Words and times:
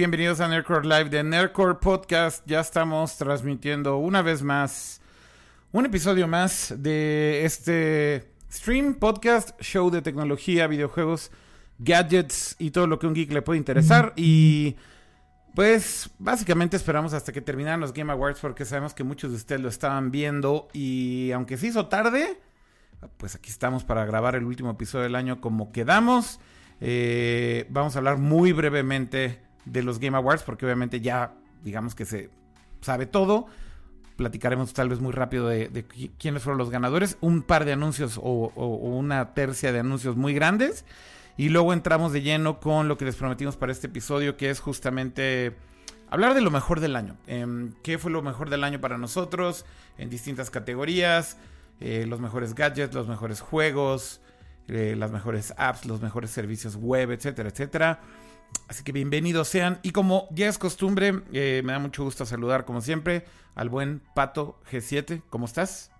Bienvenidos 0.00 0.40
a 0.40 0.48
Nerdcore 0.48 0.88
Live 0.88 1.10
de 1.10 1.22
Nerdcore 1.22 1.74
Podcast. 1.74 2.42
Ya 2.46 2.60
estamos 2.60 3.18
transmitiendo 3.18 3.98
una 3.98 4.22
vez 4.22 4.42
más 4.42 5.02
un 5.72 5.84
episodio 5.84 6.26
más 6.26 6.72
de 6.78 7.44
este 7.44 8.32
stream, 8.50 8.94
podcast, 8.94 9.60
show 9.60 9.90
de 9.90 10.00
tecnología, 10.00 10.68
videojuegos, 10.68 11.30
gadgets 11.78 12.56
y 12.58 12.70
todo 12.70 12.86
lo 12.86 12.98
que 12.98 13.08
un 13.08 13.12
geek 13.12 13.30
le 13.30 13.42
puede 13.42 13.58
interesar. 13.58 14.14
Y 14.16 14.76
pues 15.54 16.08
básicamente 16.18 16.78
esperamos 16.78 17.12
hasta 17.12 17.30
que 17.30 17.42
terminaran 17.42 17.80
los 17.80 17.92
Game 17.92 18.10
Awards 18.10 18.40
porque 18.40 18.64
sabemos 18.64 18.94
que 18.94 19.04
muchos 19.04 19.32
de 19.32 19.36
ustedes 19.36 19.60
lo 19.60 19.68
estaban 19.68 20.10
viendo 20.10 20.68
y 20.72 21.30
aunque 21.32 21.58
se 21.58 21.66
hizo 21.66 21.88
tarde, 21.88 22.40
pues 23.18 23.34
aquí 23.34 23.50
estamos 23.50 23.84
para 23.84 24.06
grabar 24.06 24.34
el 24.34 24.44
último 24.44 24.70
episodio 24.70 25.02
del 25.02 25.14
año 25.14 25.42
como 25.42 25.72
quedamos. 25.72 26.40
Eh, 26.80 27.66
vamos 27.68 27.96
a 27.96 27.98
hablar 27.98 28.16
muy 28.16 28.52
brevemente 28.52 29.49
de 29.70 29.82
los 29.82 29.98
Game 29.98 30.16
Awards, 30.16 30.42
porque 30.42 30.66
obviamente 30.66 31.00
ya, 31.00 31.34
digamos 31.62 31.94
que 31.94 32.04
se 32.04 32.30
sabe 32.80 33.06
todo. 33.06 33.46
Platicaremos 34.16 34.74
tal 34.74 34.88
vez 34.88 35.00
muy 35.00 35.12
rápido 35.12 35.48
de, 35.48 35.84
quiénes 36.18 36.42
fueron 36.42 36.58
los 36.58 36.70
ganadores, 36.70 37.16
un 37.20 37.42
par 37.42 37.64
de 37.64 37.72
anuncios 37.72 38.18
o, 38.22 38.52
una 38.54 39.32
tercia 39.32 39.72
de 39.72 39.80
anuncios 39.80 40.16
muy 40.16 40.34
grandes. 40.34 40.84
Y 41.36 41.48
luego 41.48 41.72
entramos 41.72 42.12
de 42.12 42.20
lleno 42.20 42.60
con 42.60 42.88
lo 42.88 42.98
que 42.98 43.06
les 43.06 43.16
prometimos 43.16 43.56
para 43.56 43.72
este 43.72 43.86
episodio, 43.86 44.36
que 44.36 44.50
es 44.50 44.60
justamente 44.60 45.56
hablar 46.10 46.34
de 46.34 46.42
lo 46.42 46.50
mejor 46.50 46.80
del 46.80 46.96
año. 46.96 47.16
Em, 47.26 47.72
¿Qué 47.82 47.96
fue 47.96 48.10
lo 48.10 48.20
mejor 48.20 48.50
del 48.50 48.62
año 48.62 48.80
para 48.80 48.98
nosotros 48.98 49.64
en 49.96 50.10
distintas 50.10 50.50
categorías? 50.50 51.38
Eh, 51.80 52.04
los 52.06 52.20
mejores 52.20 52.54
gadgets, 52.54 52.94
los 52.94 53.08
mejores 53.08 53.40
juegos, 53.40 54.20
eh, 54.68 54.94
las 54.98 55.10
mejores 55.12 55.54
apps, 55.56 55.86
los 55.86 56.02
mejores 56.02 56.30
servicios 56.30 56.76
web, 56.76 57.10
etcétera, 57.10 57.48
etcétera. 57.48 58.00
Así 58.68 58.84
que 58.84 58.92
bienvenidos 58.92 59.48
sean. 59.48 59.80
Y 59.82 59.90
como 59.90 60.28
ya 60.30 60.48
es 60.48 60.56
costumbre, 60.56 61.22
eh, 61.32 61.62
me 61.64 61.72
da 61.72 61.78
mucho 61.78 62.04
gusto 62.04 62.24
saludar, 62.24 62.64
como 62.64 62.80
siempre, 62.80 63.24
al 63.54 63.68
buen 63.68 64.00
Pato 64.14 64.60
G7. 64.70 65.22
¿Cómo 65.28 65.46
estás? 65.46 65.90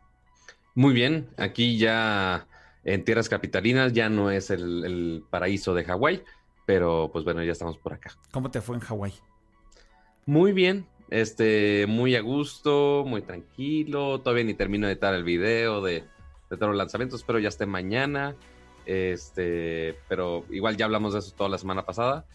Muy 0.75 0.95
bien. 0.95 1.29
Aquí 1.37 1.79
ya 1.79 2.47
en 2.85 3.05
tierras 3.05 3.29
capitalinas 3.29 3.93
ya 3.93 4.09
no 4.09 4.31
es 4.31 4.51
el, 4.51 5.25
paraíso 5.31 5.75
de 5.75 5.85
Hawái, 5.85 6.23
pero 6.65 7.11
pues 7.13 7.25
bueno, 7.25 7.43
ya 7.43 7.53
estamos 7.53 7.77
por 7.77 7.93
acá. 7.93 8.13
¿Cómo 8.31 8.51
te 8.51 8.61
fue 8.61 8.77
en 8.77 8.83
Hawái? 8.83 9.15
Muy 10.27 10.53
bien. 10.53 10.87
Este, 11.11 11.87
muy 11.89 12.15
a 12.15 12.21
gusto, 12.21 13.05
muy 13.07 13.23
tranquilo. 13.23 14.21
Todavía 14.21 14.45
ni 14.45 14.55
termino 14.55 14.87
de 14.87 14.93
editar 14.93 15.13
el 15.13 15.25
video 15.25 15.83
de, 15.83 16.05
de 16.51 16.57
todos 16.57 16.69
los 16.69 16.77
lanzamientos, 16.77 17.25
pero 17.25 17.41
ya 17.41 17.49
esté 17.49 17.67
mañana. 17.67 18.37
Este, 18.87 19.97
pero 20.09 20.45
igual 20.51 20.77
ya 20.77 20.85
hablamos 20.85 21.13
de 21.13 21.19
eso 21.19 21.35
toda 21.37 21.51
la 21.51 21.59
semana 21.59 21.85
pasada. 21.85 22.27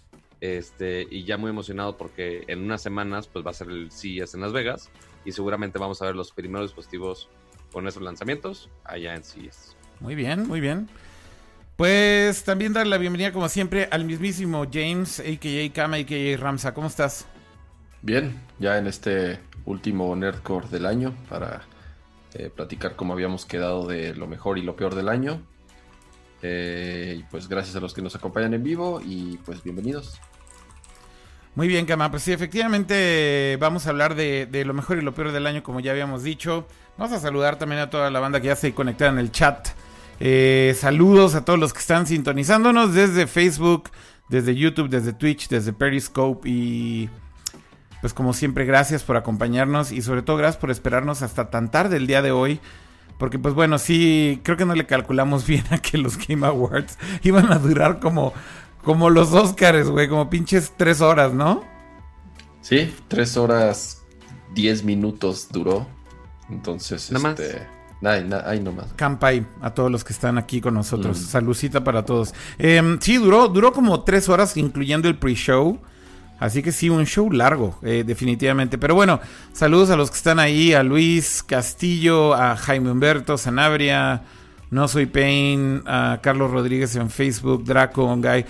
Este, 0.54 1.08
y 1.10 1.24
ya 1.24 1.38
muy 1.38 1.50
emocionado 1.50 1.98
porque 1.98 2.44
en 2.48 2.64
unas 2.64 2.82
semanas 2.82 3.28
pues 3.28 3.46
va 3.46 3.50
a 3.50 3.54
ser 3.54 3.70
el 3.70 3.92
CES 3.92 4.36
en 4.36 4.42
Las 4.42 4.54
Vegas 4.54 4.92
y 5.24 5.32
seguramente 5.32 5.80
vamos 5.80 6.02
a 6.02 6.06
ver 6.06 6.16
los 6.16 6.32
primeros 6.32 6.70
dispositivos 6.70 7.30
con 7.72 7.88
esos 7.88 8.04
lanzamientos 8.04 8.70
allá 8.84 9.16
en 9.16 9.24
CES. 9.24 9.76
Muy 10.00 10.14
bien, 10.14 10.48
muy 10.48 10.60
bien. 10.60 10.88
Pues 11.78 12.44
también 12.44 12.74
dar 12.74 12.86
la 12.86 12.98
bienvenida 12.98 13.34
como 13.34 13.50
siempre 13.50 13.88
al 13.92 14.06
mismísimo 14.06 14.66
James, 14.72 15.20
a.k.a. 15.20 15.74
Kama, 15.74 15.98
a.k.a. 15.98 16.38
Ramsa. 16.38 16.74
¿Cómo 16.74 16.88
estás? 16.88 17.26
Bien, 18.02 18.40
ya 18.60 18.78
en 18.78 18.88
este 18.88 19.40
último 19.66 20.16
Nerdcore 20.16 20.68
del 20.70 20.86
año 20.86 21.16
para 21.28 21.64
eh, 22.36 22.52
platicar 22.56 22.96
cómo 22.96 23.14
habíamos 23.14 23.46
quedado 23.46 23.88
de 23.88 24.14
lo 24.14 24.28
mejor 24.28 24.60
y 24.60 24.62
lo 24.62 24.76
peor 24.76 24.94
del 24.94 25.10
año 25.10 25.42
eh, 26.44 27.16
y 27.20 27.24
pues 27.24 27.50
gracias 27.50 27.76
a 27.76 27.80
los 27.80 27.94
que 27.94 28.04
nos 28.04 28.16
acompañan 28.16 28.54
en 28.54 28.64
vivo 28.64 29.02
y 29.04 29.38
pues 29.46 29.64
bienvenidos. 29.64 30.20
Muy 31.56 31.70
bien, 31.70 31.86
Kama. 31.86 32.12
Pues 32.12 32.24
sí, 32.24 32.34
efectivamente 32.34 33.58
vamos 33.62 33.88
a 33.88 33.92
hablar 33.92 34.16
de, 34.16 34.64
lo 34.66 34.74
mejor 34.74 34.98
y 34.98 35.02
lo 35.02 35.14
peor 35.14 35.32
del 35.32 35.48
año, 35.48 35.64
como 35.64 35.80
ya 35.80 35.92
habíamos 35.92 36.22
dicho. 36.22 36.68
Vamos 36.98 37.16
a 37.16 37.20
saludar 37.20 37.58
también 37.58 37.82
a 37.82 37.90
toda 37.90 38.12
la 38.12 38.20
banda 38.20 38.42
que 38.42 38.48
ya 38.48 38.58
se 38.58 38.74
conecta 38.74 39.08
en 39.08 39.20
el 39.20 39.32
chat. 39.32 39.70
Eh, 40.20 40.76
saludos 40.78 41.34
a 41.34 41.46
todos 41.46 41.58
los 41.58 41.74
que 41.74 41.80
están 41.80 42.08
sintonizándonos 42.08 42.94
desde 42.94 43.26
Facebook, 43.26 43.90
desde 44.28 44.54
YouTube, 44.56 44.90
desde 44.90 45.14
Twitch, 45.14 45.48
desde 45.48 45.72
Periscope 45.72 46.48
y 46.48 47.10
pues 48.02 48.14
como 48.14 48.34
siempre 48.34 48.66
gracias 48.66 49.04
por 49.04 49.18
acompañarnos 49.18 49.92
y 49.92 50.02
sobre 50.02 50.22
todo 50.22 50.38
gracias 50.38 50.58
por 50.58 50.72
esperarnos 50.72 51.22
hasta 51.22 51.50
tan 51.50 51.72
tarde 51.72 51.98
el 51.98 52.08
día 52.08 52.22
de 52.22 52.32
hoy 52.32 52.60
porque 53.18 53.40
pues 53.40 53.54
bueno, 53.54 53.78
sí, 53.78 54.42
creo 54.44 54.58
que 54.58 54.66
no 54.66 54.76
le 54.76 54.86
calculamos 54.86 55.46
bien 55.48 55.66
a 55.72 55.78
que 55.78 55.98
los 55.98 56.18
Game 56.18 56.46
Awards 56.46 56.98
iban 57.24 57.52
a 57.52 57.60
durar 57.60 58.00
como, 58.00 58.34
como 58.86 59.10
los 59.10 59.34
Oscars, 59.34 59.90
güey, 59.90 60.08
como 60.08 60.30
pinches 60.30 60.72
tres 60.78 61.02
horas, 61.02 61.34
¿no? 61.34 61.64
Sí, 62.62 62.96
tres 63.10 63.36
horas, 63.36 64.04
diez 64.54 64.84
minutos 64.84 65.50
duró. 65.52 65.86
Entonces, 66.50 67.12
nada 67.12 67.32
este... 67.32 67.54
Más. 67.54 67.76
Ahí, 68.46 68.60
nomás. 68.60 68.94
Campai 68.96 69.46
a 69.62 69.72
todos 69.74 69.92
los 69.92 70.04
que 70.04 70.14
están 70.14 70.38
aquí 70.38 70.62
con 70.62 70.76
nosotros. 70.76 71.20
Mm. 71.20 71.26
Salucita 71.26 71.84
para 71.84 72.06
todos. 72.06 72.36
Eh, 72.60 72.98
sí, 73.00 73.18
duró, 73.18 73.48
duró 73.48 73.74
como 73.74 74.04
tres 74.04 74.30
horas, 74.30 74.56
incluyendo 74.58 75.08
el 75.08 75.18
pre-show. 75.18 75.80
Así 76.40 76.62
que 76.62 76.72
sí, 76.72 76.90
un 76.90 77.06
show 77.06 77.32
largo, 77.32 77.80
eh, 77.82 78.04
definitivamente. 78.06 78.78
Pero 78.78 78.94
bueno, 78.94 79.22
saludos 79.54 79.90
a 79.90 79.96
los 79.96 80.12
que 80.12 80.18
están 80.18 80.38
ahí, 80.40 80.74
a 80.74 80.84
Luis 80.84 81.42
Castillo, 81.42 82.36
a 82.36 82.58
Jaime 82.58 82.92
Humberto, 82.92 83.38
Sanabria, 83.38 84.24
No 84.70 84.88
Soy 84.88 85.06
Pain, 85.06 85.82
a 85.86 86.20
Carlos 86.22 86.52
Rodríguez 86.52 86.96
en 86.98 87.10
Facebook, 87.10 87.64
Draco, 87.64 88.16
Guy. 88.18 88.46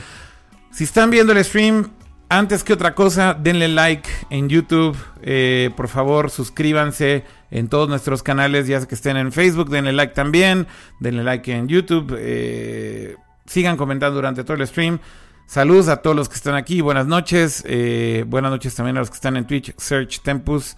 Si 0.75 0.83
están 0.83 1.09
viendo 1.09 1.31
el 1.31 1.41
stream, 1.45 1.89
antes 2.27 2.65
que 2.65 2.73
otra 2.73 2.95
cosa, 2.95 3.33
denle 3.33 3.69
like 3.69 4.09
en 4.29 4.49
YouTube. 4.49 4.97
Eh, 5.21 5.69
por 5.77 5.87
favor, 5.87 6.29
suscríbanse 6.29 7.23
en 7.49 7.69
todos 7.69 7.87
nuestros 7.87 8.21
canales, 8.23 8.67
ya 8.67 8.85
que 8.85 8.93
estén 8.93 9.15
en 9.15 9.31
Facebook, 9.31 9.69
denle 9.69 9.93
like 9.93 10.13
también. 10.13 10.67
Denle 10.99 11.23
like 11.23 11.49
en 11.49 11.69
YouTube. 11.69 12.13
Eh, 12.19 13.15
sigan 13.45 13.77
comentando 13.77 14.15
durante 14.15 14.43
todo 14.43 14.57
el 14.57 14.67
stream. 14.67 14.99
Saludos 15.45 15.87
a 15.87 16.01
todos 16.01 16.13
los 16.13 16.27
que 16.27 16.35
están 16.35 16.55
aquí, 16.55 16.81
buenas 16.81 17.07
noches. 17.07 17.63
Eh, 17.65 18.25
buenas 18.27 18.51
noches 18.51 18.75
también 18.75 18.97
a 18.97 18.99
los 18.99 19.09
que 19.09 19.15
están 19.15 19.37
en 19.37 19.47
Twitch, 19.47 19.73
Search 19.77 20.23
Tempus 20.23 20.75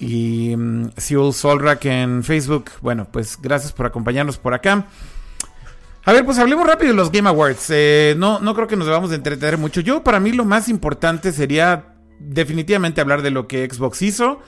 y 0.00 0.52
um, 0.52 0.90
Seoul 0.96 1.32
Solrak 1.32 1.84
en 1.84 2.24
Facebook. 2.24 2.72
Bueno, 2.80 3.06
pues 3.08 3.38
gracias 3.40 3.72
por 3.72 3.86
acompañarnos 3.86 4.36
por 4.36 4.52
acá. 4.52 4.84
A 6.06 6.12
ver, 6.12 6.24
pues 6.24 6.38
hablemos 6.38 6.64
rápido 6.64 6.92
de 6.92 6.96
los 6.96 7.10
Game 7.10 7.28
Awards. 7.28 7.66
Eh, 7.70 8.14
no, 8.16 8.38
no 8.38 8.54
creo 8.54 8.68
que 8.68 8.76
nos 8.76 8.86
debamos 8.86 9.10
de 9.10 9.16
entretener 9.16 9.58
mucho. 9.58 9.80
Yo, 9.80 10.04
para 10.04 10.20
mí, 10.20 10.30
lo 10.30 10.44
más 10.44 10.68
importante 10.68 11.32
sería 11.32 11.96
definitivamente 12.20 13.00
hablar 13.00 13.22
de 13.22 13.32
lo 13.32 13.48
que 13.48 13.68
Xbox 13.68 14.02
hizo. 14.02 14.38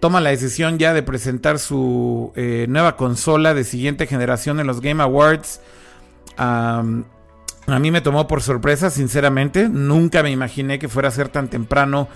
Toma 0.00 0.20
la 0.20 0.30
decisión 0.30 0.76
ya 0.76 0.92
de 0.92 1.04
presentar 1.04 1.60
su 1.60 2.32
eh, 2.34 2.66
nueva 2.68 2.96
consola 2.96 3.54
de 3.54 3.62
siguiente 3.62 4.08
generación 4.08 4.58
en 4.58 4.66
los 4.66 4.80
Game 4.80 5.00
Awards. 5.00 5.60
A 6.36 6.82
mí 6.82 7.90
me 7.92 8.00
tomó 8.00 8.26
por 8.26 8.42
sorpresa, 8.42 8.90
sinceramente. 8.90 9.68
Nunca 9.68 10.24
me 10.24 10.32
imaginé 10.32 10.80
que 10.80 10.88
fuera 10.88 11.10
a 11.10 11.12
ser 11.12 11.28
tan 11.28 11.46
temprano 11.46 12.08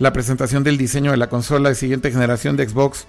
la 0.00 0.12
presentación 0.12 0.64
del 0.64 0.76
diseño 0.76 1.12
de 1.12 1.18
la 1.18 1.28
consola 1.28 1.68
de 1.68 1.76
siguiente 1.76 2.10
generación 2.10 2.56
de 2.56 2.68
Xbox 2.68 3.06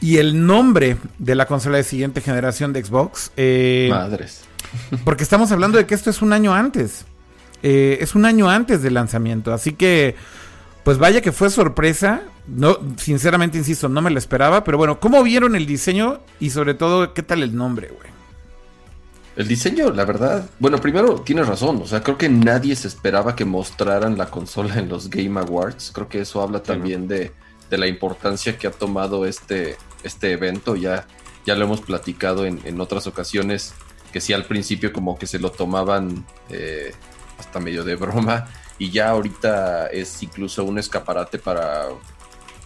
y 0.00 0.18
el 0.18 0.46
nombre 0.46 0.96
de 1.18 1.34
la 1.34 1.46
consola 1.46 1.76
de 1.76 1.84
siguiente 1.84 2.20
generación 2.20 2.72
de 2.72 2.84
Xbox. 2.84 3.32
Eh, 3.36 3.88
Madres. 3.90 4.42
Porque 5.04 5.22
estamos 5.22 5.52
hablando 5.52 5.78
de 5.78 5.86
que 5.86 5.94
esto 5.94 6.10
es 6.10 6.22
un 6.22 6.32
año 6.32 6.54
antes. 6.54 7.04
Eh, 7.62 7.98
es 8.00 8.14
un 8.14 8.24
año 8.24 8.48
antes 8.48 8.82
del 8.82 8.94
lanzamiento. 8.94 9.52
Así 9.52 9.72
que, 9.72 10.16
pues 10.84 10.98
vaya 10.98 11.20
que 11.20 11.32
fue 11.32 11.50
sorpresa. 11.50 12.22
No, 12.46 12.78
sinceramente, 12.96 13.58
insisto, 13.58 13.88
no 13.88 14.00
me 14.00 14.10
lo 14.10 14.18
esperaba. 14.18 14.64
Pero 14.64 14.78
bueno, 14.78 15.00
¿cómo 15.00 15.22
vieron 15.22 15.54
el 15.54 15.66
diseño? 15.66 16.20
Y 16.38 16.50
sobre 16.50 16.74
todo, 16.74 17.12
¿qué 17.12 17.22
tal 17.22 17.42
el 17.42 17.54
nombre, 17.54 17.88
güey? 17.88 18.10
El 19.36 19.46
diseño, 19.46 19.90
la 19.90 20.04
verdad. 20.04 20.48
Bueno, 20.58 20.80
primero 20.80 21.20
tienes 21.20 21.46
razón. 21.46 21.80
O 21.82 21.86
sea, 21.86 22.02
creo 22.02 22.18
que 22.18 22.28
nadie 22.28 22.74
se 22.74 22.88
esperaba 22.88 23.36
que 23.36 23.44
mostraran 23.44 24.18
la 24.18 24.26
consola 24.26 24.78
en 24.78 24.88
los 24.88 25.08
Game 25.08 25.38
Awards. 25.38 25.92
Creo 25.94 26.08
que 26.08 26.20
eso 26.20 26.42
habla 26.42 26.62
también 26.62 27.06
de, 27.06 27.32
la 27.70 27.86
importancia 27.86 28.58
que 28.58 28.66
ha 28.66 28.72
tomado 28.72 29.24
este, 29.26 29.76
este 30.04 30.32
evento. 30.32 30.76
Ya, 30.76 31.06
ya 31.46 31.54
lo 31.54 31.64
hemos 31.64 31.80
platicado 31.80 32.46
en, 32.46 32.80
otras 32.80 33.06
ocasiones. 33.06 33.74
Que 34.12 34.20
sí, 34.20 34.32
al 34.32 34.44
principio, 34.44 34.92
como 34.92 35.18
que 35.18 35.26
se 35.26 35.38
lo 35.38 35.50
tomaban 35.50 36.26
eh, 36.48 36.92
hasta 37.38 37.60
medio 37.60 37.84
de 37.84 37.96
broma. 37.96 38.48
Y 38.78 38.90
ya 38.90 39.10
ahorita 39.10 39.88
es 39.88 40.22
incluso 40.22 40.64
un 40.64 40.78
escaparate 40.78 41.38
para 41.38 41.88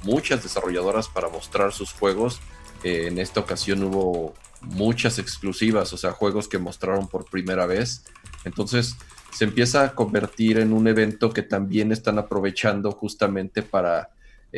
muchas 0.04 0.42
desarrolladoras 0.42 1.08
para 1.08 1.28
mostrar 1.28 1.72
sus 1.72 1.92
juegos. 1.92 2.40
Eh, 2.82 3.08
en 3.08 3.19
esta 3.19 3.40
ocasión 3.40 3.82
hubo 3.82 4.34
muchas 4.60 5.19
exclusivas, 5.19 5.92
o 5.92 5.96
sea, 5.96 6.12
juegos 6.12 6.48
que 6.48 6.58
mostraron 6.58 7.08
por 7.08 7.25
primera 7.25 7.66
vez. 7.66 8.04
Entonces 8.44 8.96
se 9.32 9.44
empieza 9.44 9.82
a 9.82 9.94
convertir 9.94 10.58
en 10.58 10.72
un 10.72 10.87
evento 10.87 11.32
que 11.32 11.42
también 11.42 11.90
están 11.90 12.19
aprovechando 12.19 12.92
justamente 12.92 13.62
para, 13.62 14.10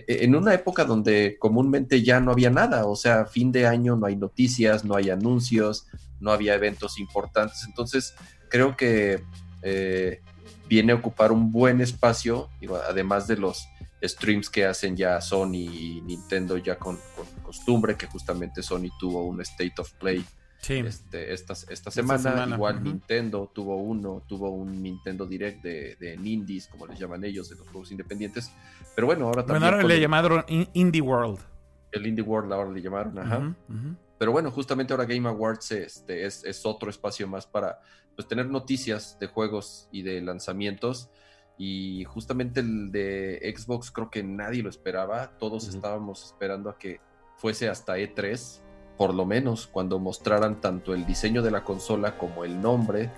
en 0.06 0.34
una 0.34 0.52
época 0.54 0.84
donde 0.84 1.36
comúnmente 1.38 2.02
ya 2.02 2.20
no 2.20 2.32
había 2.32 2.50
nada, 2.50 2.86
o 2.86 2.96
sea, 2.96 3.26
fin 3.26 3.52
de 3.52 3.66
año 3.66 3.96
no 3.96 4.06
hay 4.06 4.16
noticias, 4.16 4.84
no 4.84 4.94
hay 4.96 5.10
anuncios, 5.10 5.86
no 6.20 6.32
había 6.32 6.54
eventos 6.54 6.98
importantes. 6.98 7.64
Entonces 7.66 8.14
creo 8.50 8.76
que... 8.76 9.22
Eh, 9.62 10.20
viene 10.68 10.92
a 10.92 10.96
ocupar 10.96 11.32
un 11.32 11.52
buen 11.52 11.80
espacio, 11.80 12.50
además 12.88 13.26
de 13.26 13.36
los 13.36 13.68
streams 14.02 14.50
que 14.50 14.66
hacen 14.66 14.96
ya 14.96 15.20
Sony 15.20 15.54
y 15.54 16.02
Nintendo 16.02 16.56
ya 16.58 16.76
con, 16.76 16.98
costumbre, 17.42 17.96
que 17.96 18.06
justamente 18.06 18.62
Sony 18.62 18.90
tuvo 18.98 19.24
un 19.24 19.40
State 19.40 19.74
of 19.78 19.92
Play 19.94 20.24
este, 20.68 21.32
esta, 21.32 21.54
esta, 21.68 21.90
semana. 21.90 22.46
Igual 22.54 22.82
Nintendo 22.82 23.50
tuvo 23.54 23.76
uno, 23.76 24.22
tuvo 24.26 24.50
un 24.50 24.82
Nintendo 24.82 25.26
Direct 25.26 25.62
de, 25.62 25.96
de 25.96 26.14
indies, 26.14 26.68
como 26.68 26.86
les 26.86 26.98
llaman 26.98 27.24
ellos, 27.24 27.48
de 27.48 27.56
los 27.56 27.68
juegos 27.68 27.90
independientes. 27.90 28.52
Pero 28.94 29.06
bueno, 29.06 29.26
ahora 29.26 29.44
también... 29.44 29.62
Bueno, 29.62 29.76
ahora 29.76 29.88
le 29.88 30.00
llamaron 30.00 30.44
Indie 30.48 31.00
World. 31.00 31.40
El 31.92 32.06
Indie 32.06 32.22
World 32.22 32.52
ahora 32.52 32.70
le 32.70 32.82
llamaron, 32.82 33.18
ajá. 33.18 33.56
Pero 34.18 34.32
bueno, 34.32 34.50
justamente 34.50 34.92
ahora 34.92 35.04
Game 35.04 35.28
Awards 35.28 35.72
este, 35.72 36.24
es, 36.24 36.42
es, 36.44 36.64
otro 36.64 36.88
espacio 36.88 37.28
más 37.28 37.46
para 37.46 37.80
pues, 38.14 38.26
tener 38.26 38.46
noticias 38.46 39.18
de 39.18 39.26
juegos 39.26 39.88
y 39.92 40.02
de 40.02 40.20
lanzamientos. 40.22 41.10
Y 41.58 42.04
justamente 42.04 42.60
el 42.60 42.92
de 42.92 43.54
Xbox 43.56 43.90
creo 43.90 44.10
que 44.10 44.22
nadie 44.22 44.62
lo 44.62 44.70
esperaba. 44.70 45.36
Todos 45.38 45.68
estábamos 45.68 46.24
esperando 46.24 46.70
a 46.70 46.78
que 46.78 47.00
fuese 47.36 47.68
hasta 47.68 47.96
E3, 47.98 48.60
por 48.96 49.14
lo 49.14 49.26
menos, 49.26 49.68
cuando 49.70 49.98
mostraran 49.98 50.60
tanto 50.60 50.94
el 50.94 51.06
diseño 51.06 51.42
de 51.42 51.50
la 51.50 51.64
consola 51.64 52.16
como 52.16 52.44
el 52.44 52.60
nombre. 52.60 53.10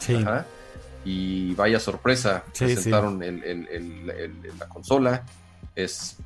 y 1.05 1.55
vaya 1.55 1.81
sorpresa, 1.81 2.45
presentaron 2.57 3.21
la 3.21 4.69
consola. 4.69 5.25
Es, 5.75 6.17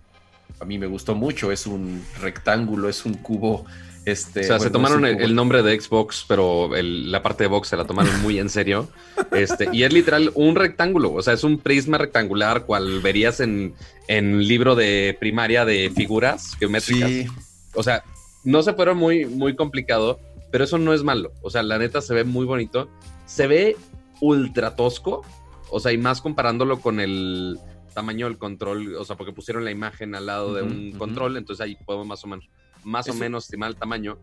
a 0.60 0.64
mí 0.64 0.78
me 0.78 0.86
gustó 0.86 1.14
mucho, 1.14 1.52
es 1.52 1.66
un 1.66 2.04
rectángulo, 2.20 2.88
es 2.88 3.04
un 3.04 3.14
cubo 3.14 3.64
este, 4.04 4.40
o 4.40 4.44
sea, 4.44 4.58
se 4.58 4.70
tomaron 4.70 5.04
el, 5.04 5.34
nombre 5.34 5.62
de 5.62 5.80
Xbox, 5.80 6.24
pero 6.26 6.70
la 6.74 7.22
parte 7.22 7.44
de 7.44 7.48
Box 7.48 7.68
se 7.68 7.76
la 7.76 7.84
tomaron 7.84 8.20
muy 8.22 8.38
en 8.38 8.48
serio. 8.48 8.88
Este, 9.30 9.68
y 9.72 9.84
es 9.84 9.92
literal 9.92 10.32
un 10.34 10.56
rectángulo, 10.56 11.12
o 11.12 11.22
sea, 11.22 11.34
es 11.34 11.44
un 11.44 11.58
prisma 11.58 11.98
rectangular, 11.98 12.64
cual 12.64 13.00
verías 13.00 13.40
en, 13.40 13.74
en 14.08 14.46
libro 14.46 14.74
de 14.74 15.16
primaria 15.20 15.64
de 15.64 15.92
figuras 15.94 16.56
geométricas. 16.58 17.32
O 17.74 17.82
sea, 17.82 18.04
no 18.44 18.62
se 18.62 18.72
fueron 18.74 18.98
muy, 18.98 19.26
muy 19.26 19.56
complicado, 19.56 20.18
pero 20.50 20.64
eso 20.64 20.78
no 20.78 20.92
es 20.92 21.02
malo. 21.02 21.32
O 21.42 21.50
sea, 21.50 21.62
la 21.62 21.78
neta 21.78 22.00
se 22.00 22.14
ve 22.14 22.24
muy 22.24 22.46
bonito. 22.46 22.88
Se 23.26 23.46
ve 23.46 23.76
ultra 24.20 24.76
tosco, 24.76 25.22
o 25.70 25.80
sea, 25.80 25.92
y 25.92 25.98
más 25.98 26.20
comparándolo 26.20 26.80
con 26.80 27.00
el 27.00 27.58
tamaño 27.94 28.26
del 28.26 28.38
control, 28.38 28.96
o 28.96 29.04
sea, 29.04 29.16
porque 29.16 29.32
pusieron 29.32 29.64
la 29.64 29.70
imagen 29.70 30.14
al 30.14 30.26
lado 30.26 30.54
de 30.54 30.62
un 30.62 30.92
control, 30.92 31.36
entonces 31.36 31.64
ahí 31.64 31.76
podemos 31.84 32.06
más 32.06 32.24
o 32.24 32.26
menos 32.26 32.48
más 32.84 33.08
o 33.08 33.14
menos 33.14 33.44
estimar 33.44 33.70
el 33.70 33.76
tamaño, 33.76 34.18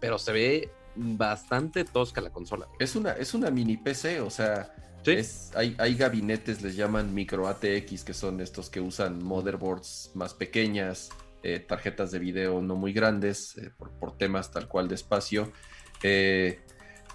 pero 0.00 0.18
se 0.18 0.32
ve 0.32 0.70
bastante 0.96 1.84
tosca 1.84 2.20
la 2.20 2.30
consola. 2.30 2.66
Es 2.78 2.96
una, 2.96 3.12
es 3.12 3.34
una 3.34 3.50
mini 3.50 3.76
PC, 3.76 4.20
o 4.20 4.30
sea, 4.30 4.74
hay, 5.54 5.76
hay, 5.78 5.94
gabinetes, 5.94 6.62
les 6.62 6.76
llaman 6.76 7.14
micro 7.14 7.48
ATX, 7.48 8.04
que 8.04 8.14
son 8.14 8.40
estos 8.40 8.68
que 8.68 8.80
usan 8.80 9.22
motherboards 9.22 10.10
más 10.14 10.34
pequeñas, 10.34 11.10
eh, 11.42 11.60
tarjetas 11.60 12.10
de 12.10 12.18
video 12.18 12.60
no 12.60 12.76
muy 12.76 12.92
grandes, 12.92 13.56
eh, 13.56 13.70
por, 13.78 14.18
temas 14.18 14.50
tal 14.50 14.68
cual 14.68 14.88
de 14.88 14.94
espacio. 14.94 15.52
Eh, 16.02 16.60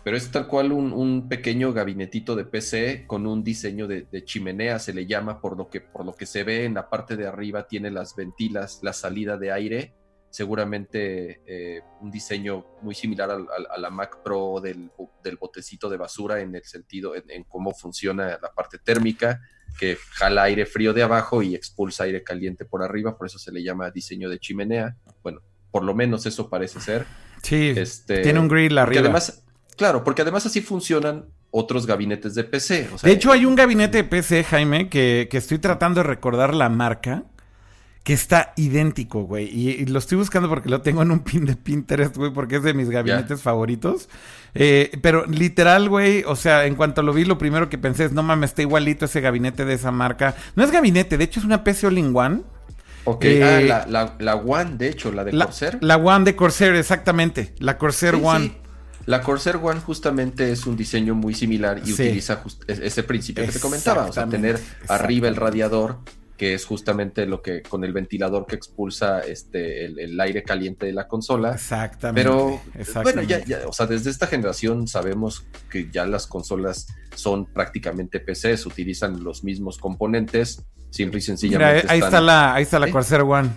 pero 0.03 0.17
es 0.17 0.31
tal 0.31 0.47
cual 0.47 0.71
un, 0.71 1.29
pequeño 1.29 1.73
gabinetito 1.73 2.35
de 2.35 2.45
PC 2.45 3.05
con 3.07 3.25
un 3.25 3.43
diseño 3.43 3.87
de, 3.87 4.23
chimenea, 4.23 4.79
se 4.79 4.93
le 4.93 5.05
llama, 5.05 5.41
por 5.41 5.57
lo, 5.57 5.69
que, 5.69 5.81
por 5.81 6.05
lo 6.05 6.13
que 6.13 6.25
se 6.25 6.43
ve 6.43 6.65
en 6.65 6.75
la 6.75 6.89
parte 6.89 7.15
de 7.15 7.27
arriba, 7.27 7.67
tiene 7.67 7.89
las 7.89 8.15
ventilas, 8.15 8.79
la 8.83 8.93
salida 8.93 9.37
de 9.37 9.51
aire 9.51 9.93
seguramente 10.29 11.41
un 12.01 12.11
diseño 12.11 12.65
muy 12.81 12.93
similar 12.93 13.31
a 13.31 13.77
la 13.77 13.89
Mac 13.89 14.21
Pro 14.21 14.59
del, 14.59 14.91
botecito 15.39 15.89
de 15.89 15.95
basura 15.95 16.41
en 16.41 16.53
el 16.53 16.65
sentido, 16.65 17.13
en, 17.15 17.45
cómo 17.45 17.73
funciona 17.73 18.37
la 18.41 18.53
parte 18.53 18.77
térmica, 18.77 19.39
que 19.77 19.97
jala 20.11 20.43
aire 20.43 20.65
frío 20.65 20.93
de 20.93 21.03
abajo 21.03 21.41
y 21.41 21.55
expulsa 21.55 22.05
aire 22.05 22.23
caliente 22.23 22.65
por 22.65 22.81
arriba, 22.83 23.17
por 23.17 23.27
eso 23.27 23.39
se 23.39 23.51
le 23.51 23.63
llama 23.63 23.91
diseño 23.91 24.29
de 24.29 24.39
chimenea. 24.39 24.95
Bueno, 25.21 25.41
por 25.71 25.83
lo 25.83 25.93
menos 25.93 26.25
eso 26.25 26.49
parece 26.49 26.79
ser. 26.79 27.05
Sí, 27.41 27.73
este, 27.75 28.21
tiene 28.21 28.39
un 28.39 28.47
grill 28.47 28.77
arriba. 28.77 29.01
Además, 29.01 29.43
claro, 29.75 30.03
porque 30.03 30.21
además 30.21 30.45
así 30.45 30.61
funcionan 30.61 31.25
otros 31.51 31.85
gabinetes 31.85 32.35
de 32.35 32.43
PC. 32.43 32.89
de 33.03 33.11
hecho, 33.11 33.31
hay 33.31 33.45
un 33.45 33.55
gabinete 33.55 33.99
de 33.99 34.03
PC, 34.03 34.43
Jaime, 34.43 34.89
que, 34.89 35.27
que 35.29 35.37
estoy 35.37 35.59
tratando 35.59 36.01
de 36.01 36.07
recordar 36.07 36.53
la 36.53 36.69
marca 36.69 37.23
que 38.05 38.13
está 38.13 38.53
idéntico, 38.55 39.23
güey. 39.23 39.45
Y, 39.45 39.83
lo 39.87 39.97
estoy 39.97 40.19
buscando 40.19 40.47
porque 40.47 40.69
lo 40.69 40.81
tengo 40.81 41.01
en 41.01 41.09
un 41.09 41.21
pin 41.21 41.43
de 41.43 41.55
Pinterest, 41.55 42.15
güey, 42.15 42.31
porque 42.31 42.57
es 42.57 42.63
de 42.63 42.75
mis 42.75 42.91
gabinetes 42.91 43.41
favoritos. 43.41 44.09
Eh, 44.55 44.97
pero 45.01 45.25
literal, 45.25 45.89
güey, 45.89 46.23
o 46.25 46.35
sea, 46.35 46.65
en 46.65 46.75
cuanto 46.75 47.03
lo 47.03 47.13
vi, 47.13 47.25
lo 47.25 47.37
primero 47.37 47.69
que 47.69 47.77
pensé 47.77 48.05
es, 48.05 48.13
no 48.13 48.23
mames, 48.23 48.51
está 48.51 48.61
igualito 48.61 49.05
ese 49.05 49.19
gabinete 49.19 49.65
de 49.65 49.73
esa 49.73 49.91
marca. 49.91 50.35
No 50.55 50.63
es 50.63 50.71
gabinete, 50.71 51.17
de 51.17 51.25
hecho 51.25 51.41
es 51.41 51.45
una 51.45 51.63
PC 51.63 51.87
All 51.87 52.15
One. 52.15 52.41
Ok, 53.03 53.25
ah, 53.25 53.59
eh, 53.59 54.15
la, 54.19 54.35
One, 54.35 54.77
de 54.77 54.89
hecho, 54.89 55.11
la 55.11 55.23
de 55.23 55.31
Corsair. 55.31 55.77
La 55.81 55.97
One 55.97 56.25
de 56.25 56.35
Corsair, 56.35 56.73
exactamente. 56.75 57.53
La 57.59 57.77
Corsair 57.77 58.15
One. 58.15 58.57
La 59.05 59.21
Corsair 59.21 59.57
One 59.57 59.81
justamente 59.81 60.51
es 60.51 60.65
un 60.65 60.75
diseño 60.75 61.13
muy 61.13 61.35
similar 61.35 61.81
y 61.85 61.91
utiliza 61.91 62.41
ese 62.67 63.03
principio 63.03 63.45
que 63.45 63.51
te 63.51 63.59
comentaba, 63.59 64.05
o 64.05 64.13
sea, 64.13 64.25
tener 64.25 64.59
arriba 64.87 65.27
el 65.27 65.35
radiador 65.35 65.99
que 66.37 66.53
es 66.53 66.65
justamente 66.65 67.25
lo 67.25 67.41
que 67.41 67.61
con 67.61 67.83
el 67.83 67.93
ventilador 67.93 68.45
que 68.45 68.55
expulsa 68.55 69.21
este 69.21 69.85
el, 69.85 70.19
aire 70.19 70.43
caliente 70.43 70.85
de 70.85 70.93
la 70.93 71.07
consola. 71.07 71.53
Exactamente. 71.53 72.21
Pero 72.21 72.61
bueno, 73.03 73.21
ya, 73.21 73.41
o 73.67 73.73
sea, 73.73 73.85
desde 73.85 74.09
esta 74.09 74.27
generación 74.27 74.87
sabemos 74.87 75.45
que 75.69 75.89
ya 75.91 76.05
las 76.05 76.27
consolas 76.27 76.87
son 77.15 77.45
prácticamente 77.45 78.19
PCs, 78.19 78.65
utilizan 78.65 79.23
los 79.23 79.43
mismos 79.43 79.77
componentes, 79.77 80.63
simple 80.89 81.19
y 81.19 81.21
sencillamente. 81.21 81.87
ahí, 81.89 81.99
está 81.99 82.19
la, 82.19 82.53
ahí 82.53 82.63
está 82.63 82.79
la 82.79 82.91
Corsair 82.91 83.21
One. 83.21 83.49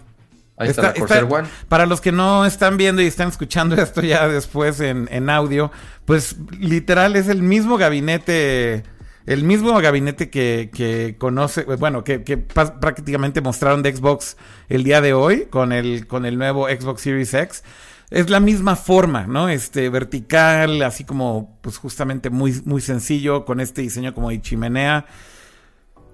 Ahí 0.57 0.71
está, 0.71 0.83
la 0.83 0.95
Corsair 0.95 1.25
One. 1.25 1.49
Para 1.69 1.87
los 1.87 2.01
que 2.01 2.13
no 2.13 2.47
están 2.47 2.77
viendo 2.77 3.03
y 3.03 3.07
están 3.07 3.29
escuchando 3.29 3.75
esto 3.83 4.03
ya 4.03 4.29
después 4.29 4.81
en, 4.81 5.09
en 5.11 5.31
audio, 5.31 5.73
pues 6.05 6.37
literal 6.61 7.17
es 7.17 7.29
el 7.29 7.43
mismo 7.43 7.77
gabinete 7.77 8.85
el 9.29 9.45
mismo 9.45 9.79
gabinete 9.79 10.31
que, 10.31 11.15
conoce, 11.19 11.65
bueno, 11.65 12.03
que, 12.03 12.19
prácticamente 12.19 13.43
mostraron 13.43 13.82
de 13.82 13.94
Xbox 13.94 14.39
el 14.70 14.85
día 14.85 15.03
de 15.03 15.13
hoy 15.13 15.47
con 15.51 15.73
el, 15.73 16.06
con 16.06 16.25
el 16.25 16.39
nuevo 16.39 16.67
Xbox 16.67 17.03
Series 17.03 17.35
X. 17.35 17.63
Es 18.08 18.31
la 18.31 18.41
misma 18.41 18.75
forma, 18.75 19.27
¿no? 19.27 19.51
Este 19.51 19.91
vertical, 19.91 20.81
así 20.81 21.05
como, 21.05 21.58
pues 21.61 21.77
justamente 21.77 22.31
muy, 22.31 22.63
muy 22.65 22.81
sencillo, 22.81 23.44
con 23.44 23.61
este 23.61 23.82
diseño 23.82 24.15
como 24.15 24.31
de 24.31 24.41
chimenea. 24.41 25.05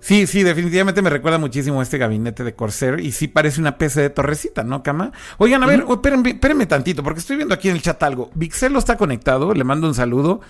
Sí, 0.00 0.26
sí, 0.26 0.42
definitivamente 0.42 1.00
me 1.00 1.08
recuerda 1.08 1.38
muchísimo 1.38 1.78
a 1.78 1.84
este 1.84 1.98
gabinete 1.98 2.42
de 2.42 2.56
Corsair 2.56 2.98
y 2.98 3.12
sí 3.12 3.28
parece 3.28 3.60
una 3.60 3.78
PC 3.78 4.02
de 4.02 4.10
torrecita, 4.10 4.64
¿no, 4.64 4.82
Cama? 4.82 5.12
Oigan, 5.38 5.62
a 5.62 5.66
ver, 5.66 5.84
espérenme, 5.88 6.66
tantito, 6.66 7.04
porque 7.04 7.20
estoy 7.20 7.36
viendo 7.36 7.54
aquí 7.54 7.68
en 7.68 7.76
el 7.76 7.82
chat 7.82 8.02
algo. 8.02 8.32
Vixelo 8.34 8.80
está 8.80 8.96
conectado, 8.96 9.54
le 9.54 9.62
mando 9.62 9.86
un 9.86 9.94
saludo. 9.94 10.40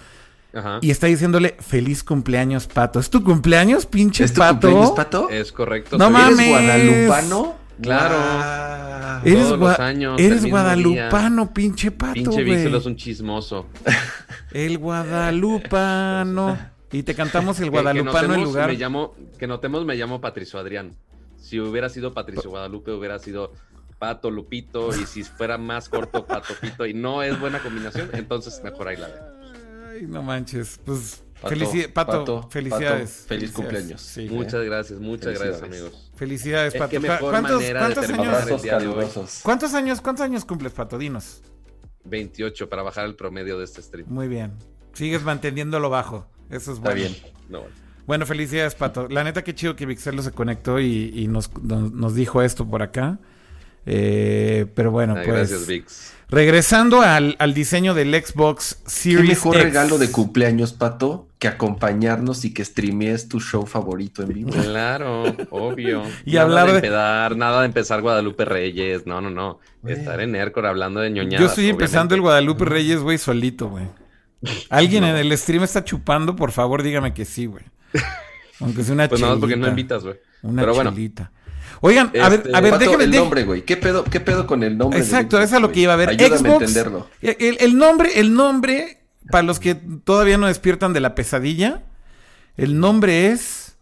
Y 0.80 0.90
está 0.90 1.06
diciéndole 1.06 1.56
feliz 1.58 2.04
cumpleaños, 2.04 2.66
Pato. 2.66 3.00
¿Es 3.00 3.11
tu 3.11 3.23
cumpleaños, 3.23 3.87
pinche 3.87 4.25
¿Es 4.25 4.32
tu 4.32 4.38
Pato? 4.40 4.68
Cumpleaños, 4.68 4.90
Pato? 4.92 5.28
Es 5.30 5.52
correcto. 5.52 5.99
No 5.99 6.11
mames. 6.11 6.38
¿Eres 6.40 6.50
guadalupano? 6.50 7.64
Claro. 7.80 8.14
Ah. 8.18 9.20
eres 9.25 9.50
los 9.50 9.78
años, 9.80 10.20
eres 10.20 10.49
guadalupano, 10.49 11.52
pinche 11.52 11.90
Pato, 11.90 12.14
Pinche 12.14 12.42
Víctor 12.42 12.75
es 12.76 12.87
un 12.87 12.96
chismoso. 12.96 13.66
El 14.52 14.78
guadalupano. 14.78 16.56
Y 16.92 17.02
te 17.02 17.14
cantamos 17.16 17.58
el 17.58 17.70
guadalupano 17.73 18.34
en 18.34 18.44
lugar. 18.44 18.68
Me 18.68 18.76
llamo, 18.76 19.16
que 19.37 19.49
notemos, 19.49 19.84
me 19.84 19.96
llamo 19.96 20.20
Patricio 20.20 20.61
Adrián. 20.61 20.94
Si 21.37 21.58
hubiera 21.58 21.88
sido 21.88 22.14
Patricio 22.14 22.49
Guadalupe, 22.50 22.92
hubiera 22.92 23.18
sido 23.18 23.52
Pato 23.99 24.30
Lupito. 24.30 24.94
Y 24.94 25.04
si 25.06 25.25
fuera 25.25 25.58
más 25.58 25.88
corto, 25.88 26.25
Pato 26.25 26.54
Pito. 26.61 26.87
Y 26.87 26.94
no 26.94 27.25
es 27.25 27.38
buena 27.40 27.58
combinación, 27.58 28.11
entonces 28.12 28.61
mejor 28.62 28.87
ahí 28.88 28.96
la 28.96 29.08
veo 29.94 30.08
no 30.08 30.22
manches. 30.22 30.80
Pues 30.84 31.22
Pato, 31.92 32.48
felicidades. 32.50 33.24
feliz 33.28 33.52
cumpleaños. 33.52 34.18
muchas 34.30 34.64
gracias, 34.64 34.98
muchas 34.98 35.38
gracias, 35.38 35.62
amigos. 35.62 36.10
Felicidades, 36.16 36.74
Pato. 36.74 36.96
¿Cuántos, 37.20 37.62
años? 37.62 39.42
¿Cuántos 39.42 39.74
años, 39.74 40.00
cuántos 40.00 40.24
años 40.24 40.44
cumples, 40.44 40.72
Pato? 40.72 40.96
Dinos. 40.98 41.42
28 42.04 42.68
para 42.68 42.82
bajar 42.82 43.06
el 43.06 43.14
promedio 43.14 43.58
de 43.58 43.64
este 43.64 43.82
stream. 43.82 44.06
Muy 44.08 44.28
bien. 44.28 44.52
Sigues 44.92 45.22
manteniéndolo 45.22 45.90
bajo. 45.90 46.26
Eso 46.50 46.72
es 46.72 46.78
bueno. 46.78 47.00
Está 47.00 47.26
bien. 47.48 47.64
bueno, 48.06 48.26
felicidades, 48.26 48.74
Pato. 48.74 49.08
La 49.08 49.24
neta, 49.24 49.42
qué 49.42 49.54
chido 49.54 49.76
que 49.76 49.86
Vixelo 49.86 50.22
se 50.22 50.30
conectó 50.30 50.80
y, 50.80 51.26
nos, 51.28 51.50
nos, 51.62 52.14
dijo 52.14 52.42
esto 52.42 52.66
por 52.66 52.82
acá. 52.82 53.18
Eh, 53.86 54.66
pero 54.74 54.90
bueno, 54.90 55.14
pues. 55.14 55.26
Gracias, 55.26 55.66
Vix. 55.66 56.13
Regresando 56.28 57.02
al, 57.02 57.37
diseño 57.54 57.95
del 57.95 58.14
Xbox 58.14 58.81
Series 58.87 59.21
¿Qué 59.23 59.28
mejor 59.28 59.57
regalo 59.57 59.99
de 59.99 60.11
cumpleaños, 60.11 60.73
Pato, 60.73 61.28
que 61.38 61.49
acompañarnos 61.49 62.45
y 62.45 62.54
que 62.54 62.64
streamees 62.64 63.28
tu 63.28 63.40
show 63.40 63.66
favorito 63.66 64.23
en 64.23 64.28
vivo? 64.28 64.50
Claro, 64.50 65.25
obvio. 65.50 66.02
y 66.25 66.33
nada 66.33 66.45
hablar 66.45 66.66
de... 66.69 66.76
Empezar, 66.76 67.37
nada 67.37 67.61
de 67.61 67.66
empezar 67.66 68.00
Guadalupe 68.00 68.45
Reyes. 68.45 69.07
No, 69.07 69.21
no, 69.21 69.31
no. 69.31 69.61
Estar 69.87 70.21
en 70.21 70.35
Aircore 70.35 70.69
hablando 70.69 71.00
de 71.00 71.11
ñoñadas. 71.11 71.40
Yo 71.40 71.47
estoy 71.47 71.69
empezando 71.69 72.14
el 72.14 72.21
Guadalupe 72.21 72.64
Reyes, 72.64 73.00
güey, 73.00 73.19
solito, 73.19 73.69
güey. 73.69 73.87
¿Alguien 74.71 75.04
en 75.04 75.16
el 75.16 75.37
stream 75.37 75.62
está 75.62 75.85
chupando? 75.85 76.37
Por 76.37 76.52
favor, 76.52 76.83
dígame 76.83 77.14
que 77.14 77.25
sí, 77.25 77.47
güey. 77.47 77.64
Aunque 78.61 78.83
sea 78.83 78.95
una 78.95 79.09
Pues 79.09 79.21
nada 79.21 79.35
más 79.35 79.40
porque 79.40 79.57
no 79.57 79.69
invitas, 79.69 80.02
güey. 80.04 80.16
Una 80.43 80.62
Pero 80.62 80.75
bueno. 80.75 80.95
Oigan, 81.86 82.10
a 82.18 82.30
ver, 82.30 82.40
Este, 82.40 82.56
a 82.56 82.60
ver, 82.62 82.70
Pato, 82.70 82.84
déjame... 82.86 83.04
el 83.04 83.10
nombre, 83.10 83.44
güey. 83.44 83.60
¿Qué 83.60 83.76
pedo, 83.76 84.04
¿Qué 84.04 84.18
pedo 84.18 84.46
con 84.46 84.62
el 84.62 84.78
nombre? 84.78 84.98
Exacto, 84.98 85.38
eso 85.38 85.56
es 85.56 85.60
lo 85.60 85.70
que 85.70 85.80
iba 85.80 85.92
a 85.92 85.96
ver. 85.96 86.08
Ayúdame 86.08 86.38
Xbox, 86.38 86.48
a 86.48 86.64
entenderlo. 86.64 87.10
El, 87.20 87.58
el 87.60 87.76
nombre, 87.76 88.20
el 88.20 88.32
nombre, 88.32 89.04
para 89.30 89.42
los 89.42 89.60
que 89.60 89.74
todavía 89.74 90.38
no 90.38 90.46
despiertan 90.46 90.94
de 90.94 91.00
la 91.00 91.14
pesadilla, 91.14 91.82
el 92.56 92.80
nombre 92.80 93.32
es 93.32 93.76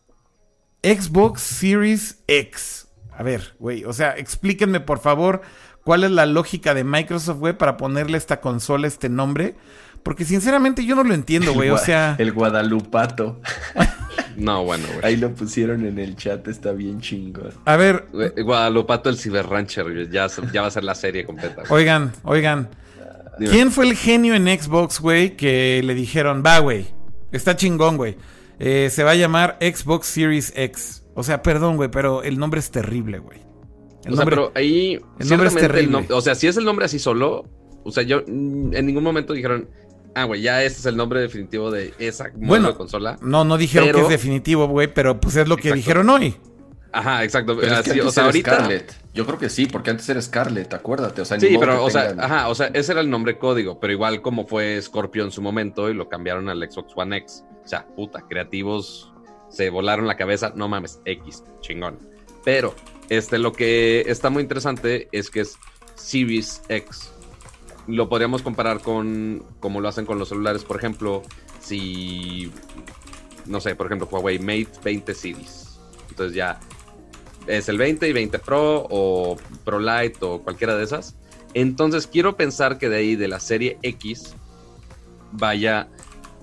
Xbox 0.82 1.42
Series 1.42 2.18
X. 2.26 2.88
A 3.16 3.23
ver, 3.23 3.54
güey, 3.61 3.85
o 3.85 3.92
sea, 3.92 4.16
explíquenme 4.16 4.80
por 4.80 4.99
favor 4.99 5.42
cuál 5.85 6.02
es 6.02 6.11
la 6.11 6.26
lógica 6.26 6.75
de 6.75 6.82
Microsoft, 6.82 7.38
güey, 7.38 7.56
para 7.56 7.76
ponerle 7.76 8.16
a 8.16 8.18
esta 8.18 8.40
consola 8.40 8.88
este 8.88 9.11
nombre. 9.11 9.54
Porque 10.02 10.25
sinceramente 10.25 10.85
yo 10.85 10.97
no 10.97 11.04
lo 11.04 11.14
entiendo, 11.14 11.54
güey. 11.54 11.71
O 11.71 11.78
sea, 11.78 12.16
El 12.18 12.32
Guadalupato. 12.32 13.40
No, 14.37 14.65
bueno, 14.65 14.85
güey. 14.89 15.01
Ahí 15.05 15.17
lo 15.17 15.35
pusieron 15.35 15.85
en 15.87 15.99
el 15.99 16.17
chat, 16.17 16.47
está 16.49 16.73
bien 16.73 17.01
chingón. 17.01 17.53
a 17.65 17.77
ver, 17.77 18.07
Guadalupato 18.45 19.09
el 19.11 19.17
Cyber 19.19 19.47
Rancher, 19.47 19.85
güey, 19.85 20.09
ya, 20.11 20.27
ya 20.53 20.62
va 20.62 20.69
a 20.69 20.71
ser 20.71 20.85
la 20.85 20.95
serie 20.95 21.25
completa. 21.25 21.62
güey. 21.69 21.83
oigan, 21.83 22.12
oigan. 22.25 22.69
Dime. 23.39 23.51
¿Quién 23.51 23.73
fue 23.73 23.89
el 23.89 23.97
genio 23.97 24.35
en 24.35 24.47
Xbox, 24.47 25.01
güey, 25.01 25.37
que 25.37 25.81
le 25.85 25.95
dijeron, 25.95 26.43
va, 26.45 26.59
güey, 26.59 26.87
está 27.33 27.57
chingón, 27.57 27.97
güey? 27.97 28.17
Eh, 28.59 28.89
se 28.91 29.03
va 29.05 29.12
a 29.12 29.15
llamar 29.15 29.57
Xbox 29.61 30.07
Series 30.07 30.53
X. 30.55 31.05
O 31.15 31.23
sea, 31.23 31.43
perdón, 31.43 31.77
güey, 31.77 31.91
pero 31.91 32.23
el 32.23 32.39
nombre 32.39 32.61
es 32.61 32.71
terrible, 32.71 33.19
güey. 33.19 33.39
El 34.05 34.12
O 34.12 34.17
sea, 34.17 34.25
nombre... 34.25 34.37
pero 34.37 34.53
ahí. 34.55 35.01
el 35.19 35.29
nombre 35.29 35.49
es 35.49 35.55
el 35.57 35.61
terrible. 35.62 36.07
o 36.11 36.21
sea, 36.21 36.35
si 36.35 36.47
es 36.47 36.57
el 36.57 36.65
nombre 36.65 36.85
así 36.87 36.99
solo, 36.99 37.45
o 37.85 37.91
sea, 37.91 38.03
yo 38.03 38.23
en 38.27 38.87
ningún 38.87 39.03
momento 39.03 39.33
dijeron, 39.33 39.69
ah, 40.14 40.25
güey, 40.25 40.42
ya 40.42 40.62
este 40.62 40.81
es 40.81 40.87
el 40.87 40.97
nombre 40.97 41.21
definitivo 41.21 41.71
de 41.71 41.95
esa 41.99 42.31
Bueno, 42.35 42.69
de 42.69 42.75
consola. 42.75 43.19
No, 43.23 43.45
no 43.45 43.57
dijeron 43.59 43.88
Pero- 43.88 43.99
que 43.99 44.04
es 44.04 44.09
definitivo, 44.11 44.66
güey, 44.69 44.92
pero 44.92 45.21
pues 45.21 45.37
es 45.37 45.49
lo 45.49 45.57
que 45.57 45.69
Exacto. 45.69 45.76
dijeron 45.76 46.11
hoy. 46.11 46.37
Ajá, 46.95 47.25
exacto. 47.25 47.57
Pero 47.59 47.69
es 47.75 47.83
que 47.83 47.90
antes 47.92 48.04
o 48.07 48.11
sea, 48.11 48.23
era 48.25 48.26
ahorita. 48.28 48.54
Scarlett. 48.54 48.95
Yo 49.14 49.25
creo 49.26 49.38
que 49.38 49.49
sí, 49.49 49.64
porque 49.66 49.90
antes 49.90 50.07
era 50.11 50.21
Scarlett, 50.21 50.75
acuérdate. 50.75 51.23
O 51.23 51.25
sea, 51.25 51.40
Sí, 51.40 51.57
pero, 51.59 51.83
o 51.83 51.88
sea, 51.90 52.09
tengan- 52.11 52.25
ajá, 52.25 52.49
o 52.49 52.54
sea, 52.54 52.66
ese 52.75 52.92
era 52.92 53.00
el 53.00 53.09
nombre 53.09 53.38
código, 53.38 53.81
pero 53.81 53.92
igual 53.95 54.21
como 54.21 54.47
fue 54.47 54.81
Scorpio 54.83 55.25
en 55.25 55.31
su 55.31 55.40
momento 55.40 55.88
y 55.88 55.95
lo 55.95 56.09
cambiaron 56.11 56.49
al 56.50 56.61
Xbox 56.71 56.92
One 56.95 57.16
X. 57.16 57.45
O 57.64 57.69
sea, 57.69 57.87
puta, 57.87 58.23
creativos 58.28 59.11
se 59.49 59.71
volaron 59.71 60.07
la 60.07 60.16
cabeza, 60.19 60.52
no 60.54 60.69
mames, 60.69 61.00
X, 61.07 61.42
chingón. 61.61 61.99
Pero, 62.45 62.75
este, 63.09 63.38
lo 63.38 63.52
que 63.52 64.02
está 64.07 64.28
muy 64.28 64.42
interesante 64.42 65.09
es 65.12 65.31
que 65.31 65.40
es 65.40 65.57
Series 65.95 66.62
X. 66.69 67.11
Lo 67.89 68.09
podríamos 68.09 68.43
comparar 68.43 68.81
con 68.81 69.45
como 69.61 69.81
lo 69.81 69.89
hacen 69.89 70.07
con 70.07 70.19
los 70.19 70.29
celulares, 70.29 70.65
por 70.65 70.77
ejemplo, 70.77 71.23
si, 71.61 72.53
no 73.47 73.61
sé, 73.61 73.75
por 73.75 73.87
ejemplo, 73.87 74.09
Huawei 74.11 74.39
Mate 74.39 74.69
20 74.85 75.15
Series. 75.15 75.79
Entonces 76.11 76.37
ya 76.37 76.61
es 77.47 77.69
el 77.69 77.79
20 77.79 78.09
y 78.09 78.12
20 78.12 78.39
Pro 78.39 78.87
o 78.89 79.37
Pro 79.65 79.81
Lite 79.81 80.19
o 80.25 80.43
cualquiera 80.43 80.77
de 80.77 80.85
esas. 80.85 81.17
Entonces 81.55 82.07
quiero 82.07 82.37
pensar 82.37 82.79
que 82.79 82.89
de 82.89 82.97
ahí 82.97 83.17
de 83.17 83.29
la 83.29 83.41
serie 83.41 83.79
X 83.83 84.35
vaya 85.33 85.89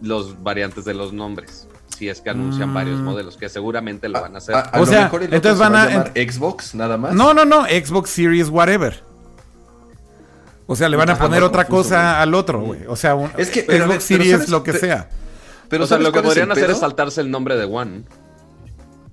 los 0.01 0.41
variantes 0.43 0.85
de 0.85 0.93
los 0.93 1.13
nombres. 1.13 1.67
Si 1.97 2.07
es 2.09 2.21
que 2.21 2.29
anuncian 2.29 2.69
Mm. 2.69 2.73
varios 2.73 2.99
modelos, 3.01 3.35
que 3.37 3.49
seguramente 3.49 4.07
lo 4.07 4.21
van 4.21 4.35
a 4.35 4.37
hacer. 4.37 4.55
A, 4.55 4.59
a 4.61 4.77
O 4.77 4.81
lo 4.81 4.85
sea, 4.85 5.03
mejor 5.03 5.21
el 5.23 5.27
otro 5.27 5.35
entonces 5.37 5.57
se 5.57 5.63
van 5.63 5.73
va 5.73 5.83
a- 5.83 5.89
llamar 5.89 6.11
Xbox 6.15 6.75
nada 6.75 6.97
más. 6.97 7.13
No, 7.13 7.33
no, 7.33 7.43
no, 7.45 7.65
Xbox 7.65 8.09
Series 8.09 8.49
whatever. 8.49 9.03
O 10.71 10.75
sea, 10.75 10.87
le 10.87 10.97
van 10.97 11.09
a 11.09 11.13
Ajá, 11.13 11.23
poner 11.25 11.41
otra 11.41 11.65
confuso, 11.65 11.89
cosa 11.89 12.11
güey. 12.11 12.21
al 12.21 12.33
otro, 12.35 12.61
güey. 12.61 12.81
O 12.87 12.95
sea, 12.95 13.15
un, 13.15 13.31
Es 13.37 13.49
que, 13.49 13.61
Xbox 13.61 13.67
pero 13.87 13.99
Series 14.01 14.31
¿sabes? 14.33 14.49
lo 14.49 14.61
que 14.63 14.73
sea. 14.73 15.09
Pero 15.67 15.83
o 15.83 15.87
sea, 15.87 15.95
¿sabes 15.97 16.05
lo 16.07 16.11
que 16.13 16.21
podrían 16.21 16.51
hacer 16.51 16.65
pedo? 16.65 16.73
es 16.73 16.79
saltarse 16.79 17.21
el 17.21 17.31
nombre 17.31 17.55
de 17.57 17.65
One. 17.65 18.03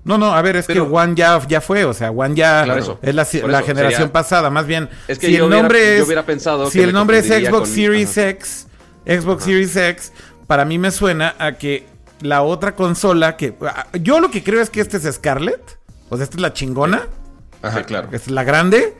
No, 0.04 0.18
no, 0.18 0.34
a 0.34 0.42
ver, 0.42 0.56
es 0.56 0.66
Pero- 0.66 0.86
que 0.88 0.94
One 0.94 1.14
ya, 1.16 1.40
ya 1.48 1.60
fue, 1.60 1.84
o 1.84 1.92
sea, 1.94 2.10
One 2.10 2.34
ya 2.36 2.62
Claro, 2.64 2.80
eso. 2.80 2.98
es 3.02 3.14
la, 3.14 3.24
Por 3.24 3.50
la 3.50 3.58
eso, 3.58 3.66
generación 3.66 4.00
sería- 4.02 4.12
pasada, 4.12 4.50
más 4.50 4.66
bien. 4.66 4.88
Es 5.08 5.18
que 5.18 5.26
si 5.26 5.32
yo 5.32 5.38
el 5.38 5.44
hubiera- 5.50 5.62
nombre 5.62 5.78
yo 5.80 6.02
es, 6.02 6.06
hubiera 6.06 6.24
pensado 6.26 6.70
si 6.70 6.78
que 6.78 6.84
el 6.84 6.92
nombre 6.92 7.18
es 7.18 7.26
Xbox 7.26 7.50
con- 7.50 7.66
Series 7.66 8.18
ajá. 8.18 8.28
X, 8.28 8.66
Xbox 9.06 9.42
Ajá. 9.42 9.44
Series 9.46 9.76
X, 9.76 10.12
para 10.46 10.64
mí 10.64 10.78
me 10.78 10.90
suena 10.92 11.34
a 11.38 11.52
que 11.52 11.86
la 12.20 12.42
otra 12.42 12.74
consola 12.76 13.36
que 13.36 13.54
ah, 13.62 13.86
yo 14.00 14.20
lo 14.20 14.30
que 14.30 14.44
creo 14.44 14.60
es 14.62 14.70
que 14.70 14.80
este 14.80 14.98
es 14.98 15.14
Scarlett, 15.14 15.78
o 16.08 16.16
sea, 16.16 16.24
esta 16.24 16.36
es 16.36 16.40
la 16.42 16.52
chingona, 16.52 17.06
Ajá, 17.62 17.82
claro. 17.82 18.06
esta 18.12 18.16
es 18.16 18.30
la 18.30 18.44
grande. 18.44 18.94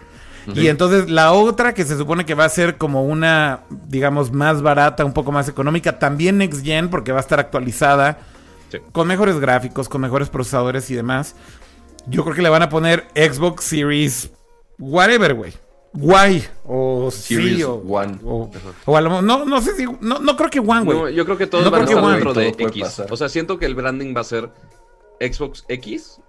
Y 0.54 0.68
entonces 0.68 1.10
la 1.10 1.32
otra 1.32 1.74
que 1.74 1.84
se 1.84 1.96
supone 1.96 2.24
que 2.24 2.34
va 2.34 2.44
a 2.44 2.48
ser 2.48 2.76
como 2.76 3.04
una, 3.04 3.60
digamos, 3.88 4.32
más 4.32 4.62
barata, 4.62 5.04
un 5.04 5.12
poco 5.12 5.32
más 5.32 5.48
económica, 5.48 5.98
también 5.98 6.38
Next 6.38 6.64
Gen, 6.64 6.88
porque 6.88 7.12
va 7.12 7.18
a 7.18 7.20
estar 7.20 7.40
actualizada, 7.40 8.18
Sí. 8.70 8.78
con 8.92 9.06
mejores 9.08 9.38
gráficos, 9.38 9.88
con 9.88 10.00
mejores 10.00 10.28
procesadores 10.28 10.90
y 10.90 10.94
demás. 10.94 11.34
Yo 12.06 12.22
creo 12.24 12.34
que 12.36 12.42
le 12.42 12.48
van 12.48 12.62
a 12.62 12.68
poner 12.68 13.06
Xbox 13.14 13.64
Series 13.64 14.30
whatever, 14.78 15.34
güey. 15.34 15.52
Guay. 15.92 16.44
O 16.64 17.10
Series 17.10 17.56
sí, 17.56 17.62
o, 17.62 17.74
One. 17.76 18.18
o, 18.24 18.50
o 18.84 18.96
a 18.96 19.00
lo 19.00 19.22
no, 19.22 19.44
no 19.44 19.60
sé 19.62 19.74
si. 19.76 19.84
No, 20.00 20.18
no 20.18 20.36
creo 20.36 20.50
que 20.50 20.60
One, 20.60 20.84
güey. 20.84 20.98
No, 20.98 21.08
yo 21.08 21.24
creo 21.24 21.38
que 21.38 21.46
todos 21.46 21.64
No 21.64 21.70
van 21.70 21.82
a 21.82 21.84
estar 21.84 22.02
One. 22.04 22.14
dentro 22.14 22.34
de 22.34 22.48
X. 22.48 22.82
pasar. 22.82 23.06
O 23.10 23.16
sea, 23.16 23.28
siento 23.28 23.58
que 23.58 23.66
el 23.66 23.74
branding 23.74 24.14
va 24.14 24.20
a 24.20 24.24
ser 24.24 24.50
Xbox 25.20 25.64
X 25.68 26.20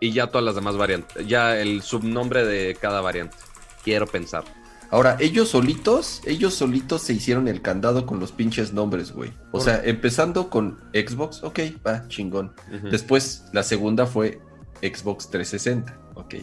y 0.00 0.12
ya 0.12 0.28
todas 0.28 0.44
las 0.44 0.54
demás 0.54 0.76
variantes. 0.76 1.26
Ya 1.26 1.58
el 1.58 1.82
subnombre 1.82 2.44
de 2.46 2.76
cada 2.80 3.00
variante. 3.00 3.36
Quiero 3.84 4.06
pensar. 4.06 4.44
Ahora, 4.90 5.16
ellos 5.20 5.50
solitos, 5.50 6.20
ellos 6.26 6.54
solitos 6.54 7.02
se 7.02 7.12
hicieron 7.12 7.46
el 7.46 7.62
candado 7.62 8.06
con 8.06 8.18
los 8.18 8.32
pinches 8.32 8.72
nombres, 8.72 9.12
güey. 9.12 9.30
O 9.48 9.52
Por- 9.52 9.62
sea, 9.62 9.80
empezando 9.84 10.50
con 10.50 10.78
Xbox, 10.92 11.44
ok, 11.44 11.60
va, 11.86 12.08
chingón. 12.08 12.52
Después, 12.90 13.44
la 13.52 13.62
segunda 13.62 14.06
fue 14.06 14.40
Xbox 14.82 15.30
360, 15.30 15.96
ok. 16.14 16.34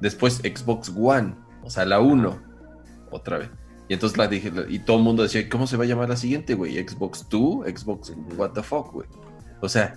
Después 0.00 0.38
Xbox 0.38 0.92
One, 0.96 1.36
o 1.62 1.70
sea, 1.70 1.84
la 1.84 2.00
1, 2.00 2.42
otra 3.12 3.38
vez. 3.38 3.50
Y 3.88 3.94
entonces 3.94 4.18
la 4.18 4.26
dije, 4.26 4.50
y 4.68 4.80
todo 4.80 4.96
el 4.96 5.04
mundo 5.04 5.22
decía, 5.22 5.48
¿cómo 5.48 5.66
se 5.68 5.76
va 5.76 5.84
a 5.84 5.86
llamar 5.86 6.08
la 6.08 6.16
siguiente, 6.16 6.54
güey? 6.54 6.76
Xbox 6.76 7.28
2, 7.28 7.66
Xbox, 7.66 8.12
what 8.36 8.50
the 8.50 8.62
fuck, 8.62 8.92
güey. 8.92 9.06
O 9.60 9.68
sea, 9.68 9.94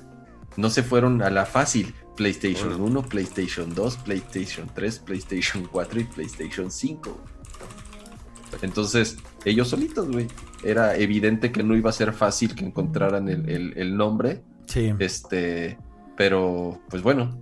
no 0.58 0.70
se 0.70 0.84
fueron 0.84 1.22
a 1.24 1.30
la 1.30 1.46
fácil. 1.46 1.96
PlayStation 2.18 2.70
Bueno. 2.78 3.00
1, 3.00 3.04
PlayStation 3.04 3.74
2, 3.74 3.98
PlayStation 3.98 4.70
3, 4.74 5.00
PlayStation 5.00 5.68
4 5.72 6.00
y 6.02 6.04
PlayStation 6.04 6.70
5. 6.72 7.10
güey. 7.12 8.62
Entonces, 8.62 9.18
ellos 9.46 9.68
solitos, 9.70 10.10
güey. 10.10 10.28
Era 10.64 10.96
evidente 10.98 11.52
que 11.52 11.64
no 11.64 11.76
iba 11.76 11.90
a 11.90 11.94
ser 11.94 12.12
fácil 12.14 12.56
que 12.56 12.66
encontraran 12.66 13.30
el, 13.30 13.48
el- 13.50 13.74
el 13.78 13.96
nombre. 13.96 14.42
Sí. 14.66 14.94
Este, 15.00 15.78
pero, 16.16 16.82
pues 16.90 17.04
bueno. 17.04 17.40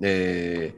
eh, 0.00 0.74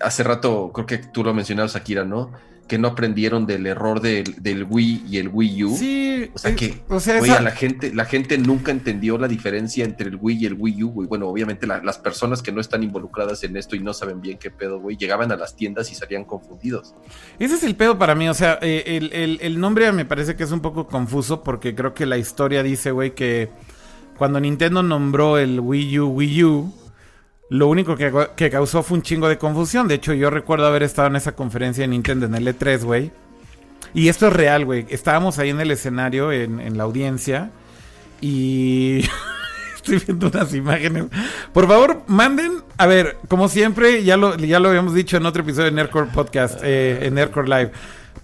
hace 0.00 0.22
rato, 0.22 0.70
creo 0.72 0.86
que 0.86 0.98
tú 0.98 1.22
lo 1.24 1.34
mencionabas, 1.34 1.76
Akira, 1.76 2.04
¿no? 2.04 2.32
Que 2.68 2.78
no 2.78 2.88
aprendieron 2.88 3.44
del 3.44 3.66
error 3.66 4.00
del, 4.00 4.36
del 4.40 4.64
Wii 4.64 5.04
y 5.10 5.18
el 5.18 5.28
Wii 5.28 5.64
U. 5.64 5.76
Sí. 5.76 6.30
O 6.32 6.38
sea 6.38 6.52
eh, 6.52 6.56
que, 6.56 6.74
O 6.88 7.00
sea, 7.00 7.18
Güey, 7.18 7.30
esa- 7.30 7.42
la 7.42 7.50
gente, 7.50 7.92
la 7.92 8.04
gente 8.06 8.38
nunca 8.38 8.70
entendió 8.70 9.18
la 9.18 9.28
diferencia 9.28 9.84
entre 9.84 10.08
el 10.08 10.16
Wii 10.18 10.38
y 10.42 10.46
el 10.46 10.54
Wii 10.58 10.84
U, 10.84 10.88
güey. 10.90 11.08
Bueno, 11.08 11.26
obviamente 11.28 11.66
la- 11.66 11.82
las 11.82 11.98
personas 11.98 12.40
que 12.40 12.50
no 12.52 12.60
están 12.62 12.82
involucradas 12.82 13.42
en 13.44 13.56
esto 13.58 13.76
y 13.76 13.80
no 13.80 13.92
saben 13.92 14.20
bien 14.22 14.38
qué 14.38 14.50
pedo, 14.50 14.80
güey, 14.80 14.96
llegaban 14.96 15.30
a 15.32 15.36
las 15.36 15.54
tiendas 15.54 15.90
y 15.92 15.94
salían 15.94 16.24
confundidos. 16.24 16.94
Ese 17.38 17.56
es 17.56 17.62
el 17.64 17.74
pedo 17.76 17.98
para 17.98 18.14
mí, 18.14 18.28
o 18.28 18.34
sea, 18.34 18.58
eh, 18.62 18.84
el, 18.86 19.12
el- 19.12 19.38
el 19.42 19.60
nombre 19.60 19.90
me 19.92 20.04
parece 20.06 20.34
que 20.36 20.44
es 20.44 20.52
un 20.52 20.60
poco 20.60 20.86
confuso 20.86 21.42
porque 21.42 21.74
creo 21.74 21.92
que 21.92 22.06
la 22.06 22.16
historia 22.16 22.62
dice, 22.62 22.90
güey, 22.92 23.14
que 23.14 23.50
cuando 24.16 24.40
Nintendo 24.40 24.82
nombró 24.82 25.36
el 25.36 25.60
Wii 25.60 25.98
U 25.98 26.06
Wii 26.08 26.44
U, 26.44 26.74
lo 27.52 27.68
único 27.68 27.96
que, 27.96 28.10
que 28.34 28.48
causó 28.48 28.82
fue 28.82 28.96
un 28.96 29.02
chingo 29.02 29.28
de 29.28 29.36
confusión. 29.36 29.86
De 29.86 29.96
hecho, 29.96 30.14
yo 30.14 30.30
recuerdo 30.30 30.66
haber 30.66 30.82
estado 30.82 31.08
en 31.08 31.16
esa 31.16 31.32
conferencia 31.32 31.82
de 31.82 31.88
Nintendo 31.88 32.24
en 32.24 32.34
el 32.34 32.46
E3, 32.46 32.82
güey. 32.82 33.12
Y 33.92 34.08
esto 34.08 34.28
es 34.28 34.32
real, 34.32 34.64
güey. 34.64 34.86
Estábamos 34.88 35.38
ahí 35.38 35.50
en 35.50 35.60
el 35.60 35.70
escenario, 35.70 36.32
en, 36.32 36.60
en 36.60 36.78
la 36.78 36.84
audiencia, 36.84 37.50
y... 38.22 39.04
Estoy 39.76 39.98
viendo 39.98 40.28
unas 40.28 40.54
imágenes. 40.54 41.06
Por 41.52 41.66
favor, 41.66 42.04
manden. 42.06 42.62
A 42.78 42.86
ver, 42.86 43.18
como 43.28 43.48
siempre, 43.48 44.04
ya 44.04 44.16
lo, 44.16 44.36
ya 44.36 44.60
lo 44.60 44.68
habíamos 44.68 44.94
dicho 44.94 45.16
en 45.16 45.26
otro 45.26 45.42
episodio 45.42 45.66
de 45.66 45.72
Nerdcore 45.72 46.10
Podcast, 46.14 46.60
eh, 46.62 47.00
en 47.02 47.14
Nerdcore 47.14 47.48
Live. 47.48 47.72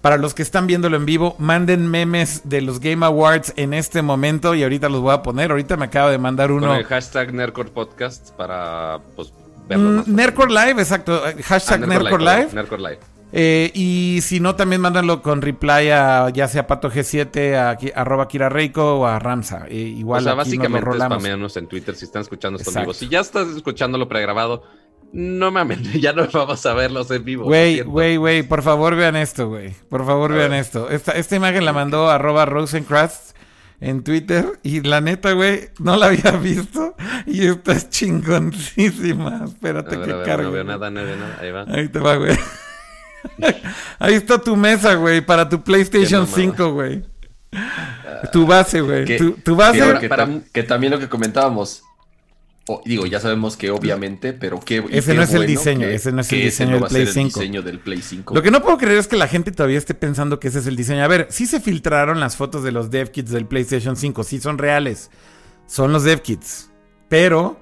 Para 0.01 0.17
los 0.17 0.33
que 0.33 0.41
están 0.41 0.65
viéndolo 0.65 0.95
en 0.95 1.05
vivo, 1.05 1.35
manden 1.39 1.87
memes 1.91 2.41
de 2.45 2.61
los 2.61 2.79
Game 2.79 3.05
Awards 3.05 3.53
en 3.57 3.73
este 3.73 4.01
momento 4.01 4.55
y 4.55 4.63
ahorita 4.63 4.87
los 4.87 5.01
voy 5.01 5.13
a 5.13 5.21
poner. 5.21 5.51
Ahorita 5.51 5.75
me 5.75 5.85
acaba 5.85 6.09
de 6.09 6.17
mandar 6.17 6.51
uno. 6.53 6.67
Con 6.67 6.77
el 6.77 6.85
hashtag 6.85 7.33
Nerdcore 7.33 7.69
Podcast 7.71 8.31
para 8.35 8.99
pues, 9.15 9.33
verlo 9.67 10.03
Mm, 10.05 10.15
Nerdcore 10.15 10.53
Live, 10.53 10.81
exacto. 10.81 11.21
Ah, 11.25 11.33
Hashtag 11.43 11.81
Nerdcore 11.81 12.23
perdón, 12.25 12.39
Live. 12.39 12.49
Nerdcore 12.53 12.81
Live. 12.81 12.99
Eh, 13.31 13.69
y 13.75 14.19
si 14.23 14.39
no, 14.39 14.55
también 14.55 14.81
mándanlo 14.81 15.21
con 15.21 15.41
reply 15.43 15.89
a 15.91 16.29
ya 16.29 16.47
sea 16.47 16.65
Pato 16.65 16.89
G7, 16.89 17.55
a, 17.57 17.77
Ki- 17.77 17.91
arroba 17.93 18.27
Kira 18.27 18.49
Reiko 18.49 19.01
o 19.01 19.05
a 19.05 19.19
Ramsa. 19.19 19.65
Eh, 19.69 19.75
igual 19.75 20.21
o 20.21 20.23
sea, 20.23 20.31
aquí 20.31 20.37
nos 20.37 20.47
lo 20.47 20.57
básicamente 20.57 20.85
rolamos. 20.85 21.17
spameanos 21.19 21.57
en 21.57 21.67
Twitter 21.67 21.93
si 21.95 22.05
están 22.05 22.23
escuchando 22.23 22.57
esto 22.57 22.71
en 22.71 22.81
vivo. 22.85 22.93
Si 22.93 23.07
ya 23.07 23.19
estás 23.19 23.47
escuchándolo 23.49 24.07
pregrabado, 24.07 24.63
no 25.13 25.51
mames, 25.51 25.79
ya 26.01 26.13
no 26.13 26.27
vamos 26.31 26.65
a 26.65 26.73
verlos 26.73 27.09
en 27.11 27.23
vivo. 27.23 27.45
Güey, 27.45 27.81
güey, 27.81 28.17
güey, 28.17 28.43
por 28.43 28.61
favor 28.63 28.95
vean 28.95 29.15
esto, 29.15 29.47
güey. 29.49 29.73
Por 29.89 30.05
favor 30.05 30.33
vean 30.33 30.53
esto. 30.53 30.89
Esta, 30.89 31.13
esta 31.13 31.35
imagen 31.35 31.65
la 31.65 31.73
mandó 31.73 32.09
arroba 32.09 32.45
Rosencrust 32.45 33.35
en 33.81 34.03
Twitter 34.03 34.59
y 34.61 34.81
la 34.81 34.99
neta, 35.01 35.31
güey, 35.31 35.69
no 35.79 35.95
la 35.95 36.07
había 36.07 36.31
visto 36.41 36.95
y 37.25 37.47
esta 37.47 37.71
es 37.73 37.89
chingoncísima. 37.89 39.45
Espérate 39.45 39.97
ver, 39.97 40.07
que 40.07 40.13
ver, 40.13 40.25
cargue. 40.25 40.43
no 40.45 40.51
veo 40.51 40.63
nada, 40.63 40.89
no 40.91 41.03
veo 41.03 41.15
nada. 41.15 41.37
Ahí 41.41 41.51
va. 41.51 41.65
Ahí 41.69 41.87
te 41.87 41.99
va, 41.99 42.15
güey. 42.15 42.37
Ahí 43.99 44.13
está 44.13 44.37
tu 44.41 44.55
mesa, 44.55 44.95
güey, 44.95 45.21
para 45.21 45.47
tu 45.49 45.61
PlayStation 45.63 46.25
Qué 46.25 46.31
mamada. 46.37 46.55
5, 46.57 46.71
güey. 46.73 47.03
Tu 48.31 48.45
base, 48.45 48.81
güey. 48.81 49.05
Que- 49.05 49.17
Tu, 49.17 49.31
tu 49.31 49.55
base. 49.55 49.97
Que, 49.99 50.07
para- 50.09 50.27
que 50.53 50.63
también 50.63 50.91
lo 50.91 50.99
que 50.99 51.09
comentábamos. 51.09 51.83
Digo, 52.85 53.05
ya 53.05 53.19
sabemos 53.19 53.57
que 53.57 53.71
obviamente, 53.71 54.33
pero 54.33 54.59
qué. 54.59 54.83
Ese 54.89 55.11
qué 55.11 55.17
no 55.17 55.23
es 55.23 55.33
el 55.33 55.45
diseño, 55.47 55.87
que- 55.87 55.95
ese 55.95 56.11
no 56.11 56.21
es 56.21 56.31
el 56.31 56.41
diseño 56.41 56.71
no 56.71 56.79
del 56.79 56.87
Play 56.89 57.05
ser 57.05 57.13
5. 57.13 57.27
El 57.39 57.45
diseño 57.45 57.61
del 57.63 57.79
Play 57.79 58.01
5. 58.01 58.35
Lo 58.35 58.41
que 58.41 58.51
no 58.51 58.61
puedo 58.61 58.77
creer 58.77 58.97
es 58.97 59.07
que 59.07 59.15
la 59.17 59.27
gente 59.27 59.51
todavía 59.51 59.77
esté 59.77 59.93
pensando 59.93 60.39
que 60.39 60.47
ese 60.49 60.59
es 60.59 60.67
el 60.67 60.75
diseño. 60.75 61.03
A 61.03 61.07
ver, 61.07 61.27
sí 61.29 61.45
se 61.45 61.59
filtraron 61.59 62.19
las 62.19 62.35
fotos 62.37 62.63
de 62.63 62.71
los 62.71 62.89
dev 62.91 63.11
kits 63.11 63.31
del 63.31 63.45
PlayStation 63.45 63.95
5, 63.95 64.23
sí 64.23 64.39
son 64.39 64.57
reales. 64.57 65.09
Son 65.67 65.91
los 65.91 66.03
dev 66.03 66.21
kits. 66.21 66.69
Pero, 67.09 67.59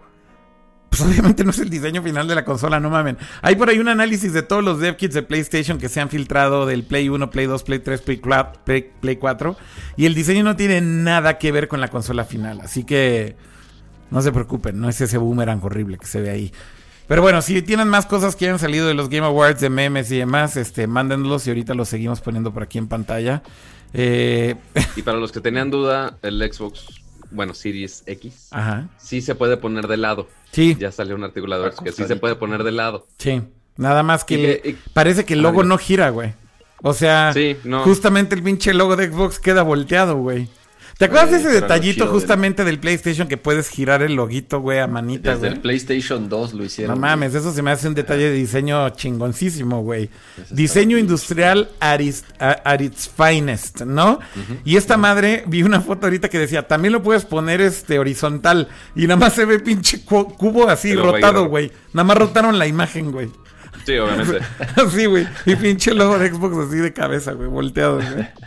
pues 0.89 1.01
obviamente 1.03 1.43
no 1.43 1.51
es 1.51 1.59
el 1.59 1.69
diseño 1.69 2.01
final 2.03 2.27
de 2.27 2.35
la 2.35 2.43
consola, 2.45 2.79
no 2.79 2.89
mamen. 2.89 3.17
Hay 3.41 3.55
por 3.55 3.69
ahí 3.69 3.79
un 3.79 3.87
análisis 3.89 4.33
de 4.33 4.41
todos 4.43 4.63
los 4.63 4.79
dev 4.79 4.95
kits 4.97 5.13
de 5.13 5.23
PlayStation 5.23 5.77
que 5.77 5.89
se 5.89 5.99
han 6.01 6.09
filtrado 6.09 6.65
del 6.65 6.83
Play 6.83 7.09
1, 7.09 7.29
Play 7.29 7.45
2, 7.45 7.63
Play 7.63 7.79
3, 7.79 8.01
Play 8.01 8.17
4, 8.17 8.61
Play, 8.65 8.91
Play 9.01 9.15
4. 9.17 9.55
Y 9.95 10.05
el 10.05 10.15
diseño 10.15 10.43
no 10.43 10.55
tiene 10.55 10.81
nada 10.81 11.37
que 11.37 11.51
ver 11.51 11.67
con 11.67 11.81
la 11.81 11.87
consola 11.89 12.23
final. 12.25 12.61
Así 12.61 12.83
que 12.83 13.35
no 14.11 14.21
se 14.21 14.31
preocupen, 14.31 14.79
no 14.79 14.89
es 14.89 14.99
ese 15.01 15.17
boomerang 15.17 15.63
horrible 15.63 15.97
que 15.97 16.05
se 16.07 16.21
ve 16.21 16.29
ahí. 16.29 16.51
Pero 17.07 17.21
bueno, 17.21 17.41
si 17.41 17.61
tienen 17.61 17.87
más 17.87 18.05
cosas 18.05 18.35
que 18.35 18.45
hayan 18.45 18.59
salido 18.59 18.87
de 18.87 18.93
los 18.93 19.07
Game 19.09 19.25
Awards, 19.25 19.61
de 19.61 19.69
memes 19.69 20.11
y 20.11 20.17
demás, 20.17 20.57
este, 20.57 20.87
mándenlos 20.87 21.47
y 21.47 21.51
ahorita 21.51 21.73
los 21.73 21.87
seguimos 21.87 22.19
poniendo 22.21 22.53
por 22.53 22.63
aquí 22.63 22.77
en 22.77 22.87
pantalla. 22.87 23.43
Eh, 23.93 24.55
Y 24.95 25.01
para 25.03 25.17
los 25.17 25.31
que 25.31 25.39
tenían 25.39 25.71
duda, 25.71 26.17
el 26.21 26.41
Xbox, 26.51 26.85
bueno, 27.31 27.53
Series 27.53 28.03
X, 28.05 28.47
ajá. 28.51 28.89
sí 28.97 29.21
se 29.21 29.35
puede 29.35 29.55
poner 29.57 29.87
de 29.87 29.97
lado. 29.97 30.27
Sí, 30.51 30.75
Ya 30.79 30.91
salió 30.91 31.15
un 31.15 31.23
artículo 31.23 31.59
de 31.61 31.67
Ah, 31.67 31.71
que 31.83 31.91
sí 31.91 32.03
se 32.05 32.15
puede 32.17 32.35
poner 32.35 32.63
de 32.63 32.71
lado. 32.71 33.07
sí. 33.17 33.41
Nada 33.77 34.01
más 34.01 34.23
que 34.23 34.33
Y 34.33 34.37
que- 34.37 34.69
y- 34.71 34.77
parece 34.93 35.23
que 35.23 35.35
el 35.35 35.43
logo 35.43 35.61
Ah, 35.61 35.65
no 35.65 35.77
gira, 35.77 36.09
güey. 36.09 36.33
O 36.81 36.93
sea, 36.93 37.31
Sí, 37.31 37.55
no. 37.63 37.83
justamente 37.83 38.33
el 38.33 38.41
pinche 38.41 38.73
logo 38.73 38.95
de 38.95 39.07
Xbox 39.11 39.39
queda 39.39 39.61
volteado, 39.61 40.15
güey. 40.17 40.49
¿Te 40.97 41.05
acuerdas 41.05 41.29
de 41.29 41.37
Güey, 41.37 41.49
ese 41.51 41.61
detallito 41.61 42.05
chido 42.05 42.07
justamente 42.07 42.63
del 42.63 42.79
PlayStation 42.79 43.27
que 43.27 43.37
puedes 43.37 43.69
girar 43.69 44.01
el 44.01 44.15
loguito, 44.15 44.61
güey, 44.61 44.79
a 44.79 44.87
manita, 44.87 45.29
Desde 45.31 45.41
güey? 45.41 45.53
el 45.53 45.59
PlayStation 45.59 46.27
2 46.27 46.53
lo 46.53 46.59
No 46.59 46.65
hicieron. 46.65 46.99
mames, 46.99 47.35
eso 47.35 47.53
se 47.53 47.61
me 47.61 47.69
hace 47.69 47.87
un 47.87 47.93
detalle 47.93 48.23
de 48.29 48.33
diseño 48.33 48.89
chingoncísimo, 48.89 49.83
güey. 49.83 50.09
Eso 50.37 50.55
Diseño 50.55 50.97
industrial 50.97 51.69
at 51.79 51.99
its, 51.99 52.23
a- 52.39 52.61
at 52.63 52.81
its 52.81 53.07
finest, 53.15 53.81
¿no? 53.81 54.19
Y 54.65 54.75
esta 54.77 54.97
madre, 54.97 55.43
vi 55.45 55.61
una 55.61 55.81
foto 55.81 56.07
ahorita 56.07 56.29
que 56.29 56.39
decía, 56.39 56.67
también 56.67 56.93
lo 56.93 57.03
puedes 57.03 57.25
poner 57.25 57.61
este 57.61 57.99
horizontal. 57.99 58.67
Y 58.95 59.03
nada 59.03 59.17
más 59.17 59.33
se 59.33 59.45
ve 59.45 59.59
pinche 59.59 60.03
cu- 60.03 60.33
cubo 60.35 60.67
así 60.67 60.89
Pero, 60.89 61.11
rotado, 61.11 61.43
no. 61.43 61.49
güey. 61.49 61.71
Nada 61.93 62.05
más 62.05 62.17
rotaron 62.17 62.57
la 62.57 62.65
imagen, 62.65 63.11
güey. 63.11 63.29
Sí, 63.85 63.95
obviamente. 63.99 64.39
Así, 64.75 65.05
güey. 65.05 65.27
Y 65.45 65.55
pinche 65.55 65.93
logo 65.93 66.17
de 66.17 66.29
Xbox 66.29 66.57
así 66.67 66.77
de 66.77 66.91
cabeza, 66.91 67.33
güey, 67.33 67.47
volteado, 67.47 67.97
güey. 68.01 68.27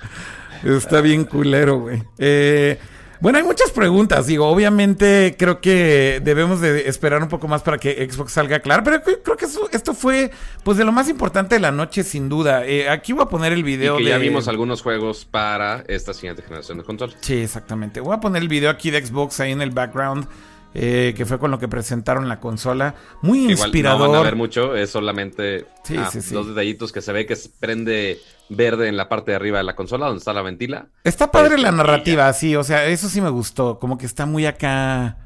Está 0.64 1.00
bien 1.00 1.25
culero, 1.25 1.79
güey. 1.81 2.02
Eh, 2.19 2.79
bueno, 3.21 3.37
hay 3.38 3.45
muchas 3.45 3.71
preguntas. 3.71 4.26
Digo, 4.26 4.47
obviamente 4.49 5.35
creo 5.38 5.61
que 5.61 6.21
debemos 6.25 6.61
de 6.62 6.88
esperar 6.88 7.23
un 7.23 7.29
poco 7.29 7.49
más 7.49 7.62
para 7.62 7.76
que 7.76 8.09
Xbox 8.11 8.33
salga 8.33 8.61
claro. 8.61 8.83
Pero 8.83 9.02
creo 9.23 9.37
que 9.37 9.45
eso- 9.45 9.69
esto 9.73 9.93
fue, 9.93 10.31
pues, 10.64 10.78
de 10.78 10.85
lo 10.85 10.93
más 10.93 11.08
importante 11.11 11.54
de 11.56 11.61
la 11.61 11.71
noche, 11.71 12.02
sin 12.02 12.28
duda. 12.30 12.67
Eh, 12.67 12.89
aquí 12.89 13.13
voy 13.13 13.23
a 13.23 13.26
poner 13.26 13.52
el 13.52 13.61
Y 13.61 13.63
video 13.63 13.99
que 13.99 14.04
de... 14.04 14.11
ya 14.11 14.19
vimos 14.19 14.49
algunos 14.49 14.80
juegos 14.82 15.26
para 15.30 15.85
esta 15.87 16.15
siguiente 16.15 16.43
generación 16.43 16.78
de 16.78 16.85
consolas. 16.85 17.17
Sí, 17.21 17.35
exactamente. 17.43 18.00
Voy 18.00 18.15
a 18.15 18.21
poner 18.21 18.41
el 18.41 18.49
video 18.49 18.71
aquí 18.71 18.91
de 18.91 19.04
Xbox 19.04 19.39
ahí 19.41 19.52
en 19.52 19.61
el 19.63 19.71
background. 19.71 20.26
eh, 20.73 21.15
que 21.17 21.26
fue 21.26 21.41
con 21.41 21.50
lo 21.50 21.58
que 21.58 21.67
presentaron 21.67 22.28
la 22.28 22.39
consola. 22.39 22.95
Muy 23.23 23.41
Igual 23.41 23.50
inspirador. 23.71 24.06
no 24.06 24.13
van 24.13 24.21
a 24.21 24.23
ver 24.23 24.37
mucho, 24.37 24.76
es 24.76 24.89
solamente 24.89 25.67
Sí, 25.82 25.97
ah, 25.99 26.08
sí, 26.13 26.23
sí. 26.23 26.32
dos 26.32 26.47
detallitos 26.47 26.93
que 26.93 27.00
se 27.02 27.13
ve 27.13 27.26
que 27.26 27.35
se 27.35 27.49
prende 27.49 28.21
verde 28.50 28.89
en 28.89 28.97
la 28.97 29.08
parte 29.08 29.30
de 29.30 29.36
arriba 29.36 29.58
de 29.58 29.65
la 29.65 29.75
consola 29.76 30.06
donde 30.06 30.19
está 30.19 30.32
la 30.32 30.43
ventila. 30.43 30.86
Está 31.04 31.30
padre 31.30 31.50
Este, 31.54 31.63
la 31.63 31.69
y 31.71 31.75
narrativa, 31.76 32.32
sí, 32.32 32.56
o 32.56 32.65
sea, 32.65 32.84
eso 32.86 33.08
sí 33.08 33.21
me 33.21 33.30
gustó, 33.30 33.78
como 33.78 33.97
que 33.97 34.06
está 34.06 34.26
muy 34.26 34.45
acá, 34.47 35.17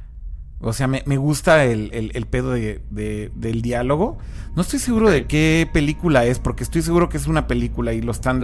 o 0.59 0.71
sea, 0.73 0.87
me, 0.87 1.03
me 1.05 1.17
gusta 1.17 1.65
el, 1.65 1.89
el- 1.93 2.11
el 2.15 2.25
pedo 2.27 2.51
de, 2.51 2.81
de- 2.89 3.31
del 3.35 3.61
diálogo. 3.61 4.17
No 4.55 4.61
estoy 4.61 4.79
seguro 4.79 5.09
de 5.09 5.25
qué 5.25 5.69
película 5.73 6.23
es, 6.23 6.39
porque 6.39 6.63
estoy 6.63 6.81
seguro 6.81 7.09
que 7.09 7.17
es 7.17 7.27
una 7.27 7.45
película 7.45 7.91
y 7.91 8.01
lo 8.01 8.13
están... 8.13 8.39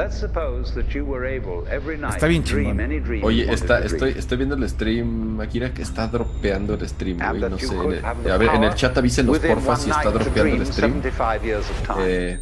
Está 2.10 2.28
bien 2.28 2.44
chingón. 2.44 2.78
Oye, 3.24 3.44
está, 3.54 3.80
estoy, 3.86 4.10
estoy 4.18 4.38
viendo 4.38 4.56
el 4.56 4.68
stream, 4.70 5.40
Akira, 5.40 5.74
que 5.74 5.82
está 5.84 6.08
dropeando 6.08 6.74
el 6.74 6.86
stream, 6.90 7.18
güey. 7.30 7.42
No 7.50 7.58
sé. 7.58 7.66
en 7.66 7.72
el- 7.94 8.06
a 8.34 8.38
ver, 8.38 8.50
en 8.56 8.64
el 8.66 8.76
chat 8.76 8.98
avísenos, 8.98 9.32
porfa, 9.56 9.76
si 9.78 9.90
está 9.90 10.12
dropeando 10.12 10.42
el 10.56 10.68
stream. 10.74 10.92
Eh, 12.06 12.40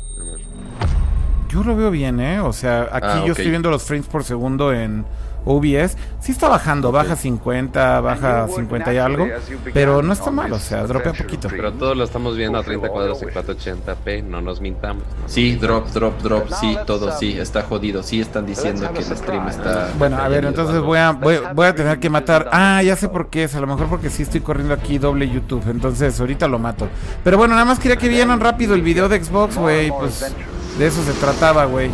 Yo 1.50 1.64
lo 1.64 1.76
veo 1.76 1.90
bien, 1.92 2.20
¿eh? 2.20 2.40
O 2.40 2.54
sea, 2.54 2.84
aquí 2.92 3.08
Ah, 3.10 3.24
yo 3.26 3.32
estoy 3.32 3.50
viendo 3.50 3.70
los 3.72 3.84
frames 3.84 4.06
por 4.08 4.24
segundo 4.24 4.72
en 4.72 5.04
OBS. 5.46 5.98
Sí 6.20 6.32
está 6.32 6.48
bajando, 6.48 6.92
baja 6.92 7.16
50, 7.16 8.02
baja 8.02 8.48
50 8.48 8.94
y 8.94 8.98
algo, 8.98 9.28
pero 9.74 10.02
no 10.04 10.14
está 10.14 10.32
mal, 10.32 10.52
o 10.54 10.60
sea, 10.60 10.86
dropea 10.86 11.14
poquito. 11.14 11.48
Pero 11.50 11.72
todos 11.74 11.98
lo 11.98 12.04
estamos 12.04 12.36
viendo 12.36 12.60
a 12.60 12.64
30 12.64 12.90
cuadros 12.90 13.22
en 13.24 13.30
480p, 13.30 14.24
no 14.24 14.42
nos 14.42 14.62
mintamos. 14.62 15.04
¿no? 15.04 15.28
sí, 15.28 15.56
drop, 15.56 15.88
drop, 15.88 16.22
drop. 16.22 16.50
Sí, 16.60 16.78
todo, 16.86 17.18
sí, 17.18 17.40
está 17.40 17.64
jodido. 17.64 18.04
Sí, 18.04 18.20
están 18.22 18.46
diciendo 18.46 18.92
que 18.94 19.00
el 19.00 19.18
stream 19.18 19.48
está. 19.48 19.90
Bueno, 19.98 20.18
a 20.18 20.28
ver, 20.28 20.46
entonces 20.46 20.82
voy 20.82 21.00
a, 21.00 21.12
voy, 21.12 21.40
voy 21.56 21.66
a 21.66 21.74
tener 21.74 22.00
que 22.00 22.10
matar. 22.10 22.50
Ah, 22.52 22.84
ya 22.84 22.96
sé 22.96 23.08
por 23.10 23.30
qué 23.30 23.46
es. 23.46 23.56
A 23.56 23.62
lo 23.62 23.68
mejor 23.68 23.88
porque 23.88 24.10
sí 24.10 24.24
estoy 24.24 24.42
corriendo 24.42 24.74
aquí 24.74 24.98
doble 24.98 25.28
YouTube. 25.30 25.64
Entonces, 25.70 26.20
ahorita 26.20 26.48
lo 26.48 26.60
mato. 26.60 26.88
Pero 27.24 27.38
bueno, 27.38 27.54
nada 27.56 27.66
más 27.66 27.80
quería 27.80 27.98
que 27.98 28.10
vieran 28.10 28.40
rápido 28.40 28.76
el 28.76 28.82
video 28.82 29.10
de 29.10 29.24
Xbox, 29.24 29.58
güey. 29.58 29.90
Pues 29.90 30.32
de 30.80 30.88
eso 30.88 31.04
se 31.04 31.14
trataba, 31.14 31.66
güey. 31.66 31.92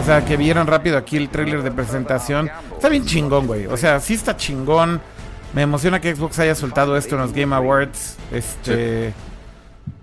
O 0.00 0.04
sea, 0.04 0.24
que 0.24 0.36
vieran 0.36 0.66
rápido 0.66 0.96
aquí 0.96 1.16
el 1.16 1.28
tráiler 1.28 1.62
de 1.62 1.70
presentación. 1.72 2.50
Está 2.72 2.88
bien 2.88 3.04
chingón, 3.04 3.46
güey. 3.46 3.66
O 3.66 3.76
sea, 3.76 3.98
sí 4.00 4.14
está 4.14 4.36
chingón. 4.36 5.00
Me 5.52 5.62
emociona 5.62 6.00
que 6.00 6.14
Xbox 6.14 6.38
haya 6.38 6.54
soltado 6.54 6.96
esto 6.96 7.16
en 7.16 7.22
los 7.22 7.32
Game 7.32 7.54
Awards. 7.56 8.16
Este. 8.32 9.12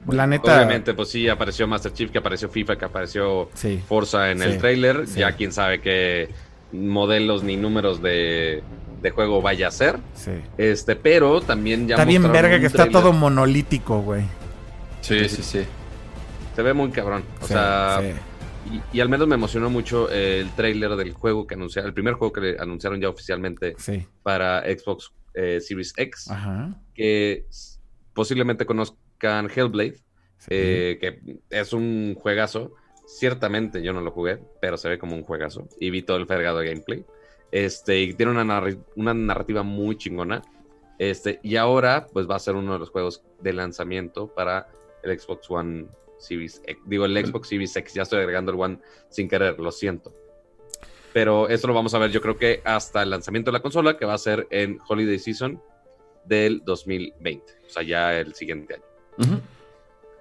La 0.10 0.26
neta. 0.28 0.56
Obviamente, 0.56 0.94
pues 0.94 1.10
sí, 1.10 1.28
apareció 1.30 1.68
Master 1.68 1.94
Chief, 1.94 2.12
que 2.12 2.18
apareció 2.18 2.50
FIFA, 2.50 2.76
que 2.78 2.86
apareció 2.86 3.50
Sí. 3.54 3.82
Forza 3.88 4.32
en 4.32 4.40
Sí. 4.40 4.46
el 4.46 4.58
trailer. 4.58 5.08
Sí. 5.08 5.20
Ya 5.22 5.32
quién 5.34 5.52
sabe 5.52 5.80
qué 5.82 6.30
modelos 6.72 7.44
ni 7.44 7.56
números 7.58 8.02
de, 8.02 8.64
de 9.02 9.10
juego 9.12 9.42
vaya 9.42 9.68
a 9.70 9.72
ser. 9.72 10.00
Sí. 10.16 10.32
Este, 10.58 10.96
pero 10.96 11.42
también 11.42 11.88
ya 11.88 11.96
Está 11.96 12.06
bien 12.06 12.30
verga 12.32 12.60
que 12.60 12.66
está 12.68 12.90
todo 12.90 13.14
monolítico, 13.14 14.00
güey. 14.02 14.24
Sí, 15.02 15.28
sí, 15.30 15.42
sí. 15.44 15.66
Se 16.58 16.64
ve 16.64 16.74
muy 16.74 16.90
cabrón. 16.90 17.24
O 17.40 17.46
Sí, 17.46 17.54
sea, 17.54 18.00
sí. 18.02 18.80
y, 18.94 18.98
y 18.98 19.00
al 19.00 19.10
menos 19.10 19.28
me 19.28 19.36
emocionó 19.36 19.70
mucho 19.70 20.10
el 20.10 20.50
tráiler 20.56 20.96
del 20.96 21.14
juego 21.14 21.46
que 21.46 21.54
anunciaron, 21.54 21.88
el 21.90 21.94
primer 21.94 22.16
juego 22.16 22.34
que 22.34 22.42
le 22.42 22.58
anunciaron 22.60 23.00
ya 23.00 23.10
oficialmente 23.10 23.76
Sí. 23.78 24.08
para 24.24 24.64
Xbox 24.64 25.12
eh, 25.36 25.62
Series 25.62 25.94
X, 25.96 26.32
Ajá. 26.32 26.82
que 26.96 27.46
posiblemente 28.16 28.66
conozcan 28.66 29.52
Hellblade, 29.56 29.98
Sí. 30.40 30.48
eh, 30.50 30.98
que 31.00 31.40
es 31.52 31.74
un 31.74 32.16
juegazo. 32.20 32.74
Ciertamente 33.06 33.84
yo 33.84 33.94
no 33.94 34.02
lo 34.02 34.10
jugué, 34.10 34.40
pero 34.60 34.78
se 34.78 34.90
ve 34.90 34.98
como 34.98 35.16
un 35.16 35.22
juegazo 35.22 35.70
y 35.80 35.92
vi 35.92 36.02
todo 36.02 36.18
el 36.18 36.26
fregado 36.26 36.58
de 36.58 36.70
gameplay. 36.70 37.06
Este, 37.52 38.02
y 38.02 38.14
tiene 38.16 38.32
una, 38.32 38.64
una 38.96 39.14
narrativa 39.14 39.62
muy 39.62 39.96
chingona. 39.96 40.42
Este, 40.98 41.40
y 41.44 41.56
ahora, 41.58 42.08
pues 42.12 42.28
va 42.28 42.36
a 42.36 42.40
ser 42.40 42.56
uno 42.56 42.74
de 42.74 42.80
los 42.80 42.90
juegos 42.90 43.22
de 43.42 43.54
lanzamiento 43.54 44.28
para 44.34 44.70
el 45.04 45.20
Xbox 45.20 45.52
One 45.52 45.86
Series 46.20 46.62
X. 46.66 46.84
Digo, 46.86 47.06
el 47.06 47.26
Xbox 47.26 47.50
Series 47.50 47.76
X. 47.76 47.94
Ya 47.94 48.04
estoy 48.04 48.20
agregando 48.20 48.52
el 48.52 48.60
One 48.60 48.80
sin 49.10 49.28
querer, 49.28 49.60
lo 49.60 49.72
siento. 49.72 50.14
Pero 51.14 51.50
esto 51.50 51.68
lo 51.68 51.74
vamos 51.74 51.94
a 51.94 52.00
ver, 52.00 52.12
yo 52.12 52.22
creo 52.22 52.38
que 52.38 52.62
hasta 52.64 53.02
el 53.02 53.10
lanzamiento 53.10 53.50
de 53.50 53.54
la 53.54 53.62
consola, 53.62 53.98
que 53.98 54.06
va 54.06 54.14
a 54.14 54.18
ser 54.18 54.48
en 54.52 54.80
Holiday 54.88 55.18
Season 55.18 55.62
del 56.26 56.62
2020. 56.66 57.44
O 57.66 57.70
sea, 57.70 57.84
ya 57.84 58.20
el 58.20 58.34
siguiente 58.36 58.76
año. 58.76 59.42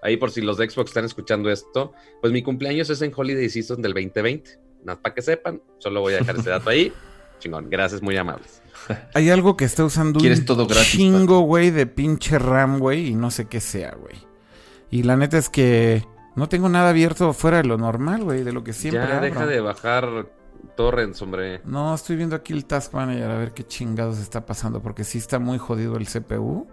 Ahí 0.02 0.16
por 0.16 0.30
si 0.30 0.40
los 0.40 0.56
de 0.56 0.70
Xbox 0.70 0.90
están 0.90 1.04
escuchando 1.04 1.50
esto, 1.50 1.92
pues 2.20 2.32
mi 2.32 2.42
cumpleaños 2.42 2.88
es 2.90 3.02
en 3.02 3.12
Holiday 3.14 3.48
Season 3.48 3.82
del 3.82 3.92
2020. 3.92 4.58
Nada 4.84 5.00
para 5.02 5.14
que 5.14 5.22
sepan, 5.22 5.60
solo 5.78 6.00
voy 6.00 6.14
a 6.14 6.18
dejar 6.18 6.36
ese 6.36 6.50
dato 6.50 6.70
ahí. 6.70 6.92
Chingón, 7.40 7.68
gracias, 7.68 8.00
muy 8.00 8.16
amables. 8.16 8.62
Hay 9.14 9.30
algo 9.30 9.56
que 9.56 9.64
está 9.64 9.84
usando 9.84 10.20
¿Quieres 10.20 10.40
un 10.40 10.46
todo 10.46 10.66
gratis, 10.66 10.92
chingo, 10.92 11.40
güey, 11.40 11.70
de 11.70 11.86
pinche 11.86 12.38
RAM, 12.38 12.78
güey, 12.78 13.08
y 13.08 13.14
no 13.14 13.30
sé 13.30 13.46
qué 13.46 13.60
sea, 13.60 13.94
güey. 13.94 14.16
Y 14.90 15.02
la 15.02 15.16
neta 15.16 15.38
es 15.38 15.48
que 15.48 16.06
no 16.34 16.48
tengo 16.48 16.68
nada 16.68 16.90
abierto 16.90 17.32
fuera 17.32 17.58
de 17.58 17.64
lo 17.64 17.78
normal, 17.78 18.24
güey, 18.24 18.44
de 18.44 18.52
lo 18.52 18.62
que 18.62 18.72
siempre 18.72 19.02
ya 19.02 19.16
abro. 19.16 19.26
deja 19.26 19.46
de 19.46 19.60
bajar 19.60 20.28
torrents, 20.76 21.20
hombre. 21.22 21.60
No, 21.64 21.94
estoy 21.94 22.16
viendo 22.16 22.36
aquí 22.36 22.52
el 22.52 22.64
Task 22.66 22.92
Manager 22.94 23.30
a 23.30 23.38
ver 23.38 23.52
qué 23.52 23.66
chingados 23.66 24.18
está 24.18 24.46
pasando, 24.46 24.82
porque 24.82 25.04
sí 25.04 25.18
está 25.18 25.38
muy 25.38 25.58
jodido 25.58 25.96
el 25.96 26.06
CPU. 26.06 26.66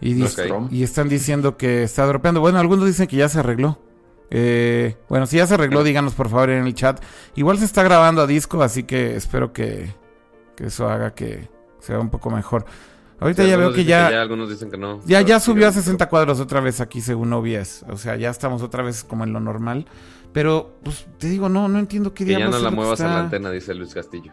Y, 0.00 0.24
y 0.70 0.82
están 0.82 1.08
diciendo 1.08 1.56
que 1.56 1.82
está 1.82 2.04
dropeando. 2.04 2.40
Bueno, 2.40 2.58
algunos 2.58 2.84
dicen 2.84 3.06
que 3.06 3.16
ya 3.16 3.28
se 3.28 3.38
arregló. 3.38 3.78
Eh, 4.30 4.96
bueno, 5.08 5.26
si 5.26 5.36
ya 5.38 5.46
se 5.46 5.54
arregló, 5.54 5.84
díganos 5.84 6.14
por 6.14 6.28
favor 6.28 6.50
en 6.50 6.66
el 6.66 6.74
chat. 6.74 7.02
Igual 7.34 7.58
se 7.58 7.64
está 7.64 7.82
grabando 7.82 8.22
a 8.22 8.26
disco, 8.26 8.62
así 8.62 8.82
que 8.82 9.16
espero 9.16 9.52
que, 9.52 9.94
que 10.54 10.66
eso 10.66 10.88
haga 10.88 11.14
que 11.14 11.48
sea 11.80 11.98
un 11.98 12.10
poco 12.10 12.30
mejor. 12.30 12.66
Ahorita 13.18 13.44
ya 13.44 13.56
veo 13.56 13.72
que 13.72 13.84
ya, 13.84 14.20
Algunos 14.20 14.50
dicen 14.50 14.70
que 14.70 14.76
no. 14.76 15.00
Ya, 15.06 15.20
ya 15.22 15.40
subió 15.40 15.68
a 15.68 15.72
60 15.72 16.08
cuadros 16.08 16.38
otra 16.38 16.60
vez 16.60 16.80
aquí 16.80 17.00
según 17.00 17.32
OBS. 17.32 17.84
O 17.88 17.96
sea, 17.96 18.16
ya 18.16 18.30
estamos 18.30 18.62
otra 18.62 18.82
vez 18.82 19.04
como 19.04 19.24
en 19.24 19.32
lo 19.32 19.40
normal. 19.40 19.86
Pero, 20.32 20.78
pues, 20.82 21.06
te 21.18 21.28
digo, 21.28 21.48
no, 21.48 21.66
no 21.68 21.78
entiendo 21.78 22.12
qué 22.12 22.26
que 22.26 22.32
ya 22.32 22.48
no 22.48 22.58
la 22.58 22.70
muevas 22.70 23.00
a 23.00 23.06
la 23.06 23.20
antena, 23.20 23.50
dice 23.50 23.74
Luis 23.74 23.94
Castillo. 23.94 24.32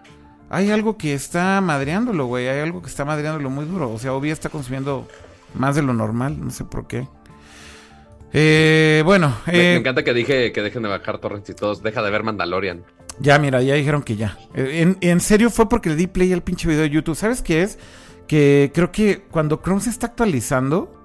Hay 0.50 0.70
algo 0.70 0.98
que 0.98 1.14
está 1.14 1.62
madreándolo, 1.62 2.26
güey. 2.26 2.48
Hay 2.48 2.60
algo 2.60 2.82
que 2.82 2.90
está 2.90 3.06
madreándolo 3.06 3.50
muy 3.50 3.66
duro. 3.66 3.90
O 3.90 3.98
sea, 3.98 4.14
OBS 4.14 4.32
está 4.32 4.50
consumiendo 4.50 5.08
más 5.56 5.76
de 5.76 5.82
lo 5.82 5.94
normal. 5.94 6.38
No 6.40 6.52
sé 6.52 6.66
por 6.66 6.88
qué. 6.88 7.08
Eh, 8.34 9.02
bueno. 9.06 9.36
Me, 9.48 9.54
eh, 9.54 9.76
encanta 9.76 10.04
que 10.04 10.14
dije 10.14 10.52
que 10.52 10.62
dejen 10.62 10.84
de 10.84 10.90
bajar 10.90 11.20
torrents 11.20 11.50
y 11.50 11.54
todos. 11.54 11.82
Deja 11.82 12.02
de 12.02 12.12
ver 12.12 12.24
Mandalorian. 12.24 12.84
Ya, 13.20 13.40
mira, 13.40 13.62
ya 13.62 13.76
dijeron 13.76 14.04
que 14.04 14.16
ya. 14.16 14.38
Eh, 14.56 14.82
En, 14.82 14.98
en 15.02 15.20
serio 15.22 15.50
fue 15.50 15.70
porque 15.70 15.90
le 15.90 15.96
di 15.96 16.08
play 16.08 16.34
al 16.34 16.44
pinche 16.44 16.68
video 16.68 16.82
de 16.82 16.90
YouTube. 16.90 17.16
¿Sabes 17.16 17.42
qué 17.42 17.62
es? 17.62 17.80
Que 18.28 18.72
creo 18.74 18.92
que 18.92 19.24
cuando 19.30 19.62
Chrome 19.62 19.82
se 19.82 19.90
está 19.90 20.08
actualizando, 20.08 21.04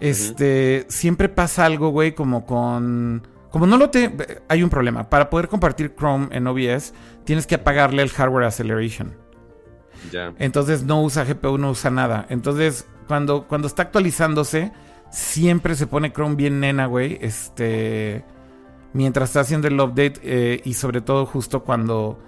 este, 0.00 0.86
siempre 0.88 1.28
pasa 1.28 1.64
algo, 1.64 1.90
güey, 1.90 2.14
como 2.14 2.46
con... 2.46 3.26
Como 3.50 3.66
no 3.66 3.76
lo 3.76 3.90
te... 3.90 4.42
Hay 4.48 4.62
un 4.62 4.70
problema. 4.70 5.08
Para 5.08 5.30
poder 5.30 5.48
compartir 5.48 5.94
Chrome 5.96 6.28
en 6.32 6.46
OBS, 6.46 6.92
tienes 7.24 7.46
que 7.46 7.54
apagarle 7.54 8.02
el 8.02 8.10
hardware 8.10 8.44
acceleration. 8.44 9.14
Ya. 10.12 10.34
Entonces 10.38 10.84
no 10.84 11.02
usa 11.02 11.24
GPU, 11.24 11.58
no 11.58 11.70
usa 11.70 11.90
nada. 11.90 12.26
Entonces, 12.28 12.86
cuando, 13.06 13.46
cuando 13.48 13.66
está 13.66 13.82
actualizándose, 13.82 14.72
siempre 15.10 15.74
se 15.74 15.86
pone 15.86 16.12
Chrome 16.12 16.36
bien 16.36 16.60
nena, 16.60 16.86
güey. 16.86 17.18
Este. 17.20 18.24
Mientras 18.92 19.30
está 19.30 19.40
haciendo 19.40 19.66
el 19.68 19.80
update. 19.80 20.20
eh, 20.22 20.60
y 20.64 20.74
sobre 20.74 21.00
todo 21.00 21.26
justo 21.26 21.64
cuando 21.64 22.18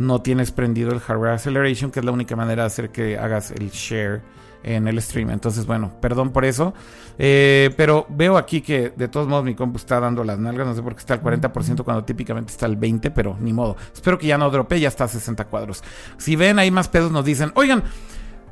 no 0.00 0.22
tienes 0.22 0.50
prendido 0.50 0.92
el 0.92 0.98
hardware 0.98 1.32
acceleration, 1.32 1.90
que 1.90 2.00
es 2.00 2.04
la 2.04 2.10
única 2.10 2.34
manera 2.34 2.62
de 2.62 2.66
hacer 2.68 2.90
que 2.90 3.18
hagas 3.18 3.50
el 3.50 3.70
share 3.70 4.22
en 4.62 4.88
el 4.88 5.00
stream. 5.00 5.30
Entonces, 5.30 5.66
bueno, 5.66 5.92
perdón 6.00 6.30
por 6.30 6.44
eso. 6.44 6.72
Eh, 7.18 7.70
pero 7.76 8.06
veo 8.08 8.38
aquí 8.38 8.62
que 8.62 8.90
de 8.96 9.08
todos 9.08 9.28
modos 9.28 9.44
mi 9.44 9.54
compu 9.54 9.76
está 9.76 10.00
dando 10.00 10.24
las 10.24 10.38
nalgas. 10.38 10.66
No 10.66 10.74
sé 10.74 10.82
por 10.82 10.94
qué 10.94 11.00
está 11.00 11.14
al 11.14 11.22
40% 11.22 11.84
cuando 11.84 12.02
típicamente 12.04 12.50
está 12.50 12.64
al 12.64 12.78
20%, 12.78 13.12
pero 13.14 13.36
ni 13.40 13.52
modo. 13.52 13.76
Espero 13.92 14.18
que 14.18 14.26
ya 14.26 14.38
no 14.38 14.50
drope, 14.50 14.80
ya 14.80 14.88
está 14.88 15.04
a 15.04 15.08
60 15.08 15.44
cuadros. 15.44 15.84
Si 16.16 16.34
ven 16.34 16.58
ahí 16.58 16.70
más 16.70 16.88
pedos, 16.88 17.12
nos 17.12 17.24
dicen, 17.24 17.52
oigan. 17.54 17.82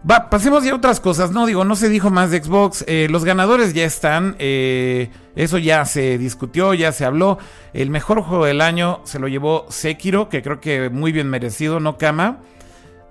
Va, 0.09 0.31
pasemos 0.31 0.65
ya 0.65 0.73
a 0.73 0.77
otras 0.77 1.01
cosas. 1.01 1.33
No, 1.33 1.47
digo, 1.47 1.65
no 1.65 1.75
se 1.77 1.89
dijo 1.89 2.11
más 2.11 2.31
de 2.31 2.43
Xbox. 2.43 2.85
Eh, 2.87 3.09
los 3.11 3.25
ganadores 3.25 3.75
ya 3.75 3.85
están. 3.85 4.37
eh, 4.39 5.11
eso 5.35 5.59
ya 5.59 5.85
se 5.85 6.19
discutió, 6.19 6.75
ya 6.75 6.93
se 6.93 7.05
habló. 7.05 7.39
El 7.73 7.91
mejor 7.91 8.23
juego 8.23 8.45
del 8.45 8.61
año 8.61 9.01
se 9.05 9.19
lo 9.19 9.29
llevó 9.29 9.67
Sekiro, 9.69 10.29
que 10.29 10.43
creo 10.43 10.61
que 10.61 10.91
muy 10.91 11.13
bien 11.13 11.29
merecido, 11.29 11.81
no 11.81 11.97
Kama. 11.99 12.41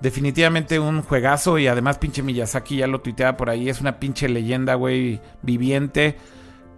Definitivamente 0.02 0.80
un 0.80 1.02
juegazo 1.02 1.58
y 1.58 1.68
además 1.68 1.98
pinche 1.98 2.22
Miyazaki 2.22 2.78
ya 2.78 2.88
lo 2.88 3.02
tuiteaba 3.02 3.36
por 3.38 3.50
ahí. 3.50 3.70
Es 3.70 3.82
una 3.82 4.00
pinche 4.00 4.30
leyenda, 4.30 4.76
güey, 4.76 5.20
viviente. 5.42 6.18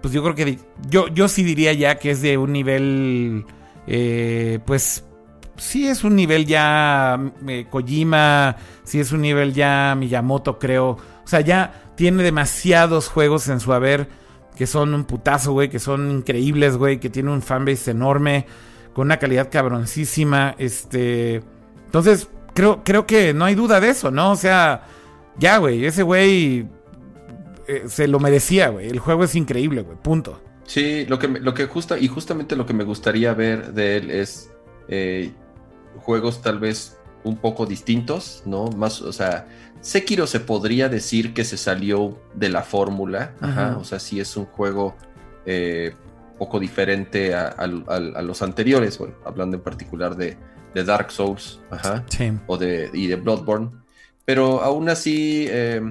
Pues 0.02 0.14
yo 0.14 0.24
creo 0.24 0.36
que 0.36 0.60
yo, 0.88 1.08
yo 1.08 1.28
sí 1.28 1.44
diría 1.44 1.74
ya 1.74 1.96
que 1.96 2.12
es 2.12 2.22
de 2.22 2.38
un 2.38 2.54
nivel, 2.54 3.46
eh, 3.88 4.60
pues 4.66 5.04
sí 5.60 5.88
es 5.88 6.04
un 6.04 6.16
nivel 6.16 6.46
ya 6.46 7.20
eh, 7.48 7.68
Kojima, 7.70 8.56
sí 8.84 9.00
es 9.00 9.12
un 9.12 9.22
nivel 9.22 9.54
ya 9.54 9.96
Miyamoto, 9.98 10.58
creo. 10.60 10.90
O 10.90 11.28
sea, 11.28 11.42
ya 11.42 11.92
tiene 11.96 12.24
demasiados 12.24 13.08
juegos 13.08 13.48
en 13.50 13.60
su 13.60 13.74
haber 13.74 14.08
que 14.56 14.68
son 14.68 14.94
un 14.94 15.06
putazo, 15.06 15.54
güey, 15.54 15.70
que 15.70 15.80
son 15.80 16.12
increíbles, 16.12 16.76
güey, 16.76 17.00
que 17.00 17.10
tiene 17.10 17.32
un 17.32 17.42
fanbase 17.42 17.92
enorme, 17.92 18.46
con 18.94 19.08
una 19.08 19.18
calidad 19.18 19.50
cabroncísima, 19.50 20.54
este... 20.58 21.42
Entonces, 21.86 22.28
creo, 22.54 22.84
creo 22.84 23.08
que 23.08 23.34
no 23.34 23.46
hay 23.46 23.56
duda 23.56 23.80
de 23.80 23.90
eso, 23.90 24.12
¿no? 24.12 24.32
O 24.32 24.36
sea, 24.36 24.84
ya, 25.38 25.58
güey, 25.60 25.86
ese 25.86 26.04
güey 26.04 26.68
eh, 27.70 27.84
se 27.88 28.08
lo 28.10 28.20
merecía, 28.20 28.68
güey. 28.68 28.90
El 28.90 29.00
juego 29.00 29.24
es 29.24 29.34
increíble, 29.36 29.82
güey, 29.82 29.98
punto. 29.98 30.42
Sí, 30.66 31.06
lo 31.08 31.18
que, 31.20 31.30
lo 31.30 31.54
que 31.54 31.70
y 32.02 32.08
justamente 32.10 32.56
lo 32.56 32.66
que 32.66 32.74
me 32.74 32.84
gustaría 32.84 33.34
ver 33.34 33.74
de 33.74 33.98
él 33.98 34.12
es 34.12 34.52
eh, 34.90 35.32
juegos 35.98 36.42
tal 36.42 36.60
vez 36.60 36.98
un 37.24 37.38
poco 37.38 37.66
distintos, 37.66 38.44
¿no? 38.46 38.68
Más, 38.70 39.02
o 39.02 39.12
sea, 39.12 39.48
Sekiro 39.82 40.26
se 40.28 40.40
podría 40.40 40.88
decir 40.90 41.34
que 41.34 41.44
se 41.44 41.58
salió 41.58 42.18
de 42.34 42.50
la 42.50 42.64
fórmula, 42.64 43.34
ajá, 43.42 43.78
o 43.78 43.84
sea, 43.84 44.00
sí 44.00 44.20
es 44.20 44.36
un 44.38 44.46
juego 44.46 44.96
eh, 45.46 45.94
poco 46.38 46.60
diferente 46.60 47.34
a, 47.36 47.68
los 47.68 48.42
anteriores, 48.42 48.98
bueno, 48.98 49.16
hablando 49.26 49.58
en 49.58 49.64
particular 49.64 50.16
de, 50.16 50.38
de 50.74 50.84
Dark 50.84 51.12
Souls, 51.12 51.60
ajá 51.70 52.06
Sí. 52.10 52.32
o 52.48 52.58
de, 52.58 52.90
y 52.94 53.08
de 53.08 53.16
Bloodborne, 53.18 53.72
pero 54.26 54.62
aún 54.62 54.88
así 54.90 55.46
eh, 55.50 55.82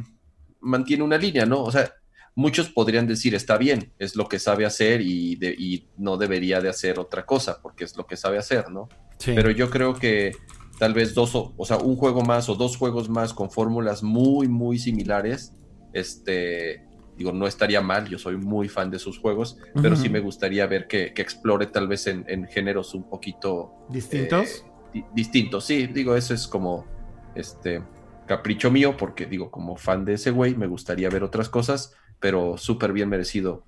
mantiene 0.60 1.02
una 1.04 1.18
línea, 1.18 1.44
¿no? 1.44 1.62
O 1.62 1.70
sea, 1.70 1.92
muchos 2.34 2.70
podrían 2.70 3.06
decir, 3.06 3.34
está 3.34 3.58
bien, 3.58 3.92
es 3.98 4.16
lo 4.16 4.28
que 4.28 4.38
sabe 4.38 4.64
hacer 4.64 5.00
y, 5.02 5.36
de- 5.36 5.54
y 5.58 5.88
no 5.98 6.16
debería 6.16 6.60
de 6.62 6.68
hacer 6.70 6.98
otra 6.98 7.26
cosa, 7.26 7.60
porque 7.60 7.84
es 7.84 7.96
lo 7.96 8.06
que 8.06 8.16
sabe 8.16 8.38
hacer, 8.38 8.70
¿no? 8.70 8.88
Sí. 9.18 9.32
Pero 9.34 9.50
yo 9.50 9.70
creo 9.70 9.94
que 9.94 10.32
tal 10.78 10.94
vez 10.94 11.14
dos, 11.14 11.34
o, 11.34 11.54
o 11.56 11.64
sea, 11.64 11.78
un 11.78 11.96
juego 11.96 12.22
más 12.22 12.48
o 12.48 12.54
dos 12.54 12.76
juegos 12.76 13.08
más 13.08 13.34
con 13.34 13.50
fórmulas 13.50 14.02
muy, 14.02 14.48
muy 14.48 14.78
similares, 14.78 15.56
este, 15.92 16.82
digo, 17.14 17.32
no 17.32 17.46
estaría 17.46 17.80
mal, 17.80 18.08
yo 18.08 18.18
soy 18.18 18.36
muy 18.36 18.68
fan 18.68 18.90
de 18.90 18.98
sus 18.98 19.18
juegos, 19.18 19.58
pero 19.80 19.96
sí 19.96 20.08
me 20.08 20.20
gustaría 20.20 20.66
ver 20.66 20.86
que, 20.86 21.12
que 21.14 21.22
explore 21.22 21.66
tal 21.66 21.88
vez 21.88 22.06
en, 22.06 22.24
en 22.28 22.46
géneros 22.46 22.94
un 22.94 23.04
poquito 23.08 23.74
¿Distintos? 23.88 24.64
eh, 24.64 24.70
di- 24.92 25.04
distintos, 25.12 25.64
sí, 25.64 25.86
digo, 25.88 26.14
eso 26.16 26.34
es 26.34 26.46
como 26.46 26.86
este 27.34 27.82
capricho 28.26 28.70
mío, 28.70 28.96
porque 28.96 29.26
digo, 29.26 29.50
como 29.50 29.76
fan 29.76 30.04
de 30.04 30.14
ese 30.14 30.30
güey, 30.30 30.54
me 30.54 30.66
gustaría 30.66 31.08
ver 31.10 31.22
otras 31.24 31.48
cosas, 31.48 31.94
pero 32.20 32.56
súper 32.58 32.92
bien 32.92 33.08
merecido. 33.08 33.66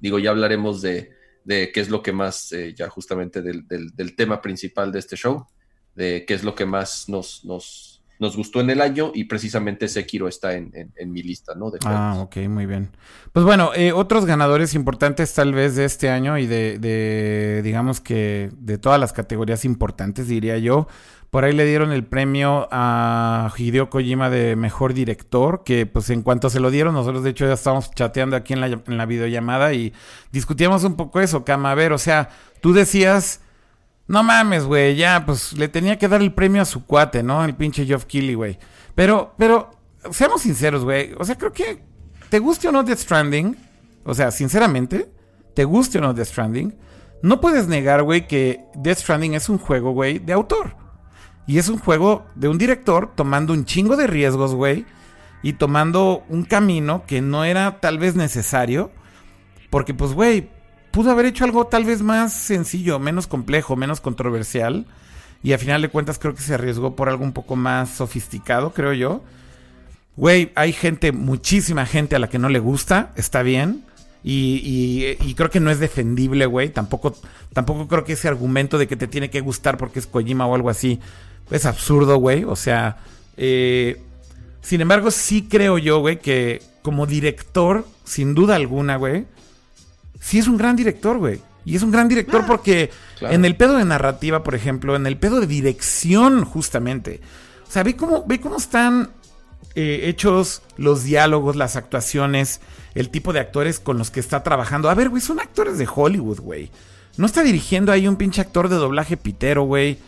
Digo, 0.00 0.18
ya 0.18 0.30
hablaremos 0.30 0.82
de, 0.82 1.10
de 1.44 1.70
qué 1.72 1.80
es 1.80 1.88
lo 1.90 2.02
que 2.02 2.12
más, 2.12 2.52
eh, 2.52 2.74
ya 2.74 2.88
justamente 2.88 3.42
del, 3.42 3.66
del- 3.66 3.94
del 3.94 4.14
tema 4.16 4.40
principal 4.40 4.92
de 4.92 4.98
este 5.00 5.16
show, 5.16 5.46
de 5.94 6.24
qué 6.26 6.34
es 6.34 6.44
lo 6.44 6.54
que 6.54 6.64
más 6.66 7.08
nos, 7.08 7.44
nos, 7.44 7.91
nos 8.18 8.36
gustó 8.36 8.60
en 8.60 8.70
el 8.70 8.80
año, 8.80 9.10
y 9.14 9.24
precisamente 9.24 9.88
Sekiro 9.88 10.28
está 10.28 10.54
en, 10.54 10.70
en- 10.74 10.92
en 10.96 11.12
mi 11.12 11.22
lista, 11.22 11.54
¿no? 11.56 11.70
De 11.70 11.78
Ah, 11.84 12.16
ok, 12.20 12.36
muy 12.48 12.66
bien. 12.66 12.90
Pues 13.32 13.44
bueno, 13.44 13.70
eh, 13.74 13.92
otros 13.92 14.26
ganadores 14.26 14.74
importantes 14.74 15.34
tal 15.34 15.52
vez 15.54 15.74
de 15.74 15.84
este 15.84 16.08
año 16.10 16.38
y 16.38 16.46
de, 16.46 16.78
de, 16.78 17.62
digamos 17.62 18.00
que 18.00 18.50
de 18.58 18.78
todas 18.78 19.00
las 19.00 19.12
categorías 19.12 19.64
importantes, 19.64 20.28
diría 20.28 20.58
yo. 20.58 20.86
Por 21.30 21.44
ahí 21.44 21.54
le 21.54 21.64
dieron 21.64 21.92
el 21.92 22.04
premio 22.04 22.68
a 22.70 23.50
Hideo 23.56 23.88
Kojima 23.88 24.28
de 24.28 24.54
Mejor 24.54 24.92
Director, 24.92 25.62
que 25.64 25.86
pues 25.86 26.10
en 26.10 26.20
cuanto 26.22 26.50
se 26.50 26.60
lo 26.60 26.70
dieron, 26.70 26.92
nosotros 26.94 27.24
de 27.24 27.30
hecho 27.30 27.46
ya 27.46 27.54
estábamos 27.54 27.90
chateando 27.92 28.36
aquí 28.36 28.52
en 28.52 28.60
la, 28.60 28.66
en 28.66 28.98
la 28.98 29.06
videollamada 29.06 29.72
y 29.72 29.94
discutíamos 30.30 30.84
un 30.84 30.94
poco 30.94 31.20
eso, 31.22 31.42
Cama. 31.42 31.70
A 31.72 31.74
ver, 31.74 31.92
o 31.92 31.98
sea, 31.98 32.28
tú 32.60 32.72
decías... 32.74 33.40
No 34.06 34.22
mames, 34.22 34.64
güey, 34.64 34.96
ya, 34.96 35.24
pues 35.24 35.52
le 35.54 35.68
tenía 35.68 35.98
que 35.98 36.08
dar 36.08 36.20
el 36.20 36.32
premio 36.32 36.62
a 36.62 36.66
su 36.66 36.84
cuate, 36.84 37.22
¿no? 37.22 37.44
El 37.44 37.54
pinche 37.54 37.86
Geoff 37.86 38.04
Keighley, 38.04 38.34
güey. 38.34 38.58
Pero, 38.94 39.34
pero, 39.38 39.70
seamos 40.10 40.42
sinceros, 40.42 40.84
güey. 40.84 41.14
O 41.18 41.24
sea, 41.24 41.36
creo 41.36 41.52
que 41.52 41.82
te 42.28 42.38
guste 42.38 42.68
o 42.68 42.72
no 42.72 42.82
Death 42.82 42.98
Stranding, 42.98 43.56
o 44.04 44.14
sea, 44.14 44.30
sinceramente, 44.30 45.10
te 45.54 45.64
guste 45.64 45.98
o 45.98 46.00
no 46.00 46.14
Death 46.14 46.28
Stranding, 46.28 46.74
no 47.22 47.40
puedes 47.40 47.68
negar, 47.68 48.02
güey, 48.02 48.26
que 48.26 48.64
Death 48.74 48.98
Stranding 48.98 49.34
es 49.34 49.48
un 49.48 49.58
juego, 49.58 49.92
güey, 49.92 50.18
de 50.18 50.32
autor. 50.32 50.76
Y 51.46 51.58
es 51.58 51.68
un 51.68 51.78
juego 51.78 52.26
de 52.34 52.48
un 52.48 52.58
director 52.58 53.12
tomando 53.14 53.52
un 53.52 53.64
chingo 53.64 53.96
de 53.96 54.06
riesgos, 54.06 54.54
güey, 54.54 54.86
y 55.42 55.54
tomando 55.54 56.24
un 56.28 56.44
camino 56.44 57.04
que 57.06 57.20
no 57.20 57.44
era 57.44 57.80
tal 57.80 57.98
vez 57.98 58.16
necesario, 58.16 58.90
porque 59.70 59.94
pues, 59.94 60.12
güey, 60.12 60.50
pudo 60.92 61.10
haber 61.10 61.26
hecho 61.26 61.44
algo 61.44 61.66
tal 61.66 61.84
vez 61.84 62.02
más 62.02 62.32
sencillo, 62.32 62.98
menos 62.98 63.26
complejo, 63.26 63.74
menos 63.76 64.00
controversial. 64.00 64.86
Y 65.42 65.52
a 65.52 65.58
final 65.58 65.82
de 65.82 65.88
cuentas 65.88 66.18
creo 66.20 66.34
que 66.34 66.42
se 66.42 66.54
arriesgó 66.54 66.94
por 66.94 67.08
algo 67.08 67.24
un 67.24 67.32
poco 67.32 67.56
más 67.56 67.90
sofisticado, 67.90 68.72
creo 68.72 68.92
yo. 68.92 69.22
Güey, 70.16 70.52
hay 70.54 70.72
gente, 70.72 71.10
muchísima 71.10 71.86
gente 71.86 72.14
a 72.14 72.18
la 72.18 72.28
que 72.28 72.38
no 72.38 72.48
le 72.48 72.58
gusta, 72.60 73.10
está 73.16 73.42
bien. 73.42 73.84
Y, 74.22 75.16
y- 75.20 75.34
creo 75.34 75.50
que 75.50 75.58
no 75.58 75.70
es 75.72 75.80
defendible, 75.80 76.46
güey. 76.46 76.68
Tampoco, 76.68 77.16
tampoco 77.52 77.88
creo 77.88 78.04
que 78.04 78.12
ese 78.12 78.28
argumento 78.28 78.78
de 78.78 78.86
que 78.86 78.94
te 78.96 79.08
tiene 79.08 79.30
que 79.30 79.40
gustar 79.40 79.78
porque 79.78 79.98
es 79.98 80.06
Kojima 80.06 80.46
o 80.46 80.54
algo 80.54 80.70
así 80.70 81.00
es 81.50 81.66
absurdo, 81.66 82.18
güey. 82.18 82.44
O 82.44 82.54
sea, 82.54 82.98
eh, 83.36 84.00
sin 84.60 84.80
embargo, 84.80 85.10
sí 85.10 85.48
creo 85.50 85.76
yo, 85.78 85.98
güey, 85.98 86.20
que 86.20 86.62
como 86.82 87.06
director, 87.06 87.84
sin 88.04 88.34
duda 88.34 88.54
alguna, 88.54 88.94
güey, 88.96 89.24
sí 90.22 90.38
es 90.38 90.46
un 90.46 90.56
gran 90.56 90.76
director, 90.76 91.18
güey. 91.18 91.40
Y 91.64 91.76
es 91.76 91.82
un 91.82 91.90
gran 91.90 92.08
director 92.08 92.44
porque 92.46 92.90
claro. 93.18 93.34
en 93.34 93.44
el 93.44 93.56
pedo 93.56 93.76
de 93.76 93.84
narrativa, 93.84 94.42
por 94.42 94.54
ejemplo, 94.54 94.96
en 94.96 95.06
el 95.06 95.16
pedo 95.16 95.40
de 95.40 95.46
dirección, 95.46 96.44
justamente. 96.44 97.20
O 97.68 97.70
sea, 97.70 97.82
ve 97.82 97.94
cómo, 97.96 98.24
ve 98.26 98.40
cómo 98.40 98.56
están 98.56 99.10
eh, 99.74 100.02
hechos 100.04 100.62
los 100.76 101.04
diálogos, 101.04 101.56
las 101.56 101.76
actuaciones, 101.76 102.60
el 102.94 103.10
tipo 103.10 103.32
de 103.32 103.40
actores 103.40 103.80
con 103.80 103.98
los 103.98 104.10
que 104.10 104.20
está 104.20 104.42
trabajando. 104.42 104.90
A 104.90 104.94
ver, 104.94 105.08
güey, 105.08 105.22
son 105.22 105.40
actores 105.40 105.78
de 105.78 105.88
Hollywood, 105.92 106.40
güey. 106.40 106.70
No 107.16 107.26
está 107.26 107.42
dirigiendo 107.42 107.92
ahí 107.92 108.08
un 108.08 108.16
pinche 108.16 108.40
actor 108.40 108.68
de 108.68 108.76
doblaje 108.76 109.16
pitero, 109.16 109.64
güey. 109.64 109.98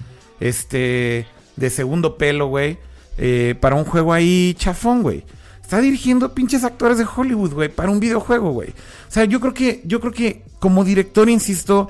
Este, 0.41 1.27
de 1.57 1.71
segundo 1.71 2.17
pelo, 2.17 2.47
güey. 2.47 2.79
eh, 3.17 3.55
para 3.61 3.77
un 3.77 3.85
juego 3.85 4.13
ahí 4.13 4.55
chafón, 4.59 5.03
güey. 5.03 5.25
Está 5.65 5.81
dirigiendo 5.81 6.35
pinches 6.35 6.63
actores 6.63 6.99
de 6.99 7.07
Hollywood, 7.07 7.55
güey, 7.55 7.69
para 7.71 7.91
un 7.91 7.99
videojuego, 7.99 8.53
güey. 8.53 8.69
O 8.69 9.11
sea, 9.11 9.25
yo 9.25 9.41
creo 9.41 9.55
que, 9.55 9.81
yo 9.85 9.99
creo 9.99 10.13
que 10.13 10.43
como 10.59 10.85
director, 10.85 11.31
insisto, 11.31 11.89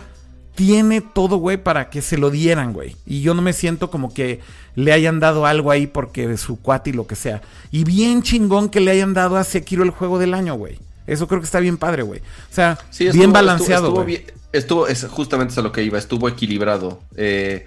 tiene 0.54 1.00
todo, 1.00 1.38
güey, 1.38 1.56
para 1.56 1.90
que 1.90 2.00
se 2.00 2.16
lo 2.16 2.30
dieran, 2.30 2.72
güey. 2.72 2.94
Y 3.04 3.20
yo 3.22 3.34
no 3.34 3.42
me 3.42 3.52
siento 3.52 3.90
como 3.90 4.14
que 4.14 4.38
le 4.76 4.92
hayan 4.92 5.18
dado 5.18 5.44
algo 5.44 5.72
ahí 5.72 5.88
porque 5.88 6.28
de 6.28 6.36
su 6.36 6.60
cuate 6.60 6.90
y 6.90 6.92
lo 6.92 7.08
que 7.08 7.16
sea. 7.16 7.42
Y 7.72 7.82
bien 7.82 8.22
chingón 8.22 8.68
que 8.68 8.78
le 8.78 8.92
hayan 8.92 9.12
dado 9.12 9.36
a 9.36 9.42
Sekiro 9.42 9.82
el 9.82 9.90
juego 9.90 10.20
del 10.20 10.34
año, 10.34 10.54
güey. 10.54 10.78
Eso 11.08 11.26
creo 11.26 11.40
que 11.40 11.46
está 11.46 11.58
bien 11.58 11.76
padre, 11.76 12.02
güey. 12.02 12.20
O 12.20 12.54
sea, 12.54 12.78
bien 13.12 13.32
balanceado, 13.32 13.88
estuvo, 13.88 14.08
estuvo, 14.08 14.36
estuvo, 14.52 14.86
es 14.86 15.04
justamente 15.10 15.58
a 15.58 15.64
lo 15.64 15.72
que 15.72 15.82
iba, 15.82 15.98
estuvo 15.98 16.28
equilibrado. 16.28 17.02
Eh, 17.16 17.66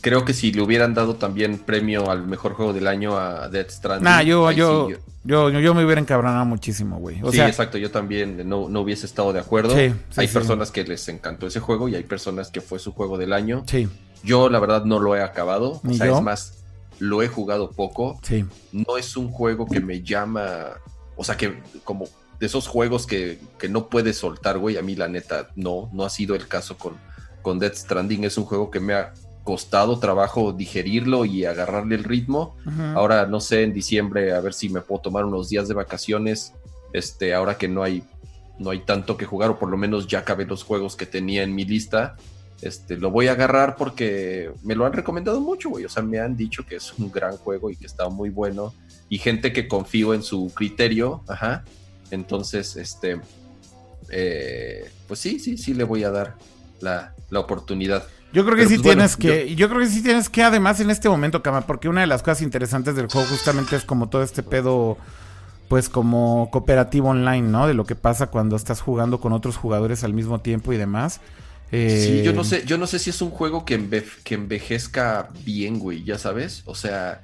creo 0.00 0.24
que 0.24 0.32
si 0.32 0.52
le 0.52 0.62
hubieran 0.62 0.94
dado 0.94 1.16
también 1.16 1.58
premio 1.58 2.10
al 2.10 2.26
mejor 2.26 2.54
juego 2.54 2.72
del 2.72 2.86
año 2.86 3.16
a 3.16 3.48
Death 3.48 3.70
Stranding. 3.70 4.04
Nah, 4.04 4.22
yo, 4.22 4.50
yo, 4.52 4.88
yo, 5.24 5.50
yo, 5.50 5.74
me 5.74 5.84
hubiera 5.84 6.00
encabronado 6.00 6.44
muchísimo, 6.44 6.98
güey. 6.98 7.20
sí, 7.30 7.40
exacto, 7.40 7.78
yo 7.78 7.90
también 7.90 8.48
no, 8.48 8.68
no, 8.68 8.80
hubiese 8.80 9.06
estado 9.06 9.32
de 9.32 9.40
acuerdo. 9.40 9.74
hay 9.74 10.28
personas 10.28 10.70
que 10.70 10.84
les 10.84 11.08
encantó 11.08 11.46
ese 11.46 11.60
juego 11.60 11.88
y 11.88 11.94
hay 11.94 12.04
personas 12.04 12.50
que 12.50 12.60
fue 12.60 12.78
su 12.78 12.92
juego 12.92 13.18
del 13.18 13.32
año. 13.32 13.64
Sí. 13.66 13.88
Yo, 14.22 14.48
la 14.48 14.58
verdad, 14.58 14.84
no 14.84 14.98
lo 14.98 15.16
he 15.16 15.22
acabado. 15.22 15.80
o 15.86 15.92
sea, 15.92 16.16
es 16.16 16.22
más, 16.22 16.64
lo 16.98 17.22
he 17.22 17.28
jugado 17.28 17.70
poco. 17.70 18.18
Sí. 18.22 18.44
No 18.72 18.96
es 18.96 19.16
un 19.16 19.30
juego 19.30 19.66
que 19.66 19.80
me 19.80 20.02
llama. 20.02 20.68
O 21.16 21.24
sea, 21.24 21.36
que 21.36 21.60
como 21.84 22.06
de 22.40 22.46
esos 22.46 22.68
juegos 22.68 23.06
que, 23.06 23.38
que 23.58 23.68
no 23.68 23.88
puedes 23.88 24.18
soltar, 24.18 24.58
güey. 24.58 24.76
A 24.76 24.82
mí, 24.82 24.94
la 24.94 25.08
neta, 25.08 25.50
no, 25.56 25.88
no 25.92 26.04
ha 26.04 26.10
sido 26.10 26.34
el 26.34 26.46
caso 26.48 26.76
con, 26.76 26.94
con 27.42 27.58
Death 27.58 27.74
Stranding. 27.74 28.24
Es 28.24 28.38
un 28.38 28.44
juego 28.44 28.70
que 28.70 28.80
me 28.80 28.94
ha 28.94 29.12
costado 29.48 29.98
trabajo 29.98 30.52
digerirlo 30.52 31.24
y 31.24 31.46
agarrarle 31.46 31.94
el 31.94 32.04
ritmo. 32.04 32.54
Ahora 32.94 33.24
no 33.24 33.40
sé 33.40 33.62
en 33.62 33.72
diciembre 33.72 34.34
a 34.34 34.40
ver 34.40 34.52
si 34.52 34.68
me 34.68 34.82
puedo 34.82 35.00
tomar 35.00 35.24
unos 35.24 35.48
días 35.48 35.68
de 35.68 35.72
vacaciones. 35.72 36.52
Este, 36.92 37.32
ahora 37.32 37.56
que 37.56 37.66
no 37.66 37.82
hay 37.82 38.02
no 38.58 38.68
hay 38.68 38.80
tanto 38.80 39.16
que 39.16 39.24
jugar 39.24 39.48
o 39.48 39.58
por 39.58 39.70
lo 39.70 39.78
menos 39.78 40.06
ya 40.06 40.18
acabé 40.18 40.44
los 40.44 40.64
juegos 40.64 40.96
que 40.96 41.06
tenía 41.06 41.44
en 41.44 41.54
mi 41.54 41.64
lista. 41.64 42.18
Este, 42.60 42.98
lo 42.98 43.10
voy 43.10 43.28
a 43.28 43.32
agarrar 43.32 43.76
porque 43.76 44.50
me 44.64 44.74
lo 44.74 44.84
han 44.84 44.92
recomendado 44.92 45.40
mucho, 45.40 45.70
güey. 45.70 45.86
O 45.86 45.88
sea, 45.88 46.02
me 46.02 46.20
han 46.20 46.36
dicho 46.36 46.66
que 46.66 46.76
es 46.76 46.92
un 46.98 47.10
gran 47.10 47.38
juego 47.38 47.70
y 47.70 47.76
que 47.76 47.86
está 47.86 48.06
muy 48.10 48.28
bueno. 48.28 48.74
Y 49.08 49.16
gente 49.16 49.54
que 49.54 49.66
confío 49.66 50.12
en 50.12 50.22
su 50.22 50.52
criterio, 50.54 51.22
ajá. 51.26 51.64
Entonces, 52.10 52.76
este, 52.76 53.18
eh, 54.10 54.90
pues 55.06 55.20
sí, 55.20 55.38
sí, 55.38 55.56
sí 55.56 55.72
le 55.72 55.84
voy 55.84 56.04
a 56.04 56.10
dar 56.10 56.34
la, 56.80 57.14
la 57.30 57.40
oportunidad. 57.40 58.06
Yo 58.32 58.44
creo 58.44 58.56
que 58.56 58.66
sí 58.66 58.74
pues, 58.74 58.82
tienes 58.82 59.16
que, 59.16 59.54
yo... 59.54 59.68
creo 59.68 59.80
que 59.80 59.86
sí 59.86 60.02
tienes 60.02 60.28
que 60.28 60.42
además 60.42 60.80
en 60.80 60.90
este 60.90 61.08
momento, 61.08 61.42
Cama, 61.42 61.62
porque 61.62 61.88
una 61.88 62.02
de 62.02 62.06
las 62.06 62.22
cosas 62.22 62.42
interesantes 62.42 62.94
del 62.94 63.08
juego 63.08 63.26
justamente 63.26 63.76
es 63.76 63.84
como 63.84 64.08
todo 64.08 64.22
este 64.22 64.42
pedo, 64.42 64.98
pues 65.68 65.88
como 65.88 66.50
cooperativo 66.50 67.08
online, 67.08 67.48
¿no? 67.48 67.66
De 67.66 67.74
lo 67.74 67.84
que 67.84 67.94
pasa 67.94 68.26
cuando 68.26 68.56
estás 68.56 68.80
jugando 68.80 69.20
con 69.20 69.32
otros 69.32 69.56
jugadores 69.56 70.04
al 70.04 70.12
mismo 70.12 70.40
tiempo 70.40 70.72
y 70.72 70.76
demás. 70.76 71.20
Sí, 71.70 72.22
yo 72.22 72.32
no 72.32 72.42
eh, 72.42 72.44
sé, 72.44 72.64
yo 72.64 72.78
no 72.78 72.86
sé 72.86 72.98
si 72.98 73.10
es 73.10 73.20
un 73.20 73.30
juego 73.30 73.64
que, 73.64 74.04
que 74.24 74.34
envejezca 74.34 75.28
bien, 75.44 75.78
güey, 75.78 76.04
ya 76.04 76.18
sabes. 76.18 76.62
O 76.64 76.74
sea, 76.74 77.22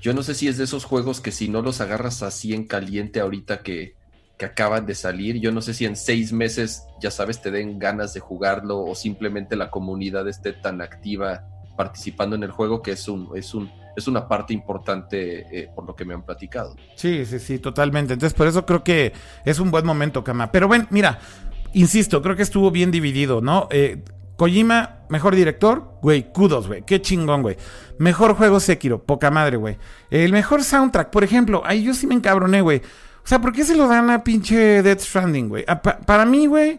yo 0.00 0.12
no 0.14 0.22
sé 0.22 0.34
si 0.34 0.48
es 0.48 0.58
de 0.58 0.64
esos 0.64 0.84
juegos 0.84 1.20
que 1.20 1.32
si 1.32 1.48
no 1.48 1.62
los 1.62 1.80
agarras 1.80 2.22
así 2.22 2.54
en 2.54 2.64
caliente 2.64 3.20
ahorita 3.20 3.62
que, 3.62 3.94
que 4.40 4.46
acaban 4.46 4.86
de 4.86 4.94
salir. 4.94 5.38
Yo 5.38 5.52
no 5.52 5.60
sé 5.60 5.74
si 5.74 5.84
en 5.84 5.96
seis 5.96 6.32
meses, 6.32 6.86
ya 6.98 7.10
sabes, 7.10 7.42
te 7.42 7.50
den 7.50 7.78
ganas 7.78 8.14
de 8.14 8.20
jugarlo 8.20 8.80
o 8.80 8.94
simplemente 8.94 9.54
la 9.54 9.70
comunidad 9.70 10.26
esté 10.28 10.54
tan 10.54 10.80
activa 10.80 11.44
participando 11.76 12.36
en 12.36 12.44
el 12.44 12.50
juego 12.50 12.80
que 12.80 12.92
es 12.92 13.06
un, 13.06 13.28
es 13.34 13.52
un, 13.52 13.70
es 13.94 14.08
una 14.08 14.26
parte 14.26 14.54
importante 14.54 15.46
eh, 15.52 15.68
por 15.74 15.84
lo 15.86 15.94
que 15.94 16.06
me 16.06 16.14
han 16.14 16.22
platicado. 16.22 16.74
Sí, 16.94 17.26
sí, 17.26 17.38
sí, 17.38 17.58
totalmente. 17.58 18.14
Entonces, 18.14 18.34
por 18.34 18.46
eso 18.46 18.64
creo 18.64 18.82
que 18.82 19.12
es 19.44 19.60
un 19.60 19.70
buen 19.70 19.84
momento, 19.84 20.24
Kama. 20.24 20.50
Pero 20.50 20.68
bueno, 20.68 20.86
mira, 20.88 21.18
insisto, 21.74 22.22
creo 22.22 22.34
que 22.34 22.42
estuvo 22.42 22.70
bien 22.70 22.90
dividido, 22.90 23.42
¿no? 23.42 23.68
Eh, 23.70 24.02
Kojima, 24.36 25.00
mejor 25.10 25.36
director, 25.36 25.98
güey, 26.00 26.32
kudos, 26.32 26.66
güey, 26.66 26.82
qué 26.86 27.02
chingón, 27.02 27.42
güey. 27.42 27.58
Mejor 27.98 28.34
juego 28.36 28.58
Sekiro, 28.58 29.02
poca 29.02 29.30
madre, 29.30 29.58
güey. 29.58 29.76
El 30.10 30.32
mejor 30.32 30.64
soundtrack, 30.64 31.10
por 31.10 31.24
ejemplo, 31.24 31.60
ahí 31.66 31.82
yo 31.82 31.92
sí 31.92 32.06
me 32.06 32.14
encabroné, 32.14 32.62
güey. 32.62 32.80
O 33.24 33.28
sea, 33.28 33.40
¿por 33.40 33.52
qué 33.52 33.64
se 33.64 33.76
lo 33.76 33.86
dan 33.86 34.10
a 34.10 34.24
pinche 34.24 34.82
Death 34.82 35.00
Stranding, 35.00 35.48
güey? 35.48 35.64
Ah, 35.68 35.80
para 35.80 36.24
mí, 36.24 36.46
güey, 36.46 36.78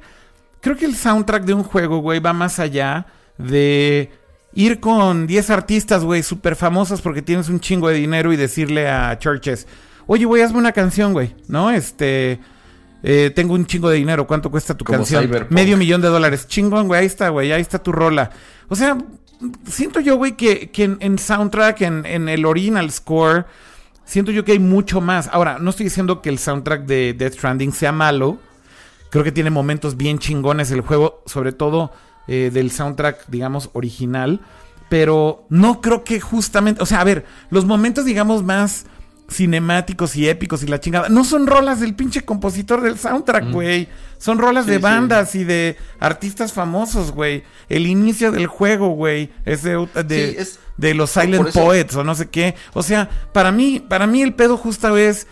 creo 0.59 0.75
que 0.75 0.85
el 0.85 0.95
soundtrack 0.95 1.43
de 1.43 1.53
un 1.53 1.63
juego, 1.63 1.99
güey, 1.99 2.19
va 2.19 2.33
más 2.33 2.59
allá 2.59 3.05
de 3.37 4.11
ir 4.53 4.79
con 4.79 5.27
10 5.27 5.49
artistas, 5.49 6.03
güey, 6.03 6.23
súper 6.23 6.55
famosos 6.55 7.01
porque 7.01 7.21
tienes 7.21 7.49
un 7.49 7.59
chingo 7.59 7.89
de 7.89 7.95
dinero 7.95 8.33
y 8.33 8.37
decirle 8.37 8.89
a 8.89 9.17
Churches, 9.17 9.67
oye, 10.07 10.25
güey, 10.25 10.41
hazme 10.41 10.57
una 10.57 10.71
canción, 10.71 11.13
güey, 11.13 11.35
¿no? 11.47 11.71
Este, 11.71 12.39
eh, 13.03 13.31
tengo 13.33 13.53
un 13.53 13.65
chingo 13.65 13.89
de 13.89 13.97
dinero, 13.97 14.27
¿cuánto 14.27 14.51
cuesta 14.51 14.75
tu 14.75 14.85
canción? 14.85 15.29
Medio 15.49 15.77
millón 15.77 16.01
de 16.01 16.09
dólares. 16.09 16.47
Chingón, 16.47 16.87
güey, 16.87 17.01
ahí 17.01 17.05
está, 17.05 17.29
güey, 17.29 17.51
ahí 17.51 17.61
está 17.61 17.81
tu 17.81 17.91
rola. 17.91 18.31
O 18.67 18.75
sea, 18.75 18.97
siento 19.65 19.99
yo, 19.99 20.17
güey, 20.17 20.35
que, 20.35 20.69
en, 20.75 21.17
soundtrack, 21.17 21.81
en, 21.81 22.05
en 22.05 22.29
el 22.29 22.45
original 22.45 22.91
score 22.91 23.45
siento 24.11 24.33
yo 24.33 24.43
que 24.43 24.51
hay 24.51 24.59
mucho 24.59 24.99
más. 24.99 25.29
Ahora, 25.31 25.57
no 25.57 25.69
estoy 25.69 25.85
diciendo 25.85 26.21
que 26.21 26.27
el 26.27 26.37
soundtrack 26.37 26.85
de 26.85 27.13
Death 27.13 27.35
Stranding 27.35 27.71
sea 27.71 27.93
malo. 27.93 28.39
Creo 29.09 29.23
que 29.23 29.31
tiene 29.31 29.49
momentos 29.49 29.95
bien 29.95 30.19
chingones 30.19 30.69
el 30.71 30.81
juego, 30.81 31.23
sobre 31.25 31.53
todo 31.53 31.93
eh, 32.27 32.49
del 32.51 32.71
soundtrack, 32.71 33.27
digamos, 33.27 33.69
original. 33.71 34.41
Pero 34.89 35.45
no 35.47 35.79
creo 35.79 36.03
que 36.03 36.19
justamente, 36.19 36.83
o 36.83 36.85
sea, 36.85 36.99
a 36.99 37.05
ver, 37.05 37.25
los 37.51 37.63
momentos, 37.63 38.03
digamos, 38.03 38.43
más 38.43 38.85
cinemáticos 39.31 40.15
y 40.15 40.27
épicos 40.27 40.63
y 40.63 40.67
la 40.67 40.79
chingada. 40.79 41.09
No 41.09 41.23
son 41.23 41.47
rolas 41.47 41.79
del 41.79 41.95
pinche 41.95 42.21
compositor 42.23 42.81
del 42.81 42.97
soundtrack, 42.97 43.45
mm. 43.45 43.51
güey. 43.51 43.87
Son 44.17 44.37
rolas 44.37 44.65
de 44.65 44.77
bandas 44.77 45.33
y 45.35 45.43
de 45.43 45.77
artistas 45.99 46.53
famosos, 46.53 47.11
güey. 47.11 47.43
El 47.69 47.87
inicio 47.87 48.31
del 48.31 48.47
juego, 48.47 48.89
güey. 48.89 49.31
Es 49.45 49.63
de, 49.63 49.87
de, 50.77 50.93
los 50.93 51.09
Silent 51.09 51.51
Poets 51.51 51.95
o 51.95 52.03
no 52.03 52.13
sé 52.13 52.29
qué. 52.29 52.55
O 52.73 52.83
sea, 52.83 53.09
para 53.33 53.51
mí, 53.51 53.79
para 53.79 54.05
mí 54.05 54.21
el 54.21 54.33
pedo 54.33 54.57
justo 54.57 54.97
es. 54.97 55.27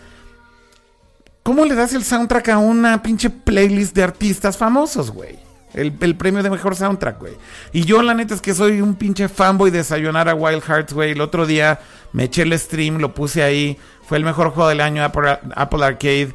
¿Cómo 1.42 1.64
le 1.64 1.74
das 1.74 1.94
el 1.94 2.04
soundtrack 2.04 2.50
a 2.50 2.58
una 2.58 3.02
pinche 3.02 3.30
playlist 3.30 3.94
de 3.94 4.02
artistas 4.02 4.56
famosos, 4.56 5.10
güey? 5.10 5.49
El, 5.74 5.96
el, 6.00 6.16
premio 6.16 6.42
de 6.42 6.50
mejor 6.50 6.74
soundtrack, 6.74 7.20
güey. 7.20 7.34
Y 7.72 7.84
yo, 7.84 8.02
la 8.02 8.14
neta, 8.14 8.34
es 8.34 8.40
que 8.40 8.54
soy 8.54 8.80
un 8.80 8.94
pinche 8.94 9.28
fanboy 9.28 9.70
de 9.70 9.78
desayunar 9.78 10.28
a 10.28 10.34
Wild 10.34 10.62
Hearts, 10.62 10.92
güey. 10.92 11.12
El 11.12 11.20
otro 11.20 11.46
día 11.46 11.80
me 12.12 12.24
eché 12.24 12.42
el 12.42 12.58
stream, 12.58 12.98
lo 12.98 13.14
puse 13.14 13.42
ahí. 13.42 13.78
Fue 14.06 14.18
el 14.18 14.24
mejor 14.24 14.50
juego 14.50 14.68
del 14.68 14.80
año 14.80 15.04
Apple, 15.04 15.84
Arcade. 15.84 16.34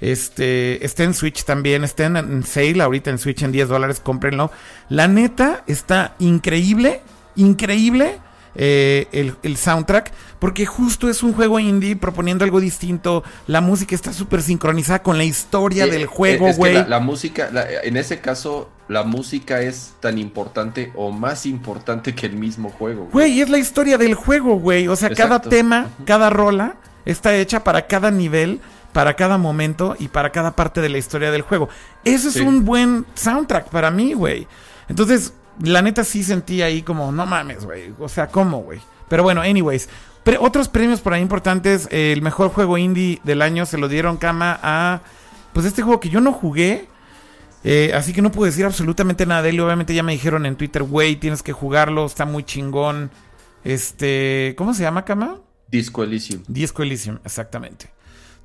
Este, 0.00 0.84
está 0.84 1.04
en 1.04 1.14
Switch 1.14 1.44
también, 1.44 1.82
está 1.82 2.04
en, 2.04 2.44
sale 2.44 2.82
ahorita 2.82 3.10
en 3.10 3.18
Switch 3.18 3.42
en 3.42 3.50
10 3.50 3.68
dólares, 3.68 4.00
cómprenlo. 4.00 4.50
La 4.88 5.08
neta 5.08 5.64
está 5.66 6.14
increíble, 6.18 7.00
increíble 7.34 8.20
eh, 8.58 9.34
el, 9.42 9.56
soundtrack, 9.56 10.12
porque 10.38 10.64
justo 10.64 11.10
es 11.10 11.22
un 11.22 11.34
juego 11.34 11.60
indie 11.60 11.94
proponiendo 11.94 12.44
algo 12.44 12.58
distinto. 12.58 13.22
La 13.46 13.60
música 13.60 13.94
está 13.94 14.12
súper 14.12 14.42
sincronizada 14.42 15.02
con 15.02 15.18
la 15.18 15.24
historia 15.24 15.86
del 15.86 16.06
juego, 16.06 16.50
güey. 16.54 16.86
la, 16.88 16.98
música, 17.00 17.50
en 17.82 17.96
ese 17.96 18.20
caso, 18.20 18.70
la 18.88 19.02
música 19.02 19.60
es 19.60 19.94
tan 20.00 20.16
importante 20.18 20.92
o 20.94 21.12
más 21.12 21.44
importante 21.44 22.14
que 22.14 22.26
el 22.26 22.36
mismo 22.36 22.70
juego. 22.70 23.08
Güey, 23.12 23.40
es 23.42 23.50
la 23.50 23.58
historia 23.58 23.98
del 23.98 24.14
juego, 24.14 24.58
güey. 24.58 24.88
O 24.88 24.96
sea, 24.96 25.10
cada 25.10 25.40
tema, 25.42 25.88
cada 26.06 26.30
rola 26.30 26.76
está 27.04 27.36
hecha 27.36 27.62
para 27.62 27.86
cada 27.86 28.10
nivel, 28.10 28.60
para 28.92 29.14
cada 29.14 29.36
momento 29.36 29.96
y 29.98 30.08
para 30.08 30.32
cada 30.32 30.56
parte 30.56 30.80
de 30.80 30.88
la 30.88 30.96
historia 30.96 31.30
del 31.30 31.42
juego. 31.42 31.68
Eso 32.04 32.30
es 32.30 32.36
un 32.36 32.64
buen 32.64 33.04
soundtrack 33.14 33.68
para 33.68 33.90
mí, 33.90 34.14
güey. 34.14 34.46
Entonces, 34.88 35.32
la 35.60 35.82
neta 35.82 36.04
sí 36.04 36.22
sentí 36.22 36.62
ahí 36.62 36.82
como, 36.82 37.12
no 37.12 37.26
mames, 37.26 37.64
güey. 37.64 37.92
O 37.98 38.08
sea, 38.08 38.28
¿cómo, 38.28 38.58
güey? 38.62 38.80
Pero 39.08 39.22
bueno, 39.22 39.40
anyways. 39.40 39.88
otros 40.40 40.68
premios 40.68 41.00
por 41.00 41.14
ahí 41.14 41.22
importantes. 41.22 41.88
el 41.90 42.22
mejor 42.22 42.50
juego 42.50 42.78
indie 42.78 43.20
del 43.24 43.42
año 43.42 43.66
se 43.66 43.78
lo 43.78 43.88
dieron 43.88 44.16
cama 44.16 44.58
a. 44.62 45.00
Pues 45.52 45.66
este 45.66 45.82
juego 45.82 46.00
que 46.00 46.08
yo 46.08 46.20
no 46.20 46.32
jugué. 46.32 46.86
Eh, 47.64 47.92
así 47.94 48.12
que 48.12 48.22
no 48.22 48.30
puedo 48.30 48.46
decir 48.46 48.64
absolutamente 48.64 49.26
nada 49.26 49.42
de 49.42 49.50
él. 49.50 49.60
Obviamente 49.60 49.94
ya 49.94 50.02
me 50.02 50.12
dijeron 50.12 50.46
en 50.46 50.56
Twitter, 50.56 50.82
güey, 50.82 51.16
tienes 51.16 51.42
que 51.42 51.52
jugarlo, 51.52 52.06
está 52.06 52.24
muy 52.24 52.44
chingón. 52.44 53.10
Este, 53.64 54.54
¿cómo 54.56 54.74
se 54.74 54.82
llama, 54.82 55.04
Cama? 55.04 55.40
Disco 55.68 56.04
Elysium. 56.04 56.42
Disco 56.46 56.82
Elysium, 56.82 57.18
exactamente. 57.24 57.95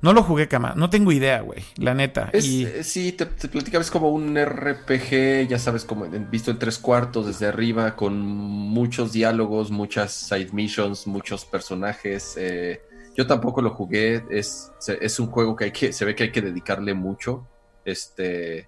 No 0.02 0.12
lo 0.12 0.24
jugué, 0.24 0.48
Cama. 0.48 0.74
No 0.76 0.90
tengo 0.90 1.12
idea, 1.12 1.40
güey. 1.42 1.62
La 1.76 1.94
neta. 1.94 2.28
Eh, 2.32 2.82
sí, 2.82 3.12
te, 3.12 3.24
te, 3.24 3.46
platicaba, 3.46 3.82
es 3.82 3.90
como 3.90 4.10
un 4.10 4.36
RPG, 4.36 5.46
ya 5.48 5.60
sabes, 5.60 5.84
como 5.84 6.06
visto 6.28 6.50
en 6.50 6.58
tres 6.58 6.78
cuartos 6.78 7.26
desde 7.26 7.46
arriba, 7.46 7.94
con 7.94 8.20
muchos 8.20 9.12
diálogos, 9.12 9.70
muchas 9.70 10.12
side 10.12 10.50
missions, 10.52 11.06
muchos 11.06 11.44
personajes. 11.44 12.34
Eh, 12.36 12.82
yo 13.16 13.28
tampoco 13.28 13.62
lo 13.62 13.70
jugué. 13.70 14.24
Es, 14.28 14.72
es 15.00 15.20
un 15.20 15.28
juego 15.28 15.54
que 15.54 15.66
hay 15.66 15.70
que, 15.70 15.92
se 15.92 16.04
ve 16.04 16.16
que 16.16 16.24
hay 16.24 16.32
que 16.32 16.42
dedicarle 16.42 16.94
mucho. 16.94 17.46
Este, 17.84 18.66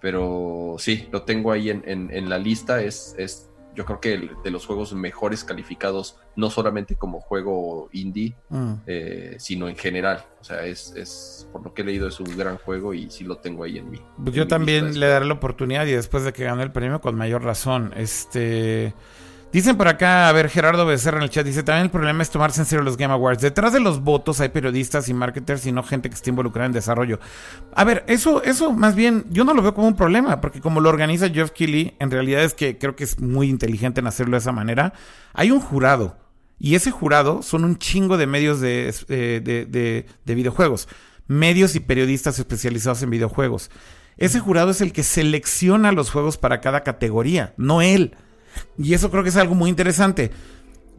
pero 0.00 0.76
sí, 0.78 1.08
lo 1.12 1.22
tengo 1.22 1.52
ahí 1.52 1.68
en, 1.68 1.84
en, 1.86 2.28
la 2.30 2.38
lista. 2.38 2.82
Es, 2.82 3.14
es 3.18 3.49
yo 3.74 3.84
creo 3.84 4.00
que 4.00 4.14
el- 4.14 4.30
de 4.42 4.50
los 4.50 4.66
juegos 4.66 4.92
mejores 4.94 5.44
calificados, 5.44 6.18
no 6.36 6.50
solamente 6.50 6.96
como 6.96 7.20
juego 7.20 7.88
indie, 7.92 8.34
Mm. 8.48 8.72
eh, 8.86 9.36
sino 9.38 9.68
en 9.68 9.76
general. 9.76 10.24
O 10.40 10.44
sea, 10.44 10.64
es, 10.66 10.92
es, 10.96 11.48
por 11.52 11.62
lo 11.64 11.72
que 11.74 11.82
he 11.82 11.84
leído, 11.84 12.08
es 12.08 12.18
un 12.20 12.36
gran 12.36 12.56
juego 12.58 12.94
y 12.94 13.10
sí 13.10 13.24
lo 13.24 13.36
tengo 13.38 13.64
ahí 13.64 13.78
en 13.78 13.90
mí. 13.90 14.00
Pues 14.22 14.34
yo 14.34 14.48
también 14.48 14.98
le 14.98 15.06
daré 15.06 15.24
la 15.26 15.34
oportunidad 15.34 15.86
y 15.86 15.92
después 15.92 16.24
de 16.24 16.32
que 16.32 16.44
gane 16.44 16.62
el 16.62 16.72
premio 16.72 17.00
con 17.00 17.14
mayor 17.16 17.42
razón. 17.44 17.92
Este 17.96 18.94
dicen 19.52 19.76
por 19.76 19.88
acá, 19.88 20.28
a 20.28 20.32
ver, 20.32 20.48
Gerardo 20.48 20.86
Becerra 20.86 21.18
en 21.18 21.24
el 21.24 21.30
chat 21.30 21.44
dice, 21.44 21.62
también 21.62 21.84
el 21.86 21.90
problema 21.90 22.22
es 22.22 22.30
tomarse 22.30 22.60
en 22.60 22.66
serio 22.66 22.84
los 22.84 22.96
Game 22.96 23.12
Awards. 23.12 23.42
Detrás 23.42 23.72
de 23.72 23.80
los 23.80 24.02
votos 24.02 24.40
hay 24.40 24.48
periodistas 24.50 25.08
y 25.08 25.14
marketers 25.14 25.66
y 25.66 25.72
no 25.72 25.82
gente 25.82 26.08
que 26.08 26.14
esté 26.14 26.30
involucrada 26.30 26.66
en 26.66 26.72
desarrollo. 26.72 27.18
A 27.74 27.84
ver, 27.84 28.04
eso 28.06 28.42
eso 28.42 28.72
más 28.72 28.94
bien 28.94 29.24
yo 29.30 29.44
no 29.44 29.54
lo 29.54 29.62
veo 29.62 29.74
como 29.74 29.88
un 29.88 29.96
problema, 29.96 30.40
porque 30.40 30.60
como 30.60 30.80
lo 30.80 30.88
organiza 30.88 31.28
Jeff 31.28 31.50
Keighley, 31.50 31.94
en 31.98 32.10
realidad 32.10 32.42
es 32.44 32.54
que 32.54 32.78
creo 32.78 32.96
que 32.96 33.04
es 33.04 33.20
muy 33.20 33.48
inteligente 33.48 34.00
en 34.00 34.06
hacerlo 34.06 34.32
de 34.32 34.38
esa 34.40 34.52
manera. 34.52 34.92
Hay 35.34 35.50
un 35.50 35.60
jurado 35.60 36.16
y 36.58 36.74
ese 36.74 36.90
jurado 36.90 37.42
son 37.42 37.64
un 37.64 37.78
chingo 37.78 38.16
de 38.18 38.26
medios 38.26 38.60
de, 38.60 38.94
eh, 39.08 39.40
de, 39.42 39.64
de- 39.66 40.06
de 40.24 40.34
videojuegos. 40.34 40.88
Medios 41.26 41.74
y 41.76 41.80
periodistas 41.80 42.38
especializados 42.38 43.02
en 43.02 43.10
videojuegos. 43.10 43.70
Ese 44.16 44.40
jurado 44.40 44.70
es 44.72 44.80
el 44.80 44.92
que 44.92 45.02
selecciona 45.02 45.92
los 45.92 46.10
juegos 46.10 46.36
para 46.36 46.60
cada 46.60 46.82
categoría, 46.82 47.54
no 47.56 47.80
él. 47.80 48.16
Y 48.78 48.94
eso 48.94 49.10
creo 49.10 49.22
que 49.22 49.28
es 49.30 49.36
algo 49.36 49.54
muy 49.54 49.70
interesante. 49.70 50.30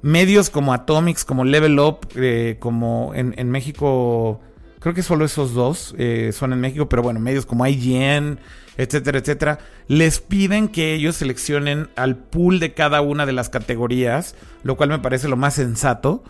Medios 0.02 0.50
como 0.50 0.74
Atomics, 0.74 1.24
como 1.26 1.44
Level 1.46 1.80
Up, 1.80 2.00
eh, 2.16 2.58
como 2.60 3.12
en, 3.14 3.36
en 3.38 3.50
México, 3.52 4.40
creo 4.80 4.96
que 4.96 5.04
solo 5.04 5.26
esos 5.26 5.54
dos 5.54 5.94
eh, 5.98 6.32
son 6.34 6.54
en 6.54 6.60
México, 6.60 6.90
pero 6.90 7.04
bueno, 7.04 7.20
medios 7.20 7.46
como 7.46 7.68
IGN, 7.68 8.40
etcétera, 8.78 9.20
etcétera, 9.20 9.60
les 9.88 10.20
piden 10.20 10.70
que 10.70 10.96
ellos 10.96 11.18
seleccionen 11.18 11.90
al 11.96 12.16
pool 12.18 12.60
de 12.60 12.74
cada 12.74 13.02
una 13.02 13.28
de 13.28 13.34
las 13.34 13.50
categorías, 13.50 14.34
lo 14.64 14.76
cual 14.76 14.90
me 14.90 14.98
parece 15.00 15.28
lo 15.28 15.38
más 15.38 15.54
sensato. 15.54 16.24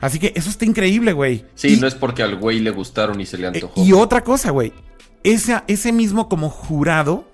Así 0.00 0.20
que 0.20 0.32
eso 0.36 0.48
está 0.48 0.64
increíble, 0.64 1.12
güey. 1.12 1.44
Sí, 1.56 1.74
Y- 1.74 1.80
no 1.80 1.88
es 1.88 1.96
porque 1.96 2.22
al 2.22 2.36
güey 2.36 2.60
le 2.60 2.70
gustaron 2.70 3.20
y 3.20 3.26
se 3.26 3.36
le 3.36 3.46
eh, 3.46 3.48
antojó. 3.48 3.82
y 3.84 3.92
otra 3.94 4.22
cosa, 4.22 4.50
güey. 4.52 4.72
Ese, 5.24 5.60
ese 5.66 5.90
mismo 5.90 6.28
como 6.28 6.50
jurado, 6.50 7.24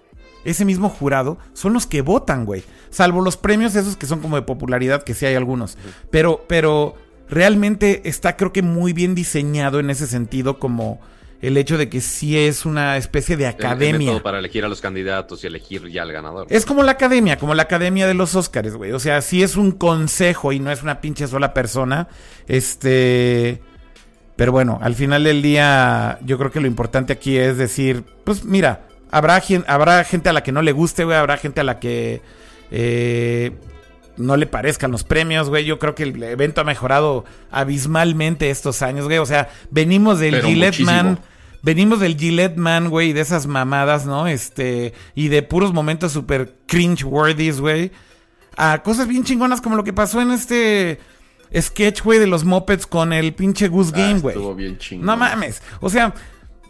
ese 0.46 0.64
mismo 0.64 0.88
jurado, 0.88 1.36
son 1.52 1.74
los 1.74 1.86
que 1.86 2.00
votan, 2.00 2.46
güey. 2.46 2.64
Salvo 2.94 3.20
los 3.22 3.36
premios 3.36 3.74
esos 3.74 3.96
que 3.96 4.06
son 4.06 4.20
como 4.20 4.36
de 4.36 4.42
popularidad, 4.42 5.02
que 5.02 5.14
sí 5.14 5.26
hay 5.26 5.34
algunos. 5.34 5.76
Pero, 6.12 6.44
pero 6.48 6.94
realmente 7.28 8.02
está 8.04 8.36
creo 8.36 8.52
que 8.52 8.62
muy 8.62 8.92
bien 8.92 9.16
diseñado 9.16 9.80
en 9.80 9.90
ese 9.90 10.06
sentido 10.06 10.60
como 10.60 11.00
el 11.42 11.56
hecho 11.56 11.76
de 11.76 11.88
que 11.88 12.00
sí 12.00 12.38
es 12.38 12.64
una 12.64 12.96
especie 12.96 13.36
de 13.36 13.44
El- 13.46 13.50
el 13.50 13.54
academia. 13.66 14.22
para 14.22 14.38
elegir 14.38 14.64
a 14.64 14.68
los 14.68 14.80
candidatos 14.80 15.42
y 15.42 15.48
elegir 15.48 15.88
ya 15.88 16.02
al 16.02 16.12
ganador. 16.12 16.46
Es 16.50 16.64
como 16.64 16.82
la 16.84 16.92
academia, 16.92 17.36
como 17.36 17.54
la 17.54 17.64
academia 17.64 18.06
de 18.06 18.14
los 18.14 18.36
Óscares, 18.36 18.76
güey. 18.76 18.92
O 18.92 19.00
sea, 19.00 19.20
sí 19.22 19.42
es 19.42 19.56
un 19.56 19.72
consejo 19.72 20.52
y 20.52 20.60
no 20.60 20.70
es 20.70 20.82
una 20.84 21.00
pinche 21.00 21.26
sola 21.26 21.52
persona. 21.52 22.06
Este. 22.46 23.60
Pero 24.36 24.52
bueno, 24.52 24.78
al 24.82 24.94
final 24.94 25.24
del 25.24 25.42
día, 25.42 26.18
yo 26.22 26.38
creo 26.38 26.50
que 26.50 26.60
lo 26.60 26.66
importante 26.66 27.12
aquí 27.12 27.36
es 27.36 27.56
decir, 27.56 28.04
pues 28.24 28.44
mira, 28.44 28.86
habrá, 29.10 29.40
habrá 29.68 30.02
gente 30.04 30.28
a 30.28 30.32
la 30.32 30.42
que 30.42 30.50
no 30.50 30.60
le 30.62 30.72
guste, 30.72 31.04
güey, 31.04 31.16
habrá 31.16 31.36
gente 31.36 31.60
a 31.60 31.64
la 31.64 31.78
que 31.78 32.20
eh, 32.76 33.52
no 34.16 34.36
le 34.36 34.46
parezcan 34.46 34.90
los 34.90 35.04
premios, 35.04 35.48
güey. 35.48 35.64
Yo 35.64 35.78
creo 35.78 35.94
que 35.94 36.02
el 36.02 36.20
evento 36.22 36.60
ha 36.60 36.64
mejorado 36.64 37.24
abismalmente 37.52 38.50
estos 38.50 38.82
años, 38.82 39.04
güey. 39.06 39.18
O 39.18 39.26
sea, 39.26 39.48
venimos 39.70 40.18
del 40.18 40.32
Pero 40.34 40.48
Gillette 40.48 40.80
muchísimo. 40.80 40.90
Man. 40.92 41.18
Venimos 41.62 42.00
del 42.00 42.16
Gillette 42.18 42.56
Man, 42.56 42.90
güey, 42.90 43.12
de 43.12 43.20
esas 43.20 43.46
mamadas, 43.46 44.06
¿no? 44.06 44.26
Este, 44.26 44.92
y 45.14 45.28
de 45.28 45.42
puros 45.42 45.72
momentos 45.72 46.12
super 46.12 46.52
cringe-worthies, 46.66 47.60
güey. 47.60 47.92
A 48.56 48.82
cosas 48.82 49.06
bien 49.08 49.22
chingonas 49.24 49.60
como 49.60 49.76
lo 49.76 49.84
que 49.84 49.92
pasó 49.92 50.20
en 50.20 50.32
este 50.32 50.98
sketch, 51.56 52.02
güey, 52.02 52.18
de 52.18 52.26
los 52.26 52.44
Muppets 52.44 52.86
con 52.86 53.12
el 53.12 53.32
pinche 53.34 53.68
Goose 53.68 53.92
Ah, 53.94 53.98
Game, 53.98 54.20
güey. 54.20 54.34
Estuvo 54.36 54.54
bien 54.54 54.78
chingón. 54.78 55.06
No 55.06 55.16
mames. 55.16 55.62
O 55.80 55.88
sea, 55.88 56.12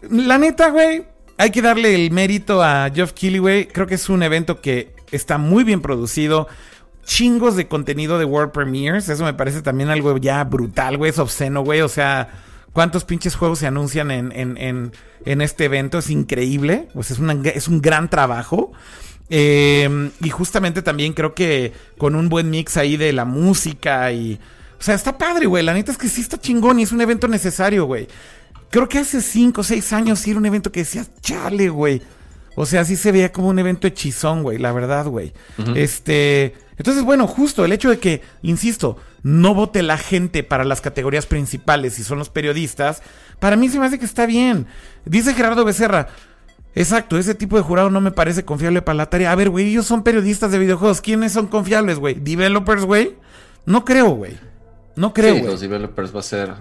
la 0.09 0.37
neta, 0.37 0.69
güey, 0.69 1.03
hay 1.37 1.49
que 1.51 1.61
darle 1.61 1.93
el 1.95 2.11
mérito 2.11 2.63
a 2.63 2.89
Geoff 2.93 3.11
Keighley, 3.11 3.39
güey. 3.39 3.67
Creo 3.67 3.87
que 3.87 3.95
es 3.95 4.07
un 4.07 4.23
evento 4.23 4.61
que 4.61 4.94
está 5.11 5.37
muy 5.37 5.63
bien 5.63 5.81
producido. 5.81 6.47
Chingos 7.05 7.55
de 7.55 7.67
contenido 7.67 8.17
de 8.17 8.25
World 8.25 8.51
Premiers. 8.51 9.09
Eso 9.09 9.23
me 9.23 9.33
parece 9.33 9.61
también 9.61 9.89
algo 9.89 10.17
ya 10.17 10.43
brutal, 10.43 10.97
güey. 10.97 11.11
Es 11.11 11.19
obsceno, 11.19 11.63
güey. 11.63 11.81
O 11.81 11.87
sea, 11.89 12.29
cuántos 12.73 13.05
pinches 13.05 13.35
juegos 13.35 13.59
se 13.59 13.67
anuncian 13.67 14.09
en, 14.11 14.31
en, 14.31 14.91
en, 15.25 15.41
este 15.41 15.65
evento. 15.65 15.99
Es 15.99 16.09
increíble. 16.09 16.87
Pues 16.93 17.11
es, 17.11 17.19
una- 17.19 17.39
es 17.49 17.67
un 17.67 17.81
gran 17.81 18.09
trabajo. 18.09 18.71
Eh, 19.29 20.11
y 20.21 20.29
justamente 20.29 20.81
también 20.81 21.13
creo 21.13 21.33
que 21.33 21.73
con 21.97 22.15
un 22.15 22.29
buen 22.29 22.49
mix 22.49 22.77
ahí 22.77 22.97
de 22.97 23.13
la 23.13 23.25
música 23.25 24.11
y... 24.11 24.39
O 24.79 24.83
sea, 24.85 24.95
está 24.95 25.17
padre, 25.17 25.45
güey. 25.45 25.63
La 25.63 25.73
neta 25.73 25.91
es 25.91 25.97
que 25.97 26.09
sí 26.09 26.21
está 26.21 26.39
chingón 26.39 26.79
y 26.79 26.83
es 26.83 26.91
un 26.91 27.01
evento 27.01 27.27
necesario, 27.27 27.85
güey. 27.85 28.07
Creo 28.69 28.89
que 28.89 28.99
hace 28.99 29.21
5 29.21 29.61
o 29.61 29.63
6 29.63 29.93
años 29.93 30.19
sí 30.19 30.31
era 30.31 30.39
un 30.39 30.45
evento 30.45 30.71
que 30.71 30.81
decías, 30.81 31.09
chale, 31.21 31.69
güey. 31.69 32.01
O 32.55 32.65
sea, 32.65 32.85
sí 32.85 32.95
se 32.95 33.11
veía 33.11 33.31
como 33.31 33.49
un 33.49 33.59
evento 33.59 33.87
hechizón, 33.87 34.43
güey, 34.43 34.57
la 34.57 34.71
verdad, 34.71 35.05
güey. 35.07 35.33
Este. 35.75 36.55
Entonces, 36.77 37.03
bueno, 37.03 37.27
justo 37.27 37.63
el 37.63 37.71
hecho 37.71 37.89
de 37.89 37.99
que, 37.99 38.21
insisto, 38.41 38.97
no 39.23 39.53
vote 39.53 39.81
la 39.81 39.97
gente 39.97 40.43
para 40.43 40.63
las 40.63 40.81
categorías 40.81 41.25
principales, 41.25 41.93
si 41.93 42.03
son 42.03 42.19
los 42.19 42.29
periodistas, 42.29 43.01
para 43.39 43.55
mí 43.55 43.69
se 43.69 43.79
me 43.79 43.85
hace 43.85 43.99
que 43.99 44.05
está 44.05 44.25
bien. 44.25 44.67
Dice 45.05 45.33
Gerardo 45.33 45.63
Becerra. 45.65 46.07
Exacto, 46.75 47.17
ese 47.17 47.35
tipo 47.35 47.55
de 47.55 47.63
jurado 47.63 47.89
no 47.89 48.01
me 48.01 48.11
parece 48.11 48.43
confiable 48.43 48.81
para 48.81 48.97
la 48.97 49.09
tarea. 49.09 49.31
A 49.31 49.35
ver, 49.35 49.49
güey, 49.49 49.69
ellos 49.69 49.85
son 49.85 50.03
periodistas 50.03 50.51
de 50.51 50.59
videojuegos. 50.59 50.99
¿Quiénes 50.99 51.31
son 51.31 51.47
confiables, 51.47 51.99
güey? 51.99 52.15
¿Developers, 52.15 52.83
güey? 52.83 53.15
No 53.65 53.85
creo, 53.85 54.09
güey. 54.09 54.37
No 54.97 55.13
creo, 55.13 55.35
Sí, 55.35 55.41
los 55.41 55.61
developers 55.61 56.13
va 56.13 56.19
a 56.19 56.23
ser. 56.23 56.53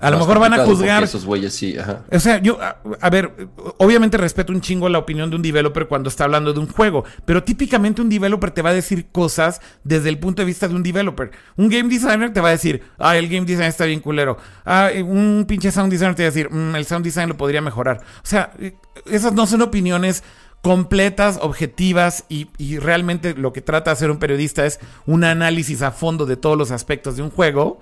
A 0.00 0.10
lo 0.10 0.18
mejor 0.18 0.38
van 0.38 0.54
a 0.54 0.64
juzgar. 0.64 1.02
Esos 1.02 1.24
güeyes 1.24 1.54
sí, 1.54 1.76
ajá. 1.78 2.04
O 2.10 2.18
sea, 2.18 2.38
yo, 2.40 2.60
a, 2.60 2.78
a 3.00 3.10
ver, 3.10 3.48
obviamente 3.78 4.16
respeto 4.16 4.52
un 4.52 4.60
chingo 4.60 4.88
la 4.88 4.98
opinión 4.98 5.28
de 5.30 5.36
un 5.36 5.42
developer 5.42 5.86
cuando 5.88 6.08
está 6.08 6.24
hablando 6.24 6.52
de 6.52 6.60
un 6.60 6.68
juego, 6.68 7.04
pero 7.24 7.44
típicamente 7.44 8.00
un 8.00 8.08
developer 8.08 8.50
te 8.50 8.62
va 8.62 8.70
a 8.70 8.74
decir 8.74 9.08
cosas 9.12 9.60
desde 9.84 10.08
el 10.08 10.18
punto 10.18 10.42
de 10.42 10.46
vista 10.46 10.66
de 10.68 10.74
un 10.74 10.82
developer. 10.82 11.30
Un 11.56 11.68
game 11.68 11.88
designer 11.88 12.32
te 12.32 12.40
va 12.40 12.48
a 12.48 12.52
decir, 12.52 12.82
ah, 12.98 13.16
el 13.18 13.28
game 13.28 13.46
design 13.46 13.68
está 13.68 13.84
bien 13.84 14.00
culero. 14.00 14.38
Ah, 14.64 14.88
un 15.04 15.44
pinche 15.46 15.70
sound 15.70 15.90
designer 15.92 16.14
te 16.14 16.22
va 16.22 16.28
a 16.28 16.32
decir, 16.32 16.50
"Mm, 16.50 16.76
el 16.76 16.84
sound 16.86 17.04
design 17.04 17.28
lo 17.28 17.36
podría 17.36 17.60
mejorar. 17.60 17.98
O 17.98 18.26
sea, 18.26 18.52
eh, 18.58 18.74
esas 19.06 19.32
no 19.34 19.46
son 19.46 19.62
opiniones 19.62 20.22
completas, 20.62 21.38
objetivas 21.40 22.24
y, 22.28 22.48
y 22.58 22.78
realmente 22.78 23.34
lo 23.34 23.52
que 23.52 23.62
trata 23.62 23.90
de 23.90 23.92
hacer 23.94 24.10
un 24.10 24.18
periodista 24.18 24.66
es 24.66 24.78
un 25.06 25.24
análisis 25.24 25.80
a 25.82 25.90
fondo 25.90 26.26
de 26.26 26.36
todos 26.36 26.56
los 26.58 26.70
aspectos 26.70 27.16
de 27.16 27.22
un 27.22 27.30
juego. 27.30 27.80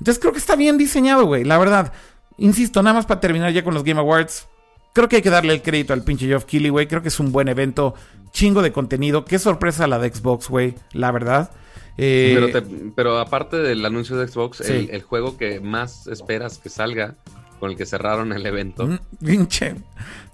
Entonces 0.00 0.18
creo 0.18 0.32
que 0.32 0.38
está 0.40 0.56
bien 0.56 0.76
diseñado, 0.76 1.26
güey, 1.26 1.44
la 1.44 1.56
verdad. 1.58 1.92
Insisto, 2.38 2.82
nada 2.82 2.94
más 2.94 3.06
para 3.06 3.20
terminar 3.20 3.52
ya 3.52 3.62
con 3.62 3.74
los 3.74 3.84
Game 3.84 4.00
Awards. 4.00 4.48
Creo 4.92 5.08
que 5.08 5.16
hay 5.16 5.22
que 5.22 5.30
darle 5.30 5.52
el 5.52 5.62
crédito 5.62 5.92
al 5.92 6.02
pinche 6.02 6.26
Geoff 6.26 6.44
Keighley, 6.46 6.70
güey. 6.70 6.88
Creo 6.88 7.00
que 7.02 7.08
es 7.08 7.20
un 7.20 7.30
buen 7.30 7.46
evento, 7.48 7.94
chingo 8.32 8.60
de 8.62 8.72
contenido. 8.72 9.24
Qué 9.24 9.38
sorpresa 9.38 9.86
la 9.86 9.98
de 10.00 10.12
Xbox, 10.12 10.48
güey, 10.48 10.74
la 10.92 11.12
verdad. 11.12 11.50
Eh, 11.98 12.32
Pero, 12.34 12.50
te- 12.50 12.90
pero 12.96 13.18
aparte 13.18 13.58
del 13.58 13.84
anuncio 13.84 14.16
de 14.16 14.26
Xbox, 14.26 14.58
Sí. 14.64 14.72
el, 14.72 14.90
el 14.90 15.02
juego 15.02 15.36
que 15.36 15.60
más 15.60 16.06
esperas 16.06 16.58
que 16.58 16.70
salga, 16.70 17.14
con 17.60 17.70
el 17.70 17.76
que 17.76 17.84
cerraron 17.84 18.32
el 18.32 18.46
evento, 18.46 18.86
mm, 18.86 18.98
Pinche, 19.24 19.74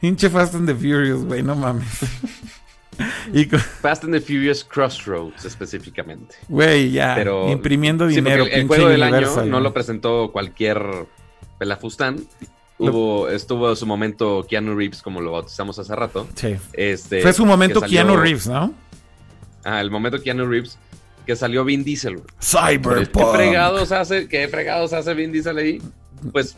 pinche 0.01 0.31
Fast 0.31 0.55
and 0.55 0.69
the 0.69 0.75
Furious, 0.75 1.25
güey, 1.25 1.43
no 1.43 1.57
mames. 1.57 1.89
y, 3.33 3.47
con- 3.47 3.59
Fast 3.83 4.05
and 4.05 4.13
the 4.15 4.21
Furious 4.21 4.65
Crossroads 4.65 5.45
específicamente. 5.45 6.37
güey, 6.49 6.91
ya, 6.91 7.15
Pero 7.15 7.51
imprimiendo 7.51 8.09
Sí, 8.09 8.17
dinero, 8.17 8.45
el, 8.45 8.53
el 8.53 8.67
juego 8.67 8.89
del 8.89 9.03
año 9.03 9.45
no 9.47 9.61
lo 9.61 9.73
presentó 9.73 10.31
cualquier 10.33 10.83
pelafustán. 11.59 12.27
Hubo, 12.79 13.29
estuvo 13.31 13.75
su 13.75 13.87
momento 13.87 14.45
Keanu 14.49 14.75
Reeves, 14.77 15.01
como 15.01 15.21
lo 15.23 15.33
bautizamos 15.33 15.79
hace 15.79 15.97
rato. 15.97 16.29
Sí. 16.35 16.57
Este, 16.75 17.23
Fue 17.23 17.33
su 17.33 17.47
momento 17.47 17.81
salió- 17.81 18.03
Keanu 18.05 18.17
Reeves, 18.19 18.47
¿no? 18.47 18.75
Ah, 19.65 19.81
el 19.81 19.91
momento 19.91 20.21
Keanu 20.23 20.47
Reeves, 20.47 20.79
que 21.25 21.35
salió 21.37 21.65
Vin 21.65 21.83
Diesel. 21.85 22.17
güey. 22.17 22.27
¿Qué 22.27 22.35
Cyberpunk. 22.79 23.35
fregados 23.35 23.93
hace, 23.93 24.29
qué 24.29 24.47
fregados 24.49 24.93
hace 24.93 25.15
Vin 25.15 25.33
Diesel 25.33 25.57
ahí? 25.57 25.83
Pues 26.33 26.57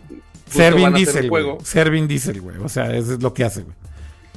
Ser 0.51 0.75
Vin 0.75 0.93
Diesel, 0.93 1.29
juego, 1.29 1.59
Ser 1.63 1.91
Vin 1.91 2.09
Diesel, 2.09 2.41
güey. 2.41 2.57
O 2.59 2.69
sea, 2.69 2.93
eso 2.97 3.15
es 3.15 3.23
lo 3.23 3.33
que 3.33 3.45
hace, 3.45 3.63
güey. 3.63 3.77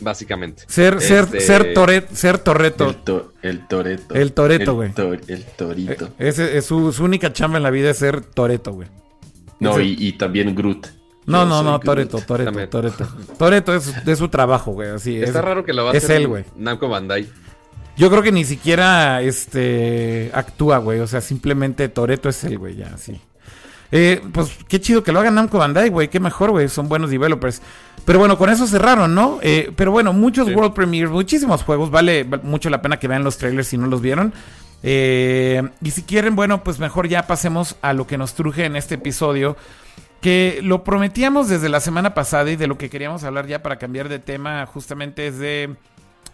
Básicamente. 0.02 0.64
Ser, 0.68 1.00
ser, 1.02 1.24
Este- 1.26 1.40
ser, 1.42 1.74
Toret, 1.74 2.10
ser 2.12 2.38
Torreto. 2.40 2.90
El, 2.90 2.96
to- 2.98 3.34
el 3.42 3.68
Toreto. 3.68 4.14
El 4.16 4.34
Toretto, 4.34 4.72
El 4.72 4.76
güey. 4.78 5.20
el 5.28 5.44
Torito. 5.46 6.06
Eh, 6.20 6.28
ese 6.30 6.58
es 6.58 6.66
su, 6.66 6.92
su 6.92 7.04
única 7.04 7.32
chamba 7.32 7.58
en 7.58 7.64
la 7.64 7.70
vida 7.70 7.90
es 7.92 7.98
ser 7.98 8.22
Toreto, 8.22 8.74
güey. 8.74 8.88
no, 9.60 9.80
y, 9.80 9.96
y 10.00 10.14
también 10.14 10.54
Groot. 10.56 10.88
No, 11.28 11.44
Yo 11.44 11.46
no, 11.50 11.64
no, 11.64 11.70
Groot. 11.74 11.84
Toreto, 11.86 12.18
Toreto, 12.20 12.46
También. 12.52 12.70
Toreto. 12.70 13.08
Toreto 13.38 13.76
es 13.76 14.04
de 14.04 14.16
su 14.16 14.28
trabajo, 14.30 14.72
güey. 14.72 14.90
Así 14.90 15.18
Está 15.22 15.40
es. 15.40 15.46
raro 15.46 15.64
que 15.64 15.72
lo 15.74 15.86
va 15.86 15.92
a 15.92 15.94
es 15.94 16.04
hacer 16.04 16.18
él, 16.18 16.28
güey. 16.28 16.46
Namco 16.58 16.90
Bandai. 16.90 17.28
Yo 17.98 18.10
creo 18.10 18.24
que 18.24 18.32
ni 18.32 18.44
siquiera 18.46 19.22
este 19.22 20.32
actúa, 20.34 20.80
güey. 20.80 21.00
O 21.00 21.08
sea, 21.08 21.22
simplemente 21.22 21.88
Toreto 21.90 22.30
es 22.30 22.44
él, 22.44 22.58
güey, 22.58 22.76
ya, 22.78 22.88
así. 22.96 23.22
Eh, 23.92 24.22
pues 24.32 24.58
qué 24.68 24.80
chido 24.80 25.04
que 25.04 25.12
lo 25.12 25.20
haga 25.20 25.32
Namco 25.32 25.58
Bandai, 25.58 25.90
güey. 25.90 26.10
Qué 26.10 26.20
mejor, 26.20 26.52
güey. 26.52 26.70
Son 26.70 26.88
buenos 26.88 27.10
developers. 27.10 27.62
Pero 28.06 28.20
bueno, 28.20 28.38
con 28.38 28.50
eso 28.50 28.66
cerraron, 28.66 29.14
¿no? 29.14 29.40
Eh, 29.42 29.72
pero 29.76 29.92
bueno, 29.92 30.14
muchos 30.14 30.48
Sí. 30.48 30.54
World 30.56 30.74
Premiers, 30.74 31.12
muchísimos 31.12 31.64
juegos. 31.64 31.92
Vale 31.92 32.24
val- 32.24 32.42
mucho 32.44 32.70
la 32.70 32.82
pena 32.82 32.98
que 32.98 33.08
vean 33.08 33.24
los 33.24 33.38
trailers 33.38 33.68
si 33.68 33.78
no 33.78 33.88
los 33.88 34.02
vieron. 34.02 34.34
Eh, 34.84 35.62
y 35.84 35.92
si 35.92 36.04
quieren, 36.04 36.36
bueno, 36.36 36.64
pues 36.64 36.80
mejor 36.80 37.08
ya 37.08 37.28
pasemos 37.28 37.76
a 37.82 37.94
lo 37.94 38.08
que 38.08 38.18
nos 38.18 38.34
truje 38.34 38.66
en 38.66 38.76
este 38.76 38.96
episodio. 38.96 39.56
Que 40.22 40.60
lo 40.64 40.84
prometíamos 40.84 41.50
desde 41.50 41.68
la 41.70 41.80
semana 41.80 42.14
pasada 42.14 42.50
y 42.52 42.56
de 42.56 42.68
lo 42.68 42.78
que 42.78 42.90
queríamos 42.90 43.24
hablar 43.24 43.48
ya 43.48 43.62
para 43.64 43.78
cambiar 43.78 44.08
de 44.08 44.20
tema, 44.20 44.66
justamente 44.68 45.28
es 45.28 45.38
de 45.40 45.76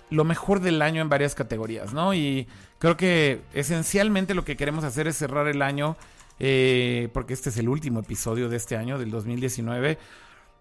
lo 0.10 0.24
mejor 0.26 0.60
del 0.60 0.82
año 0.82 1.02
en 1.02 1.10
varias 1.10 1.36
categorías, 1.36 1.94
¿no? 1.94 2.14
Y 2.14 2.48
creo 2.80 2.98
que 2.98 3.42
esencialmente 3.54 4.34
lo 4.34 4.44
que 4.46 4.58
queremos 4.58 4.84
hacer 4.84 5.08
es 5.08 5.18
cerrar 5.18 5.48
el 5.48 5.62
año, 5.62 5.96
eh, 6.40 7.10
porque 7.14 7.34
este 7.34 7.50
es 7.50 7.58
el 7.58 7.70
último 7.70 8.00
episodio 8.00 8.50
de 8.50 8.58
este 8.58 8.76
año, 8.76 8.98
del 8.98 9.12
2019, 9.12 9.98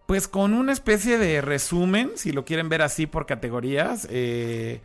pues 0.06 0.28
con 0.28 0.54
una 0.54 0.72
especie 0.72 1.18
de 1.18 1.40
resumen, 1.40 2.12
si 2.14 2.32
lo 2.32 2.44
quieren 2.44 2.68
ver 2.68 2.82
así 2.82 3.06
por 3.06 3.26
categorías. 3.26 4.06
Eh, 4.10 4.80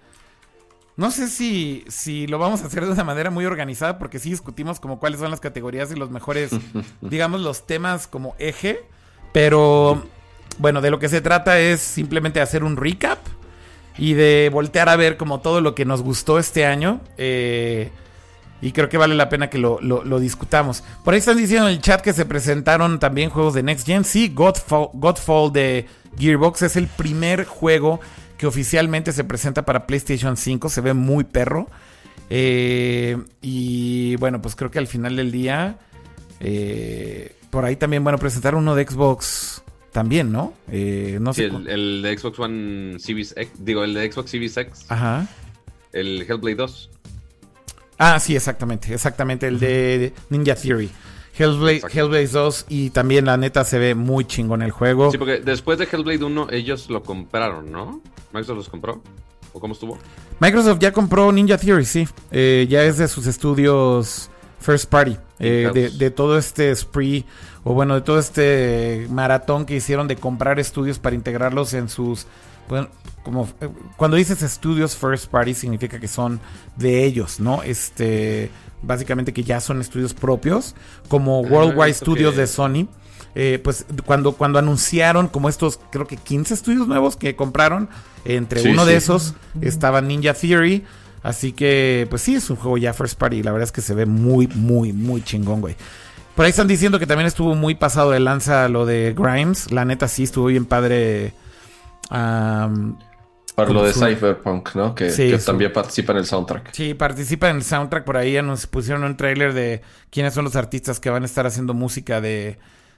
no 0.98 1.12
sé 1.12 1.30
si, 1.30 1.86
si 1.88 2.28
lo 2.28 2.39
vamos 2.39 2.62
a 2.62 2.68
hacer 2.68 2.86
de 2.86 2.92
una 2.92 3.04
manera 3.04 3.30
muy 3.30 3.46
organizada, 3.46 3.98
porque 3.98 4.20
sí 4.20 4.32
discutimos 4.32 4.80
como 4.80 5.00
cuáles 5.00 5.20
son 5.20 5.32
las 5.32 5.39
categorías 5.39 5.92
y 5.92 5.96
los 5.96 6.10
mejores, 6.10 6.52
digamos, 7.02 7.42
los 7.42 7.66
temas 7.66 8.08
como 8.08 8.36
eje. 8.39 8.84
Pero 9.32 10.04
bueno, 10.58 10.82
de 10.82 10.92
lo 10.92 11.00
que 11.00 11.08
se 11.08 11.22
trata 11.22 11.60
es 11.60 11.80
simplemente 11.80 12.42
hacer 12.42 12.64
un 12.64 12.76
recap 12.76 13.20
y 13.98 14.14
de 14.14 14.50
voltear 14.52 14.89
a 14.89 14.96
ver 14.96 15.18
como 15.18 15.39
todo 15.39 15.62
lo 15.62 15.76
que 15.76 15.86
nos 15.86 16.02
gustó 16.02 16.39
este 16.39 16.66
año. 16.66 17.02
Eh, 17.18 17.92
y 18.62 18.72
creo 18.72 18.89
que 18.89 18.97
vale 18.97 19.16
la 19.16 19.30
pena 19.30 19.49
que 19.49 19.57
lo, 19.57 19.80
lo, 19.82 20.20
discutamos. 20.20 20.84
Por 21.03 21.14
ahí 21.14 21.20
están 21.20 21.38
diciendo 21.38 21.68
en 21.68 21.74
el 21.74 21.82
chat 21.82 22.01
que 22.01 22.14
se 22.14 22.26
presentaron 22.26 22.99
también 22.99 23.30
juegos 23.30 23.55
de 23.55 23.64
Next 23.64 23.88
Gen. 23.88 24.05
Sí, 24.05 24.32
Godfall, 24.34 24.89
Godfall 24.93 25.51
de 25.51 25.88
Gearbox 26.18 26.62
es 26.62 26.76
el 26.76 26.88
primer 26.88 27.45
juego 27.45 27.99
que 28.38 28.45
oficialmente 28.45 29.12
se 29.12 29.24
presenta 29.24 29.66
para 29.66 29.88
PlayStation 29.88 30.38
5. 30.38 30.70
Se 30.70 30.82
ve 30.82 30.93
muy 30.93 31.24
perro. 31.24 31.68
Eh, 32.30 33.18
y 33.41 34.16
bueno, 34.18 34.41
pues 34.41 34.55
creo 34.55 34.70
que 34.70 34.80
al 34.80 34.88
final 34.88 35.16
del 35.16 35.32
día. 35.32 35.78
Eh, 36.39 37.36
por 37.49 37.66
ahí 37.66 37.76
también, 37.76 38.03
bueno, 38.03 38.18
presentar 38.18 38.55
uno 38.55 38.76
de 38.76 38.88
Xbox 38.88 39.64
también, 39.91 40.32
¿no? 40.32 40.53
Eh, 40.72 41.18
no 41.20 41.34
sé. 41.34 41.45
El, 41.45 42.01
de 42.01 42.18
Xbox 42.18 42.39
One 42.39 42.99
Series 42.99 43.34
X. 43.36 43.51
Digo, 43.59 43.84
el 43.84 43.93
de 43.93 44.12
Xbox 44.12 44.32
Series 44.32 44.55
X. 44.55 44.86
Ajá. 44.88 45.28
El 45.91 46.22
Hellblade 46.22 46.55
2. 46.55 46.89
Ah, 48.04 48.20
sí, 48.20 48.36
exactamente. 48.36 48.91
Exactamente. 48.91 49.47
El 49.47 49.60
de 49.60 50.12
Ninja 50.32 50.56
Theory. 50.56 50.89
Hellblade, 51.38 51.82
Hellblade 51.93 52.28
2 52.28 52.66
y 52.68 52.89
también 52.89 53.26
la 53.26 53.38
neta 53.38 53.64
se 53.64 53.78
ve 53.78 53.93
muy 53.93 54.26
chingón 54.26 54.64
el 54.64 54.72
juego. 54.72 55.12
Sí, 55.12 55.20
porque 55.20 55.38
después 55.39 55.78
de 55.78 55.88
Hellblade 55.89 56.24
1 56.24 56.47
ellos 56.49 56.89
lo 56.89 57.04
compraron, 57.04 57.72
¿no? 57.72 58.02
¿Microsoft 58.34 58.58
los 58.58 58.70
compró? 58.70 59.02
¿O 59.54 59.60
cómo 59.60 59.74
estuvo? 59.74 59.99
Microsoft 60.39 60.80
ya 60.80 60.91
compró 60.91 61.32
Ninja 61.32 61.58
Theory, 61.58 61.86
sí. 61.86 62.08
Eh, 62.32 62.66
ya 62.68 62.84
es 62.84 62.97
de 62.97 63.08
sus 63.08 63.28
estudios 63.28 64.32
first 64.60 64.89
party. 64.89 65.18
Eh, 65.39 65.91
de, 65.95 66.12
todo 66.12 66.38
este 66.38 66.76
spree, 66.76 67.26
o 67.64 67.74
bueno, 67.74 67.95
de 67.95 68.02
todo 68.02 68.18
este 68.18 69.08
maratón 69.10 69.66
que 69.66 69.76
hicieron 69.76 70.08
de 70.08 70.16
comprar 70.16 70.60
estudios 70.60 70.97
para 70.97 71.16
integrarlos 71.16 71.74
en 71.76 71.88
sus... 71.88 72.26
Bueno, 72.70 72.89
como 73.24 73.49
eh, 73.59 73.70
cuando 73.97 74.18
dices 74.18 74.41
estudios 74.41 74.95
first 74.95 75.28
party 75.28 75.53
significa 75.53 75.99
que 75.99 76.07
son 76.07 76.39
de 76.78 77.03
ellos, 77.03 77.39
¿no? 77.39 77.64
Este, 77.64 78.49
básicamente 78.82 79.34
que 79.34 79.43
ya 79.43 79.59
son 79.59 79.82
estudios 79.82 80.14
propios, 80.14 80.76
como 81.07 81.43
ah, 81.45 81.49
Worldwide 81.49 81.93
Studios 81.93 82.36
de 82.36 82.47
Sony. 82.47 82.88
Eh, 83.34 83.62
pues 83.64 83.86
cuando, 84.05 84.34
cuando 84.34 84.59
anunciaron 84.59 85.30
como 85.30 85.47
estos, 85.47 85.80
creo 85.89 86.05
que 86.05 86.18
15 86.18 86.53
estudios 86.53 86.88
nuevos 86.88 87.16
que 87.16 87.36
compraron, 87.36 87.89
entre 88.26 88.70
uno 88.70 88.86
de 88.86 88.95
esos 88.95 89.36
estaba 89.62 90.01
Ninja 90.01 90.34
Theory. 90.34 90.84
Así 91.24 91.51
que, 91.51 92.07
pues 92.09 92.24
sí, 92.24 92.36
es 92.36 92.49
un 92.49 92.55
juego 92.55 92.78
ya 92.78 92.93
first 92.93 93.18
party. 93.18 93.43
La 93.43 93.51
verdad 93.51 93.66
es 93.66 93.72
que 93.72 93.82
se 93.82 93.93
ve 93.93 94.05
muy, 94.05 94.47
muy, 94.47 94.91
muy 94.91 95.24
chingón, 95.24 95.62
güey. 95.62 95.76
Por 96.36 96.45
ahí 96.45 96.49
están 96.49 96.68
diciendo 96.68 96.97
que 96.97 97.05
también 97.05 97.28
estuvo 97.28 97.53
muy 97.55 97.76
pasado 97.76 98.12
de 98.12 98.20
lanza 98.20 98.68
lo 98.70 98.86
de 98.86 99.14
Grimes. 99.16 99.72
La 99.72 99.86
neta 99.86 100.07
sí 100.07 100.24
estuvo 100.24 100.45
bien 100.47 100.66
padre. 100.66 101.34
Para 102.12 103.72
lo 103.72 103.84
de 103.84 103.93
Cyberpunk, 103.93 104.76
¿no? 104.76 104.95
Que, 104.95 105.39
también 105.45 105.72
participa 105.72 106.14
en 106.14 106.20
el 106.20 106.26
soundtrack. 106.26 106.72
Sí, 106.74 106.93
participa 106.93 107.49
en 107.49 107.57
el 107.57 107.64
soundtrack. 107.64 108.03
Por 108.03 108.18
ahí 108.18 108.41
nos 108.41 108.68
pusieron 108.68 109.03
un 109.03 109.18
trailer 109.18 109.53
de 109.53 109.82
quiénes 110.09 110.34
son 110.34 110.45
los 110.45 110.55
artistas 110.55 110.99
que 110.99 111.09
van 111.09 111.24
a 111.24 111.26
estar 111.26 111.45
haciendo 111.45 111.74
música 111.74 112.22
de, 112.22 112.57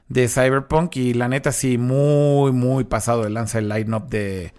de 0.10 0.28
Cyberpunk. 0.28 0.96
Y 0.98 1.14
la 1.14 1.28
neta, 1.28 1.52
sí, 1.52 1.78
muy, 1.78 2.52
muy 2.52 2.84
pasado 2.84 3.24
de 3.24 3.30
lanza 3.30 3.60
el 3.60 3.70
line-up 3.70 4.08
de, 4.10 4.54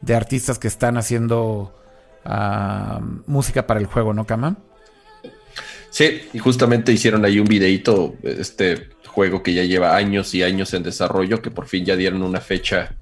de 0.00 0.14
artistas 0.14 0.58
que 0.58 0.68
están 0.68 0.96
haciendo 0.96 1.74
música 3.26 3.66
para 3.66 3.80
el 3.80 3.86
juego, 3.86 4.12
¿no, 4.12 4.26
Kama? 4.26 4.58
Sí, 5.90 6.28
y 6.32 6.38
justamente 6.38 6.92
hicieron 6.92 7.24
ahí 7.24 7.38
un 7.38 7.46
videito, 7.46 8.16
este 8.22 8.90
juego 9.06 9.42
que 9.42 9.54
ya 9.54 9.64
lleva 9.64 9.96
años 9.96 10.34
y 10.34 10.42
años 10.42 10.74
en 10.74 10.82
desarrollo, 10.82 11.40
que 11.40 11.50
por 11.50 11.66
fin 11.66 11.84
ya 11.84 11.96
dieron 11.96 12.22
una 12.22 12.40
fecha. 12.40 12.97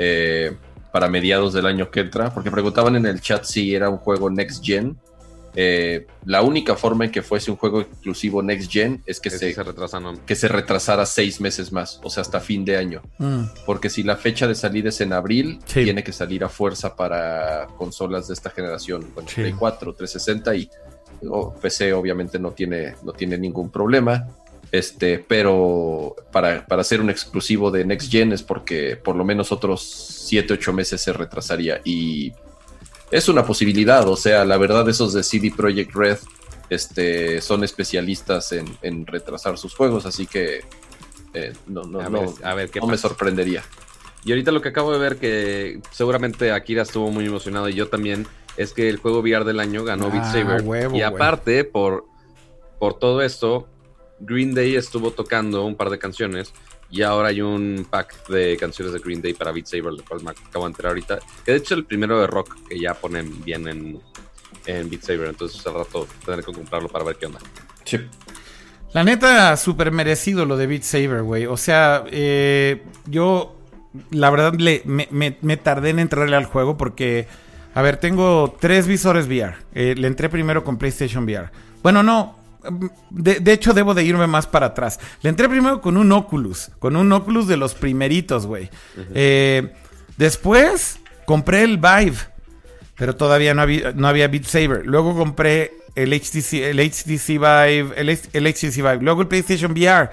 Eh, 0.00 0.56
para 0.92 1.08
mediados 1.08 1.52
del 1.52 1.66
año 1.66 1.90
que 1.90 2.00
entra, 2.00 2.32
porque 2.32 2.50
preguntaban 2.50 2.96
en 2.96 3.04
el 3.04 3.20
chat 3.20 3.44
si 3.44 3.74
era 3.74 3.90
un 3.90 3.98
juego 3.98 4.30
next 4.30 4.64
gen. 4.64 4.96
Eh, 5.54 6.06
la 6.24 6.42
única 6.42 6.76
forma 6.76 7.06
en 7.06 7.10
que 7.10 7.20
fuese 7.20 7.50
un 7.50 7.56
juego 7.56 7.80
exclusivo 7.80 8.42
next 8.42 8.70
gen 8.70 9.02
es 9.06 9.18
que, 9.18 9.28
se, 9.28 9.54
que 10.24 10.34
se 10.36 10.48
retrasara 10.48 11.04
seis 11.04 11.40
meses 11.40 11.72
más, 11.72 12.00
o 12.04 12.10
sea, 12.10 12.20
hasta 12.20 12.40
fin 12.40 12.64
de 12.64 12.76
año. 12.76 13.02
Mm. 13.18 13.42
Porque 13.66 13.90
si 13.90 14.02
la 14.02 14.16
fecha 14.16 14.46
de 14.46 14.54
salida 14.54 14.90
es 14.90 15.00
en 15.00 15.12
abril, 15.12 15.58
tiene 15.66 16.04
que 16.04 16.12
salir 16.12 16.44
a 16.44 16.48
fuerza 16.48 16.94
para 16.94 17.66
consolas 17.76 18.28
de 18.28 18.34
esta 18.34 18.50
generación, 18.50 19.06
bueno, 19.14 19.28
360 19.28 20.54
y 20.54 20.70
PC 21.60 21.92
obviamente 21.92 22.38
no 22.38 22.52
tiene, 22.52 22.94
no 23.02 23.12
tiene 23.12 23.36
ningún 23.36 23.70
problema. 23.70 24.26
Este, 24.70 25.18
pero 25.18 26.14
para, 26.30 26.66
para 26.66 26.82
hacer 26.82 27.00
un 27.00 27.08
exclusivo 27.08 27.70
de 27.70 27.84
Next 27.84 28.10
Gen 28.10 28.32
es 28.32 28.42
porque 28.42 28.96
por 28.96 29.16
lo 29.16 29.24
menos 29.24 29.50
otros 29.50 29.82
7, 29.82 30.54
8 30.54 30.72
meses 30.72 31.00
se 31.00 31.12
retrasaría. 31.12 31.80
Y 31.84 32.32
es 33.10 33.28
una 33.28 33.44
posibilidad, 33.46 34.06
o 34.06 34.16
sea, 34.16 34.44
la 34.44 34.58
verdad, 34.58 34.88
esos 34.88 35.14
de 35.14 35.22
CD 35.22 35.50
Projekt 35.54 35.94
Red 35.94 36.18
este, 36.68 37.40
son 37.40 37.64
especialistas 37.64 38.52
en, 38.52 39.06
retrasar 39.06 39.56
sus 39.56 39.74
juegos, 39.74 40.04
así 40.04 40.26
que 40.26 40.60
eh, 41.32 41.52
no, 41.66 41.84
no, 41.84 42.00
a 42.00 42.54
ver, 42.54 42.70
no 42.76 42.86
me 42.86 42.98
sorprendería. 42.98 43.62
Y 44.24 44.32
ahorita 44.32 44.52
lo 44.52 44.60
que 44.60 44.68
acabo 44.68 44.92
de 44.92 44.98
ver, 44.98 45.16
que 45.16 45.80
seguramente 45.90 46.52
Akira 46.52 46.82
estuvo 46.82 47.10
muy 47.10 47.24
emocionado 47.24 47.68
y 47.68 47.74
yo 47.74 47.88
también, 47.88 48.26
es 48.58 48.74
que 48.74 48.88
el 48.88 48.98
juego 48.98 49.20
VR 49.20 49.44
del 49.44 49.60
año 49.60 49.84
ganó 49.84 50.10
Beat 50.10 50.24
ah, 50.24 50.32
Saber. 50.32 50.94
y 50.94 51.02
aparte, 51.02 51.64
por, 51.64 52.04
por 52.78 52.98
todo 52.98 53.22
esto, 53.22 53.68
Green 54.20 54.54
Day 54.54 54.76
estuvo 54.76 55.10
tocando 55.10 55.64
un 55.64 55.74
par 55.74 55.90
de 55.90 55.98
canciones 55.98 56.52
y 56.90 57.02
ahora 57.02 57.28
hay 57.28 57.40
un 57.40 57.86
pack 57.88 58.28
de 58.28 58.56
canciones 58.56 58.94
de 58.94 59.00
Green 59.00 59.20
Day 59.20 59.34
para 59.34 59.52
Beat 59.52 59.66
Saber, 59.66 59.92
lo 59.92 60.04
cual 60.04 60.22
me 60.22 60.30
acabo 60.30 60.64
de 60.64 60.70
enterar 60.70 60.90
ahorita. 60.90 61.18
Que 61.44 61.52
de 61.52 61.58
hecho 61.58 61.74
es 61.74 61.78
el 61.78 61.84
primero 61.84 62.20
de 62.20 62.26
rock 62.26 62.56
que 62.68 62.78
ya 62.78 62.94
ponen 62.94 63.44
bien 63.44 63.68
en, 63.68 64.00
en 64.66 64.90
Beat 64.90 65.02
Saber, 65.02 65.28
entonces 65.28 65.64
al 65.66 65.74
rato 65.74 66.06
tendré 66.24 66.42
que 66.42 66.52
comprarlo 66.52 66.88
para 66.88 67.04
ver 67.04 67.16
qué 67.16 67.26
onda. 67.26 67.40
Sí. 67.84 67.98
La 68.92 69.04
neta, 69.04 69.56
súper 69.58 69.92
merecido 69.92 70.46
lo 70.46 70.56
de 70.56 70.66
Beat 70.66 70.82
Saber, 70.82 71.22
güey. 71.22 71.44
O 71.46 71.58
sea, 71.58 72.04
eh, 72.10 72.82
yo 73.06 73.54
la 74.10 74.30
verdad 74.30 74.54
le, 74.54 74.82
me, 74.84 75.56
tardé 75.58 75.90
en 75.90 75.98
entrarle 75.98 76.36
al 76.36 76.46
juego 76.46 76.76
porque, 76.78 77.26
a 77.74 77.82
ver, 77.82 77.98
tengo 77.98 78.56
tres 78.58 78.86
visores 78.86 79.26
VR. 79.26 79.56
Eh, 79.74 79.94
le 79.96 80.06
entré 80.06 80.30
primero 80.30 80.64
con 80.64 80.78
PlayStation 80.78 81.24
VR. 81.24 81.50
Bueno, 81.82 82.02
no, 82.02 82.36
de, 83.10 83.52
hecho, 83.52 83.74
debo 83.74 83.94
de 83.94 84.04
irme 84.04 84.26
más 84.26 84.46
para 84.46 84.66
atrás. 84.66 84.98
Le 85.22 85.30
entré 85.30 85.48
primero 85.48 85.80
con 85.80 85.96
un 85.96 86.10
Oculus. 86.12 86.70
Con 86.78 86.96
un 86.96 87.10
Oculus 87.12 87.46
de 87.46 87.56
los 87.56 87.74
primeritos, 87.74 88.46
güey. 88.46 88.70
Eh, 89.14 89.72
después 90.16 90.98
compré 91.26 91.62
el 91.62 91.78
Vive. 91.78 92.16
Pero 92.96 93.14
todavía 93.14 93.54
no 93.54 93.62
había, 93.62 93.92
no 93.92 94.08
había 94.08 94.28
Beat 94.28 94.44
Saber. 94.44 94.84
Luego 94.84 95.16
compré 95.16 95.72
el 95.94 96.12
HTC, 96.12 96.54
el 96.54 96.80
HTC 96.80 97.28
Vive. 97.28 97.92
El, 97.96 98.46
HTC 98.46 98.76
Vive. 98.76 98.98
Luego 99.00 99.22
el 99.22 99.28
PlayStation 99.28 99.72
VR. 99.72 100.10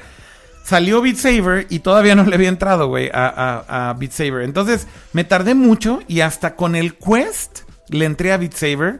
Salió 0.64 1.01
Beat 1.01 1.18
Saber 1.18 1.68
y 1.70 1.80
todavía 1.80 2.16
no 2.16 2.24
le 2.24 2.36
había 2.36 2.49
entrado, 2.49 2.88
güey, 2.88 3.10
a, 3.14 3.89
a 3.89 3.93
Beat 3.93 4.12
Saber. 4.12 4.41
Entonces 4.41 4.88
me 5.14 5.24
tardé 5.24 5.53
mucho 5.53 6.01
y 6.08 6.22
hasta 6.22 6.56
con 6.56 6.76
el 6.76 6.95
Quest 6.95 7.62
le 7.89 8.06
entré 8.06 8.32
a 8.32 8.38
Beat 8.38 8.53
Saber. 8.53 8.99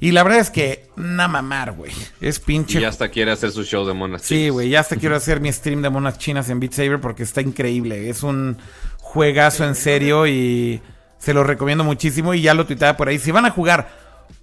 Y 0.00 0.12
la 0.12 0.22
verdad 0.22 0.40
es 0.40 0.50
que, 0.50 0.88
na 0.96 1.28
mamar, 1.28 1.72
güey. 1.72 1.92
Es 2.22 2.40
pinche. 2.40 2.80
Y 2.80 2.84
hasta 2.84 3.10
quiere 3.10 3.32
hacer 3.32 3.52
su 3.52 3.64
show 3.64 3.86
de 3.86 3.92
monas 3.92 4.22
chinas. 4.22 4.42
Sí, 4.42 4.48
güey, 4.48 4.70
ya 4.70 4.80
hasta 4.80 4.96
quiero 4.96 5.14
hacer 5.16 5.40
mi 5.40 5.52
stream 5.52 5.82
de 5.82 5.90
monas 5.90 6.18
chinas 6.18 6.48
en 6.48 6.58
Beat 6.58 6.72
Saber 6.72 7.00
porque 7.00 7.22
está 7.22 7.42
increíble. 7.42 8.08
Es 8.08 8.22
un 8.22 8.56
juegazo 8.98 9.64
en 9.64 9.74
serio 9.74 10.26
y 10.26 10.80
se 11.18 11.34
lo 11.34 11.44
recomiendo 11.44 11.84
muchísimo. 11.84 12.32
Y 12.32 12.40
ya 12.40 12.54
lo 12.54 12.66
tuiteaba 12.66 12.96
por 12.96 13.08
ahí. 13.08 13.18
Si 13.18 13.30
van 13.30 13.44
a 13.44 13.50
jugar 13.50 13.90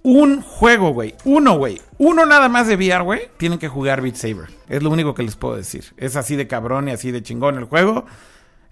un 0.02 0.42
juego, 0.42 0.90
güey, 0.90 1.14
uno, 1.24 1.58
güey, 1.58 1.80
uno 1.98 2.24
nada 2.24 2.48
más 2.48 2.68
de 2.68 2.76
VR, 2.76 3.02
güey, 3.02 3.22
tienen 3.36 3.58
que 3.58 3.68
jugar 3.68 4.00
Beat 4.00 4.14
Saber. 4.14 4.48
Es 4.68 4.82
lo 4.82 4.90
único 4.90 5.12
que 5.14 5.24
les 5.24 5.34
puedo 5.34 5.56
decir. 5.56 5.84
Es 5.96 6.14
así 6.14 6.36
de 6.36 6.46
cabrón 6.46 6.88
y 6.88 6.92
así 6.92 7.10
de 7.10 7.22
chingón 7.22 7.58
el 7.58 7.64
juego. 7.64 8.06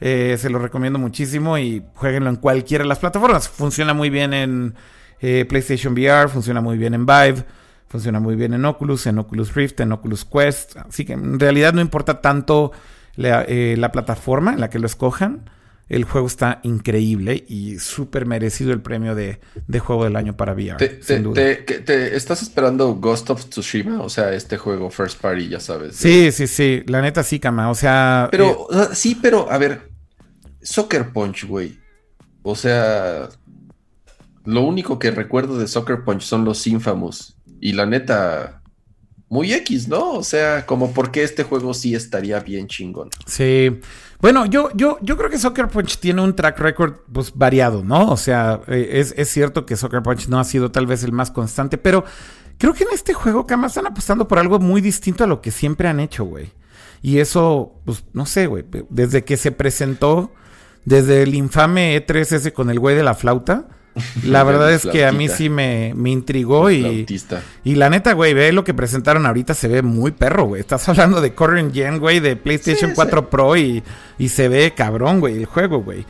Eh, 0.00 0.36
se 0.38 0.50
lo 0.50 0.58
recomiendo 0.58 0.98
muchísimo 0.98 1.58
y 1.58 1.82
jueguenlo 1.94 2.30
en 2.30 2.36
cualquiera 2.36 2.84
de 2.84 2.88
las 2.88 3.00
plataformas. 3.00 3.48
Funciona 3.48 3.92
muy 3.92 4.08
bien 4.08 4.34
en 4.34 4.74
eh, 5.20 5.44
PlayStation 5.48 5.92
VR 5.92 6.28
funciona 6.28 6.60
muy 6.60 6.76
bien 6.78 6.94
en 6.94 7.06
Vive, 7.06 7.44
Funciona 7.88 8.18
muy 8.18 8.34
bien 8.34 8.52
en 8.52 8.64
Oculus, 8.64 9.06
en 9.06 9.18
Oculus 9.18 9.54
Rift, 9.54 9.80
en 9.80 9.92
Oculus 9.92 10.24
Quest. 10.24 10.76
Así 10.76 11.04
que 11.04 11.12
en 11.12 11.38
realidad 11.38 11.72
no 11.72 11.80
importa 11.80 12.20
tanto 12.20 12.72
la, 13.14 13.42
eh, 13.42 13.76
la 13.78 13.92
plataforma 13.92 14.52
en 14.52 14.60
la 14.60 14.70
que 14.70 14.80
lo 14.80 14.86
escojan. 14.86 15.48
El 15.88 16.02
juego 16.02 16.26
está 16.26 16.58
increíble 16.64 17.44
y 17.46 17.78
súper 17.78 18.26
merecido 18.26 18.72
el 18.72 18.82
premio 18.82 19.14
de, 19.14 19.38
de, 19.68 19.78
juego 19.78 20.02
del 20.02 20.16
año 20.16 20.36
para 20.36 20.52
VR. 20.52 20.78
Te, 20.78 20.88
te, 20.88 21.20
te, 21.20 21.80
te, 21.80 22.16
estás 22.16 22.42
esperando 22.42 22.96
Ghost 22.96 23.30
of 23.30 23.48
Tsushima? 23.48 24.02
O 24.02 24.08
sea, 24.08 24.32
este 24.32 24.58
juego 24.58 24.90
First 24.90 25.20
Party, 25.20 25.48
ya 25.48 25.60
sabes. 25.60 25.94
Sí, 25.94 26.32
sí, 26.32 26.48
sí. 26.48 26.82
La 26.88 27.00
neta 27.00 27.22
sí, 27.22 27.38
Kama. 27.38 27.70
O 27.70 27.76
sea. 27.76 28.26
Pero, 28.32 28.66
eh, 28.72 28.88
sí, 28.94 29.16
pero, 29.22 29.48
a 29.48 29.58
ver. 29.58 29.92
Soccer 30.60 31.12
Punch, 31.12 31.46
güey. 31.46 31.78
O 32.42 32.56
sea. 32.56 33.28
Lo 34.46 34.62
único 34.62 34.98
que 34.98 35.10
recuerdo 35.10 35.58
de 35.58 35.68
Soccer 35.68 36.04
Punch 36.04 36.22
son 36.22 36.44
los 36.44 36.66
Infamous. 36.66 37.36
Y 37.60 37.72
la 37.72 37.86
neta, 37.86 38.62
muy 39.28 39.52
X, 39.52 39.88
¿no? 39.88 40.12
O 40.12 40.22
sea, 40.22 40.66
como 40.66 40.92
porque 40.92 41.22
este 41.22 41.42
juego 41.42 41.74
sí 41.74 41.94
estaría 41.94 42.40
bien 42.40 42.68
chingón. 42.68 43.10
Sí. 43.26 43.80
Bueno, 44.20 44.46
yo, 44.46 44.70
yo, 44.74 44.98
yo 45.02 45.16
creo 45.16 45.28
que 45.28 45.38
Soccer 45.38 45.68
Punch 45.68 45.98
tiene 45.98 46.22
un 46.22 46.34
track 46.34 46.58
record 46.58 46.94
pues 47.12 47.32
variado, 47.34 47.84
¿no? 47.84 48.10
O 48.10 48.16
sea, 48.16 48.60
eh, 48.68 48.88
es, 48.92 49.14
es, 49.16 49.28
cierto 49.28 49.66
que 49.66 49.76
Soccer 49.76 50.02
Punch 50.02 50.28
no 50.28 50.38
ha 50.38 50.44
sido 50.44 50.70
tal 50.70 50.86
vez 50.86 51.02
el 51.02 51.12
más 51.12 51.30
constante, 51.30 51.76
pero 51.76 52.04
creo 52.56 52.72
que 52.72 52.84
en 52.84 52.90
este 52.94 53.14
juego, 53.14 53.46
Kama, 53.46 53.66
están 53.66 53.86
apostando 53.86 54.28
por 54.28 54.38
algo 54.38 54.58
muy 54.58 54.80
distinto 54.80 55.24
a 55.24 55.26
lo 55.26 55.42
que 55.42 55.50
siempre 55.50 55.88
han 55.88 56.00
hecho, 56.00 56.24
güey. 56.24 56.52
Y 57.02 57.18
eso, 57.18 57.80
pues, 57.84 58.04
no 58.12 58.26
sé, 58.26 58.46
güey. 58.46 58.64
Desde 58.90 59.24
que 59.24 59.36
se 59.36 59.52
presentó, 59.52 60.32
desde 60.84 61.22
el 61.22 61.34
infame 61.34 61.96
E3 61.96 62.32
ese 62.32 62.52
con 62.52 62.70
el 62.70 62.78
güey 62.78 62.96
de 62.96 63.02
la 63.02 63.14
flauta, 63.14 63.68
la 64.24 64.44
verdad 64.44 64.72
es 64.72 64.86
que 64.86 65.04
a 65.06 65.12
mí 65.12 65.28
sí 65.28 65.48
me, 65.48 65.92
me 65.94 66.10
intrigó 66.10 66.70
y, 66.70 67.06
y 67.64 67.74
la 67.74 67.90
neta, 67.90 68.12
güey, 68.12 68.34
ve 68.34 68.52
lo 68.52 68.64
que 68.64 68.74
presentaron 68.74 69.26
ahorita, 69.26 69.54
se 69.54 69.68
ve 69.68 69.82
muy 69.82 70.10
perro, 70.10 70.44
güey. 70.44 70.60
Estás 70.60 70.88
hablando 70.88 71.20
de 71.20 71.34
Current 71.34 71.74
Gen, 71.74 71.98
güey, 71.98 72.20
de 72.20 72.36
PlayStation 72.36 72.90
sí, 72.90 72.96
4 72.96 73.20
sí. 73.20 73.26
Pro 73.30 73.56
y, 73.56 73.82
y, 74.18 74.28
se 74.28 74.48
ve 74.48 74.72
cabrón, 74.74 75.20
güey, 75.20 75.38
el 75.38 75.46
juego, 75.46 75.82
güey. 75.82 76.04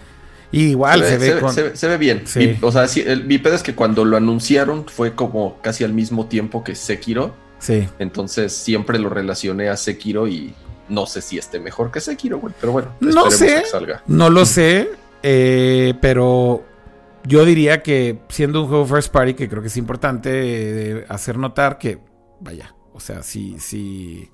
Y 0.52 0.68
igual 0.68 1.02
se, 1.02 1.10
se, 1.10 1.18
ve, 1.18 1.34
ve, 1.34 1.40
con... 1.40 1.52
se, 1.52 1.76
se, 1.76 1.88
ve, 1.88 1.96
bien. 1.96 2.22
Sí. 2.24 2.38
Mi, 2.38 2.58
o 2.60 2.72
sea, 2.72 2.84
el, 2.84 3.24
mi 3.24 3.38
pedo 3.38 3.54
es 3.54 3.62
que 3.62 3.74
cuando 3.74 4.04
lo 4.04 4.16
anunciaron 4.16 4.86
fue 4.86 5.14
como 5.14 5.60
casi 5.60 5.84
al 5.84 5.92
mismo 5.92 6.26
tiempo 6.26 6.62
que 6.62 6.74
Sekiro. 6.74 7.34
Sí. 7.58 7.88
Entonces 7.98 8.52
siempre 8.52 8.98
lo 8.98 9.08
relacioné 9.08 9.68
a 9.68 9.76
Sekiro 9.76 10.28
y 10.28 10.54
no 10.88 11.06
sé 11.06 11.20
si 11.20 11.38
esté 11.38 11.58
mejor 11.58 11.90
que 11.90 12.00
Sekiro, 12.00 12.38
güey. 12.38 12.54
Pero 12.60 12.72
bueno, 12.72 12.88
no 13.00 13.30
sé. 13.30 13.64
No 14.06 14.30
lo 14.30 14.46
sé. 14.46 14.90
Eh, 15.22 15.94
pero 16.00 16.64
yo 17.26 17.44
diría 17.44 17.82
que 17.82 18.18
siendo 18.28 18.62
un 18.62 18.68
juego 18.68 18.86
first 18.86 19.12
party, 19.12 19.34
que 19.34 19.48
creo 19.48 19.62
que 19.62 19.68
es 19.68 19.76
importante 19.76 20.30
eh, 20.32 21.04
hacer 21.08 21.38
notar 21.38 21.78
que, 21.78 21.98
vaya, 22.40 22.74
o 22.92 23.00
sea, 23.00 23.22
si, 23.22 23.58
si, 23.58 24.30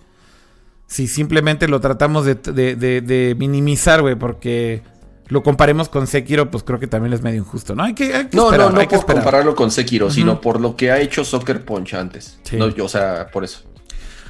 si 0.87 1.09
simplemente 1.09 1.69
lo 1.69 1.81
tratamos 1.81 2.25
de, 2.25 2.35
de, 2.35 2.77
de, 2.77 3.01
de 3.01 3.35
minimizar, 3.37 4.03
güey, 4.03 4.15
porque 4.15 4.83
lo 5.29 5.43
comparemos 5.43 5.89
con 5.89 6.07
Sekiro, 6.07 6.51
pues 6.51 6.63
creo 6.63 6.79
que 6.79 6.87
también 6.87 7.15
es 7.15 7.23
medio 7.23 7.39
injusto, 7.39 7.75
¿no? 7.75 7.85
Hay 7.85 7.95
que, 7.95 8.15
hay 8.15 8.27
que 8.27 8.37
no, 8.37 8.45
esperar, 8.45 8.67
no, 8.69 8.75
no 8.75 8.81
hay 8.81 8.87
que 8.87 8.91
por 8.91 8.99
esperar. 9.01 9.23
compararlo 9.23 9.55
con 9.55 9.71
Sekiro, 9.71 10.07
uh 10.07 10.09
-huh. 10.11 10.13
sino 10.13 10.41
por 10.41 10.61
lo 10.61 10.77
que 10.77 10.91
ha 10.91 11.01
hecho 11.01 11.25
Soccer 11.25 11.65
Punch 11.65 11.95
antes. 11.95 12.39
Sí. 12.43 12.57
No, 12.57 12.69
yo, 12.69 12.85
o 12.85 12.89
sea, 12.89 13.29
por 13.33 13.43
eso. 13.43 13.63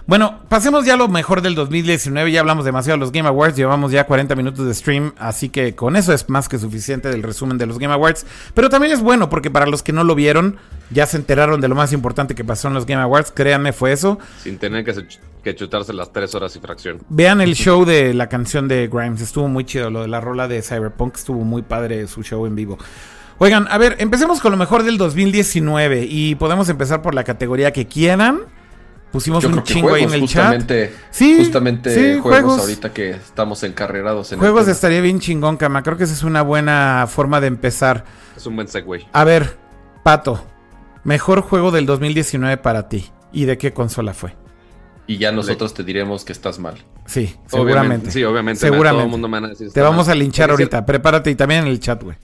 Bueno, 0.04 0.40
pasemos 0.48 0.84
ya 0.84 0.94
a 0.94 0.96
lo 0.96 1.06
mejor 1.06 1.42
del 1.42 1.54
2019. 1.54 2.32
Ya 2.32 2.40
hablamos 2.40 2.64
demasiado 2.64 2.96
de 2.96 3.00
los 3.00 3.12
Game 3.12 3.28
Awards. 3.28 3.56
Llevamos 3.56 3.92
ya 3.92 4.04
40 4.04 4.34
minutos 4.34 4.66
de 4.66 4.74
stream. 4.74 5.12
Así 5.16 5.48
que 5.48 5.76
con 5.76 5.94
eso 5.94 6.12
es 6.12 6.28
más 6.28 6.48
que 6.48 6.58
suficiente 6.58 7.08
del 7.08 7.22
resumen 7.22 7.56
de 7.56 7.66
los 7.66 7.78
Game 7.78 7.94
Awards. 7.94 8.26
Pero 8.52 8.68
también 8.68 8.92
es 8.92 9.00
bueno 9.00 9.30
porque 9.30 9.50
para 9.50 9.66
los 9.66 9.84
que 9.84 9.92
no 9.92 10.02
lo 10.02 10.16
vieron, 10.16 10.56
ya 10.90 11.06
se 11.06 11.16
enteraron 11.16 11.60
de 11.60 11.68
lo 11.68 11.76
más 11.76 11.92
importante 11.92 12.34
que 12.34 12.44
pasó 12.44 12.66
en 12.66 12.74
los 12.74 12.84
Game 12.84 13.00
Awards. 13.00 13.30
Créanme, 13.30 13.72
fue 13.72 13.92
eso. 13.92 14.18
Sin 14.42 14.58
tener 14.58 14.84
que, 14.84 14.92
que 15.44 15.54
chutarse 15.54 15.92
las 15.92 16.12
3 16.12 16.34
horas 16.34 16.56
y 16.56 16.58
fracción. 16.58 16.98
Vean 17.08 17.40
el 17.40 17.54
show 17.54 17.84
de 17.84 18.12
la 18.12 18.28
canción 18.28 18.66
de 18.66 18.88
Grimes. 18.88 19.20
Estuvo 19.20 19.46
muy 19.46 19.64
chido. 19.64 19.88
Lo 19.88 20.02
de 20.02 20.08
la 20.08 20.20
rola 20.20 20.48
de 20.48 20.62
Cyberpunk 20.62 21.14
estuvo 21.14 21.44
muy 21.44 21.62
padre 21.62 22.08
su 22.08 22.24
show 22.24 22.44
en 22.46 22.56
vivo. 22.56 22.76
Oigan, 23.38 23.68
a 23.70 23.78
ver, 23.78 23.96
empecemos 24.00 24.40
con 24.40 24.50
lo 24.50 24.58
mejor 24.58 24.82
del 24.82 24.98
2019. 24.98 26.06
Y 26.08 26.34
podemos 26.34 26.68
empezar 26.68 27.02
por 27.02 27.14
la 27.14 27.22
categoría 27.22 27.72
que 27.72 27.86
quieran. 27.86 28.40
Pusimos 29.12 29.42
Yo 29.42 29.50
un 29.50 29.56
creo 29.56 29.64
que 29.64 29.74
chingo 29.74 29.88
juegos, 29.90 29.98
ahí 29.98 30.08
en 30.08 30.14
el 30.14 30.20
justamente, 30.22 30.88
chat. 30.90 31.04
Sí, 31.10 31.36
justamente 31.38 31.94
sí, 31.94 32.18
juegos, 32.18 32.40
juegos. 32.40 32.60
ahorita 32.60 32.92
que 32.94 33.10
estamos 33.10 33.62
encarrerados 33.62 34.32
en 34.32 34.38
Juegos 34.38 34.66
el 34.66 34.72
estaría 34.72 35.02
bien 35.02 35.20
chingón, 35.20 35.58
Cama. 35.58 35.82
Creo 35.82 35.98
que 35.98 36.04
esa 36.04 36.14
es 36.14 36.22
una 36.22 36.40
buena 36.40 37.06
forma 37.08 37.40
de 37.42 37.48
empezar. 37.48 38.04
Es 38.34 38.46
un 38.46 38.56
buen 38.56 38.68
segue. 38.68 39.06
A 39.12 39.24
ver, 39.24 39.58
Pato, 40.02 40.42
mejor 41.04 41.42
juego 41.42 41.70
del 41.70 41.84
2019 41.84 42.56
para 42.56 42.88
ti. 42.88 43.10
¿Y 43.32 43.44
de 43.44 43.58
qué 43.58 43.72
consola 43.72 44.14
fue? 44.14 44.34
Y 45.06 45.18
ya 45.18 45.30
nosotros 45.30 45.74
te 45.74 45.84
diremos 45.84 46.24
que 46.24 46.32
estás 46.32 46.58
mal. 46.58 46.76
Sí, 47.04 47.34
seguramente. 47.46 47.58
Obviamente, 47.58 48.10
sí, 48.12 48.24
obviamente. 48.24 48.60
Seguramente. 48.60 48.92
Todo 48.94 49.04
el 49.04 49.10
mundo 49.10 49.28
me 49.28 49.32
van 49.32 49.44
a 49.44 49.48
decir, 49.48 49.72
te 49.72 49.80
vamos 49.82 50.06
mal. 50.06 50.16
a 50.16 50.18
linchar 50.18 50.48
Porque 50.48 50.62
ahorita. 50.62 50.86
Prepárate 50.86 51.30
y 51.30 51.34
también 51.34 51.62
en 51.62 51.68
el 51.68 51.80
chat, 51.80 52.02
güey. 52.02 52.16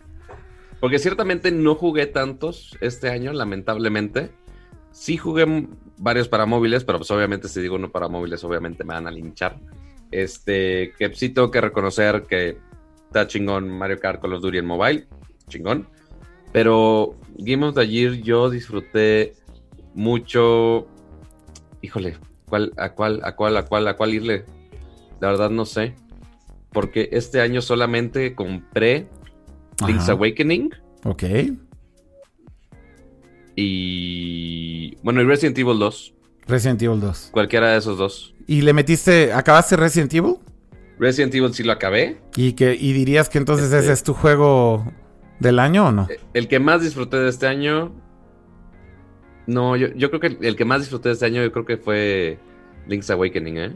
Porque 0.80 0.98
ciertamente 0.98 1.50
no 1.50 1.74
jugué 1.74 2.06
tantos 2.06 2.78
este 2.80 3.10
año, 3.10 3.32
lamentablemente. 3.32 4.30
Sí 4.98 5.16
jugué 5.16 5.46
varios 5.96 6.26
para 6.26 6.44
móviles, 6.44 6.82
pero 6.82 6.98
pues 6.98 7.08
obviamente 7.12 7.46
si 7.48 7.60
digo 7.60 7.76
uno 7.76 7.88
para 7.88 8.08
móviles, 8.08 8.42
obviamente 8.42 8.82
me 8.82 8.94
van 8.94 9.06
a 9.06 9.12
linchar. 9.12 9.56
Este, 10.10 10.92
que 10.98 11.14
sí 11.14 11.28
tengo 11.28 11.52
que 11.52 11.60
reconocer 11.60 12.24
que 12.24 12.58
está 13.06 13.28
chingón 13.28 13.70
Mario 13.70 14.00
Kart 14.00 14.20
Call 14.20 14.32
of 14.32 14.42
Duty 14.42 14.58
en 14.58 14.66
mobile, 14.66 15.06
chingón. 15.46 15.86
Pero 16.52 17.14
Game 17.36 17.64
of 17.64 17.76
the 17.76 17.86
Year 17.86 18.14
yo 18.14 18.50
disfruté 18.50 19.34
mucho. 19.94 20.88
Híjole, 21.80 22.16
¿cuál, 22.48 22.72
a 22.76 22.92
cuál, 22.94 23.20
a 23.22 23.36
cuál, 23.36 23.56
a 23.56 23.66
cuál, 23.66 23.86
a 23.86 23.96
cuál 23.96 24.14
irle? 24.14 24.46
La 25.20 25.28
verdad 25.28 25.50
no 25.50 25.64
sé. 25.64 25.94
Porque 26.72 27.08
este 27.12 27.40
año 27.40 27.62
solamente 27.62 28.34
compré 28.34 29.06
Link's 29.86 30.02
Ajá. 30.02 30.12
Awakening 30.12 30.70
Ok. 31.04 31.22
Y. 33.62 34.96
Bueno, 35.02 35.20
y 35.22 35.24
Resident 35.24 35.58
Evil 35.58 35.78
2. 35.78 36.14
Resident 36.46 36.82
Evil 36.82 37.00
2. 37.00 37.28
Cualquiera 37.32 37.72
de 37.72 37.78
esos 37.78 37.98
dos. 37.98 38.34
¿Y 38.46 38.62
le 38.62 38.72
metiste, 38.72 39.32
acabaste 39.32 39.76
Resident 39.76 40.12
Evil? 40.14 40.36
Resident 40.98 41.34
Evil 41.34 41.52
sí 41.54 41.62
lo 41.62 41.72
acabé. 41.72 42.18
¿Y, 42.36 42.52
que, 42.54 42.74
y 42.74 42.92
dirías 42.92 43.28
que 43.28 43.38
entonces 43.38 43.66
Este- 43.66 43.78
ese 43.80 43.92
es 43.92 44.02
tu 44.02 44.14
juego 44.14 44.90
del 45.38 45.58
año 45.58 45.88
o 45.88 45.92
no? 45.92 46.08
El 46.34 46.48
que 46.48 46.58
más 46.58 46.82
disfruté 46.82 47.18
de 47.18 47.28
este 47.28 47.46
año. 47.46 47.92
No, 49.46 49.76
yo, 49.76 49.88
yo 49.94 50.08
creo 50.10 50.20
que 50.20 50.26
el, 50.28 50.38
el 50.42 50.56
que 50.56 50.64
más 50.64 50.80
disfruté 50.80 51.08
de 51.10 51.14
este 51.14 51.26
año, 51.26 51.42
yo 51.42 51.52
creo 51.52 51.64
que 51.64 51.76
fue 51.76 52.38
Link's 52.86 53.10
Awakening, 53.10 53.58
¿eh? 53.58 53.72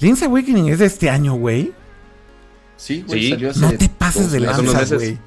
Link's 0.00 0.22
Awakening 0.22 0.68
es 0.68 0.80
de 0.80 0.86
este 0.86 1.08
año, 1.10 1.34
güey. 1.34 1.72
Sí, 2.76 3.04
güey, 3.06 3.20
Sí. 3.22 3.30
salió 3.30 3.50
hace 3.50 3.60
No 3.60 3.72
te 3.72 3.88
pases 3.88 4.32
de 4.32 4.40
lanza, 4.40 4.62
meses. 4.62 4.94
güey. 4.98 5.18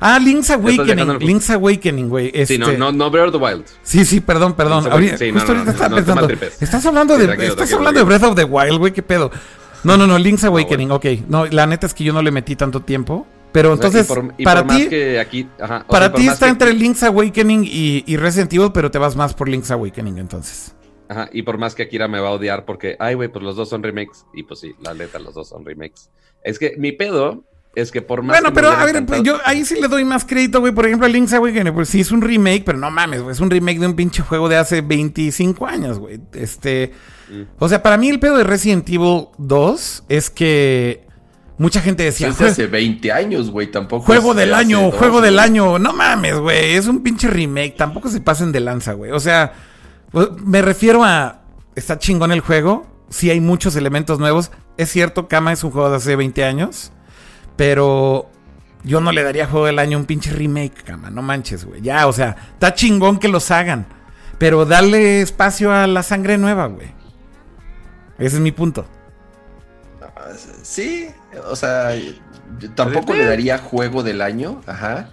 Ah, 0.00 0.18
Link's 0.18 0.50
Awakening. 0.50 1.18
Link's 1.20 1.50
Awakening, 1.50 2.08
güey. 2.08 2.30
Este... 2.34 2.54
Sí, 2.54 2.58
no, 2.58 2.72
no, 2.72 2.92
no 2.92 3.10
Breath 3.10 3.28
of 3.28 3.32
the 3.32 3.38
Wild. 3.38 3.64
Sí, 3.82 4.04
sí, 4.04 4.20
perdón, 4.20 4.54
perdón. 4.54 4.90
Ahorita-. 4.90 5.16
Sí, 5.18 5.32
no, 5.32 5.40
justo 5.40 5.54
no, 5.54 5.60
ahorita 5.60 5.88
no, 5.88 5.98
estaba 5.98 6.20
no 6.20 6.26
pensando. 6.28 6.54
Estás 6.60 6.86
hablando 6.86 7.16
de, 7.16 7.24
tranquilo, 7.26 7.48
estás 7.48 7.68
tranquilo, 7.68 7.78
hablando 7.78 8.00
de. 8.00 8.04
Breath 8.04 8.22
of 8.24 8.34
the 8.34 8.44
Wild, 8.44 8.78
güey, 8.78 8.92
qué 8.92 9.02
pedo. 9.02 9.30
No, 9.84 9.96
no, 9.96 10.06
no, 10.06 10.18
Link's 10.18 10.44
Awakening, 10.44 10.90
ok. 10.90 11.06
No, 11.28 11.46
la 11.46 11.66
neta 11.66 11.86
es 11.86 11.94
que 11.94 12.04
yo 12.04 12.12
no 12.12 12.22
le 12.22 12.30
metí 12.30 12.56
tanto 12.56 12.80
tiempo. 12.80 13.26
Pero 13.52 13.72
O 13.72 13.76
sea, 13.76 13.86
entonces, 13.86 14.10
y 14.10 14.14
por, 14.14 14.34
y 14.36 14.44
para 14.44 14.66
ti, 14.66 15.16
aquí, 15.16 15.48
ajá, 15.60 15.86
para 15.88 16.12
ti 16.12 16.26
está 16.26 16.46
que- 16.46 16.50
entre 16.50 16.72
Link's 16.72 17.04
Awakening 17.04 17.62
y, 17.64 18.02
y 18.04 18.16
Resident 18.16 18.52
Evil, 18.52 18.72
pero 18.74 18.90
te 18.90 18.98
vas 18.98 19.14
más 19.14 19.32
por 19.32 19.48
Link's 19.48 19.70
Awakening 19.70 20.18
entonces. 20.18 20.74
Ajá, 21.08 21.28
y 21.32 21.42
por 21.42 21.56
más 21.56 21.76
que 21.76 21.84
Akira 21.84 22.08
me 22.08 22.18
va 22.18 22.30
a 22.30 22.32
odiar 22.32 22.64
porque, 22.64 22.96
ay, 22.98 23.14
güey, 23.14 23.28
pues 23.28 23.44
los 23.44 23.54
dos 23.54 23.68
son 23.68 23.84
remakes. 23.84 24.26
Y 24.34 24.42
pues 24.42 24.58
sí, 24.58 24.74
la 24.82 24.92
neta, 24.92 25.20
los 25.20 25.34
dos 25.34 25.50
son 25.50 25.64
remakes. 25.64 26.10
Es 26.42 26.58
que 26.58 26.74
mi 26.78 26.90
pedo 26.90 27.44
es 27.76 27.90
que 27.90 28.02
por 28.02 28.22
más 28.22 28.38
Bueno, 28.40 28.54
pero 28.54 28.68
a 28.70 28.84
ver, 28.84 29.04
pues, 29.06 29.22
yo 29.22 29.38
ahí 29.44 29.64
sí 29.64 29.74
le 29.80 29.88
doy 29.88 30.04
más 30.04 30.24
crédito, 30.24 30.60
güey. 30.60 30.72
Por 30.72 30.86
ejemplo, 30.86 31.06
a 31.06 31.10
Link's 31.10 31.32
Awakening, 31.32 31.74
pues 31.74 31.88
sí 31.88 32.00
es 32.00 32.10
un 32.12 32.20
remake, 32.22 32.62
pero 32.64 32.78
no 32.78 32.90
mames, 32.90 33.22
güey. 33.22 33.32
Es 33.32 33.40
un 33.40 33.50
remake 33.50 33.78
de 33.80 33.86
un 33.86 33.94
pinche 33.94 34.22
juego 34.22 34.48
de 34.48 34.56
hace 34.56 34.80
25 34.80 35.66
años, 35.66 35.98
güey. 35.98 36.20
Este. 36.32 36.92
Mm. 37.30 37.42
O 37.58 37.68
sea, 37.68 37.82
para 37.82 37.96
mí 37.96 38.08
el 38.08 38.20
pedo 38.20 38.36
de 38.36 38.44
Resident 38.44 38.88
Evil 38.88 39.28
2 39.38 40.04
es 40.08 40.30
que 40.30 41.06
mucha 41.58 41.80
gente 41.80 42.02
decía. 42.02 42.28
Es 42.28 42.38
de 42.38 42.44
"Jue- 42.46 42.50
hace 42.50 42.66
20 42.66 43.12
años, 43.12 43.50
güey, 43.50 43.70
tampoco. 43.70 44.04
Juego 44.04 44.34
del 44.34 44.54
año, 44.54 44.80
dos, 44.82 44.94
juego 44.94 45.20
del 45.20 45.38
año. 45.38 45.78
No 45.78 45.92
mames, 45.92 46.38
güey. 46.38 46.74
Es 46.74 46.86
un 46.86 47.02
pinche 47.02 47.28
remake. 47.28 47.74
Tampoco 47.76 48.08
se 48.08 48.20
pasen 48.20 48.52
de 48.52 48.60
lanza, 48.60 48.92
güey. 48.92 49.10
O 49.12 49.20
sea, 49.20 49.52
pues, 50.10 50.28
me 50.44 50.62
refiero 50.62 51.02
a. 51.04 51.40
Está 51.74 51.98
chingón 51.98 52.30
el 52.30 52.40
juego. 52.40 52.86
Sí 53.10 53.30
hay 53.30 53.40
muchos 53.40 53.76
elementos 53.76 54.18
nuevos. 54.18 54.50
Es 54.76 54.90
cierto, 54.90 55.28
Kama 55.28 55.52
es 55.52 55.62
un 55.64 55.70
juego 55.70 55.90
de 55.90 55.96
hace 55.96 56.16
20 56.16 56.44
años. 56.44 56.92
Pero 57.56 58.30
yo 58.82 59.00
no 59.00 59.12
le 59.12 59.22
daría 59.22 59.46
juego 59.46 59.66
del 59.66 59.78
año 59.78 59.96
un 59.98 60.04
pinche 60.06 60.30
remake, 60.32 60.82
Kama. 60.84 61.10
No 61.10 61.22
manches, 61.22 61.64
güey. 61.64 61.80
Ya, 61.80 62.06
o 62.06 62.12
sea, 62.12 62.36
está 62.52 62.74
chingón 62.74 63.18
que 63.18 63.28
los 63.28 63.50
hagan. 63.50 63.86
Pero 64.38 64.64
dale 64.66 65.20
espacio 65.22 65.72
a 65.72 65.86
la 65.86 66.02
sangre 66.02 66.36
nueva, 66.38 66.66
güey. 66.66 66.88
Ese 68.18 68.36
es 68.36 68.40
mi 68.42 68.52
punto. 68.52 68.86
Sí, 70.62 71.08
o 71.48 71.56
sea, 71.56 71.94
yo 72.58 72.70
tampoco 72.74 73.14
le 73.14 73.24
daría 73.24 73.58
juego 73.58 74.02
del 74.02 74.20
año, 74.22 74.60
ajá. 74.66 75.08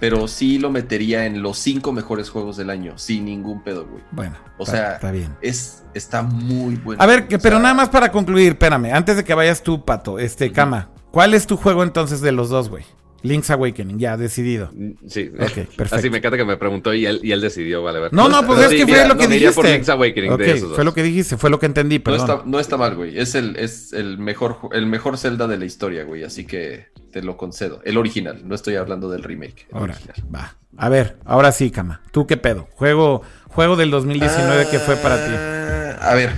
pero 0.00 0.26
sí 0.28 0.58
lo 0.58 0.70
metería 0.70 1.26
en 1.26 1.42
los 1.42 1.58
cinco 1.58 1.92
mejores 1.92 2.28
juegos 2.30 2.56
del 2.56 2.70
año, 2.70 2.98
sin 2.98 3.24
ningún 3.24 3.62
pedo, 3.62 3.86
güey. 3.86 4.02
Bueno, 4.10 4.36
O 4.58 4.64
está- 4.64 4.76
sea, 4.76 4.92
está 4.94 5.10
bien. 5.12 5.34
Es, 5.40 5.82
está 5.94 6.22
muy 6.22 6.76
bueno. 6.76 7.02
A 7.02 7.06
ver, 7.06 7.28
que- 7.28 7.38
pero 7.38 7.56
sea, 7.56 7.62
nada 7.62 7.74
más 7.74 7.88
para 7.88 8.10
concluir, 8.10 8.52
espérame, 8.52 8.92
antes 8.92 9.16
de 9.16 9.24
que 9.24 9.32
vayas 9.34 9.62
tú, 9.62 9.84
Pato, 9.84 10.18
este, 10.18 10.50
Cama, 10.52 10.88
¿cuál 11.12 11.34
es 11.34 11.46
tu 11.46 11.56
juego 11.56 11.84
entonces 11.84 12.20
de 12.20 12.32
los 12.32 12.48
dos, 12.48 12.68
güey? 12.68 12.84
Link's 13.24 13.50
Awakening, 13.50 14.00
ya, 14.00 14.16
decidido. 14.16 14.70
Mm, 14.74 14.90
Sí. 15.06 15.30
Ok, 15.38 15.38
perfecto. 15.76 15.94
Así 15.94 16.10
me 16.10 16.18
encanta 16.18 16.36
que 16.36 16.44
me 16.44 16.56
preguntó 16.56 16.92
y 16.92 17.06
él, 17.06 17.20
y 17.22 17.30
él 17.30 17.40
decidió, 17.40 17.80
vale, 17.80 18.00
ver. 18.00 18.12
No, 18.12 18.28
no, 18.28 18.44
pues 18.44 18.58
es 18.62 18.70
que 18.70 18.84
fue 18.84 19.06
lo 19.06 19.16
que 19.16 19.28
no, 19.28 19.34
iría 19.34 19.52
por 19.52 19.64
dijiste. 19.64 19.72
Link's 19.74 19.88
Awakening 19.90 20.36
de 20.38 20.50
esos 20.50 20.68
dos. 20.70 20.74
fue 20.74 20.84
lo 20.84 20.92
que 20.92 21.04
dijiste, 21.04 21.36
fue 21.36 21.48
lo 21.48 21.60
que 21.60 21.66
entendí, 21.66 21.98
No 21.98 22.02
perdón. 22.04 22.20
está, 22.20 22.42
no 22.44 22.58
está 22.58 22.76
mal, 22.76 22.96
güey. 22.96 23.16
Es 23.16 23.36
el, 23.36 23.54
es 23.54 23.92
el 23.92 24.18
mejor 24.18 24.56
el 24.72 24.86
mejor 24.86 25.18
Zelda 25.18 25.46
de 25.46 25.56
la 25.56 25.64
historia, 25.66 26.02
güey. 26.02 26.24
Así 26.24 26.44
que 26.46 26.86
te 27.12 27.22
lo 27.22 27.36
concedo. 27.36 27.80
El 27.84 27.96
original, 27.96 28.40
no 28.44 28.56
estoy 28.56 28.74
hablando 28.74 29.08
del 29.08 29.22
remake. 29.22 29.68
Ahora, 29.70 29.96
va. 30.34 30.56
A 30.76 30.88
ver, 30.88 31.16
ahora 31.24 31.52
sí, 31.52 31.70
Cama. 31.70 32.00
¿Tú 32.10 32.26
qué 32.26 32.36
pedo? 32.38 32.66
Juego, 32.74 33.22
juego 33.46 33.76
del 33.76 33.92
2019 33.92 34.66
que 34.68 34.80
fue 34.80 34.96
para 34.96 35.16
ti. 35.24 35.32
Ah, 35.32 36.10
A 36.10 36.14
ver, 36.16 36.32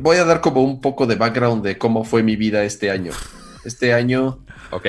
voy 0.00 0.16
a 0.16 0.24
dar 0.24 0.40
como 0.40 0.62
un 0.62 0.80
poco 0.80 1.06
de 1.06 1.16
background 1.16 1.62
de 1.62 1.76
cómo 1.76 2.04
fue 2.04 2.22
mi 2.22 2.36
vida 2.36 2.64
este 2.64 2.90
año. 2.90 3.12
Este 3.64 3.92
año 3.94 4.44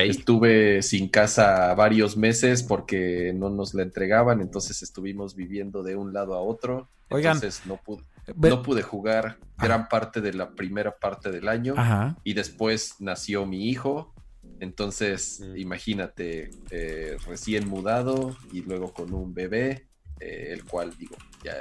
estuve 0.10 0.82
sin 0.82 1.08
casa 1.10 1.74
varios 1.76 2.18
meses 2.18 2.64
porque 2.64 3.32
no 3.36 3.50
nos 3.50 3.74
la 3.74 3.84
entregaban, 3.84 4.42
entonces 4.42 4.82
estuvimos 4.82 5.36
viviendo 5.36 5.84
de 5.84 5.96
un 5.96 6.14
lado 6.14 6.34
a 6.36 6.42
otro. 6.42 6.90
Oigan. 7.10 7.36
entonces 7.38 7.66
no 7.68 7.78
pude, 7.78 8.02
Ve- 8.36 8.50
no 8.50 8.64
pude 8.64 8.82
jugar 8.82 9.38
gran 9.58 9.88
parte 9.88 10.20
de 10.22 10.34
la 10.34 10.50
primera 10.56 10.98
parte 10.98 11.30
del 11.32 11.48
año. 11.48 11.76
Ajá. 11.78 12.18
y 12.24 12.34
después 12.34 12.96
nació 13.00 13.46
mi 13.46 13.70
hijo. 13.70 14.14
Entonces, 14.60 15.40
Mm. 15.42 15.58
imagínate, 15.58 16.50
eh, 16.72 17.18
recién 17.28 17.68
mudado 17.68 18.36
y 18.52 18.62
luego 18.62 18.94
con 18.94 19.14
un 19.14 19.34
bebé, 19.34 19.88
eh, 20.20 20.50
el 20.52 20.64
cual, 20.64 20.96
digo, 20.98 21.16
ya 21.44 21.56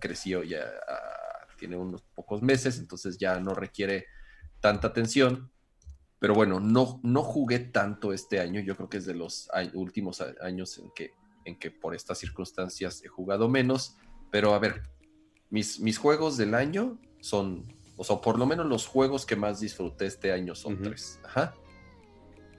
creció, 0.00 0.42
ya 0.42 0.64
ah, 0.88 1.46
tiene 1.58 1.76
unos 1.76 2.02
pocos 2.14 2.42
meses, 2.42 2.78
entonces 2.78 3.18
ya 3.18 3.38
no 3.40 3.54
requiere 3.54 4.06
tanta 4.60 4.88
atención. 4.88 5.50
Pero 6.18 6.34
bueno, 6.34 6.60
no, 6.60 7.00
no 7.02 7.22
jugué 7.22 7.58
tanto 7.58 8.12
este 8.12 8.40
año. 8.40 8.60
Yo 8.60 8.76
creo 8.76 8.88
que 8.88 8.96
es 8.98 9.06
de 9.06 9.14
los 9.14 9.48
últimos 9.74 10.22
años 10.40 10.78
en 10.78 10.90
que, 10.94 11.12
en 11.44 11.58
que 11.58 11.70
por 11.70 11.94
estas 11.94 12.18
circunstancias 12.18 13.02
he 13.04 13.08
jugado 13.08 13.48
menos. 13.48 13.96
Pero 14.30 14.54
a 14.54 14.58
ver, 14.58 14.82
mis, 15.50 15.78
mis 15.80 15.98
juegos 15.98 16.36
del 16.36 16.54
año 16.54 16.98
son, 17.20 17.64
o 17.96 18.04
sea, 18.04 18.16
por 18.20 18.38
lo 18.38 18.46
menos 18.46 18.66
los 18.66 18.86
juegos 18.86 19.26
que 19.26 19.36
más 19.36 19.60
disfruté 19.60 20.06
este 20.06 20.32
año 20.32 20.54
son 20.54 20.80
tres. 20.82 21.20
Ajá. 21.24 21.54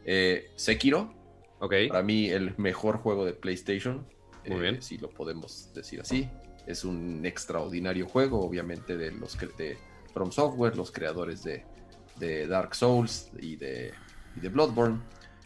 Eh, 0.06 0.52
Sekiro, 0.56 1.14
Ok. 1.60 1.74
para 1.90 2.04
mí 2.04 2.30
el 2.30 2.56
mejor 2.58 2.98
juego 2.98 3.26
de 3.26 3.34
PlayStation. 3.34 4.08
Muy 4.48 4.58
eh, 4.58 4.62
bien. 4.62 4.82
Si 4.82 4.98
lo 4.98 5.10
podemos 5.10 5.74
decir 5.74 6.00
así. 6.02 6.30
Es 6.68 6.84
un 6.86 7.26
extraordinario 7.26 8.08
juego, 8.08 8.40
obviamente, 8.42 8.98
de 8.98 9.12
los 9.12 9.38
cre- 9.38 9.56
de 9.56 9.78
From 10.14 10.32
Software, 10.32 10.76
los 10.78 10.92
creadores 10.92 11.44
de, 11.44 11.66
de 12.20 12.48
Dark 12.48 12.76
Souls 12.76 13.30
y 13.40 13.56
de, 13.56 13.94
y 14.36 14.40
de 14.40 14.50
Bloodborne. 14.50 15.00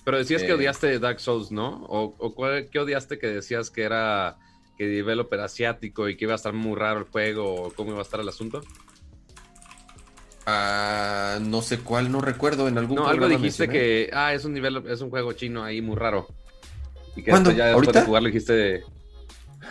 Pero 0.04 0.18
decías 0.18 0.42
que 0.42 0.52
Eh, 0.52 0.56
odiaste 0.56 1.00
Dark 1.00 1.20
Souls, 1.20 1.52
¿no? 1.52 1.86
¿O, 1.86 2.16
o 2.18 2.34
cuál- 2.34 2.70
qué 2.72 2.80
odiaste 2.80 3.20
que 3.20 3.28
decías 3.28 3.70
que 3.70 3.84
era 3.84 4.38
que 4.78 4.86
developer 4.88 5.40
asiático 5.40 6.10
y 6.10 6.18
que 6.18 6.26
iba 6.26 6.34
a 6.34 6.38
estar 6.38 6.54
muy 6.54 6.76
raro 6.76 7.00
el 7.00 7.06
juego 7.06 7.66
o 7.66 7.74
cómo 7.74 7.92
iba 7.92 8.00
a 8.00 8.04
estar 8.04 8.20
el 8.20 8.30
asunto? 8.30 8.62
Ah, 10.48 11.38
no 11.42 11.62
sé 11.62 11.80
cuál, 11.80 12.12
no 12.12 12.20
recuerdo. 12.22 12.68
En 12.68 12.78
algún 12.78 12.98
No, 12.98 13.08
algo 13.08 13.28
dijiste 13.28 13.68
mencioné. 13.68 13.74
que, 13.74 14.10
ah, 14.14 14.34
es 14.34 14.44
un 14.46 14.54
nivel, 14.54 14.84
es 14.88 15.02
un 15.02 15.10
juego 15.10 15.34
chino 15.34 15.64
ahí 15.64 15.82
muy 15.82 15.96
raro. 15.96 16.28
Y 17.16 17.24
que 17.24 17.30
¿Cuándo? 17.32 17.52
después 17.52 17.58
ya 17.58 17.66
después 17.66 17.86
¿Ahorita? 17.86 18.00
de 18.00 18.06
jugarlo 18.06 18.28
dijiste, 18.28 18.84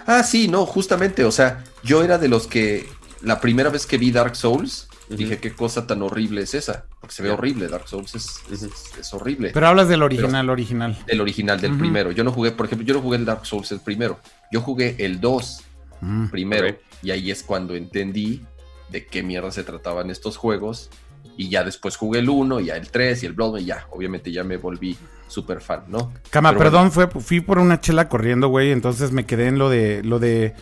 Ah, 0.07 0.23
sí, 0.23 0.49
no, 0.49 0.67
justamente. 0.67 1.25
O 1.25 1.33
sea, 1.33 1.65
yo 1.83 2.03
era 2.03 2.19
de 2.19 2.29
los 2.29 2.47
que 2.47 2.89
la 3.23 3.41
primera 3.41 3.71
vez 3.71 3.87
que 3.87 3.99
vi 3.99 4.11
Dark 4.13 4.37
Souls 4.37 4.89
dije 5.09 5.39
qué 5.39 5.53
cosa 5.55 5.87
tan 5.87 6.03
horrible 6.03 6.43
es 6.43 6.55
esa. 6.55 6.87
Porque 7.11 7.17
se 7.17 7.23
ve 7.25 7.31
horrible. 7.31 7.67
Dark 7.67 7.89
Souls 7.89 8.15
es, 8.15 8.41
es- 8.53 9.13
horrible. 9.15 9.51
Pero 9.53 9.67
hablas 9.67 9.89
del 9.89 10.03
original, 10.03 10.49
original. 10.49 10.97
el 11.09 11.21
original, 11.21 11.61
del 11.61 11.77
primero. 11.77 12.13
Yo 12.13 12.23
no 12.23 12.31
jugué, 12.31 12.53
por 12.53 12.67
ejemplo, 12.67 12.87
yo 12.87 12.95
no 12.95 13.01
jugué 13.01 13.17
el 13.19 13.25
Dark 13.25 13.45
Souls 13.47 13.73
el 13.73 13.81
primero. 13.81 14.21
Yo 14.53 14.61
jugué 14.61 14.95
el 15.01 15.21
2 15.21 15.63
Mm. 16.03 16.29
primero. 16.29 16.77
Y 17.03 17.11
ahí 17.11 17.31
es 17.33 17.43
cuando 17.43 17.75
entendí 17.75 18.43
de 18.91 19.07
qué 19.07 19.23
mierda 19.25 19.51
se 19.51 19.65
trataban 19.65 20.09
estos 20.11 20.37
juegos. 20.37 20.89
Y 21.37 21.49
ya 21.49 21.65
después 21.65 21.97
jugué 21.97 22.21
el 22.21 22.29
1, 22.29 22.61
ya 22.61 22.77
el 22.77 22.91
3 22.93 23.23
y 23.25 23.27
el 23.27 23.33
Bloodborne. 23.33 23.63
Y 23.63 23.67
ya, 23.67 23.87
obviamente 23.91 24.31
ya 24.31 24.45
me 24.45 24.57
volví 24.57 24.97
súper 25.27 25.61
fan, 25.61 25.83
¿no? 25.89 26.13
Cama, 26.31 26.51
Pero 26.51 26.61
perdón, 26.61 26.93
fue, 26.93 27.09
fui 27.09 27.41
por 27.41 27.59
una 27.59 27.81
chela 27.81 28.09
corriendo, 28.09 28.47
güey. 28.49 28.71
Entonces 28.71 29.11
me 29.11 29.27
quedé 29.27 29.49
en 29.49 29.59
lo 29.59 29.69
de 29.69 30.03
lo 30.05 30.19
de 30.21 30.55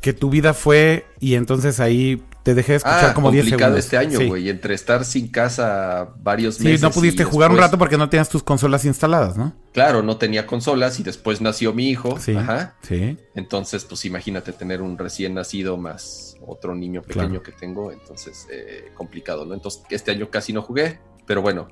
que 0.00 0.12
tu 0.12 0.30
vida 0.30 0.52
fue 0.52 1.06
y 1.20 1.34
entonces 1.36 1.78
ahí 1.78 2.22
te 2.42 2.54
dejé 2.54 2.76
escuchar 2.76 3.10
Ah, 3.10 3.14
como 3.14 3.30
10 3.30 3.44
complicado 3.44 3.76
segundos. 3.76 3.84
este 3.84 3.96
año, 3.98 4.18
Sí. 4.18 4.26
güey. 4.28 4.48
Entre 4.48 4.74
estar 4.74 5.04
sin 5.04 5.28
casa 5.28 6.08
varios 6.18 6.56
Sí, 6.56 6.64
meses. 6.64 6.82
no 6.82 6.88
y 6.88 6.92
pudiste 6.92 7.24
jugar 7.24 7.50
un 7.50 7.58
rato 7.58 7.78
porque 7.78 7.96
no 7.96 8.08
tenías 8.08 8.28
tus 8.28 8.42
consolas 8.42 8.84
instaladas, 8.84 9.36
¿no? 9.36 9.54
Claro, 9.72 10.02
no 10.02 10.16
tenía 10.16 10.46
consolas 10.46 10.98
y 11.00 11.02
después 11.02 11.40
nació 11.40 11.72
mi 11.72 11.88
hijo. 11.88 12.18
Sí. 12.18 12.34
Ajá. 12.36 12.76
Sí. 12.82 13.16
Entonces, 13.34 13.84
pues 13.84 14.04
imagínate 14.04 14.52
tener 14.52 14.82
un 14.82 14.98
recién 14.98 15.34
nacido 15.34 15.76
más 15.76 16.36
otro 16.44 16.74
niño 16.74 17.02
pequeño 17.02 17.28
Claro. 17.28 17.42
que 17.44 17.52
tengo. 17.52 17.92
Entonces, 17.92 18.46
eh, 18.50 18.90
complicado, 18.94 19.44
¿no? 19.44 19.54
Entonces, 19.54 19.82
este 19.90 20.10
año 20.10 20.28
casi 20.30 20.52
no 20.52 20.62
jugué. 20.62 20.98
Pero 21.26 21.40
bueno, 21.42 21.68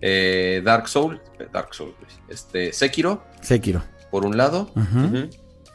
eh, 0.00 0.62
Dark 0.64 0.88
Soul, 0.88 1.20
eh, 1.38 1.46
Dark 1.52 1.74
Soul, 1.74 1.94
güey. 1.98 2.10
este, 2.28 2.72
Sekiro, 2.72 3.22
Sekiro. 3.42 3.82
por 4.10 4.24
un 4.24 4.36
lado. 4.38 4.70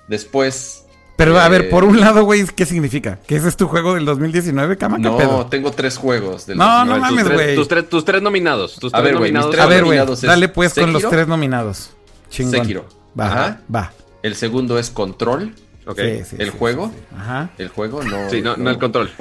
Después, 0.07 0.85
Pero 1.19 1.37
a 1.37 1.45
Eh, 1.47 1.49
ver, 1.49 1.69
por 1.69 1.83
un 1.83 1.99
lado, 1.99 2.23
güey, 2.23 2.45
¿qué 2.45 2.65
significa? 2.65 3.19
¿Que 3.27 3.35
ese 3.35 3.49
es 3.49 3.57
tu 3.57 3.67
juego 3.67 3.95
del 3.95 4.05
2019, 4.05 4.77
Cama? 4.77 4.95
¿Qué 4.97 5.03
no, 5.03 5.17
pedo? 5.17 5.45
tengo 5.47 5.69
tres 5.71 5.97
juegos. 5.97 6.45
Del 6.45 6.57
No, 6.57 6.63
A 6.63 6.85
no 6.85 6.93
ver, 6.93 7.01
tus 7.01 7.11
mames, 7.11 7.33
güey. 7.33 7.55
Tus, 7.55 7.67
tres- 7.67 7.89
tus 7.89 8.05
tres 8.05 8.21
nominados. 8.21 8.75
Tus 8.75 8.93
A 8.93 8.97
tres 8.99 9.11
ver, 9.11 9.17
güey, 9.19 9.31
nominados. 9.33 9.59
A 9.59 9.65
ver, 9.67 9.83
güey, 9.83 9.99
dale 10.23 10.47
pues 10.47 10.73
con 10.73 10.93
los 10.93 11.03
tres 11.09 11.27
nominados. 11.27 11.91
Chingón. 12.29 12.61
Sekiro. 12.61 12.85
Va, 13.19 13.25
Ajá. 13.25 13.61
va. 13.73 13.91
El 14.23 14.33
segundo 14.35 14.79
es 14.79 14.89
Control. 14.89 15.53
Ok. 15.85 15.99
Sí, 15.99 16.23
sí, 16.23 16.35
¿El 16.39 16.51
sí, 16.51 16.57
juego? 16.57 16.87
sí, 16.87 16.93
sí. 16.97 17.15
Ajá. 17.19 17.49
El 17.57 17.67
juego, 17.67 18.01
no. 18.01 18.29
Sí, 18.29 18.41
no, 18.41 18.55
no 18.55 18.69
el 18.69 18.77
control. 18.77 19.11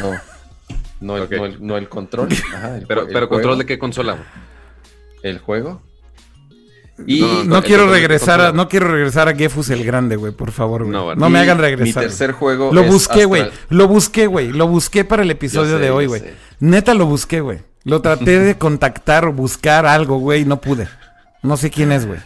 No. 0.00 0.12
No 1.00 1.16
el, 1.16 1.22
Ok. 1.24 1.32
no 1.32 1.44
el- 1.46 1.64
no 1.66 1.76
el 1.76 1.88
control. 1.88 2.28
Ajá, 2.54 2.76
el 2.78 2.86
Pero, 2.88 3.06
pero 3.06 3.28
control 3.28 3.58
de 3.58 3.66
qué 3.66 3.78
consola. 3.78 4.16
El 5.22 5.38
juego. 5.38 5.80
Y 7.06 7.20
No, 7.46 7.62
quiero 7.62 7.90
regresar 7.90 8.40
a, 8.40 8.52
no 8.52 8.68
quiero 8.68 8.88
regresar 8.88 9.28
a 9.28 9.34
Gefus 9.34 9.68
el 9.70 9.84
Grande, 9.84 10.16
güey, 10.16 10.32
por 10.32 10.50
favor, 10.52 10.84
güey. 10.84 10.92
No, 10.92 11.28
me 11.30 11.38
hagan 11.40 11.58
Mi 11.58 11.62
regresar. 11.64 12.04
tercer 12.04 12.32
juego. 12.32 12.72
Lo 12.72 12.82
es 12.82 12.90
busqué, 12.90 13.24
güey. 13.26 13.42
Astral- 13.42 13.58
Lo 13.70 13.88
busqué, 13.88 14.26
güey. 14.26 14.52
Lo 14.52 14.66
busqué 14.68 15.04
para 15.04 15.22
el 15.22 15.30
episodio 15.30 15.76
sé, 15.76 15.82
de 15.84 15.90
hoy, 15.90 16.06
güey. 16.06 16.22
Neta 16.60 16.94
lo 16.94 17.06
busqué, 17.06 17.40
güey. 17.40 17.58
Lo 17.84 18.00
traté 18.00 18.38
de 18.40 18.54
contactar 18.58 19.26
o 19.26 19.32
buscar 19.32 19.84
algo, 19.86 20.18
güey, 20.18 20.44
no 20.44 20.60
pude. 20.60 20.88
No 21.42 21.56
sé 21.56 21.70
quién 21.70 21.92
es, 21.92 22.06
güey. 22.06 22.18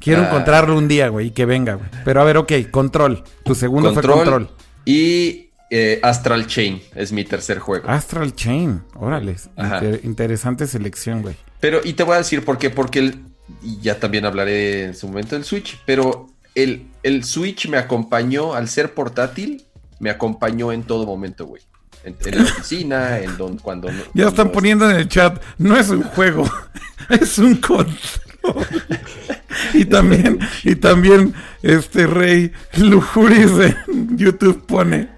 Quiero 0.00 0.22
Ah. 0.22 0.26
encontrarlo 0.26 0.76
un 0.76 0.86
día, 0.86 1.08
güey, 1.08 1.28
y 1.28 1.30
que 1.30 1.46
venga, 1.46 1.74
güey. 1.74 1.88
Pero 2.04 2.20
a 2.20 2.24
ver, 2.24 2.36
ok, 2.36 2.52
control. 2.70 3.24
Tu 3.44 3.54
segundo 3.54 3.94
Control. 3.94 4.14
fue 4.14 4.24
control. 4.24 4.50
Y 4.84 5.50
eh, 5.70 5.98
Astral 6.02 6.46
Chain 6.46 6.82
es 6.94 7.10
mi 7.10 7.24
tercer 7.24 7.58
juego. 7.58 7.88
Astral 7.88 8.34
Chain. 8.34 8.82
Órale. 8.96 9.34
Inter- 9.56 10.00
interesante 10.04 10.66
selección, 10.66 11.22
güey. 11.22 11.36
Pero, 11.58 11.80
y 11.82 11.94
te 11.94 12.02
voy 12.02 12.16
a 12.16 12.18
decir 12.18 12.44
por 12.44 12.58
qué. 12.58 12.68
Porque 12.68 12.98
el, 12.98 13.22
y 13.62 13.78
ya 13.80 13.98
también 13.98 14.24
hablaré 14.26 14.84
en 14.84 14.94
su 14.94 15.06
momento 15.08 15.34
del 15.36 15.44
Switch. 15.44 15.78
Pero 15.86 16.28
el, 16.54 16.86
el 17.02 17.24
Switch 17.24 17.68
me 17.68 17.76
acompañó, 17.78 18.54
al 18.54 18.68
ser 18.68 18.94
portátil, 18.94 19.64
me 20.00 20.10
acompañó 20.10 20.72
en 20.72 20.82
todo 20.82 21.06
momento, 21.06 21.46
güey. 21.46 21.62
En, 22.04 22.16
en 22.26 22.36
la 22.38 22.44
oficina, 22.44 23.18
en 23.20 23.36
don, 23.38 23.56
cuando. 23.58 23.90
no- 23.90 24.02
Ya 24.12 24.28
están 24.28 24.52
poniendo 24.52 24.88
en 24.90 24.96
el 24.96 25.08
chat, 25.08 25.42
no 25.58 25.76
es 25.76 25.88
un 25.88 26.02
juego, 26.02 26.50
es 27.08 27.38
un 27.38 27.56
control. 27.56 27.96
y 29.72 29.86
también, 29.86 30.38
y 30.64 30.74
también, 30.76 31.32
este 31.62 32.06
rey 32.06 32.52
Lujuris 32.76 33.52
en 33.88 34.18
YouTube 34.18 34.66
pone 34.66 35.08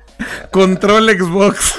control 0.52 1.10
Xbox. 1.10 1.74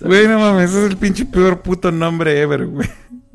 Güey, 0.00 0.26
no 0.26 0.38
mames, 0.40 0.70
ese 0.70 0.84
es 0.86 0.90
el 0.90 0.96
pinche 0.96 1.24
peor 1.26 1.60
puto 1.62 1.92
nombre 1.92 2.40
ever, 2.40 2.66
güey. 2.66 2.88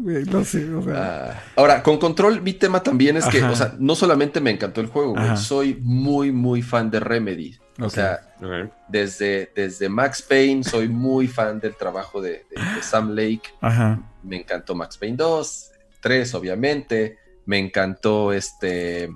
Güey, 0.03 0.23
no 0.25 0.43
sé, 0.43 0.73
o 0.73 0.81
sea. 0.83 1.31
Ah, 1.31 1.43
ahora, 1.55 1.83
con 1.83 1.97
control, 1.97 2.41
mi 2.41 2.53
tema 2.53 2.81
también 2.81 3.17
es 3.17 3.25
que, 3.27 3.39
Ajá. 3.39 3.51
o 3.51 3.55
sea, 3.55 3.75
no 3.79 3.95
solamente 3.95 4.39
me 4.41 4.49
encantó 4.51 4.81
el 4.81 4.87
juego, 4.87 5.13
güey, 5.13 5.37
soy 5.37 5.77
muy, 5.81 6.31
muy 6.31 6.61
fan 6.61 6.89
de 6.89 6.99
Remedy. 6.99 7.57
O 7.79 7.89
sea, 7.89 8.19
desde, 8.87 9.51
desde 9.55 9.89
Max 9.89 10.21
Payne 10.21 10.63
soy 10.63 10.87
muy 10.87 11.27
fan 11.27 11.59
del 11.59 11.75
trabajo 11.75 12.21
de, 12.21 12.45
de- 12.49 12.75
de 12.75 12.83
Sam 12.83 13.11
Lake. 13.11 13.43
Ajá. 13.59 13.99
Me 14.23 14.37
encantó 14.37 14.75
Max 14.75 14.97
Payne 14.97 15.17
2, 15.17 15.71
3, 15.99 16.33
obviamente. 16.35 17.17
Me 17.45 17.57
encantó 17.57 18.33
este. 18.33 19.09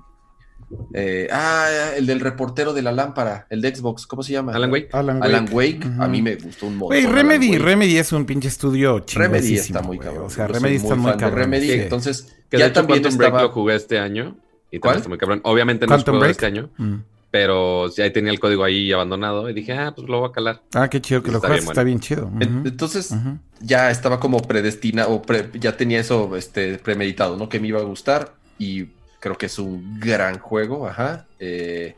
Eh, 0.93 1.27
ah, 1.31 1.67
el 1.95 2.05
del 2.05 2.19
reportero 2.19 2.73
de 2.73 2.81
la 2.81 2.91
lámpara, 2.91 3.47
el 3.49 3.61
de 3.61 3.75
Xbox, 3.75 4.05
¿cómo 4.07 4.23
se 4.23 4.33
llama? 4.33 4.53
Alan 4.53 4.71
Wake. 4.71 4.89
Alan 4.93 5.17
Wake. 5.17 5.25
Alan 5.27 5.49
Wake, 5.51 5.87
Ujú. 5.87 6.03
a 6.03 6.07
mí 6.07 6.21
me 6.21 6.35
gustó 6.35 6.67
un 6.67 6.73
montón. 6.77 6.87
Güey, 6.87 7.01
Alan 7.05 7.15
Remedy, 7.15 7.49
Wake. 7.51 7.59
Remedy 7.63 7.97
es 7.97 8.11
un 8.11 8.25
pinche 8.25 8.47
estudio 8.47 9.03
Remedy 9.13 9.41
chingosísimo, 9.47 9.77
está 9.79 9.87
muy 9.87 9.97
cabrón. 9.99 10.23
O 10.25 10.29
sea, 10.29 10.47
Remedy 10.47 10.75
está 10.75 10.95
muy 10.95 11.11
cabrón. 11.13 11.39
Remedy, 11.39 11.67
sí. 11.67 11.73
entonces 11.73 12.35
Que 12.49 12.57
ya 12.57 12.65
de 12.65 12.69
hecho 12.71 12.81
también 12.81 13.01
Quantum 13.01 13.17
Break 13.17 13.29
estaba... 13.33 13.43
lo 13.47 13.51
jugué 13.53 13.75
este 13.75 13.99
año. 13.99 14.35
Y 14.71 14.79
¿Cuál? 14.79 14.95
también 14.95 14.97
está 14.99 15.09
muy 15.09 15.17
cabrón. 15.17 15.41
Obviamente 15.43 15.87
no 15.87 15.95
es 15.95 16.03
Quantum 16.03 16.11
juego 16.19 16.23
de 16.23 16.27
Break. 16.27 16.35
este 16.35 16.45
año, 16.45 16.69
Mm. 16.77 17.01
pero 17.31 17.89
ya 17.93 18.11
tenía 18.13 18.31
el 18.31 18.39
código 18.39 18.63
ahí 18.63 18.91
abandonado 18.91 19.49
y 19.49 19.53
dije, 19.53 19.73
ah, 19.73 19.93
pues 19.95 20.07
lo 20.07 20.19
voy 20.19 20.29
a 20.29 20.31
calar. 20.31 20.61
Ah, 20.73 20.89
qué 20.89 21.01
chido 21.01 21.21
que 21.21 21.31
lo 21.31 21.39
juegas. 21.39 21.63
Está 21.65 21.83
bien 21.83 21.99
chido. 21.99 22.31
Entonces, 22.39 23.13
ya 23.61 23.91
estaba 23.91 24.19
como 24.19 24.39
predestinado, 24.39 25.11
o 25.11 25.21
pre- 25.21 25.49
ya 25.59 25.75
tenía 25.77 25.99
eso 25.99 26.35
este, 26.37 26.77
premeditado, 26.77 27.35
¿no? 27.37 27.49
Que 27.49 27.59
me 27.59 27.67
iba 27.67 27.79
a 27.79 27.83
gustar 27.83 28.33
y 28.57 28.85
creo 29.25 29.37
que 29.39 29.47
es 29.47 29.57
un 29.57 29.99
gran 29.99 30.37
juego, 30.37 30.87
ajá. 30.87 31.25
Eh, 31.39 31.95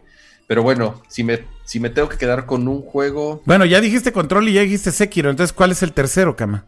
pero 0.47 0.63
bueno, 0.63 1.01
si 1.09 1.25
me, 1.25 1.43
si 1.65 1.77
me 1.81 1.89
tengo 1.89 2.07
que 2.07 2.15
quedar 2.17 2.45
con 2.45 2.69
un 2.69 2.81
juego, 2.81 3.41
Bueno, 3.43 3.65
ya 3.65 3.81
dijiste 3.81 4.13
Control 4.13 4.47
y 4.47 4.53
ya 4.53 4.61
dijiste 4.61 4.93
Sekiro. 4.93 5.29
Entonces, 5.29 5.51
¿cuál 5.51 5.71
es 5.71 5.83
el 5.83 5.91
tercero, 5.91 6.37
Kama? 6.37 6.63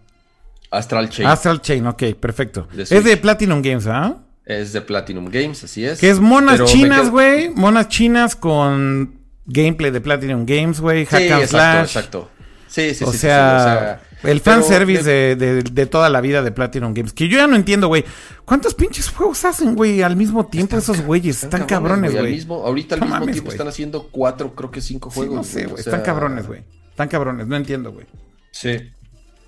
Astral 0.70 1.10
Chain 1.10 1.30
Astral 1.30 1.62
Chain, 1.62 1.88
ok, 1.88 2.04
perfecto. 2.20 2.68
De 2.74 2.84
es 2.84 2.90
de. 3.06 3.16
Platinum 3.16 3.62
Games, 3.62 3.88
¿ah? 3.88 4.18
es 4.46 4.74
de 4.74 4.82
Platinum 4.82 5.30
Games, 5.32 5.64
así 5.64 5.86
es. 5.86 5.98
Que 6.00 6.10
es 6.10 6.20
monas 6.20 6.56
Pero 6.56 6.66
chinas, 6.66 7.02
quedo- 7.04 7.12
güey. 7.12 7.50
Monas 7.52 7.88
chinas 7.88 8.36
con 8.36 9.14
gameplay 9.46 9.92
de 9.92 10.02
Platinum 10.02 10.46
Games, 10.46 10.82
güey. 10.82 11.06
Hack 11.06 11.22
Sí, 11.22 11.30
and 11.30 11.42
exacto, 11.44 11.48
slash. 11.48 11.86
exacto. 11.86 12.30
Sí, 12.68 12.94
sí, 12.96 13.04
o, 13.06 13.08
sí, 13.08 13.14
sí, 13.14 13.18
sí, 13.18 13.20
sea, 13.22 14.02
el 14.24 14.40
fanservice 14.42 15.04
de- 15.04 15.36
de, 15.36 15.64
de, 15.64 15.86
toda 15.86 16.10
la 16.10 16.22
vida 16.22 16.42
de 16.42 16.52
Platinum 16.52 16.94
Games. 16.94 17.14
Que 17.14 17.28
yo 17.28 17.38
ya 17.38 17.48
no 17.48 17.56
entiendo, 17.56 17.88
güey. 17.88 18.04
¿Cuántos 18.46 18.74
pinches 18.74 19.10
juegos 19.10 19.46
hacen, 19.46 19.76
güey, 19.76 20.02
al 20.02 20.16
mismo 20.16 20.48
tiempo 20.48 20.78
esos 20.78 21.02
güeyes? 21.02 21.44
Están, 21.44 21.66
cabrones, 21.66 22.14
al 22.16 22.22
güey. 22.22 22.34
mismo- 22.34 22.64
ahorita 22.66 22.96
al 22.96 23.00
No 23.02 23.06
mismo 23.08 23.20
mames, 23.20 23.34
tiempo 23.36 23.52
están 23.52 23.68
haciendo 23.68 24.08
cuatro, 24.12 24.54
creo 24.56 24.72
que 24.72 24.82
cinco 24.82 25.10
Sí, 25.12 25.16
juegos. 25.20 25.36
no 25.36 25.44
sé, 25.44 25.66
o 25.66 25.70
güey. 25.70 25.84
sea, 25.84 25.92
Están 25.94 26.06
cabrones, 26.06 26.48
güey. 26.48 26.64
Están 26.90 27.08
cabrones, 27.08 27.48
no 27.48 27.56
entiendo, 27.56 27.92
güey. 27.92 28.06
Sí. 28.52 28.78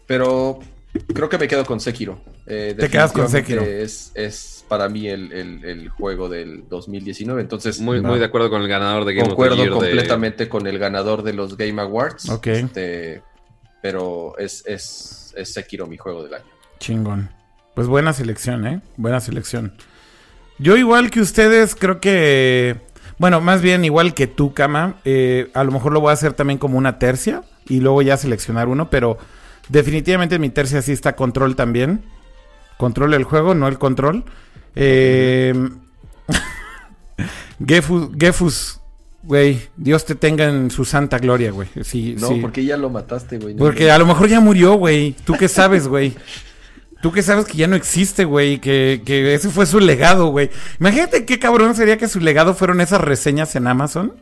Pero 0.08 0.60
creo 1.14 1.30
que 1.30 1.38
me 1.38 1.48
quedo 1.48 1.66
con 1.66 1.80
Sekiro. 1.80 2.22
Eh, 2.46 2.76
Te 2.78 2.90
quedas 2.90 3.12
con 3.12 3.30
Sekiro. 3.30 3.62
Es, 3.62 4.12
es 4.16 4.66
para 4.68 4.90
mí 4.90 5.08
el, 5.08 5.32
el- 5.32 5.64
el 5.66 5.90
juego 5.90 6.28
del 6.30 6.64
2019. 6.70 7.42
Entonces, 7.42 7.80
Muy, 7.82 8.02
No. 8.02 8.10
muy 8.10 8.20
de 8.20 8.26
acuerdo 8.26 8.50
con 8.50 8.62
el 8.62 8.68
ganador 8.68 9.06
de 9.06 9.14
Game 9.14 9.28
concuerdo 9.30 9.56
of 9.56 9.60
the 9.60 9.64
Year 9.66 9.74
de- 9.74 9.80
completamente 9.88 10.50
con 10.50 10.68
el 10.68 10.80
ganador 10.80 11.24
de 11.24 11.34
los 11.34 11.58
Game 11.58 11.82
Awards. 11.82 12.30
Ok. 12.30 12.48
Este, 12.48 13.22
pero 13.82 14.38
es, 14.38 14.64
es, 14.66 15.34
es 15.36 15.54
Sekiro 15.54 15.88
mi 15.88 15.98
juego 15.98 16.24
del 16.24 16.36
año. 16.36 16.46
Chingón. 16.80 17.30
Pues 17.76 17.88
buena 17.88 18.14
selección, 18.14 18.68
¿eh? 18.68 18.82
Buena 18.98 19.20
selección. 19.20 19.74
Yo 20.60 20.78
igual 20.78 21.10
que 21.10 21.22
ustedes, 21.22 21.76
creo 21.76 22.00
que... 22.00 22.78
Bueno, 23.18 23.40
más 23.40 23.62
bien 23.62 23.86
igual 23.86 24.14
que 24.14 24.28
tú, 24.28 24.54
Kama. 24.54 24.96
eh, 25.06 25.50
a 25.54 25.64
lo 25.64 25.72
mejor 25.72 25.94
lo 25.94 26.02
voy 26.02 26.10
a 26.10 26.14
hacer 26.14 26.34
también 26.34 26.58
como 26.58 26.78
una 26.78 27.00
tercia 27.00 27.44
y 27.68 27.80
luego 27.80 28.02
ya 28.02 28.18
seleccionar 28.18 28.68
uno, 28.68 28.90
pero 28.90 29.18
definitivamente 29.70 30.40
mi 30.40 30.50
tercia 30.50 30.82
sí 30.82 30.92
está 30.92 31.16
control 31.16 31.56
también. 31.56 32.04
Control 32.78 33.14
el 33.14 33.24
juego, 33.24 33.54
no 33.54 33.68
el 33.68 33.78
control. 33.78 34.26
Eh, 34.76 35.54
Gefus, 37.66 38.10
Gefus, 38.18 38.81
güey, 39.24 39.62
Dios 39.78 40.06
te 40.06 40.16
tenga 40.16 40.46
en 40.50 40.72
su 40.72 40.86
santa 40.86 41.18
gloria, 41.20 41.52
güey. 41.52 41.68
Sí, 41.84 42.16
No, 42.20 42.30
sí. 42.30 42.40
porque 42.42 42.64
ya 42.66 42.78
lo 42.78 42.90
mataste, 42.90 43.38
güey. 43.38 43.54
No, 43.54 43.60
Porque 43.66 43.92
a 43.92 43.98
lo 43.98 44.06
mejor 44.06 44.28
ya 44.30 44.40
murió, 44.40 44.74
güey. 44.74 45.16
¿Tú 45.26 45.36
qué 45.38 45.48
sabes, 45.48 45.88
güey? 45.88 46.14
Tú 47.02 47.12
qué 47.12 47.22
sabes 47.24 47.46
que 47.46 47.58
ya 47.58 47.68
no 47.68 47.76
existe, 47.76 48.26
güey. 48.26 48.60
Que, 48.60 49.02
que 49.06 49.34
ese 49.34 49.50
fue 49.50 49.66
su 49.66 49.80
legado, 49.80 50.28
güey. 50.28 50.50
Imagínate 50.80 51.26
qué 51.26 51.40
cabrón 51.40 51.76
sería 51.76 51.98
que 51.98 52.08
su 52.08 52.20
legado 52.20 52.54
fueron 52.54 52.80
esas 52.82 53.02
reseñas 53.02 53.56
en 53.56 53.68
Amazon. 53.68 54.14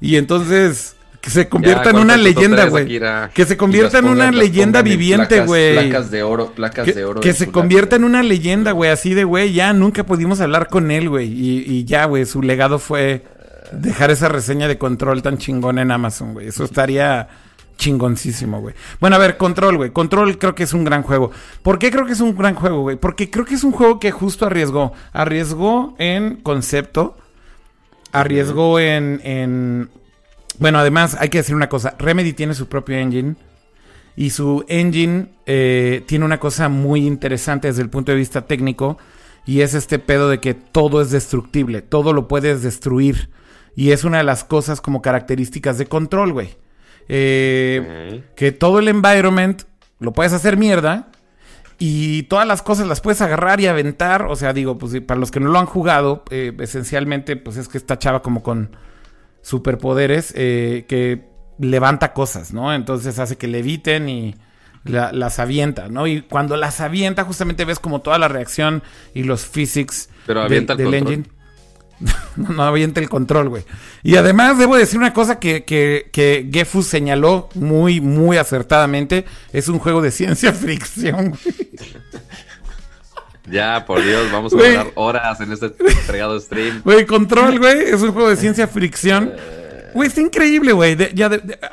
Y 0.00 0.16
entonces 0.16 0.94
que 1.20 1.30
se 1.30 1.48
convierta 1.48 1.84
Ya, 1.84 1.90
en 1.90 1.96
¿cuál 1.96 2.04
una 2.04 2.16
leyenda, 2.16 2.66
güey. 2.68 3.00
Que 3.34 3.44
se 3.44 3.56
convierta 3.56 3.98
en 3.98 4.04
una 4.06 4.28
pongan- 4.30 4.36
leyenda 4.36 4.82
viviente, 4.82 5.40
güey. 5.44 5.74
Placas 5.74 6.10
de 6.12 6.22
oro, 6.22 6.52
placas 6.52 6.84
Que, 6.84 6.92
de 6.92 7.04
oro. 7.04 7.20
que 7.20 7.32
se 7.32 7.48
convierta 7.50 7.96
en 7.96 8.04
una 8.04 8.22
leyenda, 8.22 8.70
güey, 8.72 8.90
así 8.92 9.14
de, 9.14 9.24
güey, 9.24 9.52
ya 9.52 9.72
nunca 9.72 10.04
pudimos 10.06 10.40
hablar 10.40 10.68
con 10.68 10.90
él, 10.92 11.08
güey. 11.08 11.26
Y, 11.32 11.64
y 11.66 11.84
ya, 11.84 12.04
güey, 12.04 12.24
su 12.24 12.40
legado 12.40 12.78
fue 12.78 13.24
dejar 13.72 14.10
esa 14.10 14.28
reseña 14.28 14.68
de 14.68 14.78
control 14.78 15.22
tan 15.22 15.38
chingón 15.38 15.78
en 15.78 15.90
Amazon, 15.90 16.34
güey. 16.34 16.48
Eso 16.48 16.64
estaría 16.64 17.28
chingoncísimo, 17.78 18.60
güey. 18.60 18.74
Bueno, 19.00 19.16
a 19.16 19.18
ver, 19.18 19.38
control, 19.38 19.78
güey. 19.78 19.90
Control 19.90 20.36
creo 20.36 20.54
que 20.54 20.64
es 20.64 20.74
un 20.74 20.84
gran 20.84 21.02
juego. 21.02 21.30
¿Por 21.62 21.78
qué 21.78 21.90
creo 21.90 22.04
que 22.04 22.12
es 22.12 22.20
un 22.20 22.36
gran 22.36 22.54
juego, 22.54 22.82
güey? 22.82 22.96
Porque 22.96 23.30
creo 23.30 23.46
que 23.46 23.54
es 23.54 23.64
un 23.64 23.72
juego 23.72 23.98
que 23.98 24.10
justo 24.10 24.44
arriesgó. 24.44 24.92
Arriesgó 25.12 25.94
en 25.98 26.36
concepto. 26.36 27.16
Arriesgó 28.12 28.78
en, 28.80 29.20
en... 29.24 29.90
Bueno, 30.58 30.78
además 30.78 31.16
hay 31.18 31.28
que 31.28 31.38
decir 31.38 31.54
una 31.54 31.68
cosa. 31.68 31.94
Remedy 31.98 32.32
tiene 32.32 32.52
su 32.52 32.68
propio 32.68 32.96
engine. 32.98 33.36
Y 34.16 34.30
su 34.30 34.64
engine 34.68 35.28
eh, 35.46 36.02
tiene 36.06 36.24
una 36.24 36.40
cosa 36.40 36.68
muy 36.68 37.06
interesante 37.06 37.68
desde 37.68 37.82
el 37.82 37.90
punto 37.90 38.10
de 38.10 38.18
vista 38.18 38.46
técnico. 38.46 38.98
Y 39.46 39.60
es 39.60 39.74
este 39.74 40.00
pedo 40.00 40.28
de 40.28 40.40
que 40.40 40.54
todo 40.54 41.00
es 41.00 41.10
destructible. 41.10 41.80
Todo 41.80 42.12
lo 42.12 42.26
puedes 42.26 42.62
destruir. 42.62 43.30
Y 43.78 43.92
es 43.92 44.02
una 44.02 44.18
de 44.18 44.24
las 44.24 44.42
cosas 44.42 44.80
como 44.80 45.00
características 45.02 45.78
de 45.78 45.86
control, 45.86 46.32
güey. 46.32 46.56
Eh, 47.08 48.22
que 48.34 48.50
todo 48.52 48.78
el 48.80 48.88
environment 48.88 49.62
lo 50.00 50.12
puedes 50.12 50.32
hacer 50.32 50.56
mierda. 50.56 51.10
Y 51.80 52.24
todas 52.24 52.44
las 52.46 52.60
cosas 52.62 52.88
las 52.88 53.00
puedes 53.00 53.20
agarrar 53.20 53.60
y 53.60 53.68
aventar. 53.68 54.22
O 54.22 54.34
sea, 54.34 54.52
digo, 54.52 54.78
pues 54.78 55.00
para 55.02 55.20
los 55.20 55.30
que 55.30 55.38
no 55.38 55.48
lo 55.50 55.58
han 55.60 55.66
jugado, 55.66 56.24
eh, 56.30 56.52
esencialmente, 56.58 57.36
pues 57.36 57.56
es 57.56 57.68
que 57.68 57.78
esta 57.78 57.98
chava 57.98 58.20
como 58.20 58.42
con 58.42 58.76
superpoderes 59.42 60.32
eh, 60.36 60.84
que 60.88 61.28
levanta 61.60 62.12
cosas, 62.12 62.52
¿no? 62.52 62.74
Entonces 62.74 63.18
hace 63.20 63.36
que 63.36 63.46
leviten 63.46 64.08
y 64.08 64.34
la- 64.84 65.12
las 65.12 65.38
avienta, 65.38 65.88
¿no? 65.88 66.06
Y 66.08 66.22
cuando 66.22 66.56
las 66.56 66.80
avienta, 66.80 67.24
justamente 67.24 67.64
ves 67.64 67.78
como 67.78 68.00
toda 68.00 68.18
la 68.18 68.26
reacción 68.28 68.82
y 69.14 69.22
los 69.22 69.46
physics 69.46 70.08
Pero 70.26 70.42
el 70.46 70.48
del 70.48 70.66
control. 70.66 70.94
engine. 70.94 71.24
no, 72.36 72.48
no 72.50 72.62
avienta 72.62 73.00
el 73.00 73.08
control, 73.08 73.48
güey. 73.48 73.64
Y 74.02 74.16
además 74.16 74.58
debo 74.58 74.76
decir 74.76 74.98
una 74.98 75.12
cosa 75.12 75.38
que, 75.38 75.64
que, 75.64 76.08
que 76.12 76.48
Gefus 76.52 76.86
señaló 76.86 77.48
muy, 77.54 78.00
muy 78.00 78.36
acertadamente. 78.36 79.24
Es 79.52 79.68
un 79.68 79.78
juego 79.78 80.00
de 80.02 80.10
ciencia 80.10 80.52
fricción, 80.54 81.30
güey. 81.30 81.70
Ya, 83.50 83.84
por 83.86 84.04
Dios, 84.04 84.30
vamos 84.30 84.52
a 84.52 84.56
durar 84.56 84.92
horas 84.94 85.40
en 85.40 85.52
este 85.52 85.70
fregado 85.70 86.38
stream. 86.38 86.82
Güey, 86.84 87.06
Control, 87.06 87.58
güey, 87.58 87.78
es 87.80 88.02
un 88.02 88.12
juego 88.12 88.28
de 88.28 88.36
ciencia 88.36 88.68
fricción. 88.68 89.32
Güey, 89.94 90.08
está 90.08 90.20
increíble, 90.20 90.72
güey. 90.72 90.96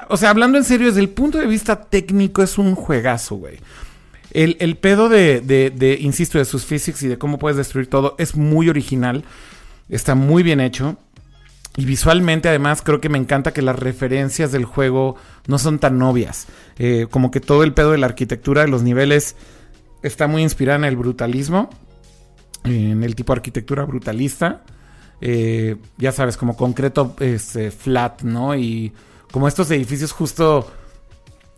O 0.07 0.15
sea, 0.15 0.29
hablando 0.29 0.57
en 0.57 0.63
serio, 0.63 0.87
desde 0.87 1.01
el 1.01 1.09
punto 1.09 1.37
de 1.37 1.45
vista 1.47 1.81
técnico, 1.81 2.41
es 2.41 2.57
un 2.57 2.75
juegazo, 2.75 3.35
güey. 3.35 3.57
El, 4.31 4.55
el 4.61 4.77
pedo 4.77 5.09
de, 5.09 5.41
de- 5.41 5.69
de, 5.69 5.97
insisto, 5.99 6.37
de 6.37 6.45
sus 6.45 6.65
physics 6.65 7.03
y 7.03 7.07
de 7.09 7.17
cómo 7.17 7.39
puedes 7.39 7.57
destruir 7.57 7.87
todo 7.89 8.15
es 8.19 8.35
muy 8.35 8.69
original. 8.69 9.25
Está 9.89 10.15
muy 10.15 10.43
bien 10.43 10.59
hecho. 10.59 10.97
Y 11.77 11.85
visualmente, 11.85 12.47
además, 12.47 12.81
creo 12.81 13.01
que 13.01 13.09
me 13.09 13.17
encanta 13.17 13.51
que 13.51 13.61
las 13.61 13.77
referencias 13.77 14.51
del 14.51 14.65
juego 14.65 15.15
no 15.47 15.59
son 15.59 15.79
tan 15.79 16.01
obvias. 16.01 16.47
Eh, 16.77 17.07
como 17.09 17.31
que 17.31 17.41
todo 17.41 17.63
el 17.63 17.73
pedo 17.73 17.91
de 17.91 17.97
la 17.97 18.05
arquitectura 18.05 18.61
de 18.61 18.69
los 18.69 18.81
niveles 18.81 19.35
está 20.01 20.27
muy 20.27 20.41
inspirada 20.41 20.79
en 20.79 20.85
el 20.85 20.95
brutalismo. 20.95 21.69
En 22.63 23.03
el 23.03 23.15
tipo 23.15 23.33
de 23.33 23.39
arquitectura 23.39 23.83
brutalista. 23.83 24.63
Eh, 25.21 25.75
ya 25.97 26.11
sabes, 26.11 26.37
como 26.37 26.55
concreto 26.55 27.15
este, 27.19 27.71
flat, 27.71 28.21
¿no? 28.21 28.55
Y 28.55 28.93
como 29.31 29.47
estos 29.47 29.69
edificios 29.71 30.11
justo, 30.11 30.71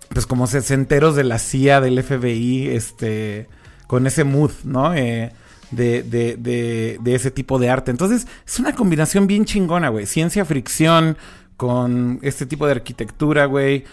pues 0.10 0.26
como 0.26 0.48
sesenteros 0.48 1.16
de 1.16 1.24
la 1.24 1.38
CIA, 1.38 1.82
del 1.82 2.02
FBI, 2.02 2.70
este, 2.70 3.48
con 3.88 4.08
ese 4.08 4.24
mood, 4.24 4.52
¿no? 4.64 4.96
Eh, 4.96 5.32
de, 5.72 6.04
de, 6.04 6.38
de, 6.38 6.98
de 7.02 7.16
ese 7.16 7.32
tipo 7.32 7.60
de 7.60 7.70
arte. 7.70 7.92
Entonces, 7.92 8.28
es 8.46 8.60
una 8.60 8.74
combinación 8.74 9.28
bien 9.28 9.46
chingona, 9.46 9.90
güey. 9.90 10.06
Ciencia 10.06 10.46
fricción 10.46 11.18
con 11.58 12.20
este 12.22 12.46
tipo 12.46 12.66
de 12.66 12.74
arquitectura, 12.74 13.46
güey. 13.46 13.84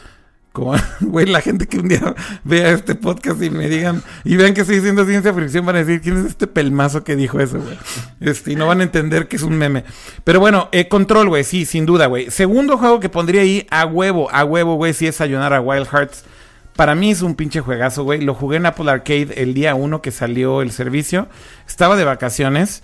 Con, 0.52 0.78
güey, 1.00 1.26
la 1.26 1.40
gente 1.40 1.66
que 1.66 1.78
un 1.78 1.88
día 1.88 2.14
vea 2.44 2.70
este 2.70 2.94
podcast 2.94 3.42
y 3.42 3.50
me 3.50 3.68
digan, 3.68 4.02
y 4.22 4.36
vean 4.36 4.54
que 4.54 4.60
estoy 4.60 4.76
diciendo 4.76 5.04
ciencia 5.04 5.34
fricción, 5.34 5.66
van 5.66 5.76
a 5.76 5.78
decir, 5.84 6.00
¿quién 6.00 6.18
es 6.18 6.26
este 6.26 6.46
pelmazo 6.46 7.02
que 7.02 7.16
dijo 7.16 7.40
eso, 7.40 7.60
güey? 7.60 7.76
Este, 8.20 8.52
y 8.52 8.56
no 8.56 8.68
van 8.68 8.80
a 8.80 8.84
entender 8.84 9.26
que 9.26 9.34
es 9.34 9.42
un 9.42 9.56
meme. 9.58 9.84
Pero 10.22 10.38
bueno, 10.38 10.68
eh, 10.70 10.86
Control, 10.86 11.28
güey, 11.28 11.42
sí, 11.42 11.64
sin 11.64 11.86
duda, 11.86 12.06
güey. 12.06 12.30
Segundo 12.30 12.78
juego 12.78 13.00
que 13.00 13.08
pondría 13.08 13.40
ahí, 13.40 13.66
a 13.70 13.84
huevo, 13.84 14.30
a 14.30 14.44
huevo, 14.44 14.76
güey, 14.76 14.94
si 14.94 15.08
es 15.08 15.20
ayunar 15.20 15.52
a 15.52 15.60
Wild 15.60 15.88
Hearts. 15.88 16.24
Para 16.76 16.94
mí 16.94 17.10
es 17.10 17.22
un 17.22 17.34
pinche 17.36 17.60
juegazo, 17.60 18.02
güey. 18.02 18.20
Lo 18.20 18.34
jugué 18.34 18.56
en 18.56 18.66
Apple 18.66 18.90
Arcade 18.90 19.34
el 19.36 19.54
día 19.54 19.74
uno 19.74 20.02
que 20.02 20.10
salió 20.10 20.60
el 20.60 20.72
servicio. 20.72 21.28
Estaba 21.66 21.96
de 21.96 22.04
vacaciones. 22.04 22.82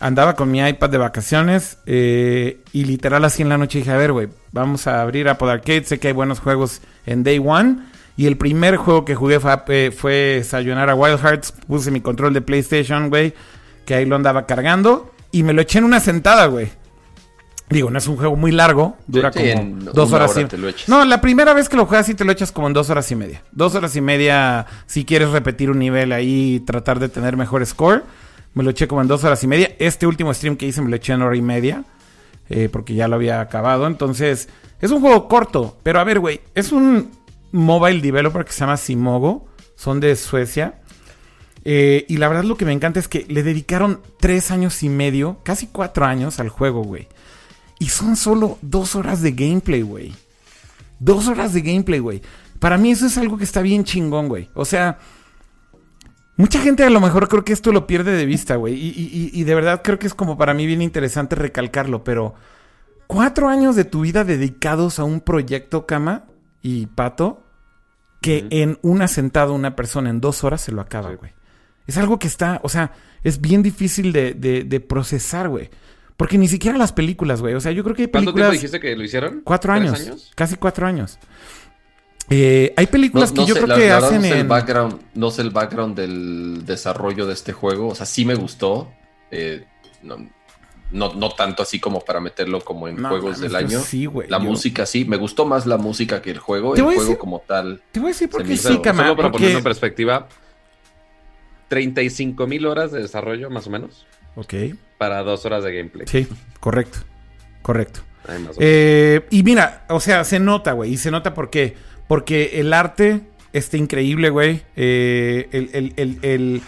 Andaba 0.00 0.34
con 0.36 0.50
mi 0.50 0.60
iPad 0.60 0.90
de 0.90 0.98
vacaciones. 0.98 1.78
eh, 1.86 2.60
y 2.72 2.84
literal 2.84 3.24
así 3.24 3.42
en 3.42 3.48
la 3.48 3.58
noche 3.58 3.78
dije, 3.78 3.90
a 3.90 3.96
ver, 3.96 4.12
güey, 4.12 4.28
vamos 4.52 4.86
a 4.86 5.02
abrir 5.02 5.28
Apple 5.28 5.50
Arcade. 5.50 5.84
Sé 5.84 5.98
que 5.98 6.08
hay 6.08 6.14
buenos 6.14 6.38
juegos 6.38 6.82
en 7.04 7.24
Day 7.24 7.42
One. 7.44 7.78
Y 8.16 8.26
el 8.26 8.36
primer 8.36 8.76
juego 8.76 9.04
que 9.04 9.14
jugué 9.14 9.40
fue, 9.40 9.58
eh, 9.68 9.90
fue 9.90 10.42
Sayonara 10.44 10.94
Wild 10.94 11.20
Hearts. 11.20 11.52
Puse 11.66 11.90
mi 11.90 12.00
control 12.00 12.34
de 12.34 12.42
PlayStation, 12.42 13.08
güey. 13.10 13.34
Que 13.86 13.94
ahí 13.94 14.04
lo 14.06 14.14
andaba 14.14 14.46
cargando. 14.46 15.12
Y 15.32 15.42
me 15.42 15.52
lo 15.52 15.62
eché 15.62 15.78
en 15.78 15.84
una 15.84 15.98
sentada, 15.98 16.46
güey. 16.46 16.70
Digo, 17.70 17.90
no 17.90 17.98
es 17.98 18.06
un 18.06 18.16
juego 18.16 18.36
muy 18.36 18.52
largo. 18.52 18.96
Dura 19.06 19.32
Sí, 19.32 19.38
como 19.38 19.62
en 19.62 19.84
dos 19.86 20.12
horas 20.12 20.36
hora 20.36 20.48
y 20.52 20.66
echas. 20.68 20.88
No, 20.88 21.04
la 21.06 21.20
primera 21.20 21.54
vez 21.54 21.68
que 21.70 21.76
lo 21.76 21.86
juegas 21.86 22.06
sí 22.06 22.14
te 22.14 22.24
lo 22.24 22.32
echas 22.32 22.52
como 22.52 22.66
en 22.66 22.74
dos 22.74 22.90
horas 22.90 23.10
y 23.10 23.16
media. 23.16 23.42
Dos 23.52 23.74
horas 23.74 23.96
y 23.96 24.00
media 24.02 24.66
si 24.86 25.04
quieres 25.04 25.30
repetir 25.30 25.70
un 25.70 25.78
nivel 25.78 26.12
ahí 26.12 26.56
y 26.56 26.60
tratar 26.60 26.98
de 26.98 27.08
tener 27.08 27.36
mejor 27.36 27.64
score. 27.64 28.04
Me 28.54 28.62
lo 28.62 28.70
eché 28.70 28.86
como 28.86 29.00
en 29.00 29.08
dos 29.08 29.24
horas 29.24 29.42
y 29.42 29.46
media. 29.46 29.70
Este 29.78 30.06
último 30.06 30.34
stream 30.34 30.56
que 30.56 30.66
hice 30.66 30.82
me 30.82 30.90
lo 30.90 30.96
eché 30.96 31.14
en 31.14 31.22
hora 31.22 31.36
y 31.36 31.42
media. 31.42 31.84
eh, 32.50 32.68
porque 32.70 32.92
ya 32.94 33.08
lo 33.08 33.14
había 33.16 33.40
acabado. 33.40 33.86
Entonces, 33.86 34.50
es 34.80 34.90
un 34.90 35.00
juego 35.00 35.26
corto. 35.28 35.78
Pero 35.82 36.00
a 36.00 36.04
ver, 36.04 36.18
güey. 36.20 36.40
Es 36.54 36.72
un 36.72 37.10
mobile 37.52 38.02
developer 38.02 38.44
que 38.44 38.52
se 38.52 38.60
llama 38.60 38.76
Simogo. 38.76 39.46
Son 39.76 39.98
de 40.00 40.14
Suecia. 40.16 40.74
Eh, 41.64 42.04
y 42.08 42.16
la 42.18 42.28
verdad 42.28 42.44
lo 42.44 42.56
que 42.56 42.64
me 42.64 42.72
encanta 42.72 42.98
es 43.00 43.08
que 43.08 43.24
le 43.28 43.42
dedicaron 43.42 44.00
tres 44.18 44.50
años 44.50 44.82
y 44.82 44.88
medio, 44.88 45.38
casi 45.44 45.68
cuatro 45.68 46.04
años 46.04 46.40
al 46.40 46.48
juego, 46.48 46.82
güey. 46.82 47.08
Y 47.82 47.88
son 47.88 48.14
solo 48.16 48.58
dos 48.62 48.94
horas 48.94 49.22
de 49.22 49.32
gameplay, 49.32 49.82
güey. 49.82 50.14
Dos 51.00 51.26
horas 51.26 51.52
de 51.52 51.62
gameplay, 51.62 51.98
güey. 51.98 52.22
Para 52.60 52.78
mí 52.78 52.92
eso 52.92 53.06
es 53.06 53.18
algo 53.18 53.36
que 53.38 53.44
está 53.44 53.60
bien 53.60 53.82
chingón, 53.82 54.28
güey. 54.28 54.48
O 54.54 54.64
sea, 54.64 54.98
mucha 56.36 56.60
gente 56.60 56.84
a 56.84 56.90
lo 56.90 57.00
mejor 57.00 57.28
creo 57.28 57.44
que 57.44 57.52
esto 57.52 57.72
lo 57.72 57.86
pierde 57.88 58.12
de 58.12 58.24
vista, 58.26 58.54
güey. 58.56 58.74
Y, 58.74 58.88
y- 58.90 59.30
y 59.32 59.44
de 59.44 59.54
verdad 59.54 59.80
creo 59.82 59.98
que 59.98 60.06
es 60.06 60.14
como 60.14 60.38
para 60.38 60.54
mí 60.54 60.64
bien 60.66 60.80
interesante 60.80 61.34
recalcarlo, 61.34 62.04
pero 62.04 62.34
cuatro 63.08 63.48
años 63.48 63.74
de 63.74 63.84
tu 63.84 64.02
vida 64.02 64.22
dedicados 64.24 64.98
a 65.00 65.04
un 65.04 65.20
proyecto, 65.20 65.84
Cama 65.86 66.24
y 66.62 66.86
Pato, 66.86 67.42
que 68.20 68.46
en 68.50 68.78
una 68.82 69.08
sentada 69.08 69.50
una 69.50 69.74
persona 69.74 70.08
en 70.10 70.20
dos 70.20 70.44
horas 70.44 70.60
se 70.60 70.70
lo 70.70 70.80
acaba, 70.80 71.10
Sí. 71.10 71.16
güey. 71.16 71.32
Es 71.88 71.98
algo 71.98 72.20
que 72.20 72.28
está, 72.28 72.60
o 72.62 72.68
sea, 72.68 72.92
es 73.24 73.40
bien 73.40 73.64
difícil 73.64 74.12
de, 74.12 74.34
de- 74.34 74.62
de 74.62 74.78
procesar, 74.80 75.48
güey. 75.48 75.68
Porque 76.16 76.38
ni 76.38 76.46
siquiera 76.48 76.76
las 76.78 76.92
películas, 76.92 77.40
güey. 77.40 77.54
O 77.54 77.60
sea, 77.60 77.72
yo 77.72 77.82
creo 77.82 77.96
que 77.96 78.02
hay 78.02 78.08
¿Cuánto 78.08 78.32
películas... 78.32 78.50
tiempo 78.50 78.62
dijiste 78.62 78.80
que 78.80 78.96
lo 78.96 79.02
hicieron? 79.04 79.40
Cuatro 79.44 79.74
¿Tres 79.74 79.92
años, 79.92 80.30
Casi 80.34 80.56
cuatro 80.56 80.86
años. 80.86 81.18
Eh, 82.30 82.72
hay 82.76 82.86
películas 82.86 83.32
que 83.32 83.40
yo 83.40 83.46
sé, 83.48 83.52
creo 83.54 83.66
la- 83.66 83.74
que 83.74 83.88
la 83.88 83.94
verdad 83.94 84.08
hacen 84.08 84.20
no 84.22 84.26
sé 84.28 84.32
el 84.34 84.38
en... 84.40 84.48
background, 84.48 85.00
no 85.14 85.30
sé 85.30 85.42
el 85.42 85.50
background 85.50 85.96
del 85.96 86.62
desarrollo 86.64 87.26
de 87.26 87.32
este 87.34 87.52
juego. 87.52 87.88
O 87.88 87.94
sea, 87.94 88.06
sí 88.06 88.24
me 88.24 88.34
gustó. 88.34 88.90
eh, 89.30 89.64
no, 90.02 90.16
no, 90.92 91.14
no 91.14 91.30
tanto 91.30 91.62
así 91.62 91.80
como 91.80 92.00
para 92.00 92.20
meterlo 92.20 92.60
como 92.60 92.86
en 92.86 93.00
No, 93.00 93.08
juegos 93.08 93.40
del 93.40 93.56
año. 93.56 93.80
Sí, 93.80 94.04
güey. 94.06 94.28
la 94.28 94.38
yo- 94.38 94.44
música 94.44 94.84
sí, 94.84 95.04
me 95.06 95.16
gustó 95.16 95.46
más 95.46 95.64
la 95.66 95.78
música 95.78 96.20
que 96.20 96.30
el 96.30 96.38
juego. 96.38 96.74
El 96.76 96.82
juego 96.82 97.00
decir- 97.00 97.18
como 97.18 97.40
tal. 97.40 97.82
Te 97.92 97.98
voy 98.00 98.08
a 98.08 98.12
decir 98.12 98.28
por 98.28 98.42
qué 98.42 98.56
sí, 98.56 98.68
hizo- 98.74 98.82
Cama. 98.82 99.02
Solo 99.04 99.16
para 99.16 99.28
porque- 99.30 99.38
ponerlo 99.44 99.58
en 99.58 99.64
perspectiva, 99.64 100.28
35 101.68 102.46
mil 102.46 102.66
horas 102.66 102.92
de 102.92 103.00
desarrollo, 103.00 103.50
más 103.50 103.66
o 103.66 103.70
menos, 103.70 104.06
Ok, 104.34 104.54
para 105.02 105.22
dos 105.22 105.44
horas 105.46 105.64
de 105.64 105.74
gameplay. 105.76 106.06
sí, 106.06 106.28
correcto. 106.60 106.98
Correcto. 107.62 108.00
Eh, 108.58 109.26
y 109.30 109.42
mira, 109.42 109.84
o 109.88 109.98
sea, 110.00 110.24
se 110.24 110.38
nota, 110.38 110.72
güey. 110.72 110.92
Y 110.92 110.96
se 110.96 111.10
nota 111.10 111.34
por 111.34 111.50
qué. 111.50 111.74
Porque 112.08 112.60
el 112.60 112.72
arte 112.72 113.20
está 113.52 113.76
increíble, 113.76 114.30
güey. 114.30 114.62
Eh, 114.76 115.48
el, 115.52 115.70
el- 115.72 115.92
el- 115.96 116.18
el- 116.22 116.62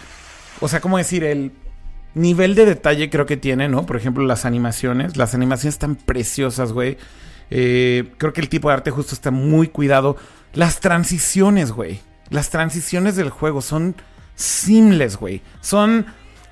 o 0.61 0.67
sea, 0.67 0.79
¿cómo 0.81 0.97
decir? 0.97 1.23
El 1.23 1.51
nivel 2.13 2.55
de 2.55 2.65
detalle 2.65 3.09
creo 3.09 3.25
que 3.25 3.37
tiene, 3.37 3.67
¿no? 3.69 3.85
Por 3.85 3.95
ejemplo, 3.97 4.23
las 4.25 4.45
animaciones. 4.45 5.17
Las 5.17 5.33
animaciones 5.35 5.75
están 5.75 5.95
preciosas, 5.95 6.71
güey. 6.71 6.97
Eh, 7.51 8.11
creo 8.17 8.33
que 8.33 8.41
el 8.41 8.49
tipo 8.49 8.69
de 8.69 8.73
arte 8.75 8.91
justo 8.91 9.13
está 9.15 9.31
muy 9.31 9.67
cuidado. 9.67 10.17
Las 10.53 10.79
transiciones, 10.79 11.71
güey. 11.71 11.99
Las 12.29 12.49
transiciones 12.49 13.15
del 13.17 13.29
juego 13.29 13.61
son 13.61 13.95
seamless, 14.35 15.17
güey. 15.17 15.41
Son, 15.61 16.05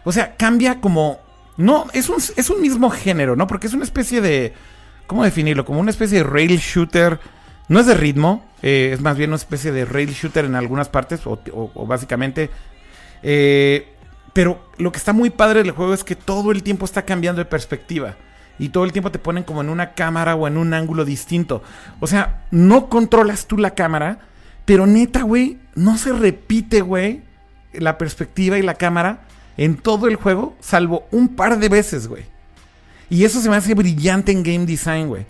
o 0.04 0.12
sea, 0.12 0.36
cambia 0.36 0.80
como... 0.82 1.20
No, 1.58 1.88
es 1.94 2.10
un, 2.10 2.18
es 2.18 2.50
un 2.50 2.62
mismo 2.62 2.90
género, 2.90 3.36
¿no? 3.36 3.48
Porque 3.48 3.68
es 3.68 3.74
una 3.74 3.84
especie 3.84 4.22
de... 4.22 4.54
¿Cómo 5.08 5.24
definirlo? 5.24 5.66
Como 5.66 5.80
una 5.80 5.92
especie 5.92 6.20
de 6.20 6.24
rail 6.24 6.58
shooter. 6.58 7.20
No 7.68 7.80
es 7.80 7.86
de 7.86 7.94
ritmo, 7.94 8.46
eh, 8.62 8.92
es 8.94 9.02
más 9.02 9.18
bien 9.18 9.30
una 9.30 9.38
especie 9.38 9.72
de 9.72 9.86
rail 9.86 10.12
shooter 10.12 10.46
en 10.46 10.56
algunas 10.56 10.90
partes, 10.90 11.22
o, 11.26 11.40
básicamente. 11.86 12.50
Eh, 13.22 13.94
pero 14.34 14.70
lo 14.78 14.92
que 14.92 14.98
está 14.98 15.14
muy 15.14 15.30
padre 15.30 15.64
del 15.64 15.72
juego 15.72 15.94
es 15.94 16.04
que 16.04 16.16
todo 16.16 16.52
el 16.52 16.64
tiempo 16.64 16.86
está 16.86 17.04
cambiando 17.04 17.40
de 17.40 17.46
perspectiva. 17.46 18.16
Y 18.60 18.70
todo 18.70 18.84
el 18.84 18.92
tiempo 18.92 19.12
te 19.12 19.20
ponen 19.20 19.44
como 19.44 19.62
en 19.62 19.70
una 19.70 19.94
cámara 19.94 20.36
o 20.36 20.48
en 20.48 20.58
un 20.58 20.74
ángulo 20.74 21.06
distinto. 21.06 21.64
O 22.00 22.08
sea, 22.08 22.46
no 22.52 22.90
controlas 22.90 23.48
tú 23.48 23.58
la 23.58 23.72
cámara, 23.72 24.20
pero 24.66 24.86
neta, 24.86 25.24
güey, 25.24 25.60
no 25.76 25.98
se 25.98 26.14
repite, 26.14 26.82
güey, 26.82 27.22
la 27.74 27.98
perspectiva 27.98 28.58
y 28.58 28.62
la 28.62 28.76
cámara 28.76 29.22
en 29.58 29.76
todo 29.76 30.08
el 30.08 30.16
juego, 30.16 30.56
salvo 30.60 31.06
un 31.12 31.30
par 31.30 31.60
de 31.60 31.70
veces, 31.70 32.08
güey. 32.08 32.24
Y 33.10 33.26
eso 33.26 33.40
se 33.42 33.50
me 33.50 33.56
hace 33.56 33.74
brillante 33.76 34.32
en 34.32 34.44
game 34.44 34.66
design, 34.66 35.08
güey. 35.08 35.26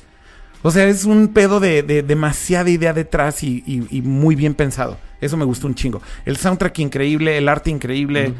O 0.62 0.72
sea, 0.72 0.86
es 0.86 1.04
un 1.04 1.28
pedo 1.30 1.60
de, 1.60 1.84
de 1.84 2.04
demasiada 2.04 2.70
idea 2.70 2.94
detrás 2.94 3.44
y, 3.44 3.64
y- 3.68 3.86
y 3.98 4.02
muy 4.02 4.36
bien 4.36 4.54
pensado. 4.54 4.98
Eso 5.20 5.36
me 5.36 5.44
gustó 5.46 5.68
un 5.68 5.76
chingo. 5.76 6.02
El 6.26 6.38
soundtrack 6.38 6.80
increíble, 6.80 7.38
el 7.38 7.50
arte 7.50 7.70
increíble. 7.70 8.34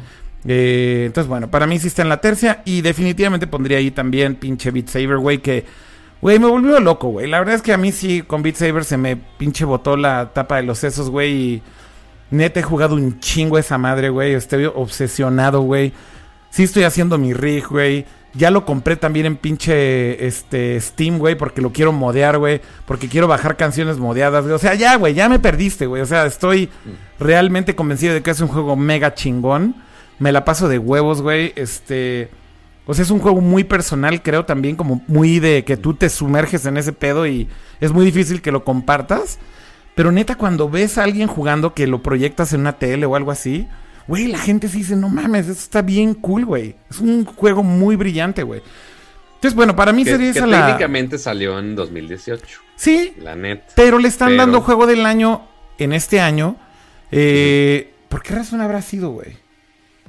Eh, 0.46 1.04
entonces, 1.06 1.28
bueno, 1.28 1.50
para 1.50 1.66
mí 1.66 1.78
sí 1.78 1.88
está 1.88 2.02
en 2.02 2.08
la 2.08 2.20
tercia. 2.22 2.62
Y 2.64 2.80
definitivamente 2.80 3.46
pondría 3.46 3.78
ahí 3.78 3.90
también 3.90 4.36
pinche 4.36 4.70
Beat 4.70 4.88
Saber, 4.88 5.18
güey, 5.18 5.38
que... 5.38 5.64
Güey, 6.22 6.38
me 6.38 6.46
volvió 6.46 6.80
loco, 6.80 7.08
güey. 7.08 7.26
La 7.28 7.38
verdad 7.40 7.56
es 7.56 7.60
que 7.62 7.74
a 7.74 7.76
mí 7.76 7.92
sí, 7.92 8.22
con 8.22 8.42
Beat 8.42 8.56
Saber 8.56 8.84
se 8.84 8.96
me 8.96 9.16
pinche 9.16 9.66
botó 9.66 9.94
la 9.98 10.32
tapa 10.32 10.56
de 10.56 10.62
los 10.62 10.78
sesos, 10.78 11.10
güey. 11.10 11.32
Y 11.34 11.62
neta 12.30 12.60
he 12.60 12.62
jugado 12.62 12.94
un 12.94 13.20
chingo 13.20 13.58
esa 13.58 13.78
madre, 13.78 14.08
güey. 14.08 14.34
Estoy 14.34 14.66
obsesionado, 14.66 15.62
güey. 15.62 15.92
Sí 16.50 16.62
estoy 16.62 16.84
haciendo 16.84 17.18
mi 17.18 17.32
rig, 17.32 17.66
güey. 17.68 18.06
Ya 18.34 18.50
lo 18.50 18.64
compré 18.64 18.96
también 18.96 19.26
en 19.26 19.36
pinche 19.36 20.26
este, 20.26 20.80
Steam, 20.80 21.18
güey, 21.18 21.36
porque 21.36 21.60
lo 21.60 21.72
quiero 21.72 21.92
modear, 21.92 22.38
güey. 22.38 22.60
Porque 22.86 23.08
quiero 23.08 23.28
bajar 23.28 23.56
canciones 23.56 23.98
modeadas. 23.98 24.44
O 24.46 24.58
sea, 24.58 24.74
ya, 24.74 24.96
güey, 24.96 25.14
ya 25.14 25.28
me 25.28 25.38
perdiste, 25.38 25.86
güey. 25.86 26.02
O 26.02 26.06
sea, 26.06 26.26
estoy 26.26 26.68
realmente 27.20 27.74
convencido 27.74 28.14
de 28.14 28.22
que 28.22 28.30
es 28.30 28.40
un 28.40 28.48
juego 28.48 28.74
mega 28.76 29.14
chingón. 29.14 29.76
Me 30.18 30.32
la 30.32 30.44
paso 30.44 30.68
de 30.68 30.78
huevos, 30.78 31.22
güey. 31.22 31.52
Este... 31.56 32.30
O 32.86 32.92
sea, 32.92 33.02
es 33.02 33.10
un 33.10 33.20
juego 33.20 33.40
muy 33.40 33.64
personal, 33.64 34.22
creo 34.22 34.44
también, 34.44 34.76
como 34.76 35.02
muy 35.06 35.38
de 35.38 35.64
que 35.64 35.78
tú 35.78 35.94
te 35.94 36.10
sumerges 36.10 36.66
en 36.66 36.76
ese 36.76 36.92
pedo 36.92 37.26
y 37.26 37.48
es 37.80 37.92
muy 37.92 38.04
difícil 38.04 38.42
que 38.42 38.52
lo 38.52 38.62
compartas. 38.62 39.38
Pero 39.94 40.10
neta, 40.12 40.36
cuando 40.36 40.68
ves 40.68 40.98
a 40.98 41.04
alguien 41.04 41.28
jugando 41.28 41.72
que 41.74 41.86
lo 41.86 42.02
proyectas 42.02 42.52
en 42.52 42.60
una 42.60 42.74
tele 42.78 43.06
o 43.06 43.14
algo 43.16 43.30
así, 43.30 43.68
güey, 44.08 44.26
la 44.26 44.38
gente 44.38 44.68
sí 44.68 44.78
dice, 44.78 44.96
no 44.96 45.08
mames, 45.08 45.46
eso 45.46 45.52
está 45.52 45.82
bien 45.82 46.14
cool, 46.14 46.44
güey. 46.44 46.74
Es 46.90 46.98
un 47.00 47.24
juego 47.24 47.62
muy 47.62 47.96
brillante, 47.96 48.42
güey. 48.42 48.60
Entonces, 49.36 49.54
bueno, 49.54 49.76
para 49.76 49.92
mí 49.92 50.04
que, 50.04 50.10
sería 50.10 50.32
que 50.32 50.38
esa 50.38 50.46
la... 50.46 50.66
técnicamente 50.66 51.18
salió 51.18 51.58
en 51.58 51.76
2018, 51.76 52.60
Sí, 52.76 53.14
la 53.20 53.36
neta. 53.36 53.66
pero 53.76 53.98
le 53.98 54.08
están 54.08 54.28
Pero- 54.30 54.38
dando 54.42 54.60
juego 54.62 54.86
del 54.86 55.06
año 55.06 55.42
en 55.78 55.92
este 55.92 56.20
año. 56.20 56.56
Eh, 57.12 57.92
¿Por 58.08 58.22
qué 58.22 58.34
razón 58.34 58.60
habrá 58.60 58.82
sido, 58.82 59.10
güey? 59.10 59.36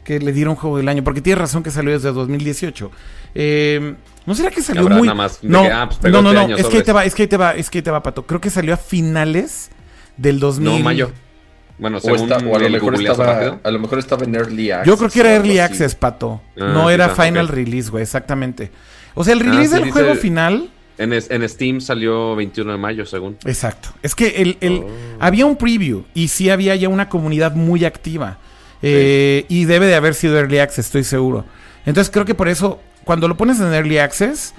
Que 0.03 0.19
le 0.19 0.31
dieron 0.31 0.55
juego 0.55 0.77
del 0.77 0.87
año. 0.87 1.03
Porque 1.03 1.21
tienes 1.21 1.39
razón 1.39 1.63
que 1.63 1.69
salió 1.71 1.91
desde 1.91 2.11
2018. 2.11 2.91
Eh, 3.35 3.95
¿No 4.25 4.33
será 4.33 4.49
que 4.49 4.61
salió 4.61 4.87
muy... 4.89 5.01
nada 5.01 5.13
más 5.13 5.41
de 5.41 5.49
no, 5.49 5.61
que, 5.63 5.71
ah, 5.71 5.89
pues, 5.89 6.13
no, 6.13 6.21
no, 6.21 6.31
este 6.31 6.47
no. 6.47 6.57
Es 6.57 6.65
que 6.67 6.77
ahí 6.77 6.83
te 6.83 6.93
va, 6.93 7.05
es 7.05 7.13
que 7.15 7.21
ahí 7.23 7.27
te 7.27 7.37
va, 7.37 7.55
es 7.55 7.69
que 7.69 7.77
ahí 7.79 7.81
te 7.83 7.91
va, 7.91 8.01
Pato. 8.01 8.25
Creo 8.25 8.39
que 8.41 8.49
salió 8.49 8.73
a 8.73 8.77
finales 8.77 9.69
del 10.17 10.39
2000. 10.39 10.63
No, 10.65 10.79
mayo. 10.79 11.11
Bueno, 11.77 11.97
O, 11.97 12.01
según 12.01 12.31
está- 12.31 12.37
o 12.37 12.55
a, 12.55 12.59
lo 12.59 12.69
mejor 12.69 12.95
estaba, 12.95 13.59
a 13.63 13.71
lo 13.71 13.79
mejor 13.79 13.99
estaba 13.99 14.23
en 14.23 14.33
Early 14.35 14.71
Access. 14.71 14.87
Yo 14.87 14.97
creo 14.97 15.09
que 15.09 15.19
era 15.19 15.33
Early 15.35 15.59
así. 15.59 15.73
Access, 15.73 15.95
Pato. 15.95 16.41
Ah, 16.57 16.71
no 16.73 16.87
sí, 16.87 16.93
era 16.93 17.07
está, 17.07 17.23
Final. 17.23 17.47
Release, 17.49 17.89
güey, 17.89 18.03
exactamente. 18.03 18.71
O 19.13 19.23
sea, 19.23 19.33
el 19.33 19.41
Ah, 19.41 19.43
release 19.43 19.67
sí, 19.67 19.73
del 19.75 19.83
dice- 19.85 19.91
juego 19.93 20.15
final... 20.15 20.69
En 20.97 21.49
Steam 21.49 21.81
salió 21.81 22.37
21 22.37 22.71
de 22.71 22.77
mayo, 22.77 23.05
según. 23.05 23.35
Exacto. 23.43 23.89
Es 24.01 24.15
que 24.15 24.27
el, 24.41 24.57
el- 24.61 24.79
Oh. 24.85 24.89
había 25.19 25.45
un 25.45 25.57
preview 25.57 26.05
y 26.13 26.29
sí 26.29 26.49
había 26.49 26.73
ya 26.77 26.87
una 26.87 27.09
comunidad 27.09 27.53
muy 27.53 27.83
activa. 27.83 28.37
Eh, 28.81 29.45
Y 29.49 29.65
debe 29.65 29.87
de 29.87 29.95
haber 29.95 30.13
sido 30.13 30.37
Early 30.39 30.59
Access, 30.59 30.85
estoy 30.85 31.03
seguro. 31.03 31.43
Entonces 31.85 32.09
creo 32.09 32.23
que 32.23 32.33
por 32.35 32.47
eso, 32.47 32.79
cuando 33.03 33.27
lo 33.27 33.35
pones 33.35 33.59
en 33.59 33.73
Early 33.73 33.97
Access, 33.97 34.53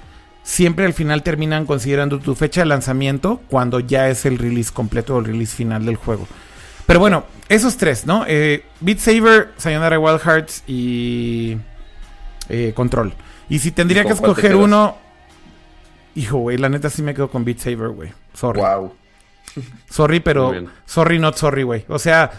siempre 0.47 0.85
al 0.85 0.93
final 0.93 1.23
terminan 1.23 1.65
considerando 1.65 2.19
tu 2.19 2.33
fecha 2.33 2.61
de 2.61 2.67
lanzamiento 2.67 3.41
cuando 3.49 3.81
ya 3.81 4.07
es 4.07 4.25
el 4.25 4.37
release 4.37 4.71
completo 4.71 5.15
o 5.15 5.19
el 5.19 5.25
release 5.25 5.53
final 5.53 5.85
del 5.85 5.97
juego. 5.97 6.25
Pero 6.85 7.01
bueno, 7.01 7.25
esos 7.49 7.75
tres, 7.75 8.05
¿no? 8.05 8.23
Eh, 8.25 8.63
Beat 8.79 8.99
Saber, 8.99 9.49
Sayonara 9.57 9.99
Wild 9.99 10.21
Hearts 10.21 10.63
y 10.65 11.57
eh, 12.47 12.71
Control. 12.73 13.13
Y 13.49 13.59
si 13.59 13.71
tendría 13.71 14.03
¿Y 14.03 14.05
que 14.05 14.13
escoger 14.13 14.55
uno... 14.55 14.95
Hijo, 16.15 16.37
güey, 16.37 16.57
la 16.57 16.69
neta 16.69 16.89
sí 16.89 17.01
me 17.01 17.13
quedo 17.13 17.29
con 17.29 17.43
Beat 17.43 17.59
Saber, 17.59 17.89
güey. 17.89 18.13
Sorry. 18.33 18.61
Wow. 18.61 18.93
Sorry, 19.89 20.21
pero 20.21 20.53
sorry, 20.85 21.19
not 21.19 21.35
sorry, 21.35 21.63
güey. 21.63 21.83
O 21.89 21.99
sea, 21.99 22.31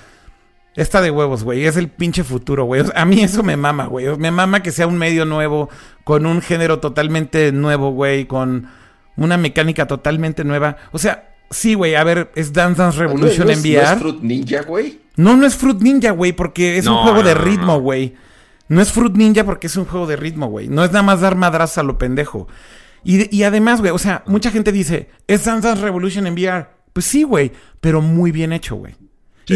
está 0.81 1.01
de 1.01 1.11
huevos, 1.11 1.45
güey. 1.45 1.65
Es 1.67 1.77
el 1.77 1.89
pinche 1.89 2.25
futuro, 2.25 2.65
güey. 2.65 2.81
O 2.81 2.85
sea, 2.87 3.01
a 3.01 3.05
mí 3.05 3.21
eso 3.23 3.43
me 3.43 3.57
mama, 3.57 3.87
güey. 3.87 4.17
Me 4.17 4.31
mama 4.31 4.63
que 4.63 4.73
sea 4.73 4.87
un 4.87 4.97
medio 4.99 5.25
nuevo, 5.25 5.69
con 6.05 6.25
un 6.27 6.41
género 6.41 6.79
totalmente 6.81 7.53
nuevo, 7.53 7.91
güey, 7.91 8.27
con 8.27 8.69
una 9.17 9.37
mecánica 9.37 9.87
totalmente 9.87 10.45
nueva. 10.45 10.77
O 10.93 10.99
sea, 10.99 11.35
sí, 11.51 11.75
güey, 11.75 11.95
a 11.95 12.05
ver, 12.05 12.31
es 12.35 12.53
Dance 12.53 12.81
Dance 12.81 12.99
Revolution 12.99 13.47
¿No 13.47 13.53
es- 13.53 13.65
en 13.65 13.73
¿No 13.73 13.79
es 13.81 13.85
VR. 13.89 14.01
Fruit 14.01 14.21
Ninja, 14.23 14.63
güey? 14.63 15.01
No, 15.17 15.37
no 15.37 15.47
es 15.47 15.57
Fruit 15.57 15.81
Ninja, 15.81 16.13
güey, 16.13 16.33
porque 16.33 16.79
es 16.79 16.87
un 16.87 16.95
No, 16.95 17.03
juego 17.03 17.23
de 17.23 17.35
no, 17.35 17.41
no, 17.41 17.45
ritmo, 17.45 17.67
no. 17.75 17.81
güey. 17.81 18.15
No 18.69 18.81
es 18.81 18.93
Fruit 18.93 19.15
Ninja 19.17 19.45
porque 19.45 19.67
es 19.67 19.77
un 19.77 19.85
juego 19.87 20.07
de 20.07 20.17
ritmo, 20.17 20.47
güey. 20.49 20.69
No 20.69 20.85
es 20.85 20.93
nada 20.93 21.03
más 21.03 21.21
dar 21.21 21.35
madrazos 21.35 21.79
a 21.79 21.83
lo 21.83 21.99
pendejo. 21.99 22.47
Y, 23.03 23.35
y 23.35 23.43
además, 23.45 23.81
güey, 23.81 23.93
o 23.93 23.99
sea, 23.99 24.23
mucha 24.27 24.51
gente 24.51 24.71
dice, 24.73 25.09
es 25.27 25.45
Dance 25.45 25.67
Dance 25.67 25.83
Revolution 25.83 26.27
en 26.27 26.35
VR. 26.35 26.67
Pues 26.93 27.07
sí, 27.07 27.23
güey, 27.23 27.51
pero 27.81 28.01
muy 28.03 28.31
bien 28.31 28.53
hecho, 28.53 28.77
güey. 28.77 28.95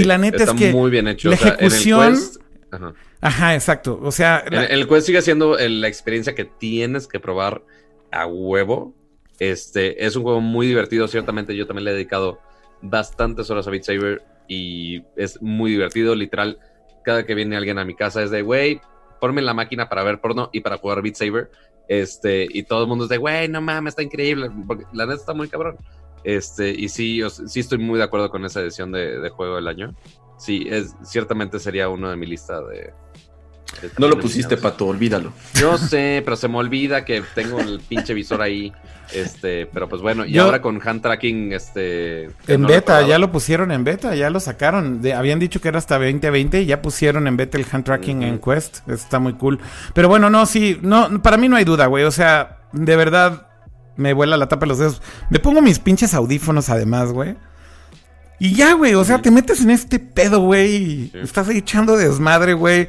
Y 0.01 0.05
la 0.05 0.19
neta 0.19 0.37
es 0.37 0.43
está 0.45 0.55
que 0.57 0.73
muy 0.73 0.91
bien 0.91 1.09
hecho. 1.09 1.29
la 1.29 1.35
O 1.35 1.39
sea, 1.39 1.49
en 1.49 1.55
el 1.55 1.67
ejecución, 1.67 2.15
Quest- 2.15 2.41
Ajá. 2.71 2.95
Ajá, 3.21 3.55
exacto. 3.55 4.01
O 4.03 4.11
sea, 4.11 4.39
El, 4.47 4.55
la- 4.55 4.65
el 4.65 4.89
Quest 4.89 5.07
sigue 5.07 5.23
siendo 5.23 5.57
la 5.59 5.89
experiencia 5.89 6.35
que 6.35 6.45
tienes 6.45 7.07
que 7.07 7.21
probar 7.21 7.63
a 8.11 8.27
huevo. 8.27 8.95
Este 9.39 10.05
es 10.05 10.17
un 10.17 10.23
juego 10.23 10.41
muy 10.41 10.67
divertido. 10.67 11.07
Ciertamente, 11.09 11.55
yo 11.57 11.67
también 11.67 11.85
le 11.85 11.91
he 11.91 11.95
dedicado 11.95 12.41
bastantes 12.81 13.51
horas 13.51 13.67
a 13.67 13.71
Beat 13.71 13.85
Saber 13.85 14.23
y 14.49 15.03
es 15.17 15.41
muy 15.43 15.71
divertido. 15.73 16.15
Literal, 16.15 16.59
cada 17.05 17.25
que 17.25 17.35
viene 17.35 17.57
alguien 17.57 17.79
a 17.79 17.85
mi 17.85 17.95
casa 17.95 18.23
es 18.23 18.31
de, 18.31 18.43
güey, 18.43 18.81
ponme 19.21 19.43
la 19.43 19.55
máquina 19.55 19.89
para 19.89 20.03
ver 20.03 20.21
porno 20.21 20.51
y 20.53 20.61
para 20.61 20.79
jugar 20.79 21.03
Beat 21.03 21.15
Saber. 21.17 21.51
Este, 21.89 22.47
y 22.51 22.63
todo 22.65 22.83
el 22.83 22.89
mundo 22.89 23.05
es 23.05 23.11
de, 23.11 23.19
güey, 23.19 23.49
no 23.49 23.61
mames, 23.61 23.93
está 23.93 24.03
increíble. 24.03 24.51
Porque 24.67 24.85
la 24.93 25.07
neta 25.07 25.19
está 25.21 25.35
muy 25.35 25.49
cabrón. 25.49 25.77
Este, 26.25 26.71
y 26.71 26.89
sí, 26.89 27.23
o 27.23 27.31
sea, 27.31 27.47
sí 27.49 27.61
estoy 27.61 27.79
muy 27.79 27.99
de 27.99 28.05
acuerdo 28.05 28.31
con 28.31 28.45
esa 28.45 28.61
edición 28.61 28.93
de, 28.93 29.19
de 29.19 29.29
juego 29.31 29.57
del 29.57 29.69
año. 29.69 29.95
Sí, 30.39 30.67
es, 30.71 30.95
ciertamente 31.05 31.59
sería 31.59 31.89
uno 31.89 32.11
de 32.11 32.17
mi 32.17 32.27
lista 32.27 32.61
de. 32.61 32.93
de 33.83 33.91
No 33.99 34.09
lo 34.09 34.19
pusiste. 34.19 34.57
Pato, 34.57 34.87
olvídalo. 34.87 35.33
Yo 35.55 35.79
sé, 35.79 36.21
pero 36.25 36.37
se 36.37 36.49
me 36.49 36.59
olvida 36.59 37.05
que 37.05 37.23
tengo 37.35 37.61
el 37.61 37.81
pinche 37.81 38.15
visor 38.15 38.43
ahí. 38.43 38.73
Este, 39.13 39.67
pero 39.67 39.89
pues 39.89 40.01
bueno, 40.01 40.25
y 40.25 40.33
Yo- 40.33 40.45
ahora 40.45 40.63
con 40.63 40.81
hand 40.83 41.03
tracking, 41.03 41.53
este. 41.53 42.25
en 42.47 42.63
no 42.63 42.69
beta, 42.69 43.03
ya 43.07 43.19
lo 43.19 43.31
pusieron 43.31 43.71
en 43.71 43.85
beta, 43.85 44.15
ya 44.15 44.31
lo 44.31 44.41
sacaron. 44.41 45.03
De- 45.03 45.13
habían 45.15 45.39
dicho 45.39 45.61
que 45.61 45.69
era 45.69 45.79
hasta 45.79 45.99
2020 45.99 46.63
y 46.63 46.67
ya 46.67 46.81
pusieron 46.83 47.27
en 47.29 47.37
beta 47.37 47.59
el 47.59 47.67
hand 47.71 47.85
tracking 47.85 48.23
en. 48.23 48.39
Quest. 48.39 48.89
Está 48.89 49.19
muy 49.19 49.35
cool. 49.35 49.59
Pero 49.93 50.09
bueno, 50.09 50.31
no, 50.31 50.47
sí, 50.47 50.79
no, 50.83 51.21
para 51.23 51.37
mí 51.37 51.49
no 51.49 51.57
hay 51.57 51.65
duda, 51.65 51.87
güey. 51.87 52.05
O 52.05 52.11
sea, 52.11 52.61
de 52.73 52.97
verdad 52.97 53.49
me 53.97 54.13
vuela 54.13 54.37
la 54.37 54.49
tapa 54.49 54.61
de 54.63 54.69
los 54.69 54.79
dedos. 54.79 55.03
Me 55.31 55.39
pongo 55.39 55.61
mis 55.63 55.79
pinches 55.79 56.15
audífonos 56.15 56.69
además, 56.69 57.13
güey. 57.13 57.37
Y 58.39 58.55
ya, 58.55 58.73
güey, 58.75 58.95
o 58.95 59.05
sea, 59.05 59.17
Sí. 59.17 59.23
te 59.23 59.31
metes 59.31 59.61
en 59.61 59.71
este 59.71 59.99
pedo, 59.99 60.41
güey. 60.41 61.11
Sí. 61.13 61.19
Estás 61.23 61.49
ahí 61.49 61.59
echando 61.59 61.97
desmadre, 61.97 62.55
güey. 62.55 62.89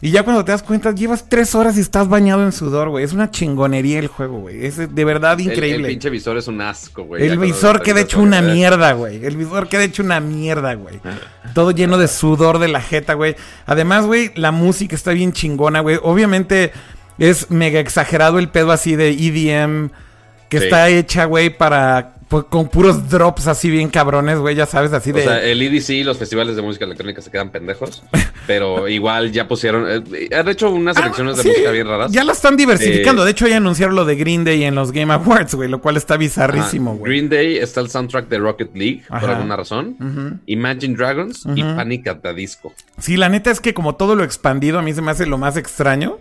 Y 0.00 0.10
ya 0.10 0.22
cuando 0.22 0.44
te 0.44 0.52
das 0.52 0.62
cuenta, 0.62 0.92
llevas 0.92 1.28
tres 1.30 1.54
horas 1.54 1.78
y 1.78 1.80
estás 1.80 2.08
bañado 2.08 2.44
en 2.44 2.52
sudor, 2.52 2.90
güey. 2.90 3.04
Es 3.04 3.14
una 3.14 3.30
chingonería 3.30 3.98
el 3.98 4.08
juego, 4.08 4.40
güey. 4.40 4.66
Es 4.66 4.76
de 4.76 5.04
verdad 5.04 5.40
El- 5.40 5.46
increíble. 5.46 5.88
El, 5.88 5.94
pinche 5.94 6.10
visor 6.10 6.36
es 6.36 6.46
un 6.46 6.60
asco, 6.60 7.04
güey. 7.04 7.24
El 7.26 7.38
visor 7.38 7.80
queda 7.80 8.00
hecho 8.02 8.20
una 8.20 8.42
mierda, 8.42 8.92
güey. 8.92 9.24
El 9.24 9.36
visor 9.38 9.66
queda 9.68 9.82
hecho 9.84 10.02
una 10.02 10.20
mierda, 10.20 10.74
güey. 10.74 11.00
Todo 11.54 11.70
lleno 11.70 11.96
de 11.96 12.06
sudor 12.08 12.58
de 12.58 12.68
la 12.68 12.82
jeta, 12.82 13.14
güey. 13.14 13.34
Además, 13.66 14.04
güey, 14.04 14.30
la 14.34 14.52
música 14.52 14.94
está 14.94 15.12
bien 15.12 15.32
chingona, 15.32 15.80
güey. 15.80 15.98
Obviamente 16.02 16.72
es 17.18 17.50
mega 17.50 17.80
exagerado 17.80 18.38
el 18.38 18.50
pedo 18.50 18.72
así 18.72 18.96
de 18.96 19.08
EDM 19.10 19.90
que 20.48 20.58
Sí. 20.58 20.64
está 20.64 20.88
hecha, 20.88 21.24
güey, 21.26 21.50
para 21.50 22.10
pues, 22.28 22.44
con 22.48 22.68
puros 22.68 23.08
drops 23.10 23.46
así 23.46 23.70
bien 23.70 23.88
cabrones, 23.90 24.38
güey, 24.38 24.56
ya 24.56 24.66
sabes, 24.66 24.92
así 24.92 25.10
O 25.10 25.14
de 25.14 25.22
sea, 25.22 25.40
el 25.44 25.60
EDC, 25.62 26.04
los 26.04 26.18
festivales 26.18 26.56
de 26.56 26.62
música 26.62 26.84
electrónica 26.84 27.20
se 27.22 27.30
quedan 27.30 27.50
pendejos, 27.50 28.02
pero 28.46 28.88
igual 28.88 29.30
ya 29.30 29.46
pusieron, 29.46 29.86
eh, 29.88 30.28
han 30.34 30.48
hecho 30.48 30.70
unas 30.70 30.96
Ah, 30.96 31.00
selecciones 31.02 31.36
de 31.36 31.44
música 31.48 31.70
bien 31.70 31.86
raras. 31.86 32.10
Ya 32.10 32.24
la 32.24 32.32
están 32.32 32.56
diversificando. 32.56 33.22
Eh, 33.22 33.26
de 33.26 33.30
hecho, 33.30 33.46
ya 33.46 33.58
anunciaron 33.58 33.94
lo 33.94 34.04
de 34.04 34.16
Green 34.16 34.42
Day 34.42 34.64
en 34.64 34.74
los 34.74 34.90
Game 34.90 35.12
Awards, 35.12 35.54
güey, 35.54 35.68
lo 35.68 35.80
cual 35.80 35.96
está 35.96 36.16
bizarrísimo, 36.16 36.96
güey. 36.96 37.12
Green 37.12 37.28
Day 37.28 37.58
está 37.58 37.80
el 37.80 37.90
soundtrack 37.90 38.28
de 38.28 38.38
Rocket 38.38 38.74
League, 38.74 39.02
por 39.08 39.30
alguna 39.30 39.54
razón. 39.56 40.40
Imagine 40.46 40.96
Dragons 40.96 41.44
y. 41.54 41.62
Panic 41.62 42.08
at 42.08 42.16
the 42.22 42.34
Disco. 42.34 42.72
Sí, 42.98 43.16
la 43.16 43.28
neta 43.28 43.50
es 43.52 43.60
que 43.60 43.74
como 43.74 43.94
todo 43.96 44.16
lo 44.16 44.24
expandido 44.24 44.78
a 44.78 44.82
mí 44.82 44.92
se 44.92 45.02
me 45.02 45.10
hace 45.12 45.26
lo 45.26 45.38
más 45.38 45.56
extraño. 45.56 46.18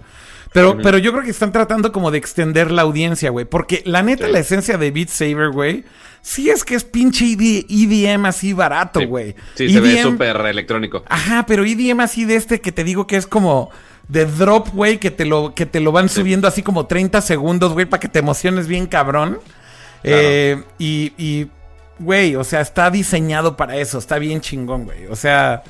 Pero, 0.54 0.78
pero 0.82 0.98
yo 1.00 1.12
creo 1.12 1.24
que 1.24 1.32
están 1.32 1.52
tratando 1.52 1.92
como 1.92 2.12
de 2.12 2.18
extender 2.20 2.72
la 2.72 2.84
audiencia, 2.84 3.30
güey. 3.32 3.46
Porque 3.46 3.82
la 3.86 4.04
neta, 4.04 4.28
Sí. 4.28 4.32
la 4.32 4.40
esencia 4.40 4.78
de 4.78 4.92
Beat 4.92 5.10
Saber, 5.10 5.50
güey, 5.50 5.84
sí 6.22 6.50
es 6.50 6.64
que 6.64 6.76
es 6.76 6.84
pinche 6.84 7.26
ED 7.34 7.66
EDM 7.68 8.26
así 8.28 8.54
barato, 8.54 9.00
Sí. 9.00 9.06
güey. 9.08 9.36
Sí, 9.56 9.70
se 9.74 9.80
ve 9.82 10.02
súper 10.02 10.36
electrónico. 10.38 11.04
Ajá, 11.10 11.46
pero 11.48 11.66
EDM 11.66 12.00
así 12.02 12.26
de 12.26 12.36
este 12.36 12.62
que 12.62 12.72
te 12.72 12.84
digo 12.84 13.08
que 13.08 13.18
es 13.18 13.26
como 13.28 13.72
de 14.08 14.26
drop, 14.26 14.70
güey, 14.74 15.00
que 15.00 15.12
te 15.12 15.26
lo, 15.26 15.56
que 15.56 15.66
te 15.66 15.80
lo 15.80 15.92
van 15.92 16.08
Sí. 16.10 16.16
subiendo 16.22 16.48
así 16.48 16.62
como 16.62 16.86
30 16.86 17.22
segundos, 17.22 17.74
güey, 17.74 17.86
para 17.88 18.00
que 18.00 18.08
te 18.10 18.20
emociones 18.20 18.68
bien 18.68 18.86
cabrón. 18.86 19.40
Eh, 20.04 20.62
y, 20.78 21.14
y, 21.18 21.48
güey, 22.00 22.36
o 22.36 22.44
sea, 22.44 22.62
está 22.62 22.92
diseñado 22.92 23.56
para 23.56 23.78
eso, 23.78 23.98
está 23.98 24.20
bien 24.20 24.42
chingón, 24.42 24.84
güey. 24.86 25.08
O 25.08 25.16
sea, 25.16 25.64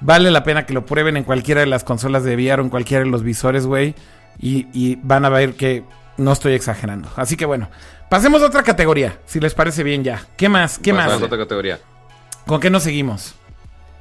vale 0.00 0.30
la 0.30 0.42
pena 0.44 0.66
que 0.66 0.74
lo 0.74 0.86
prueben 0.86 1.16
en 1.16 1.24
cualquiera 1.24 1.60
de 1.60 1.66
las 1.66 1.84
consolas 1.84 2.24
de 2.24 2.34
VR 2.34 2.60
o 2.60 2.64
en 2.64 2.70
cualquiera 2.70 3.04
de 3.04 3.10
los 3.10 3.22
visores, 3.22 3.66
güey. 3.66 3.94
Y, 4.38 4.66
y 4.72 4.96
van 5.02 5.24
a 5.24 5.28
ver 5.28 5.54
que 5.54 5.84
no 6.16 6.32
estoy 6.32 6.54
exagerando. 6.54 7.08
Así 7.16 7.36
que 7.36 7.44
bueno, 7.46 7.68
pasemos 8.08 8.42
a 8.42 8.46
otra 8.46 8.62
categoría, 8.62 9.18
si 9.26 9.40
les 9.40 9.54
parece 9.54 9.82
bien 9.82 10.04
ya. 10.04 10.26
¿Qué 10.36 10.48
más? 10.48 10.78
¿Qué 10.78 10.92
Pasamos 10.92 11.14
más? 11.14 11.22
a 11.22 11.26
otra 11.26 11.38
categoría. 11.38 11.78
¿Con 12.46 12.60
qué 12.60 12.70
nos 12.70 12.82
seguimos? 12.82 13.34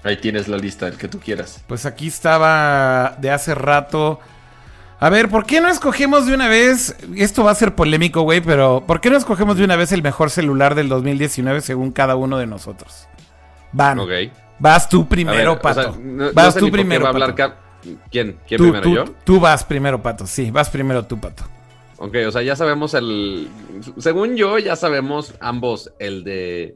Ahí 0.03 0.15
tienes 0.17 0.47
la 0.47 0.57
lista, 0.57 0.87
el 0.87 0.97
que 0.97 1.09
tú 1.09 1.19
quieras. 1.19 1.61
Pues 1.67 1.85
aquí 1.85 2.07
estaba 2.07 3.15
de 3.19 3.31
hace 3.31 3.53
rato. 3.53 4.19
A 5.01 5.09
ver, 5.09 5.29
¿por 5.29 5.45
qué 5.45 5.61
no 5.61 5.69
escogemos 5.69 6.25
de 6.25 6.33
una 6.33 6.47
vez? 6.47 6.95
Esto 7.15 7.43
va 7.43 7.51
a 7.51 7.55
ser 7.55 7.75
polémico, 7.75 8.21
güey, 8.21 8.41
pero 8.41 8.83
¿por 8.85 9.01
qué 9.01 9.09
no 9.09 9.17
escogemos 9.17 9.57
de 9.57 9.63
una 9.65 9.75
vez 9.75 9.91
el 9.91 10.01
mejor 10.01 10.29
celular 10.29 10.75
del 10.75 10.89
2019 10.89 11.61
según 11.61 11.91
cada 11.91 12.15
uno 12.15 12.37
de 12.37 12.47
nosotros? 12.47 13.07
Van. 13.71 13.99
Ok. 13.99 14.09
Vas 14.59 14.89
tú 14.89 15.07
primero, 15.07 15.37
ver, 15.37 15.47
o 15.47 15.53
sea, 15.53 15.61
Pato. 15.61 15.97
no 16.03 16.33
vas 16.33 16.53
sé 16.53 16.59
tú 16.59 16.71
primero. 16.71 17.01
va 17.03 17.09
a 17.09 17.13
hablar 17.13 17.35
Pato. 17.35 17.55
¿Quién? 18.11 18.37
¿Quién 18.47 18.57
Tú, 18.57 18.63
primero 18.65 18.81
tú- 18.83 18.95
yo? 18.95 19.05
tú 19.23 19.39
vas 19.39 19.63
primero, 19.63 20.01
Pato. 20.01 20.27
Sí, 20.27 20.51
vas 20.51 20.69
primero 20.69 21.05
tú, 21.05 21.17
Pato. 21.19 21.43
Ok, 21.97 22.15
o 22.27 22.31
sea, 22.31 22.41
ya 22.41 22.55
sabemos 22.55 22.93
el. 22.93 23.47
Según 23.97 24.35
yo, 24.35 24.57
ya 24.59 24.75
sabemos 24.75 25.33
ambos, 25.39 25.91
el 25.99 26.23
de. 26.23 26.75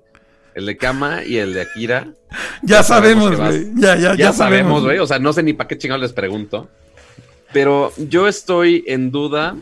El 0.55 0.65
de 0.67 0.77
Kama 0.77 1.23
y 1.25 1.37
el 1.37 1.53
de 1.53 1.61
Akira. 1.61 2.07
Ya, 2.61 2.77
Ya 2.77 2.83
sabemos 2.83 3.35
güey. 3.35 3.65
Ya, 3.75 3.95
ya, 3.95 4.11
Ya, 4.11 4.15
ya, 4.15 4.33
sabemos, 4.33 4.83
güey. 4.83 4.99
O 4.99 5.07
sea, 5.07 5.19
no 5.19 5.33
sé 5.33 5.43
ni 5.43 5.51
para 5.53 5.67
qué 5.67 5.77
chingados 5.77 6.01
les 6.01 6.13
pregunto. 6.13 6.69
Pero 7.51 7.91
yo 7.97 8.27
estoy 8.27 8.83
en 8.87 9.11
duda. 9.11 9.55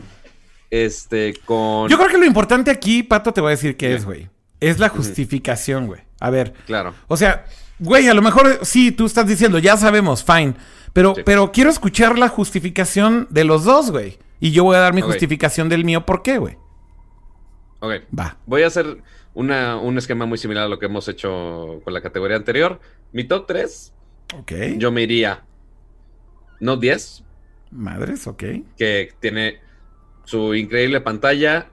Este, 0.70 1.34
con. 1.44 1.88
Yo 1.88 1.96
creo 1.98 2.08
que 2.08 2.18
lo 2.18 2.24
importante 2.24 2.70
aquí, 2.70 3.02
Pato, 3.02 3.32
te 3.32 3.40
voy 3.40 3.48
a 3.48 3.50
decir 3.52 3.76
qué 3.76 3.88
Sí. 3.88 3.94
es, 3.94 4.04
güey. 4.04 4.28
Es 4.60 4.78
la 4.78 4.88
justificación, 4.88 5.86
güey. 5.86 6.00
A 6.20 6.30
ver, 6.30 6.52
Claro. 6.66 6.94
O 7.08 7.16
sea, 7.16 7.44
güey, 7.78 8.08
a 8.08 8.14
lo 8.14 8.22
mejor 8.22 8.60
sí, 8.62 8.92
tú 8.92 9.06
estás 9.06 9.26
diciendo, 9.26 9.58
ya 9.58 9.76
sabemos, 9.76 10.24
fine. 10.24 10.54
Pero, 10.92 11.14
Sí. 11.14 11.22
pero 11.24 11.52
quiero 11.52 11.70
escuchar 11.70 12.18
la 12.18 12.28
justificación 12.28 13.26
de 13.30 13.44
los 13.44 13.64
dos, 13.64 13.90
güey. 13.90 14.18
Y 14.40 14.50
yo 14.50 14.64
voy 14.64 14.76
a 14.76 14.80
dar 14.80 14.92
mi 14.94 15.00
justificación 15.00 15.68
del 15.68 15.84
mío, 15.84 16.04
¿por 16.04 16.22
qué, 16.22 16.38
güey? 16.38 16.56
Ok. 17.80 17.92
Va. 18.16 18.36
Voy 18.46 18.62
a 18.62 18.66
hacer 18.66 19.02
una, 19.34 19.76
un 19.76 19.96
esquema 19.98 20.26
muy 20.26 20.38
similar 20.38 20.64
a 20.64 20.68
lo 20.68 20.78
que 20.78 20.86
hemos 20.86 21.08
hecho 21.08 21.80
con 21.84 21.94
la 21.94 22.00
categoría 22.02 22.36
anterior. 22.36 22.80
Mi 23.12 23.24
top 23.24 23.46
3, 23.46 23.92
Ok. 24.38 24.52
yo 24.76 24.92
me 24.92 25.02
iría 25.02 25.44
Note 26.60 26.80
10, 26.86 27.24
Madres, 27.70 28.26
ok. 28.26 28.42
que 28.76 29.12
tiene 29.20 29.60
su 30.24 30.54
increíble 30.54 31.00
pantalla, 31.00 31.70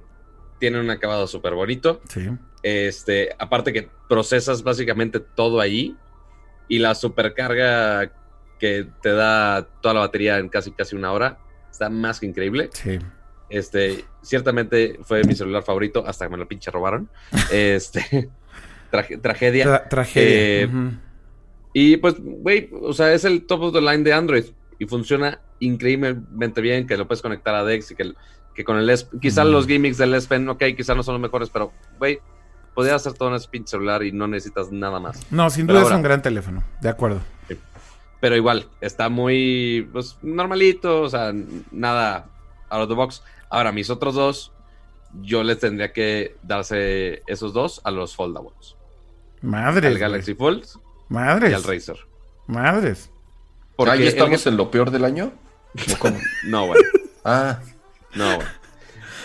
tiene 0.59 0.79
un 0.79 0.89
acabado 0.89 1.27
súper 1.27 1.53
bonito. 1.53 2.01
Sí. 2.09 2.27
Este, 2.63 3.29
aparte 3.39 3.71
que 3.73 3.89
procesas 4.09 4.63
básicamente 4.63 5.19
todo 5.19 5.59
ahí 5.61 5.95
y 6.67 6.79
la 6.79 6.93
supercarga 6.95 8.11
que 8.59 8.85
te 9.01 9.11
da 9.13 9.65
toda 9.81 9.93
la 9.93 9.99
batería 10.01 10.37
en 10.37 10.49
casi 10.49 10.71
casi 10.71 10.95
una 10.95 11.11
hora 11.13 11.37
está 11.71 11.89
más 11.89 12.19
que 12.19 12.25
increíble. 12.25 12.69
Sí. 12.73 12.99
Este, 13.49 14.03
ciertamente 14.21 14.99
fue 15.03 15.23
mi 15.23 15.33
celular 15.35 15.63
favorito 15.63 16.03
hasta 16.05 16.25
que 16.25 16.31
me 16.31 16.37
lo 16.37 16.47
pinche 16.47 16.69
robaron. 16.71 17.09
Este, 17.51 18.29
tragedia. 19.21 19.65
Tra- 19.65 19.87
tragedia. 19.89 20.63
Eh. 20.63 20.69
Y 21.73 21.97
pues, 21.97 22.15
güey, 22.19 22.69
o 22.81 22.93
sea, 22.93 23.13
es 23.13 23.23
el 23.25 23.45
top 23.45 23.61
of 23.61 23.73
the 23.73 23.81
line 23.81 24.03
de 24.03 24.11
Android 24.13 24.45
y 24.79 24.85
funciona 24.85 25.39
increíblemente 25.59 26.61
bien, 26.61 26.87
que 26.87 26.97
lo 26.97 27.07
puedes 27.07 27.21
conectar 27.21 27.53
a 27.55 27.63
Dex 27.63 27.91
y 27.91 27.95
que, 27.95 28.13
que 28.55 28.63
con 28.63 28.77
el 28.77 28.89
S, 28.89 29.07
quizá 29.21 29.43
Mm. 29.45 29.51
los 29.51 29.67
gimmicks 29.67 29.97
del 29.97 30.13
S 30.15 30.27
Pen, 30.27 30.47
ok, 30.49 30.63
quizá 30.75 30.95
no 30.95 31.03
son 31.03 31.15
los 31.15 31.21
mejores, 31.21 31.49
pero, 31.49 31.71
güey, 31.99 32.19
podrías 32.79 33.05
hacer 33.05 33.11
todo 33.17 33.27
en 33.27 33.35
ese 33.35 33.49
pinche 33.49 33.71
celular 33.71 34.03
y 34.03 34.13
no 34.13 34.25
necesitas 34.25 34.71
nada 34.71 35.01
más. 35.01 35.19
No, 35.31 35.49
sin 35.49 35.67
duda 35.67 35.81
es 35.81 35.91
un 35.91 36.01
gran 36.01 36.21
teléfono. 36.21 36.63
De 36.79 36.87
acuerdo. 36.87 37.19
Pero 38.21 38.37
igual, 38.37 38.69
está 38.79 39.09
muy, 39.09 39.89
pues, 39.91 40.15
normalito, 40.21 41.01
o 41.01 41.09
sea, 41.09 41.33
nada 41.71 42.29
out 42.69 42.83
of 42.83 42.87
the 42.87 42.95
box. 42.95 43.21
Ahora, 43.49 43.73
mis 43.73 43.89
otros 43.89 44.15
dos, 44.15 44.53
yo 45.21 45.43
les 45.43 45.59
tendría 45.59 45.91
que 45.91 46.37
darse 46.41 47.21
esos 47.27 47.51
dos 47.51 47.81
a 47.83 47.91
los 47.91 48.15
foldables. 48.15 48.77
Madres. 49.41 49.83
Al 49.87 49.91
güey. 49.91 49.99
Galaxy 50.01 50.35
Fold 50.35 50.65
Madres. 51.09 51.51
y 51.51 51.53
al 51.55 51.63
Razer. 51.63 51.97
Madres. 52.47 53.09
Porque 53.75 53.91
ah, 53.91 53.95
¿ya 53.97 54.03
el 54.03 54.07
estamos 54.07 54.47
en 54.47 54.55
lo 54.55 54.71
peor 54.71 54.89
del 54.89 55.03
año? 55.03 55.33
¿O 55.95 55.99
cómo? 55.99 56.17
No, 56.45 56.67
güey. 56.67 56.81
Ah, 57.25 57.59
No, 58.15 58.35
güey. 58.37 58.47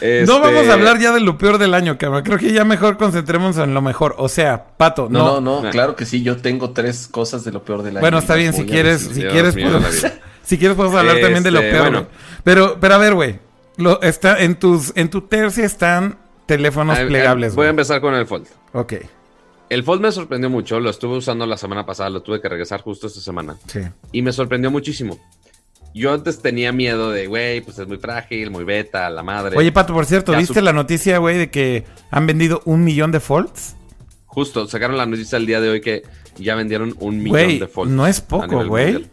No 0.04 0.36
Este, 0.36 0.38
vamos 0.38 0.68
a 0.68 0.74
hablar 0.74 0.98
ya 0.98 1.12
de 1.12 1.20
lo 1.20 1.38
peor 1.38 1.56
del 1.56 1.72
año, 1.72 1.96
cabrón. 1.96 2.22
Creo 2.24 2.36
que 2.36 2.52
ya 2.52 2.64
mejor 2.64 2.98
concentrémonos 2.98 3.56
en 3.56 3.72
lo 3.72 3.80
mejor. 3.80 4.14
O 4.18 4.28
sea, 4.28 4.66
Pato, 4.76 5.08
no, 5.08 5.40
no. 5.40 5.62
no, 5.62 5.70
claro 5.70 5.96
que 5.96 6.04
sí, 6.04 6.22
yo 6.22 6.36
tengo 6.36 6.72
tres 6.72 7.08
cosas 7.08 7.42
de 7.42 7.52
lo 7.52 7.64
peor 7.64 7.82
del 7.82 7.96
año. 7.96 8.00
Bueno, 8.02 8.18
está 8.18 8.34
bien, 8.34 8.52
si 8.52 8.66
quieres, 8.66 9.00
si 9.00 9.20
Dios 9.20 9.32
quieres, 9.32 9.54
mío 9.54 9.68
podemos, 9.68 10.06
si 10.42 10.58
quieres 10.58 10.76
podemos 10.76 10.98
hablar 10.98 11.20
también 11.20 11.42
de 11.42 11.50
lo 11.50 11.60
Este, 11.60 11.70
peor, 11.70 11.90
bueno. 11.90 12.06
Pero, 12.42 12.76
pero 12.78 12.94
a 12.94 12.98
ver, 12.98 13.14
güey. 13.14 13.38
Lo, 13.78 14.00
está, 14.02 14.40
en 14.40 14.56
tus, 14.56 14.92
en 14.94 15.08
tu 15.08 15.22
tercia 15.22 15.64
están 15.64 16.18
teléfonos 16.46 16.98
plegables, 16.98 17.54
Voy 17.54 17.66
a 17.66 17.70
empezar 17.70 18.02
con 18.02 18.14
el 18.14 18.26
Fold. 18.26 18.46
Ok. 18.72 18.92
El 19.70 19.82
Fold 19.82 20.02
me 20.02 20.12
sorprendió 20.12 20.50
mucho, 20.50 20.78
lo 20.78 20.90
estuve 20.90 21.16
usando 21.16 21.46
la 21.46 21.56
semana 21.56 21.86
pasada, 21.86 22.10
lo 22.10 22.22
tuve 22.22 22.42
que 22.42 22.48
regresar 22.48 22.82
justo 22.82 23.06
esta 23.06 23.20
semana. 23.20 23.56
Sí. 23.66 23.80
Y 24.12 24.20
me 24.20 24.32
sorprendió 24.32 24.70
muchísimo. 24.70 25.18
Yo 25.94 26.12
antes 26.12 26.42
tenía 26.42 26.72
miedo 26.72 27.10
de, 27.10 27.28
güey, 27.28 27.60
pues 27.60 27.78
es 27.78 27.86
muy 27.86 27.98
frágil, 27.98 28.50
muy 28.50 28.64
beta, 28.64 29.08
la 29.10 29.22
madre. 29.22 29.56
Oye, 29.56 29.70
Pato, 29.70 29.92
por 29.94 30.06
cierto, 30.06 30.32
Ya 30.32 30.38
¿viste 30.38 30.54
su- 30.58 30.64
la 30.64 30.72
noticia, 30.72 31.18
güey, 31.18 31.38
de 31.38 31.50
que 31.50 31.84
han 32.10 32.26
vendido 32.26 32.60
un 32.64 32.82
millón 32.84 33.12
de 33.12 33.20
Folds? 33.20 33.76
Justo, 34.26 34.66
sacaron 34.66 34.96
la 34.96 35.06
noticia 35.06 35.38
el 35.38 35.46
día 35.46 35.60
de 35.60 35.68
hoy 35.70 35.80
que 35.80 36.02
ya 36.36 36.56
vendieron 36.56 36.96
un 36.98 37.22
millón 37.22 37.60
de 37.60 37.68
Fold. 37.68 37.92
no 37.92 38.08
es 38.08 38.20
poco, 38.20 38.66
güey. 38.66 39.06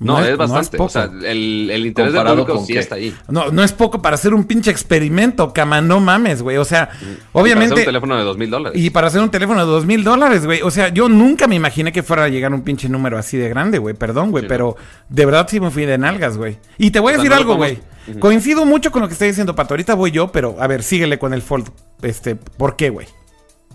No, 0.00 0.22
es 0.24 0.36
bastante. 0.36 0.76
poco. 0.76 0.86
o 0.86 0.88
sea, 0.90 1.04
el, 1.04 1.70
el 1.70 1.86
interés 1.86 2.12
del 2.12 2.20
¿Comparado 2.20 2.36
público 2.36 2.56
con 2.58 2.66
sí 2.66 2.72
qué? 2.72 2.78
está 2.78 2.94
ahí. 2.94 3.14
No, 3.28 3.50
no 3.50 3.64
es 3.64 3.72
poco 3.72 4.00
para 4.00 4.14
hacer 4.14 4.32
un 4.32 4.44
pinche 4.44 4.70
experimento, 4.70 5.52
cama, 5.52 5.80
no 5.80 5.98
mames, 6.00 6.42
güey. 6.42 6.56
O 6.56 6.64
sea, 6.64 6.88
Y 6.92 6.94
para 6.94 7.10
hacer 7.16 7.28
obviamente. 7.32 7.74
un 7.80 7.84
teléfono 7.84 8.16
de 8.16 8.22
dos 8.22 8.36
mil 8.38 8.50
dólares. 8.50 8.80
Y 8.80 8.90
para 8.90 9.08
hacer 9.08 9.20
un 9.20 9.30
teléfono 9.30 9.60
de 9.60 9.66
dos 9.66 9.86
mil 9.86 10.04
dólares, 10.04 10.46
güey. 10.46 10.62
O 10.62 10.70
sea, 10.70 10.88
yo 10.88 11.08
nunca 11.08 11.46
me 11.48 11.56
imaginé 11.56 11.92
que 11.92 12.02
fuera 12.02 12.24
a 12.24 12.28
llegar 12.28 12.54
un 12.54 12.62
pinche 12.62 12.88
número 12.88 13.18
así 13.18 13.36
de 13.36 13.48
grande, 13.48 13.78
güey. 13.78 13.94
Perdón, 13.94 14.30
güey. 14.30 14.42
Sí, 14.44 14.48
pero 14.48 14.76
de 15.08 15.26
verdad 15.26 15.46
sí 15.50 15.58
me 15.60 15.70
fui 15.70 15.84
de 15.84 15.98
nalgas, 15.98 16.36
güey. 16.36 16.58
Y 16.78 16.90
te 16.92 17.00
voy 17.00 17.14
a 17.14 17.16
O 17.16 17.20
sea, 17.20 17.22
decir 17.24 17.30
no 17.30 17.36
algo, 17.36 17.56
güey. 17.56 17.78
Coincido 18.20 18.64
mucho 18.64 18.90
con 18.90 19.02
lo 19.02 19.08
que 19.08 19.12
está 19.14 19.24
diciendo 19.26 19.54
Pato. 19.54 19.74
Ahorita 19.74 19.94
voy 19.94 20.10
yo, 20.12 20.32
pero 20.32 20.56
a 20.60 20.66
ver, 20.66 20.82
síguele 20.82 21.18
con 21.18 21.34
el 21.34 21.42
Fold. 21.42 21.68
Este, 22.02 22.36
¿por 22.36 22.76
qué, 22.76 22.88
güey? 22.90 23.06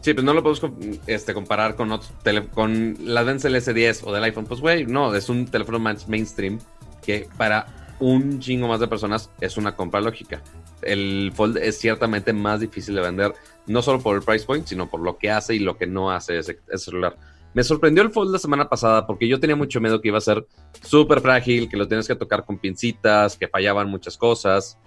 Sí, 0.03 0.13
pues 0.13 0.25
no 0.25 0.33
lo 0.33 0.43
podemos 0.43 0.61
este, 1.07 1.33
comparar 1.33 1.77
con 1.77 1.89
tele- 2.23 2.49
con 2.49 2.97
la 2.99 3.23
del 3.23 3.37
S10 3.39 4.01
o 4.03 4.11
del 4.11 4.25
iPhone. 4.25 4.45
Pues, 4.45 4.59
güey, 4.59 4.85
no, 4.85 5.15
es 5.15 5.29
un 5.29 5.45
teléfono 5.45 5.79
mainstream 5.79 6.59
que 7.01 7.29
para 7.37 7.95
un 8.01 8.41
chingo 8.41 8.67
más 8.67 8.81
de 8.81 8.89
personas 8.89 9.29
es 9.39 9.55
una 9.55 9.77
compra 9.77 10.01
lógica. 10.01 10.43
El 10.81 11.31
Fold 11.33 11.55
es 11.57 11.79
ciertamente 11.79 12.33
más 12.33 12.59
difícil 12.59 12.95
de 12.95 13.01
vender, 13.01 13.33
no 13.65 13.81
solo 13.81 14.01
por 14.01 14.17
el 14.17 14.23
price 14.23 14.45
point, 14.45 14.67
sino 14.67 14.89
por 14.89 14.99
lo 14.99 15.17
que 15.17 15.31
hace 15.31 15.55
y 15.55 15.59
lo 15.59 15.77
que 15.77 15.87
no 15.87 16.11
hace 16.11 16.37
ese, 16.37 16.59
ese 16.67 16.83
celular. 16.85 17.15
Me 17.53 17.63
sorprendió 17.63 18.03
el 18.03 18.09
Fold 18.11 18.33
la 18.33 18.39
semana 18.39 18.67
pasada 18.67 19.07
porque 19.07 19.29
yo 19.29 19.39
tenía 19.39 19.55
mucho 19.55 19.79
miedo 19.79 20.01
que 20.01 20.09
iba 20.09 20.17
a 20.17 20.21
ser 20.21 20.45
súper 20.81 21.21
frágil, 21.21 21.69
que 21.69 21.77
lo 21.77 21.87
tienes 21.87 22.09
que 22.09 22.15
tocar 22.15 22.43
con 22.43 22.57
pincitas, 22.57 23.37
que 23.37 23.47
fallaban 23.47 23.87
muchas 23.89 24.17
cosas. 24.17 24.77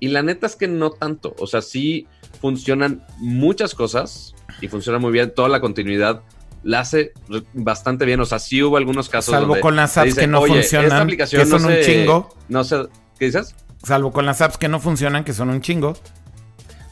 Y 0.00 0.08
la 0.08 0.22
neta 0.22 0.46
es 0.46 0.56
que 0.56 0.66
no 0.66 0.90
tanto. 0.90 1.36
O 1.38 1.46
sea, 1.46 1.62
sí 1.62 2.08
funcionan 2.40 3.04
muchas 3.18 3.74
cosas 3.74 4.34
y 4.60 4.68
funciona 4.68 4.98
muy 4.98 5.12
bien. 5.12 5.32
Toda 5.34 5.48
la 5.48 5.60
continuidad 5.60 6.22
la 6.62 6.80
hace 6.80 7.12
bastante 7.54 8.04
bien. 8.04 8.20
O 8.20 8.24
sea, 8.24 8.38
sí 8.38 8.62
hubo 8.62 8.76
algunos 8.76 9.08
casos. 9.08 9.32
Salvo 9.32 9.48
donde 9.48 9.60
con 9.60 9.76
las 9.76 9.96
apps 9.96 10.14
que 10.14 10.26
no 10.26 10.40
"Oye, 10.40 10.60
esta 10.60 10.78
funcionan, 10.78 11.02
aplicación 11.02 11.42
que 11.42 11.48
son 11.48 11.62
no 11.62 11.68
un 11.68 11.74
se- 11.74 11.82
chingo. 11.84 12.34
No 12.48 12.64
sé. 12.64 12.76
¿Qué 13.18 13.26
dices? 13.26 13.54
Salvo 13.82 14.12
con 14.12 14.26
las 14.26 14.40
apps 14.40 14.58
que 14.58 14.68
no 14.68 14.80
funcionan, 14.80 15.22
que 15.24 15.32
son 15.32 15.50
un 15.50 15.60
chingo. 15.60 15.94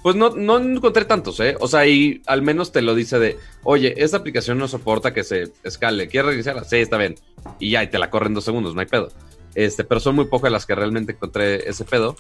Pues 0.03 0.17
no, 0.17 0.31
no 0.31 0.59
encontré 0.59 1.07
tantos, 1.07 1.41
¿eh? 1.41 1.57
O 1.61 1.67
sea, 1.67 1.87
y 1.87 2.21
al 2.27 2.43
menos 2.43 2.73
te 2.73 2.83
lo 2.83 2.95
dice 2.95 3.19
de, 3.19 3.39
oye, 3.63 3.95
esta 3.97 4.19
aplicación 4.19 4.59
no 4.59 4.69
soporta 4.69 5.15
que 5.15 5.25
se 5.25 5.51
escale. 5.63 6.09
¿Quieres 6.09 6.27
reiniciarla? 6.27 6.65
Sí, 6.65 6.77
está 6.77 6.99
bien. 6.99 7.15
Y 7.59 7.71
ya, 7.71 7.83
y 7.83 7.87
te 7.89 7.99
la 7.99 8.11
corre 8.11 8.27
en 8.27 8.35
dos 8.35 8.45
segundos, 8.45 8.75
no 8.75 8.81
hay 8.83 8.87
pedo. 8.87 9.11
Este, 9.55 9.83
pero 9.83 10.01
son 10.01 10.17
muy 10.17 10.27
pocas 10.27 10.53
las 10.53 10.67
que 10.67 10.75
realmente 10.75 11.13
encontré 11.13 11.67
ese 11.69 11.85
pedo. 11.85 12.17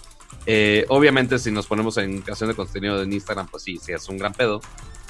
Eh, 0.46 0.86
obviamente, 0.88 1.38
si 1.38 1.50
nos 1.50 1.66
ponemos 1.66 1.98
en 1.98 2.22
creación 2.22 2.48
de 2.48 2.56
contenido 2.56 3.02
en 3.02 3.12
Instagram, 3.12 3.48
pues 3.48 3.64
sí, 3.64 3.76
sí, 3.82 3.92
es 3.92 4.08
un 4.08 4.16
gran 4.16 4.32
pedo. 4.32 4.62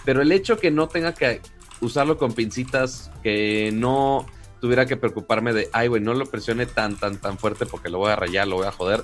Pero 0.04 0.22
el 0.22 0.32
hecho 0.32 0.58
que 0.58 0.70
no 0.70 0.88
tenga 0.88 1.14
que 1.14 1.40
usarlo 1.80 2.16
con 2.16 2.32
pincitas, 2.32 3.10
que 3.22 3.70
no 3.72 4.26
tuviera 4.60 4.86
que 4.86 4.96
preocuparme 4.96 5.52
de, 5.52 5.68
ay, 5.72 5.88
güey, 5.88 6.02
no 6.02 6.14
lo 6.14 6.26
presione 6.26 6.66
tan, 6.66 6.96
tan, 6.96 7.18
tan 7.18 7.38
fuerte 7.38 7.66
porque 7.66 7.88
lo 7.88 7.98
voy 7.98 8.12
a 8.12 8.16
rayar, 8.16 8.48
lo 8.48 8.56
voy 8.56 8.66
a 8.66 8.72
joder. 8.72 9.02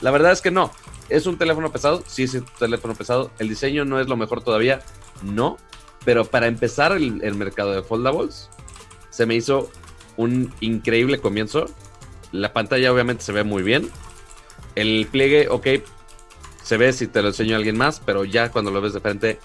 La 0.00 0.10
verdad 0.10 0.32
es 0.32 0.40
que 0.40 0.50
no. 0.50 0.70
¿Es 1.08 1.26
un 1.26 1.38
teléfono 1.38 1.72
pesado? 1.72 2.02
Sí, 2.06 2.24
es 2.24 2.34
un 2.34 2.46
teléfono 2.58 2.94
pesado. 2.94 3.30
¿El 3.38 3.48
diseño 3.48 3.84
no 3.84 4.00
es 4.00 4.08
lo 4.08 4.16
mejor 4.16 4.42
todavía? 4.42 4.82
No. 5.22 5.56
Pero 6.04 6.24
para 6.24 6.46
empezar 6.46 6.92
el, 6.92 7.22
el 7.24 7.34
mercado 7.34 7.72
de 7.72 7.82
foldables, 7.82 8.48
se 9.10 9.26
me 9.26 9.34
hizo 9.34 9.70
un 10.16 10.52
increíble 10.60 11.18
comienzo. 11.18 11.66
La 12.32 12.52
pantalla 12.52 12.92
obviamente 12.92 13.24
se 13.24 13.32
ve 13.32 13.44
muy 13.44 13.62
bien. 13.62 13.90
El 14.74 15.08
pliegue, 15.10 15.48
ok, 15.48 15.66
se 16.62 16.76
ve 16.76 16.92
si 16.92 17.06
te 17.06 17.22
lo 17.22 17.28
enseño 17.28 17.54
a 17.54 17.58
alguien 17.58 17.78
más, 17.78 18.00
pero 18.04 18.24
ya 18.24 18.50
cuando 18.50 18.70
lo 18.70 18.80
ves 18.80 18.92
de 18.92 19.00
frente 19.00 19.38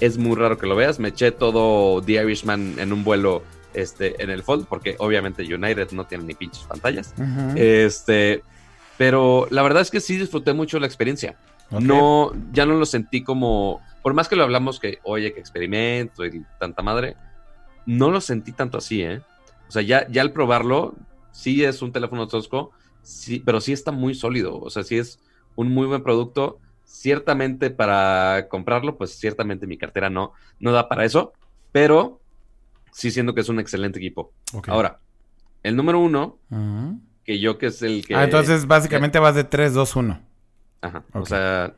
es 0.00 0.18
muy 0.18 0.36
raro 0.36 0.58
que 0.58 0.66
lo 0.66 0.74
veas. 0.76 0.98
Me 0.98 1.08
eché 1.08 1.30
todo 1.30 2.02
The 2.02 2.12
Irishman 2.12 2.78
en 2.78 2.92
un 2.92 3.04
vuelo 3.04 3.42
este, 3.74 4.22
en 4.22 4.30
el 4.30 4.42
Fold, 4.42 4.66
porque 4.66 4.96
obviamente 4.98 5.42
United 5.42 5.92
no 5.92 6.06
tiene 6.06 6.24
ni 6.24 6.34
pinches 6.34 6.64
pantallas. 6.64 7.14
Este, 7.54 8.42
pero 8.98 9.46
la 9.50 9.62
verdad 9.62 9.82
es 9.82 9.90
que 9.90 10.00
sí 10.00 10.16
disfruté 10.16 10.52
mucho 10.52 10.80
la 10.80 10.86
experiencia. 10.86 11.36
No, 11.70 12.32
ya 12.52 12.66
no 12.66 12.74
lo 12.74 12.84
sentí 12.84 13.22
como, 13.22 13.80
por 14.02 14.12
más 14.12 14.28
que 14.28 14.34
lo 14.34 14.42
hablamos 14.42 14.80
que, 14.80 14.98
oye, 15.04 15.32
que 15.32 15.38
experimento 15.38 16.26
y 16.26 16.44
tanta 16.58 16.82
madre, 16.82 17.16
no 17.86 18.10
lo 18.10 18.20
sentí 18.20 18.50
tanto 18.50 18.78
así, 18.78 19.02
¿eh? 19.02 19.20
O 19.68 19.72
sea, 19.72 19.82
ya, 19.82 20.08
ya 20.08 20.22
al 20.22 20.32
probarlo, 20.32 20.96
sí 21.30 21.62
es 21.62 21.80
un 21.80 21.92
teléfono 21.92 22.26
tosco, 22.26 22.72
sí, 23.02 23.38
pero 23.38 23.60
sí 23.60 23.72
está 23.72 23.92
muy 23.92 24.14
sólido. 24.14 24.58
O 24.58 24.68
sea, 24.68 24.82
sí 24.82 24.98
es 24.98 25.20
un 25.54 25.68
muy 25.68 25.86
buen 25.86 26.02
producto. 26.02 26.58
Ciertamente 26.92 27.70
para 27.70 28.46
comprarlo, 28.50 28.96
pues 28.98 29.18
ciertamente 29.18 29.66
mi 29.66 29.78
cartera 29.78 30.10
no, 30.10 30.32
no 30.58 30.72
da 30.72 30.88
para 30.88 31.04
eso, 31.04 31.32
pero 31.72 32.20
sí 32.90 33.10
siento 33.10 33.32
que 33.34 33.40
es 33.42 33.48
un 33.48 33.60
excelente 33.60 33.98
equipo. 33.98 34.32
Ahora, 34.66 34.98
el 35.62 35.76
número 35.76 36.00
uno, 36.00 36.36
que 37.24 37.38
yo 37.38 37.56
que 37.58 37.66
es 37.66 37.80
el 37.82 38.04
que... 38.04 38.14
Ah, 38.16 38.24
entonces 38.24 38.66
básicamente 38.66 39.18
vas 39.18 39.34
de 39.36 39.44
3, 39.44 39.72
2, 39.72 39.96
1. 39.96 40.20
Ajá. 40.82 41.04
O 41.12 41.24
sea. 41.24 41.72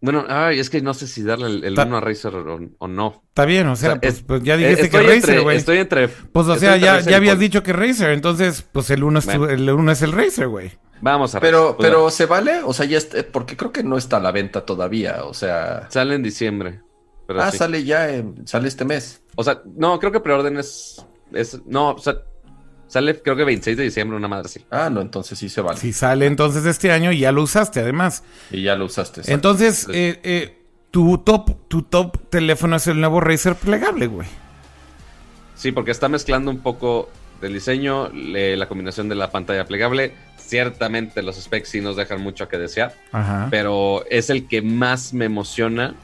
Bueno, 0.00 0.24
ay, 0.28 0.58
es 0.58 0.68
que 0.70 0.80
no 0.82 0.94
sé 0.94 1.06
si 1.06 1.22
darle 1.22 1.46
el, 1.46 1.64
el 1.64 1.74
Ta- 1.74 1.84
uno 1.84 1.96
a 1.96 2.00
Razer 2.00 2.34
o, 2.34 2.60
o 2.78 2.88
no. 2.88 3.22
Está 3.28 3.44
bien, 3.44 3.66
o 3.68 3.76
sea, 3.76 3.90
O 3.90 3.92
sea, 3.92 4.00
pues, 4.00 4.14
es- 4.14 4.22
pues 4.22 4.42
ya 4.42 4.56
dijiste 4.56 4.88
que 4.90 5.00
Razer, 5.02 5.40
güey. 5.42 5.56
estoy 5.56 5.78
entre. 5.78 6.08
Pues 6.08 6.46
o 6.48 6.56
sea, 6.56 6.76
ya, 6.76 7.00
ya 7.00 7.16
habías 7.16 7.38
dicho 7.38 7.62
que 7.62 7.72
Razer, 7.72 8.10
entonces 8.10 8.62
pues 8.62 8.90
el 8.90 9.04
uno 9.04 9.18
es, 9.20 9.26
tu- 9.26 9.44
el 9.44 9.68
uno 9.70 9.92
es 9.92 10.02
el 10.02 10.12
Razer, 10.12 10.48
güey. 10.48 10.72
Vamos 11.02 11.34
a 11.34 11.40
Pero. 11.40 11.76
Pues, 11.76 11.86
pero 11.90 12.08
¿se 12.10 12.24
vale? 12.26 12.62
O 12.64 12.72
sea, 12.72 12.86
ya 12.86 12.96
está- 12.96 13.18
porque 13.30 13.56
creo 13.56 13.72
que 13.72 13.82
no 13.82 13.98
está 13.98 14.16
a 14.16 14.20
la 14.20 14.32
venta 14.32 14.64
todavía. 14.64 15.24
O 15.24 15.34
sea. 15.34 15.90
Sale 15.90 16.14
en 16.14 16.22
diciembre. 16.22 16.80
Pero 17.26 17.42
Ah, 17.42 17.50
sí. 17.50 17.58
sale 17.58 17.84
ya, 17.84 18.08
en- 18.08 18.46
sale 18.46 18.68
este 18.68 18.84
mes. 18.84 19.20
O 19.36 19.44
sea, 19.44 19.60
no, 19.76 19.98
creo 19.98 20.10
que 20.12 20.20
preorden 20.20 20.56
es. 20.58 21.04
es 21.32 21.60
no, 21.66 21.90
o 21.90 21.98
sea, 21.98 22.14
sale 22.86 23.20
creo 23.20 23.36
que 23.36 23.44
26 23.44 23.76
de 23.76 23.84
diciembre, 23.84 24.16
una 24.16 24.28
madre 24.28 24.46
así. 24.46 24.64
Ah, 24.70 24.88
no, 24.90 25.00
entonces 25.00 25.38
sí 25.38 25.48
se 25.48 25.60
vale. 25.60 25.78
Si 25.78 25.92
sale 25.92 26.26
entonces 26.26 26.64
este 26.66 26.92
año 26.92 27.10
y 27.12 27.18
ya 27.20 27.32
lo 27.32 27.42
usaste, 27.42 27.80
además. 27.80 28.22
Y 28.50 28.62
ya 28.62 28.76
lo 28.76 28.84
usaste. 28.86 29.20
exacto. 29.20 29.34
Entonces, 29.34 29.88
eh, 29.92 30.20
eh, 30.22 30.58
tu 30.90 31.18
top, 31.18 31.68
tu 31.68 31.82
top 31.82 32.28
teléfono 32.28 32.76
es 32.76 32.86
el 32.86 33.00
nuevo 33.00 33.20
Razer 33.20 33.54
plegable, 33.56 34.06
güey. 34.08 34.28
Sí, 35.54 35.72
porque 35.72 35.90
está 35.90 36.08
mezclando 36.08 36.50
un 36.50 36.58
poco 36.60 37.08
del 37.40 37.54
diseño, 37.54 38.08
le- 38.10 38.56
la 38.56 38.68
combinación 38.68 39.08
de 39.08 39.14
la 39.14 39.30
pantalla 39.30 39.64
plegable. 39.64 40.14
Ciertamente 40.52 41.22
los 41.22 41.36
specs 41.36 41.70
sí 41.70 41.80
nos 41.80 41.96
dejan 41.96 42.20
mucho 42.20 42.44
a 42.44 42.48
que 42.50 42.58
desear. 42.58 42.94
Ajá. 43.10 43.48
pero 43.50 44.04
es 44.10 44.28
el 44.28 44.46
que 44.46 44.60
más 44.60 45.14
me 45.14 45.24
emociona. 45.24 45.94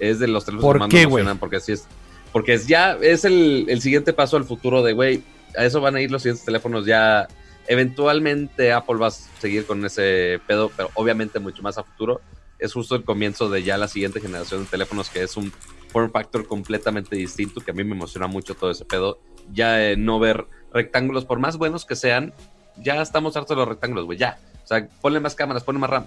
Es 0.00 0.18
de 0.18 0.26
los 0.26 0.44
teléfonos 0.44 0.64
¿Por 0.64 0.76
que 0.76 0.80
más 0.80 0.92
me 0.92 1.02
emocionan 1.02 1.38
porque 1.38 1.56
así 1.58 1.70
es. 1.70 1.86
Porque 2.32 2.54
es 2.54 2.66
ya 2.66 2.98
es 3.00 3.24
el, 3.24 3.66
el 3.68 3.80
siguiente 3.80 4.12
paso 4.12 4.36
al 4.36 4.42
futuro 4.42 4.82
de, 4.82 4.94
güey, 4.94 5.22
a 5.56 5.64
eso 5.64 5.80
van 5.80 5.94
a 5.94 6.00
ir 6.00 6.10
los 6.10 6.22
siguientes 6.22 6.44
teléfonos 6.44 6.86
ya. 6.86 7.28
Eventualmente 7.68 8.72
Apple 8.72 8.96
va 8.96 9.06
a 9.06 9.10
seguir 9.12 9.64
con 9.64 9.84
ese 9.86 10.40
pedo, 10.48 10.72
pero 10.76 10.90
obviamente 10.94 11.38
mucho 11.38 11.62
más 11.62 11.78
a 11.78 11.84
futuro. 11.84 12.20
Es 12.58 12.72
justo 12.72 12.96
el 12.96 13.04
comienzo 13.04 13.48
de 13.48 13.62
ya 13.62 13.78
la 13.78 13.86
siguiente 13.86 14.20
generación 14.20 14.64
de 14.64 14.70
teléfonos 14.70 15.08
que 15.08 15.22
es 15.22 15.36
un 15.36 15.52
form 15.92 16.10
factor 16.10 16.48
completamente 16.48 17.14
distinto, 17.14 17.60
que 17.60 17.70
a 17.70 17.74
mí 17.74 17.84
me 17.84 17.94
emociona 17.94 18.26
mucho 18.26 18.56
todo 18.56 18.72
ese 18.72 18.84
pedo. 18.84 19.20
Ya 19.52 19.80
eh, 19.84 19.96
no 19.96 20.18
ver 20.18 20.46
rectángulos, 20.72 21.26
por 21.26 21.38
más 21.38 21.58
buenos 21.58 21.84
que 21.84 21.94
sean, 21.94 22.34
ya 22.82 23.00
estamos 23.02 23.36
hartos 23.36 23.50
de 23.50 23.60
los 23.60 23.68
rectángulos, 23.68 24.04
güey, 24.06 24.18
ya. 24.18 24.38
O 24.64 24.66
sea, 24.66 24.86
ponle 25.00 25.20
más 25.20 25.34
cámaras, 25.34 25.64
ponle 25.64 25.80
más 25.80 25.90
RAM, 25.90 26.06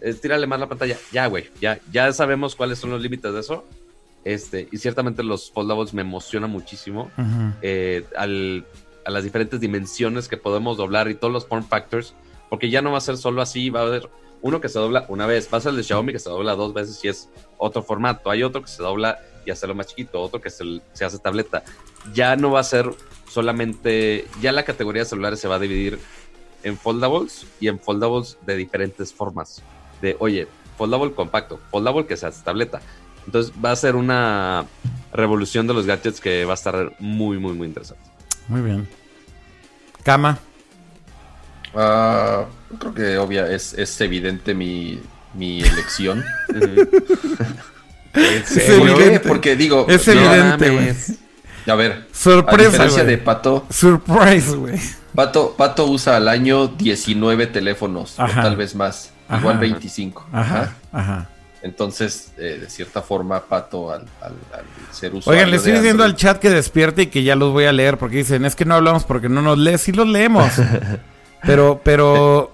eh, 0.00 0.14
tírale 0.14 0.46
más 0.46 0.58
la 0.60 0.68
pantalla. 0.68 0.96
Ya, 1.12 1.26
güey, 1.26 1.48
ya, 1.60 1.78
ya 1.92 2.12
sabemos 2.12 2.56
cuáles 2.56 2.78
son 2.78 2.90
los 2.90 3.00
límites 3.00 3.32
de 3.32 3.40
eso. 3.40 3.64
Este, 4.24 4.68
y 4.70 4.76
ciertamente 4.78 5.22
los 5.22 5.50
foldables 5.50 5.94
me 5.94 6.02
emocionan 6.02 6.50
muchísimo 6.50 7.10
eh, 7.62 8.04
al- 8.16 8.66
a 9.06 9.10
las 9.10 9.24
diferentes 9.24 9.58
dimensiones 9.60 10.28
que 10.28 10.36
podemos 10.36 10.76
doblar 10.76 11.08
y 11.08 11.14
todos 11.14 11.32
los 11.32 11.46
form 11.46 11.64
factors, 11.64 12.12
porque 12.50 12.68
ya 12.68 12.82
no 12.82 12.92
va 12.92 12.98
a 12.98 13.00
ser 13.00 13.16
solo 13.16 13.40
así, 13.40 13.70
va 13.70 13.80
a 13.80 13.84
haber 13.84 14.10
uno 14.42 14.60
que 14.60 14.68
se 14.68 14.78
dobla 14.78 15.06
una 15.08 15.26
vez, 15.26 15.48
va 15.52 15.56
a 15.56 15.60
ser 15.62 15.70
el 15.70 15.76
de 15.78 15.84
Xiaomi 15.84 16.12
que 16.12 16.18
se 16.18 16.28
dobla 16.28 16.54
dos 16.54 16.74
veces 16.74 17.02
y 17.02 17.08
es 17.08 17.30
otro 17.56 17.82
formato, 17.82 18.30
hay 18.30 18.42
otro 18.42 18.60
que 18.60 18.68
se 18.68 18.82
dobla 18.82 19.18
y 19.44 19.50
hace 19.50 19.66
lo 19.66 19.74
más 19.74 19.86
chiquito, 19.86 20.20
otro 20.20 20.40
que 20.40 20.50
se, 20.50 20.64
se 20.92 21.04
hace 21.04 21.18
tableta. 21.18 21.62
Ya 22.12 22.36
no 22.36 22.50
va 22.50 22.60
a 22.60 22.64
ser 22.64 22.90
solamente, 23.28 24.26
ya 24.40 24.52
la 24.52 24.64
categoría 24.64 25.02
de 25.02 25.08
celulares 25.08 25.40
se 25.40 25.48
va 25.48 25.56
a 25.56 25.58
dividir 25.58 25.98
en 26.62 26.76
foldables 26.76 27.46
y 27.60 27.68
en 27.68 27.78
foldables 27.78 28.38
de 28.46 28.56
diferentes 28.56 29.12
formas. 29.12 29.62
De, 30.02 30.16
oye, 30.18 30.48
foldable 30.76 31.12
compacto, 31.12 31.60
foldable 31.70 32.06
que 32.06 32.16
se 32.16 32.26
hace 32.26 32.42
tableta. 32.42 32.80
Entonces 33.26 33.52
va 33.62 33.70
a 33.70 33.76
ser 33.76 33.96
una 33.96 34.64
revolución 35.12 35.66
de 35.66 35.74
los 35.74 35.86
gadgets 35.86 36.20
que 36.20 36.44
va 36.44 36.52
a 36.52 36.54
estar 36.54 36.94
muy, 36.98 37.38
muy, 37.38 37.52
muy 37.52 37.68
interesante. 37.68 38.02
Muy 38.48 38.62
bien. 38.62 38.88
Cama. 40.02 40.38
Ah, 41.74 42.46
creo 42.78 42.94
que 42.94 43.18
obvia 43.18 43.50
es, 43.50 43.74
es 43.74 44.00
evidente 44.00 44.54
mi, 44.54 45.00
mi 45.34 45.62
elección. 45.62 46.24
¿Por 48.12 49.22
Porque 49.22 49.56
digo, 49.56 49.86
es 49.88 50.06
evidente, 50.08 50.70
güey. 50.70 50.94
A 51.66 51.74
ver, 51.74 52.06
sorpresa. 52.12 52.68
A 52.68 52.70
diferencia 52.70 53.04
de 53.04 53.18
Pato. 53.18 53.66
Surprise, 53.70 54.56
güey. 54.56 54.78
Pato, 55.14 55.54
Pato 55.56 55.86
usa 55.86 56.16
al 56.16 56.28
año 56.28 56.68
19 56.68 57.46
teléfonos, 57.48 58.18
o 58.18 58.26
tal 58.26 58.56
vez 58.56 58.74
más. 58.74 59.12
Igual 59.32 59.58
25. 59.58 60.26
Ajá. 60.32 60.74
Ajá. 60.92 61.28
Entonces, 61.62 62.32
eh, 62.38 62.58
de 62.60 62.70
cierta 62.70 63.02
forma, 63.02 63.40
Pato 63.40 63.92
al, 63.92 64.06
al, 64.22 64.32
ser 64.90 65.14
usuario. 65.14 65.38
Oigan, 65.38 65.50
le 65.50 65.58
estoy 65.58 65.72
diciendo 65.72 66.04
al 66.04 66.16
chat 66.16 66.38
que 66.38 66.48
despierte 66.48 67.02
y 67.02 67.06
que 67.08 67.22
ya 67.22 67.36
los 67.36 67.52
voy 67.52 67.66
a 67.66 67.72
leer 67.72 67.98
porque 67.98 68.16
dicen, 68.16 68.44
es 68.44 68.56
que 68.56 68.64
no 68.64 68.74
hablamos 68.74 69.04
porque 69.04 69.28
no 69.28 69.42
nos 69.42 69.58
lees. 69.58 69.82
Sí 69.82 69.92
los 69.92 70.08
leemos. 70.08 70.50
pero, 71.42 71.80
pero 71.84 72.52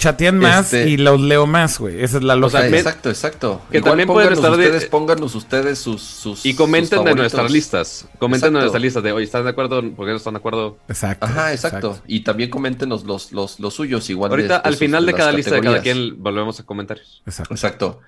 chatean 0.00 0.38
más 0.38 0.72
este 0.72 0.88
y 0.88 0.96
los 0.96 1.20
leo 1.20 1.46
más, 1.46 1.78
güey. 1.78 2.02
Esa 2.02 2.16
es 2.16 2.24
la 2.24 2.34
lógica. 2.34 2.66
exacto, 2.66 3.10
exacto. 3.10 3.60
Que 3.70 3.82
también 3.82 4.08
pueden 4.08 4.32
estar 4.32 4.50
ustedes, 4.50 4.86
pónganos 4.86 5.34
ustedes 5.34 5.78
sus, 5.78 6.02
sus 6.02 6.44
Y 6.44 6.54
comenten 6.54 7.06
en 7.06 7.16
nuestras 7.16 7.50
listas. 7.50 8.08
Comenten 8.18 8.48
en 8.48 8.60
nuestras 8.60 8.82
listas 8.82 9.02
de, 9.02 9.12
oye, 9.12 9.24
¿están 9.24 9.44
de 9.44 9.50
acuerdo? 9.50 9.82
¿Por 9.94 10.06
qué 10.06 10.12
no 10.12 10.16
están 10.16 10.34
de 10.34 10.38
acuerdo? 10.38 10.78
Exacto. 10.88 11.26
Ajá, 11.26 11.52
exacto. 11.52 12.00
Y 12.06 12.20
también 12.20 12.48
coméntenos 12.50 13.04
los, 13.04 13.30
los, 13.30 13.60
los 13.60 13.74
suyos 13.74 14.08
igual. 14.08 14.30
Ahorita, 14.30 14.56
al 14.56 14.76
final 14.76 15.04
de 15.04 15.12
cada 15.12 15.32
lista 15.32 15.54
de 15.54 15.60
cada 15.60 15.80
quien, 15.82 16.20
volvemos 16.22 16.58
a 16.58 16.64
comentarios. 16.64 17.22
Exacto. 17.26 17.54
Exacto. 17.54 18.00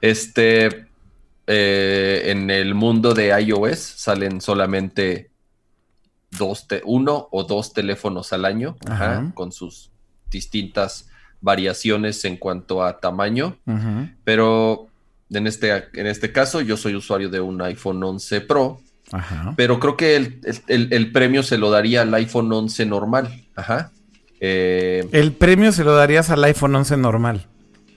Este, 0.00 0.86
eh, 1.46 2.22
en 2.26 2.50
el 2.50 2.74
mundo 2.74 3.14
de 3.14 3.28
iOS 3.40 3.78
salen 3.78 4.40
solamente 4.40 5.30
dos, 6.32 6.66
uno 6.84 7.28
o 7.30 7.44
dos 7.44 7.72
teléfonos 7.72 8.32
al 8.32 8.44
año, 8.44 8.76
ajá, 8.86 9.30
con 9.34 9.52
sus 9.52 9.90
distintas 10.30 11.07
variaciones 11.40 12.24
en 12.24 12.36
cuanto 12.36 12.82
a 12.82 12.98
tamaño, 13.00 13.56
pero 14.24 14.88
en 15.30 15.46
este, 15.46 15.84
en 15.94 16.06
este 16.06 16.32
caso 16.32 16.60
yo 16.60 16.76
soy 16.76 16.94
usuario 16.94 17.28
de 17.28 17.40
un 17.40 17.60
iPhone 17.62 18.02
11 18.02 18.40
Pro, 18.42 18.80
pero 19.56 19.78
creo 19.80 19.96
que 19.96 20.16
el, 20.66 21.12
premio 21.12 21.42
se 21.42 21.58
lo 21.58 21.70
daría 21.70 22.02
al 22.02 22.14
iPhone 22.14 22.52
11 22.52 22.86
normal. 22.86 23.44
Ajá. 23.54 23.90
Eh, 24.40 25.08
el 25.12 25.32
premio 25.32 25.72
se 25.72 25.84
lo 25.84 25.94
darías 25.94 26.30
al 26.30 26.44
iPhone 26.44 26.74
11 26.74 26.96
normal. 26.96 27.46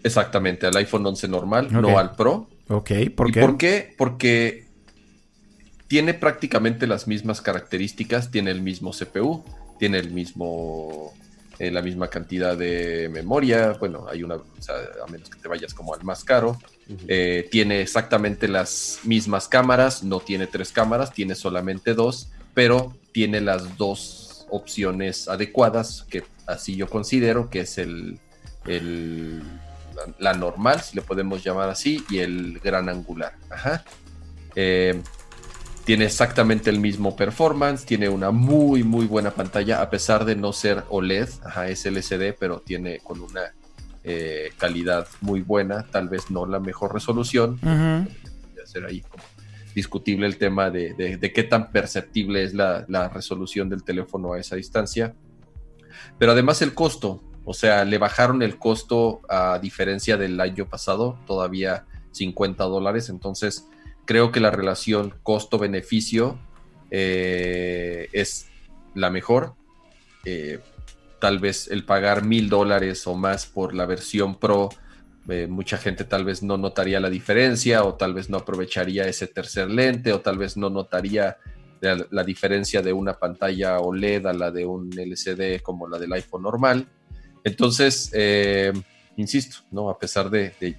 Exactamente, 0.04 0.66
al 0.66 0.76
iPhone 0.78 1.06
11 1.06 1.28
normal, 1.28 1.68
no 1.72 1.98
al 1.98 2.16
Pro. 2.16 2.48
Ok, 2.68 2.92
¿por 3.16 3.32
qué? 3.32 3.42
¿Por 3.42 3.58
qué? 3.58 3.96
Porque 3.98 4.66
tiene 5.88 6.14
prácticamente 6.14 6.88
las 6.88 7.08
mismas 7.08 7.42
características, 7.42 8.32
tiene 8.32 8.52
el 8.52 8.62
mismo 8.62 8.92
CPU, 8.92 9.44
tiene 9.78 10.00
el 10.00 10.12
mismo 10.12 11.14
eh, 11.62 11.70
la 11.70 11.84
misma 11.84 12.08
cantidad 12.08 12.58
de 12.58 13.08
memoria, 13.10 13.74
bueno, 13.74 14.08
hay 14.10 14.24
una, 14.24 14.34
a 14.34 15.12
menos 15.12 15.30
que 15.30 15.40
te 15.40 15.48
vayas 15.48 15.76
como 15.76 15.94
al 15.94 16.04
más 16.04 16.24
caro, 16.24 16.58
eh, 17.08 17.48
tiene 17.52 17.82
exactamente 17.82 18.48
las 18.48 19.02
mismas 19.04 19.48
cámaras, 19.48 20.02
no 20.02 20.20
tiene 20.22 20.48
tres 20.48 20.72
cámaras, 20.72 21.14
tiene 21.14 21.36
solamente 21.36 21.94
dos, 21.94 22.32
pero 22.56 22.98
tiene 23.12 23.42
las 23.42 23.78
dos 23.78 24.48
opciones 24.50 25.28
adecuadas, 25.28 26.08
que 26.10 26.24
así 26.48 26.76
yo 26.76 26.90
considero 26.90 27.52
que 27.52 27.60
es 27.60 27.78
el, 27.78 28.18
la, 30.18 30.34
normal, 30.34 30.82
si 30.82 30.96
le 30.96 31.04
podemos 31.04 31.44
llamar 31.44 31.70
así, 31.70 32.04
y 32.10 32.18
el 32.22 32.58
gran 32.58 32.90
angular. 32.90 33.36
Ajá. 33.52 33.84
Eh, 34.56 35.00
tiene 35.92 36.06
exactamente 36.06 36.70
el 36.70 36.80
mismo 36.80 37.18
performance, 37.18 37.86
tiene 37.86 38.08
una 38.08 38.32
muy 38.32 38.82
muy 38.82 39.08
buena 39.08 39.32
pantalla 39.32 39.82
a 39.82 39.90
pesar 39.90 40.24
de 40.24 40.38
no 40.38 40.54
ser 40.54 40.86
OLED, 40.88 41.28
ajá, 41.44 41.68
es 41.68 41.86
LCD, 41.86 42.34
pero 42.40 42.62
tiene 42.62 43.00
con 43.00 43.20
una 43.20 43.54
eh, 44.06 44.54
calidad 44.58 45.06
muy 45.20 45.42
buena, 45.42 45.86
tal 45.92 46.08
vez 46.08 46.32
no 46.32 46.46
la 46.46 46.62
mejor 46.62 46.94
resolución. 46.94 47.60
ser 48.64 48.86
ahí 48.86 49.04
discutible 49.76 50.28
el 50.28 50.38
tema 50.38 50.70
de, 50.70 51.20
qué 51.36 51.44
tan 51.44 51.74
perceptible 51.74 52.42
es 52.46 52.54
la, 52.54 52.86
la, 52.88 53.10
resolución 53.10 53.68
del 53.68 53.84
teléfono 53.84 54.32
a 54.32 54.40
esa 54.40 54.56
distancia. 54.56 55.14
Pero 56.18 56.32
además 56.32 56.62
el 56.62 56.74
costo, 56.74 57.22
o 57.44 57.54
sea, 57.54 57.84
le 57.84 57.98
bajaron 57.98 58.42
el 58.44 58.58
costo 58.58 59.20
a 59.28 59.60
diferencia 59.60 60.16
del 60.16 60.40
año 60.40 60.70
pasado, 60.70 61.20
todavía 61.28 61.86
50 62.12 62.64
dólares, 62.64 63.10
entonces 63.10 63.68
creo 64.06 64.32
que 64.32 64.40
la 64.40 64.52
relación 64.52 65.14
costo-beneficio 65.24 66.40
eh, 66.90 68.10
es 68.12 68.50
la 68.94 69.10
mejor. 69.10 69.56
Eh, 70.26 70.60
tal 71.20 71.40
vez 71.40 71.70
el 71.70 71.86
pagar 71.86 72.24
mil 72.24 72.50
dólares 72.50 73.08
o 73.08 73.16
más 73.16 73.46
por 73.46 73.74
la 73.74 73.86
versión 73.86 74.40
Pro, 74.40 74.70
eh, 75.30 75.48
mucha 75.48 75.78
gente 75.78 76.04
tal 76.04 76.26
vez 76.26 76.44
no 76.44 76.58
notaría 76.58 77.00
la 77.00 77.10
diferencia 77.10 77.84
o 77.84 77.96
tal 77.96 78.14
vez 78.14 78.30
no 78.30 78.38
aprovecharía 78.38 79.08
ese 79.08 79.28
tercer 79.28 79.70
lente 79.70 80.12
o 80.14 80.20
tal 80.20 80.38
vez 80.38 80.58
no 80.58 80.70
notaría 80.70 81.38
la, 81.80 82.24
diferencia 82.24 82.82
de 82.84 82.94
una 82.94 83.18
pantalla 83.18 83.80
OLED 83.80 84.28
a 84.28 84.34
la 84.34 84.52
de 84.52 84.66
un 84.66 84.92
LCD 84.92 85.62
como 85.64 85.88
la 85.88 85.98
del 85.98 86.14
iPhone 86.14 86.44
normal. 86.44 86.88
Entonces, 87.44 88.12
insisto, 89.16 89.58
¿no? 89.72 89.90
A 89.90 89.98
pesar 89.98 90.30
de, 90.30 90.54
de 90.60 90.78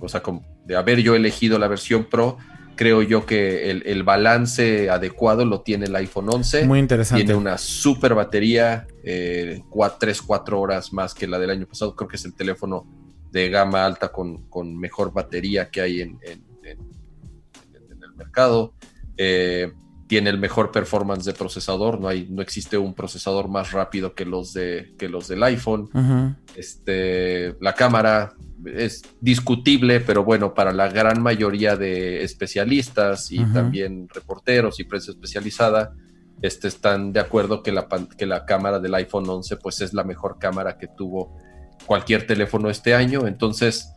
o 0.00 0.08
sea, 0.08 0.20
como 0.20 0.57
de 0.68 0.76
haber 0.76 1.00
yo 1.00 1.16
elegido 1.16 1.58
la 1.58 1.66
versión 1.66 2.04
Pro, 2.04 2.36
creo 2.76 3.00
yo 3.02 3.24
que 3.24 3.70
el, 3.70 4.02
balance 4.02 4.90
adecuado 4.90 5.46
lo 5.46 5.62
tiene 5.62 5.86
el 5.86 5.96
iPhone 5.96 6.28
11. 6.28 6.66
Muy 6.66 6.78
interesante. 6.78 7.24
Tiene 7.24 7.40
una 7.40 7.56
super 7.56 8.14
batería, 8.14 8.86
eh, 9.02 9.62
3, 9.98 10.22
4 10.22 10.60
horas 10.60 10.92
más 10.92 11.14
que 11.14 11.26
la 11.26 11.38
del 11.38 11.50
año 11.50 11.66
pasado. 11.66 11.96
Creo 11.96 12.06
que 12.06 12.16
es 12.16 12.24
el 12.26 12.34
teléfono 12.34 12.86
de 13.32 13.48
gama 13.48 13.86
alta 13.86 14.12
con, 14.12 14.76
mejor 14.78 15.10
batería 15.10 15.70
que 15.70 15.80
hay 15.80 16.02
en, 16.02 16.18
el 16.22 18.14
mercado. 18.14 18.74
Eh, 19.16 19.72
tiene 20.08 20.30
el 20.30 20.38
mejor 20.38 20.72
performance 20.72 21.26
de 21.26 21.34
procesador, 21.34 22.00
no 22.00 22.08
hay, 22.08 22.26
no 22.30 22.40
existe 22.40 22.78
un 22.78 22.94
procesador 22.94 23.48
más 23.48 23.72
rápido 23.72 24.14
que 24.14 24.24
los 24.24 24.54
de 24.54 24.94
que 24.98 25.08
los 25.08 25.28
del 25.28 25.42
iPhone. 25.42 26.36
Este, 26.56 27.54
la 27.60 27.74
cámara 27.74 28.32
es 28.64 29.02
discutible, 29.20 30.00
pero 30.00 30.24
bueno, 30.24 30.54
para 30.54 30.72
la 30.72 30.88
gran 30.88 31.22
mayoría 31.22 31.76
de 31.76 32.24
especialistas 32.24 33.30
y 33.30 33.44
también 33.52 34.08
reporteros 34.12 34.80
y 34.80 34.84
prensa 34.84 35.12
especializada, 35.12 35.92
este, 36.40 36.68
están 36.68 37.12
de 37.12 37.20
acuerdo 37.20 37.62
que 37.62 37.70
la, 37.70 37.86
que 38.16 38.26
la 38.26 38.46
cámara 38.46 38.78
del 38.78 38.94
iPhone 38.94 39.28
11 39.28 39.56
pues 39.58 39.80
es 39.82 39.92
la 39.92 40.04
mejor 40.04 40.38
cámara 40.38 40.78
que 40.78 40.88
tuvo 40.88 41.36
cualquier 41.84 42.26
teléfono 42.26 42.70
este 42.70 42.94
año. 42.94 43.26
Entonces, 43.26 43.92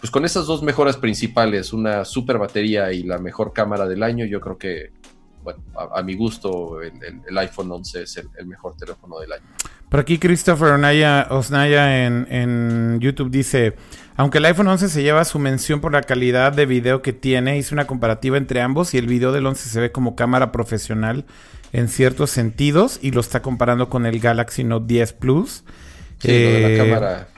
pues 0.00 0.10
con 0.10 0.24
esas 0.24 0.46
dos 0.46 0.62
mejoras 0.62 0.96
principales, 0.96 1.72
una 1.72 2.04
super 2.04 2.38
batería 2.38 2.92
y 2.92 3.02
la 3.02 3.18
mejor 3.18 3.52
cámara 3.52 3.86
del 3.86 4.02
año, 4.02 4.24
yo 4.26 4.40
creo 4.40 4.58
que 4.58 4.90
bueno, 5.46 5.60
a, 5.94 6.02
mi 6.02 6.16
gusto, 6.16 6.82
el, 6.82 7.38
iPhone 7.38 7.70
11 7.70 8.02
es 8.02 8.16
el, 8.16 8.46
mejor 8.46 8.76
teléfono 8.76 9.20
del 9.20 9.32
año. 9.32 9.44
Por 9.88 10.00
aquí 10.00 10.18
Christopher 10.18 10.72
Osnaya 11.30 12.04
en, 12.04 12.98
YouTube 12.98 13.30
dice, 13.30 13.76
aunque 14.16 14.38
el 14.38 14.44
iPhone 14.46 14.66
11 14.66 14.88
se 14.88 15.04
lleva 15.04 15.24
su 15.24 15.38
mención 15.38 15.80
por 15.80 15.92
la 15.92 16.02
calidad 16.02 16.52
de 16.52 16.66
video 16.66 17.00
que 17.00 17.12
tiene, 17.12 17.58
hice 17.58 17.74
una 17.74 17.86
comparativa 17.86 18.36
entre 18.38 18.60
ambos 18.60 18.92
y 18.92 18.98
el 18.98 19.06
video 19.06 19.30
del 19.30 19.46
11 19.46 19.68
se 19.68 19.80
ve 19.80 19.92
como 19.92 20.16
cámara 20.16 20.50
profesional 20.50 21.24
en 21.72 21.88
ciertos 21.88 22.30
sentidos 22.30 22.98
y 23.00 23.12
lo 23.12 23.20
está 23.20 23.40
comparando 23.40 23.88
con 23.88 24.04
el 24.04 24.18
Galaxy 24.18 24.64
Note 24.64 24.86
10 24.88 25.12
Plus. 25.12 25.62
Sí, 26.18 26.32
de 26.32 26.60
la 26.60 26.84
cámara 26.84 27.28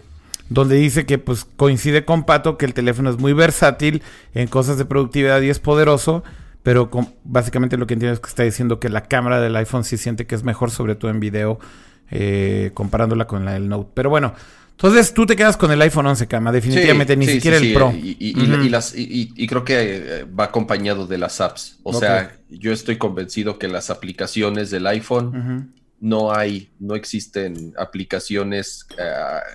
donde 0.48 0.76
dice 0.76 1.04
que 1.04 1.18
pues 1.18 1.44
coincide 1.44 2.06
con 2.06 2.24
Pato 2.24 2.56
que 2.56 2.64
el 2.64 2.72
teléfono 2.72 3.10
es 3.10 3.18
muy 3.18 3.34
versátil 3.34 4.02
en 4.32 4.48
cosas 4.48 4.78
de 4.78 4.86
productividad 4.86 5.42
y 5.42 5.50
es 5.50 5.58
poderoso, 5.58 6.24
pero 6.68 6.90
básicamente 7.24 7.78
lo 7.78 7.86
que 7.86 7.94
entiendo 7.94 8.12
es 8.12 8.20
que 8.20 8.28
está 8.28 8.42
diciendo 8.42 8.78
que 8.78 8.90
la 8.90 9.04
cámara 9.04 9.40
del 9.40 9.56
iPhone 9.56 9.84
sí 9.84 9.96
siente 9.96 10.26
que 10.26 10.34
es 10.34 10.44
mejor, 10.44 10.70
sobre 10.70 10.96
todo 10.96 11.10
en 11.10 11.18
video, 11.18 11.58
eh, 12.10 12.72
comparándola 12.74 13.26
con 13.26 13.46
la 13.46 13.54
del 13.54 13.70
Note. 13.70 13.90
Pero 13.94 14.10
bueno, 14.10 14.34
entonces 14.72 15.14
tú 15.14 15.24
te 15.24 15.34
quedas 15.34 15.56
con 15.56 15.70
el 15.72 15.80
iPhone 15.80 16.04
11, 16.04 16.26
Cama, 16.26 16.52
definitivamente, 16.52 17.16
ni 17.16 17.26
siquiera 17.26 17.56
el 17.56 17.72
Pro. 17.72 17.90
Y, 17.96 19.46
creo 19.46 19.64
que 19.64 19.76
eh, 19.78 20.24
va 20.24 20.44
acompañado 20.44 21.06
de 21.06 21.16
las 21.16 21.40
apps. 21.40 21.78
O 21.84 21.94
sea, 21.94 22.36
yo 22.50 22.74
estoy 22.74 22.98
convencido 22.98 23.58
que 23.58 23.66
las 23.66 23.88
aplicaciones 23.88 24.70
del 24.70 24.86
iPhone 24.88 25.72
no 26.00 26.34
hay, 26.34 26.68
no 26.78 26.96
existen 26.96 27.72
aplicaciones 27.78 28.86
eh, 28.98 29.04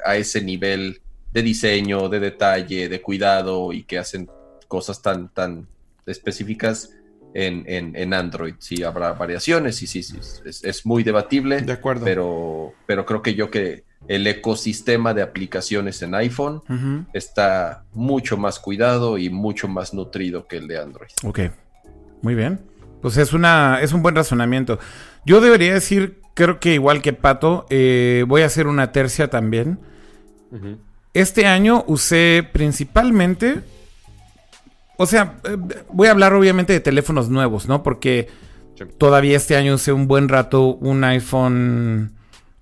a 0.04 0.16
ese 0.16 0.42
nivel 0.42 1.00
de 1.32 1.44
diseño, 1.44 2.10
de 2.10 2.20
detalle, 2.20 2.90
de 2.90 3.02
cuidado 3.04 3.72
y 3.72 3.84
que 3.84 4.00
hacen 4.00 4.28
cosas 4.68 5.04
tan, 5.04 5.32
tan 5.32 5.68
específicas 6.08 6.90
en, 7.34 7.96
en, 7.96 8.14
Android. 8.14 8.56
Sí, 8.60 8.84
habrá 8.84 9.14
variaciones 9.14 9.82
y 9.82 9.88
sí, 9.88 10.04
sí, 10.04 10.20
es, 10.46 10.86
muy 10.86 11.04
debatible. 11.04 11.62
De 11.62 11.74
acuerdo. 11.74 12.06
Pero, 12.06 12.74
pero 12.86 13.06
creo 13.06 13.22
que 13.22 13.36
yo 13.36 13.50
que 13.50 13.84
el 14.08 14.28
ecosistema 14.28 15.14
de 15.14 15.22
aplicaciones 15.22 16.02
en 16.02 16.16
iPhone 16.16 16.62
está 17.14 17.84
mucho 17.94 18.38
más 18.38 18.60
cuidado 18.60 19.18
y 19.18 19.30
mucho 19.30 19.68
más 19.68 19.94
nutrido 19.94 20.48
que 20.48 20.58
el 20.58 20.68
de 20.68 20.80
Android. 20.80 21.12
Ok, 21.24 21.40
muy 22.22 22.36
bien. 22.36 22.60
Pues 23.02 23.18
es, 23.18 23.34
una, 23.34 23.80
es 23.82 23.94
un 23.94 24.02
buen 24.02 24.16
razonamiento. 24.16 24.80
Yo 25.26 25.42
debería 25.42 25.74
decir, 25.74 26.22
creo 26.34 26.60
que 26.60 26.74
igual 26.74 27.02
que 27.02 27.14
Pato, 27.14 27.66
eh, 27.70 28.24
voy 28.28 28.44
a 28.44 28.46
hacer 28.46 28.68
una 28.68 28.92
tercia 28.92 29.30
también. 29.30 29.80
Este 31.14 31.48
año 31.48 31.84
usé 31.88 32.48
principalmente 32.52 33.62
o 35.04 35.06
sea, 35.06 35.40
eh, 35.44 35.58
voy 35.92 36.08
a 36.08 36.12
hablar 36.12 36.34
obviamente 36.34 36.74
de 36.74 36.80
teléfonos 36.80 37.30
nuevos, 37.30 37.68
¿no? 37.68 37.84
Porque 37.84 38.28
Sí. 38.76 38.86
todavía 38.98 39.38
este 39.38 39.56
año 39.56 39.76
usé 39.76 39.92
un 39.94 40.08
buen 40.08 40.30
rato 40.30 40.66
un 40.76 41.04
iPhone 41.04 42.14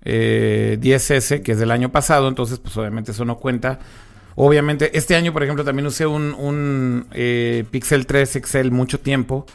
eh, 0.04 0.76
10S, 0.80 1.42
que 1.42 1.52
es 1.52 1.58
del 1.58 1.70
año 1.70 1.90
pasado, 1.90 2.28
entonces 2.28 2.58
pues 2.58 2.76
obviamente 2.76 3.12
eso 3.12 3.24
no 3.24 3.38
cuenta. 3.38 3.78
Obviamente, 4.34 4.96
este 4.96 5.14
año, 5.14 5.32
por 5.32 5.42
ejemplo, 5.42 5.64
también 5.64 5.86
usé 5.86 6.06
un, 6.06 6.34
un, 6.34 7.06
eh, 7.12 7.64
Pixel 7.70 8.06
3 8.06 8.40
XL 8.44 8.70
mucho 8.70 8.98
tiempo, 9.00 9.46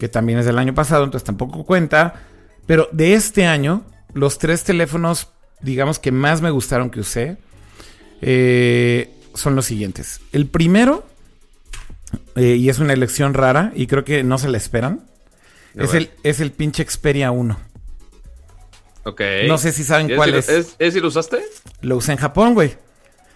que 0.00 0.08
también 0.08 0.38
es 0.38 0.46
del 0.46 0.58
año 0.58 0.74
pasado, 0.74 1.04
entonces 1.04 1.24
tampoco 1.26 1.64
cuenta. 1.64 2.14
Pero 2.66 2.88
de 2.92 3.14
este 3.14 3.46
año, 3.46 3.84
los 4.14 4.38
tres 4.38 4.64
teléfonos, 4.64 5.28
digamos 5.60 5.98
que 5.98 6.10
más 6.10 6.40
me 6.40 6.50
gustaron 6.50 6.90
que 6.90 7.00
usé, 7.00 7.36
eh, 8.22 9.10
son 9.34 9.54
los 9.54 9.66
siguientes. 9.66 10.20
El 10.32 10.46
primero, 10.46 11.06
eh, 12.36 12.56
y 12.56 12.68
es 12.68 12.78
una 12.78 12.92
elección 12.92 13.34
rara, 13.34 13.72
y 13.74 13.86
creo 13.86 14.04
que 14.04 14.22
no 14.22 14.38
se 14.38 14.48
la 14.48 14.56
esperan, 14.56 15.06
es 15.74 15.92
el, 15.94 16.10
es 16.22 16.40
el 16.40 16.52
pinche 16.52 16.84
Xperia 16.88 17.30
1. 17.30 17.58
Ok. 19.04 19.20
No 19.46 19.58
sé 19.58 19.72
si 19.72 19.84
saben 19.84 20.06
¿Y 20.08 20.12
ese 20.12 20.16
cuál 20.16 20.30
lo- 20.32 20.38
es. 20.38 20.48
¿Es, 20.48 20.76
ese 20.78 21.00
lo 21.00 21.08
usaste? 21.08 21.38
Lo 21.82 21.96
usé 21.96 22.12
en 22.12 22.18
Japón, 22.18 22.54
güey. 22.54 22.74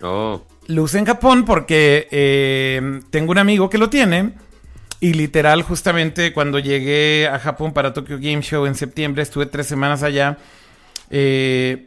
Oh. 0.03 0.43
Lo 0.67 0.83
usé 0.85 0.99
en 0.99 1.07
Japón 1.07 1.45
porque 1.45 2.09
eh, 2.11 3.01
tengo 3.11 3.31
un 3.33 3.39
amigo 3.39 3.69
que 3.71 3.79
lo 3.79 3.91
tiene. 3.91 4.33
Y 5.03 5.15
literal, 5.15 5.63
justamente 5.63 6.33
cuando 6.33 6.59
llegué 6.59 7.27
a 7.29 7.39
Japón 7.39 7.73
para 7.73 7.93
Tokyo 7.95 8.17
Game 8.17 8.43
Show 8.43 8.67
en 8.67 8.75
septiembre, 8.75 9.23
estuve 9.23 9.47
tres 9.47 9.67
semanas 9.67 10.03
allá. 10.03 10.39
eh, 11.11 11.87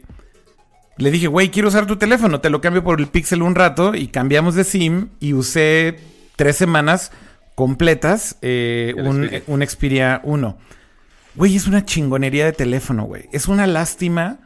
le 0.96 1.10
dije, 1.10 1.26
güey, 1.26 1.50
quiero 1.50 1.68
usar 1.68 1.86
tu 1.86 1.96
teléfono, 1.96 2.40
te 2.40 2.50
lo 2.50 2.60
cambio 2.60 2.84
por 2.84 3.00
el 3.00 3.08
Pixel 3.08 3.42
un 3.42 3.54
rato. 3.56 3.94
Y 3.94 4.08
cambiamos 4.08 4.54
de 4.54 4.64
SIM 4.64 5.08
y 5.20 5.32
usé 5.34 5.98
tres 6.36 6.56
semanas 6.56 7.12
completas 7.54 8.36
eh, 8.42 8.94
un, 8.96 9.30
un 9.46 9.66
Xperia 9.66 10.20
1. 10.24 10.58
Güey, 11.36 11.56
es 11.56 11.66
una 11.66 11.84
chingonería 11.84 12.44
de 12.44 12.52
teléfono, 12.52 13.04
güey. 13.04 13.28
Es 13.32 13.48
una 13.48 13.66
lástima 13.66 14.38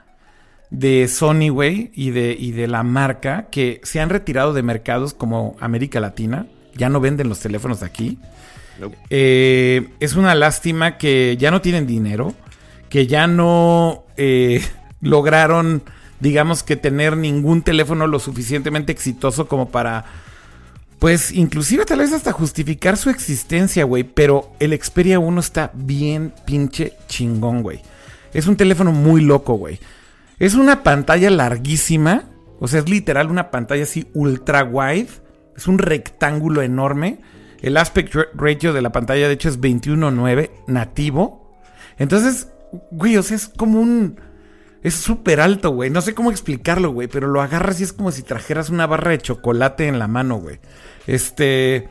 de 0.70 1.08
Sony, 1.08 1.48
güey, 1.50 1.90
y 1.94 2.10
de, 2.10 2.36
y 2.38 2.52
de 2.52 2.66
la 2.66 2.82
marca 2.82 3.48
que 3.50 3.80
se 3.84 4.00
han 4.00 4.10
retirado 4.10 4.52
de 4.52 4.62
mercados 4.62 5.14
como 5.14 5.56
América 5.60 6.00
Latina. 6.00 6.46
Ya 6.74 6.88
no 6.88 7.00
venden 7.00 7.28
los 7.28 7.40
teléfonos 7.40 7.80
de 7.80 7.86
aquí. 7.86 8.18
Eh, 9.10 9.88
es 10.00 10.14
una 10.14 10.34
lástima 10.34 10.98
que 10.98 11.36
ya 11.38 11.50
no 11.50 11.60
tienen 11.60 11.86
dinero, 11.86 12.34
que 12.88 13.06
ya 13.06 13.26
no 13.26 14.04
eh, 14.16 14.62
lograron, 15.00 15.82
digamos 16.20 16.62
que 16.62 16.76
tener 16.76 17.16
ningún 17.16 17.62
teléfono 17.62 18.06
lo 18.06 18.18
suficientemente 18.18 18.92
exitoso 18.92 19.48
como 19.48 19.70
para, 19.70 20.04
pues, 20.98 21.32
inclusive 21.32 21.84
tal 21.84 22.00
vez 22.00 22.12
hasta 22.12 22.32
justificar 22.32 22.96
su 22.96 23.10
existencia, 23.10 23.84
güey. 23.84 24.02
Pero 24.04 24.52
el 24.58 24.78
Xperia 24.80 25.18
1 25.18 25.40
está 25.40 25.70
bien 25.74 26.32
pinche 26.44 26.94
chingón, 27.06 27.62
güey. 27.62 27.80
Es 28.34 28.46
un 28.46 28.56
teléfono 28.56 28.92
muy 28.92 29.20
loco, 29.20 29.54
güey. 29.54 29.78
Es 30.38 30.54
una 30.54 30.82
pantalla 30.82 31.30
larguísima, 31.30 32.24
o 32.60 32.68
sea, 32.68 32.80
es 32.80 32.88
literal 32.88 33.30
una 33.30 33.50
pantalla 33.50 33.84
así 33.84 34.06
ultra 34.14 34.64
wide. 34.64 35.08
Es 35.56 35.66
un 35.66 35.78
rectángulo 35.78 36.62
enorme. 36.62 37.18
El 37.60 37.76
aspect 37.76 38.14
ra- 38.14 38.26
ratio 38.34 38.72
de 38.72 38.82
la 38.82 38.92
pantalla, 38.92 39.26
de 39.26 39.34
hecho, 39.34 39.48
es 39.48 39.60
21.9 39.60 40.50
nativo. 40.68 41.58
Entonces, 41.98 42.48
güey, 42.92 43.16
o 43.16 43.22
sea, 43.22 43.36
es 43.36 43.48
como 43.48 43.80
un. 43.80 44.20
Es 44.82 44.94
súper 44.94 45.40
alto, 45.40 45.70
güey. 45.70 45.90
No 45.90 46.00
sé 46.00 46.14
cómo 46.14 46.30
explicarlo, 46.30 46.90
güey, 46.90 47.08
pero 47.08 47.26
lo 47.28 47.42
agarras 47.42 47.80
y 47.80 47.84
es 47.84 47.92
como 47.92 48.12
si 48.12 48.22
trajeras 48.22 48.70
una 48.70 48.86
barra 48.86 49.10
de 49.10 49.18
chocolate 49.18 49.88
en 49.88 49.98
la 49.98 50.08
mano, 50.08 50.36
güey. 50.36 50.60
Este. 51.06 51.88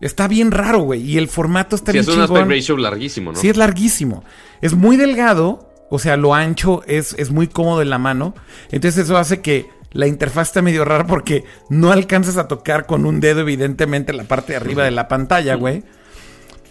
Está 0.00 0.28
bien 0.28 0.52
raro, 0.52 0.80
güey. 0.80 1.02
Y 1.02 1.18
el 1.18 1.28
formato 1.28 1.74
está 1.74 1.90
Sí, 1.90 1.98
bien 1.98 2.08
es 2.08 2.16
un 2.16 2.22
aspect 2.22 2.48
ratio 2.48 2.76
larguísimo, 2.76 3.32
¿no? 3.32 3.38
Sí, 3.38 3.48
es 3.48 3.56
larguísimo. 3.56 4.22
Es 4.60 4.74
muy 4.74 4.96
delgado, 4.96 5.68
o 5.90 5.98
sea, 5.98 6.16
lo 6.16 6.34
ancho 6.34 6.82
es, 6.86 7.14
es 7.18 7.30
muy 7.32 7.48
cómodo 7.48 7.82
en 7.82 7.90
la 7.90 7.98
mano. 7.98 8.34
Entonces 8.70 9.04
eso 9.04 9.16
hace 9.16 9.40
que 9.40 9.68
la 9.92 10.06
interfaz 10.06 10.48
está 10.48 10.62
medio 10.62 10.84
rara 10.84 11.06
porque 11.06 11.44
no 11.68 11.90
alcanzas 11.90 12.36
a 12.36 12.46
tocar 12.46 12.86
con 12.86 13.06
un 13.06 13.18
dedo, 13.18 13.40
evidentemente, 13.40 14.12
la 14.12 14.24
parte 14.24 14.52
de 14.52 14.58
arriba 14.58 14.84
de 14.84 14.92
la 14.92 15.08
pantalla, 15.08 15.56
güey. 15.56 15.82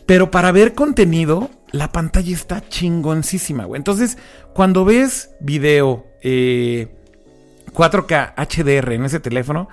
Pero 0.08 0.32
para 0.32 0.52
ver 0.52 0.74
contenido, 0.74 1.52
la 1.72 1.92
pantalla 1.92 2.34
está 2.34 2.68
chingoncísima, 2.68 3.66
güey. 3.66 3.78
Entonces, 3.78 4.18
cuando 4.54 4.86
ves 4.86 5.32
video 5.42 6.08
eh, 6.24 6.88
4K 7.74 8.34
HDR 8.36 8.94
en 8.94 9.06
ese 9.06 9.20
teléfono, 9.20 9.68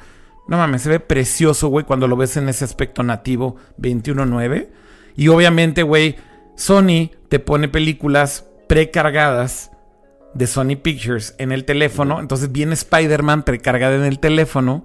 no 0.48 0.58
mames, 0.58 0.82
se 0.82 0.90
ve 0.90 1.00
precioso, 1.00 1.68
güey, 1.68 1.86
cuando 1.86 2.08
lo 2.08 2.16
ves 2.16 2.36
en 2.36 2.48
ese 2.48 2.64
aspecto 2.64 3.02
nativo 3.04 3.56
21.9. 3.78 4.68
Y 5.16 5.28
obviamente, 5.28 5.84
güey, 5.84 6.16
Sony 6.56 7.12
te 7.28 7.38
pone 7.38 7.68
películas 7.68 8.44
precargadas 8.68 9.70
de 10.34 10.48
Sony 10.48 10.76
Pictures 10.82 11.36
en 11.38 11.52
el 11.52 11.64
teléfono. 11.64 12.18
Entonces 12.18 12.50
viene 12.50 12.74
Spider-Man 12.74 13.44
precargada 13.44 13.94
en 13.94 14.04
el 14.04 14.18
teléfono. 14.18 14.84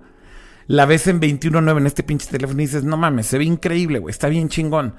La 0.68 0.86
ves 0.86 1.08
en 1.08 1.20
21.9 1.20 1.78
en 1.78 1.88
este 1.88 2.04
pinche 2.04 2.30
teléfono 2.30 2.62
y 2.62 2.66
dices, 2.68 2.84
no 2.84 2.98
mames, 2.98 3.26
se 3.26 3.40
ve 3.40 3.46
increíble, 3.46 3.98
güey, 3.98 4.12
está 4.12 4.30
bien 4.30 4.50
chingón. 4.50 4.94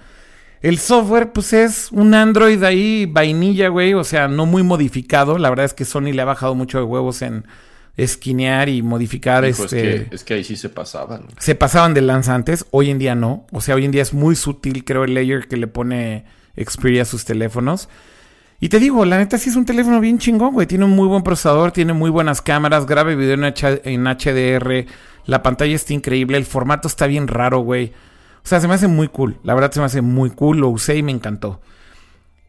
El 0.63 0.79
software, 0.79 1.33
pues 1.33 1.53
es 1.55 1.89
un 1.91 2.13
Android 2.15 2.63
ahí, 2.65 3.07
vainilla, 3.07 3.69
güey, 3.69 3.95
o 3.95 4.05
sea, 4.05 4.29
no 4.29 4.45
muy 4.47 4.63
modificado. 4.63 5.39
La 5.39 5.49
verdad 5.49 5.65
es 5.65 5.73
que 5.75 5.85
Sony 5.87 6.13
le 6.13 6.21
ha 6.21 6.27
bajado 6.27 6.55
mucho 6.55 6.79
de 6.79 6.85
huevos 6.85 7.23
en 7.23 7.47
esquinear 7.97 8.69
y 8.69 8.83
modificar 8.83 9.45
Hijo, 9.47 9.65
es, 9.65 9.73
este 9.73 10.07
que, 10.09 10.15
es 10.15 10.25
que 10.25 10.35
ahí 10.35 10.45
sí 10.45 10.57
se 10.57 10.69
pasaban. 10.69 11.27
se 11.39 11.55
pasaban 11.55 11.93
de 11.95 12.01
lanza 12.03 12.35
antes, 12.35 12.67
hoy 12.71 12.91
en 12.91 12.99
día 12.99 13.15
no. 13.15 13.47
O 13.53 13.61
sea, 13.61 13.75
hoy 13.75 13.85
en 13.85 13.91
día 13.91 14.03
es 14.03 14.13
muy 14.15 14.37
sutil, 14.37 14.85
creo, 14.85 15.05
el 15.05 15.15
layer 15.15 15.49
que 15.49 15.57
le 15.57 15.67
pone 15.67 16.25
Xperia 16.57 17.03
a 17.03 17.07
sus 17.07 17.25
teléfonos. 17.25 17.89
Y 18.63 18.69
te 18.69 18.79
digo, 18.79 19.05
la 19.07 19.17
neta 19.19 19.39
sí 19.39 19.49
es 19.49 19.57
un 19.57 19.65
teléfono 19.65 20.01
bien 20.01 20.19
chingón, 20.19 20.53
güey. 20.53 20.67
Tiene 20.67 20.85
un 20.85 20.91
muy 20.91 21.09
buen 21.09 21.23
procesador, 21.23 21.73
tiene 21.73 21.95
muy 21.95 22.11
buenas 22.11 22.43
cámaras, 22.43 22.85
graba 22.87 23.15
video 23.15 23.33
en, 23.35 23.45
H- 23.45 23.81
en 23.85 24.05
HDR, 24.07 24.85
la 25.25 25.43
pantalla 25.43 25.75
está 25.75 25.95
increíble, 25.95 26.37
el 26.37 26.45
formato 26.45 26.87
está 26.87 27.07
bien 27.07 27.27
raro, 27.29 27.61
güey. 27.61 27.93
O 28.43 28.49
sea, 28.51 28.61
se 28.61 28.69
me 28.69 28.75
hace 28.75 28.89
muy 28.89 29.09
cool. 29.09 29.39
La 29.43 29.55
verdad 29.55 29.73
se 29.73 29.81
me 29.81 29.87
hace 29.87 30.01
muy 30.01 30.31
cool, 30.31 30.59
lo 30.59 30.69
usé 30.69 30.97
y 30.97 31.03
me 31.03 31.13
encantó. 31.13 31.61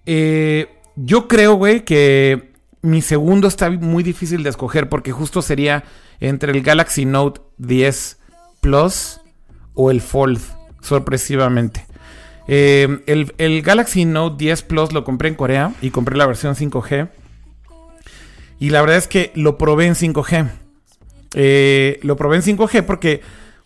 Eh, 0.05 0.69
yo 0.95 1.27
creo, 1.27 1.55
güey, 1.55 1.85
que 1.85 2.51
mi 2.81 3.01
segundo 3.01 3.47
está 3.47 3.69
muy 3.69 4.03
difícil 4.03 4.43
de 4.43 4.49
escoger 4.49 4.89
porque 4.89 5.11
justo 5.11 5.41
sería 5.41 5.83
entre 6.19 6.51
el 6.51 6.61
Galaxy 6.61 7.05
Note 7.05 7.41
10 7.57 8.17
Plus 8.61 9.21
o 9.73 9.91
el 9.91 10.01
Fold, 10.01 10.39
sorpresivamente. 10.81 11.85
Eh, 12.47 13.01
el, 13.37 13.61
Galaxy 13.61 14.05
Note 14.05 14.43
10 14.43 14.61
Plus 14.63 14.91
lo 14.91 15.03
compré 15.03 15.29
en 15.29 15.35
Corea 15.35 15.73
y 15.81 15.91
compré 15.91 16.17
la 16.17 16.25
versión 16.25 16.55
5G. 16.55 17.09
Y 18.59 18.69
la 18.69 18.81
verdad 18.81 18.97
es 18.97 19.07
que 19.07 19.31
lo 19.35 19.57
probé 19.57 19.87
en 19.87 19.95
5G. 19.95 20.51
Eh, 21.33 21.99
lo 22.03 22.15
probé 22.17 22.37
en 22.37 22.43
5G 22.43 22.83
porque 22.83 23.21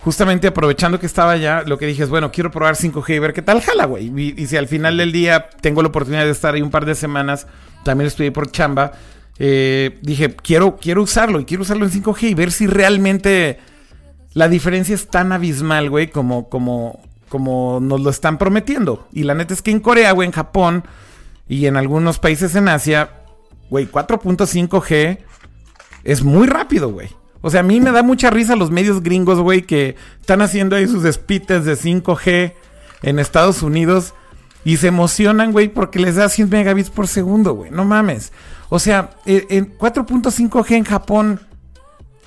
justamente 0.06 0.46
aprovechando 0.46 1.00
que 1.00 1.08
estaba 1.08 1.32
allá, 1.32 1.64
lo 1.66 1.80
que 1.80 1.88
dije 1.88 2.04
es, 2.04 2.10
bueno, 2.10 2.32
quiero 2.32 2.52
probar 2.52 2.76
5G 2.76 3.16
y 3.16 3.18
ver 3.18 3.34
qué 3.34 3.42
tal 3.42 3.60
jala, 3.60 3.86
güey. 3.86 4.12
Y, 4.16 4.46
si 4.46 4.56
al 4.56 4.68
final 4.68 4.98
del 4.98 5.12
día 5.12 5.50
tengo 5.62 5.82
la 5.82 5.88
oportunidad 5.88 6.26
de 6.26 6.30
estar 6.30 6.54
ahí 6.54 6.62
un 6.62 6.70
par 6.70 6.86
de 6.86 6.94
semanas, 6.94 7.48
también 7.84 8.08
estuve 8.08 8.32
por 8.32 8.52
chamba, 8.52 8.92
eh, 9.40 9.98
dije, 10.04 10.36
quiero, 10.36 10.78
quiero 10.78 11.02
usarlo 11.02 11.40
y 11.40 11.46
quiero 11.46 11.64
usarlo 11.64 11.86
en 11.86 11.92
5G 11.92 12.30
y 12.30 12.34
ver 12.36 12.52
si 12.52 12.68
realmente 12.68 13.58
la 14.36 14.48
diferencia 14.48 14.94
es 14.94 15.08
tan 15.08 15.32
abismal, 15.32 15.90
güey, 15.90 16.12
como, 16.12 16.50
como, 16.50 17.00
como 17.28 17.80
nos 17.82 18.00
lo 18.00 18.12
están 18.12 18.38
prometiendo. 18.38 19.08
Y 19.12 19.24
la 19.24 19.34
neta 19.34 19.56
es 19.56 19.64
que 19.64 19.72
en 19.72 19.80
Corea, 19.80 20.12
güey, 20.12 20.28
en 20.28 20.34
Japón 20.34 20.84
y 21.50 21.66
en 21.66 21.78
algunos 21.78 22.20
países 22.20 22.54
en 22.54 22.68
Asia, 22.68 23.10
güey, 23.72 23.90
4.5G 23.90 25.18
es 26.04 26.24
muy 26.24 26.46
rápido, 26.46 26.92
güey. 26.92 27.10
O 27.46 27.52
sea, 27.52 27.60
a 27.60 27.64
mí 27.64 27.80
me 27.80 27.92
da 27.92 28.02
mucha 28.02 28.32
risa 28.32 28.56
los 28.56 28.72
medios 28.72 29.04
gringos, 29.04 29.40
güey, 29.40 29.62
que 29.62 29.96
están 30.20 30.42
haciendo 30.42 30.76
ahí 30.76 30.88
sus 30.88 31.04
despites 31.04 31.64
de 31.64 31.78
5G 31.78 32.54
en 33.04 33.20
Estados 33.20 33.62
Unidos 33.62 34.16
y 34.64 34.78
se 34.78 34.88
emocionan, 34.88 35.52
güey, 35.52 35.68
porque 35.68 36.00
les 36.00 36.16
da 36.16 36.28
100 36.28 36.50
megabits 36.50 36.90
por 36.90 37.08
segundo, 37.08 37.54
güey. 37.54 37.70
No 37.70 37.86
mames. 37.86 38.34
O 38.70 38.80
sea, 38.80 39.12
eh, 39.28 39.46
en 39.52 39.78
4.5G 39.78 40.72
en 40.72 40.86
Japón 40.86 41.40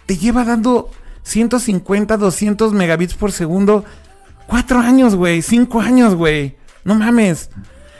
te 0.07 0.17
lleva 0.17 0.45
dando 0.45 0.89
150, 1.25 2.17
200 2.17 2.73
megabits 2.73 3.15
por 3.15 3.33
segundo. 3.33 3.85
Cuatro 4.47 4.79
años, 4.79 5.17
güey. 5.17 5.43
Cinco 5.43 5.81
años, 5.81 6.15
güey. 6.15 6.55
No 6.85 6.95
mames. 6.95 7.51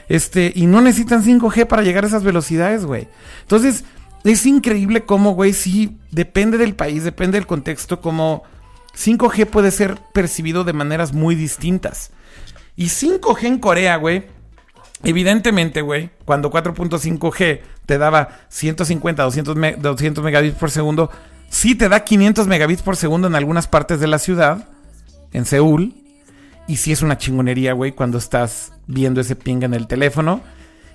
Este, 0.09 0.53
y 0.55 0.67
no 0.67 0.81
necesitan 0.83 1.25
5G 1.25 1.67
para 1.67 1.83
llegar 1.83 2.05
a 2.05 2.07
esas 2.07 2.23
velocidades, 2.23 2.85
güey. 2.87 3.09
Entonces, 3.43 3.83
es 4.25 4.47
increíble 4.47 5.05
cómo, 5.05 5.33
güey, 5.33 5.53
sí, 5.53 5.99
depende 6.11 6.59
del 6.59 6.75
país, 6.75 7.05
depende 7.05 7.39
del 7.39 7.47
contexto, 7.47 8.01
como 8.01 8.43
5G 8.97 9.47
puede 9.47 9.71
ser 9.71 9.99
percibido 10.13 10.65
de 10.65 10.73
maneras 10.73 11.13
muy 11.13 11.35
distintas. 11.35 12.11
Y 12.77 12.87
5G 12.87 13.45
en 13.45 13.59
Corea, 13.59 13.97
güey, 13.97 14.27
evidentemente, 15.03 15.81
güey, 15.83 16.11
cuando 16.25 16.51
4.5G 16.51 17.61
te 17.87 17.99
daba 17.99 18.29
150, 18.49 19.23
200, 19.23 19.57
me- 19.57 19.75
200 19.77 20.23
megabits 20.25 20.57
por 20.59 20.71
segundo, 20.71 21.11
sí 21.49 21.75
te 21.75 21.89
da 21.89 22.05
500 22.05 22.47
megabits 22.47 22.83
por 22.83 22.97
segundo 22.97 23.29
en 23.29 23.35
algunas 23.35 23.67
partes 23.69 24.01
de 24.01 24.07
la 24.09 24.19
ciudad, 24.19 24.69
en 25.33 25.45
Seúl. 25.45 25.95
Y 26.67 26.77
sí 26.77 26.93
es 26.93 27.01
una 27.01 27.17
chingonería, 27.17 27.73
güey, 27.73 27.93
cuando 27.93 28.19
estás 28.19 28.73
viendo 28.87 29.23
ese 29.23 29.37
ping 29.37 29.63
en 29.63 29.73
el 29.73 29.87
teléfono. 29.87 30.43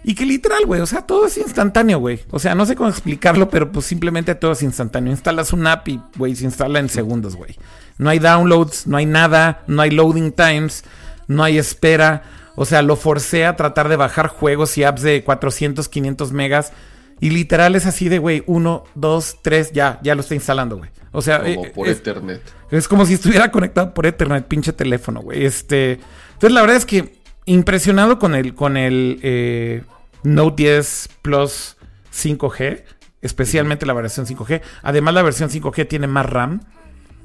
Y 0.03 0.15
que 0.15 0.25
literal, 0.25 0.65
güey, 0.65 0.81
o 0.81 0.85
sea, 0.85 1.01
todo 1.03 1.27
es 1.27 1.38
instantáneo, 1.38 1.99
güey. 1.99 2.19
O 2.30 2.39
sea, 2.39 2.55
no 2.55 2.65
sé 2.65 2.75
cómo 2.75 2.89
explicarlo, 2.89 3.49
pero 3.49 3.71
pues 3.71 3.85
simplemente 3.85 4.35
todo 4.35 4.51
es 4.51 4.61
instantáneo. 4.61 5.11
Instalas 5.11 5.53
un 5.53 5.65
app 5.65 5.88
y, 5.88 6.01
güey, 6.17 6.35
se 6.35 6.43
instala 6.43 6.80
en 6.80 6.89
segundos, 6.89 7.35
güey. 7.35 7.55
No 7.97 8.09
hay 8.09 8.19
downloads, 8.19 8.85
no 8.85 8.97
hay 8.97 9.05
nada, 9.05 9.63
no 9.67 9.81
hay 9.81 9.91
loading 9.91 10.34
times, 10.34 10.84
no 11.27 11.43
hay 11.43 11.57
espera. 11.57 12.23
O 12.55 12.65
sea, 12.65 12.81
lo 12.81 12.97
forcé 12.97 13.45
a 13.45 13.55
tratar 13.55 13.88
de 13.88 13.95
bajar 13.95 14.27
juegos 14.27 14.77
y 14.77 14.84
apps 14.84 15.01
de 15.03 15.23
400, 15.23 15.88
500 15.88 16.31
megas. 16.34 16.73
Y 17.21 17.30
literal 17.30 17.75
es 17.75 17.85
así 17.85 18.09
de, 18.09 18.19
güey, 18.19 18.43
uno, 18.45 18.84
dos, 18.95 19.38
tres, 19.41 19.71
ya, 19.71 19.99
ya 20.03 20.15
lo 20.15 20.21
está 20.21 20.35
instalando, 20.35 20.77
güey. 20.77 20.89
O 21.13 21.21
sea, 21.21 21.39
Como 21.39 21.65
eh, 21.65 21.71
por 21.73 21.88
es, 21.88 21.99
Ethernet. 21.99 22.41
es 22.71 22.88
como 22.88 23.05
si 23.05 23.13
estuviera 23.13 23.49
conectado 23.51 23.93
por 23.93 24.05
Ethernet, 24.05 24.45
pinche 24.45 24.73
teléfono, 24.73 25.21
güey. 25.21 25.45
Este, 25.45 25.99
entonces 26.34 26.51
la 26.51 26.61
verdad 26.61 26.75
es 26.75 26.85
que 26.85 27.22
impresionado 27.45 28.19
con 28.19 28.35
el, 28.35 28.53
con 28.53 28.77
el 28.77 29.19
eh, 29.23 29.83
Note 30.23 30.63
10 30.63 31.09
Plus 31.21 31.77
5G, 32.13 32.83
especialmente 33.21 33.85
la 33.85 33.93
versión 33.93 34.25
5G. 34.25 34.61
Además 34.81 35.13
la 35.13 35.23
versión 35.23 35.49
5G 35.49 35.87
tiene 35.87 36.07
más 36.07 36.25
RAM 36.25 36.61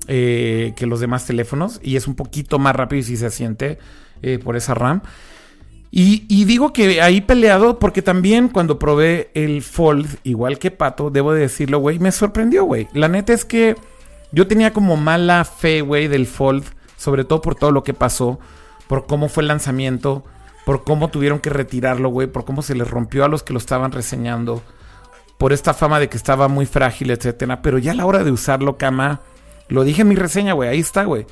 eh, 0.06 0.72
que 0.76 0.86
los 0.86 1.00
demás 1.00 1.26
teléfonos 1.26 1.80
y 1.82 1.96
es 1.96 2.08
un 2.08 2.14
poquito 2.14 2.58
más 2.58 2.74
rápido 2.74 3.02
si 3.02 3.16
se 3.16 3.30
siente 3.30 3.78
eh, 4.22 4.38
por 4.38 4.56
esa 4.56 4.74
RAM. 4.74 5.02
Y, 5.90 6.44
digo 6.44 6.74
que 6.74 7.00
ahí 7.00 7.22
peleado 7.22 7.78
porque 7.78 8.02
también 8.02 8.48
cuando 8.48 8.78
probé 8.78 9.30
el 9.32 9.62
Fold, 9.62 10.18
igual 10.22 10.58
que 10.58 10.70
Pato, 10.70 11.08
debo 11.08 11.32
de 11.32 11.40
decirlo, 11.40 11.78
güey, 11.78 11.98
me 11.98 12.12
sorprendió, 12.12 12.64
güey. 12.64 12.88
La 12.92 13.08
neta 13.08 13.32
es 13.32 13.46
que 13.46 13.74
yo 14.30 14.46
tenía 14.46 14.74
como 14.74 14.98
mala 14.98 15.46
fe, 15.46 15.80
güey, 15.80 16.06
del 16.06 16.26
Fold, 16.26 16.64
sobre 16.98 17.24
todo 17.24 17.40
por 17.40 17.54
todo 17.54 17.72
lo 17.72 17.84
que 17.84 17.94
pasó, 17.94 18.38
por 18.88 19.06
cómo 19.06 19.28
fue 19.28 19.42
el 19.42 19.48
lanzamiento, 19.48 20.24
por 20.66 20.84
cómo 20.84 21.08
tuvieron 21.08 21.38
que 21.38 21.50
retirarlo, 21.50 22.08
güey, 22.08 22.26
por 22.26 22.44
cómo 22.44 22.62
se 22.62 22.74
les 22.74 22.88
rompió 22.88 23.24
a 23.24 23.28
los 23.28 23.42
que 23.42 23.52
lo 23.52 23.58
estaban 23.58 23.92
reseñando, 23.92 24.62
por 25.38 25.52
esta 25.52 25.72
fama 25.72 26.00
de 26.00 26.08
que 26.08 26.16
estaba 26.16 26.48
muy 26.48 26.66
frágil, 26.66 27.10
etcétera. 27.10 27.62
Pero 27.62 27.78
ya 27.78 27.92
a 27.92 27.94
la 27.94 28.06
hora 28.06 28.24
de 28.24 28.32
usarlo, 28.32 28.76
cama, 28.76 29.20
lo 29.68 29.84
dije 29.84 30.02
en 30.02 30.08
mi 30.08 30.16
reseña, 30.16 30.54
güey, 30.54 30.68
ahí 30.68 30.80
está, 30.80 31.04
güey. 31.04 31.26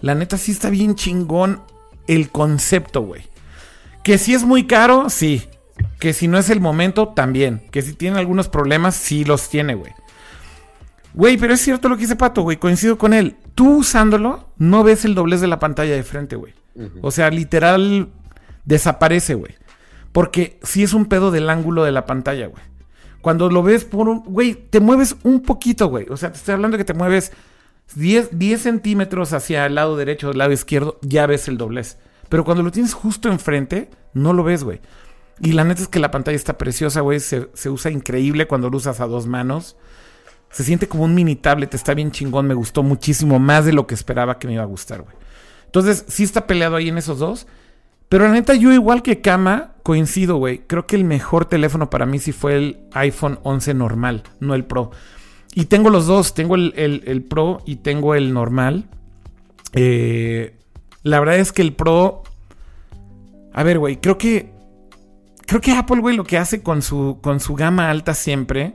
La 0.00 0.14
neta 0.14 0.36
sí 0.36 0.50
está 0.50 0.68
bien 0.68 0.94
chingón 0.96 1.62
el 2.08 2.30
concepto, 2.30 3.02
güey. 3.02 3.22
Que 4.02 4.18
si 4.18 4.34
es 4.34 4.42
muy 4.42 4.66
caro, 4.66 5.08
sí. 5.10 5.48
Que 6.00 6.12
si 6.12 6.26
no 6.26 6.38
es 6.38 6.50
el 6.50 6.60
momento, 6.60 7.08
también. 7.08 7.62
Que 7.70 7.82
si 7.82 7.92
tiene 7.94 8.18
algunos 8.18 8.48
problemas, 8.48 8.96
sí 8.96 9.24
los 9.24 9.48
tiene, 9.48 9.74
güey. 9.74 9.92
Güey, 11.14 11.36
pero 11.36 11.54
es 11.54 11.60
cierto 11.60 11.88
lo 11.88 11.96
que 11.96 12.02
dice 12.02 12.16
Pato, 12.16 12.42
güey. 12.42 12.56
Coincido 12.56 12.98
con 12.98 13.12
él. 13.12 13.36
Tú 13.54 13.78
usándolo, 13.78 14.48
no 14.56 14.82
ves 14.82 15.04
el 15.04 15.14
doblez 15.14 15.40
de 15.40 15.46
la 15.46 15.60
pantalla 15.60 15.94
de 15.94 16.02
frente, 16.02 16.36
güey. 16.36 16.54
O 17.00 17.10
sea, 17.10 17.30
literal, 17.30 18.08
desaparece, 18.64 19.34
güey. 19.34 19.54
Porque 20.12 20.58
sí 20.62 20.82
es 20.82 20.92
un 20.92 21.06
pedo 21.06 21.30
del 21.30 21.48
ángulo 21.50 21.84
de 21.84 21.92
la 21.92 22.06
pantalla, 22.06 22.46
güey. 22.46 22.62
Cuando 23.20 23.48
lo 23.48 23.62
ves 23.62 23.84
por 23.84 24.08
un... 24.08 24.24
Güey, 24.24 24.54
te 24.54 24.80
mueves 24.80 25.16
un 25.22 25.42
poquito, 25.42 25.86
güey. 25.88 26.06
O 26.10 26.16
sea, 26.16 26.32
te 26.32 26.38
estoy 26.38 26.54
hablando 26.54 26.76
que 26.76 26.84
te 26.84 26.94
mueves 26.94 27.32
10, 27.94 28.38
10 28.38 28.60
centímetros 28.60 29.32
hacia 29.32 29.66
el 29.66 29.74
lado 29.74 29.96
derecho 29.96 30.28
o 30.28 30.32
el 30.32 30.38
lado 30.38 30.52
izquierdo, 30.52 30.98
ya 31.02 31.26
ves 31.26 31.48
el 31.48 31.58
doblez. 31.58 31.98
Pero 32.28 32.44
cuando 32.44 32.62
lo 32.62 32.72
tienes 32.72 32.94
justo 32.94 33.30
enfrente, 33.30 33.90
no 34.14 34.32
lo 34.32 34.42
ves, 34.42 34.64
güey. 34.64 34.80
Y 35.40 35.52
la 35.52 35.64
neta 35.64 35.82
es 35.82 35.88
que 35.88 35.98
la 35.98 36.10
pantalla 36.10 36.36
está 36.36 36.58
preciosa, 36.58 37.00
güey. 37.00 37.20
Se, 37.20 37.48
se, 37.54 37.70
usa 37.70 37.90
increíble 37.90 38.46
cuando 38.46 38.70
lo 38.70 38.76
usas 38.76 39.00
a 39.00 39.06
dos 39.06 39.26
manos. 39.26 39.76
Se 40.50 40.64
siente 40.64 40.88
como 40.88 41.04
un 41.04 41.14
mini 41.14 41.36
tablet, 41.36 41.74
está 41.74 41.94
bien 41.94 42.10
chingón. 42.10 42.46
Me 42.46 42.54
gustó 42.54 42.82
muchísimo 42.82 43.38
más 43.38 43.64
de 43.64 43.72
lo 43.72 43.86
que 43.86 43.94
esperaba 43.94 44.38
que 44.38 44.46
me 44.46 44.54
iba 44.54 44.62
a 44.62 44.66
gustar, 44.66 45.02
güey. 45.02 45.14
Entonces, 45.72 46.04
sí 46.06 46.22
está 46.22 46.46
peleado 46.46 46.76
ahí 46.76 46.90
en 46.90 46.98
esos 46.98 47.18
dos. 47.18 47.46
Pero 48.10 48.24
la 48.24 48.32
neta, 48.32 48.52
yo 48.52 48.70
igual 48.74 49.02
que 49.02 49.22
Kama, 49.22 49.72
coincido, 49.82 50.36
güey. 50.36 50.58
Creo 50.66 50.86
que 50.86 50.96
el 50.96 51.04
mejor 51.04 51.46
teléfono 51.46 51.88
para 51.88 52.04
mí 52.04 52.18
sí 52.18 52.30
fue 52.30 52.58
el 52.58 52.80
iPhone 52.92 53.38
11 53.42 53.72
normal, 53.72 54.22
no 54.38 54.54
el 54.54 54.66
Pro. 54.66 54.90
Y 55.54 55.64
tengo 55.64 55.88
los 55.88 56.06
dos, 56.06 56.34
tengo 56.34 56.56
el, 56.56 56.74
el, 56.76 57.04
el 57.06 57.22
Pro 57.22 57.62
y 57.64 57.76
tengo 57.76 58.14
el 58.14 58.34
normal. 58.34 58.90
Eh, 59.72 60.58
la 61.04 61.20
verdad 61.20 61.36
es 61.36 61.52
que 61.52 61.62
el 61.62 61.72
Pro. 61.72 62.22
A 63.54 63.62
ver, 63.62 63.78
güey, 63.78 63.98
creo 63.98 64.18
que. 64.18 64.52
Creo 65.46 65.62
que 65.62 65.72
Apple, 65.72 66.02
güey, 66.02 66.14
lo 66.14 66.24
que 66.24 66.36
hace 66.36 66.62
con 66.62 66.82
su, 66.82 67.18
con 67.22 67.40
su 67.40 67.54
gama 67.54 67.88
alta 67.88 68.12
siempre. 68.12 68.74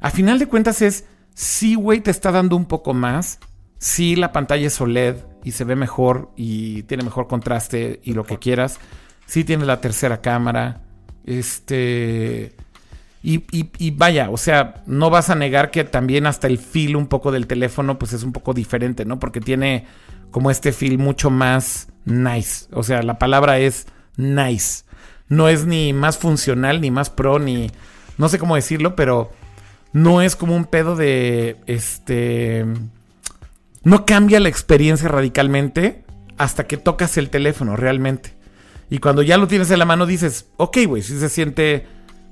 A 0.00 0.12
final 0.12 0.38
de 0.38 0.46
cuentas 0.46 0.82
es. 0.82 1.06
Sí, 1.34 1.74
güey, 1.74 1.98
te 2.00 2.12
está 2.12 2.30
dando 2.30 2.54
un 2.54 2.66
poco 2.66 2.94
más. 2.94 3.40
Sí, 3.78 4.14
la 4.14 4.30
pantalla 4.30 4.68
es 4.68 4.80
OLED 4.80 5.31
y 5.44 5.52
se 5.52 5.64
ve 5.64 5.76
mejor 5.76 6.30
y 6.36 6.82
tiene 6.84 7.04
mejor 7.04 7.26
contraste 7.28 8.00
y 8.02 8.14
lo 8.14 8.24
que 8.24 8.38
quieras. 8.38 8.78
Sí, 9.26 9.44
tiene 9.44 9.64
la 9.64 9.80
tercera 9.80 10.20
cámara. 10.20 10.82
Este. 11.24 12.54
Y, 13.22 13.44
y, 13.52 13.70
y, 13.78 13.92
vaya, 13.92 14.30
o 14.30 14.36
sea, 14.36 14.82
no 14.86 15.08
vas 15.08 15.30
a 15.30 15.36
negar 15.36 15.70
que 15.70 15.84
también 15.84 16.26
hasta 16.26 16.48
el 16.48 16.58
feel 16.58 16.96
un 16.96 17.06
poco 17.06 17.30
del 17.30 17.46
teléfono, 17.46 17.96
pues 17.96 18.12
es 18.12 18.24
un 18.24 18.32
poco 18.32 18.52
diferente, 18.52 19.04
¿no? 19.04 19.20
Porque 19.20 19.40
tiene 19.40 19.86
como 20.32 20.50
este 20.50 20.72
feel 20.72 20.98
mucho 20.98 21.30
más 21.30 21.88
nice. 22.04 22.66
O 22.72 22.82
sea, 22.82 23.02
la 23.02 23.18
palabra 23.18 23.58
es 23.58 23.86
nice. 24.16 24.84
No 25.28 25.48
es 25.48 25.66
ni 25.66 25.92
más 25.92 26.18
funcional, 26.18 26.80
ni 26.80 26.90
más 26.90 27.10
pro, 27.10 27.38
ni. 27.38 27.70
No 28.18 28.28
sé 28.28 28.38
cómo 28.38 28.56
decirlo, 28.56 28.96
pero 28.96 29.30
no 29.92 30.20
es 30.20 30.34
como 30.34 30.56
un 30.56 30.64
pedo 30.64 30.96
de. 30.96 31.58
Este. 31.66 32.66
No 33.84 34.06
cambia 34.06 34.40
la 34.40 34.48
experiencia 34.48 35.08
radicalmente 35.08 36.04
hasta 36.38 36.66
que 36.66 36.76
tocas 36.76 37.16
el 37.18 37.30
teléfono, 37.30 37.76
realmente. 37.76 38.34
Y 38.90 38.98
cuando 38.98 39.22
ya 39.22 39.38
lo 39.38 39.48
tienes 39.48 39.70
en 39.70 39.78
la 39.78 39.84
mano 39.84 40.06
dices, 40.06 40.50
ok, 40.56 40.78
güey, 40.86 41.02
si 41.02 41.18
se 41.18 41.28
siente 41.28 41.86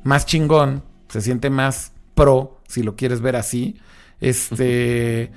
más 0.05 0.27
chingón, 0.27 0.83
se 1.09 1.21
siente 1.21 1.51
más 1.51 1.93
pro, 2.15 2.61
si 2.69 2.83
lo 2.83 2.97
quieres 2.97 3.21
ver 3.21 3.37
así. 3.37 3.79
Este. 4.21 5.33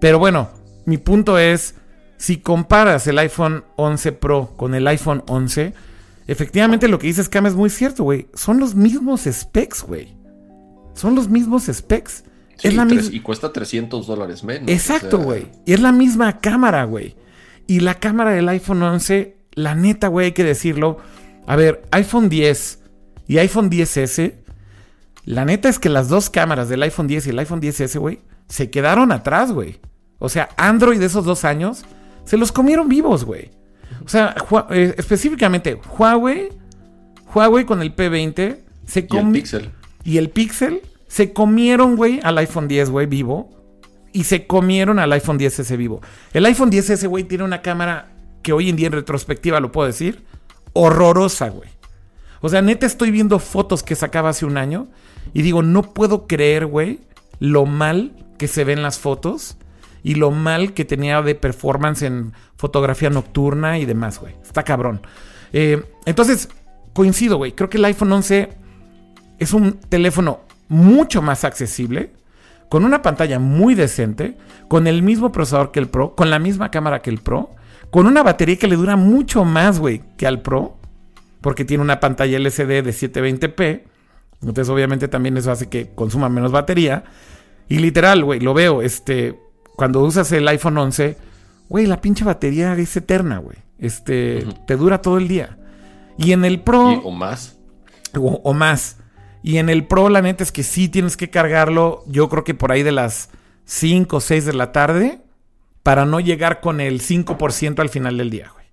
Pero 0.00 0.18
bueno, 0.18 0.50
mi 0.86 0.96
punto 0.98 1.38
es 1.38 1.74
si 2.16 2.38
comparas 2.38 3.06
el 3.06 3.18
iPhone 3.18 3.64
11 3.76 4.12
Pro 4.12 4.54
con 4.56 4.74
el 4.74 4.86
iPhone 4.86 5.22
11, 5.28 5.74
efectivamente 6.26 6.88
lo 6.88 6.98
que 6.98 7.06
dices, 7.06 7.28
Cam, 7.28 7.46
es 7.46 7.54
muy 7.54 7.70
cierto, 7.70 8.04
güey. 8.04 8.28
Son 8.34 8.58
los 8.58 8.74
mismos 8.74 9.22
specs, 9.30 9.82
güey. 9.82 10.16
Son 10.94 11.14
los 11.14 11.28
mismos 11.28 11.66
specs. 11.72 12.24
Sí, 12.58 12.68
es 12.68 12.74
la 12.74 12.86
tres, 12.86 13.10
y 13.12 13.20
cuesta 13.20 13.52
300 13.52 14.06
dólares 14.06 14.44
menos. 14.44 14.68
Exacto, 14.68 15.18
güey. 15.18 15.42
O 15.42 15.46
sea... 15.46 15.62
Y 15.66 15.72
es 15.72 15.80
la 15.80 15.92
misma 15.92 16.40
cámara, 16.40 16.84
güey. 16.84 17.14
Y 17.66 17.80
la 17.80 17.94
cámara 17.94 18.32
del 18.32 18.48
iPhone 18.48 18.82
11, 18.82 19.36
la 19.52 19.74
neta, 19.74 20.08
güey, 20.08 20.26
hay 20.26 20.32
que 20.32 20.44
decirlo. 20.44 20.98
A 21.46 21.54
ver, 21.56 21.82
iPhone 21.92 22.28
10 22.28 22.80
y 23.28 23.38
iPhone 23.38 23.70
10S, 23.70 24.34
la 25.24 25.44
neta 25.44 25.68
es 25.68 25.78
que 25.78 25.88
las 25.88 26.08
dos 26.08 26.30
cámaras 26.30 26.68
del 26.68 26.82
iPhone 26.82 27.06
10 27.06 27.28
y 27.28 27.30
el 27.30 27.38
iPhone 27.38 27.60
10S, 27.60 27.98
güey, 27.98 28.20
se 28.48 28.70
quedaron 28.70 29.12
atrás, 29.12 29.52
güey. 29.52 29.78
O 30.18 30.28
sea, 30.28 30.48
Android 30.56 30.98
de 30.98 31.06
esos 31.06 31.24
dos 31.24 31.44
años 31.44 31.84
se 32.24 32.36
los 32.36 32.50
comieron 32.50 32.88
vivos, 32.88 33.24
güey. 33.24 33.50
O 34.04 34.08
sea, 34.08 34.34
eh, 34.70 34.94
específicamente 34.96 35.78
Huawei, 35.98 36.48
Huawei 37.34 37.64
con 37.64 37.82
el 37.82 37.94
P20 37.94 38.58
se 38.86 39.06
y 39.08 39.16
el 39.16 39.32
Pixel. 39.32 39.70
Y 40.04 40.16
el 40.16 40.30
Pixel 40.30 40.80
se 41.08 41.32
comieron, 41.32 41.96
güey, 41.96 42.20
al 42.22 42.38
iPhone 42.38 42.68
10, 42.68 42.90
güey, 42.90 43.06
vivo. 43.06 43.50
Y 44.12 44.24
se 44.24 44.46
comieron 44.46 44.98
al 44.98 45.12
iPhone 45.12 45.38
10S 45.38 45.76
vivo. 45.76 46.00
El 46.32 46.46
iPhone 46.46 46.70
10S, 46.70 47.08
güey, 47.08 47.24
tiene 47.24 47.44
una 47.44 47.60
cámara 47.60 48.12
que 48.42 48.52
hoy 48.52 48.68
en 48.68 48.76
día 48.76 48.86
en 48.86 48.92
retrospectiva 48.92 49.60
lo 49.60 49.72
puedo 49.72 49.86
decir, 49.86 50.24
horrorosa, 50.72 51.48
güey. 51.48 51.68
O 52.40 52.48
sea, 52.48 52.62
neta 52.62 52.86
estoy 52.86 53.10
viendo 53.10 53.38
fotos 53.38 53.82
que 53.82 53.94
sacaba 53.94 54.30
hace 54.30 54.46
un 54.46 54.56
año 54.56 54.88
y 55.34 55.42
digo, 55.42 55.62
no 55.62 55.82
puedo 55.82 56.26
creer, 56.26 56.66
güey, 56.66 57.00
lo 57.40 57.66
mal 57.66 58.12
que 58.38 58.48
se 58.48 58.64
ven 58.64 58.82
las 58.82 58.98
fotos 58.98 59.56
y 60.02 60.14
lo 60.14 60.30
mal 60.30 60.72
que 60.72 60.84
tenía 60.84 61.20
de 61.22 61.34
performance 61.34 62.02
en 62.02 62.32
fotografía 62.56 63.10
nocturna 63.10 63.78
y 63.78 63.84
demás, 63.84 64.20
güey. 64.20 64.34
Está 64.42 64.62
cabrón. 64.62 65.02
Eh, 65.52 65.82
entonces, 66.06 66.48
coincido, 66.92 67.36
güey. 67.36 67.52
Creo 67.52 67.68
que 67.68 67.78
el 67.78 67.84
iPhone 67.84 68.12
11 68.12 68.48
es 69.38 69.52
un 69.52 69.72
teléfono 69.72 70.40
mucho 70.68 71.22
más 71.22 71.44
accesible, 71.44 72.12
con 72.68 72.84
una 72.84 73.02
pantalla 73.02 73.38
muy 73.38 73.74
decente, 73.74 74.36
con 74.68 74.86
el 74.86 75.02
mismo 75.02 75.32
procesador 75.32 75.72
que 75.72 75.80
el 75.80 75.88
Pro, 75.88 76.14
con 76.14 76.30
la 76.30 76.38
misma 76.38 76.70
cámara 76.70 77.00
que 77.00 77.10
el 77.10 77.18
Pro, 77.18 77.54
con 77.90 78.06
una 78.06 78.22
batería 78.22 78.56
que 78.56 78.68
le 78.68 78.76
dura 78.76 78.96
mucho 78.96 79.44
más, 79.44 79.78
güey, 79.78 80.02
que 80.16 80.26
al 80.26 80.42
Pro, 80.42 80.76
porque 81.40 81.64
tiene 81.64 81.82
una 81.82 82.00
pantalla 82.00 82.36
LCD 82.36 82.82
de 82.82 82.90
720p. 82.90 83.82
Entonces, 84.42 84.68
obviamente, 84.68 85.08
también 85.08 85.36
eso 85.36 85.50
hace 85.50 85.68
que 85.68 85.90
consuma 85.94 86.28
menos 86.28 86.52
batería. 86.52 87.04
Y 87.68 87.78
literal, 87.78 88.24
güey, 88.24 88.40
lo 88.40 88.54
veo, 88.54 88.82
este, 88.82 89.38
cuando 89.76 90.00
usas 90.00 90.30
el 90.32 90.46
iPhone 90.48 90.76
11, 90.76 91.16
güey, 91.68 91.86
la 91.86 92.00
pinche 92.00 92.24
batería 92.24 92.74
es 92.74 92.96
eterna, 92.96 93.38
güey. 93.38 93.56
Este, 93.78 94.44
uh 94.44 94.48
-huh. 94.48 94.66
te 94.66 94.76
dura 94.76 95.00
todo 95.00 95.18
el 95.18 95.28
día. 95.28 95.58
Y 96.18 96.32
en 96.32 96.44
el 96.44 96.60
Pro... 96.60 96.92
¿Y, 96.92 97.00
¿O 97.04 97.10
más? 97.10 97.58
O, 98.16 98.40
o, 98.42 98.52
más. 98.54 98.97
Y 99.42 99.58
en 99.58 99.68
el 99.68 99.86
Pro, 99.86 100.08
la 100.08 100.22
neta 100.22 100.42
es 100.42 100.52
que 100.52 100.62
sí 100.62 100.88
tienes 100.88 101.16
que 101.16 101.30
cargarlo, 101.30 102.04
yo 102.06 102.28
creo 102.28 102.44
que 102.44 102.54
por 102.54 102.72
ahí 102.72 102.82
de 102.82 102.92
las 102.92 103.30
5 103.64 104.16
o 104.16 104.20
6 104.20 104.46
de 104.46 104.52
la 104.52 104.72
tarde, 104.72 105.20
para 105.82 106.04
no 106.04 106.20
llegar 106.20 106.60
con 106.60 106.80
el 106.80 107.00
5% 107.00 107.80
al 107.80 107.88
final 107.88 108.18
del 108.18 108.30
día, 108.30 108.50
güey. 108.52 108.66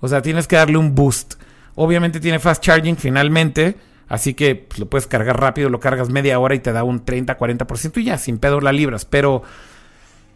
O 0.00 0.08
sea, 0.08 0.22
tienes 0.22 0.48
que 0.48 0.56
darle 0.56 0.78
un 0.78 0.94
boost. 0.94 1.34
Obviamente 1.74 2.20
tiene 2.20 2.38
fast 2.38 2.62
charging 2.62 2.96
finalmente. 2.96 3.76
Así 4.08 4.34
que 4.34 4.56
pues, 4.56 4.80
lo 4.80 4.86
puedes 4.86 5.06
cargar 5.06 5.40
rápido, 5.40 5.70
lo 5.70 5.78
cargas 5.78 6.10
media 6.10 6.38
hora 6.40 6.56
y 6.56 6.58
te 6.58 6.72
da 6.72 6.82
un 6.82 7.04
30-40% 7.04 7.98
y 7.98 8.04
ya, 8.04 8.18
sin 8.18 8.38
pedo 8.38 8.60
la 8.60 8.72
libras. 8.72 9.04
Pero 9.04 9.44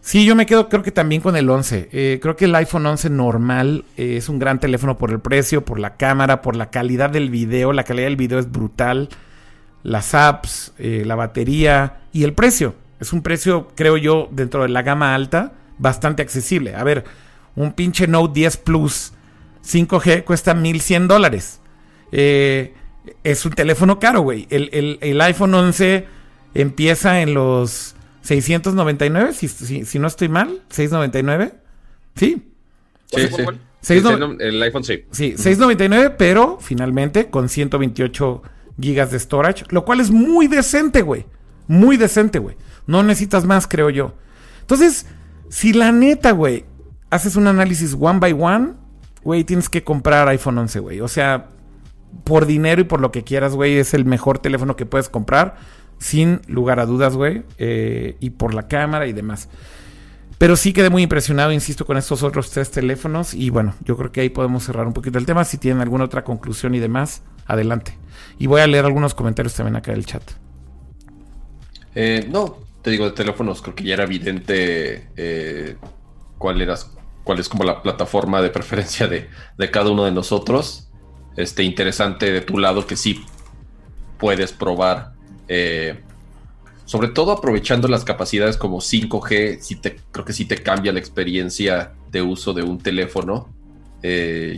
sí, 0.01 0.25
yo 0.25 0.37
me 0.37 0.47
quedo 0.47 0.69
creo 0.69 0.85
que 0.85 0.93
también 0.93 1.21
con 1.21 1.35
el 1.35 1.51
11. 1.51 1.89
Eh, 1.91 2.21
creo 2.23 2.37
que 2.37 2.45
el 2.45 2.55
iPhone 2.55 2.87
11 2.87 3.11
normal 3.11 3.85
eh, 3.97 4.19
es 4.19 4.29
un 4.29 4.39
gran 4.39 4.61
teléfono 4.61 4.97
por 4.97 5.11
el 5.11 5.19
precio, 5.19 5.65
por 5.65 5.81
la 5.81 5.97
cámara, 5.97 6.41
por 6.41 6.55
la 6.55 6.71
calidad 6.71 7.11
del 7.11 7.31
video. 7.31 7.73
La 7.73 7.83
calidad 7.83 8.07
del 8.07 8.17
video 8.17 8.39
es 8.39 8.51
brutal. 8.51 9.09
Las 9.85 10.15
apps, 10.15 10.73
eh, 10.79 11.05
la 11.07 11.15
batería 11.15 12.01
y 12.13 12.25
el 12.25 12.33
precio. 12.33 12.75
Es 12.99 13.13
un 13.13 13.23
precio, 13.23 13.69
creo 13.77 13.97
yo, 13.97 14.29
dentro 14.33 14.63
de 14.63 14.71
la 14.71 14.83
gama 14.83 15.15
alta, 15.15 15.53
bastante 15.79 16.23
accesible. 16.23 16.75
A 16.75 16.83
ver, 16.83 17.05
un 17.55 17.73
pinche 17.73 18.09
Note 18.09 18.33
10 18.35 18.57
Plus 18.59 19.13
5G 19.65 20.25
cuesta 20.25 20.55
1100 20.55 21.09
dólares. 21.09 21.61
Eh, 22.13 22.75
es 23.23 23.45
un 23.45 23.53
teléfono 23.53 23.99
caro, 23.99 24.23
güey. 24.23 24.47
El, 24.51 25.21
iPhone 25.21 25.55
11 25.55 26.07
empieza 26.55 27.21
en 27.21 27.35
los 27.35 27.95
699, 28.23 29.33
si, 29.33 29.49
si, 29.49 29.99
no 29.99 30.07
estoy 30.07 30.29
mal. 30.29 30.63
699. 30.71 31.55
Sí. 32.17 32.51
Sí, 33.07 33.29
sí. 33.81 34.03
el 34.41 34.63
iPhone 34.63 34.85
sí. 34.85 35.05
Sí, 35.11 35.35
699, 35.37 36.15
pero 36.19 36.59
finalmente 36.61 37.31
con 37.31 37.49
128 37.49 38.43
gigas 38.81 39.11
de 39.11 39.19
storage, 39.19 39.65
lo 39.71 39.85
cual 39.85 40.01
es 40.01 40.11
muy 40.11 40.49
decente, 40.49 41.03
güey. 41.03 41.27
Muy 41.67 41.97
decente, 41.97 42.39
güey. 42.39 42.57
No 42.87 43.03
necesitas 43.03 43.45
más, 43.45 43.67
creo 43.67 43.91
yo. 43.91 44.15
Entonces, 44.61 45.07
si 45.49 45.73
la 45.73 45.93
neta, 45.93 46.33
güey, 46.33 46.65
haces 47.11 47.37
un 47.37 47.47
análisis 47.47 47.97
one 47.99 48.19
by 48.19 48.33
one, 48.33 48.73
güey, 49.23 49.45
tienes 49.45 49.69
que 49.69 49.85
comprar 49.85 50.29
iPhone 50.29 50.59
11, 50.59 50.81
güey. 50.81 51.01
O 51.01 51.09
sea, 51.09 51.49
por 52.25 52.47
dinero 52.47 52.81
y 52.81 52.85
por 52.85 53.01
lo 53.01 53.11
que 53.13 53.25
quieras, 53.25 53.55
güey, 53.55 53.79
es 53.79 53.95
el 53.95 54.05
mejor 54.05 54.39
teléfono 54.39 54.77
que 54.77 54.87
puedes 54.87 55.09
comprar, 55.09 55.57
sin 55.99 56.41
lugar 56.47 56.81
a 56.81 56.87
dudas, 56.87 57.17
güey. 57.17 57.45
Eh, 57.59 58.17
y 58.21 58.31
por 58.31 58.55
la 58.55 58.69
cámara 58.69 59.07
y 59.07 59.13
demás. 59.13 59.49
Pero 60.39 60.57
sí 60.57 60.73
quedé 60.73 60.91
muy 60.91 61.03
impresionado, 61.03 61.53
insisto, 61.53 61.87
con 61.87 61.97
estos 61.97 62.23
otros 62.23 62.51
tres 62.51 62.71
teléfonos. 62.71 63.35
Y 63.35 63.51
bueno, 63.51 63.75
yo 63.85 63.97
creo 63.97 64.13
que 64.13 64.21
ahí 64.21 64.29
podemos 64.29 64.65
cerrar 64.65 64.87
un 64.87 64.93
poquito 64.93 65.19
el 65.19 65.27
tema. 65.27 65.45
Si 65.45 65.59
tienen 65.59 65.81
alguna 65.81 66.05
otra 66.05 66.25
conclusión 66.25 66.75
y 66.75 66.81
demás, 66.81 67.23
adelante. 67.47 67.99
Y 68.39 68.47
voy 68.47 68.61
a 68.61 68.67
leer 68.67 68.85
algunos 68.85 69.15
comentarios 69.15 69.55
también 69.55 69.77
acá 69.77 69.93
del 69.93 70.07
chat. 70.07 70.23
Eh, 71.95 72.27
no, 72.31 72.59
te 72.83 72.91
digo, 72.91 73.05
de 73.05 73.13
teléfonos, 73.13 73.63
creo 73.63 73.75
que 73.75 73.85
ya 73.85 73.95
era 73.95 74.05
evidente 74.05 75.09
eh, 75.17 75.77
cuál, 76.39 76.61
era, 76.61 76.75
cuál 77.23 77.39
es 77.39 77.49
como 77.49 77.65
la 77.65 77.83
plataforma 77.83 78.43
de 78.43 78.51
preferencia 78.51 79.07
de, 79.07 79.29
de, 79.57 79.71
cada 79.71 79.91
uno 79.91 80.05
de 80.05 80.13
nosotros. 80.13 80.89
Este, 81.37 81.63
interesante 81.63 82.31
de 82.31 82.41
tu 82.41 82.59
lado 82.59 82.87
que 82.87 82.97
sí 82.97 83.25
puedes 84.19 84.53
probar, 84.53 85.13
eh, 85.49 86.01
sobre 86.85 87.09
todo 87.09 87.33
aprovechando 87.33 87.89
las 87.89 88.05
capacidades 88.05 88.57
como 88.57 88.79
5G, 88.79 89.59
sí 89.61 89.77
te, 89.77 89.97
creo 90.13 90.25
que 90.25 90.33
sí 90.33 90.45
te 90.45 90.63
cambia 90.63 90.93
la 90.93 90.99
experiencia 90.99 91.93
de 92.11 92.23
uso 92.23 92.53
de 92.53 92.63
un 92.63 92.79
teléfono. 92.79 93.49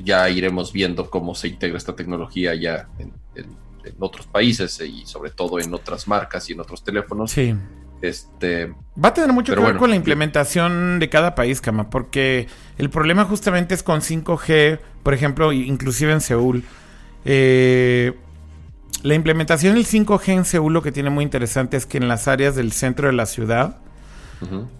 Ya 0.04 0.28
iremos 0.28 0.72
viendo 0.72 1.08
cómo 1.08 1.34
se 1.34 1.48
integra 1.48 1.78
esta 1.78 1.94
tecnología 1.94 2.54
ya 2.54 2.88
en, 2.98 3.12
en 3.86 3.94
otros 4.00 4.26
países 4.26 4.80
y 4.80 5.06
sobre 5.06 5.30
todo 5.30 5.60
en 5.60 5.72
otras 5.72 6.08
marcas 6.08 6.48
y 6.50 6.52
en 6.52 6.60
otros 6.60 6.82
teléfonos. 6.82 7.30
Sí. 7.30 7.54
Este, 8.02 8.74
Va 9.02 9.08
a 9.08 9.14
tener 9.14 9.32
mucho 9.32 9.54
que 9.54 9.60
ver 9.60 9.76
con 9.76 9.90
la 9.90 9.96
implementación 9.96 10.98
de 10.98 11.08
cada 11.08 11.34
país, 11.34 11.60
Kama, 11.60 11.88
porque 11.88 12.46
el 12.76 12.90
problema 12.90 13.24
justamente 13.24 13.74
es 13.74 13.82
con 13.82 14.00
5G, 14.00 14.80
por 15.02 15.14
ejemplo, 15.14 15.52
inclusive 15.52 16.12
en 16.12 16.20
Seúl. 16.20 16.64
Eh, 17.24 18.14
la 19.02 19.14
implementación 19.14 19.74
del 19.74 19.86
5G 19.86 20.28
en 20.28 20.44
Seúl 20.44 20.72
lo 20.72 20.82
que 20.82 20.92
tiene 20.92 21.10
muy 21.10 21.24
interesante 21.24 21.76
es 21.76 21.86
que 21.86 21.98
en 21.98 22.08
las 22.08 22.28
áreas 22.28 22.54
del 22.54 22.72
centro 22.72 23.06
de 23.06 23.14
la 23.14 23.26
ciudad 23.26 23.78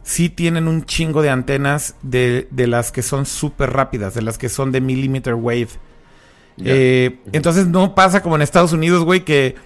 sí 0.02 0.28
tienen 0.28 0.68
un 0.68 0.84
chingo 0.84 1.22
de 1.22 1.30
antenas 1.30 1.96
de, 2.02 2.48
de 2.50 2.66
las 2.66 2.92
que 2.92 3.02
son 3.02 3.26
súper 3.26 3.72
rápidas, 3.72 4.14
de 4.14 4.22
las 4.22 4.38
que 4.38 4.48
son 4.48 4.72
de 4.72 4.80
millimeter 4.80 5.34
wave. 5.34 5.68
Eh, 6.58 7.18
entonces 7.32 7.66
no 7.66 7.94
pasa 7.94 8.22
como 8.22 8.36
en 8.36 8.42
Estados 8.42 8.72
Unidos, 8.72 9.04
güey, 9.04 9.24
que, 9.24 9.56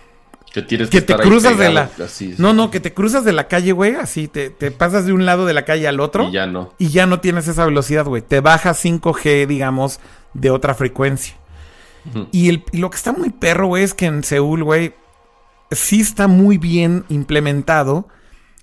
que, 0.53 0.63
tienes 0.63 0.91
que, 0.91 1.01
te 1.01 1.15
cruzas 1.15 1.57
de 1.57 1.71
la... 1.71 1.91
No, 2.39 2.53
no, 2.53 2.71
que 2.71 2.81
te 2.81 2.93
cruzas 2.93 3.25
de 3.25 3.33
la 3.33 3.49
calle, 3.49 3.73
güey, 3.73 3.95
así, 3.95 4.29
te, 4.29 4.51
pasas 4.71 5.07
de 5.07 5.13
un 5.13 5.25
lado 5.25 5.47
de 5.47 5.55
la 5.55 5.65
calle 5.65 5.87
al 5.87 6.01
otro. 6.01 6.29
Y 6.29 6.33
ya 6.33 6.47
no. 6.47 6.75
Y 6.79 6.89
ya 6.89 7.07
no 7.07 7.21
tienes 7.21 7.49
esa 7.49 7.65
velocidad, 7.65 8.07
güey. 8.07 8.23
Te 8.23 8.41
baja 8.41 8.71
5G, 8.73 9.47
digamos, 9.47 10.01
de 10.35 10.51
otra 10.51 10.75
frecuencia. 10.75 11.35
y, 12.33 12.49
el, 12.49 12.65
lo 12.73 12.91
que 12.91 12.97
está 12.97 13.13
muy 13.13 13.31
perro, 13.31 13.69
güey, 13.69 13.85
es 13.85 13.95
que 13.95 14.07
en 14.07 14.25
Seúl, 14.25 14.65
güey, 14.65 14.95
sí 15.71 16.01
está 16.01 16.27
muy 16.27 16.59
bien 16.59 17.05
implementado, 17.09 18.09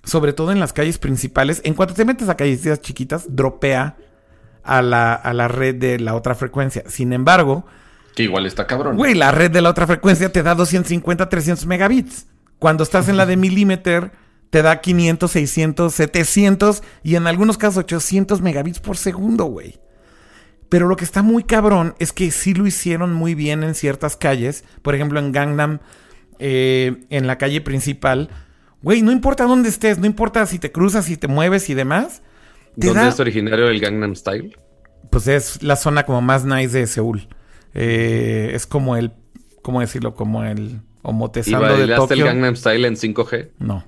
sobre 0.04 0.32
todo 0.32 0.52
en 0.52 0.60
las 0.60 0.72
calles 0.72 0.98
principales. 0.98 1.60
En 1.64 1.74
cuanto 1.74 1.94
te 1.94 2.04
metes 2.04 2.28
a 2.28 2.36
calles 2.36 2.80
chiquitas, 2.80 3.26
dropea 3.34 3.96
a 4.62 4.82
la, 4.82 5.14
a 5.14 5.32
la 5.32 5.48
red 5.48 5.74
de 5.74 5.98
la 5.98 6.14
otra 6.14 6.34
frecuencia. 6.34 6.84
Sin 6.86 7.12
embargo 7.12 7.66
que 8.18 8.24
igual 8.24 8.46
está 8.46 8.66
cabrón. 8.66 8.96
Güey, 8.96 9.14
la 9.14 9.30
red 9.30 9.48
de 9.48 9.62
la 9.62 9.70
otra 9.70 9.86
frecuencia 9.86 10.32
te 10.32 10.42
da 10.42 10.56
250, 10.56 11.28
300 11.28 11.66
megabits. 11.66 12.26
Cuando 12.58 12.82
estás 12.82 13.08
en 13.08 13.16
la 13.16 13.26
de 13.26 13.36
milímetro, 13.36 14.10
te 14.50 14.60
da 14.60 14.80
500, 14.80 15.30
600, 15.30 15.94
700 15.94 16.82
y 17.04 17.14
en 17.14 17.28
algunos 17.28 17.58
casos 17.58 17.76
800 17.76 18.40
megabits 18.40 18.80
por 18.80 18.96
segundo, 18.96 19.44
güey. 19.44 19.78
Pero 20.68 20.88
lo 20.88 20.96
que 20.96 21.04
está 21.04 21.22
muy 21.22 21.44
cabrón 21.44 21.94
es 22.00 22.12
que 22.12 22.32
sí 22.32 22.54
lo 22.54 22.66
hicieron 22.66 23.12
muy 23.12 23.36
bien 23.36 23.62
en 23.62 23.76
ciertas 23.76 24.16
calles. 24.16 24.64
Por 24.82 24.96
ejemplo, 24.96 25.20
en 25.20 25.30
Gangnam, 25.30 25.78
eh, 26.40 27.04
en 27.10 27.28
la 27.28 27.38
calle 27.38 27.60
principal. 27.60 28.30
Güey, 28.82 29.02
no 29.02 29.10
importa 29.10 29.44
dónde 29.44 29.68
estés, 29.68 29.98
no 29.98 30.06
importa 30.06 30.46
si 30.46 30.58
te 30.58 30.70
cruzas, 30.70 31.06
si 31.06 31.16
te 31.16 31.28
mueves 31.28 31.68
y 31.68 31.74
demás. 31.74 32.22
¿Dónde 32.76 33.08
es 33.08 33.18
originario 33.18 33.68
el 33.68 33.80
Gangnam 33.80 34.14
Style? 34.14 34.56
Pues 35.10 35.26
es 35.26 35.62
la 35.62 35.76
zona 35.76 36.04
como 36.04 36.20
más 36.20 36.44
nice 36.44 36.78
de 36.78 36.86
Seúl. 36.86 37.28
Eh, 37.74 38.50
es 38.54 38.66
como 38.66 38.96
el, 38.96 39.12
¿cómo 39.62 39.80
decirlo? 39.80 40.14
Como 40.14 40.44
el 40.44 40.80
homotesando 41.02 41.76
de 41.76 41.94
Tokio. 41.94 42.16
el 42.16 42.24
Gangnam 42.24 42.56
Style 42.56 42.86
en 42.86 42.94
5G? 42.94 43.50
No. 43.58 43.84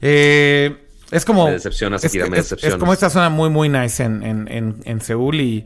Eh, 0.00 0.76
es 1.10 1.24
como... 1.24 1.46
Me 1.46 1.52
decepciona, 1.52 1.96
es, 1.96 2.14
me 2.28 2.38
es, 2.38 2.52
es, 2.52 2.76
como 2.76 2.92
esta 2.92 3.08
zona 3.08 3.30
muy, 3.30 3.48
muy 3.48 3.68
nice 3.68 4.02
en, 4.02 4.22
en, 4.22 4.80
en, 4.84 5.00
Seúl 5.00 5.40
y... 5.40 5.64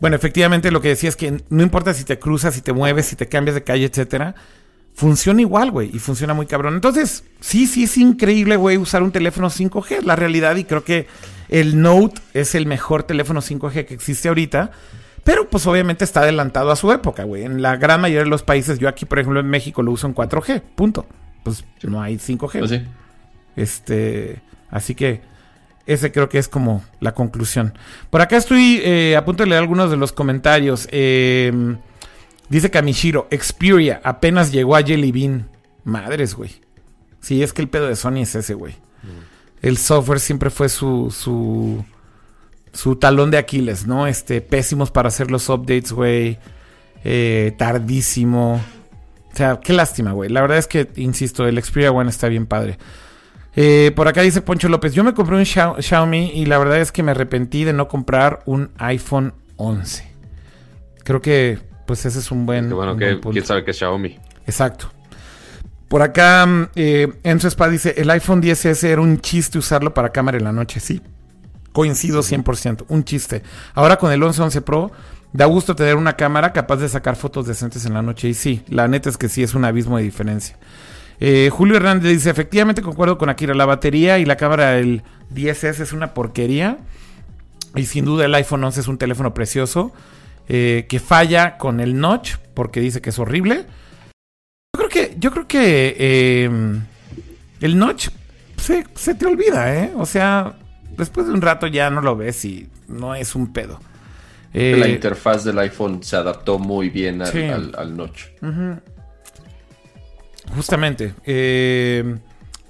Bueno, 0.00 0.16
efectivamente 0.16 0.70
lo 0.70 0.82
que 0.82 0.88
decía 0.88 1.08
es 1.08 1.16
que 1.16 1.42
no 1.48 1.62
importa 1.62 1.94
si 1.94 2.04
te 2.04 2.18
cruzas, 2.18 2.54
si 2.54 2.60
te 2.60 2.74
mueves, 2.74 3.06
si 3.06 3.16
te 3.16 3.28
cambias 3.28 3.54
de 3.54 3.64
calle, 3.64 3.86
etcétera, 3.86 4.34
funciona 4.96 5.42
igual, 5.42 5.70
güey, 5.70 5.90
y 5.94 5.98
funciona 5.98 6.34
muy 6.34 6.46
cabrón. 6.46 6.74
Entonces, 6.74 7.22
sí, 7.40 7.66
sí 7.66 7.84
es 7.84 7.98
increíble, 7.98 8.56
güey, 8.56 8.78
usar 8.78 9.02
un 9.02 9.12
teléfono 9.12 9.50
5G, 9.50 10.02
la 10.02 10.16
realidad, 10.16 10.56
y 10.56 10.64
creo 10.64 10.82
que 10.82 11.06
el 11.50 11.80
Note 11.80 12.20
es 12.32 12.54
el 12.54 12.66
mejor 12.66 13.02
teléfono 13.02 13.42
5G 13.42 13.84
que 13.84 13.94
existe 13.94 14.28
ahorita. 14.28 14.70
Pero 15.22 15.50
pues 15.50 15.66
obviamente 15.66 16.04
está 16.04 16.20
adelantado 16.20 16.70
a 16.70 16.76
su 16.76 16.90
época, 16.92 17.24
güey. 17.24 17.44
En 17.44 17.60
la 17.60 17.76
gran 17.76 18.00
mayoría 18.00 18.22
de 18.22 18.30
los 18.30 18.42
países, 18.42 18.78
yo 18.78 18.88
aquí, 18.88 19.04
por 19.06 19.18
ejemplo, 19.18 19.40
en 19.40 19.48
México 19.48 19.82
lo 19.82 19.90
uso 19.90 20.06
en 20.06 20.14
4G, 20.14 20.62
punto. 20.76 21.04
Pues 21.42 21.64
no 21.82 22.00
hay 22.00 22.16
5G. 22.16 22.58
Pues 22.60 22.80
este, 23.56 24.40
así 24.70 24.94
que 24.94 25.20
ese 25.84 26.12
creo 26.12 26.28
que 26.28 26.38
es 26.38 26.48
como 26.48 26.84
la 27.00 27.12
conclusión. 27.12 27.74
Por 28.08 28.20
acá 28.20 28.36
estoy 28.36 28.80
eh, 28.84 29.16
a 29.16 29.24
punto 29.24 29.42
de 29.42 29.50
leer 29.50 29.60
algunos 29.60 29.90
de 29.90 29.96
los 29.96 30.12
comentarios. 30.12 30.88
Em, 30.92 31.76
dice 32.48 32.70
Kamishiro, 32.70 33.28
Xperia 33.30 34.00
apenas 34.04 34.52
llegó 34.52 34.76
a 34.76 34.82
Jelly 34.82 35.12
Bean. 35.12 35.48
Madres, 35.84 36.34
güey. 36.34 36.50
Sí, 37.20 37.42
es 37.42 37.52
que 37.52 37.62
el 37.62 37.68
pedo 37.68 37.86
de 37.86 37.96
Sony 37.96 38.22
es 38.22 38.34
ese, 38.34 38.54
güey. 38.54 38.74
Mm. 39.02 39.66
El 39.66 39.78
software 39.78 40.20
siempre 40.20 40.50
fue 40.50 40.68
su, 40.68 41.14
su 41.16 41.84
su 42.76 42.96
talón 42.96 43.30
de 43.30 43.38
Aquiles, 43.38 43.86
¿no? 43.86 44.06
Este, 44.06 44.40
pésimos 44.40 44.90
para 44.90 45.08
hacer 45.08 45.30
los 45.30 45.48
updates, 45.48 45.92
güey. 45.92 46.38
Eh, 47.04 47.54
tardísimo. 47.58 48.62
O 49.32 49.36
sea, 49.36 49.60
qué 49.60 49.72
lástima, 49.72 50.12
güey. 50.12 50.30
La 50.30 50.42
verdad 50.42 50.58
es 50.58 50.66
que, 50.66 50.88
insisto, 50.96 51.46
el 51.46 51.62
Xperia 51.62 51.90
One 51.90 52.10
está 52.10 52.28
bien 52.28 52.46
padre. 52.46 52.78
Eh, 53.54 53.92
por 53.96 54.06
acá 54.06 54.20
dice 54.20 54.42
Poncho 54.42 54.68
López, 54.68 54.92
yo 54.92 55.02
me 55.02 55.14
compré 55.14 55.36
un 55.36 55.46
Xiaomi 55.46 56.32
y 56.34 56.44
la 56.44 56.58
verdad 56.58 56.78
es 56.78 56.92
que 56.92 57.02
me 57.02 57.12
arrepentí 57.12 57.64
de 57.64 57.72
no 57.72 57.88
comprar 57.88 58.42
un 58.44 58.70
iPhone 58.76 59.32
11. 59.56 60.06
Creo 61.04 61.22
que, 61.22 61.58
pues 61.86 62.04
ese 62.04 62.18
es 62.18 62.30
un 62.30 62.46
buen... 62.46 62.68
Qué 62.68 62.74
bueno, 62.74 62.96
que, 62.96 63.20
quién 63.20 63.44
sabe 63.44 63.64
que 63.64 63.70
es 63.70 63.78
Xiaomi. 63.78 64.18
Exacto. 64.46 64.90
Por 65.88 66.02
acá, 66.02 66.44
mm, 66.44 66.68
eh, 66.74 67.12
Enzo 67.22 67.48
Spa 67.48 67.68
dice, 67.68 67.94
el 67.96 68.10
iPhone 68.10 68.42
10S 68.42 68.84
era 68.84 69.00
un 69.00 69.20
chiste 69.20 69.58
usarlo 69.58 69.94
para 69.94 70.10
cámara 70.10 70.36
en 70.36 70.44
la 70.44 70.52
noche. 70.52 70.80
Sí, 70.80 71.00
Coincido 71.76 72.22
100%, 72.22 72.86
un 72.88 73.04
chiste. 73.04 73.42
Ahora 73.74 73.98
con 73.98 74.10
el 74.10 74.22
11 74.22 74.40
11 74.40 74.62
Pro, 74.62 74.92
da 75.34 75.44
gusto 75.44 75.76
tener 75.76 75.96
una 75.96 76.16
cámara 76.16 76.54
capaz 76.54 76.76
de 76.76 76.88
sacar 76.88 77.16
fotos 77.16 77.46
decentes 77.46 77.84
en 77.84 77.92
la 77.92 78.00
noche. 78.00 78.28
Y 78.28 78.34
sí, 78.34 78.62
la 78.68 78.88
neta 78.88 79.10
es 79.10 79.18
que 79.18 79.28
sí, 79.28 79.42
es 79.42 79.54
un 79.54 79.66
abismo 79.66 79.98
de 79.98 80.04
diferencia. 80.04 80.56
Eh, 81.20 81.50
Julio 81.52 81.76
Hernández 81.76 82.12
dice, 82.12 82.30
efectivamente 82.30 82.80
concuerdo 82.80 83.18
con 83.18 83.28
Akira, 83.28 83.52
la 83.52 83.66
batería 83.66 84.18
y 84.18 84.24
la 84.24 84.36
cámara 84.36 84.70
del 84.70 85.02
10S 85.34 85.80
es 85.80 85.92
una 85.92 86.14
porquería. 86.14 86.78
Y 87.74 87.84
sin 87.84 88.06
duda 88.06 88.24
el 88.24 88.34
iPhone 88.34 88.64
11 88.64 88.80
es 88.80 88.88
un 88.88 88.96
teléfono 88.96 89.34
precioso. 89.34 89.92
Eh, 90.48 90.86
que 90.88 91.00
falla 91.00 91.58
con 91.58 91.80
el 91.80 91.98
notch 91.98 92.36
porque 92.54 92.80
dice 92.80 93.00
que 93.00 93.10
es 93.10 93.18
horrible. 93.18 93.66
Yo 94.74 94.78
creo 94.78 94.88
que, 94.88 95.16
yo 95.18 95.30
creo 95.30 95.46
que 95.46 95.96
eh, 95.98 96.50
el 97.60 97.78
notch 97.78 98.08
se, 98.56 98.84
se 98.94 99.14
te 99.14 99.26
olvida, 99.26 99.74
¿eh? 99.74 99.92
O 99.96 100.06
sea, 100.06 100.56
después 100.96 101.26
de 101.26 101.32
un 101.32 101.42
rato 101.42 101.66
ya 101.66 101.90
no 101.90 102.00
lo 102.00 102.16
ves 102.16 102.44
y 102.44 102.68
no 102.88 103.14
es 103.14 103.34
un 103.34 103.52
pedo. 103.52 103.80
Eh, 104.58 104.76
la 104.78 104.88
interfaz 104.88 105.44
del 105.44 105.58
iPhone 105.58 106.02
se 106.02 106.16
adaptó 106.16 106.58
muy 106.58 106.88
bien 106.88 107.20
al, 107.20 107.74
al, 107.76 107.96
notch. 107.96 108.24
Justamente. 110.54 111.12
Eh, 111.26 112.16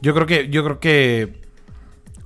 yo 0.00 0.14
creo 0.14 0.26
que, 0.26 0.48
yo 0.48 0.64
creo 0.64 0.80
que 0.80 1.45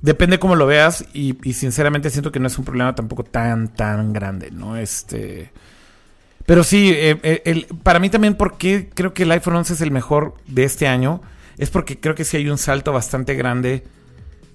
depende 0.01 0.39
cómo 0.39 0.55
lo 0.55 0.65
veas 0.65 1.05
y, 1.13 1.35
sinceramente 1.53 2.09
siento 2.09 2.31
que 2.31 2.39
no 2.39 2.47
es 2.47 2.57
un 2.57 2.65
problema 2.65 2.95
tampoco 2.95 3.23
tan, 3.23 3.69
tan 3.69 4.13
grande, 4.13 4.51
¿no? 4.51 4.77
Este... 4.77 5.51
Pero 6.45 6.63
sí, 6.63 6.91
eh, 6.91 7.19
eh, 7.23 7.67
para 7.83 7.99
mí 7.99 8.09
también 8.09 8.33
porque 8.33 8.89
creo 8.93 9.13
que 9.13 9.23
el 9.23 9.31
iPhone 9.31 9.57
11 9.57 9.73
es 9.73 9.81
el 9.81 9.91
mejor 9.91 10.35
de 10.47 10.63
este 10.63 10.87
año, 10.87 11.21
es 11.57 11.69
porque 11.69 11.99
creo 11.99 12.15
que 12.15 12.25
sí 12.25 12.35
hay 12.35 12.49
un 12.49 12.57
salto 12.57 12.91
bastante 12.91 13.35
grande 13.35 13.83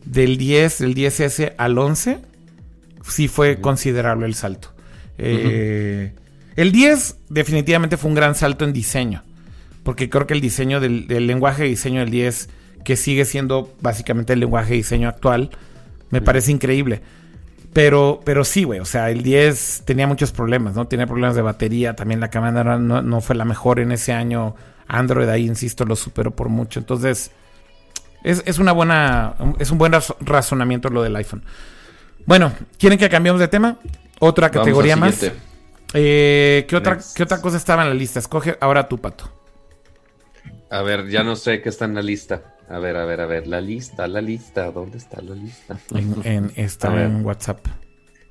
del 0.05 0.37
10, 0.37 0.81
del 0.81 0.95
10S 0.95 1.55
al 1.57 1.79
11. 1.79 2.19
Sí 3.09 3.29
fue 3.29 3.61
considerable 3.61 4.27
el 4.27 4.35
salto. 4.35 4.75
el 5.17 6.13
10 6.57 7.17
definitivamente 7.29 7.97
fue 7.97 8.09
un 8.09 8.17
gran 8.17 8.35
salto 8.35 8.65
en 8.65 8.73
diseño, 8.73 9.23
porque 9.85 10.11
creo 10.11 10.27
que 10.27 10.35
el 10.35 10.41
diseño 10.41 10.81
del, 10.81 11.07
del 11.07 11.29
lenguaje 11.29 11.63
de 11.63 11.69
diseño 11.69 12.01
del 12.01 12.11
10 12.11 12.49
que 12.87 12.95
sigue 12.95 13.25
siendo 13.25 13.75
básicamente 13.81 14.35
el 14.35 14.39
lenguaje 14.39 14.71
de 14.71 14.77
diseño 14.77 15.09
actual, 15.09 15.51
me 16.11 16.23
parece 16.23 16.53
increíble. 16.53 17.03
Pero, 17.73 18.21
pero 18.25 18.45
sí, 18.45 18.63
güey, 18.63 18.79
o 18.79 18.85
sea, 18.85 19.11
el 19.11 19.25
10 19.25 19.83
tenía 19.85 20.07
muchos 20.07 20.31
problemas, 20.31 20.77
¿no? 20.77 20.87
Tenía 20.87 21.05
problemas 21.09 21.35
de 21.35 21.43
batería, 21.43 21.97
también 21.97 22.21
la 22.21 22.31
cámara 22.31 22.79
no, 22.79 23.03
no 23.03 23.21
fue 23.21 23.35
la 23.35 23.45
mejor 23.45 23.81
en 23.81 23.91
ese 23.91 24.13
año. 24.13 24.55
Android 24.87 25.29
ahí, 25.29 25.47
insisto, 25.47 25.85
lo 25.85 25.97
superó 25.97 26.31
por 26.31 26.49
mucho. 26.49 26.79
Entonces, 26.79 27.33
es, 28.23 28.59
una 28.61 28.71
buena, 28.71 29.35
es 29.59 29.73
un 29.73 29.79
buen 29.79 29.93
razonamiento 30.21 30.89
lo 30.89 31.03
del 31.03 31.17
iPhone. 31.17 31.43
Bueno, 32.25 32.53
¿quieren 32.79 33.01
que 33.01 33.09
cambiemos 33.09 33.41
de 33.41 33.49
tema? 33.49 33.79
Otra 34.21 34.49
categoría 34.51 34.95
más. 34.95 35.29
Eh, 35.93 36.67
¿qué, 36.69 36.77
otra, 36.77 37.01
¿Qué 37.17 37.25
otra 37.25 37.41
cosa 37.41 37.57
estaba 37.57 37.83
en 37.83 37.89
la 37.89 37.95
lista? 37.97 38.21
Escoge 38.21 38.57
ahora 38.61 38.87
tu 38.87 38.99
pato. 38.99 39.29
A 40.71 40.83
ver, 40.83 41.09
ya 41.09 41.25
no 41.25 41.35
sé 41.35 41.61
qué 41.61 41.69
está 41.69 41.85
en 41.85 41.97
la 41.97 42.03
lista. 42.03 42.56
A 42.69 42.79
ver, 42.79 42.97
a 42.97 43.05
ver, 43.05 43.21
a 43.21 43.27
ver, 43.27 43.47
la 43.47 43.61
lista, 43.61 44.09
la 44.09 44.21
lista, 44.21 44.71
¿dónde 44.73 44.99
está 44.99 45.21
la 45.23 45.35
lista? 45.35 45.79
En, 46.25 46.53
está 46.57 47.05
en 47.05 47.25
WhatsApp. 47.25 47.65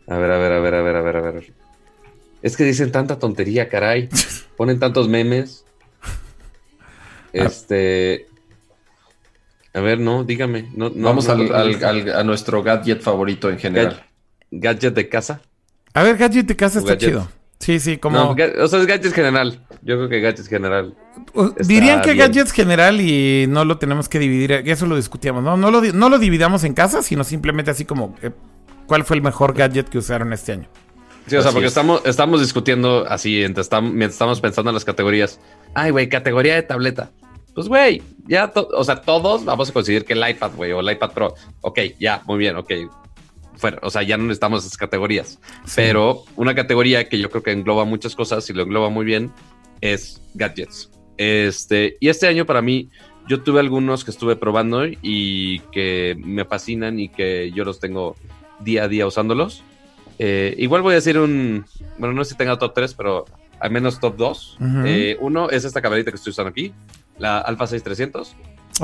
A 0.07 0.17
ver, 0.17 0.31
a 0.31 0.37
ver, 0.37 0.51
a 0.51 0.59
ver, 0.59 0.75
a 0.75 0.81
ver, 0.81 0.95
a 0.95 1.01
ver, 1.01 1.15
a 1.15 1.21
ver. 1.21 1.53
Es 2.41 2.57
que 2.57 2.63
dicen 2.63 2.91
tanta 2.91 3.17
tontería, 3.17 3.69
caray. 3.69 4.09
Ponen 4.57 4.79
tantos 4.79 5.07
memes. 5.07 5.65
Este. 7.31 8.27
A 9.73 9.81
ver, 9.81 9.99
no, 9.99 10.23
dígame. 10.23 10.69
No, 10.75 10.89
Vamos 10.91 11.27
a 11.29 12.23
nuestro 12.23 12.61
gadget 12.61 13.01
favorito 13.01 13.49
en 13.49 13.57
general. 13.57 14.05
¿Gadget 14.51 14.93
de 14.93 15.09
casa? 15.09 15.41
A 15.93 16.03
ver, 16.03 16.17
gadget 16.17 16.45
de 16.45 16.55
casa 16.55 16.79
está 16.79 16.97
chido. 16.97 17.27
Sí, 17.65 17.79
sí, 17.79 17.97
como. 17.97 18.19
No, 18.19 18.35
o 18.63 18.67
sea, 18.67 18.79
es 18.79 18.85
gadgets 18.85 19.15
general. 19.15 19.59
Yo 19.81 19.95
creo 19.95 20.07
que 20.07 20.21
gadgets 20.21 20.47
general. 20.47 20.95
Dirían 21.61 22.01
que 22.01 22.13
gadgets 22.13 22.51
general 22.51 23.01
y 23.01 23.47
no 23.49 23.65
lo 23.65 23.79
tenemos 23.79 24.07
que 24.07 24.19
dividir. 24.19 24.51
Eso 24.51 24.85
lo 24.85 24.95
discutíamos, 24.95 25.43
¿no? 25.43 25.57
No 25.57 25.71
lo, 25.71 25.81
no 25.81 26.09
lo 26.09 26.19
dividamos 26.19 26.63
en 26.63 26.75
casa, 26.75 27.01
sino 27.01 27.23
simplemente 27.23 27.71
así 27.71 27.83
como. 27.83 28.15
Eh, 28.21 28.29
¿Cuál 28.85 29.03
fue 29.03 29.15
el 29.15 29.23
mejor 29.23 29.55
gadget 29.55 29.89
que 29.89 29.97
usaron 29.97 30.31
este 30.31 30.51
año? 30.51 30.67
Sí, 31.25 31.37
o 31.37 31.41
sea, 31.41 31.51
porque 31.51 31.65
estamos, 31.65 32.03
estamos 32.05 32.39
discutiendo 32.39 33.03
así 33.09 33.43
mientras 33.49 33.67
estamos 33.67 34.41
pensando 34.41 34.69
en 34.69 34.75
las 34.75 34.85
categorías. 34.85 35.39
Ay, 35.73 35.89
güey, 35.89 36.07
categoría 36.07 36.53
de 36.53 36.61
tableta. 36.61 37.09
Pues, 37.55 37.67
güey, 37.67 38.03
ya, 38.27 38.53
o 38.53 38.83
sea, 38.83 39.01
todos 39.01 39.43
vamos 39.43 39.71
a 39.71 39.73
conseguir 39.73 40.05
que 40.05 40.13
el 40.13 40.29
iPad, 40.29 40.51
güey, 40.55 40.71
o 40.71 40.81
el 40.81 40.91
iPad 40.91 41.13
Pro. 41.13 41.33
Ok, 41.61 41.79
ya, 41.99 42.21
muy 42.27 42.37
bien, 42.37 42.57
ok 42.57 42.71
o 43.81 43.89
sea, 43.89 44.03
ya 44.03 44.17
no 44.17 44.23
necesitamos 44.23 44.65
esas 44.65 44.77
categorías. 44.77 45.39
Pero 45.75 46.23
una 46.35 46.55
categoría 46.55 47.07
que 47.09 47.19
yo 47.19 47.29
creo 47.29 47.43
que 47.43 47.51
engloba 47.51 47.85
muchas 47.85 48.15
cosas 48.15 48.49
y 48.49 48.53
lo 48.53 48.63
engloba 48.63 48.89
muy 48.89 49.05
bien 49.05 49.31
es 49.81 50.21
gadgets. 50.33 50.89
Este, 51.17 51.97
y 51.99 52.09
este 52.09 52.27
año 52.27 52.45
para 52.45 52.61
mí, 52.61 52.89
yo 53.27 53.41
tuve 53.41 53.59
algunos 53.59 54.03
que 54.03 54.11
estuve 54.11 54.35
probando 54.35 54.85
y 54.85 55.59
que 55.71 56.15
me 56.19 56.45
fascinan 56.45 56.99
y 56.99 57.09
que 57.09 57.51
yo 57.51 57.63
los 57.63 57.79
tengo 57.79 58.15
día 58.59 58.83
a 58.83 58.87
día 58.87 59.07
usándolos. 59.07 59.63
Eh, 60.19 60.55
igual 60.57 60.81
voy 60.81 60.93
a 60.93 60.95
decir 60.95 61.17
un, 61.17 61.65
bueno, 61.97 62.13
no 62.13 62.23
sé 62.23 62.31
si 62.31 62.37
tenga 62.37 62.57
top 62.57 62.73
3, 62.73 62.93
pero 62.93 63.25
al 63.59 63.71
menos 63.71 63.99
top 63.99 64.15
2. 64.15 64.57
Eh, 64.85 65.17
uno 65.19 65.49
es 65.49 65.65
esta 65.65 65.81
camarita 65.81 66.11
que 66.11 66.17
estoy 66.17 66.31
usando 66.31 66.49
aquí, 66.49 66.73
la 67.17 67.39
Alpha 67.39 67.67
6300. 67.67 68.35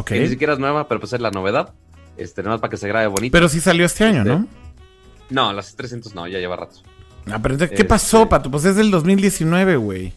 Que 0.05 0.19
ni 0.21 0.27
siquiera 0.27 0.53
es 0.53 0.59
nueva, 0.59 0.87
pero 0.87 0.99
pues 0.99 1.13
es 1.13 1.19
la 1.19 1.31
novedad. 1.31 1.73
Este, 2.21 2.43
nada 2.43 2.55
más 2.55 2.61
para 2.61 2.71
que 2.71 2.77
se 2.77 2.87
grabe 2.87 3.07
bonito. 3.07 3.31
Pero 3.31 3.49
sí 3.49 3.59
salió 3.59 3.85
este 3.85 4.03
año, 4.03 4.23
¿no? 4.23 4.35
Este, 4.41 4.61
no, 5.31 5.53
las 5.53 5.75
300 5.75 6.13
no, 6.13 6.27
ya 6.27 6.39
lleva 6.39 6.55
rato. 6.55 6.75
Ah, 7.29 7.39
pero 7.41 7.57
¿qué 7.57 7.85
pasó, 7.85 8.23
este, 8.23 8.29
Pato? 8.29 8.51
Pues 8.51 8.65
es 8.65 8.75
del 8.75 8.91
2019, 8.91 9.75
güey. 9.77 10.13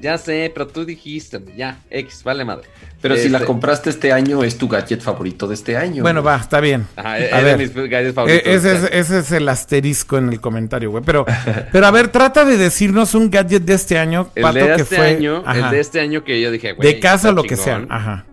Ya 0.00 0.16
sé, 0.16 0.50
pero 0.54 0.66
tú 0.66 0.86
dijiste, 0.86 1.42
ya, 1.56 1.78
X, 1.90 2.22
vale 2.24 2.42
madre. 2.44 2.66
Pero 3.02 3.16
si 3.16 3.28
la 3.28 3.38
este, 3.38 3.46
compraste 3.46 3.90
este 3.90 4.12
año, 4.12 4.42
es 4.42 4.56
tu 4.56 4.66
gadget 4.66 5.02
favorito 5.02 5.46
de 5.46 5.54
este 5.54 5.76
año. 5.76 6.02
Bueno, 6.02 6.22
va, 6.22 6.36
está 6.36 6.58
bien. 6.60 6.86
Ajá, 6.96 7.18
es 7.18 7.32
a 7.32 7.40
ver, 7.40 7.58
mis 7.58 7.74
gadgets 7.74 8.14
favoritos. 8.14 8.46
E-, 8.46 8.54
ese, 8.54 8.76
es, 8.76 8.82
ese, 8.92 9.18
es, 9.18 9.32
el 9.32 9.46
asterisco 9.48 10.16
en 10.16 10.30
el 10.30 10.40
comentario, 10.40 10.90
güey. 10.90 11.04
Pero, 11.04 11.26
pero 11.72 11.86
a 11.86 11.90
ver, 11.90 12.08
trata 12.08 12.46
de 12.46 12.56
decirnos 12.56 13.14
un 13.14 13.30
gadget 13.30 13.62
de 13.62 13.74
este 13.74 13.98
año, 13.98 14.30
Pato, 14.40 14.58
el 14.58 14.66
de 14.66 14.74
este 14.76 14.96
que 14.96 15.02
Año, 15.02 15.44
el 15.46 15.70
de 15.70 15.80
este 15.80 16.00
año 16.00 16.24
que 16.24 16.40
yo 16.40 16.50
dije, 16.50 16.72
güey. 16.72 16.94
De 16.94 16.98
casa 16.98 17.28
o 17.28 17.32
lo 17.32 17.42
que 17.42 17.56
sea, 17.56 17.84
ajá. 17.90 18.24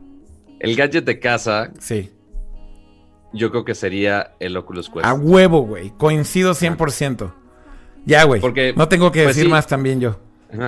El 0.59 0.75
gadget 0.75 1.03
de 1.03 1.19
casa. 1.19 1.71
Sí 1.79 2.11
yo 3.33 3.51
creo 3.51 3.65
que 3.65 3.75
sería 3.75 4.33
el 4.39 4.55
Oculus 4.57 4.89
Quest. 4.89 5.05
A 5.05 5.13
huevo, 5.13 5.61
güey. 5.61 5.91
Coincido 5.97 6.53
100%. 6.53 7.33
Ya, 8.05 8.23
güey. 8.23 8.41
Porque, 8.41 8.73
no 8.75 8.87
tengo 8.87 9.11
que 9.11 9.23
pues 9.23 9.35
decir 9.35 9.49
más 9.49 9.67
también 9.67 9.99
yo. 9.99 10.19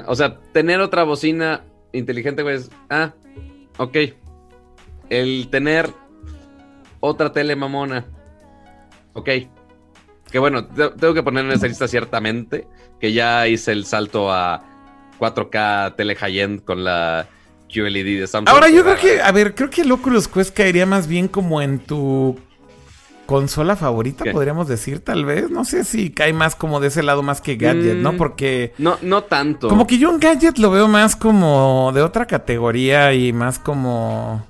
O 0.07 0.15
sea, 0.15 0.40
tener 0.52 0.81
otra 0.81 1.03
bocina 1.03 1.64
inteligente, 1.94 2.44
güey, 2.44 2.57
es... 2.57 2.69
Ah, 2.90 3.14
ok. 3.77 3.98
El 5.10 5.48
tener 5.49 5.90
otra 6.99 7.31
tele 7.31 7.56
mamona. 7.56 8.06
Ok. 9.14 9.30
Que 10.31 10.38
bueno, 10.40 10.68
tengo 10.68 11.14
que 11.14 11.23
poner 11.23 11.45
en 11.45 11.52
esa 11.52 11.68
lista 11.68 11.88
ciertamente 11.88 12.68
que 12.99 13.14
ya 13.14 13.48
hice 13.48 13.72
el 13.72 13.86
salto 13.86 14.31
a 14.31 14.64
4K 15.19 15.95
tele 15.95 16.15
high-end 16.15 16.64
con 16.64 16.84
la 16.84 17.27
QLED 17.73 18.19
de 18.19 18.27
Samsung. 18.27 18.49
Ahora 18.53 18.69
yo 18.69 18.84
creo 18.84 18.98
que, 18.98 19.22
a 19.22 19.31
ver, 19.31 19.56
creo 19.56 19.69
que 19.69 19.81
el 19.81 19.91
Oculus 19.91 20.27
Quest 20.27 20.56
caería 20.56 20.86
más 20.86 21.07
bien 21.07 21.27
como 21.27 21.61
en 21.61 21.80
tu 21.80 22.38
consola 23.30 23.76
favorita, 23.76 24.26
podríamos 24.32 24.68
decir, 24.68 25.02
tal 25.02 25.24
vez. 25.24 25.52
No 25.52 25.64
sé 25.64 25.84
si 25.84 26.10
cae 26.10 26.34
más 26.34 26.56
como 26.56 26.80
de 26.80 26.88
ese 26.88 27.04
lado 27.04 27.22
más 27.22 27.42
que 27.42 27.58
Gadget, 27.58 27.98
¿no? 27.98 28.14
Mm, 28.14 28.18
Porque. 28.18 28.74
No, 28.80 28.98
no 29.04 29.26
tanto. 29.26 29.68
Como 29.68 29.86
que 29.86 30.00
yo 30.00 30.10
un 30.10 30.20
Gadget 30.20 30.58
lo 30.58 30.72
veo 30.72 30.88
más 30.88 31.16
como 31.16 31.92
de 31.94 32.02
otra 32.02 32.26
categoría 32.26 33.14
y 33.14 33.32
más 33.32 33.60
como. 33.60 34.44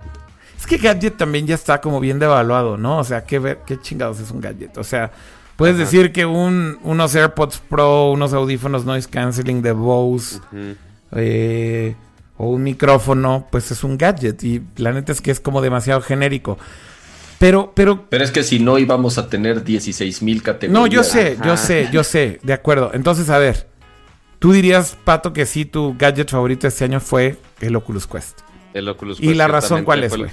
Es 0.57 0.65
que 0.65 0.77
Gadget 0.77 1.17
también 1.17 1.45
ya 1.45 1.55
está 1.55 1.81
como 1.81 1.99
bien 1.99 2.19
devaluado, 2.19 2.77
¿no? 2.77 2.99
O 2.99 3.03
sea, 3.03 3.25
¿qué, 3.25 3.39
ver, 3.39 3.59
qué 3.65 3.77
chingados 3.81 4.21
es 4.21 4.31
un 4.31 4.39
Gadget? 4.39 4.77
O 4.77 4.85
sea, 4.85 5.11
puedes 5.57 5.77
decir 5.77 6.13
que 6.13 6.25
un, 6.25 6.79
unos 6.83 7.13
AirPods 7.13 7.61
Pro, 7.67 8.11
unos 8.11 8.31
audífonos 8.31 8.85
noise 8.85 9.09
canceling 9.09 9.61
de 9.61 9.73
Bose, 9.73 10.39
eh, 11.11 11.97
o 12.37 12.47
un 12.47 12.63
micrófono, 12.63 13.45
pues 13.51 13.71
es 13.71 13.83
un 13.83 13.97
Gadget. 13.97 14.41
Y 14.45 14.63
la 14.77 14.93
neta 14.93 15.11
es 15.11 15.19
que 15.19 15.31
es 15.31 15.41
como 15.41 15.59
demasiado 15.59 15.99
genérico. 15.99 16.57
Pero, 17.39 17.71
pero. 17.73 18.05
Pero 18.09 18.23
es 18.23 18.31
que 18.31 18.43
si 18.43 18.59
no 18.59 18.77
íbamos 18.77 19.17
a 19.17 19.29
tener 19.29 19.63
16 19.63 20.21
mil 20.21 20.43
categorías. 20.43 20.73
No, 20.73 20.87
yo 20.87 21.03
sé, 21.03 21.37
yo 21.43 21.57
sé, 21.57 21.89
yo 21.91 22.03
sé, 22.03 22.39
de 22.43 22.53
acuerdo. 22.53 22.91
Entonces, 22.93 23.29
a 23.29 23.39
ver. 23.39 23.67
Tú 24.39 24.53
dirías, 24.53 24.97
Pato, 25.03 25.33
que 25.33 25.45
sí, 25.45 25.65
tu 25.65 25.95
gadget 25.97 26.29
favorito 26.29 26.65
este 26.65 26.85
año 26.85 27.01
fue 27.01 27.37
el 27.59 27.75
Oculus 27.75 28.07
Quest. 28.07 28.39
El 28.73 28.87
Oculus 28.87 29.19
Quest. 29.19 29.29
¿Y 29.29 29.33
la 29.33 29.49
razón 29.49 29.83
cuál 29.83 30.03
es, 30.05 30.15
güey? 30.15 30.29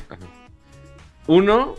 Uno, 1.26 1.74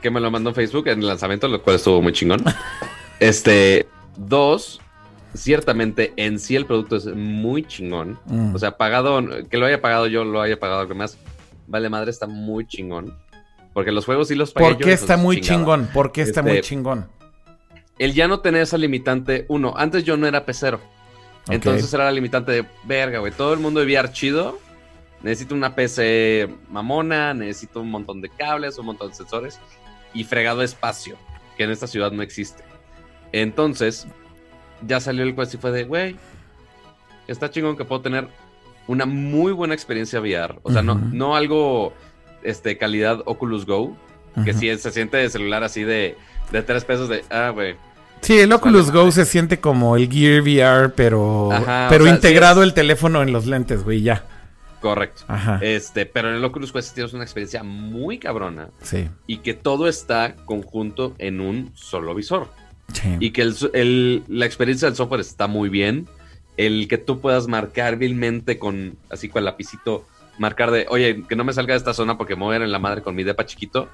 que 0.00 0.10
me 0.10 0.20
lo 0.20 0.30
mandó 0.30 0.54
Facebook 0.54 0.86
en 0.88 1.00
el 1.00 1.08
lanzamiento, 1.08 1.48
lo 1.48 1.62
cual 1.62 1.76
estuvo 1.76 2.02
muy 2.02 2.12
chingón. 2.12 2.44
este. 3.20 3.88
Dos, 4.16 4.80
ciertamente 5.34 6.12
en 6.16 6.38
sí 6.38 6.56
el 6.56 6.66
producto 6.66 6.96
es 6.96 7.06
muy 7.06 7.64
chingón. 7.64 8.18
Mm. 8.26 8.54
O 8.54 8.58
sea, 8.58 8.76
pagado, 8.76 9.20
que 9.50 9.58
lo 9.58 9.66
haya 9.66 9.80
pagado 9.80 10.06
yo, 10.06 10.24
lo 10.24 10.40
haya 10.40 10.58
pagado 10.58 10.80
alguien 10.80 10.98
más. 10.98 11.18
Vale, 11.66 11.88
madre, 11.88 12.10
está 12.10 12.26
muy 12.26 12.66
chingón. 12.66 13.12
Porque 13.76 13.92
los 13.92 14.06
juegos 14.06 14.28
sí 14.28 14.34
los 14.34 14.54
pagué 14.54 14.68
¿Por 14.68 14.78
qué 14.78 14.92
está 14.94 15.18
muy 15.18 15.42
chingón? 15.42 15.90
¿Por 15.92 16.10
qué 16.10 16.22
está 16.22 16.40
muy 16.40 16.52
este, 16.52 16.62
chingón? 16.62 17.10
El 17.98 18.14
ya 18.14 18.26
no 18.26 18.40
tener 18.40 18.62
esa 18.62 18.78
limitante, 18.78 19.44
uno, 19.48 19.74
antes 19.76 20.02
yo 20.02 20.16
no 20.16 20.26
era 20.26 20.46
pecero. 20.46 20.80
Entonces 21.50 21.92
era 21.92 22.06
la 22.06 22.12
limitante 22.12 22.52
de 22.52 22.64
verga, 22.84 23.18
güey. 23.18 23.32
Todo 23.32 23.52
el 23.52 23.60
mundo 23.60 23.80
de 23.80 23.84
VR 23.84 24.10
chido. 24.12 24.58
Necesito 25.22 25.54
una 25.54 25.74
PC 25.74 26.48
mamona, 26.70 27.34
necesito 27.34 27.82
un 27.82 27.90
montón 27.90 28.22
de 28.22 28.30
cables, 28.30 28.78
un 28.78 28.86
montón 28.86 29.10
de 29.10 29.14
sensores 29.14 29.60
y 30.14 30.24
fregado 30.24 30.62
espacio, 30.62 31.18
que 31.58 31.64
en 31.64 31.70
esta 31.70 31.86
ciudad 31.86 32.12
no 32.12 32.22
existe. 32.22 32.64
Entonces, 33.32 34.06
ya 34.86 35.00
salió 35.00 35.22
el 35.22 35.36
Quest 35.36 35.52
y 35.52 35.58
fue 35.58 35.70
de, 35.72 35.84
güey, 35.84 36.16
está 37.28 37.50
chingón 37.50 37.76
que 37.76 37.84
puedo 37.84 38.00
tener 38.00 38.26
una 38.86 39.04
muy 39.04 39.52
buena 39.52 39.74
experiencia 39.74 40.18
VR. 40.18 40.60
O 40.62 40.72
sea, 40.72 40.80
no, 40.80 40.94
no 40.94 41.36
algo 41.36 41.92
este, 42.48 42.78
calidad 42.78 43.22
Oculus 43.26 43.66
Go, 43.66 43.96
que 44.44 44.50
Ujú. 44.50 44.60
sí 44.60 44.78
se 44.78 44.90
siente 44.90 45.16
de 45.16 45.28
celular 45.30 45.62
así 45.64 45.82
de, 45.82 46.16
de 46.52 46.62
tres 46.62 46.84
pesos 46.84 47.08
de, 47.08 47.24
ah, 47.30 47.50
güey. 47.54 47.74
Sí, 48.22 48.38
el 48.38 48.52
Oculus 48.52 48.86
Vale, 48.86 48.92
Go 48.92 48.98
vale. 49.00 49.12
se 49.12 49.24
siente 49.26 49.60
como 49.60 49.96
el 49.96 50.10
Gear 50.10 50.40
VR, 50.42 50.88
pero, 50.94 51.52
Ajá, 51.52 51.86
pero 51.90 52.04
o 52.04 52.06
sea, 52.06 52.14
integrado 52.16 52.56
sí 52.56 52.60
es- 52.62 52.68
el 52.68 52.74
teléfono 52.74 53.22
en 53.22 53.32
los 53.32 53.46
lentes, 53.46 53.84
güey, 53.84 54.00
ya. 54.02 54.24
Correcto. 54.80 55.22
Ajá. 55.28 55.58
Este, 55.62 56.06
pero 56.06 56.28
en 56.30 56.36
el 56.36 56.44
Oculus 56.44 56.70
Quest 56.72 56.94
tienes 56.94 57.12
una 57.12 57.24
experiencia 57.24 57.62
muy 57.62 58.18
cabrona 58.18 58.68
Sí. 58.82 59.08
y 59.26 59.38
que 59.38 59.54
todo 59.54 59.88
está 59.88 60.34
conjunto 60.44 61.14
en 61.18 61.40
un 61.40 61.70
solo 61.74 62.14
visor. 62.14 62.48
sí. 62.92 63.16
Y 63.18 63.30
que 63.32 63.42
el- 63.42 64.22
la 64.28 64.46
experiencia 64.46 64.86
del 64.86 64.96
software 64.96 65.20
está 65.20 65.46
muy 65.48 65.68
bien. 65.68 66.06
El 66.56 66.86
que 66.88 66.98
tú 66.98 67.20
puedas 67.20 67.48
marcar 67.48 67.96
vilmente 67.96 68.58
con, 68.58 68.96
así 69.10 69.28
con 69.28 69.40
el 69.40 69.46
lapicito, 69.46 70.06
marcar 70.38 70.70
de, 70.70 70.86
oye, 70.90 71.24
que 71.28 71.36
no 71.36 71.44
me 71.44 71.52
salga 71.52 71.74
de 71.74 71.78
esta 71.78 71.94
zona 71.94 72.16
porque 72.16 72.36
me 72.36 72.42
voy 72.42 72.54
a 72.54 72.56
ir 72.56 72.62
en 72.62 72.72
la 72.72 72.78
madre 72.78 73.02
con 73.02 73.14
mi 73.14 73.24
depa 73.24 73.46
chiquito. 73.46 73.88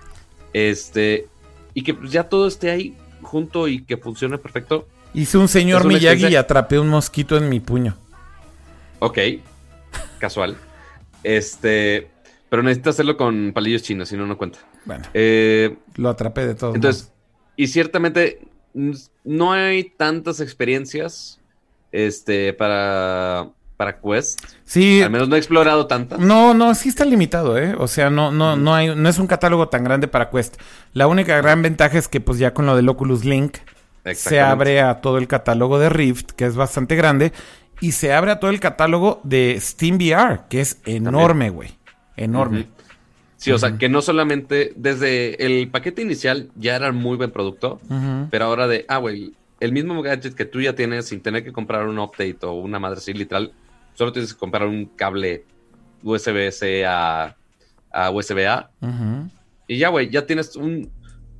Este, 0.52 1.26
y 1.74 1.82
que 1.82 1.94
pues, 1.94 2.10
ya 2.10 2.28
todo 2.28 2.46
esté 2.46 2.70
ahí 2.70 2.96
junto 3.22 3.68
y 3.68 3.82
que 3.84 3.96
funcione 3.96 4.38
perfecto. 4.38 4.86
Hice 5.14 5.38
un 5.38 5.48
señor 5.48 5.86
Miyagi 5.86 6.28
y 6.28 6.36
atrapé 6.36 6.78
un 6.78 6.88
mosquito 6.88 7.36
en 7.36 7.48
mi 7.48 7.60
puño. 7.60 7.96
Ok, 8.98 9.18
casual. 10.18 10.56
Este, 11.22 12.08
pero 12.48 12.62
necesitas 12.62 12.96
hacerlo 12.96 13.16
con 13.16 13.52
palillos 13.52 13.82
chinos, 13.82 14.08
si 14.08 14.16
no, 14.16 14.26
no 14.26 14.36
cuenta. 14.36 14.58
Bueno, 14.84 15.04
Eh, 15.14 15.76
lo 15.94 16.08
atrapé 16.08 16.46
de 16.46 16.54
todos 16.54 16.74
Entonces, 16.74 17.12
y 17.56 17.68
ciertamente 17.68 18.40
no 19.24 19.52
hay 19.52 19.84
tantas 19.84 20.40
experiencias 20.40 21.40
este, 21.92 22.52
para, 22.52 23.50
para 23.82 24.00
Quest. 24.00 24.40
Sí, 24.64 25.02
Al 25.02 25.10
menos 25.10 25.28
no 25.28 25.34
he 25.34 25.38
explorado 25.38 25.88
tantas. 25.88 26.20
no, 26.20 26.54
no, 26.54 26.72
sí 26.76 26.88
está 26.88 27.04
limitado, 27.04 27.58
¿eh? 27.58 27.74
O 27.76 27.88
sea, 27.88 28.10
no, 28.10 28.30
no, 28.30 28.56
no 28.56 28.74
hay, 28.74 28.94
no 28.94 29.08
es 29.08 29.18
un 29.18 29.26
catálogo 29.26 29.68
tan 29.68 29.82
grande 29.82 30.06
para 30.06 30.30
Quest. 30.30 30.56
La 30.92 31.08
única 31.08 31.36
gran 31.38 31.62
ventaja 31.62 31.98
es 31.98 32.06
que, 32.06 32.20
pues, 32.20 32.38
ya 32.38 32.54
con 32.54 32.64
lo 32.64 32.76
del 32.76 32.88
Oculus 32.88 33.24
Link 33.24 33.56
se 34.14 34.40
abre 34.40 34.80
a 34.80 35.00
todo 35.00 35.18
el 35.18 35.26
catálogo 35.26 35.80
de 35.80 35.88
Rift, 35.88 36.30
que 36.30 36.44
es 36.44 36.54
bastante 36.54 36.94
grande, 36.94 37.32
y 37.80 37.92
se 37.92 38.12
abre 38.12 38.30
a 38.30 38.38
todo 38.38 38.52
el 38.52 38.60
catálogo 38.60 39.20
de 39.24 39.58
Steam 39.60 39.96
VR, 39.96 40.42
que 40.48 40.60
es 40.60 40.80
enorme, 40.86 41.50
güey. 41.50 41.70
Enorme. 42.16 42.68
Sí, 43.36 43.50
o 43.50 43.58
sea, 43.58 43.76
que 43.78 43.88
no 43.88 44.00
solamente 44.00 44.72
desde 44.76 45.44
el 45.44 45.68
paquete 45.70 46.02
inicial 46.02 46.50
ya 46.54 46.76
era 46.76 46.92
muy 46.92 47.16
buen 47.16 47.32
producto, 47.32 47.80
pero 48.30 48.44
ahora 48.44 48.68
de, 48.68 48.84
ah, 48.86 48.98
güey, 48.98 49.32
el 49.58 49.72
mismo 49.72 50.00
gadget 50.02 50.34
que 50.34 50.44
tú 50.44 50.60
ya 50.60 50.74
tienes 50.74 51.06
sin 51.06 51.20
tener 51.20 51.42
que 51.42 51.52
comprar 51.52 51.88
un 51.88 51.98
update 51.98 52.38
o 52.42 52.52
una 52.52 52.78
madre 52.78 52.98
así 52.98 53.12
literal, 53.12 53.52
solo 53.94 54.12
tienes 54.12 54.32
que 54.34 54.38
comprar 54.38 54.66
un 54.68 54.86
cable 54.86 55.44
USB-C 56.02 56.84
a, 56.86 57.36
a 57.92 58.10
USB-A 58.10 58.70
y 59.68 59.78
ya, 59.78 59.88
güey, 59.88 60.10
ya 60.10 60.26
tienes 60.26 60.56
un 60.56 60.90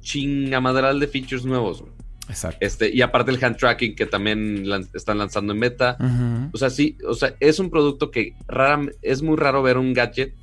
chingamadral 0.01 0.99
de 1.01 1.07
features 1.09 1.45
nuevos, 1.45 1.81
güey. 1.83 1.93
Exacto. 2.29 2.59
Este, 2.61 2.95
y 2.95 3.03
aparte 3.03 3.31
el 3.33 3.45
hand 3.45 3.57
tracking 3.57 3.95
que 3.97 4.07
también 4.07 4.65
lan- 4.67 4.89
están 4.95 5.19
lanzando 5.19 5.53
en 5.53 5.61
beta. 5.61 5.97
Ujú. 6.01 6.51
O 6.53 6.57
sea, 6.57 6.71
sí, 6.71 6.97
o 7.07 7.15
sea, 7.15 7.35
es 7.41 7.59
un 7.59 7.69
producto 7.69 8.11
que 8.11 8.35
rara, 8.47 8.81
es 9.03 9.23
muy 9.23 9.37
raro 9.37 9.63
ver 9.63 9.77
un 9.77 9.93
gadget 9.93 10.35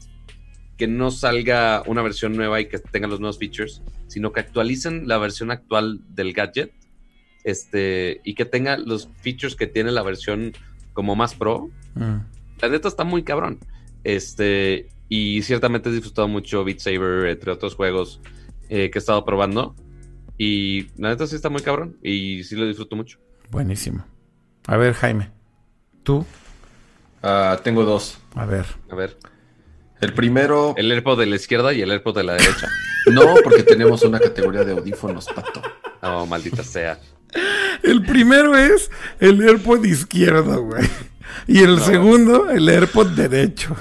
que 0.78 0.88
no 0.88 1.10
salga 1.10 1.84
una 1.88 2.02
versión 2.02 2.34
nueva 2.36 2.60
y 2.62 2.68
que 2.68 2.80
tenga 2.80 3.08
los 3.08 3.20
nuevos 3.20 3.38
features, 3.40 3.82
sino 4.08 4.32
que 4.32 4.42
actualicen 4.42 5.08
la 5.08 5.18
versión 5.18 5.52
actual 5.52 6.02
del 6.10 6.34
gadget 6.34 6.72
este, 7.44 8.22
y 8.24 8.34
que 8.36 8.46
tenga 8.46 8.78
los 8.78 9.10
features 9.22 9.56
que 9.56 9.68
tiene 9.68 9.92
la 9.92 10.04
versión 10.04 10.54
como 11.00 11.16
más 11.16 11.34
pro. 11.34 11.70
Mm. 11.96 12.18
La 12.60 12.68
neta 12.68 12.90
está 12.90 13.06
muy 13.06 13.24
cabrón. 13.24 13.58
Este, 14.04 14.90
y 15.08 15.42
ciertamente 15.44 15.88
he 15.88 15.94
disfrutado 15.94 16.28
mucho 16.28 16.66
Beat 16.66 16.80
Saber, 16.80 17.28
entre 17.28 17.54
otros 17.54 17.76
juegos 17.76 18.20
eh, 18.68 18.90
que 18.92 18.98
he 18.98 19.00
estado 19.00 19.24
probando. 19.24 19.78
Y 20.38 20.90
la 21.02 21.08
neta 21.08 21.26
sí 21.26 21.38
está 21.38 21.48
muy 21.48 21.62
cabrón 21.62 21.98
y 22.04 22.44
sí 22.44 22.58
lo 22.58 22.68
disfruto 22.68 22.98
mucho. 22.98 23.18
Buenísimo. 23.50 24.04
A 24.68 24.76
ver, 24.76 24.94
Jaime. 24.94 25.32
¿Tú? 26.04 26.26
Ah, 27.24 27.58
tengo 27.64 27.86
dos. 27.86 28.20
A 28.36 28.44
ver. 28.44 28.66
A 28.90 28.96
ver, 28.96 29.16
El 30.02 30.14
primero, 30.14 30.74
el 30.76 30.92
AirPod 30.92 31.18
de 31.18 31.28
la 31.28 31.38
izquierda 31.38 31.72
y 31.72 31.82
el 31.82 31.92
AirPod 31.92 32.18
de 32.18 32.24
la 32.26 32.34
derecha. 32.34 32.68
no, 33.10 33.36
porque 33.42 33.64
tenemos 33.64 34.04
una 34.04 34.20
categoría 34.20 34.66
de 34.66 34.74
audífonos, 34.74 35.28
pato. 35.28 35.62
Oh, 36.02 36.26
maldita 36.26 36.62
sea. 36.62 37.00
El 37.84 38.04
primero 38.06 38.58
es 38.58 38.90
el 39.20 39.42
AirPod 39.42 39.84
izquierdo, 39.86 40.64
güey. 40.64 40.88
Y 41.48 41.60
el 41.60 41.78
No. 41.78 41.86
segundo, 41.86 42.50
el 42.50 42.68
AirPod 42.68 43.08
derecho. 43.12 43.76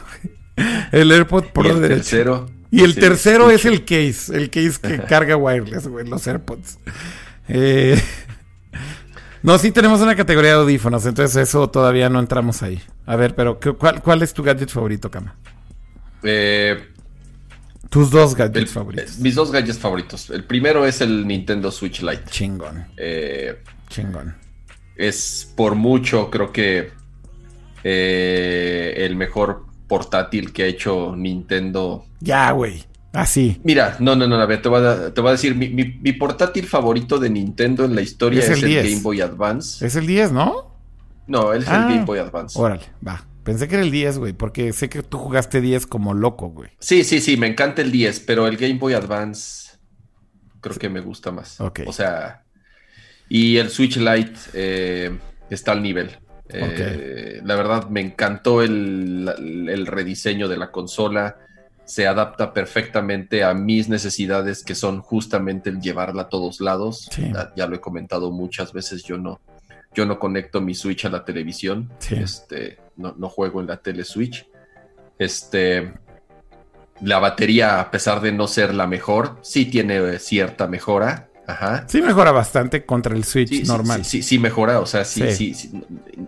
El 0.92 1.10
AirPod 1.12 1.44
Y 1.44 1.48
Pro 1.52 1.70
el 1.70 1.80
derecho. 1.80 1.96
tercero. 2.02 2.50
Y 2.70 2.82
el 2.82 2.94
tercero 2.94 3.50
es 3.50 3.64
el 3.64 3.84
case, 3.84 4.36
el 4.36 4.50
case 4.50 4.78
que 4.82 4.98
carga 5.08 5.36
wireless, 5.36 5.88
güey, 5.88 6.06
los 6.06 6.26
AirPods. 6.26 6.78
Eh, 7.48 8.00
No, 9.42 9.56
sí 9.56 9.70
tenemos 9.70 10.00
una 10.00 10.16
categoría 10.16 10.50
de 10.50 10.56
audífonos, 10.60 11.06
entonces 11.06 11.36
eso 11.48 11.70
todavía 11.70 12.08
no 12.10 12.18
entramos 12.18 12.62
ahí. 12.62 12.82
A 13.06 13.14
ver, 13.16 13.34
pero 13.36 13.60
¿qué- 13.60 13.72
¿cuál, 13.72 14.02
cuál 14.02 14.20
es 14.22 14.34
tu 14.34 14.42
gadget 14.42 14.68
favorito, 14.68 15.10
Kama? 15.10 15.36
Eh, 16.24 16.88
Tus 17.88 18.10
dos 18.10 18.34
gadgets 18.34 18.58
el- 18.58 18.68
favoritos. 18.68 19.10
eh, 19.18 19.20
mis 19.20 19.34
dos 19.34 19.50
gadgets 19.50 19.78
favoritos. 19.78 20.30
El 20.30 20.44
primero 20.44 20.84
es 20.86 21.00
el 21.00 21.26
Nintendo 21.26 21.70
Switch 21.70 22.02
Lite. 22.02 22.24
Chingón, 22.30 22.86
Eh, 22.96 23.62
chingón. 23.88 24.34
es 24.96 25.52
por 25.56 25.74
mucho, 25.74 26.30
creo 26.30 26.52
que 26.52 26.90
eh, 27.84 28.94
el 28.98 29.16
mejor 29.16 29.64
portátil 29.86 30.52
que 30.52 30.64
ha 30.64 30.66
hecho 30.66 31.14
Nintendo. 31.16 32.04
Ya, 32.20 32.50
güey. 32.50 32.84
Así. 33.12 33.58
Mira, 33.64 33.96
no, 34.00 34.14
no, 34.14 34.26
no, 34.26 34.36
a 34.36 34.44
ver, 34.46 34.60
te 34.60 34.68
voy 34.68 34.84
a, 34.84 35.14
te 35.14 35.20
voy 35.22 35.28
a 35.30 35.32
decir, 35.32 35.54
mi, 35.54 35.68
mi- 35.70 35.98
mi 36.02 36.12
portátil 36.12 36.66
favorito 36.66 37.18
de 37.18 37.30
Nintendo 37.30 37.84
en 37.86 37.94
la 37.94 38.02
historia 38.02 38.40
Es 38.40 38.50
es, 38.50 38.58
el 38.58 38.64
el, 38.64 38.70
10. 38.70 38.90
Game 38.90 39.02
Boy 39.02 39.20
Advance. 39.22 39.84
Es 39.86 39.96
el 39.96 40.06
10, 40.06 40.30
¿no? 40.32 40.74
No, 41.26 41.52
es 41.54 41.66
Ah. 41.68 41.76
el 41.88 41.94
Game 41.94 42.04
Boy 42.04 42.18
Advance. 42.18 42.58
Órale, 42.60 42.82
va. 43.06 43.24
Pensé 43.48 43.66
que 43.66 43.76
era 43.76 43.82
el 43.84 43.90
10, 43.90 44.18
güey, 44.18 44.32
porque 44.34 44.74
sé 44.74 44.90
que 44.90 45.02
tú 45.02 45.16
jugaste 45.16 45.62
10 45.62 45.86
como 45.86 46.12
loco, 46.12 46.50
güey. 46.50 46.68
Sí, 46.80 47.02
sí, 47.02 47.18
sí, 47.18 47.38
me 47.38 47.46
encanta 47.46 47.80
el 47.80 47.90
10, 47.90 48.20
pero 48.20 48.46
el 48.46 48.58
Game 48.58 48.74
Boy 48.74 48.92
Advance 48.92 49.78
creo 50.60 50.76
que 50.76 50.90
me 50.90 51.00
gusta 51.00 51.30
más. 51.30 51.58
Ok. 51.58 51.80
O 51.86 51.92
sea, 51.94 52.44
y 53.30 53.56
el 53.56 53.70
Switch 53.70 53.96
Lite 53.96 54.38
eh, 54.52 55.16
está 55.48 55.72
al 55.72 55.82
nivel. 55.82 56.18
Eh, 56.50 57.40
La 57.42 57.56
verdad, 57.56 57.88
me 57.88 58.02
encantó 58.02 58.62
el, 58.62 59.66
el 59.70 59.86
rediseño 59.86 60.46
de 60.46 60.58
la 60.58 60.70
consola. 60.70 61.38
Se 61.86 62.06
adapta 62.06 62.52
perfectamente 62.52 63.44
a 63.44 63.54
mis 63.54 63.88
necesidades, 63.88 64.62
que 64.62 64.74
son 64.74 65.00
justamente 65.00 65.70
el 65.70 65.80
llevarla 65.80 66.24
a 66.24 66.28
todos 66.28 66.60
lados. 66.60 67.08
Sí. 67.10 67.30
Ya, 67.32 67.50
ya 67.56 67.66
lo 67.66 67.76
he 67.76 67.80
comentado 67.80 68.30
muchas 68.30 68.74
veces, 68.74 69.04
yo 69.04 69.16
no, 69.16 69.40
yo 69.94 70.04
no 70.04 70.18
conecto 70.18 70.60
mi 70.60 70.74
Switch 70.74 71.06
a 71.06 71.08
la 71.08 71.24
televisión. 71.24 71.90
Sí. 71.98 72.16
Este, 72.16 72.76
no, 72.98 73.14
no 73.16 73.28
juego 73.30 73.60
en 73.60 73.66
la 73.68 73.78
tele 73.78 74.04
Switch. 74.04 74.46
Este, 75.18 75.94
la 77.00 77.18
batería, 77.18 77.80
a 77.80 77.90
pesar 77.90 78.20
de 78.20 78.32
no 78.32 78.46
ser 78.46 78.74
la 78.74 78.86
mejor, 78.86 79.38
sí 79.42 79.64
tiene 79.66 79.96
eh, 79.96 80.18
cierta 80.18 80.66
mejora. 80.66 81.24
Ajá. 81.46 81.86
Sí 81.88 82.02
mejora 82.02 82.30
bastante 82.30 82.84
contra 82.84 83.16
el 83.16 83.24
Switch 83.24 83.48
Sí, 83.48 83.62
normal. 83.62 84.04
Sí, 84.04 84.18
sí, 84.18 84.22
sí 84.22 84.38
mejora, 84.38 84.80
o 84.80 84.86
sea, 84.86 85.06
sí, 85.06 85.22
Sí. 85.32 85.54
sí, 85.54 85.70
sí. 85.70 85.82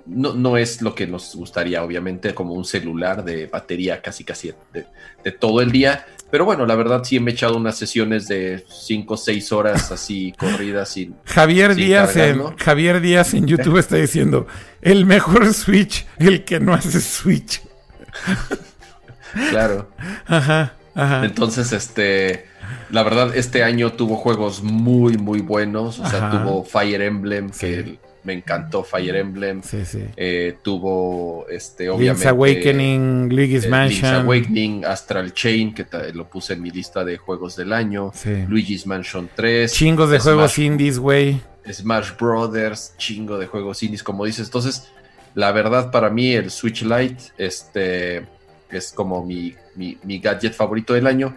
No, 0.07 0.33
no 0.33 0.57
es 0.57 0.81
lo 0.81 0.95
que 0.95 1.07
nos 1.07 1.37
gustaría, 1.37 1.85
obviamente, 1.85 2.35
como 2.35 2.55
un 2.55 2.65
celular 2.65 3.23
de 3.23 3.47
batería 3.47 4.01
casi, 4.01 4.25
casi 4.25 4.55
de, 4.73 4.87
de 5.23 5.33
todo 5.33 5.61
el 5.61 5.71
día. 5.73 6.07
Pero 6.31 6.44
bueno, 6.44 6.65
la 6.66 6.77
verdad 6.77 7.02
sí 7.05 7.19
me 7.20 7.31
he 7.31 7.35
echado 7.35 7.57
unas 7.57 7.77
sesiones 7.77 8.28
de 8.28 8.65
5 8.69 9.15
o 9.15 9.16
6 9.16 9.52
horas 9.52 9.90
así 9.93 10.32
corridas 10.39 10.90
sin... 10.90 11.16
Javier 11.24 11.74
Sí, 11.74 11.86
Díaz 11.86 12.16
en. 12.16 12.57
Javier 12.57 13.01
Díaz 13.01 13.35
en 13.35 13.47
YouTube 13.47 13.78
está 13.78 13.97
diciendo 13.97 14.47
el 14.81 15.07
mejor 15.07 15.52
Switch, 15.52 16.07
el 16.19 16.44
que 16.44 16.61
no 16.61 16.73
hace 16.74 17.01
Switch. 17.01 17.62
Claro. 19.51 19.90
Ajá, 20.27 20.74
ajá. 20.94 21.24
Entonces, 21.24 21.73
este, 21.73 22.47
la 22.90 23.02
verdad, 23.02 23.35
este 23.36 23.62
año 23.62 23.93
tuvo 23.93 24.16
juegos 24.16 24.62
muy, 24.62 25.16
muy 25.16 25.40
buenos. 25.40 25.98
O 25.98 26.09
sea, 26.09 26.28
Ajá. 26.28 26.43
tuvo 26.43 26.65
Fire 26.65 27.02
Emblem, 27.02 27.51
que 27.51 27.82
Sí. 27.85 27.98
Me 28.25 28.35
encantó 28.35 28.85
Fire 28.85 29.17
Emblem. 29.17 29.63
Sí, 29.63 29.85
sí. 29.85 30.05
Eh, 30.17 30.57
tuvo, 30.63 31.47
este, 31.49 31.85
Link's 31.85 31.97
obviamente... 31.97 32.29
Awakening, 32.29 33.29
Luigi's 33.35 33.65
eh, 33.65 33.69
Mansion. 33.69 34.13
Link's 34.13 34.25
Awakening, 34.27 34.85
Astral 34.85 35.33
Chain, 35.33 35.73
que 35.75 35.87
lo 36.13 36.29
puse 36.29 36.53
en 36.53 36.63
mi 36.63 36.71
lista 36.71 37.05
de 37.05 37.17
juegos 37.17 37.57
del 37.57 37.73
año. 37.73 38.11
Sí. 38.15 38.45
Luigi's 38.49 38.87
Mansion 38.87 39.29
3. 39.35 39.73
Chingos 39.73 40.11
de 40.11 40.19
Smash- 40.19 40.23
juegos 40.23 40.59
indies, 40.59 40.99
güey. 40.99 41.41
Smash 41.71 42.11
Brothers, 42.19 42.95
chingo 42.99 43.39
de 43.39 43.47
juegos 43.47 43.83
indies, 43.83 44.03
como 44.03 44.25
dices. 44.25 44.47
Entonces, 44.49 44.91
la 45.35 45.53
verdad, 45.53 45.91
para 45.91 46.11
mí, 46.11 46.33
el 46.35 46.51
Switch 46.51 46.83
Lite 46.83 47.23
este, 47.39 48.27
es 48.71 48.93
como 48.93 49.25
mi, 49.25 49.55
mi- 49.77 49.97
mi 50.03 50.19
gadget 50.19 50.53
favorito 50.55 50.95
del 50.95 51.07
año. 51.07 51.37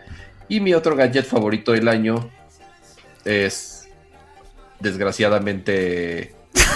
Y 0.50 0.60
mi 0.60 0.74
otro 0.74 0.96
gadget 0.96 1.26
favorito 1.26 1.72
del 1.72 1.88
año 1.88 2.30
es, 3.24 3.88
desgraciadamente, 4.80 6.34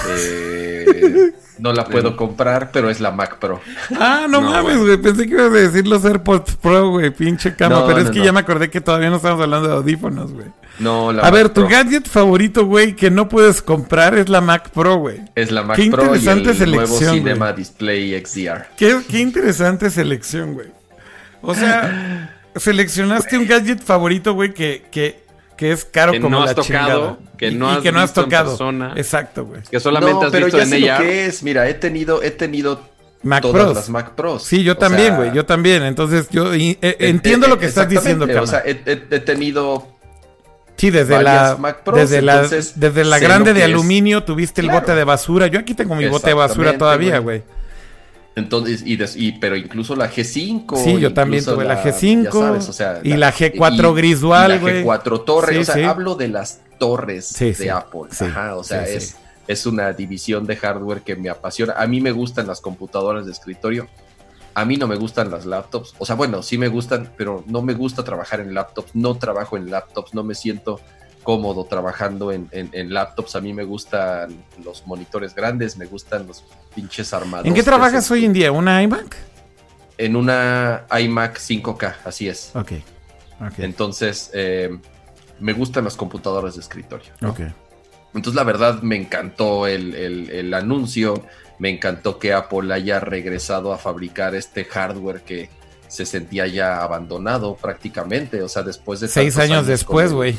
eh, 0.10 1.34
No 1.60 1.74
la 1.74 1.86
puedo 1.90 2.16
comprar, 2.16 2.72
pero 2.72 2.90
es 2.90 3.00
la 3.00 3.12
Mac 3.12 3.40
Pro. 3.40 3.62
Ah, 4.00 4.28
no, 4.30 4.42
No, 4.42 4.52
mames, 4.52 4.78
güey. 4.78 4.98
Pensé 4.98 5.28
que 5.28 5.34
ibas 5.34 5.48
a 5.48 5.50
decir 5.50 5.88
los 5.88 6.06
AirPods 6.06 6.56
Pro, 6.56 6.92
güey. 6.92 7.12
Pinche 7.12 7.56
cama. 7.56 7.80
No, 7.80 7.88
pero 7.88 8.00
es 8.00 8.10
que 8.10 8.20
no. 8.20 8.26
ya 8.26 8.32
me 8.32 8.40
acordé 8.40 8.70
que 8.70 8.82
todavía 8.82 9.10
no 9.10 9.18
estamos 9.18 9.42
hablando 9.42 9.68
de 9.68 9.76
audífonos, 9.76 10.34
güey. 10.34 10.48
No, 10.80 11.12
la 11.12 11.24
A 11.24 11.26
Mac 11.26 11.34
ver, 11.34 11.50
tu 11.50 11.68
gadget 11.68 12.08
favorito, 12.08 12.66
güey, 12.66 12.96
que 12.96 13.10
no 13.10 13.28
puedes 13.30 13.62
comprar 13.62 14.16
es 14.16 14.30
la 14.30 14.42
Mac 14.42 14.70
Pro, 14.70 14.98
güey. 14.98 15.22
Es 15.36 15.52
la 15.52 15.64
Mac 15.64 15.78
Qué 15.78 15.90
Pro 15.90 16.16
y 16.16 16.20
el 16.20 16.38
interesante 16.38 16.66
nuevo 16.68 16.88
selección, 16.88 17.16
Cinema 17.16 17.54
Display 17.54 18.24
XDR. 18.24 18.68
Qué, 18.78 19.02
qué 19.10 19.20
interesante 19.20 19.90
selección, 19.90 20.54
güey. 20.54 20.68
O 21.42 21.56
sea, 21.56 22.36
seleccionaste 22.56 23.38
un 23.38 23.48
gadget 23.48 23.82
favorito, 23.82 24.34
güey, 24.34 24.54
que, 24.54 24.86
que, 24.92 25.24
que 25.58 25.72
es 25.72 25.84
caro 25.86 26.12
Que 26.14 26.22
como 26.22 26.38
no 26.38 26.46
la 26.46 26.52
has 26.52 26.56
tocado, 26.56 27.18
chingada. 27.18 27.18
que 27.38 27.48
Y- 27.50 27.56
no 27.56 27.72
y 27.72 27.76
has 27.76 27.82
que 27.82 27.92
no 27.92 28.00
has 28.00 28.06
visto 28.10 28.22
en 28.22 28.26
tocado. 28.28 28.50
persona. 28.52 28.94
Exacto, 28.96 29.46
güey. 29.46 29.62
Que 29.70 29.80
solamente 29.80 30.14
no, 30.14 30.22
has 30.28 30.32
pero 30.32 30.46
visto 30.46 30.58
ya 30.58 30.64
en 30.64 30.70
sé 30.70 30.78
ella. 30.78 31.00
lo 31.00 31.04
que 31.06 31.26
es. 31.26 31.44
Mira, 31.44 31.68
he 31.68 31.74
tenido, 31.74 32.22
he 32.24 32.32
tenido 32.32 32.82
Mac 33.24 33.42
todas 33.42 33.64
Pros. 33.64 33.76
las 33.76 33.90
Mac 33.90 34.12
Pros. 34.16 34.44
Sí, 34.44 34.64
yo 34.64 34.74
O 34.74 34.78
también, 34.78 35.08
sea, 35.10 35.18
güey. 35.18 35.34
Yo 35.34 35.46
también. 35.46 35.84
Entonces, 35.84 36.30
yo 36.30 36.54
y- 36.56 36.78
eh, 36.82 36.96
he- 37.00 37.10
entiendo 37.10 37.48
he- 37.48 37.50
lo 37.50 37.58
que 37.60 37.66
estás 37.66 37.90
diciendo, 37.90 38.28
Cama. 38.28 38.42
O 38.42 38.48
sea, 38.48 38.62
he, 38.66 38.72
he- 38.86 39.04
he 39.10 39.20
tenido 39.20 39.88
Sí, 40.78 40.92
desde 40.92 41.22
la, 41.24 41.56
Mac 41.60 41.82
Pros, 41.84 41.98
desde, 41.98 42.22
la, 42.22 42.36
entonces 42.36 42.74
desde 42.80 43.04
la 43.04 43.18
grande 43.18 43.54
de 43.56 43.64
aluminio 43.64 44.24
tuviste 44.24 44.62
el 44.62 44.68
Claro. 44.68 44.82
bote 44.82 44.94
de 44.96 45.04
basura. 45.04 45.48
Yo 45.48 45.60
aquí 45.60 45.74
tengo 45.74 45.96
mi 45.96 46.08
bote 46.08 46.28
de 46.28 46.34
basura 46.36 46.78
todavía, 46.78 47.18
güey. 47.18 47.42
Güey. 48.38 48.44
Entonces, 48.44 48.84
y, 48.86 48.98
y- 49.28 49.32
pero 49.34 49.56
incluso 49.56 49.96
la 49.96 50.10
G5. 50.12 50.78
Sí, 50.84 51.00
yo 51.00 51.14
también 51.14 51.44
tuve 51.44 51.66
la 51.66 51.84
G5, 51.84 52.24
ya 52.24 52.32
sabes, 52.32 52.70
o 52.70 52.74
sea, 52.74 53.00
y 53.04 53.14
la 53.18 53.34
G4 53.34 53.92
y- 53.92 53.96
gris 53.96 54.18
y 54.18 54.22
dual, 54.22 54.50
la 54.50 54.58
güey. 54.58 54.84
G4 54.84 55.24
torre, 55.26 55.54
Sí, 55.56 55.60
o 55.60 55.66
sea, 55.66 55.76
sí. 55.76 55.84
hablo 55.84 56.16
de 56.16 56.28
las 56.28 56.62
torres 56.78 57.26
Sí, 57.28 57.52
de 57.54 57.72
Apple. 57.72 58.02
Ajá, 58.20 58.56
o 58.56 58.64
sea, 58.64 58.88
es, 58.88 59.18
es 59.48 59.66
una 59.66 59.92
división 59.94 60.46
de 60.46 60.56
hardware 60.56 61.02
que 61.02 61.16
me 61.16 61.30
apasiona. 61.30 61.74
A 61.78 61.88
mí 61.88 62.02
me 62.02 62.12
gustan 62.12 62.48
las 62.48 62.62
computadoras 62.62 63.26
de 63.26 63.32
escritorio. 63.32 63.88
A 64.54 64.66
mí 64.66 64.76
no 64.78 64.88
me 64.88 64.96
gustan 64.96 65.30
las 65.30 65.46
laptops. 65.46 65.94
O 66.00 66.06
sea, 66.06 66.16
bueno, 66.16 66.42
sí 66.42 66.58
me 66.58 66.68
gustan, 66.68 67.12
pero 67.16 67.44
no 67.48 67.62
me 67.62 67.74
gusta 67.76 68.04
trabajar 68.04 68.40
en 68.40 68.54
laptops. 68.56 68.92
No 68.96 69.16
trabajo 69.16 69.56
en 69.56 69.70
laptops, 69.70 70.14
no 70.16 70.24
me 70.24 70.34
siento 70.36 70.80
cómodo 71.28 71.66
trabajando 71.66 72.32
en, 72.32 72.48
en- 72.54 72.70
en 72.72 72.94
laptops. 72.94 73.36
A 73.36 73.42
mí 73.42 73.52
me 73.52 73.66
gustan 73.66 74.34
los 74.64 74.88
monitores 74.88 75.36
grandes, 75.36 75.76
me 75.76 75.86
gustan 75.86 76.26
los 76.26 76.42
pinches 76.74 77.14
armados. 77.14 77.46
¿En 77.46 77.54
qué 77.54 77.64
trabajas 77.64 78.10
hoy 78.12 78.24
en 78.24 78.32
día? 78.32 78.50
¿Una 78.54 78.82
iMac? 78.82 79.14
En 79.98 80.16
una 80.16 80.86
iMac 80.98 81.38
5K, 81.38 81.96
así 82.06 82.30
es. 82.30 82.52
Ok. 82.56 82.72
Ok. 83.42 83.60
Entonces, 83.60 84.30
eh, 84.34 84.70
me 85.42 85.52
gustan 85.52 85.84
las 85.84 85.98
computadoras 85.98 86.56
de 86.56 86.62
escritorio. 86.62 87.12
¿no? 87.20 87.32
ok. 87.32 87.42
Entonces, 88.14 88.34
la 88.36 88.46
verdad, 88.46 88.82
me 88.82 88.96
encantó 88.96 89.68
el, 89.68 89.96
el- 89.96 90.30
el 90.30 90.54
anuncio. 90.54 91.26
Me 91.60 91.70
encantó 91.70 92.20
que 92.20 92.32
Apple 92.32 92.74
haya 92.74 93.02
regresado 93.02 93.74
a 93.74 93.78
fabricar 93.78 94.34
este 94.34 94.64
hardware 94.64 95.24
que 95.24 95.50
se 95.90 96.06
sentía 96.06 96.48
ya 96.48 96.82
abandonado 96.82 97.56
prácticamente. 97.58 98.42
O 98.44 98.48
sea, 98.48 98.64
después 98.64 99.02
de 99.02 99.10
Seis 99.10 99.38
años 99.38 99.68
después, 99.68 100.08
con 100.08 100.16
güey. 100.20 100.38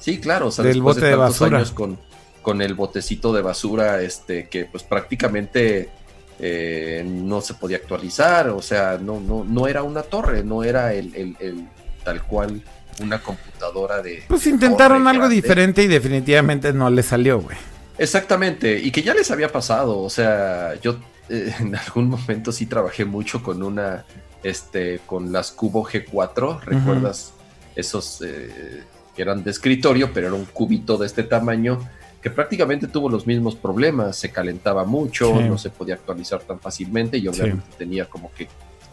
Sí, 0.00 0.18
claro, 0.18 0.48
o 0.48 0.50
sea, 0.50 0.64
Del 0.64 0.74
después 0.74 0.96
bote 0.96 1.06
de 1.06 1.12
tantos 1.12 1.28
basura. 1.38 1.58
años 1.58 1.70
con, 1.72 1.98
con 2.42 2.62
el 2.62 2.74
botecito 2.74 3.32
de 3.32 3.42
basura, 3.42 4.00
este, 4.02 4.48
que 4.48 4.64
pues 4.64 4.82
prácticamente 4.82 5.90
eh, 6.38 7.04
no 7.06 7.40
se 7.42 7.54
podía 7.54 7.76
actualizar, 7.76 8.48
o 8.48 8.62
sea, 8.62 8.98
no, 9.00 9.20
no, 9.20 9.44
no 9.44 9.68
era 9.68 9.82
una 9.82 10.02
torre, 10.02 10.42
no 10.42 10.64
era 10.64 10.94
el, 10.94 11.14
el- 11.14 11.36
el- 11.38 11.68
tal 12.02 12.22
cual 12.22 12.62
una 13.02 13.22
computadora 13.22 14.00
de. 14.02 14.24
Pues 14.26 14.46
intentaron 14.46 15.06
algo 15.06 15.20
grande. 15.24 15.34
diferente 15.36 15.82
y 15.82 15.86
definitivamente 15.86 16.72
no 16.72 16.88
le 16.90 17.02
salió, 17.02 17.40
güey. 17.40 17.56
Exactamente, 17.98 18.78
y 18.78 18.90
que 18.90 19.02
ya 19.02 19.12
les 19.12 19.30
había 19.30 19.52
pasado, 19.52 19.98
o 20.00 20.08
sea, 20.08 20.74
yo 20.80 20.96
eh, 21.28 21.54
en 21.60 21.76
algún 21.76 22.08
momento 22.08 22.52
sí 22.52 22.64
trabajé 22.64 23.04
mucho 23.04 23.42
con 23.42 23.62
una, 23.62 24.06
este, 24.42 25.00
con 25.04 25.30
las 25.30 25.52
Cubo 25.52 25.84
G4, 25.84 26.60
¿recuerdas? 26.62 27.34
Esos 27.76 28.22
eh, 28.22 28.82
que 29.20 29.24
eran 29.24 29.44
de 29.44 29.50
escritorio, 29.50 30.10
pero 30.14 30.28
era 30.28 30.34
un 30.36 30.46
cubito 30.46 30.96
de 30.96 31.04
este 31.04 31.22
tamaño, 31.24 31.78
que 32.22 32.30
prácticamente 32.30 32.86
tuvo 32.86 33.10
los 33.10 33.26
mismos 33.26 33.54
problemas, 33.54 34.16
se 34.16 34.30
calentaba 34.30 34.84
mucho, 34.84 35.26
Sí. 35.36 35.44
no 35.46 35.58
se 35.58 35.68
podía 35.68 35.94
actualizar 35.96 36.40
tan 36.40 36.58
fácilmente 36.58 37.18
y 37.18 37.28
obviamente 37.28 37.66
tenía 37.76 38.06
como 38.06 38.32
que 38.32 38.48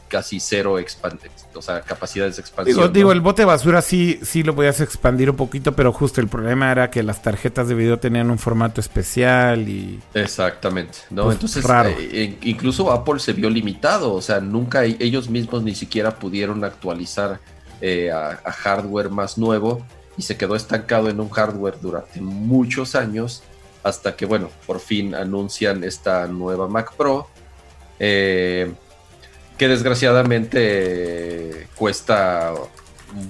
casi 0.09 0.39
cero 0.39 0.77
o 1.53 1.61
sea, 1.61 1.81
capacidades 1.81 2.35
de 2.37 2.41
expansión. 2.41 2.75
Digo, 2.77 2.87
¿no? 2.87 2.93
digo, 2.93 3.11
el 3.13 3.21
bote 3.21 3.43
de 3.43 3.45
basura 3.45 3.81
sí, 3.81 4.19
sí 4.21 4.43
lo 4.43 4.53
podías 4.53 4.81
expandir 4.81 5.29
un 5.29 5.35
poquito, 5.37 5.73
pero 5.73 5.93
justo 5.93 6.19
el 6.19 6.27
problema 6.27 6.71
era 6.71 6.89
que 6.89 7.03
las 7.03 7.21
tarjetas 7.21 7.69
de 7.69 7.75
video 7.75 7.99
tenían 7.99 8.29
un 8.29 8.37
formato 8.37 8.81
especial 8.81 9.67
y... 9.69 9.99
Exactamente, 10.13 10.97
¿no? 11.09 11.23
Pues, 11.23 11.35
Entonces, 11.35 11.63
raro. 11.63 11.89
eh, 11.89 11.95
eh, 12.11 12.37
incluso 12.43 12.91
Apple 12.91 13.19
se 13.19 13.31
vio 13.33 13.49
limitado, 13.49 14.13
o 14.13 14.21
sea, 14.21 14.39
nunca 14.41 14.85
e- 14.85 14.97
ellos 14.99 15.29
mismos 15.29 15.63
ni 15.63 15.73
siquiera 15.75 16.11
pudieron 16.11 16.63
actualizar 16.65 17.39
eh, 17.81 18.09
a, 18.11 18.39
a 18.43 18.51
hardware 18.51 19.09
más 19.09 19.37
nuevo 19.37 19.85
y 20.17 20.23
se 20.23 20.37
quedó 20.37 20.55
estancado 20.55 21.09
en 21.09 21.19
un 21.19 21.29
hardware 21.29 21.79
durante 21.79 22.21
muchos 22.21 22.95
años 22.95 23.43
hasta 23.83 24.15
que, 24.15 24.25
bueno, 24.25 24.49
por 24.65 24.79
fin 24.79 25.15
anuncian 25.15 25.83
esta 25.83 26.27
nueva 26.27 26.67
Mac 26.67 26.93
Pro, 26.95 27.29
eh, 27.99 28.73
que 29.57 29.67
desgraciadamente 29.67 30.59
eh, 31.61 31.67
cuesta 31.75 32.53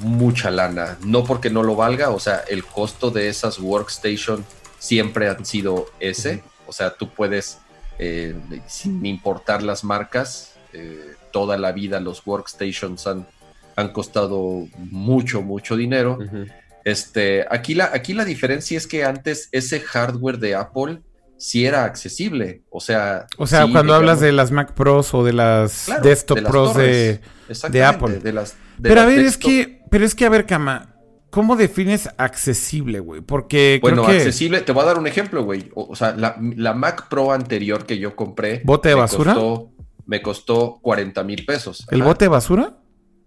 mucha 0.02 0.50
lana, 0.50 0.98
no 1.04 1.24
porque 1.24 1.50
no 1.50 1.64
lo 1.64 1.76
valga, 1.76 2.10
o 2.10 2.20
sea, 2.20 2.44
el 2.48 2.66
costo 2.66 3.12
de 3.12 3.30
esas 3.30 3.60
workstation 3.60 4.44
siempre 4.80 5.30
han 5.30 5.46
sido 5.46 5.88
ese, 6.00 6.44
o 6.66 6.74
sea, 6.74 6.92
tú 6.92 7.10
puedes, 7.10 7.60
eh, 8.00 8.36
sin 8.68 9.06
importar 9.06 9.64
las 9.64 9.84
marcas, 9.84 10.54
eh, 10.74 11.16
toda 11.32 11.58
la 11.58 11.72
vida 11.72 12.00
los 12.00 12.26
workstations 12.26 13.08
han, 13.08 13.28
han 13.76 13.94
costado 13.94 14.68
mucho, 14.78 15.42
mucho 15.42 15.76
dinero. 15.76 16.18
Ujú. 16.20 16.48
Este, 16.88 17.46
aquí 17.50 17.74
la, 17.76 17.92
aquí 17.94 18.14
la 18.14 18.24
diferencia 18.24 18.78
es 18.78 18.88
que 18.88 19.04
antes 19.04 19.50
ese 19.52 19.82
hardware 19.82 20.38
de 20.40 20.56
Apple 20.56 21.02
sí 21.38 21.66
era 21.66 21.84
accesible, 21.84 22.62
o 22.70 22.80
sea... 22.80 23.28
O 23.38 23.46
sea, 23.46 23.66
sí, 23.66 23.72
cuando 23.74 23.94
hablas 23.94 24.22
de 24.22 24.32
las 24.32 24.52
Mac 24.52 24.74
Pros 24.74 25.14
o 25.14 25.24
de 25.26 25.34
las 25.34 25.84
claro, 25.86 26.02
Desktop 26.04 26.38
de 26.38 26.42
las 26.44 26.52
Pros 26.52 26.76
de... 26.78 27.20
Apple. 27.84 28.20
de 28.20 28.32
las- 28.34 28.56
de 28.78 28.90
Pero 28.90 29.02
a 29.02 29.06
ver, 29.06 29.20
es 29.20 29.38
que... 29.38 29.82
Pero 29.92 30.06
es 30.06 30.16
que, 30.16 30.26
a 30.26 30.30
ver, 30.30 30.46
Cama, 30.46 30.96
¿cómo 31.30 31.58
defines 31.58 32.10
accesible, 32.18 33.02
güey? 33.02 33.20
Porque 33.22 33.80
Bueno, 33.82 34.04
creo 34.04 34.16
que... 34.18 34.24
accesible, 34.24 34.62
te 34.62 34.72
voy 34.72 34.84
a 34.84 34.86
dar 34.88 34.98
un 34.98 35.08
ejemplo, 35.08 35.44
güey. 35.44 35.70
O, 35.76 35.88
o 35.92 35.96
sea, 35.96 36.16
la, 36.16 36.38
la 36.56 36.74
Mac 36.74 37.10
Pro 37.10 37.34
anterior 37.34 37.86
que 37.86 37.98
yo 38.00 38.16
compré. 38.16 38.62
¿Bote 38.64 38.90
de 38.90 38.96
basura? 38.96 39.34
costó- 39.34 39.72
me 40.06 40.22
costó 40.22 40.80
40 40.82 41.22
mil 41.24 41.46
pesos. 41.46 41.86
¿El 41.92 42.00
Ajá. 42.02 42.08
bote 42.12 42.26
de 42.26 42.30
basura? 42.30 42.78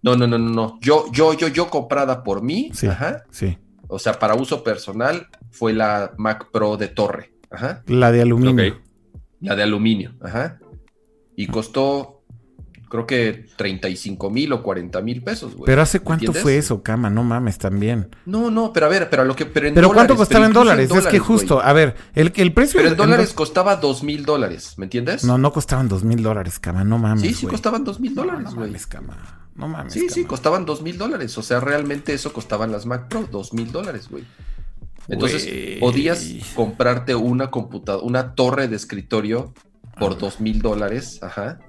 No, 0.02 0.16
no, 0.16 0.26
no, 0.26 0.38
no, 0.38 0.50
no. 0.50 0.78
Yo, 0.80 1.06
yo, 1.12 1.34
yo, 1.34 1.48
yo 1.48 1.68
comprada 1.68 2.22
por 2.24 2.42
mí. 2.42 2.70
Sí. 2.74 2.86
Ajá. 2.86 3.24
Sí. 3.30 3.58
O 3.88 3.98
sea, 3.98 4.18
para 4.18 4.34
uso 4.34 4.62
personal 4.64 5.26
fue 5.50 5.72
la 5.72 6.12
Mac 6.16 6.48
Pro 6.52 6.76
de 6.76 6.88
torre. 6.88 7.32
Ajá. 7.50 7.82
La 7.86 8.10
de 8.12 8.22
aluminio. 8.22 8.80
La 9.40 9.56
de 9.56 9.62
aluminio. 9.64 10.14
Ajá. 10.22 10.58
Y 11.36 11.46
costó, 11.48 12.22
creo 12.88 13.06
que 13.06 13.46
35 13.56 14.30
mil 14.30 14.52
o 14.52 14.62
40 14.62 15.00
mil 15.00 15.22
pesos, 15.22 15.54
güey. 15.54 15.66
Pero 15.66 15.82
¿hace 15.82 16.00
cuánto 16.00 16.26
¿Entiendes? 16.26 16.42
fue 16.42 16.56
eso, 16.58 16.82
Cama? 16.82 17.10
No 17.10 17.24
mames, 17.24 17.58
también. 17.58 18.08
No, 18.26 18.50
no, 18.50 18.72
pero 18.72 18.86
a 18.86 18.88
ver, 18.90 19.08
pero 19.10 19.22
a 19.22 19.24
lo 19.24 19.34
que. 19.34 19.46
Pero, 19.46 19.68
en 19.68 19.74
¿Pero 19.74 19.88
dólares, 19.88 20.06
cuánto 20.08 20.16
costaba 20.16 20.46
en 20.46 20.52
dólares? 20.52 20.90
Es 20.90 21.04
que 21.06 21.18
güey. 21.18 21.28
justo, 21.28 21.60
a 21.60 21.72
ver, 21.72 21.94
el, 22.14 22.32
el 22.36 22.52
precio... 22.52 22.78
Pero 22.78 22.90
en 22.90 22.96
dólares 22.96 23.30
do- 23.30 23.34
costaba 23.36 23.76
dos 23.76 24.02
mil 24.02 24.24
dólares, 24.24 24.74
¿me 24.76 24.84
entiendes? 24.86 25.24
No, 25.24 25.36
no 25.38 25.52
costaban 25.52 25.88
dos 25.88 26.04
mil 26.04 26.22
dólares, 26.22 26.58
Cama. 26.58 26.84
No 26.84 26.98
mames, 26.98 27.22
sí, 27.22 27.34
sí 27.34 27.42
güey. 27.46 27.52
costaban 27.52 27.84
dos 27.84 27.98
mil 28.00 28.14
No, 28.14 28.22
dólares, 28.22 28.44
no 28.50 28.54
güey. 28.56 28.66
mames, 28.68 28.86
Cama. 28.86 29.39
No 29.60 29.68
mames, 29.68 29.92
Sí, 29.92 30.08
sí, 30.08 30.24
costaban 30.24 30.64
dos 30.64 30.80
mil 30.80 30.96
dólares. 30.96 31.36
O 31.36 31.42
sea, 31.42 31.60
realmente 31.60 32.14
eso 32.14 32.32
costaban 32.32 32.72
las 32.72 32.86
Mac 32.86 33.08
Pro, 33.08 33.28
dos 33.30 33.52
mil 33.52 33.70
dólares, 33.70 34.08
güey. 34.10 34.24
Entonces, 35.06 35.78
podías 35.78 36.24
comprarte 36.54 37.14
una 37.14 37.50
computadora, 37.50 38.04
una 38.04 38.34
torre 38.34 38.68
de 38.68 38.76
escritorio 38.76 39.52
por 39.98 40.16
dos 40.18 40.40
mil 40.40 40.62
dólares, 40.62 41.22
ajá. 41.22 41.60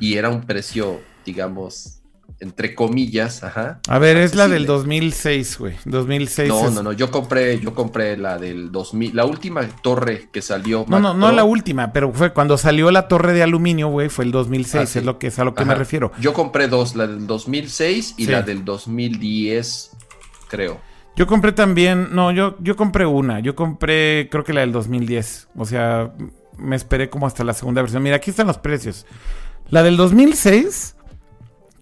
Y 0.00 0.14
era 0.14 0.30
un 0.30 0.42
precio, 0.42 1.00
digamos, 1.24 2.02
entre 2.44 2.74
comillas, 2.76 3.42
ajá. 3.42 3.80
A 3.88 3.98
ver, 3.98 4.16
es 4.16 4.36
la 4.36 4.44
del 4.44 4.62
accesible. 4.62 4.66
2006, 5.00 5.58
güey. 5.58 5.74
2006 5.84 6.48
No, 6.48 6.68
es- 6.68 6.72
no, 6.74 6.82
no, 6.84 6.92
yo 6.92 7.10
compré, 7.10 7.58
yo 7.58 7.74
compré 7.74 8.16
la 8.16 8.38
del 8.38 8.70
2000, 8.70 9.16
la 9.16 9.24
última 9.24 9.66
torre 9.82 10.28
que 10.32 10.40
salió. 10.42 10.84
No, 10.88 11.00
Mac 11.00 11.02
no, 11.02 11.14
no 11.14 11.26
Pro. 11.26 11.36
la 11.36 11.44
última, 11.44 11.92
pero 11.92 12.12
fue 12.12 12.32
cuando 12.32 12.56
salió 12.56 12.90
la 12.92 13.08
torre 13.08 13.32
de 13.32 13.42
aluminio, 13.42 13.88
güey, 13.88 14.08
fue 14.08 14.24
el 14.24 14.30
2006, 14.30 14.82
Ah, 14.82 14.86
sí. 14.86 14.98
es 15.00 15.04
lo 15.04 15.18
que 15.18 15.26
es 15.26 15.38
a 15.40 15.44
lo 15.44 15.54
que 15.54 15.64
me 15.64 15.74
refiero. 15.74 16.12
Yo 16.20 16.32
compré 16.32 16.68
dos, 16.68 16.94
la 16.94 17.06
del 17.08 17.26
2006 17.26 18.14
y 18.16 18.26
Sí. 18.26 18.30
la 18.30 18.42
del 18.42 18.64
2010, 18.64 19.90
creo. 20.48 20.80
Yo 21.16 21.26
compré 21.26 21.52
también, 21.52 22.08
no, 22.12 22.32
yo, 22.32 22.56
yo 22.60 22.76
compré 22.76 23.06
una, 23.06 23.40
yo 23.40 23.54
compré 23.54 24.28
creo 24.30 24.42
que 24.44 24.52
la 24.52 24.62
del 24.62 24.72
2010, 24.72 25.48
o 25.56 25.64
sea, 25.64 26.12
me 26.58 26.74
esperé 26.76 27.08
como 27.08 27.26
hasta 27.26 27.44
la 27.44 27.52
segunda 27.54 27.82
versión. 27.82 28.02
Mira, 28.02 28.16
aquí 28.16 28.30
están 28.30 28.46
los 28.48 28.58
precios. 28.58 29.06
La 29.70 29.82
del 29.82 29.96
2006, 29.96 30.93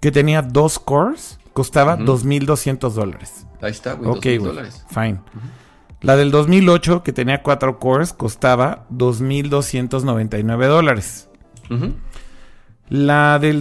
que 0.03 0.13
tenía 0.13 0.43
dos 0.43 0.79
cores, 0.79 1.39
costaba 1.55 1.95
Ujú. 1.95 2.05
2.200 2.05 2.91
dólares. 2.93 3.47
Ahí 3.63 3.71
está, 3.71 3.95
güey, 3.95 4.11
Ok, 4.11 4.17
2,000 4.17 4.39
güey, 4.41 4.51
dólares. 4.51 4.85
fine. 4.91 5.21
La 6.03 6.17
del 6.17 6.31
2008, 6.33 7.03
que 7.05 7.13
tenía 7.13 7.43
4 7.43 7.79
cores, 7.79 8.13
costaba 8.13 8.87
2.299 8.91 10.67
dólares. 10.67 11.29
Ujú. 11.71 11.95
La 12.89 13.39
del 13.39 13.61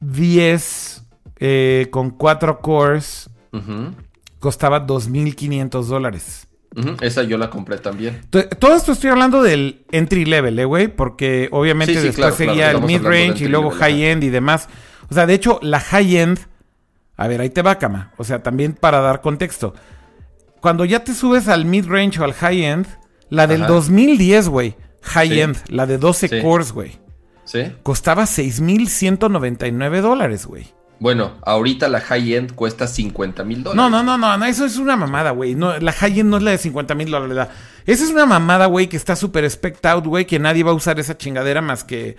2010, 0.00 1.02
eh, 1.40 1.88
con 1.90 2.10
4 2.10 2.60
cores, 2.60 3.28
costaba 4.38 4.86
2.500 4.86 5.88
dólares. 5.88 6.46
Ujú. 6.76 6.96
Esa 7.02 7.22
yo 7.22 7.38
la 7.38 7.50
compré 7.50 7.78
también. 7.78 8.20
To- 8.30 8.48
Todo 8.48 8.74
esto 8.74 8.92
estoy 8.92 9.10
hablando 9.10 9.42
del 9.42 9.84
entry 9.92 10.24
level, 10.24 10.58
¿eh, 10.58 10.64
güey? 10.64 10.88
Porque 10.88 11.48
obviamente 11.52 11.94
Sí, 11.94 12.00
sí, 12.00 12.06
después 12.06 12.34
claro, 12.34 12.36
claro, 12.36 12.50
seguía 12.52 12.70
el 12.72 12.82
mid-range 12.82 13.34
del 13.40 13.42
y 13.42 13.48
luego 13.48 13.68
ajá. 13.70 13.78
high-end 13.86 14.24
y 14.24 14.30
demás. 14.30 14.68
O 15.10 15.14
sea, 15.14 15.26
de 15.26 15.34
hecho, 15.34 15.58
la 15.62 15.80
high-end... 15.80 16.38
A 17.16 17.28
ver, 17.28 17.40
ahí 17.40 17.50
te 17.50 17.62
va, 17.62 17.78
cama. 17.78 18.12
O 18.16 18.24
sea, 18.24 18.42
también 18.42 18.72
para 18.72 19.00
dar 19.00 19.20
contexto. 19.20 19.74
Cuando 20.60 20.84
ya 20.84 21.04
te 21.04 21.14
subes 21.14 21.46
al 21.48 21.64
mid-range 21.64 22.20
o 22.20 22.24
al 22.24 22.32
high-end, 22.34 22.86
la 23.28 23.46
del 23.46 23.62
Ajá. 23.64 23.72
2010, 23.72 24.48
güey, 24.48 24.76
high-end, 25.02 25.56
la 25.68 25.86
de 25.86 25.98
12 25.98 26.28
Sí. 26.28 26.40
cores, 26.42 26.72
güey, 26.72 26.98
¿Sí? 27.44 27.72
costaba 27.82 28.26
6.199 28.26 30.00
dólares, 30.00 30.46
güey. 30.46 30.72
Bueno, 31.00 31.32
ahorita 31.42 31.88
la 31.88 32.00
high-end 32.00 32.54
cuesta 32.54 32.86
50 32.86 33.44
mil 33.44 33.62
dólares. 33.62 33.76
No, 33.76 33.90
no, 34.02 34.16
no, 34.16 34.38
no, 34.38 34.44
eso 34.46 34.64
es 34.64 34.76
una 34.78 34.96
mamada, 34.96 35.32
güey. 35.32 35.54
No, 35.54 35.76
la 35.78 35.92
high-end 35.92 36.30
no 36.30 36.36
es 36.38 36.42
la 36.42 36.52
de 36.52 36.58
50 36.58 36.94
mil 36.94 37.10
dólares. 37.10 37.36
la- 37.36 37.48
Esa 37.84 38.04
es 38.04 38.10
una 38.10 38.26
mamada, 38.26 38.66
güey, 38.66 38.88
que 38.88 38.96
está 38.96 39.14
súper 39.16 39.44
spec 39.50 39.84
out, 39.86 40.06
güey, 40.06 40.24
que 40.24 40.38
nadie 40.38 40.62
va 40.62 40.70
a 40.70 40.74
usar 40.74 40.98
esa 40.98 41.16
chingadera 41.18 41.60
más 41.60 41.84
que, 41.84 42.16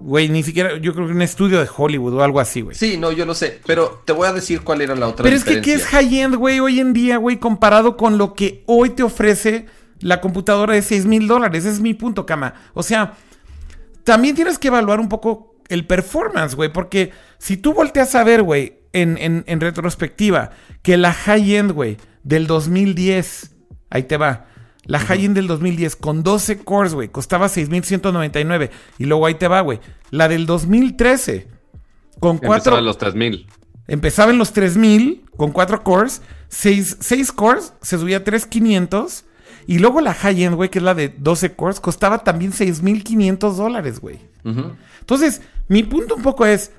güey, 0.00 0.28
ni 0.28 0.42
siquiera, 0.42 0.76
yo 0.78 0.94
creo 0.94 1.06
que 1.06 1.12
un 1.12 1.22
estudio 1.22 1.60
de 1.60 1.68
Hollywood 1.74 2.14
o 2.14 2.22
algo 2.22 2.40
así, 2.40 2.60
güey. 2.62 2.76
Sí, 2.76 2.96
no, 2.96 3.12
yo 3.12 3.24
lo 3.26 3.34
sé. 3.34 3.60
Pero 3.66 4.02
te 4.04 4.12
voy 4.12 4.26
a 4.28 4.32
decir 4.32 4.62
cuál 4.62 4.80
era 4.82 4.94
la 4.94 5.08
otra 5.08 5.22
Pero 5.22 5.36
es 5.36 5.44
que, 5.44 5.60
¿qué 5.60 5.74
es 5.74 5.84
high-end, 5.86 6.34
güey, 6.36 6.60
hoy 6.60 6.80
en 6.80 6.92
día, 6.92 7.16
güey, 7.16 7.38
comparado 7.38 7.96
con 7.96 8.18
lo 8.18 8.34
que 8.34 8.62
hoy 8.66 8.90
te 8.90 9.02
ofrece 9.02 9.66
la 10.00 10.20
computadora 10.20 10.74
de 10.74 10.82
6 10.82 11.06
mil 11.06 11.26
dólares? 11.28 11.64
Ese 11.64 11.74
es 11.74 11.80
mi 11.80 11.94
punto, 11.94 12.24
cama. 12.26 12.54
O 12.74 12.82
sea, 12.82 13.14
también 14.04 14.34
tienes 14.34 14.58
que 14.58 14.68
evaluar 14.68 15.00
un 15.00 15.08
poco 15.08 15.56
el 15.68 15.86
performance, 15.86 16.54
güey, 16.54 16.72
porque 16.72 17.12
si 17.38 17.56
tú 17.56 17.74
volteas 17.74 18.14
a 18.14 18.24
ver, 18.24 18.42
güey, 18.42 18.78
en, 18.92 19.18
en- 19.18 19.44
en 19.46 19.60
retrospectiva, 19.60 20.50
que 20.82 20.96
la 20.96 21.12
high-end, 21.12 21.72
güey, 21.72 21.98
del 22.22 22.46
2010, 22.46 23.54
ahí 23.90 24.04
te 24.04 24.16
va, 24.16 24.46
la 24.88 24.98
high-end 24.98 25.36
del 25.36 25.46
2010 25.46 25.94
con 25.96 26.22
12 26.22 26.58
cores, 26.64 26.94
güey, 26.94 27.08
costaba 27.08 27.46
6.199, 27.46 28.70
y 28.98 29.04
luego 29.04 29.26
ahí 29.26 29.34
te 29.34 29.46
va, 29.46 29.60
güey, 29.60 29.78
la 30.10 30.28
del 30.28 30.46
2013 30.46 31.46
con 32.18 32.38
4 32.38 32.54
Empezaba 32.56 32.78
en 32.78 32.84
los 32.84 32.98
3000. 32.98 33.46
Empezaba 33.86 34.30
en 34.32 34.38
los 34.38 34.52
3000 34.52 35.24
con 35.36 35.52
4 35.52 35.84
cores. 35.84 36.22
6, 36.48 37.32
cores 37.32 37.74
se 37.82 37.98
subía 37.98 38.18
a 38.18 38.24
3500. 38.24 39.24
Y 39.66 39.78
luego 39.78 40.00
la 40.00 40.14
high-end, 40.14 40.56
güey, 40.56 40.70
que 40.70 40.78
es 40.78 40.82
la 40.82 40.94
de 40.94 41.10
12 41.10 41.52
cores, 41.54 41.80
costaba 41.80 42.24
también 42.24 42.52
6500 42.52 43.56
dólares, 43.58 44.00
güey. 44.00 44.18
Entonces, 45.00 45.42
mi 45.68 45.82
punto 45.82 46.14
un 46.14 46.22
poco 46.22 46.46
es, 46.46 46.72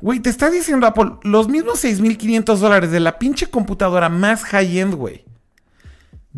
güey, 0.00 0.20
te 0.20 0.30
está 0.30 0.48
diciendo 0.50 0.86
Apple, 0.86 1.16
los 1.22 1.48
mismos 1.48 1.80
6500 1.80 2.60
dólares 2.60 2.92
de 2.92 3.00
la 3.00 3.18
pinche 3.18 3.48
computadora 3.48 4.08
más 4.08 4.44
high-end, 4.44 4.94
güey. 4.94 5.24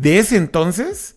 De 0.01 0.17
ese 0.17 0.35
entonces, 0.37 1.15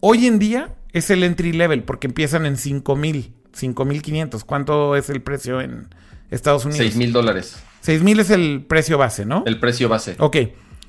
hoy 0.00 0.26
en 0.26 0.38
día 0.40 0.74
es 0.92 1.08
el 1.10 1.22
entry 1.22 1.52
level, 1.52 1.84
porque 1.84 2.08
empiezan 2.08 2.46
en 2.46 2.56
5000, 2.56 3.32
5500. 3.52 4.44
¿Cuánto 4.44 4.96
es 4.96 5.08
el 5.08 5.22
precio 5.22 5.60
en 5.60 5.88
Estados 6.30 6.64
Unidos? 6.64 6.78
6 6.78 6.96
mil 6.96 7.12
dólares. 7.12 7.56
6000 7.82 8.18
es 8.20 8.30
el 8.30 8.64
precio 8.66 8.98
base, 8.98 9.24
¿no? 9.24 9.44
El 9.46 9.60
precio 9.60 9.88
base. 9.88 10.16
Ok, 10.18 10.36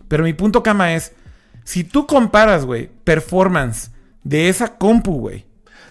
pero 0.07 0.23
mi 0.23 0.34
punto, 0.34 0.63
cama, 0.63 0.95
es, 0.95 1.13
si 1.63 1.84
tú 1.84 2.07
comparas, 2.07 2.65
güey, 2.65 2.89
performance 3.03 3.91
de 4.23 4.49
esa 4.49 4.77
compu, 4.77 5.19
güey, 5.19 5.45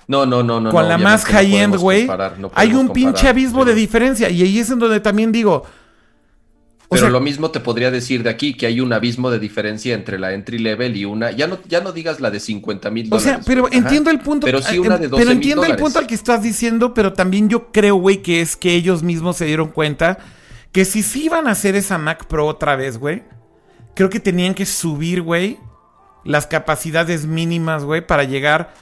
No, 0.08 0.26
no, 0.26 0.42
no, 0.42 0.60
no. 0.60 0.70
con 0.70 0.82
no, 0.82 0.88
la 0.88 0.98
más 0.98 1.24
high-end, 1.24 1.76
güey, 1.76 2.06
no 2.38 2.50
hay 2.54 2.74
un 2.74 2.88
pinche 2.88 3.10
comparar, 3.12 3.28
abismo 3.30 3.60
pero- 3.60 3.74
de 3.74 3.80
diferencia. 3.80 4.28
Y 4.28 4.42
ahí 4.42 4.58
es 4.58 4.70
en 4.70 4.80
donde 4.80 4.98
también 4.98 5.30
digo, 5.30 5.64
Pero 6.94 7.06
sea, 7.06 7.10
lo 7.10 7.20
mismo 7.20 7.50
te 7.50 7.60
podría 7.60 7.90
decir 7.90 8.22
de 8.22 8.30
aquí, 8.30 8.54
que 8.54 8.66
hay 8.66 8.80
un 8.80 8.92
abismo 8.92 9.30
de 9.30 9.38
diferencia 9.38 9.94
entre 9.94 10.18
la 10.18 10.32
entry 10.32 10.58
level 10.58 10.96
y 10.96 11.04
una. 11.04 11.30
Ya 11.30 11.46
no, 11.46 11.58
ya 11.68 11.80
no 11.80 11.92
digas 11.92 12.20
la 12.20 12.30
de 12.30 12.40
50 12.40 12.90
mil 12.90 13.06
o 13.06 13.10
dólares. 13.10 13.24
sea, 13.24 13.40
pero. 13.46 13.66
Ajá. 13.66 13.76
entiendo 13.76 14.10
el 14.10 14.20
punto. 14.20 14.46
Pero 14.46 14.62
sí 14.62 14.78
una 14.78 14.98
de 14.98 15.04
em, 15.04 15.10
12 15.10 15.22
Pero 15.22 15.32
entiendo 15.32 15.64
el 15.64 15.76
punto 15.76 15.98
al 15.98 16.06
que 16.06 16.14
estás 16.14 16.42
diciendo, 16.42 16.94
pero 16.94 17.12
también 17.12 17.48
yo 17.48 17.70
creo, 17.72 17.96
güey, 17.96 18.22
que 18.22 18.40
es 18.40 18.56
que 18.56 18.74
ellos 18.74 19.02
mismos 19.02 19.36
se 19.36 19.44
dieron 19.44 19.68
cuenta 19.68 20.18
que 20.72 20.84
si 20.84 21.02
sí 21.02 21.26
iban 21.26 21.46
a 21.46 21.52
hacer 21.52 21.76
esa 21.76 21.98
Mac 21.98 22.26
Pro 22.26 22.46
otra 22.46 22.74
vez, 22.74 22.98
güey, 22.98 23.22
creo 23.94 24.10
que 24.10 24.18
tenían 24.18 24.54
que 24.54 24.66
subir, 24.66 25.22
güey, 25.22 25.58
las 26.24 26.46
capacidades 26.48 27.26
mínimas, 27.26 27.84
güey, 27.84 28.04
para 28.04 28.24
llegar 28.24 28.74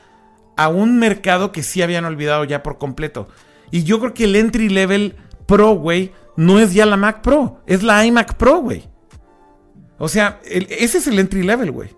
a 0.57 0.69
un 0.69 0.99
mercado 0.99 1.53
que 1.53 1.63
sí 1.63 1.83
habían 1.83 2.05
olvidado 2.05 2.45
ya 2.45 2.63
por 2.63 2.79
completo. 2.79 3.29
Y 3.71 3.85
yo 3.85 4.01
creo 4.01 4.15
que 4.15 4.25
el 4.25 4.37
entry 4.37 4.69
level 4.69 5.17
Pro, 5.47 5.73
güey, 5.73 6.13
no 6.37 6.59
es 6.59 6.73
ya 6.75 6.87
la 6.87 6.97
Mac 6.97 7.21
Pro, 7.23 7.61
es 7.67 7.83
la 7.83 8.05
iMac 8.07 8.35
Pro, 8.37 8.59
güey. 8.61 8.89
O 9.99 10.09
sea, 10.09 10.41
el- 10.45 10.67
ese 10.71 10.99
es 10.99 11.07
el 11.07 11.19
entry 11.19 11.43
level, 11.43 11.71
güey. 11.71 11.91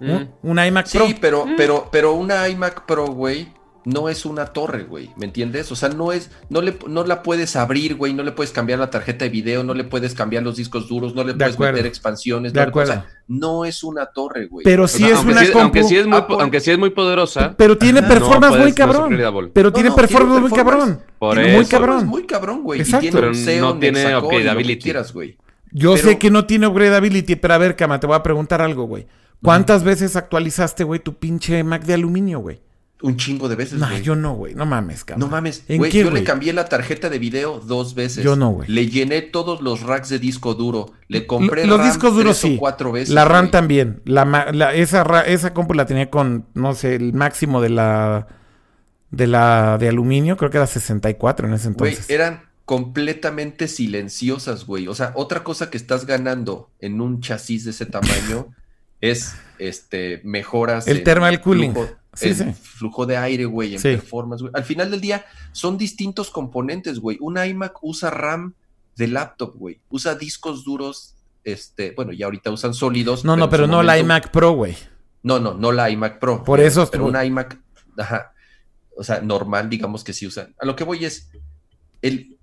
Mm. 0.00 0.10
Un, 0.10 0.30
un 0.42 0.58
iMac 0.64 0.86
Sí, 0.86 0.98
Pro. 0.98 1.06
pero, 1.20 1.46
pero, 1.56 1.88
pero 1.90 2.12
una 2.14 2.48
iMac 2.48 2.86
Pro, 2.86 3.06
güey, 3.08 3.52
no 3.94 4.08
es 4.08 4.26
una 4.26 4.46
torre, 4.46 4.84
güey. 4.84 5.10
¿Me 5.16 5.24
entiendes? 5.24 5.72
O 5.72 5.76
sea, 5.76 5.88
no 5.88 6.12
es, 6.12 6.30
no 6.50 6.60
le, 6.60 6.76
no 6.88 7.04
la 7.04 7.22
puedes 7.22 7.56
abrir, 7.56 7.94
güey, 7.96 8.12
no 8.12 8.22
le 8.22 8.32
puedes 8.32 8.52
cambiar 8.52 8.78
la 8.78 8.90
tarjeta 8.90 9.24
de 9.24 9.30
video, 9.30 9.64
no 9.64 9.72
le 9.74 9.84
puedes 9.84 10.14
cambiar 10.14 10.42
los 10.42 10.56
discos 10.56 10.88
duros, 10.88 11.14
no 11.14 11.24
le 11.24 11.32
De 11.32 11.38
puedes 11.38 11.54
acuerdo. 11.54 11.72
meter 11.74 11.86
expansiones. 11.86 12.52
De 12.52 12.60
no 12.60 12.66
le- 12.66 12.70
o 12.70 12.86
sea, 12.86 12.94
acuerdo. 12.96 13.12
no 13.28 13.64
es 13.64 13.82
una 13.84 14.06
torre, 14.06 14.46
güey. 14.46 14.64
Pero 14.64 14.84
O 14.84 14.88
sí 14.88 14.98
sea, 15.04 15.08
es 15.18 15.24
una 15.24 15.40
sí, 15.44 15.52
compu- 15.52 15.62
aunque, 15.62 15.84
sí 15.84 15.96
es 15.96 16.06
muy, 16.06 16.18
Apple- 16.18 16.36
aunque 16.40 16.60
sí 16.60 16.70
es 16.70 16.78
muy 16.78 16.90
poderosa, 16.90 17.54
Pero 17.58 17.78
tiene 17.78 18.00
Ajá. 18.00 18.08
performance 18.08 18.56
No 18.56 18.62
muy 18.62 18.72
cabrón. 18.72 19.50
pero 19.54 19.68
No, 19.68 19.72
tiene 19.72 19.88
no, 19.90 19.94
performance 19.96 20.40
muy 20.40 20.50
performance. 20.50 20.78
cabrón. 20.84 21.02
Por 21.18 21.34
tiene 21.34 21.52
muy 21.52 21.60
eso. 21.62 21.70
performance 21.70 22.00
cabrón. 22.02 22.06
Muy 22.08 22.26
cabrón, 22.26 22.62
güey. 22.62 22.78
Y 22.78 22.82
Exacto. 22.82 23.00
tiene 23.02 23.14
Pero 23.16 23.26
un 23.32 23.60
no 23.60 23.78
tiene 23.78 23.98
hexacore 24.02 24.10
y 24.10 24.12
lo 24.14 24.20
que 24.20 24.26
upgradeability. 24.36 24.82
quieras, 24.82 25.12
güey. 25.12 25.36
Yo 25.72 25.94
Pero- 25.94 26.08
sé 26.08 26.18
que 26.18 26.30
no 26.30 26.46
tiene 26.46 26.66
upgradeability, 26.66 27.36
pero 27.36 27.54
a 27.54 27.58
ver, 27.58 27.76
Cama, 27.76 28.00
te 28.00 28.06
voy 28.06 28.16
a 28.16 28.22
preguntar 28.22 28.60
algo, 28.62 28.84
güey. 28.84 29.06
¿Cuántas 29.42 29.84
veces 29.84 30.16
actualizaste, 30.16 30.82
güey, 30.84 31.00
tu 31.00 31.14
pinche 31.14 31.62
Mac 31.62 31.84
de 31.84 31.94
aluminio, 31.94 32.40
güey? 32.40 32.60
Un 33.00 33.16
chingo 33.16 33.48
de 33.48 33.54
veces, 33.54 33.78
No, 33.78 33.86
güey. 33.88 34.02
yo 34.02 34.16
no, 34.16 34.34
güey. 34.34 34.54
No 34.56 34.66
mames, 34.66 35.04
Cama. 35.04 35.20
No 35.20 35.28
mames, 35.28 35.62
¿En 35.68 35.78
güey, 35.78 35.90
qué, 35.92 35.98
yo 36.00 36.10
güey? 36.10 36.22
le 36.22 36.24
cambié 36.26 36.52
la 36.52 36.64
tarjeta 36.64 37.08
de 37.08 37.20
video 37.20 37.60
dos 37.60 37.94
veces. 37.94 38.24
Yo 38.24 38.34
no, 38.34 38.50
güey. 38.50 38.68
Le 38.68 38.88
llené 38.88 39.22
todos 39.22 39.60
los 39.62 39.82
racks 39.82 40.08
de 40.08 40.18
disco 40.18 40.54
duro. 40.54 40.92
Le 41.06 41.24
compré 41.26 41.64
Los 41.64 41.78
RAM 41.78 41.86
discos 41.88 42.14
duros 42.16 42.36
sí. 42.38 42.56
cuatro 42.58 42.90
veces. 42.90 43.14
la 43.14 43.24
RAM 43.24 43.42
güey. 43.46 43.50
también. 43.52 44.02
La, 44.04 44.24
ma- 44.24 44.50
la- 44.52 44.74
esa, 44.74 45.04
ra- 45.04 45.20
esa 45.26 45.54
compu 45.54 45.74
la 45.74 45.86
tenía 45.86 46.10
con, 46.10 46.46
no 46.54 46.74
sé, 46.74 46.96
el 46.96 47.12
máximo 47.12 47.60
de 47.60 47.68
la 47.70 48.26
de 49.10 49.26
la 49.26 49.78
de 49.78 49.88
aluminio, 49.88 50.36
creo 50.36 50.50
que 50.50 50.58
era 50.58 50.66
64 50.66 51.46
en 51.48 51.54
ese 51.54 51.70
Güey, 51.70 51.92
entonces. 51.92 52.10
eran 52.10 52.42
completamente 52.64 53.68
silenciosas, 53.68 54.66
güey. 54.66 54.88
O 54.88 54.94
sea, 54.94 55.12
otra 55.14 55.44
cosa 55.44 55.70
que 55.70 55.76
estás 55.78 56.04
ganando 56.04 56.70
en 56.80 57.00
un 57.00 57.20
chasis 57.20 57.64
de 57.64 57.70
ese 57.70 57.86
tamaño 57.86 58.48
es 59.00 59.34
este 59.58 60.20
mejoras 60.24 60.86
El 60.86 61.02
thermal 61.04 61.40
cooling. 61.40 61.72
flujo, 61.72 61.88
Sí, 62.14 62.28
en 62.30 62.34
sí. 62.36 62.52
flujo 62.52 63.06
de 63.06 63.16
aire, 63.16 63.44
güey, 63.44 63.74
en 63.74 63.80
Sí. 63.80 63.88
performance, 63.90 64.40
güey. 64.42 64.52
Al 64.54 64.64
final 64.64 64.90
del 64.90 65.00
día 65.00 65.24
son 65.52 65.78
distintos 65.78 66.30
componentes, 66.30 66.98
güey. 66.98 67.16
Un 67.20 67.38
iMac 67.38 67.78
usa 67.82 68.10
RAM 68.10 68.54
de 68.96 69.06
laptop, 69.08 69.54
güey. 69.56 69.80
Usa 69.88 70.14
discos 70.16 70.64
duros, 70.64 71.14
este, 71.44 71.92
bueno, 71.92 72.12
ya 72.12 72.26
ahorita 72.26 72.50
usan 72.50 72.74
sólidos. 72.74 73.24
No, 73.24 73.36
no, 73.36 73.48
pero 73.48 73.66
no 73.66 73.82
la 73.82 73.92
momento- 73.92 74.04
iMac 74.06 74.30
Pro, 74.30 74.52
güey. 74.52 74.76
No, 75.22 75.38
no, 75.38 75.54
no 75.54 75.70
la 75.72 75.90
iMac 75.90 76.18
Pro. 76.18 76.42
Por 76.44 76.58
pero- 76.58 76.68
eso 76.68 76.80
Pero 76.90 77.04
estuvo- 77.04 77.08
una 77.08 77.24
iMac, 77.24 77.58
ajá. 77.96 78.32
O 78.96 79.04
sea, 79.04 79.20
normal, 79.20 79.68
digamos 79.70 80.02
que 80.02 80.12
sí 80.12 80.26
usan. 80.26 80.54
A 80.60 80.66
lo 80.66 80.74
que 80.74 80.82
voy 80.84 81.04
es, 81.04 81.30
el, 82.02 82.36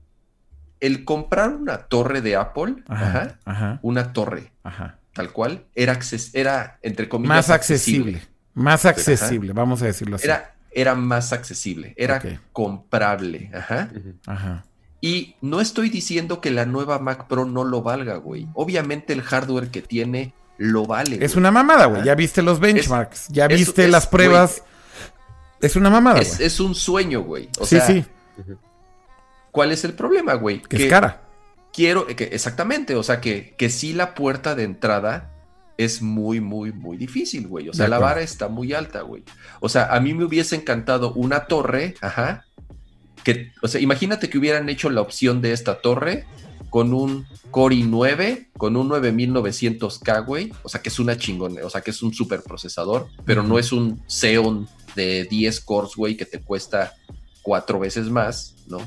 el 0.80 1.04
comprar 1.06 1.50
una 1.54 1.80
torre 1.88 2.22
de 2.22 2.36
Apple, 2.38 2.76
Ajá, 2.88 3.08
ajá, 3.08 3.40
ajá, 3.46 3.80
una 3.82 4.14
torre, 4.14 4.52
ajá. 4.64 5.00
Tal 5.16 5.32
cual, 5.32 5.66
era, 5.74 5.94
acces- 5.98 6.30
era 6.34 6.78
entre 6.84 7.10
comillas, 7.10 7.30
Más 7.36 7.50
accesible. 7.50 8.22
Más 8.54 8.82
Ajá. 8.86 8.90
accesible, 8.90 9.54
vamos 9.54 9.82
a 9.82 9.86
decirlo 9.86 10.18
así. 10.18 10.26
Era, 10.26 10.54
era 10.72 10.94
más 10.94 11.34
accesible, 11.34 11.94
era 11.98 12.22
comprable, 12.54 13.50
ajá. 13.54 13.90
Ajá. 14.28 14.66
Y 15.02 15.36
no 15.42 15.62
estoy 15.62 15.90
diciendo 15.90 16.42
que 16.42 16.52
la 16.52 16.66
nueva 16.66 17.00
Mac 17.00 17.28
Pro 17.28 17.46
no 17.46 17.64
lo 17.64 17.82
valga, 17.82 18.18
güey. 18.18 18.48
Obviamente 18.54 19.14
el 19.14 19.22
hardware 19.22 19.70
que 19.72 19.82
tiene 19.82 20.34
lo 20.58 20.86
vale. 20.86 21.18
Es 21.24 21.32
güey. 21.34 21.40
una 21.40 21.52
mamada, 21.52 21.86
güey. 21.88 22.04
Ya 22.04 22.16
viste 22.16 22.42
los 22.42 22.60
benchmarks, 22.60 23.28
ya 23.30 23.48
viste 23.48 23.86
es- 23.86 23.90
las 23.92 24.08
pruebas. 24.08 24.64
Es 25.62 25.76
una 25.78 25.90
mamada, 25.90 26.20
es, 26.20 26.36
güey. 26.36 26.48
es 26.48 26.60
un 26.60 26.76
sueño, 26.76 27.22
güey. 27.24 27.50
O 27.60 27.66
Sí, 27.66 27.78
sea, 27.78 27.88
sí, 27.88 28.06
¿cuál 29.52 29.72
es 29.72 29.84
el 29.86 29.94
problema, 29.94 30.34
güey? 30.36 30.62
que 30.62 30.78
es 30.84 30.90
cara. 30.90 31.22
Quiero, 31.76 32.08
que, 32.08 32.24
exactamente, 32.26 32.96
o 32.96 33.04
sea, 33.04 33.20
que, 33.20 33.54
que 33.58 33.70
sí 33.70 33.94
la 33.94 34.16
puerta 34.16 34.56
de 34.56 34.64
entrada 34.64 35.32
es 35.78 36.02
muy, 36.02 36.40
muy, 36.40 36.72
muy 36.72 36.96
difícil, 36.96 37.48
güey. 37.48 37.68
O 37.68 37.74
sea, 37.74 37.90
la 37.90 38.00
vara 38.00 38.22
está 38.22 38.48
muy 38.48 38.74
alta, 38.74 39.02
güey. 39.02 39.24
O 39.60 39.68
sea, 39.68 39.94
a 39.94 40.00
mí 40.00 40.14
me 40.14 40.24
hubiese 40.24 40.56
encantado 40.56 41.12
una 41.14 41.48
torre, 41.48 41.96
ajá, 42.00 42.46
que, 43.26 43.52
o 43.62 43.68
sea, 43.68 43.82
imagínate 43.82 44.30
que 44.30 44.38
hubieran 44.38 44.70
hecho 44.70 44.90
la 44.90 45.02
opción 45.02 45.42
de 45.42 45.52
esta 45.52 45.82
torre 45.82 46.26
con 46.70 46.94
un 46.94 47.26
Core 47.52 47.76
i9, 47.76 48.50
con 48.58 48.78
un 48.78 48.90
9900K, 48.90 50.26
güey. 50.26 50.54
O 50.64 50.70
sea 50.70 50.82
que 50.82 50.90
es 50.90 51.00
una 51.00 51.18
chingona, 51.18 51.66
o 51.66 51.70
sea 51.70 51.82
que 51.82 51.92
es 51.92 52.02
un 52.04 52.14
super 52.14 52.42
procesador, 52.42 53.08
pero 53.26 53.44
no 53.44 53.60
es 53.60 53.72
un 53.72 54.02
Xeon 54.08 54.68
de 54.96 55.26
10 55.26 55.60
cores, 55.62 55.92
güey, 55.96 56.16
que 56.16 56.26
te 56.26 56.40
cuesta 56.40 56.94
cuatro 57.42 57.80
veces 57.80 58.10
más, 58.10 58.56
¿no? 58.68 58.80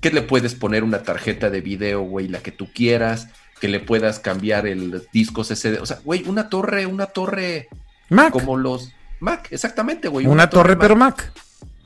Que 0.00 0.10
le 0.10 0.22
puedes 0.22 0.54
poner 0.54 0.84
una 0.84 1.02
tarjeta 1.02 1.50
de 1.50 1.60
video, 1.60 2.02
güey, 2.02 2.28
la 2.28 2.40
que 2.40 2.52
tú 2.52 2.68
quieras, 2.72 3.28
que 3.60 3.68
le 3.68 3.80
puedas 3.80 4.18
cambiar 4.18 4.66
el 4.66 5.06
disco 5.12 5.44
SD. 5.44 5.78
O 5.80 5.86
sea, 5.86 6.00
güey, 6.04 6.24
una 6.26 6.48
torre, 6.48 6.86
una 6.86 7.06
torre 7.06 7.68
Mac. 8.08 8.32
como 8.32 8.56
los 8.56 8.92
Mac, 9.20 9.48
exactamente, 9.50 10.08
güey. 10.08 10.26
Una, 10.26 10.48
torre, 10.48 10.76
pero 10.76 10.96
Mac. 10.96 11.32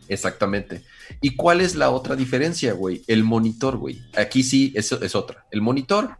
Exactamente. 0.08 0.82
¿Y 1.20 1.34
cuál 1.34 1.60
es 1.60 1.74
la 1.74 1.90
otra 1.90 2.14
diferencia, 2.14 2.72
güey? 2.72 3.02
El 3.08 3.24
monitor, 3.24 3.76
güey. 3.76 4.00
Aquí 4.16 4.44
sí, 4.44 4.72
eso 4.76 5.02
es 5.02 5.14
otra. 5.14 5.44
El 5.50 5.60
monitor 5.60 6.16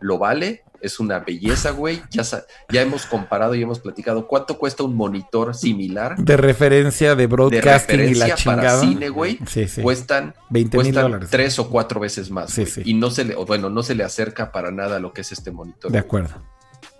lo 0.00 0.18
vale, 0.18 0.64
es 0.82 1.00
una 1.00 1.20
belleza, 1.20 1.70
güey. 1.70 2.02
Ya, 2.10 2.22
ya 2.70 2.82
hemos 2.82 3.06
comparado 3.06 3.54
y 3.54 3.62
hemos 3.62 3.78
platicado 3.78 4.26
cuánto 4.26 4.58
cuesta 4.58 4.82
un 4.82 4.94
monitor 4.96 5.54
similar 5.54 6.16
De 6.16 6.36
referencia 6.36 7.10
de 7.14 7.22
de 7.22 7.26
broadcasting 7.28 8.00
y 8.00 8.14
la 8.14 8.26
referencia 8.26 8.44
para 8.44 8.62
chingada. 8.62 8.80
cine, 8.80 9.08
güey. 9.08 9.38
Sí, 9.48 9.68
sí. 9.68 9.80
Cuestan, 9.80 10.34
20 10.50 10.76
mil 10.76 10.84
cuestan 10.86 11.02
dólares. 11.04 11.28
tres 11.30 11.58
o 11.58 11.70
cuatro 11.70 12.00
veces 12.00 12.30
más. 12.30 12.50
Sí, 12.50 12.62
güey. 12.62 12.72
sí. 12.72 12.82
Y 12.84 12.94
no 12.94 13.10
se 13.10 13.24
le, 13.24 13.34
bueno, 13.36 13.70
no 13.70 13.82
se 13.82 13.94
le 13.94 14.04
acerca 14.04 14.50
para 14.52 14.70
nada 14.70 14.96
a 14.96 14.98
lo 15.00 15.12
que 15.12 15.20
es 15.22 15.32
este 15.32 15.50
monitor. 15.52 15.90
De 15.92 15.98
acuerdo. 15.98 16.34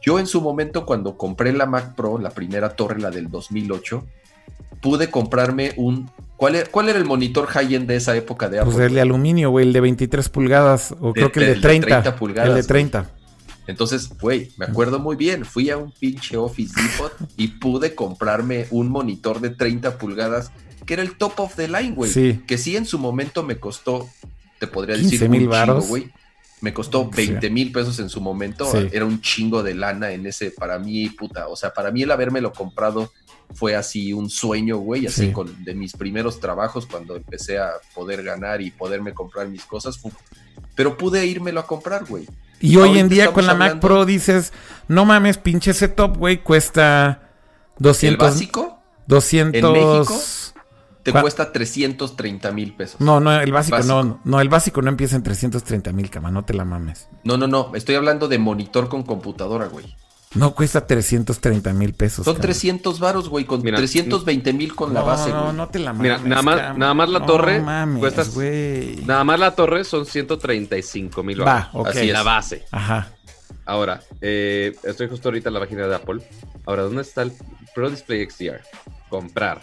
Yo 0.00 0.18
en 0.18 0.26
su 0.26 0.40
momento, 0.40 0.86
cuando 0.86 1.16
compré 1.16 1.52
la 1.52 1.66
Mac 1.66 1.94
Pro, 1.94 2.18
la 2.18 2.30
primera 2.30 2.70
torre, 2.76 3.00
la 3.00 3.10
del 3.10 3.28
2008, 3.30 4.04
pude 4.80 5.10
comprarme 5.10 5.72
un... 5.76 6.10
¿Cuál 6.36 6.56
era, 6.56 6.68
cuál 6.70 6.88
era 6.88 6.98
el 6.98 7.04
monitor 7.04 7.46
high-end 7.46 7.86
de 7.86 7.94
esa 7.96 8.16
época 8.16 8.48
de 8.48 8.59
Apple? 8.59 8.72
Pues 8.74 8.84
el 8.86 8.94
de 8.94 9.00
aluminio, 9.00 9.50
güey, 9.50 9.64
el 9.66 9.72
de 9.72 9.80
23 9.80 10.28
pulgadas. 10.28 10.92
O 11.00 11.09
De- 11.09 11.12
creo 11.12 11.30
que 11.32 11.38
el 11.40 11.46
de 11.46 11.52
del 11.52 11.60
de 11.62 11.68
30. 11.68 11.86
30 11.86 12.16
pulgadas, 12.16 12.48
el 12.48 12.54
de 12.56 12.60
güey. 12.62 12.66
30. 13.73 13.85
Entonces, 13.85 14.19
güey, 14.20 14.51
me 14.57 14.66
acuerdo 14.66 14.99
muy 14.99 15.16
bien, 15.16 15.44
fui 15.44 15.70
a 15.70 15.77
un 15.77 15.90
pinche 15.93 16.36
Office 16.36 16.73
Depot 16.81 17.12
y 17.36 17.49
pude 17.49 17.94
comprarme 17.94 18.66
un 18.70 18.89
monitor 18.89 19.40
de 19.40 19.51
30 19.51 19.99
pulgadas 19.99 20.51
que 20.86 20.94
era 20.94 21.03
el 21.03 21.16
top 21.16 21.39
of 21.40 21.55
the 21.55 21.69
line, 21.69 21.94
güey. 21.94 22.11
Sí. 22.11 22.43
Que 22.47 22.59
sí 22.59 22.77
en 22.77 22.86
su 22.86 22.99
momento 22.99 23.43
me 23.44 23.59
costó, 23.59 24.09
te 24.59 24.66
podría 24.66 24.97
15 24.97 25.11
decir, 25.11 25.28
mil 25.28 25.49
chingo, 25.51 25.81
güey. 25.82 26.11
Me 26.61 26.73
costó 26.73 27.05
Sí. 27.15 27.27
20 27.28 27.51
mil 27.51 27.73
pesos 27.73 27.99
en 28.01 28.09
su 28.09 28.20
momento. 28.20 28.66
Sí. 28.70 28.89
Era 28.93 29.05
un 29.05 29.20
chingo 29.20 29.62
de 29.62 29.74
lana 29.74 30.11
en 30.12 30.27
ese, 30.27 30.51
para 30.51 30.78
mí, 30.78 31.09
puta. 31.11 31.49
O 31.49 31.57
sea, 31.57 31.73
para 31.73 31.90
mí 31.90 32.03
el 32.03 32.11
habérmelo 32.11 32.53
comprado 32.53 33.12
fue 33.55 33.74
así 33.77 34.12
un 34.12 34.31
sueño, 34.31 34.78
güey. 34.78 35.07
Así 35.07 35.27
Sí. 35.27 35.32
con 35.32 35.65
de 35.65 35.74
mis 35.74 35.93
primeros 35.93 36.40
trabajos 36.40 36.86
cuando 36.86 37.16
empecé 37.16 37.59
a 37.59 37.73
poder 37.94 38.23
ganar 38.24 38.61
y 38.61 38.70
poderme 38.70 39.12
comprar 39.12 39.49
mis 39.49 39.65
cosas. 39.65 39.99
Pero 40.74 40.96
pude 40.96 41.26
írmelo 41.26 41.60
a 41.60 41.66
comprar, 41.66 42.04
güey. 42.06 42.26
Y 42.60 42.76
hoy 42.76 42.98
en 42.98 43.08
día 43.08 43.32
con 43.32 43.46
la 43.46 43.54
Mac 43.54 43.80
Pro 43.80 44.04
dices, 44.06 44.52
no 44.88 45.04
mames, 45.04 45.36
pinche 45.38 45.74
setup, 45.74 46.16
güey, 46.16 46.42
cuesta 46.42 47.22
El 47.78 47.82
200. 47.84 48.30
básico 48.30 48.78
200. 49.08 49.58
en 49.62 49.72
México, 49.72 50.20
te 51.02 51.10
¿Cuá- 51.12 51.22
cuesta 51.22 51.50
330 51.50 52.52
mil 52.52 52.74
pesos. 52.76 53.00
No, 53.00 53.18
no, 53.18 53.32
el 53.40 53.50
básico, 53.52 53.76
Básico. 53.78 54.02
no. 54.04 54.20
No, 54.24 54.40
el 54.40 54.48
básico 54.48 54.80
no 54.80 54.88
empieza 54.88 55.16
en 55.16 55.24
330 55.24 55.92
mil, 55.92 56.08
cama, 56.08 56.30
no 56.30 56.44
te 56.44 56.54
la 56.54 56.64
mames. 56.64 57.08
No, 57.24 57.36
no, 57.36 57.48
no. 57.48 57.72
Estoy 57.74 57.96
hablando 57.96 58.28
de 58.28 58.38
monitor 58.38 58.88
con 58.88 59.02
computadora, 59.02 59.66
güey. 59.66 59.96
No 60.34 60.54
cuesta 60.54 60.86
330 60.86 61.72
mil 61.74 61.92
pesos. 61.94 62.24
Son 62.24 62.34
cama. 62.34 62.42
300 62.42 62.98
varos, 63.00 63.28
güey, 63.28 63.44
con 63.44 63.62
Mira, 63.62 63.76
320 63.76 64.52
mil 64.52 64.74
con 64.74 64.94
la 64.94 65.00
no, 65.00 65.06
base, 65.06 65.30
no, 65.30 65.42
güey. 65.44 65.56
no 65.56 65.68
te 65.68 65.78
la 65.78 65.92
mames. 65.92 66.02
Mira, 66.02 66.18
nada 66.28 66.42
más- 66.42 66.78
nada 66.78 66.94
más 66.94 67.09
la 67.10 67.18
No 67.18 67.26
torre 67.26 67.60
mames, 67.60 68.00
cuesta- 68.00 68.24
güey. 68.32 68.96
Nada 69.04 69.24
más 69.24 69.38
la 69.38 69.54
torre 69.54 69.84
son 69.84 70.06
135 70.06 71.22
mil 71.22 71.46
Va, 71.46 71.70
ok. 71.72 71.88
Así 71.88 71.98
es. 72.09 72.12
La 72.12 72.22
base. 72.22 72.64
Ajá. 72.70 73.10
Ahora, 73.66 74.00
eh, 74.20 74.74
estoy 74.84 75.09
justo 75.09 75.28
ahorita 75.28 75.48
en 75.50 75.54
la 75.54 75.60
página 75.60 75.86
de 75.86 75.94
Apple. 75.94 76.22
Ahora, 76.66 76.82
¿dónde 76.84 77.02
está 77.02 77.22
el 77.22 77.32
Pro 77.74 77.90
Display 77.90 78.26
XDR? 78.28 78.60
Comprar. 79.09 79.60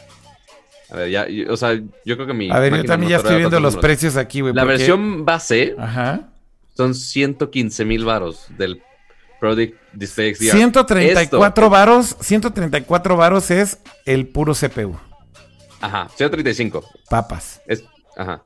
A 0.91 0.95
ver, 0.97 1.09
ya, 1.09 1.27
y- 1.29 1.43
o 1.45 1.57
sea, 1.57 1.73
yo 1.75 2.15
creo 2.15 2.25
que 2.27 2.33
mi. 2.33 2.49
A 2.51 2.59
ver, 2.59 2.75
yo 2.75 2.83
también 2.85 3.09
ya 3.11 3.17
no 3.17 3.21
estoy 3.23 3.37
viendo 3.37 3.59
los 3.59 3.73
números. 3.73 3.81
precios 3.81 4.15
aquí, 4.17 4.41
güey. 4.41 4.53
La 4.53 4.61
porque- 4.63 4.77
versión 4.77 5.25
base 5.25 5.75
Ajá. 5.77 6.29
son 6.77 6.93
115 6.95 7.85
mil 7.85 8.05
varos 8.05 8.45
del 8.57 8.81
Pro 9.39 9.55
Di- 9.55 9.73
Display 9.93 10.35
XDR. 10.35 10.51
134 10.51 11.47
Esto- 11.47 11.69
varos. 11.69 12.15
134 12.19 13.15
varos 13.17 13.51
es 13.51 13.79
el 14.05 14.27
puro 14.27 14.53
CPU. 14.53 14.97
Ajá, 15.81 16.09
135. 16.15 16.83
Papas. 17.09 17.61
Es, 17.67 17.83
ajá. 18.17 18.43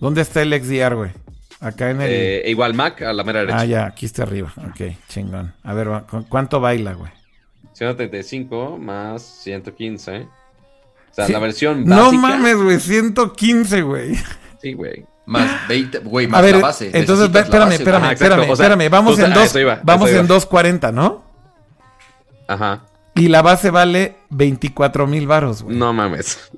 ¿Dónde 0.00 0.22
está 0.22 0.42
el 0.42 0.52
XDR, 0.52 0.94
güey? 0.94 1.10
Acá 1.58 1.90
en 1.90 2.00
el. 2.02 2.10
Eh, 2.12 2.42
igual 2.50 2.74
Mac 2.74 3.02
a 3.02 3.12
la 3.12 3.24
mera 3.24 3.40
derecha. 3.40 3.58
ah, 3.58 3.64
ya, 3.64 3.86
aquí 3.86 4.06
está 4.06 4.22
arriba. 4.24 4.52
Ok, 4.68 4.94
chingón. 5.08 5.54
A 5.64 5.72
ver, 5.74 5.90
va- 5.90 6.06
¿cu- 6.06 6.26
¿cuánto 6.28 6.60
baila, 6.60 6.92
güey? 6.92 7.10
135 7.72 8.78
más 8.78 9.22
115. 9.22 10.20
O 11.10 11.14
sea, 11.14 11.26
Sí. 11.26 11.32
la 11.32 11.38
versión 11.38 11.84
No 11.84 11.96
básica. 12.06 12.20
mames, 12.22 12.56
güey, 12.56 12.78
115, 12.80 13.82
güey. 13.82 14.14
Sí, 14.60 14.74
güey. 14.74 15.04
Más 15.26 15.68
20, 15.68 15.98
güey, 15.98 16.28
más 16.28 16.38
A 16.38 16.42
ver, 16.42 16.54
la 16.56 16.62
base. 16.62 16.90
entonces, 16.94 17.30
ve- 17.32 17.40
espérame, 17.40 17.64
base, 17.70 17.74
espérame, 17.82 18.12
espérame, 18.12 18.40
O 18.50 18.56
sea, 18.56 18.66
espérame. 18.66 18.88
Vamos 18.90 19.18
en 19.18 19.32
dos, 19.34 19.56
iba, 19.56 19.80
vamos 19.82 20.08
en 20.08 20.14
iba. 20.16 20.22
240, 20.24 20.92
¿no? 20.92 21.24
Ajá. 22.48 22.84
Y 23.16 23.28
la 23.28 23.42
base 23.42 23.70
vale 23.70 24.16
24 24.30 25.06
mil 25.06 25.26
varos, 25.26 25.62
güey. 25.62 25.76
No 25.76 25.92
mames. 25.92 26.50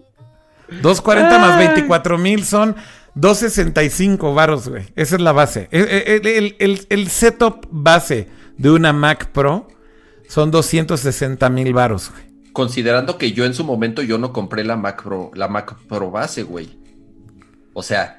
240 0.83 1.39
más 1.39 1.57
24 1.59 2.19
mil 2.19 2.45
son 2.45 2.77
265 3.15 4.35
varos, 4.35 4.69
güey. 4.69 4.85
Esa 4.97 5.15
es 5.17 5.21
la 5.23 5.33
base. 5.33 5.69
El, 5.71 5.89
el- 5.89 6.27
el- 6.27 6.57
el- 6.59 6.87
el 6.91 7.09
setup 7.09 7.67
base 7.71 8.29
de 8.59 8.71
una 8.71 8.93
Mac 8.93 9.31
Pro 9.33 9.69
son 10.29 10.51
260 10.51 11.49
mil 11.49 11.73
varos, 11.73 12.11
güey. 12.11 12.29
Considerando 12.53 13.17
que 13.19 13.33
yo 13.33 13.45
en 13.47 13.55
su 13.55 13.65
momento 13.65 14.03
yo 14.03 14.19
no 14.19 14.33
compré 14.33 14.65
la 14.65 14.77
Mac 14.77 15.03
Pro, 15.05 15.31
la 15.35 15.49
Mac 15.49 15.75
Pro 15.89 16.11
base, 16.11 16.43
güey. 16.43 16.77
O 17.73 17.83
sea, 17.83 18.18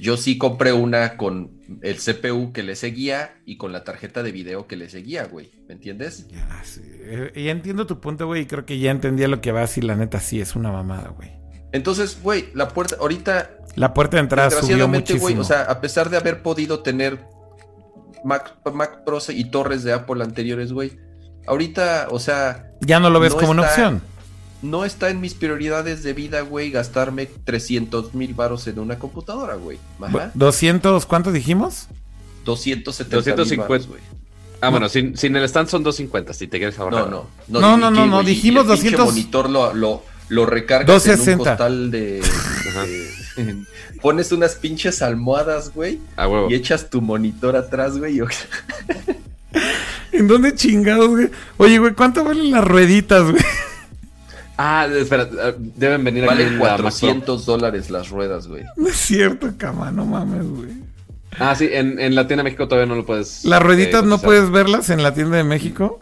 yo 0.00 0.16
sí 0.16 0.38
compré 0.38 0.72
una 0.72 1.16
con 1.16 1.60
el 1.82 1.96
CPU 1.98 2.52
que 2.52 2.62
le 2.62 2.74
seguía 2.74 3.36
y 3.44 3.56
con 3.56 3.72
la 3.72 3.84
tarjeta 3.84 4.22
de 4.22 4.32
video 4.32 4.66
que 4.66 4.76
le 4.76 4.88
seguía, 4.88 5.24
güey. 5.24 5.50
¿Me 5.68 5.74
entiendes? 5.74 6.26
Ya, 6.28 6.62
sí. 6.64 6.80
Eh, 6.84 7.32
Ya 7.36 7.50
entiendo 7.50 7.86
tu 7.86 8.00
punto, 8.00 8.26
güey. 8.26 8.42
y 8.42 8.46
Creo 8.46 8.64
que 8.66 8.78
ya 8.78 8.90
entendía 8.90 9.28
lo 9.28 9.40
que 9.40 9.52
va 9.52 9.64
y 9.74 9.80
la 9.82 9.94
neta 9.94 10.20
sí 10.20 10.40
es 10.40 10.56
una 10.56 10.72
mamada, 10.72 11.10
güey. 11.10 11.30
Entonces, 11.72 12.18
güey, 12.22 12.48
la 12.54 12.68
puerta, 12.68 12.96
ahorita, 12.98 13.50
La 13.76 13.94
puerta 13.94 14.16
de 14.16 14.22
entrada 14.22 14.50
subió 14.50 14.88
muchísimo. 14.88 15.20
güey, 15.22 15.38
o 15.38 15.44
sea, 15.44 15.62
a 15.62 15.80
pesar 15.80 16.10
de 16.10 16.16
haber 16.16 16.42
podido 16.42 16.80
tener 16.80 17.20
Mac, 18.24 18.58
Mac 18.72 19.04
Pros 19.04 19.30
y 19.30 19.44
torres 19.50 19.84
de 19.84 19.92
Apple 19.92 20.22
anteriores, 20.24 20.72
güey, 20.72 20.98
ahorita, 21.46 22.08
o 22.10 22.18
sea, 22.18 22.72
ya 22.80 22.98
no 22.98 23.10
lo 23.10 23.20
ves 23.20 23.34
no 23.34 23.40
como 23.40 23.52
una 23.52 23.62
opción. 23.62 24.02
No 24.62 24.84
está 24.84 25.10
en 25.10 25.20
mis 25.20 25.34
prioridades 25.34 26.02
de 26.02 26.12
vida, 26.12 26.40
güey, 26.42 26.70
gastarme 26.70 27.26
300 27.26 28.14
mil 28.14 28.34
varos 28.34 28.66
en 28.66 28.78
una 28.78 28.98
computadora, 28.98 29.54
güey. 29.56 29.78
Ajá. 30.00 30.30
200, 30.34 31.06
¿cuánto 31.06 31.32
dijimos? 31.32 31.88
270 32.44 33.16
mil 33.16 33.36
250. 33.36 33.68
varos, 33.68 33.86
güey. 33.88 34.00
Ah, 34.60 34.68
bueno, 34.68 34.88
sin, 34.90 35.16
sin 35.16 35.34
el 35.36 35.44
stand 35.44 35.68
son 35.68 35.82
250, 35.82 36.34
si 36.34 36.46
te 36.46 36.58
quieres 36.58 36.78
ahorrar. 36.78 37.08
No, 37.08 37.26
no. 37.48 37.60
No, 37.60 37.76
no, 37.78 37.90
no, 37.90 38.06
no, 38.06 38.22
dijimos 38.22 38.64
el 38.64 38.72
pinche 38.72 38.96
200. 38.96 39.06
monitor 39.06 39.48
lo, 39.48 39.72
lo, 39.72 40.02
lo 40.28 40.44
recargas 40.46 41.06
en 41.06 41.12
un 41.12 41.16
260. 41.16 41.50
costal 41.50 41.90
de... 41.90 42.22
Pones 44.02 44.32
unas 44.32 44.54
pinches 44.54 45.02
almohadas, 45.02 45.72
güey, 45.74 45.98
A 46.16 46.28
huevo. 46.28 46.50
y 46.50 46.54
echas 46.54 46.90
tu 46.90 47.00
monitor 47.00 47.56
atrás, 47.56 47.98
güey. 47.98 48.20
¿En 50.12 50.28
dónde 50.28 50.54
chingados, 50.54 51.08
güey? 51.08 51.30
Oye, 51.56 51.78
güey, 51.78 51.94
¿cuánto 51.94 52.24
valen 52.24 52.50
las 52.50 52.64
rueditas, 52.64 53.30
güey? 53.30 53.42
Ah, 54.62 54.86
espera, 54.94 55.26
ah, 55.42 55.52
deben 55.58 56.04
venir 56.04 56.24
aquí 56.24 56.34
la 56.42 56.50
Mac 56.50 56.58
Pro. 56.58 56.58
400 56.58 57.46
dólares 57.46 57.88
las 57.88 58.10
ruedas, 58.10 58.46
güey. 58.46 58.64
No 58.76 58.88
es 58.88 58.96
cierto, 58.96 59.50
cama, 59.56 59.90
no 59.90 60.04
mames, 60.04 60.46
güey. 60.46 60.68
Ah, 61.38 61.54
sí, 61.54 61.68
en, 61.72 61.98
en 61.98 62.14
la 62.14 62.26
tienda 62.26 62.42
de 62.42 62.50
México 62.50 62.68
todavía 62.68 62.86
no 62.86 62.94
lo 62.94 63.06
puedes. 63.06 63.44
¿Las 63.46 63.62
rueditas 63.62 64.02
eh, 64.02 64.06
no 64.06 64.18
puedes 64.18 64.50
verlas 64.50 64.90
en 64.90 65.02
la 65.02 65.14
tienda 65.14 65.38
de 65.38 65.44
México? 65.44 65.98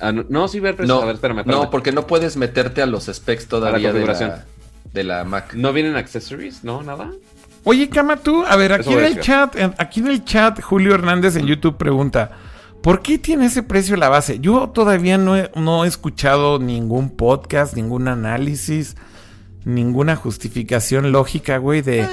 Ah, 0.00 0.10
no, 0.10 0.24
no, 0.30 0.48
sí, 0.48 0.58
ver. 0.58 0.80
No, 0.86 1.02
a 1.02 1.04
ver, 1.04 1.16
espérame, 1.16 1.40
espérame. 1.40 1.64
no, 1.64 1.70
porque 1.70 1.92
no 1.92 2.06
puedes 2.06 2.38
meterte 2.38 2.80
a 2.80 2.86
los 2.86 3.10
specs 3.12 3.46
todavía 3.46 3.92
de 3.92 4.06
la, 4.06 4.44
de 4.92 5.04
la 5.04 5.24
Mac. 5.24 5.52
¿No 5.54 5.74
vienen 5.74 5.96
accessories? 5.96 6.64
¿No? 6.64 6.82
¿Nada? 6.82 7.10
Oye, 7.64 7.90
Cama, 7.90 8.16
tú, 8.16 8.42
a 8.44 8.56
ver, 8.56 8.72
aquí 8.72 8.92
en 8.92 9.04
el 9.04 9.20
chat, 9.20 9.54
en- 9.56 9.74
aquí 9.76 10.00
en 10.00 10.08
el 10.08 10.24
chat, 10.24 10.60
Julio 10.62 10.94
Hernández 10.94 11.36
en 11.36 11.46
YouTube 11.46 11.76
pregunta, 11.76 12.30
¿por 12.82 13.02
qué 13.02 13.18
tiene 13.18 13.46
ese 13.46 13.62
precio 13.62 13.96
la 13.96 14.08
base? 14.08 14.38
Yo 14.40 14.70
todavía 14.70 15.18
no 15.18 15.36
he, 15.36 15.50
no 15.56 15.84
he 15.84 15.88
escuchado 15.88 16.58
ningún 16.58 17.10
podcast, 17.10 17.74
ningún 17.74 18.08
análisis, 18.08 18.96
ninguna 19.64 20.16
justificación 20.16 21.12
lógica, 21.12 21.58
güey, 21.58 21.82
de, 21.82 22.06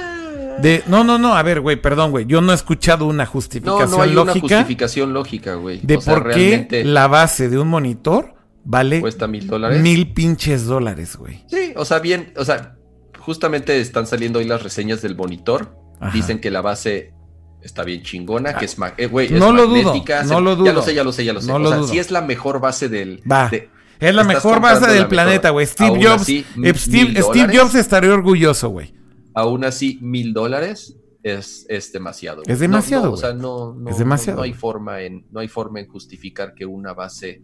de... 0.62 0.82
No, 0.86 1.04
no, 1.04 1.18
no, 1.18 1.34
a 1.34 1.42
ver, 1.42 1.60
güey, 1.60 1.80
perdón, 1.80 2.10
güey, 2.12 2.26
yo 2.26 2.40
no 2.40 2.52
he 2.52 2.54
escuchado 2.54 3.06
una 3.06 3.24
No, 3.24 3.30
justificación 3.30 3.90
no 3.90 4.02
hay 4.02 4.10
una 4.12 4.24
lógica 4.24 4.58
justificación 4.58 5.12
lógica, 5.12 5.54
güey. 5.54 5.80
de 5.82 5.96
O 5.96 6.00
sea, 6.00 6.14
por 6.14 6.30
qué 6.30 6.82
la 6.84 7.08
base 7.08 7.48
de 7.48 7.58
un 7.58 7.68
monitor 7.68 8.34
vale 8.64 9.00
cuesta 9.00 9.26
mil 9.26 9.46
dólares. 9.46 9.80
mil 9.80 10.12
pinches 10.12 10.66
dólares, 10.66 11.16
güey. 11.16 11.44
Sí, 11.48 11.72
o 11.76 11.84
sea, 11.84 11.98
bien, 11.98 12.32
o 12.36 12.44
sea, 12.44 12.76
justamente 13.18 13.80
están 13.80 14.06
saliendo 14.06 14.38
hoy 14.38 14.44
las 14.44 14.62
reseñas 14.62 15.02
del 15.02 15.16
monitor. 15.16 15.76
Ajá. 15.98 16.12
Dicen 16.12 16.40
que 16.40 16.50
la 16.50 16.62
base 16.62 17.12
Está 17.62 17.84
bien 17.84 18.02
chingona, 18.02 18.56
que 18.56 18.64
es, 18.64 18.78
ma- 18.78 18.94
eh, 18.96 19.10
es 19.20 19.30
No 19.32 19.52
lo 19.52 19.66
dudo, 19.66 19.82
magnética, 19.84 20.22
no 20.24 20.40
lo 20.40 20.52
Ya 20.52 20.56
dudo. 20.56 20.72
lo 20.72 20.82
sé, 20.82 20.94
ya 20.94 21.04
lo 21.04 21.12
sé, 21.12 21.24
ya 21.24 21.32
lo 21.32 21.40
sé. 21.40 21.46
No 21.48 21.54
o 21.56 21.58
lo 21.58 21.68
sea, 21.68 21.78
dudo. 21.78 21.88
sí 21.88 21.98
es 21.98 22.10
la 22.10 22.22
mejor 22.22 22.60
base 22.60 22.88
del... 22.88 23.22
Va. 23.30 23.48
de- 23.50 23.68
Es 24.00 24.14
la 24.14 24.24
mejor 24.24 24.60
base 24.60 24.86
del 24.90 25.02
la 25.02 25.08
planeta, 25.08 25.50
güey. 25.50 25.66
Steve 25.66 25.90
Aún 25.90 26.02
Jobs. 26.02 26.22
así, 26.22 26.44
eh, 26.64 26.72
Steve. 26.74 27.58
Jobs 27.58 27.74
estaría 27.74 28.12
orgulloso, 28.14 28.70
güey. 28.70 28.94
aún 29.34 29.64
así, 29.64 29.98
mil 30.00 30.32
dólares 30.32 30.96
es, 31.22 31.66
es 31.68 31.92
demasiado. 31.92 32.42
Es 32.46 32.58
demasiado, 32.60 33.04
No, 33.08 33.12
o 33.12 33.16
sea, 33.18 33.34
no, 33.34 33.74
no, 33.74 33.90
Es 33.90 33.98
demasiado. 33.98 34.36
No, 34.36 34.40
no 34.40 34.44
hay 34.44 34.54
forma 34.54 35.02
en, 35.02 35.26
no 35.30 35.40
hay 35.40 35.48
forma 35.48 35.80
en 35.80 35.86
justificar 35.88 36.54
que 36.54 36.64
una 36.64 36.94
base 36.94 37.42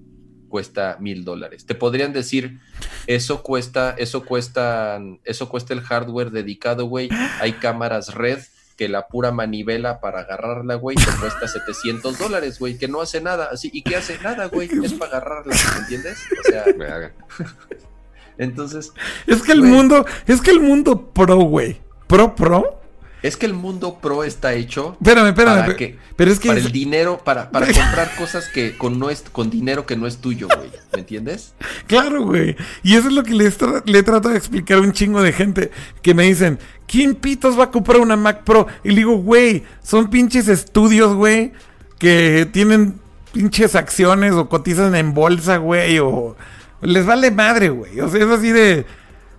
cuesta 0.49 0.97
mil 0.99 1.25
dólares. 1.25 1.67
Te 1.67 1.75
podrían 1.75 2.15
decir, 2.15 2.59
eso 3.07 3.43
cuesta, 3.43 3.95
eso 3.99 4.25
cuesta, 4.25 4.99
eso 5.25 5.49
cuesta 5.51 5.75
el 5.75 5.83
hardware 5.83 6.31
dedicado, 6.31 6.87
güey. 6.87 7.11
Hay 7.41 7.53
cámaras 7.55 8.15
red 8.15 8.39
que 8.77 8.89
la 8.89 9.09
pura 9.09 9.33
manivela 9.33 10.01
para 10.01 10.21
agarrarla, 10.21 10.75
güey, 10.75 10.97
te 10.97 11.11
cuesta 11.21 11.49
700 11.67 12.19
dólares, 12.19 12.59
güey, 12.59 12.77
que 12.79 12.89
no 12.89 13.01
hace 13.01 13.21
nada. 13.21 13.49
Así, 13.51 13.71
¿Y 13.73 13.83
qué 13.83 13.97
hace? 13.97 14.19
Nada, 14.19 14.47
güey, 14.47 14.69
es 14.85 14.93
para 14.95 15.17
agarrarla, 15.19 15.55
¿me 15.75 15.79
entiendes? 15.81 16.19
O 16.41 16.51
sea, 16.51 16.65
Verga. 16.77 17.13
entonces, 18.39 18.93
Es 19.27 19.43
que 19.43 19.53
el 19.53 19.61
Güey. 19.61 19.73
mundo, 19.73 20.05
es 20.27 20.41
que 20.41 20.51
el 20.51 20.61
mundo 20.61 21.11
pro, 21.13 21.37
güey. 21.37 21.81
Pro, 22.07 22.35
pro. 22.35 22.81
Es 23.27 23.37
que 23.37 23.47
el 23.47 23.55
mundo 23.55 23.99
pro 24.01 24.25
está 24.25 24.55
hecho 24.55 24.97
Espérame, 25.01 25.29
espérame. 25.29 25.61
para 25.61 25.77
que 25.77 25.99
pero 26.17 26.31
es 26.31 26.39
que. 26.41 26.49
para 26.49 26.61
el 26.61 26.73
dinero, 26.73 27.21
para, 27.25 27.51
para 27.51 27.67
comprar 27.73 28.15
cosas 28.17 28.49
que 28.49 28.77
con, 28.77 28.99
no 28.99 29.11
es, 29.11 29.23
con 29.33 29.51
dinero 29.51 29.85
que 29.87 29.97
no 29.97 30.07
es 30.07 30.19
tuyo, 30.19 30.49
güey. 30.55 30.71
¿Me 30.93 31.01
entiendes? 31.01 31.53
Claro, 31.87 32.23
güey. 32.25 32.57
Y 32.83 32.95
eso 32.95 33.09
es 33.09 33.15
lo 33.15 33.23
que 33.23 33.35
le, 33.35 33.51
tra- 33.53 33.83
le 33.85 34.03
trato 34.03 34.29
de 34.31 34.37
explicar 34.39 34.79
a 34.79 34.81
un 34.81 34.93
chingo 34.93 35.23
de 35.23 35.33
gente 35.33 35.71
que 36.03 36.15
me 36.15 36.23
dicen, 36.25 36.59
¿quién 36.87 37.15
pitos 37.15 37.59
va 37.59 37.65
a 37.65 37.71
comprar 37.71 38.01
una 38.01 38.17
Mac 38.17 38.45
Pro? 38.45 38.67
Y 38.83 38.91
le 38.91 38.97
digo, 38.97 39.17
güey, 39.19 39.65
son 39.83 40.09
pinches 40.09 40.49
estudios, 40.49 41.15
güey, 41.15 41.53
que 41.99 42.49
tienen 42.53 42.99
pinches 43.33 43.75
acciones 43.75 44.33
o 44.33 44.49
cotizan 44.49 44.95
en 44.95 45.13
bolsa, 45.13 45.59
güey, 45.59 45.99
o 45.99 46.37
les 46.81 47.05
vale 47.05 47.31
madre, 47.31 47.69
güey. 47.69 48.01
O 48.01 48.09
sea, 48.09 48.25
es 48.25 48.31
así 48.31 48.51
de, 48.53 48.87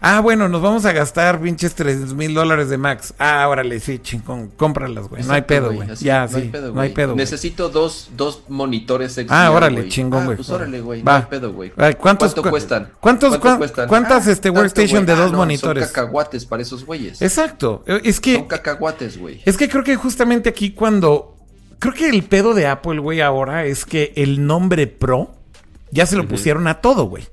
ah, 0.02 0.20
bueno, 0.22 0.48
nos 0.50 0.62
vamos 0.62 0.86
a 0.86 0.92
gastar 0.94 1.40
pinches 1.42 1.76
3 1.76 2.14
mil 2.14 2.34
dólares 2.34 2.70
de 2.70 2.78
Max. 2.78 3.14
Ah, 3.20 3.48
órale, 3.50 3.80
sí, 3.80 4.00
chingón, 4.00 4.50
cómpralas, 4.56 5.08
güey. 5.08 5.24
no 5.24 5.34
hay 5.34 5.42
pedo, 5.44 5.74
güey. 5.74 5.88
Ya, 6.00 6.22
no 6.24 6.28
sí, 6.30 6.36
hay 6.36 6.50
pedo, 6.50 6.74
no 6.74 6.82
hay 6.82 6.90
pedo. 6.90 7.08
güey. 7.10 7.18
Necesito 7.18 7.70
dos, 7.70 8.10
dos 8.16 8.44
monitores 8.48 9.14
XDR, 9.14 9.28
Ah, 9.30 9.52
órale, 9.52 9.88
chingón, 9.90 10.22
Ah, 10.22 10.26
güey. 10.26 10.36
pues 10.38 10.50
órale, 10.50 10.82
güey. 10.82 11.04
No 11.04 11.12
hay 11.12 11.24
pedo, 11.24 11.54
güey. 11.54 11.72
Ay, 11.78 11.96
¿cuántos 11.96 12.30
¿Cuánto 12.34 12.44
cu- 12.44 12.50
cuestan? 12.50 12.90
¿Cuántos, 13.00 13.30
¿Cuánto 13.30 13.42
cuán- 13.48 13.58
cuestan? 13.58 13.88
¿Cuántas 13.88 14.28
Ah, 14.28 14.32
este 14.32 14.50
workstation 14.50 15.06
de. 15.06 15.14
Ah, 15.14 15.16
dos 15.16 15.32
no, 15.32 15.38
monitores? 15.40 15.86
Son 15.86 15.94
cacahuates 15.94 16.46
para 16.46 16.62
esos 16.62 16.86
güeyes. 16.86 17.22
Exacto. 17.22 17.84
Es 18.04 18.20
que. 18.20 18.36
Son 18.36 18.46
cacahuates, 18.48 19.18
güey. 19.18 19.42
Es 19.46 19.58
que 19.58 19.68
creo 19.70 19.84
que 19.84 19.96
justamente 19.96 20.50
aquí 20.50 20.72
cuando... 20.72 21.34
Creo 21.80 21.94
que 21.94 22.10
el 22.10 22.24
pedo 22.24 22.56
de 22.56 22.66
Apple, 22.66 23.00
güey, 23.00 23.22
ahora 23.22 23.66
es 23.66 23.86
que 23.86 24.12
el 24.16 24.46
nombre 24.48 24.88
Pro 24.88 25.36
ya 25.92 26.08
se 26.08 26.16
lo 26.16 26.28
pusieron 26.28 26.66
a 26.68 26.82
todo, 26.82 27.04
güey. 27.06 27.28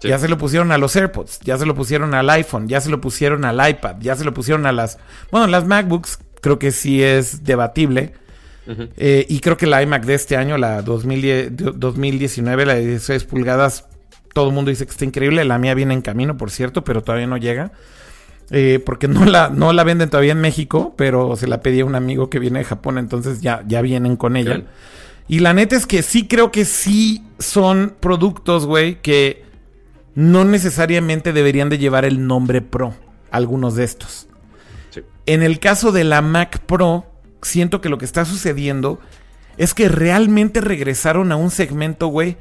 Sí. 0.00 0.08
Ya 0.08 0.18
se 0.18 0.28
lo 0.28 0.38
pusieron 0.38 0.70
a 0.72 0.78
los 0.78 0.94
AirPods, 0.94 1.40
ya 1.40 1.58
se 1.58 1.66
lo 1.66 1.74
pusieron 1.74 2.14
al 2.14 2.30
iPhone, 2.30 2.68
ya 2.68 2.80
se 2.80 2.88
lo 2.90 3.00
pusieron 3.00 3.44
al 3.44 3.68
iPad, 3.70 3.96
ya 4.00 4.14
se 4.16 4.24
lo 4.24 4.32
pusieron 4.32 4.64
a 4.66 4.72
las... 4.72 4.98
Bueno, 5.32 5.46
las 5.48 5.66
MacBooks 5.66 6.18
creo 6.40 6.58
que 6.58 6.70
sí 6.70 7.02
es 7.02 7.44
debatible. 7.44 8.12
Eh, 8.98 9.24
y 9.30 9.40
creo 9.40 9.56
que 9.56 9.66
la 9.66 9.82
iMac 9.82 10.04
de 10.04 10.12
este 10.14 10.36
año, 10.36 10.58
la 10.58 10.82
2010 10.82 11.56
de- 11.56 11.72
2019, 11.74 12.66
la 12.66 12.74
de 12.74 12.86
16 12.86 13.24
pulgadas, 13.24 13.86
todo 14.34 14.48
el 14.48 14.54
mundo 14.54 14.68
dice 14.70 14.84
que 14.84 14.92
está 14.92 15.04
increíble. 15.06 15.42
La 15.46 15.58
mía 15.58 15.72
viene 15.74 15.94
en 15.94 16.02
camino, 16.02 16.36
por 16.36 16.50
cierto, 16.50 16.84
pero 16.84 17.02
todavía 17.02 17.26
no 17.26 17.38
llega. 17.38 17.72
Eh, 18.50 18.78
porque 18.84 19.08
no 19.08 19.24
la, 19.24 19.48
no 19.48 19.72
la 19.72 19.84
venden 19.84 20.10
todavía 20.10 20.32
en 20.32 20.40
México, 20.42 20.94
pero 20.96 21.34
se 21.36 21.46
la 21.48 21.60
pedí 21.62 21.80
a 21.80 21.86
un 21.86 21.94
amigo 21.94 22.28
que 22.30 22.38
viene 22.38 22.58
de 22.60 22.64
Japón, 22.66 22.98
entonces 22.98 23.40
ya, 23.40 23.64
ya 23.66 23.80
vienen 23.82 24.16
con 24.16 24.36
ella. 24.36 24.54
Bien. 24.54 24.66
Y 25.28 25.38
la 25.40 25.54
neta 25.54 25.74
es 25.74 25.86
que 25.86 26.02
sí 26.02 26.28
creo 26.28 26.50
que 26.52 26.64
sí 26.66 27.24
son 27.38 27.94
productos, 28.00 28.64
güey, 28.66 29.00
que 29.02 29.44
no 30.18 30.44
necesariamente 30.44 31.32
deberían 31.32 31.68
de 31.68 31.78
llevar 31.78 32.04
el 32.04 32.26
nombre 32.26 32.60
Pro, 32.60 32.92
algunos 33.30 33.76
de 33.76 33.84
estos. 33.84 34.26
Sí. 34.90 35.02
En 35.26 35.44
el 35.44 35.60
caso 35.60 35.92
de 35.92 36.02
la 36.02 36.22
Mac 36.22 36.58
Pro, 36.58 37.06
siento 37.40 37.80
que 37.80 37.88
lo 37.88 37.98
que 37.98 38.04
está 38.04 38.24
sucediendo 38.24 38.98
es 39.58 39.74
que 39.74 39.88
realmente 39.88 40.60
regresaron 40.60 41.30
a 41.30 41.36
un 41.36 41.52
segmento, 41.52 42.08
güey, 42.08 42.36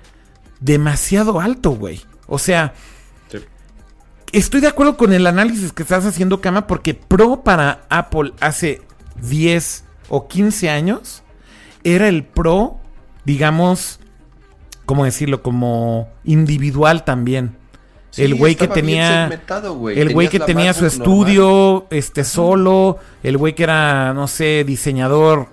demasiado 0.60 1.40
alto, 1.40 1.70
güey. 1.70 2.02
O 2.26 2.40
sea, 2.40 2.74
Sí. 3.30 3.38
estoy 4.32 4.62
de 4.62 4.70
acuerdo 4.70 4.98
con 4.98 5.14
el 5.14 5.28
análisis 5.28 5.72
que 5.72 5.84
estás 5.84 6.04
haciendo, 6.04 6.42
Kama, 6.42 6.66
porque 6.66 6.96
Pro 6.96 7.44
para 7.44 7.86
Apple 7.90 8.34
hace 8.40 8.82
10 9.22 9.84
o 10.10 10.28
15 10.28 10.72
años 10.72 11.22
era 11.84 12.08
el 12.08 12.26
Pro, 12.26 12.80
digamos, 13.24 14.00
¿cómo 14.88 15.06
decirlo? 15.06 15.44
Como 15.44 16.10
individual 16.24 17.04
también. 17.06 17.56
Sí, 18.18 18.24
el 18.24 18.34
güey 18.34 18.56
que 18.56 18.68
tenía-. 18.68 19.30
El 19.96 20.12
güey 20.12 20.28
que 20.28 20.40
tenía 20.40 20.74
su 20.74 20.86
normal. 20.86 20.98
estudio, 20.98 21.86
este 21.92 22.24
solo, 22.24 22.98
el 23.22 23.38
güey 23.38 23.54
que 23.54 23.62
era, 23.62 24.12
no 24.16 24.28
sé, 24.28 24.64
diseñador 24.66 25.46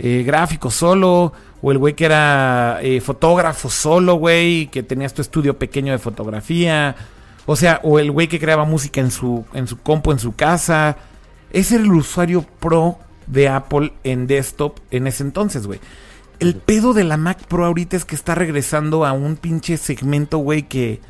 eh, 0.00 0.24
gráfico 0.26 0.68
solo, 0.68 1.32
o 1.62 1.70
el 1.70 1.78
güey 1.78 1.94
que 1.94 2.06
era 2.06 2.80
eh, 2.82 3.00
fotógrafo 3.00 3.70
solo, 3.70 4.16
güey, 4.16 4.66
que 4.66 4.82
tenías 4.82 5.14
tu 5.14 5.22
estudio 5.22 5.60
pequeño 5.60 5.92
de 5.92 6.00
fotografía, 6.00 6.96
o 7.46 7.54
sea, 7.54 7.78
o 7.84 8.00
el 8.00 8.10
güey 8.10 8.26
que 8.26 8.40
creaba 8.40 8.64
música 8.64 9.00
en 9.00 9.12
su, 9.12 9.44
en 9.54 9.68
su 9.68 9.78
compu, 9.78 10.10
en 10.10 10.18
su 10.18 10.34
casa. 10.34 10.96
Ese 11.52 11.76
era 11.76 11.84
el 11.84 11.92
usuario 11.92 12.44
pro 12.58 12.98
de 13.28 13.48
Apple 13.48 13.92
en 14.02 14.26
desktop 14.26 14.80
en 14.90 15.06
ese 15.06 15.22
entonces, 15.22 15.68
güey. 15.68 15.78
El 16.40 16.56
pedo 16.56 16.94
de 16.94 17.04
la 17.04 17.16
Mac 17.16 17.46
Pro 17.46 17.64
ahorita 17.64 17.96
es 17.96 18.04
que 18.04 18.16
está 18.16 18.34
regresando 18.34 19.06
a 19.06 19.12
un 19.12 19.36
pinche 19.36 19.76
segmento, 19.76 20.38
güey, 20.38 20.64
que... 20.64 21.00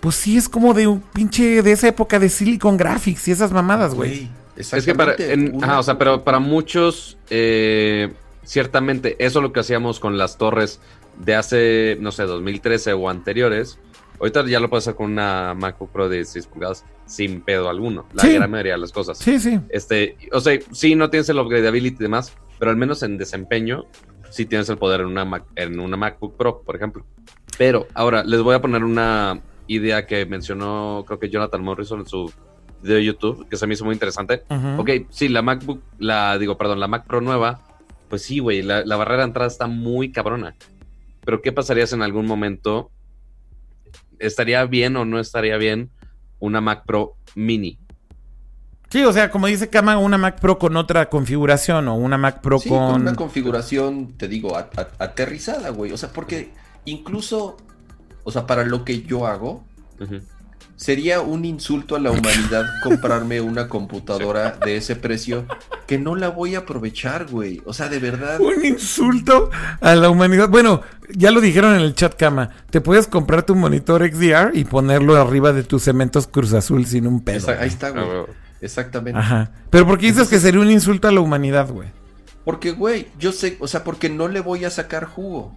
Pues 0.00 0.14
sí, 0.16 0.36
es 0.36 0.48
como 0.48 0.72
de 0.74 0.86
un 0.86 1.00
pinche 1.00 1.62
de 1.62 1.72
esa 1.72 1.88
época 1.88 2.18
de 2.18 2.28
Silicon 2.28 2.76
Graphics 2.76 3.28
y 3.28 3.32
esas 3.32 3.52
mamadas, 3.52 3.94
güey. 3.94 4.28
Es 4.56 4.70
que 4.84 4.94
para, 4.94 5.14
en- 5.18 5.62
ajá, 5.62 5.78
o 5.78 5.82
sea, 5.82 5.96
pero 5.98 6.22
para 6.24 6.38
muchos, 6.38 7.16
eh, 7.30 8.12
ciertamente, 8.44 9.16
eso 9.24 9.38
es 9.38 9.42
lo 9.42 9.52
que 9.52 9.60
hacíamos 9.60 10.00
con 10.00 10.18
las 10.18 10.36
torres 10.38 10.80
de 11.18 11.34
hace, 11.34 11.96
no 12.00 12.12
sé, 12.12 12.24
2013 12.24 12.92
o 12.94 13.08
anteriores. 13.08 13.78
Ahorita 14.18 14.44
ya 14.46 14.60
lo 14.60 14.68
puedes 14.68 14.84
hacer 14.84 14.96
con 14.96 15.12
una 15.12 15.54
MacBook 15.54 15.90
Pro 15.90 16.08
de 16.08 16.16
16 16.16 16.46
pulgadas 16.46 16.84
sin 17.06 17.40
pedo 17.40 17.68
alguno. 17.70 18.06
La 18.12 18.22
Sí. 18.22 18.34
gran 18.34 18.50
mayoría 18.50 18.72
de 18.74 18.78
las 18.78 18.92
cosas. 18.92 19.16
Sí, 19.18 19.38
sí. 19.40 19.58
Este, 19.70 20.16
o 20.32 20.40
sea, 20.40 20.58
sí, 20.72 20.94
no 20.94 21.08
tienes 21.10 21.28
el 21.30 21.38
upgradeability 21.38 21.96
y 22.00 22.02
demás, 22.02 22.32
pero 22.58 22.70
al 22.70 22.76
menos 22.76 23.02
en 23.02 23.16
desempeño, 23.16 23.86
sí 24.30 24.44
tienes 24.46 24.68
el 24.68 24.76
poder 24.78 25.00
en 25.00 25.06
una, 25.06 25.24
Mac- 25.24 25.46
en 25.56 25.80
una 25.80 25.96
MacBook 25.96 26.36
Pro, 26.36 26.62
por 26.62 26.76
ejemplo. 26.76 27.04
Pero 27.56 27.86
ahora 27.94 28.22
les 28.24 28.42
voy 28.42 28.54
a 28.54 28.60
poner 28.60 28.84
una 28.84 29.40
idea 29.74 30.06
que 30.06 30.26
mencionó, 30.26 31.04
creo 31.06 31.18
que 31.18 31.28
Jonathan 31.30 31.62
Morrison 31.62 32.00
en 32.00 32.06
su 32.06 32.32
video 32.82 32.96
de 32.96 33.04
YouTube, 33.04 33.48
que 33.48 33.56
se 33.56 33.66
me 33.66 33.74
hizo 33.74 33.84
muy 33.84 33.92
interesante. 33.94 34.42
Ok, 34.78 34.90
sí, 35.10 35.28
la 35.28 35.42
MacBook, 35.42 35.82
la 35.98 36.38
digo, 36.38 36.56
perdón, 36.58 36.80
la 36.80 36.88
Mac 36.88 37.06
Pro 37.06 37.20
nueva, 37.20 37.60
pues 38.08 38.22
sí, 38.22 38.38
güey, 38.40 38.62
la, 38.62 38.84
la 38.84 38.96
barrera 38.96 39.18
de 39.22 39.28
entrada 39.28 39.48
está 39.48 39.66
muy 39.66 40.10
cabrona. 40.12 40.54
Pero 41.24 41.42
¿qué 41.42 41.52
pasaría 41.52 41.86
si 41.86 41.94
en 41.94 42.02
algún 42.02 42.26
momento 42.26 42.90
estaría 44.18 44.64
bien 44.64 44.96
o 44.96 45.04
no 45.04 45.18
estaría 45.20 45.56
bien 45.56 45.90
una 46.38 46.60
Mac 46.60 46.84
Pro 46.86 47.14
mini? 47.34 47.78
Sí, 48.90 49.04
o 49.04 49.12
sea, 49.12 49.30
como 49.30 49.46
dice 49.46 49.68
Kama, 49.70 49.98
una 49.98 50.18
Mac 50.18 50.40
Pro 50.40 50.58
con 50.58 50.76
otra 50.76 51.08
configuración 51.08 51.86
o 51.86 51.94
una 51.94 52.18
Mac 52.18 52.40
Pro 52.40 52.58
Sí, 52.58 52.68
con... 52.68 52.92
con 52.92 53.02
una 53.02 53.14
configuración, 53.14 54.14
te 54.16 54.26
digo, 54.26 54.56
a- 54.56 54.68
a- 54.76 55.04
aterrizada, 55.04 55.70
güey. 55.70 55.92
O 55.92 55.96
sea, 55.96 56.08
porque 56.12 56.50
incluso, 56.86 57.56
o 58.24 58.30
sea, 58.30 58.46
para 58.46 58.64
lo 58.64 58.84
que 58.84 59.02
yo 59.02 59.26
hago, 59.26 59.64
sería 60.76 61.20
un 61.20 61.44
insulto 61.44 61.94
a 61.96 61.98
la 62.00 62.10
humanidad 62.10 62.64
comprarme 62.82 63.40
una 63.40 63.68
computadora 63.68 64.52
de 64.64 64.76
ese 64.76 64.96
precio 64.96 65.44
que 65.86 65.98
no 65.98 66.14
la 66.16 66.28
voy 66.28 66.54
a 66.54 66.60
aprovechar, 66.60 67.26
güey. 67.26 67.60
O 67.66 67.72
sea, 67.74 67.88
de 67.88 67.98
verdad. 67.98 68.40
Un 68.40 68.64
insulto 68.64 69.50
a 69.80 69.94
la 69.94 70.08
humanidad. 70.08 70.48
Bueno, 70.48 70.82
ya 71.10 71.30
lo 71.30 71.40
dijeron 71.40 71.74
en 71.74 71.80
el 71.82 71.94
chat, 71.94 72.14
Kama. 72.16 72.50
Te 72.70 72.80
puedes 72.80 73.06
comprar 73.08 73.42
tu 73.44 73.54
monitor 73.54 74.08
XDR 74.08 74.52
y 74.54 74.64
ponerlo 74.64 75.16
arriba 75.16 75.52
de 75.52 75.64
tus 75.64 75.82
cementos 75.82 76.26
Cruz 76.26 76.52
Azul 76.54 76.86
sin 76.86 77.06
un 77.06 77.20
pedo. 77.22 77.36
Esa- 77.38 77.52
ahí 77.60 77.68
está, 77.68 77.88
Ah, 77.88 77.90
güey. 77.90 78.06
güey. 78.06 78.24
Exactamente. 78.62 79.18
Ajá. 79.18 79.50
Pero 79.70 79.86
¿por 79.86 79.98
qué 79.98 80.06
dices 80.06 80.28
que 80.28 80.38
sería 80.38 80.60
un 80.60 80.70
insulto 80.70 81.08
a 81.08 81.12
la 81.12 81.20
humanidad, 81.20 81.70
güey? 81.70 81.88
Porque, 82.44 82.72
güey, 82.72 83.08
yo 83.18 83.32
sé, 83.32 83.56
o 83.60 83.66
sea, 83.68 83.84
porque 83.84 84.08
no 84.08 84.28
le 84.28 84.40
voy 84.40 84.64
a 84.64 84.70
sacar 84.70 85.04
jugo. 85.04 85.56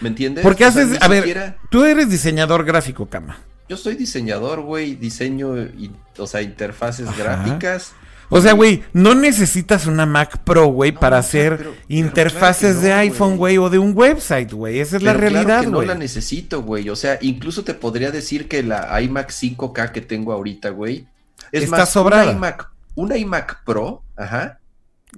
¿Me 0.00 0.08
entiendes? 0.08 0.42
Porque 0.42 0.64
O 0.66 0.70
sea, 0.72 0.82
haces, 0.84 1.02
a 1.02 1.08
ver, 1.08 1.22
siquiera- 1.24 1.56
tú 1.70 1.84
eres 1.84 2.08
diseñador 2.10 2.64
gráfico, 2.64 3.06
Kama. 3.06 3.38
Yo 3.68 3.76
soy 3.76 3.96
diseñador, 3.96 4.62
güey, 4.62 4.94
diseño, 4.94 5.56
y, 5.58 5.90
o 6.16 6.26
sea, 6.26 6.40
interfaces 6.42 7.06
Ajá. 7.08 7.22
gráficas. 7.22 7.92
O 8.30 8.40
sea, 8.42 8.52
güey, 8.52 8.82
no 8.92 9.14
necesitas 9.14 9.86
una 9.86 10.04
Mac 10.04 10.38
Pro, 10.44 10.66
güey, 10.66 10.92
No, 10.92 11.00
para 11.00 11.18
o 11.18 11.22
sea, 11.22 11.28
hacer 11.28 11.56
pero- 11.56 11.70
pero 11.72 11.82
interfaces 11.88 12.72
claro 12.76 12.80
de 12.86 12.92
iPhone, 12.92 13.36
güey. 13.36 13.56
güey, 13.56 13.58
o 13.58 13.70
de 13.70 13.78
un 13.78 13.92
website, 13.96 14.52
güey. 14.52 14.80
Esa 14.80 14.96
es 14.98 15.02
la 15.02 15.12
Pero 15.14 15.20
realidad, 15.20 15.60
que 15.62 15.66
no 15.68 15.76
güey. 15.78 15.88
la 15.88 15.94
necesito, 15.94 16.62
güey. 16.62 16.88
O 16.90 16.96
sea, 16.96 17.18
incluso 17.22 17.64
te 17.64 17.72
podría 17.74 18.10
decir 18.10 18.46
que 18.48 18.62
la 18.62 19.00
iMac 19.00 19.30
5K 19.30 19.92
que 19.92 20.00
tengo 20.02 20.32
ahorita, 20.32 20.70
güey, 20.70 21.06
es 21.52 21.64
Está 21.64 21.78
más, 21.78 21.90
sobrada. 21.90 22.24
Una 22.24 22.32
iMac, 22.32 22.70
una 22.94 23.16
iMac 23.16 23.64
Pro, 23.64 24.02
ajá, 24.16 24.57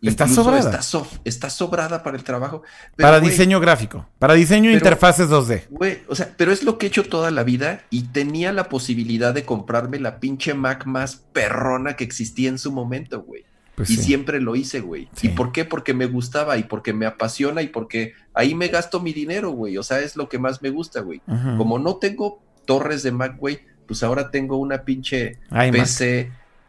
Está 0.02 0.28
sobrada. 0.28 0.58
Está, 0.70 0.82
sof- 0.82 1.20
está 1.24 1.50
sobrada 1.50 2.02
para 2.02 2.16
el 2.16 2.24
trabajo. 2.24 2.62
Pero, 2.96 3.08
para 3.08 3.20
diseño 3.20 3.60
gráfico. 3.60 4.06
Para 4.18 4.34
diseño 4.34 4.66
pero- 4.68 4.74
interfaces 4.78 5.28
2D. 5.28 5.64
Güey, 5.70 5.98
o 6.08 6.14
sea, 6.14 6.32
pero 6.36 6.52
es 6.52 6.62
lo 6.62 6.78
que 6.78 6.86
he 6.86 6.88
hecho 6.88 7.04
toda 7.04 7.30
la 7.30 7.42
vida 7.42 7.82
y 7.90 8.02
tenía 8.04 8.52
la 8.52 8.68
posibilidad 8.68 9.34
de 9.34 9.44
comprarme 9.44 9.98
la 9.98 10.20
pinche 10.20 10.54
Mac 10.54 10.86
más 10.86 11.16
perrona 11.32 11.96
que 11.96 12.04
existía 12.04 12.48
en 12.48 12.58
su 12.58 12.70
momento, 12.72 13.22
güey. 13.22 13.44
Pues 13.74 13.88
y 13.90 13.96
sí. 13.96 14.02
siempre 14.02 14.40
lo 14.40 14.56
hice, 14.56 14.80
güey. 14.80 15.08
Sí. 15.16 15.28
¿Y 15.28 15.30
por 15.30 15.52
qué? 15.52 15.64
Porque 15.64 15.94
me 15.94 16.06
gustaba 16.06 16.56
y 16.58 16.64
porque 16.64 16.92
me 16.92 17.06
apasiona 17.06 17.62
y 17.62 17.68
porque 17.68 18.12
ahí 18.34 18.54
me 18.54 18.68
gasto 18.68 19.00
mi 19.00 19.12
dinero, 19.12 19.50
güey. 19.50 19.78
O 19.78 19.82
sea, 19.82 20.00
es 20.00 20.16
lo 20.16 20.28
que 20.28 20.38
más 20.38 20.60
me 20.62 20.70
gusta, 20.70 21.00
güey. 21.00 21.20
Como 21.56 21.78
no 21.78 21.96
tengo 21.96 22.42
torres 22.66 23.02
de 23.02 23.10
Mac, 23.10 23.36
güey, 23.38 23.60
pues 23.86 24.02
ahora 24.02 24.30
tengo 24.30 24.56
una 24.58 24.84
pinche 24.84 25.38
Ay, 25.50 25.72
Mac. 25.72 25.80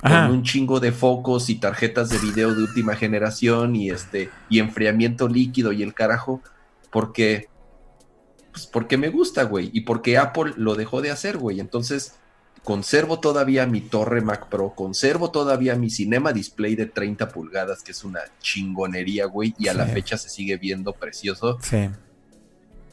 Ajá. 0.02 0.28
con 0.28 0.38
un 0.38 0.44
chingo 0.44 0.80
de 0.80 0.92
focos 0.92 1.50
y 1.50 1.56
tarjetas 1.56 2.10
de 2.10 2.18
video 2.20 2.54
de 2.56 2.64
última 2.64 2.96
generación 2.96 3.76
y 3.76 3.90
este 3.92 4.30
y 4.50 4.60
enfriamiento 4.60 5.28
líquido 5.28 5.72
y 5.72 5.84
el 5.84 5.94
carajo 5.94 6.42
porque 6.92 7.48
pues 8.52 8.66
porque 8.68 8.98
me 8.98 9.10
gusta, 9.10 9.44
güey, 9.44 9.70
y 9.74 9.82
porque 9.82 10.18
Apple 10.18 10.54
lo 10.58 10.76
dejó 10.76 11.02
de 11.02 11.10
hacer, 11.12 11.38
güey. 11.38 11.62
Entonces, 11.62 12.16
conservo 12.66 13.20
todavía 13.22 13.66
mi 13.66 13.80
torre 13.80 14.20
Mac 14.22 14.50
Pro, 14.50 14.74
conservo 14.76 15.32
todavía 15.32 15.76
mi 15.76 15.90
Cinema 15.90 16.34
Display 16.34 16.76
de 16.76 16.86
30 16.88 17.30
pulgadas, 17.30 17.82
que 17.82 17.94
es 17.94 18.04
una 18.04 18.20
chingonería, 18.42 19.26
güey, 19.26 19.56
y 19.58 19.70
a 19.70 19.74
la 19.74 19.86
fecha 19.86 20.18
se 20.18 20.28
sigue 20.30 20.58
viendo 20.58 20.92
precioso, 20.94 21.58
Sí. 21.62 21.90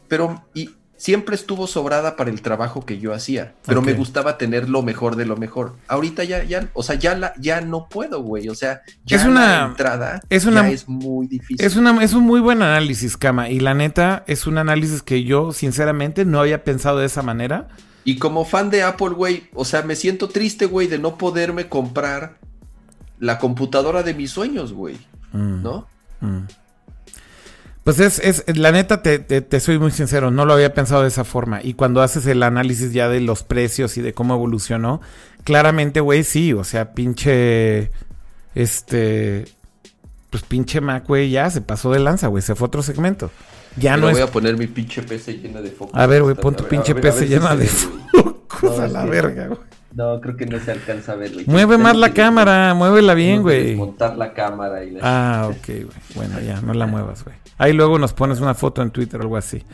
pero 0.07 0.45
y 0.55 0.71
siempre 0.99 1.37
estuvo 1.37 1.67
sobrada 1.67 2.17
para 2.17 2.29
el 2.29 2.43
trabajo 2.43 2.85
que 2.85 2.99
yo 2.99 3.15
hacía, 3.15 3.55
pero 3.65 3.81
me 3.81 3.93
gustaba 3.95 4.37
tener 4.37 4.69
lo 4.69 4.83
mejor 4.83 5.15
de 5.17 5.25
lo 5.25 5.37
mejor. 5.37 5.77
Ahorita 5.87 6.25
ya, 6.25 6.43
ya, 6.45 6.69
o 6.75 6.83
sea, 6.83 6.97
ya 6.97 7.17
la, 7.17 7.33
ya 7.39 7.61
no 7.63 7.89
puedo, 7.89 8.21
güey, 8.21 8.49
o 8.49 8.55
sea, 8.55 8.83
ya 9.05 9.17
Es 9.17 9.25
una- 9.25 9.61
la 9.61 9.67
entrada 9.67 10.21
es 10.29 10.45
una- 10.45 10.63
ya 10.63 10.71
es 10.71 10.89
muy 10.89 11.27
difícil. 11.29 11.65
Es, 11.65 11.77
una, 11.77 12.03
es 12.05 12.13
un 12.15 12.25
muy 12.25 12.41
buen 12.41 12.61
análisis, 12.63 13.17
Kama. 13.17 13.49
Y 13.49 13.61
la 13.61 13.73
neta, 13.75 14.25
es 14.27 14.47
un 14.47 14.59
análisis 14.59 15.01
que 15.03 15.23
yo, 15.25 15.53
sinceramente, 15.53 16.25
no 16.25 16.41
había 16.41 16.65
pensado 16.65 16.99
de 16.99 17.07
esa 17.07 17.23
manera. 17.23 17.69
Y 18.05 18.19
como 18.19 18.45
fan 18.45 18.69
de 18.69 18.83
Apple, 18.83 19.11
güey, 19.11 19.49
o 19.55 19.65
sea, 19.65 19.83
me 19.83 19.95
siento 19.95 20.29
triste, 20.29 20.67
güey, 20.67 20.89
de 20.89 20.99
no 20.99 21.17
poderme 21.17 21.69
comprar 21.69 22.39
la 23.21 23.39
computadora 23.39 24.03
de 24.03 24.15
mis 24.15 24.31
sueños, 24.31 24.73
güey, 24.73 24.97
Mm, 25.33 25.63
¿no? 25.63 25.87
mm. 26.21 26.39
Pues 27.89 28.01
es, 28.01 28.19
es, 28.47 28.59
la 28.59 28.71
neta, 28.71 29.01
te, 29.01 29.19
te- 29.19 29.41
te 29.41 29.61
soy 29.61 29.79
muy 29.79 29.91
sincero, 29.93 30.31
no 30.31 30.45
lo 30.45 30.53
había 30.53 30.75
pensado 30.75 31.01
de 31.01 31.09
esa 31.09 31.25
forma. 31.25 31.61
Y 31.63 31.73
cuando 31.73 32.03
haces 32.03 32.27
el 32.27 32.43
análisis 32.43 32.93
ya 32.93 33.09
de 33.09 33.23
los 33.23 33.45
precios 33.45 33.97
y 33.97 34.03
de 34.03 34.13
cómo 34.13 34.35
evolucionó, 34.35 35.01
claramente, 35.43 36.01
güey, 36.01 36.23
sí, 36.23 36.53
o 36.53 36.65
sea, 36.65 36.93
pinche, 36.93 37.91
este, 38.55 39.47
pues 40.29 40.43
pinche 40.43 40.83
Mac, 40.83 41.07
güey, 41.09 41.31
ya 41.31 41.49
se 41.49 41.63
pasó 41.63 41.91
de 41.91 42.01
lanza, 42.01 42.27
güey, 42.27 42.43
se 42.43 42.55
fue 42.55 42.67
a 42.67 42.69
otro 42.69 42.83
segmento. 42.83 43.31
Ya 43.79 43.95
Pero 43.95 44.09
no 44.09 44.13
voy 44.13 44.21
es... 44.21 44.29
a 44.29 44.31
poner 44.33 44.59
mi 44.59 44.67
pinche 44.67 45.03
PC 45.03 45.39
llena 45.39 45.63
de 45.63 45.71
focos. 45.71 45.99
A 45.99 46.07
ver, 46.07 46.25
güey, 46.25 46.35
pon 46.35 46.55
tu 46.55 46.65
pinche 46.65 46.95
PC 46.95 47.27
llena 47.27 47.57
de 47.57 47.69
focos 47.69 48.79
a 48.81 48.87
la 48.87 49.07
verga, 49.07 49.47
güey. 49.47 49.61
No, 49.95 50.21
creo 50.21 50.37
que 50.37 50.47
no 50.47 50.61
se 50.61 50.71
alcanza 50.73 51.13
a 51.13 51.17
ver, 51.17 51.33
güey. 51.33 51.47
Mueve 51.47 51.79
más 51.79 51.97
la 51.97 52.09
que 52.09 52.15
cámara, 52.15 52.75
muévela 52.75 53.15
bien, 53.15 53.43
güey. 53.43 53.69
Desmontar 53.69 54.17
la 54.17 54.33
cámara 54.35 54.85
y 54.85 54.91
la 54.93 55.01
Ah, 55.03 55.47
ok, 55.49 55.67
güey. 55.67 55.87
Bueno, 56.15 56.41
ya, 56.41 56.61
no 56.61 56.75
la 56.75 56.87
muevas, 56.87 57.25
güey. 57.25 57.37
Ahí 57.57 57.73
luego 57.73 57.99
nos 57.99 58.13
pones 58.13 58.41
una 58.41 58.55
foto 58.55 58.83
en 58.83 58.91
Twitter 58.91 59.19
o 59.19 59.23
algo 59.23 59.37
así. 59.37 59.65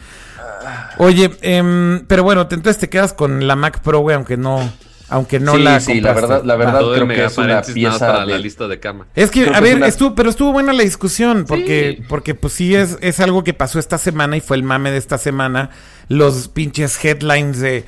Oye, 0.99 1.31
em, 1.43 2.05
pero 2.07 2.23
bueno, 2.23 2.47
te- 2.47 2.55
entonces 2.55 2.81
te 2.81 2.89
quedas 2.89 3.13
con 3.13 3.47
la 3.47 3.57
Mac 3.57 3.81
Pro, 3.83 4.01
güey, 4.01 4.17
aunque 4.17 4.37
no, 4.37 4.61
aunque 5.09 5.41
no 5.41 5.55
Sí, 5.57 5.63
la 5.63 5.81
sí, 5.81 6.01
la 6.01 6.13
verdad- 6.15 6.43
la 6.45 6.57
verdad-. 6.57 6.79
Todo 6.81 6.95
creo 6.95 7.09
que 7.09 7.25
es 7.25 7.37
una 7.39 7.63
pieza 7.63 7.99
para 7.99 8.25
la 8.25 8.39
lista 8.39 8.69
de 8.69 8.81
cama. 8.81 9.07
Es 9.15 9.31
que, 9.31 9.43
creo 9.43 9.51
a 9.55 9.59
que 9.59 9.59
es 9.59 9.63
ver, 9.65 9.77
una- 9.79 9.87
estuvo, 9.89 10.15
pero 10.15 10.31
estuvo 10.31 10.53
buena 10.53 10.73
la 10.73 10.83
discusión, 10.83 11.45
porque, 11.47 11.97
Sí. 11.99 12.05
porque 12.09 12.35
pues 12.35 12.53
sí 12.55 12.75
es, 12.75 12.97
es 13.01 13.21
algo 13.21 13.45
que 13.45 13.53
pasó 13.53 13.79
esta 13.79 13.99
semana 13.99 14.37
y 14.37 14.41
fue 14.41 14.57
el 14.57 14.63
mame 14.63 14.91
de 14.91 14.97
esta 14.99 15.19
semana. 15.19 15.71
Los 16.09 16.49
pinches 16.49 17.03
headlines 17.05 17.61
de 17.61 17.85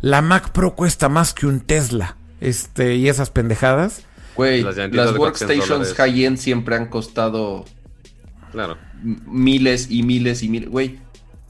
la 0.00 0.22
Mac 0.22 0.50
Pro 0.50 0.74
cuesta 0.74 1.08
más 1.08 1.34
que 1.34 1.46
un 1.46 1.60
Tesla. 1.60 2.16
Este, 2.40 2.96
y 2.96 3.08
esas 3.08 3.30
pendejadas. 3.30 4.02
Güey, 4.34 4.62
Las 4.62 4.76
llantitas 4.76 5.06
las 5.06 5.12
de 5.14 5.18
400 5.18 5.58
workstations 5.68 5.94
high-end 5.96 6.38
siempre 6.38 6.74
han 6.76 6.86
costado 6.86 7.66
Claro. 8.52 8.78
miles 9.02 9.90
y 9.90 10.02
miles 10.02 10.42
y 10.42 10.48
miles. 10.48 10.70
Güey, 10.70 10.98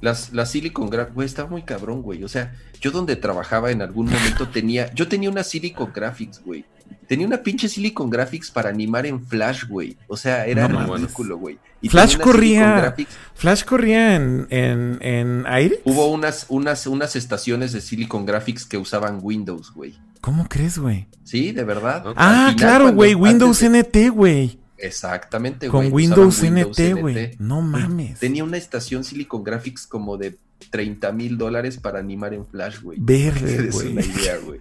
las, 0.01 0.33
las 0.33 0.51
Silicon 0.51 0.91
Graphics, 0.91 1.15
güey, 1.15 1.27
estaba 1.27 1.49
muy 1.49 1.63
cabrón, 1.63 2.03
güey. 2.03 2.25
O 2.25 2.29
sea, 2.29 2.57
yo 2.81 2.91
donde 2.91 3.17
trabajaba 3.17 3.71
en 3.71 3.83
algún 3.83 4.07
momento 4.11 4.49
tenía, 4.49 4.93
yo 4.95 5.07
tenía 5.09 5.31
una 5.31 5.45
Silicon 5.45 5.93
Graphics, 5.95 6.43
güey. 6.45 6.65
Tenía 7.07 7.27
una 7.27 7.43
pinche 7.43 7.69
Silicon 7.69 8.09
Graphics 8.11 8.51
para 8.51 8.69
animar 8.69 9.05
en 9.07 9.25
Flash, 9.27 9.65
güey. 9.67 9.97
O 10.07 10.17
sea, 10.17 10.47
era 10.47 10.69
No 10.69 10.97
ridículo, 10.97 11.39
güey. 11.39 11.59
Y 11.83 11.89
Flash 11.89 12.19
corría-. 12.19 12.95
Flash 13.35 13.65
corría 13.65 14.17
en, 14.17 14.47
en, 14.51 14.99
en. 15.01 15.45
Hubo 15.85 16.11
unas, 16.11 16.47
unas, 16.49 16.87
unas 16.87 17.17
estaciones 17.17 17.73
de 17.73 17.81
Silicon 17.81 18.27
Graphics 18.27 18.65
que 18.67 18.77
usaban 18.77 19.19
Windows, 19.23 19.73
güey. 19.75 19.95
¿Cómo 20.21 20.47
crees, 20.49 20.79
güey? 20.79 21.07
Sí, 21.25 21.53
de 21.53 21.65
verdad. 21.65 22.05
Ah, 22.17 22.51
final, 22.53 22.57
claro, 22.57 22.93
güey. 22.93 23.15
Windows 23.15 23.61
de- 23.61 23.69
NT, 23.71 24.11
güey. 24.11 24.59
Exactamente, 24.77 25.69
Con 25.69 25.91
güey. 25.91 26.07
Windows, 26.07 26.39
usaban 26.39 26.59
NT, 26.59 26.93
güey. 27.01 27.31
No 27.39 27.61
mames. 27.63 28.19
Tenía 28.19 28.45
una 28.45 28.57
estación 28.57 29.03
Silicon 29.05 29.43
Graphics 29.43 29.87
como 29.87 30.17
de 30.17 30.37
30 30.71 31.13
mil 31.13 31.39
dólares 31.39 31.79
para 31.79 31.99
animar 31.99 32.35
en 32.35 32.47
Flash, 32.47 32.81
güey. 32.83 32.99
Verde, 33.01 33.67
Es 33.69 33.75
güey. 33.75 33.93
una 33.93 34.03
idea, 34.03 34.37
güey. 34.45 34.61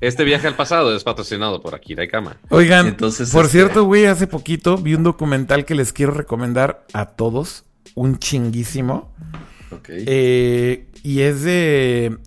Este 0.00 0.24
viaje 0.24 0.46
al 0.46 0.54
pasado 0.56 0.94
es 0.94 1.04
patrocinado 1.04 1.60
por 1.62 1.74
Akira 1.74 2.04
y 2.04 2.08
Kama. 2.08 2.36
Oigan, 2.50 2.86
Entonces, 2.86 3.30
por 3.30 3.46
este- 3.46 3.58
cierto, 3.58 3.84
güey, 3.84 4.06
hace 4.06 4.26
poquito 4.26 4.76
vi 4.76 4.94
un 4.94 5.02
documental 5.02 5.64
que 5.64 5.74
les 5.74 5.92
quiero 5.92 6.12
recomendar 6.12 6.84
a 6.92 7.06
todos. 7.06 7.64
Un 7.94 8.18
chinguísimo. 8.18 9.12
Ok. 9.70 9.88
Eh, 9.90 10.86
y 11.02 11.20
es 11.20 11.42
de. 11.42 12.18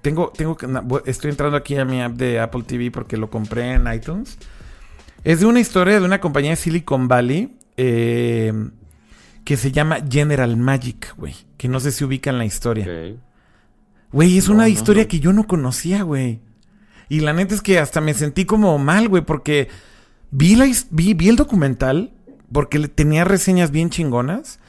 Tengo, 0.00 0.32
tengo 0.36 0.56
que. 0.56 0.66
Estoy 1.06 1.30
entrando 1.30 1.56
aquí 1.56 1.76
a 1.76 1.84
mi 1.84 2.00
app 2.02 2.12
de 2.14 2.40
Apple 2.40 2.62
TV 2.66 2.90
porque 2.90 3.16
lo 3.16 3.30
compré 3.30 3.72
en 3.74 3.92
iTunes. 3.92 4.36
Es 5.22 5.40
de 5.40 5.46
una 5.46 5.60
historia 5.60 6.00
de 6.00 6.04
una 6.04 6.20
compañía 6.20 6.50
de 6.50 6.56
Silicon 6.56 7.06
Valley 7.06 7.56
eh, 7.76 8.52
que 9.44 9.56
se 9.56 9.70
llama 9.70 9.98
General 10.10 10.56
Magic, 10.56 11.14
güey. 11.16 11.34
Que 11.56 11.68
no 11.68 11.78
sé 11.78 11.92
si 11.92 12.04
ubican 12.04 12.38
la 12.38 12.44
historia. 12.44 12.84
Ok. 12.86 13.18
Güey, 14.12 14.36
es 14.38 14.48
No, 14.48 14.54
una 14.56 14.64
no, 14.64 14.68
historia 14.68 15.04
no. 15.04 15.08
que 15.08 15.20
yo 15.20 15.32
no 15.32 15.46
conocía, 15.46 16.02
güey. 16.02 16.40
Y 17.12 17.20
la 17.20 17.34
neta 17.34 17.54
es 17.54 17.60
que 17.60 17.78
hasta 17.78 18.00
me 18.00 18.14
sentí 18.14 18.46
como 18.46 18.78
mal, 18.78 19.06
güey, 19.06 19.22
porque 19.22 19.68
vi, 20.30 20.56
la, 20.56 20.66
vi, 20.88 21.12
vi 21.12 21.28
el 21.28 21.36
documental, 21.36 22.10
porque 22.50 22.88
tenía 22.88 23.24
reseñas 23.24 23.70
bien 23.70 23.90
chingonas. 23.90 24.60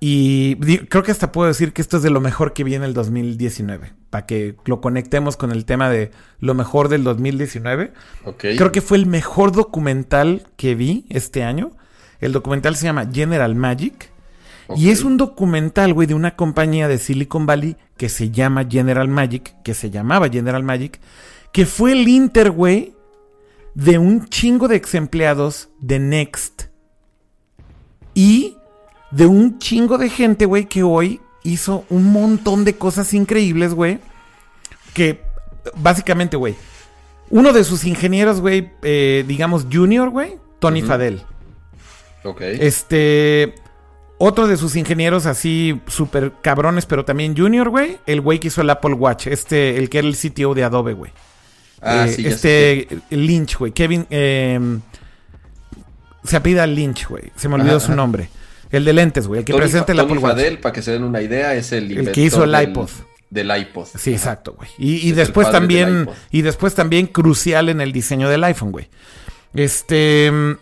Y 0.00 0.56
creo 0.86 1.02
que 1.02 1.12
hasta 1.12 1.30
puedo 1.30 1.46
decir 1.46 1.74
que 1.74 1.82
esto 1.82 1.98
es 1.98 2.02
de 2.02 2.08
lo 2.08 2.22
mejor 2.22 2.54
que 2.54 2.64
vi 2.64 2.74
en 2.74 2.84
el 2.84 2.94
2019. 2.94 3.92
Para 4.08 4.24
que 4.24 4.56
lo 4.64 4.80
conectemos 4.80 5.36
con 5.36 5.52
el 5.52 5.66
tema 5.66 5.90
de 5.90 6.10
lo 6.40 6.54
mejor 6.54 6.88
del 6.88 7.04
2019. 7.04 7.92
ok. 8.24 8.40
Creo 8.56 8.72
que 8.72 8.80
fue 8.80 8.96
el 8.96 9.04
mejor 9.04 9.52
documental 9.52 10.46
que 10.56 10.74
vi 10.74 11.04
este 11.10 11.44
año. 11.44 11.72
El 12.18 12.32
documental 12.32 12.76
se 12.76 12.84
llama 12.84 13.10
General 13.12 13.54
Magic. 13.54 14.10
Y 14.74 14.88
es 14.88 15.04
un 15.04 15.18
documental, 15.18 15.92
güey, 15.92 16.08
de 16.08 16.14
una 16.14 16.34
compañía 16.34 16.88
de 16.88 16.96
Silicon 16.96 17.44
Valley 17.44 17.76
que 17.98 18.08
se 18.08 18.30
llama 18.30 18.64
General 18.66 19.06
Magic, 19.06 19.54
que 19.62 19.74
se 19.74 19.90
llamaba 19.90 20.30
General 20.30 20.62
Magic, 20.62 20.98
que 21.54 21.66
fue 21.66 21.92
el 21.92 22.08
Inter, 22.08 22.50
güey, 22.50 22.94
de 23.74 23.96
un 23.96 24.28
chingo 24.28 24.66
de 24.66 24.74
ex 24.74 24.92
empleados 24.96 25.68
de 25.78 26.00
Next. 26.00 26.64
Y 28.12 28.56
de 29.12 29.26
un 29.26 29.60
chingo 29.60 29.96
de 29.96 30.10
gente, 30.10 30.46
güey, 30.46 30.64
que 30.64 30.82
hoy 30.82 31.20
hizo 31.44 31.84
un 31.90 32.10
montón 32.10 32.64
de 32.64 32.74
cosas 32.74 33.14
increíbles, 33.14 33.72
güey. 33.72 34.00
Que 34.94 35.20
básicamente, 35.76 36.36
güey, 36.36 36.56
uno 37.30 37.52
de 37.52 37.62
sus 37.62 37.84
ingenieros, 37.84 38.40
güey, 38.40 38.72
eh, 38.82 39.24
digamos 39.28 39.68
Junior, 39.72 40.10
güey, 40.10 40.40
Tony 40.58 40.80
Ujú. 40.80 40.88
Fadel. 40.88 41.22
Ok. 42.24 42.40
Este. 42.40 43.54
Otro 44.18 44.48
de 44.48 44.56
sus 44.56 44.74
ingenieros 44.74 45.26
así 45.26 45.80
súper 45.86 46.32
cabrones, 46.42 46.84
pero 46.84 47.04
también 47.04 47.36
junior, 47.36 47.68
güey. 47.68 47.98
El 48.06 48.22
güey 48.22 48.40
que 48.40 48.48
hizo 48.48 48.60
el 48.60 48.70
Apple 48.70 48.94
Watch. 48.94 49.28
Este, 49.28 49.76
el 49.76 49.88
que 49.88 49.98
era 49.98 50.08
el 50.08 50.16
CTO 50.16 50.54
de 50.54 50.64
Adobe, 50.64 50.94
güey. 50.94 51.12
Ah, 51.84 52.06
Eh, 52.06 52.12
sí, 52.12 52.26
este 52.26 52.88
Lynch, 53.10 53.56
güey. 53.58 53.72
Kevin. 53.72 54.06
eh, 54.10 54.58
se 56.24 56.36
apida 56.36 56.66
Lynch, 56.66 57.06
güey. 57.08 57.24
Se 57.36 57.48
me 57.48 57.54
olvidó 57.56 57.76
Ajá, 57.76 57.80
su 57.80 57.86
ajá. 57.92 57.96
nombre. 57.96 58.28
El 58.70 58.84
de 58.84 58.92
lentes, 58.92 59.26
güey. 59.26 59.40
El 59.40 59.44
que 59.44 59.52
Tony 59.52 59.60
presenta 59.62 59.92
el 59.92 60.00
Apple 60.00 60.18
Watch. 60.18 60.56
Para 60.60 60.72
que 60.72 60.82
se 60.82 60.90
den 60.92 61.04
una 61.04 61.20
idea, 61.22 61.54
es 61.54 61.70
el, 61.72 61.96
El 61.96 62.12
que 62.12 62.22
hizo 62.22 62.44
el 62.44 62.52
del- 62.52 62.70
iPod. 62.70 62.88
Del 63.30 63.56
iPod. 63.56 63.86
Sí, 63.98 64.12
exacto, 64.12 64.54
güey. 64.56 64.68
Y, 64.78 65.08
y 65.08 65.12
después 65.12 65.50
también. 65.50 66.08
Y 66.30 66.42
después 66.42 66.74
también 66.74 67.06
crucial 67.06 67.68
en 67.68 67.80
el 67.80 67.92
diseño 67.92 68.28
del 68.28 68.42
iPhone, 68.44 68.72
güey. 68.72 68.88
Este. 69.54 70.30
mm, 70.32 70.52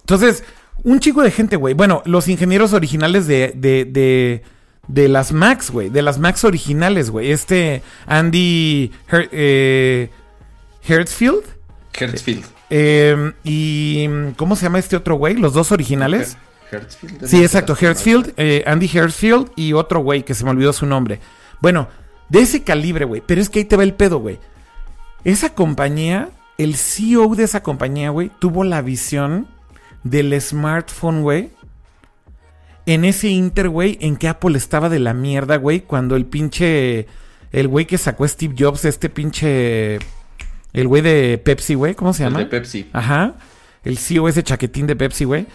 Entonces, 0.00 0.42
un 0.82 0.98
chico 1.00 1.22
de 1.22 1.30
gente, 1.30 1.56
güey. 1.56 1.74
Bueno, 1.74 2.02
los 2.04 2.28
ingenieros 2.28 2.72
originales 2.72 3.26
de. 3.26 3.52
de, 3.54 3.84
de 3.84 4.42
de 4.88 5.08
las 5.08 5.32
Macs, 5.32 5.70
güey. 5.72 5.88
De 5.90 6.00
las 6.00 6.18
Macs 6.18 6.44
originales, 6.44 7.10
güey. 7.10 7.32
Este 7.32 7.82
Andy 8.06 8.92
Her- 9.10 9.28
eh, 9.32 10.10
Hertzfield. 10.86 11.44
Hertzfield. 11.98 12.44
Eh, 12.70 13.32
y 13.44 14.08
¿cómo 14.36 14.56
se 14.56 14.64
llama 14.64 14.78
este 14.78 14.96
otro 14.96 15.16
güey? 15.16 15.34
Los 15.34 15.54
dos 15.54 15.72
originales. 15.72 16.36
Hertzfield. 16.70 17.26
Sí, 17.26 17.42
exacto, 17.42 17.76
Hertzfield, 17.80 18.34
eh, 18.36 18.64
Andy 18.66 18.90
Hertzfield 18.92 19.50
y 19.56 19.72
otro 19.72 20.00
güey 20.00 20.24
que 20.24 20.34
se 20.34 20.44
me 20.44 20.50
olvidó 20.50 20.72
su 20.72 20.86
nombre. 20.86 21.20
Bueno, 21.60 21.88
de 22.28 22.40
ese 22.40 22.62
calibre, 22.62 23.04
güey. 23.04 23.22
Pero 23.24 23.40
es 23.40 23.48
que 23.48 23.60
ahí 23.60 23.64
te 23.64 23.76
va 23.76 23.82
el 23.82 23.94
pedo, 23.94 24.18
güey. 24.18 24.38
Esa 25.24 25.54
compañía, 25.54 26.30
el 26.58 26.76
CEO 26.76 27.34
de 27.34 27.44
esa 27.44 27.62
compañía, 27.62 28.10
güey, 28.10 28.30
tuvo 28.38 28.64
la 28.64 28.82
visión 28.82 29.48
del 30.04 30.40
smartphone, 30.40 31.22
güey. 31.22 31.50
En 32.86 33.04
ese 33.04 33.28
inter, 33.28 33.68
güey, 33.68 33.98
en 34.00 34.16
que 34.16 34.28
Apple 34.28 34.56
estaba 34.56 34.88
de 34.88 35.00
la 35.00 35.14
mierda, 35.14 35.56
güey, 35.56 35.80
cuando 35.80 36.16
el 36.16 36.26
pinche... 36.26 37.06
El 37.52 37.68
güey 37.68 37.86
que 37.86 37.98
sacó 37.98 38.26
Steve 38.26 38.54
Jobs, 38.58 38.84
este 38.84 39.08
pinche... 39.08 39.98
El 40.72 40.88
güey 40.88 41.02
de 41.02 41.38
Pepsi, 41.38 41.74
güey, 41.74 41.94
¿cómo 41.94 42.12
se 42.12 42.22
El 42.24 42.30
llama? 42.30 42.40
de 42.40 42.46
Pepsi. 42.46 42.88
Ajá. 42.92 43.34
El 43.84 43.98
CEO 43.98 44.28
ese 44.28 44.42
chaquetín 44.42 44.86
de 44.86 44.96
Pepsi, 44.96 45.24
güey. 45.24 45.46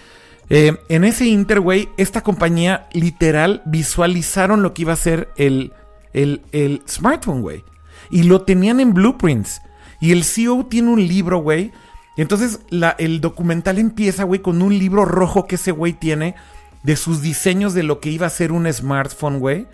Eh, 0.50 0.76
en 0.90 1.04
ese 1.04 1.26
Inter, 1.28 1.60
güey, 1.60 1.90
esta 1.98 2.22
compañía 2.22 2.88
literal 2.94 3.62
visualizaron 3.66 4.64
lo 4.64 4.74
que 4.74 4.82
iba 4.84 4.94
a 4.94 4.98
ser 4.98 5.30
el, 5.38 5.74
el, 6.14 6.42
el 6.52 6.82
smartphone, 6.88 7.42
güey. 7.42 7.64
Y 8.10 8.24
lo 8.24 8.42
tenían 8.42 8.80
en 8.80 8.94
blueprints. 8.94 9.62
Y 10.02 10.12
el 10.12 10.24
CEO 10.24 10.66
tiene 10.66 10.90
un 10.90 11.08
libro, 11.08 11.38
güey. 11.40 11.72
Y 12.18 12.22
entonces 12.22 12.60
la- 12.70 12.96
el 13.00 13.22
documental 13.22 13.78
empieza, 13.80 14.24
güey, 14.24 14.42
con 14.42 14.62
un 14.62 14.78
libro 14.78 15.06
rojo 15.06 15.46
que 15.48 15.56
ese 15.56 15.72
güey 15.72 15.94
tiene 15.94 16.36
de 16.84 16.96
sus 16.96 17.22
diseños 17.22 17.74
de 17.74 17.84
lo 17.84 18.00
que 18.00 18.10
iba 18.10 18.26
a 18.28 18.32
ser 18.32 18.52
un 18.52 18.72
smartphone, 18.74 19.40
güey. 19.40 19.68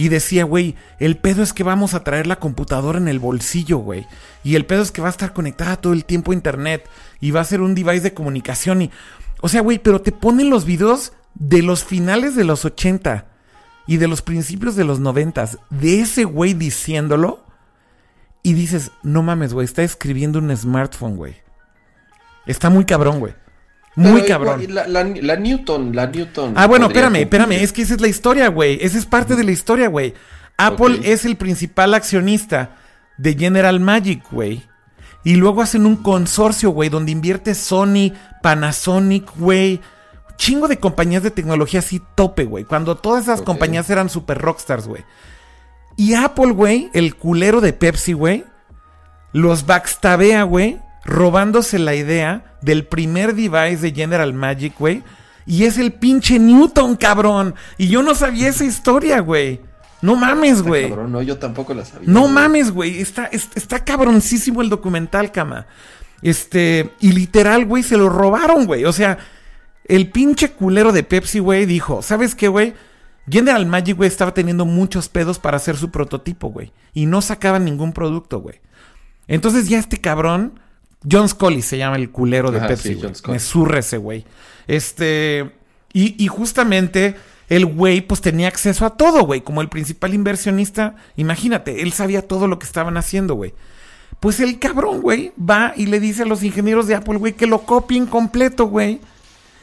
Y 0.00 0.08
decía, 0.08 0.44
güey, 0.44 0.76
el 0.98 1.18
pedo 1.18 1.42
es 1.42 1.52
que 1.52 1.62
vamos 1.62 1.92
a 1.92 2.02
traer 2.02 2.26
la 2.26 2.40
computadora 2.40 2.96
en 2.96 3.06
el 3.06 3.18
bolsillo, 3.18 3.76
güey. 3.76 4.06
Y 4.42 4.54
el 4.54 4.64
pedo 4.64 4.80
es 4.80 4.92
que 4.92 5.02
va 5.02 5.08
a 5.08 5.10
estar 5.10 5.34
conectada 5.34 5.76
todo 5.76 5.92
el 5.92 6.06
tiempo 6.06 6.32
a 6.32 6.34
internet. 6.34 6.88
Y 7.20 7.32
va 7.32 7.42
a 7.42 7.44
ser 7.44 7.60
un 7.60 7.74
device 7.74 8.00
de 8.00 8.14
comunicación. 8.14 8.80
Y, 8.80 8.90
o 9.42 9.48
sea, 9.50 9.60
güey, 9.60 9.78
pero 9.78 10.00
te 10.00 10.10
ponen 10.10 10.48
los 10.48 10.64
videos 10.64 11.12
de 11.34 11.60
los 11.60 11.84
finales 11.84 12.34
de 12.34 12.44
los 12.44 12.64
80 12.64 13.26
y 13.86 13.98
de 13.98 14.08
los 14.08 14.22
principios 14.22 14.74
de 14.74 14.84
los 14.84 15.00
90 15.00 15.50
de 15.68 16.00
ese 16.00 16.24
güey 16.24 16.54
diciéndolo. 16.54 17.44
Y 18.42 18.54
dices, 18.54 18.92
no 19.02 19.22
mames, 19.22 19.52
güey, 19.52 19.66
está 19.66 19.82
escribiendo 19.82 20.38
un 20.38 20.56
smartphone, 20.56 21.16
güey. 21.16 21.36
Está 22.46 22.70
muy 22.70 22.86
cabrón, 22.86 23.20
güey. 23.20 23.34
Muy 23.96 24.22
Pero 24.22 24.26
cabrón. 24.28 24.64
La, 24.74 24.86
la- 24.86 25.04
la 25.04 25.36
Newton, 25.36 25.94
la 25.94 26.06
Newton. 26.06 26.54
Ah, 26.56 26.66
bueno, 26.66 26.86
espérame, 26.86 27.16
espérame. 27.16 27.52
Es 27.52 27.72
que 27.72 27.82
esa 27.82 27.94
es 27.94 28.00
la 28.00 28.08
historia, 28.08 28.48
güey. 28.48 28.78
Esa 28.80 28.98
es 28.98 29.06
parte 29.06 29.34
de 29.36 29.44
la 29.44 29.50
historia, 29.50 29.88
güey. 29.88 30.14
Apple 30.56 31.00
es 31.04 31.24
el 31.24 31.36
principal 31.36 31.94
accionista 31.94 32.76
de 33.18 33.34
General 33.34 33.80
Magic, 33.80 34.22
güey. 34.30 34.62
Y 35.24 35.34
luego 35.36 35.60
hacen 35.62 35.86
un 35.86 35.96
consorcio, 35.96 36.70
güey, 36.70 36.88
donde 36.88 37.12
invierte 37.12 37.54
Sony, 37.54 38.12
Panasonic, 38.42 39.30
güey. 39.36 39.80
Chingo 40.36 40.68
de 40.68 40.78
compañías 40.78 41.22
de 41.22 41.30
tecnología 41.30 41.80
así 41.80 42.00
tope, 42.14 42.44
güey. 42.44 42.64
Cuando 42.64 42.96
todas 42.96 43.24
esas 43.24 43.42
compañías 43.42 43.90
eran 43.90 44.08
super 44.08 44.38
rockstars, 44.38 44.86
güey. 44.86 45.04
Y 45.96 46.14
Apple, 46.14 46.52
güey, 46.52 46.88
el 46.94 47.16
culero 47.16 47.60
de 47.60 47.74
Pepsi, 47.74 48.14
güey, 48.14 48.44
los 49.32 49.66
backstabea, 49.66 50.44
güey, 50.44 50.78
robándose 51.04 51.78
la 51.78 51.94
idea 51.94 52.56
del 52.62 52.86
primer 52.86 53.34
device 53.34 53.78
de 53.78 53.92
General 53.92 54.32
Magic, 54.32 54.74
güey. 54.78 55.02
Y 55.46 55.64
es 55.64 55.78
el 55.78 55.92
pinche 55.92 56.38
Newton, 56.38 56.96
cabrón. 56.96 57.54
Y 57.78 57.88
yo 57.88 58.02
no 58.02 58.14
sabía 58.14 58.48
esa 58.48 58.64
historia, 58.64 59.20
güey. 59.20 59.60
No 60.02 60.16
mames, 60.16 60.58
Está 60.58 60.68
güey. 60.68 60.88
cabrón, 60.88 61.12
no, 61.12 61.22
yo 61.22 61.38
tampoco 61.38 61.74
la 61.74 61.84
sabía. 61.84 62.08
No 62.10 62.22
güey. 62.22 62.32
mames, 62.32 62.70
güey. 62.70 63.00
Está, 63.00 63.26
es- 63.26 63.50
está 63.54 63.84
cabroncísimo 63.84 64.62
el 64.62 64.68
documental, 64.68 65.32
cama. 65.32 65.66
Este, 66.22 66.92
y 67.00 67.12
literal, 67.12 67.64
güey, 67.66 67.82
se 67.82 67.96
lo 67.96 68.08
robaron, 68.08 68.66
güey. 68.66 68.84
O 68.84 68.92
sea, 68.92 69.18
el 69.84 70.10
pinche 70.10 70.52
culero 70.52 70.92
de 70.92 71.02
Pepsi, 71.02 71.38
güey, 71.38 71.66
dijo, 71.66 72.02
¿sabes 72.02 72.34
qué, 72.34 72.48
güey? 72.48 72.74
General 73.28 73.64
Magic, 73.66 73.96
güey, 73.96 74.08
estaba 74.08 74.32
teniendo 74.34 74.64
muchos 74.64 75.08
pedos 75.08 75.38
para 75.38 75.56
hacer 75.56 75.76
su 75.76 75.90
prototipo, 75.90 76.48
güey. 76.48 76.72
Y 76.92 77.06
no 77.06 77.22
sacaban 77.22 77.64
ningún 77.64 77.92
producto, 77.92 78.40
güey. 78.40 78.60
Entonces 79.28 79.68
ya 79.68 79.78
este 79.78 79.98
cabrón, 80.00 80.60
John 81.08 81.28
Scully 81.28 81.62
se 81.62 81.78
llama 81.78 81.96
el 81.96 82.10
culero 82.10 82.50
de 82.50 82.58
Ajá, 82.58 82.68
Pepsi, 82.68 82.94
sí. 82.94 83.22
Me 83.28 83.38
zurra 83.38 83.78
ese 83.78 83.96
güey. 83.96 84.24
Este, 84.66 85.50
y, 85.92 86.22
y 86.22 86.28
justamente 86.28 87.16
el 87.48 87.66
güey 87.66 88.00
pues 88.00 88.20
tenía 88.20 88.48
acceso 88.48 88.86
a 88.86 88.96
todo, 88.96 89.24
güey. 89.24 89.40
Como 89.40 89.60
el 89.60 89.68
principal 89.68 90.14
inversionista, 90.14 90.96
imagínate, 91.16 91.82
él 91.82 91.92
sabía 91.92 92.26
todo 92.26 92.46
lo 92.46 92.58
que 92.58 92.66
estaban 92.66 92.96
haciendo, 92.96 93.34
güey. 93.34 93.54
Pues 94.20 94.38
el 94.40 94.58
cabrón, 94.58 95.00
güey, 95.00 95.32
va 95.38 95.72
y 95.76 95.86
le 95.86 95.98
dice 95.98 96.22
a 96.22 96.26
los 96.26 96.42
ingenieros 96.42 96.86
de 96.86 96.94
Apple, 96.94 97.16
güey, 97.16 97.32
que 97.32 97.46
lo 97.46 97.62
copien 97.62 98.06
completo, 98.06 98.66
güey. 98.66 99.00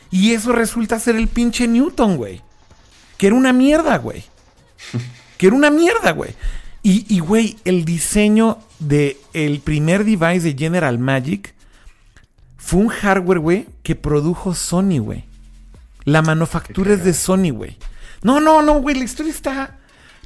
Y 0.09 0.34
eso 0.34 0.51
resulta 0.51 0.99
ser 0.99 1.15
el 1.15 1.27
pinche 1.27 1.68
Newton, 1.68 2.18
güey. 2.18 2.41
Que 3.18 3.27
era 3.27 3.35
una 3.35 3.53
mierda, 3.53 3.97
güey. 3.97 4.23
Que 5.38 5.45
era 5.45 5.55
una 5.55 5.69
mierda, 5.69 6.14
güey. 6.14 6.31
Y, 6.88 7.05
y, 7.09 7.19
güey, 7.19 7.57
el 7.65 7.84
diseño 7.84 8.59
de 8.80 9.18
el 9.34 9.59
primer 9.59 10.05
device 10.05 10.39
de 10.39 10.55
General 10.57 10.97
Magic 10.97 11.53
fue 12.57 12.80
un 12.80 12.88
hardware, 12.88 13.39
güey, 13.39 13.65
que 13.84 13.95
produjo 13.95 14.55
Sony, 14.55 14.99
güey. 14.99 15.26
La 16.05 16.22
manufactura 16.22 16.93
es 16.93 17.03
de 17.03 17.14
Sony, 17.14 17.49
güey. 17.51 17.76
No, 18.23 18.39
no, 18.39 18.61
no, 18.61 18.80
güey, 18.80 18.95
la 18.95 19.03
historia 19.03 19.31
está 19.34 19.77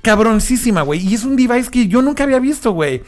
cabroncísima, 0.03 0.83
güey. 0.83 0.99
Y 0.99 1.15
es 1.15 1.23
un 1.23 1.35
device 1.35 1.71
que 1.71 1.87
yo 1.87 2.03
nunca 2.03 2.25
había 2.25 2.37
visto, 2.39 2.73
güey. 2.73 3.01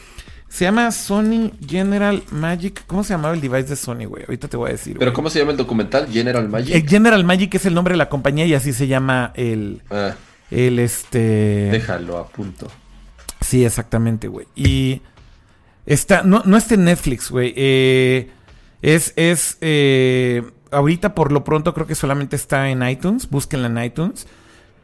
Se 0.48 0.64
llama 0.64 0.90
Sony 0.90 1.52
General 1.64 2.24
Magic. 2.32 2.82
¿Cómo 2.88 3.04
se 3.04 3.14
llamaba 3.14 3.34
el 3.34 3.40
device 3.40 3.68
de 3.68 3.76
Sony, 3.76 4.06
güey? 4.06 4.24
Ahorita 4.24 4.48
te 4.48 4.56
voy 4.56 4.70
a 4.70 4.72
decir. 4.72 4.94
Pero 4.98 5.10
güey. 5.12 5.14
¿cómo 5.14 5.30
se 5.30 5.38
llama 5.38 5.52
el 5.52 5.56
documental? 5.58 6.08
General 6.10 6.48
Magic. 6.48 6.74
El 6.74 6.88
General 6.88 7.22
Magic 7.22 7.54
es 7.54 7.66
el 7.66 7.74
nombre 7.74 7.92
de 7.92 7.98
la 7.98 8.08
compañía 8.08 8.46
y 8.46 8.54
así 8.54 8.72
se 8.72 8.88
llama 8.88 9.30
el, 9.36 9.82
Ah, 9.90 10.14
el 10.50 10.80
este. 10.80 11.18
déjalo 11.70 12.18
a 12.18 12.26
punto. 12.26 12.68
Sí, 13.44 13.64
exactamente, 13.64 14.28
güey. 14.28 14.46
Y 14.56 15.02
está, 15.86 16.22
no, 16.22 16.42
no 16.46 16.56
está 16.56 16.74
en 16.74 16.84
Netflix, 16.84 17.30
güey. 17.30 17.52
Eh, 17.56 18.30
es, 18.82 19.12
es, 19.16 19.58
eh, 19.60 20.42
ahorita 20.70 21.14
por 21.14 21.30
lo 21.30 21.44
pronto 21.44 21.74
creo 21.74 21.86
que 21.86 21.94
solamente 21.94 22.36
está 22.36 22.70
en 22.70 22.86
iTunes. 22.88 23.28
Búsquenla 23.28 23.66
en 23.68 23.84
iTunes. 23.84 24.26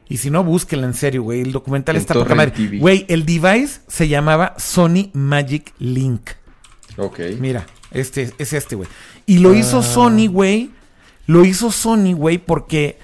Y 0.08 0.16
si 0.18 0.30
no, 0.30 0.42
búsquenla 0.44 0.86
en 0.86 0.94
serio, 0.94 1.22
güey. 1.22 1.40
El 1.40 1.52
documental 1.52 1.96
En 1.96 2.00
está 2.02 2.14
poca 2.14 2.34
madre. 2.34 2.78
Güey, 2.78 3.06
el 3.08 3.24
device 3.24 3.80
se 3.86 4.08
llamaba 4.08 4.54
Sony 4.58 5.10
Magic 5.12 5.72
Link. 5.78 6.30
Ok. 6.96 7.20
Mira, 7.38 7.64
este 7.92 8.32
es 8.38 8.52
este, 8.52 8.74
güey. 8.76 8.88
Y 9.26 9.38
lo 9.38 9.54
hizo 9.54 9.78
Ah. 9.78 9.82
Sony, 9.82 10.26
güey. 10.28 10.70
Lo 11.26 11.44
hizo 11.44 11.70
Sony, 11.70 12.12
güey, 12.14 12.38
porque. 12.38 12.98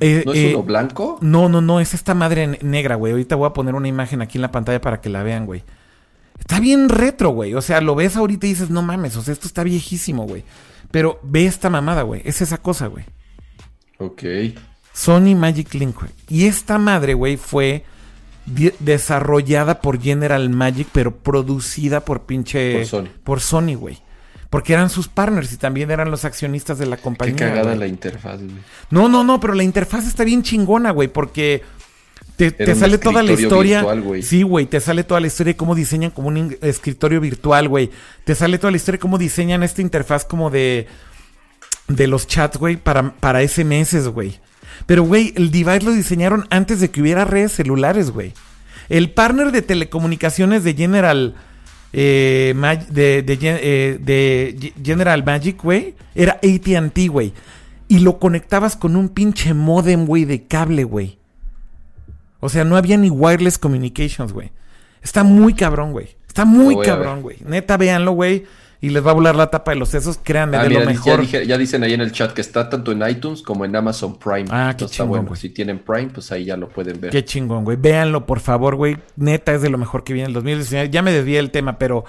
Eh, 0.00 0.22
¿No 0.26 0.32
es 0.32 0.38
eh, 0.38 0.54
uno 0.54 0.62
blanco? 0.64 1.18
no, 1.20 1.48
no, 1.48 1.60
no, 1.60 1.80
es 1.80 1.94
esta 1.94 2.14
madre 2.14 2.46
ne- 2.46 2.58
negra, 2.62 2.94
güey. 2.96 3.12
Ahorita 3.12 3.36
voy 3.36 3.46
a 3.48 3.52
poner 3.52 3.74
una 3.74 3.88
imagen 3.88 4.22
aquí 4.22 4.38
en 4.38 4.42
la 4.42 4.50
pantalla 4.52 4.80
para 4.80 5.00
que 5.00 5.08
la 5.08 5.22
vean, 5.22 5.46
güey. 5.46 5.62
Está 6.38 6.60
bien 6.60 6.88
retro, 6.88 7.30
güey. 7.30 7.54
O 7.54 7.62
sea, 7.62 7.80
lo 7.80 7.94
ves 7.94 8.16
ahorita 8.16 8.46
y 8.46 8.50
dices, 8.50 8.70
no 8.70 8.82
mames, 8.82 9.16
o 9.16 9.22
sea, 9.22 9.32
esto 9.32 9.46
está 9.46 9.62
viejísimo, 9.62 10.26
güey. 10.26 10.44
Pero 10.90 11.20
ve 11.22 11.46
esta 11.46 11.70
mamada, 11.70 12.02
güey. 12.02 12.20
Es 12.24 12.42
esa 12.42 12.58
cosa, 12.58 12.88
güey. 12.88 13.04
Ok. 13.98 14.22
Sony 14.92 15.34
Magic 15.36 15.72
Link, 15.74 15.96
güey. 16.00 16.10
Y 16.28 16.46
esta 16.46 16.78
madre, 16.78 17.14
güey, 17.14 17.36
fue 17.36 17.84
desarrollada 18.80 19.80
por 19.80 20.00
General 20.00 20.48
Magic, 20.50 20.88
pero 20.92 21.14
producida 21.16 22.04
por 22.04 22.22
pinche... 22.22 22.78
Por 22.78 22.86
Sony. 22.86 23.08
Por 23.24 23.40
Sony, 23.40 23.74
güey. 23.76 24.01
Porque 24.52 24.74
eran 24.74 24.90
sus 24.90 25.08
partners 25.08 25.50
y 25.54 25.56
también 25.56 25.90
eran 25.90 26.10
los 26.10 26.26
accionistas 26.26 26.76
de 26.76 26.84
la 26.84 26.96
Qué 26.96 27.02
compañía. 27.02 27.36
cagada 27.36 27.68
güey. 27.68 27.78
la 27.78 27.86
interfaz, 27.86 28.42
güey. 28.42 28.52
No, 28.90 29.08
no, 29.08 29.24
no, 29.24 29.40
pero 29.40 29.54
la 29.54 29.62
interfaz 29.62 30.06
está 30.06 30.24
bien 30.24 30.42
chingona, 30.42 30.90
güey, 30.90 31.08
porque 31.08 31.62
te, 32.36 32.50
te 32.50 32.74
sale 32.74 32.98
toda 32.98 33.22
la 33.22 33.32
historia. 33.32 33.78
virtual, 33.78 34.02
güey. 34.02 34.22
sí, 34.22 34.42
güey, 34.42 34.66
te 34.66 34.78
sale 34.80 35.04
toda 35.04 35.20
la 35.20 35.28
historia 35.28 35.54
de 35.54 35.56
cómo 35.56 35.74
diseñan 35.74 36.10
como 36.10 36.28
un 36.28 36.54
escritorio 36.60 37.18
virtual, 37.18 37.66
güey. 37.70 37.90
Te 38.24 38.34
sale 38.34 38.58
toda 38.58 38.72
la 38.72 38.76
historia 38.76 38.98
de 38.98 39.00
cómo 39.00 39.16
diseñan 39.16 39.62
esta 39.62 39.80
interfaz 39.80 40.26
como 40.26 40.50
de 40.50 40.86
de 41.88 42.06
los 42.06 42.26
chats, 42.26 42.58
güey, 42.58 42.76
para, 42.76 43.14
para 43.14 43.40
SMS, 43.46 44.08
güey. 44.08 44.38
Pero, 44.84 45.02
güey, 45.04 45.32
el 45.34 45.50
device 45.50 45.80
lo 45.82 45.92
diseñaron 45.92 46.46
antes 46.50 46.78
de 46.80 46.90
que 46.90 47.00
hubiera 47.00 47.24
redes 47.24 47.52
celulares, 47.52 48.10
güey. 48.10 48.34
El 48.90 49.10
partner 49.12 49.50
de 49.50 49.62
telecomunicaciones 49.62 50.62
de 50.62 50.74
General 50.74 51.36
eh, 51.92 52.54
de, 52.90 53.22
de 53.22 53.38
eh, 53.42 53.98
de 54.00 54.56
Ge- 54.60 54.72
General 54.82 55.22
Magic, 55.24 55.62
güey, 55.62 55.94
era 56.14 56.32
AT&T, 56.42 57.08
güey. 57.08 57.32
Y 57.88 57.98
lo 58.00 58.18
conectabas 58.18 58.76
con 58.76 58.96
un 58.96 59.08
pinche 59.10 59.52
modem, 59.54 60.06
güey, 60.06 60.24
de 60.24 60.44
cable, 60.44 60.84
güey. 60.84 61.18
O 62.40 62.48
sea, 62.48 62.64
no 62.64 62.76
había 62.76 62.96
ni 62.96 63.10
wireless 63.10 63.58
communications, 63.58 64.32
güey. 64.32 64.50
Está 65.02 65.22
muy 65.24 65.54
cabrón, 65.54 65.92
güey. 65.92 66.16
Está 66.26 66.44
muy 66.44 66.74
cabrón, 66.86 67.22
güey. 67.22 67.36
Neta, 67.46 67.76
véanlo, 67.76 68.12
güey. 68.12 68.44
Y 68.82 68.90
les 68.90 69.06
va 69.06 69.12
a 69.12 69.14
volar 69.14 69.34
la 69.36 69.46
tapa 69.48 69.70
de 69.70 69.78
los 69.78 69.88
sesos, 69.88 70.18
créanme, 70.22 70.58
Ah, 70.58 70.64
de 70.64 70.68
mira, 70.68 70.80
lo 70.80 70.86
ya, 70.86 70.92
mejor. 70.92 71.20
dije- 71.22 71.46
ya 71.46 71.56
dicen 71.56 71.82
ahí 71.84 71.94
en 71.94 72.00
el 72.02 72.12
chat 72.12 72.32
que 72.32 72.40
está 72.42 72.68
tanto 72.68 72.92
en 72.92 73.08
iTunes 73.08 73.40
como 73.40 73.64
en 73.64 73.74
Amazon 73.74 74.18
Prime. 74.18 74.46
Ah, 74.50 74.66
qué 74.66 74.70
Entonces 74.72 74.82
está 74.90 75.04
chingón, 75.04 75.08
bueno. 75.08 75.28
güey. 75.28 75.40
Si 75.40 75.48
tienen 75.50 75.78
Prime, 75.78 76.10
pues 76.12 76.30
ahí 76.32 76.44
ya 76.44 76.56
lo 76.58 76.68
pueden 76.68 77.00
ver. 77.00 77.10
Qué 77.12 77.24
chingón, 77.24 77.64
güey. 77.64 77.78
Véanlo, 77.80 78.26
por 78.26 78.40
favor, 78.40 78.74
güey. 78.76 78.98
Neta, 79.16 79.54
es 79.54 79.62
de 79.62 79.70
lo 79.70 79.78
mejor 79.78 80.04
que 80.04 80.12
viene 80.12 80.26
el 80.28 80.34
2019. 80.34 80.90
Ya 80.90 81.00
me 81.00 81.12
desvié 81.12 81.36
del 81.36 81.50
tema, 81.52 81.78
pero 81.78 82.04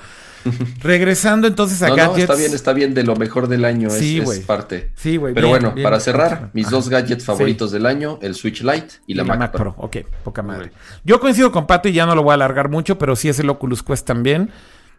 regresando 0.81 1.47
entonces 1.47 1.81
a 1.83 1.89
No, 1.89 1.95
no, 1.95 2.01
gadgets. 2.03 2.21
está 2.23 2.35
bien, 2.35 2.53
está 2.53 2.73
bien 2.73 2.93
de 2.93 3.03
lo 3.03 3.15
mejor 3.15 3.47
del 3.47 3.65
año. 3.65 3.87
es- 3.89 3.93
Sí, 3.93 4.17
es, 4.19 4.39
parte. 4.41 4.91
Sí, 4.95 5.17
güey. 5.17 5.33
Pero 5.33 5.47
bien, 5.47 5.59
bueno, 5.59 5.75
bien, 5.75 5.83
para 5.83 5.99
cerrar, 5.99 6.49
mis 6.53 6.65
Ajá. 6.67 6.75
dos 6.75 6.89
gadgets 6.89 7.23
favoritos 7.23 7.71
del 7.71 7.85
año, 7.85 8.19
el 8.21 8.35
Switch 8.35 8.61
Lite 8.63 8.95
y, 9.07 9.13
la, 9.13 9.23
Mac, 9.23 9.51
Pro. 9.51 9.75
Ok, 9.77 9.97
poca 10.23 10.41
madre. 10.41 10.71
Yo 11.03 11.19
coincido 11.19 11.51
con 11.51 11.67
Pato 11.67 11.87
y 11.87 11.93
ya 11.93 12.05
no 12.05 12.15
lo 12.15 12.23
voy 12.23 12.31
a 12.31 12.33
alargar 12.33 12.69
mucho, 12.69 12.97
pero 12.97 13.15
sí 13.15 13.29
es 13.29 13.39
el 13.39 13.49
Oculus 13.49 13.83
Quest 13.83 14.05
también. 14.07 14.49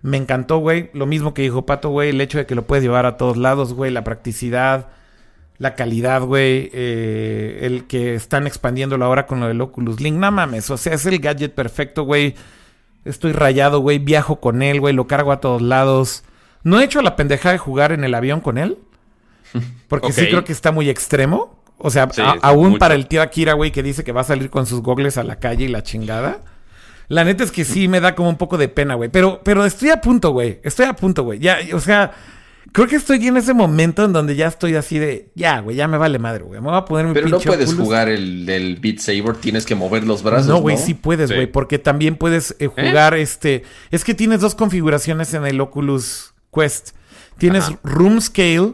Me 0.04 0.18
encantó, 0.18 0.58
güey. 0.58 0.90
Lo 0.92 1.06
mismo 1.06 1.32
que 1.32 1.40
dijo 1.40 1.64
Pato, 1.64 1.88
güey. 1.88 2.10
El 2.10 2.20
hecho 2.20 2.36
de 2.36 2.44
que 2.44 2.54
lo 2.54 2.66
puedes 2.66 2.84
llevar 2.84 3.06
a 3.06 3.16
todos 3.16 3.38
lados, 3.38 3.72
güey. 3.72 3.90
La 3.90 4.04
practicidad, 4.04 4.88
la 5.56 5.74
calidad, 5.74 6.20
güey. 6.20 6.68
eh, 6.74 7.60
el 7.62 7.86
que 7.86 8.14
están 8.14 8.46
expandiéndolo 8.46 9.06
ahora 9.06 9.26
con 9.26 9.40
lo 9.40 9.48
del 9.48 9.62
Oculus 9.62 10.02
Link. 10.02 10.18
No 10.18 10.30
mames, 10.30 10.68
o 10.68 10.76
sea, 10.76 10.92
es 10.92 11.06
el 11.06 11.20
gadget 11.20 11.54
perfecto, 11.54 12.02
güey. 12.02 12.34
Estoy 13.06 13.32
rayado, 13.32 13.80
güey. 13.80 13.98
Viajo 13.98 14.40
con 14.40 14.60
él, 14.60 14.78
güey. 14.78 14.92
Lo 14.92 15.06
cargo 15.06 15.32
a 15.32 15.40
todos 15.40 15.62
lados. 15.62 16.22
No 16.64 16.80
he 16.80 16.84
hecho 16.84 17.00
la 17.00 17.16
pendejada 17.16 17.54
de 17.54 17.58
jugar 17.58 17.90
en 17.90 18.04
el 18.04 18.12
avión 18.14 18.42
con 18.42 18.58
él. 18.58 18.76
Porque 19.88 20.12
sí 20.12 20.26
creo 20.26 20.44
que 20.44 20.52
está 20.52 20.70
muy 20.70 20.90
extremo. 20.90 21.58
O 21.78 21.88
sea, 21.88 22.10
sí, 22.12 22.20
aún 22.42 22.68
mucho. 22.68 22.78
para 22.78 22.94
el 22.94 23.06
tío 23.06 23.22
Akira, 23.22 23.54
güey, 23.54 23.72
que 23.72 23.82
dice 23.82 24.04
que 24.04 24.12
va 24.12 24.20
a 24.20 24.24
salir 24.24 24.50
con 24.50 24.66
sus 24.66 24.82
gogles 24.82 25.16
a 25.16 25.24
la 25.24 25.36
calle 25.36 25.64
y 25.64 25.68
la 25.68 25.82
chingada. 25.82 26.42
La 27.08 27.24
neta 27.24 27.44
es 27.44 27.50
que 27.52 27.64
sí 27.64 27.86
me 27.88 28.00
da 28.00 28.14
como 28.14 28.28
un 28.28 28.36
poco 28.36 28.56
de 28.58 28.68
pena, 28.68 28.94
güey. 28.94 29.10
Pero, 29.10 29.40
pero 29.44 29.64
estoy 29.64 29.90
a 29.90 30.00
punto, 30.00 30.30
güey. 30.30 30.60
Estoy 30.62 30.86
a 30.86 30.94
punto, 30.94 31.22
güey. 31.22 31.38
Ya, 31.38 31.58
o 31.74 31.80
sea, 31.80 32.12
creo 32.72 32.86
que 32.86 32.96
estoy 32.96 33.26
en 33.26 33.36
ese 33.36 33.52
momento 33.54 34.04
en 34.04 34.12
donde 34.12 34.34
ya 34.36 34.46
estoy 34.48 34.74
así 34.74 34.98
de, 34.98 35.28
ya, 35.34 35.60
güey, 35.60 35.76
ya 35.76 35.86
me 35.86 35.98
vale 35.98 36.18
madre, 36.18 36.44
güey. 36.44 36.60
Me 36.60 36.68
voy 36.68 36.76
a 36.78 36.84
poner 36.84 37.06
mi 37.06 37.12
Pero 37.14 37.28
no 37.28 37.38
puedes 37.40 37.68
Oculus. 37.68 37.84
jugar 37.86 38.08
el, 38.08 38.48
el 38.48 38.76
Beat 38.76 38.98
Saber, 39.00 39.36
tienes 39.36 39.66
que 39.66 39.74
mover 39.74 40.04
los 40.04 40.22
brazos. 40.22 40.46
No, 40.48 40.54
No, 40.54 40.60
güey, 40.60 40.78
sí 40.78 40.94
puedes, 40.94 41.28
Sí. 41.28 41.34
güey, 41.34 41.46
porque 41.46 41.78
también 41.78 42.16
puedes 42.16 42.56
eh, 42.58 42.68
jugar 42.68 43.14
este. 43.14 43.64
Es 43.90 44.02
que 44.02 44.14
tienes 44.14 44.40
dos 44.40 44.54
configuraciones 44.54 45.34
en 45.34 45.44
el 45.46 45.60
Oculus 45.60 46.32
Quest. 46.54 46.90
Tienes 47.36 47.64
Ajá. 47.64 47.78
Room 47.82 48.20
Scale, 48.20 48.72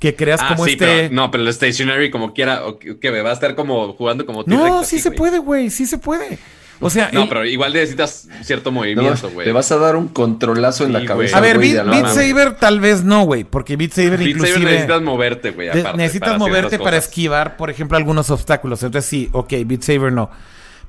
que 0.00 0.16
creas 0.16 0.40
Ah, 0.42 0.48
como 0.54 0.64
sí, 0.64 0.72
este. 0.72 0.84
pero, 0.84 1.14
no, 1.14 1.30
pero 1.30 1.44
el 1.44 1.52
stationary 1.52 2.10
como 2.10 2.32
quiera, 2.34 2.66
o 2.66 2.78
que, 2.78 2.98
que 2.98 3.10
va 3.22 3.30
a 3.30 3.34
estar 3.34 3.54
como 3.54 3.92
jugando 3.94 4.26
como 4.26 4.42
No, 4.46 4.82
sí 4.84 4.98
se 4.98 5.10
puede, 5.12 5.38
güey, 5.38 5.70
sí 5.70 5.86
se 5.86 5.98
puede. 5.98 6.38
O 6.80 6.90
sea, 6.90 7.10
No, 7.12 7.22
el- 7.24 7.28
pero 7.28 7.44
igual 7.44 7.72
necesitas 7.72 8.28
cierto 8.42 8.70
movimiento, 8.70 9.30
güey. 9.30 9.44
te 9.46 9.52
vas 9.52 9.70
a 9.72 9.78
dar 9.78 9.96
un 9.96 10.06
controlazo 10.08 10.84
en 10.84 10.88
Sí, 10.90 10.92
la 10.92 10.98
güey. 11.00 11.06
cabeza. 11.08 11.36
a 11.38 11.40
ver, 11.40 11.56
güey, 11.56 11.72
Beat. 11.74 12.08
Saber 12.08 12.56
tal 12.56 12.78
vez 12.80 13.02
no, 13.04 13.24
güey, 13.24 13.44
porque 13.44 13.76
Beat 13.76 13.92
Saber 13.92 14.18
Beat 14.18 14.28
inclusive 14.30 14.52
Saber 14.58 14.68
necesitas 14.70 15.02
moverte, 15.02 15.50
güey, 15.50 15.68
necesitas 15.96 16.28
para 16.28 16.38
moverte 16.38 16.78
para 16.78 16.96
esquivar, 16.96 17.56
por 17.56 17.70
ejemplo, 17.70 17.96
algunos 17.96 18.30
obstáculos. 18.30 18.82
Entonces 18.82 19.08
sí, 19.10 19.28
ok, 19.32 19.52
Beat 19.66 19.82
Saber 19.82 20.12
no. 20.12 20.30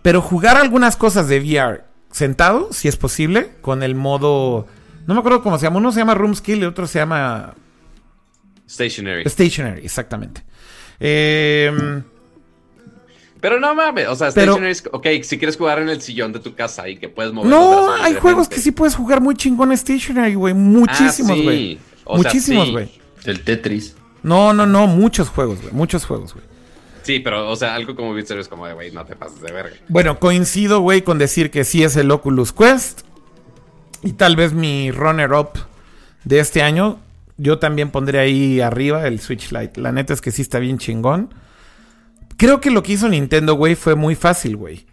Pero 0.01 0.21
jugar 0.21 0.57
algunas 0.57 0.95
cosas 0.95 1.27
de 1.27 1.39
VR 1.39 1.81
sentado, 2.11 2.69
si 2.71 2.87
es 2.87 2.95
posible, 2.95 3.49
con 3.61 3.83
el 3.83 3.95
modo... 3.95 4.67
No 5.07 5.13
me 5.15 5.19
acuerdo 5.21 5.41
cómo 5.41 5.57
se 5.57 5.65
llama. 5.65 5.77
Uno 5.77 5.91
se 5.91 5.99
llama 5.99 6.13
Room 6.13 6.35
Skill 6.35 6.59
y 6.59 6.65
otro 6.65 6.85
se 6.85 6.99
llama 6.99 7.55
Stationary. 8.69 9.27
Stationary, 9.27 9.83
exactamente. 9.83 10.43
Eh, 10.99 12.01
Pero 13.41 13.59
no 13.59 13.73
mames, 13.73 14.07
o 14.07 14.15
sea, 14.15 14.31
Pero- 14.33 14.53
Stationary 14.53 14.71
es, 14.71 14.83
ok, 14.91 15.07
si 15.23 15.37
quieres 15.37 15.55
jugar 15.57 15.79
en 15.79 15.89
el 15.89 16.01
sillón 16.01 16.33
de 16.33 16.39
tu 16.39 16.55
casa 16.55 16.89
y 16.89 16.97
que 16.97 17.07
puedes 17.09 17.31
mover 17.31 17.49
los 17.49 17.59
no, 17.59 17.85
brazos 17.85 18.05
hay 18.05 18.13
juegos 18.15 18.49
que 18.49 18.59
sí 18.59 18.71
puedes 18.71 18.95
jugar 18.95 19.21
muy 19.21 19.35
chingón 19.35 19.75
Stationary, 19.75 20.35
güey. 20.35 20.53
Ah, 20.53 20.57
Muchísimos, 20.57 21.37
sí. 21.37 21.43
güey. 21.43 21.79
O 22.03 22.17
sea, 22.21 22.31
Muchísimos, 22.31 22.65
sí. 22.67 22.71
güey. 22.73 22.91
El 23.25 23.41
Tetris. 23.43 23.95
No, 24.23 24.53
no, 24.53 24.65
no, 24.65 24.87
muchos 24.87 25.29
juegos, 25.29 25.61
güey. 25.61 25.73
Muchos 25.73 26.05
juegos, 26.05 26.33
güey. 26.33 26.45
Sí, 27.03 27.19
pero, 27.19 27.49
o 27.49 27.55
sea, 27.55 27.75
algo 27.75 27.95
como 27.95 28.13
Beat 28.13 28.29
es 28.31 28.47
como 28.49 28.67
de, 28.67 28.73
güey, 28.73 28.91
no 28.91 29.05
te 29.05 29.15
pases 29.15 29.41
de 29.41 29.51
verga. 29.51 29.75
Bueno, 29.87 30.19
coincido, 30.19 30.81
güey, 30.81 31.01
con 31.01 31.17
decir 31.17 31.49
que 31.49 31.63
sí 31.63 31.83
es 31.83 31.95
el 31.95 32.11
Oculus 32.11 32.51
Quest. 32.51 33.01
Y 34.03 34.13
tal 34.13 34.35
vez 34.35 34.53
mi 34.53 34.91
runner-up 34.91 35.49
de 36.25 36.39
este 36.39 36.61
año. 36.61 36.99
Yo 37.37 37.57
también 37.57 37.89
pondré 37.89 38.19
ahí 38.19 38.59
arriba 38.59 39.07
el 39.07 39.21
Switch 39.21 39.51
Lite. 39.51 39.79
La 39.79 39.91
neta 39.93 40.13
es 40.13 40.19
que 40.21 40.31
sí 40.31 40.41
está 40.41 40.59
bien 40.59 40.77
chingón. 40.77 41.33
Creo 42.39 42.61
que 42.61 42.71
lo 42.71 42.83
que 42.83 42.93
hizo 42.93 43.09
Nintendo, 43.09 43.55
güey, 43.55 43.75
fue 43.75 43.95
muy 43.95 44.15
fácil, 44.15 44.55
güey. 44.55 44.85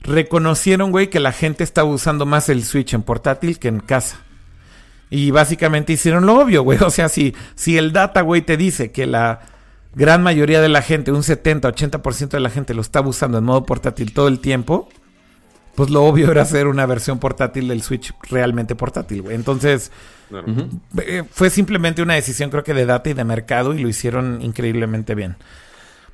Reconocieron, 0.00 0.92
güey, 0.92 1.10
que 1.10 1.20
la 1.20 1.30
gente 1.30 1.62
estaba 1.62 1.90
usando 1.90 2.24
más 2.24 2.48
el 2.48 2.64
Switch 2.64 2.94
en 2.94 3.02
portátil 3.02 3.58
que 3.58 3.68
en 3.68 3.80
casa. 3.80 4.22
Y 5.10 5.30
básicamente 5.30 5.92
hicieron 5.92 6.24
lo 6.24 6.40
obvio, 6.40 6.62
güey. 6.62 6.78
O 6.82 6.88
sea, 6.88 7.10
si, 7.10 7.34
si 7.54 7.76
el 7.76 7.92
data, 7.92 8.22
güey, 8.22 8.40
te 8.40 8.56
dice 8.56 8.92
que 8.92 9.04
la 9.04 9.40
gran 9.94 10.22
mayoría 10.22 10.62
de 10.62 10.70
la 10.70 10.80
gente, 10.80 11.12
un 11.12 11.22
70-80% 11.22 12.28
de 12.30 12.40
la 12.40 12.48
gente 12.48 12.72
lo 12.72 12.80
estaba 12.80 13.08
usando 13.08 13.36
en 13.36 13.44
modo 13.44 13.66
portátil 13.66 14.14
todo 14.14 14.28
el 14.28 14.40
tiempo, 14.40 14.88
pues 15.74 15.90
lo 15.90 16.02
obvio 16.02 16.30
era 16.30 16.40
hacer 16.40 16.66
una 16.66 16.86
versión 16.86 17.18
portátil 17.18 17.68
del 17.68 17.82
Switch 17.82 18.14
realmente 18.30 18.74
portátil, 18.74 19.20
güey. 19.20 19.36
Entonces, 19.36 19.92
eh, 21.02 21.24
fue 21.30 21.50
simplemente 21.50 22.00
una 22.00 22.14
decisión, 22.14 22.48
creo 22.48 22.64
que 22.64 22.72
de 22.72 22.86
data 22.86 23.10
y 23.10 23.12
de 23.12 23.24
mercado, 23.24 23.74
y 23.74 23.80
lo 23.80 23.88
hicieron 23.90 24.40
increíblemente 24.40 25.14
bien. 25.14 25.36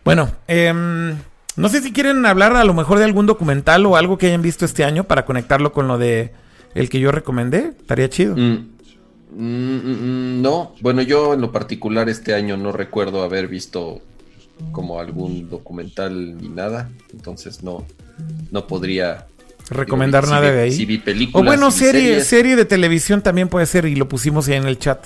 Bueno, 0.04 0.30
em, 0.48 1.16
no 1.56 1.68
sé 1.68 1.80
si 1.82 1.92
quieren 1.92 2.24
hablar 2.26 2.56
a 2.56 2.64
lo 2.64 2.74
mejor 2.74 2.98
de 2.98 3.04
algún 3.04 3.26
documental 3.26 3.86
o 3.86 3.96
algo 3.96 4.18
que 4.18 4.26
hayan 4.26 4.42
visto 4.42 4.64
este 4.64 4.84
año 4.84 5.04
para 5.04 5.24
conectarlo 5.24 5.72
con 5.72 5.86
lo 5.88 5.98
de 5.98 6.32
el 6.74 6.88
que 6.88 6.98
yo 7.00 7.12
recomendé. 7.12 7.72
Estaría 7.80 8.08
chido. 8.08 8.36
Mm, 8.36 8.68
mm, 9.36 9.76
mm, 9.76 10.42
no, 10.42 10.74
bueno, 10.80 11.02
yo 11.02 11.34
en 11.34 11.40
lo 11.40 11.52
particular 11.52 12.08
este 12.08 12.34
año 12.34 12.56
no 12.56 12.72
recuerdo 12.72 13.22
haber 13.22 13.48
visto 13.48 14.00
como 14.72 15.00
algún 15.00 15.48
documental 15.50 16.36
ni 16.38 16.48
nada, 16.48 16.88
entonces 17.12 17.62
no, 17.62 17.84
no 18.50 18.66
podría 18.66 19.26
Recomendar 19.70 20.24
digo, 20.24 20.34
nada 20.34 20.46
si 20.48 20.50
vi- 20.52 20.56
de 20.56 20.62
ahí. 20.62 20.72
Si 20.72 20.84
vi 20.86 20.98
películas, 20.98 21.42
o 21.42 21.46
bueno, 21.46 21.70
si 21.70 21.78
serie, 21.80 22.02
series. 22.02 22.26
serie 22.26 22.56
de 22.56 22.64
televisión 22.64 23.22
también 23.22 23.48
puede 23.48 23.66
ser 23.66 23.86
y 23.86 23.94
lo 23.96 24.08
pusimos 24.08 24.48
ahí 24.48 24.54
en 24.54 24.66
el 24.66 24.78
chat. 24.78 25.04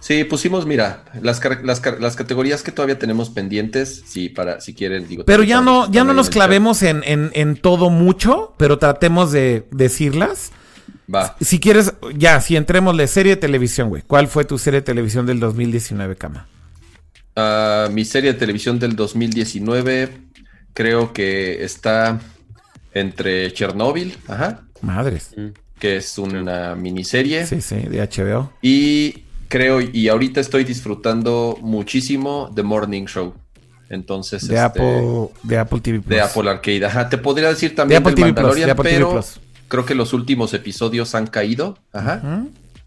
Sí, 0.00 0.24
pusimos, 0.24 0.64
mira, 0.64 1.04
las, 1.22 1.40
las, 1.62 2.16
categorías 2.16 2.62
que 2.62 2.70
todavía 2.72 2.98
tenemos 2.98 3.30
pendientes, 3.30 4.04
sí, 4.06 4.28
para, 4.28 4.60
si 4.60 4.74
quieren, 4.74 5.08
digo. 5.08 5.24
Pero 5.24 5.42
ya 5.42 5.60
no, 5.60 5.90
ya 5.90 6.04
no 6.04 6.12
nos 6.12 6.30
clavemos 6.30 6.82
en, 6.82 7.02
en, 7.04 7.30
en 7.34 7.56
todo 7.56 7.90
mucho, 7.90 8.54
pero 8.58 8.78
tratemos 8.78 9.32
de 9.32 9.66
decirlas. 9.72 10.52
Va. 11.12 11.36
Si 11.40 11.58
quieres, 11.58 11.94
ya, 12.16 12.40
si 12.40 12.56
entremos 12.56 12.96
de 12.96 13.06
serie 13.08 13.34
de 13.34 13.40
televisión, 13.40 13.88
güey. 13.88 14.02
¿Cuál 14.06 14.28
fue 14.28 14.44
tu 14.44 14.58
serie 14.58 14.80
de 14.80 14.84
televisión 14.84 15.26
del 15.26 15.40
2019, 15.40 16.16
Cama? 16.16 16.46
Ah, 17.34 17.88
mi 17.90 18.04
serie 18.04 18.32
de 18.32 18.38
televisión 18.38 18.78
del 18.78 18.94
2019 18.94 20.10
creo 20.74 21.12
que 21.12 21.64
está 21.64 22.20
entre 22.92 23.52
Chernobyl, 23.52 24.16
ajá, 24.26 24.62
Madres. 24.80 25.30
Mm. 25.36 25.48
que 25.78 25.96
es 25.96 26.18
una 26.18 26.74
miniserie. 26.74 27.46
Sí, 27.46 27.60
sí, 27.60 27.76
de 27.76 28.00
HBO. 28.00 28.52
Y 28.62 29.24
creo, 29.48 29.80
y 29.80 30.08
ahorita 30.08 30.40
estoy 30.40 30.64
disfrutando 30.64 31.56
muchísimo 31.60 32.50
The 32.54 32.62
Morning 32.62 33.06
Show. 33.06 33.34
Entonces, 33.90 34.42
De 34.46 34.54
este, 34.54 34.60
Apple, 34.60 35.28
de 35.42 35.58
Apple 35.58 35.80
TV 35.80 36.00
Plus. 36.00 36.10
de 36.14 36.20
Apple 36.20 36.50
Arcade. 36.50 36.84
Ajá, 36.84 37.08
te 37.08 37.16
podría 37.18 37.48
decir 37.48 37.70
De 37.70 37.76
también 37.76 38.02
Apple 38.02 38.10
del 38.12 38.16
TV 38.16 38.32
Plus. 38.32 38.36
Mandalorian, 38.42 38.66
De 38.66 38.72
Apple 38.72 38.90
pero 38.90 39.24
creo 39.68 39.86
que 39.86 39.94
los 39.94 40.12
últimos 40.12 40.52
episodios 40.54 41.14
han 41.14 41.26
caído. 41.26 41.78
Ajá. 41.92 42.44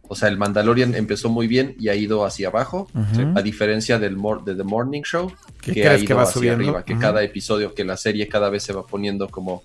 O 0.07 0.15
sea, 0.15 0.27
el 0.27 0.37
Mandalorian 0.37 0.93
empezó 0.93 1.29
muy 1.29 1.47
bien 1.47 1.75
y 1.79 1.87
ha 1.87 1.95
ido 1.95 2.25
hacia 2.25 2.49
abajo. 2.49 2.87
A 3.35 3.41
diferencia 3.41 3.97
del 3.97 4.15
mor- 4.17 4.43
de 4.43 4.55
The 4.55 4.63
Morning 4.63 5.01
Show, 5.03 5.31
¿Qué 5.61 5.73
que 5.73 5.87
ha 5.87 5.97
ido 5.97 6.07
que 6.07 6.13
va 6.13 6.23
hacia 6.23 6.33
subiendo? 6.33 6.63
arriba, 6.65 6.83
que 6.83 6.97
cada 6.97 7.23
episodio, 7.23 7.73
que 7.73 7.83
la 7.85 7.95
serie 7.97 8.27
cada 8.27 8.49
vez 8.49 8.61
se 8.63 8.73
va 8.73 8.85
poniendo 8.85 9.27
como 9.29 9.63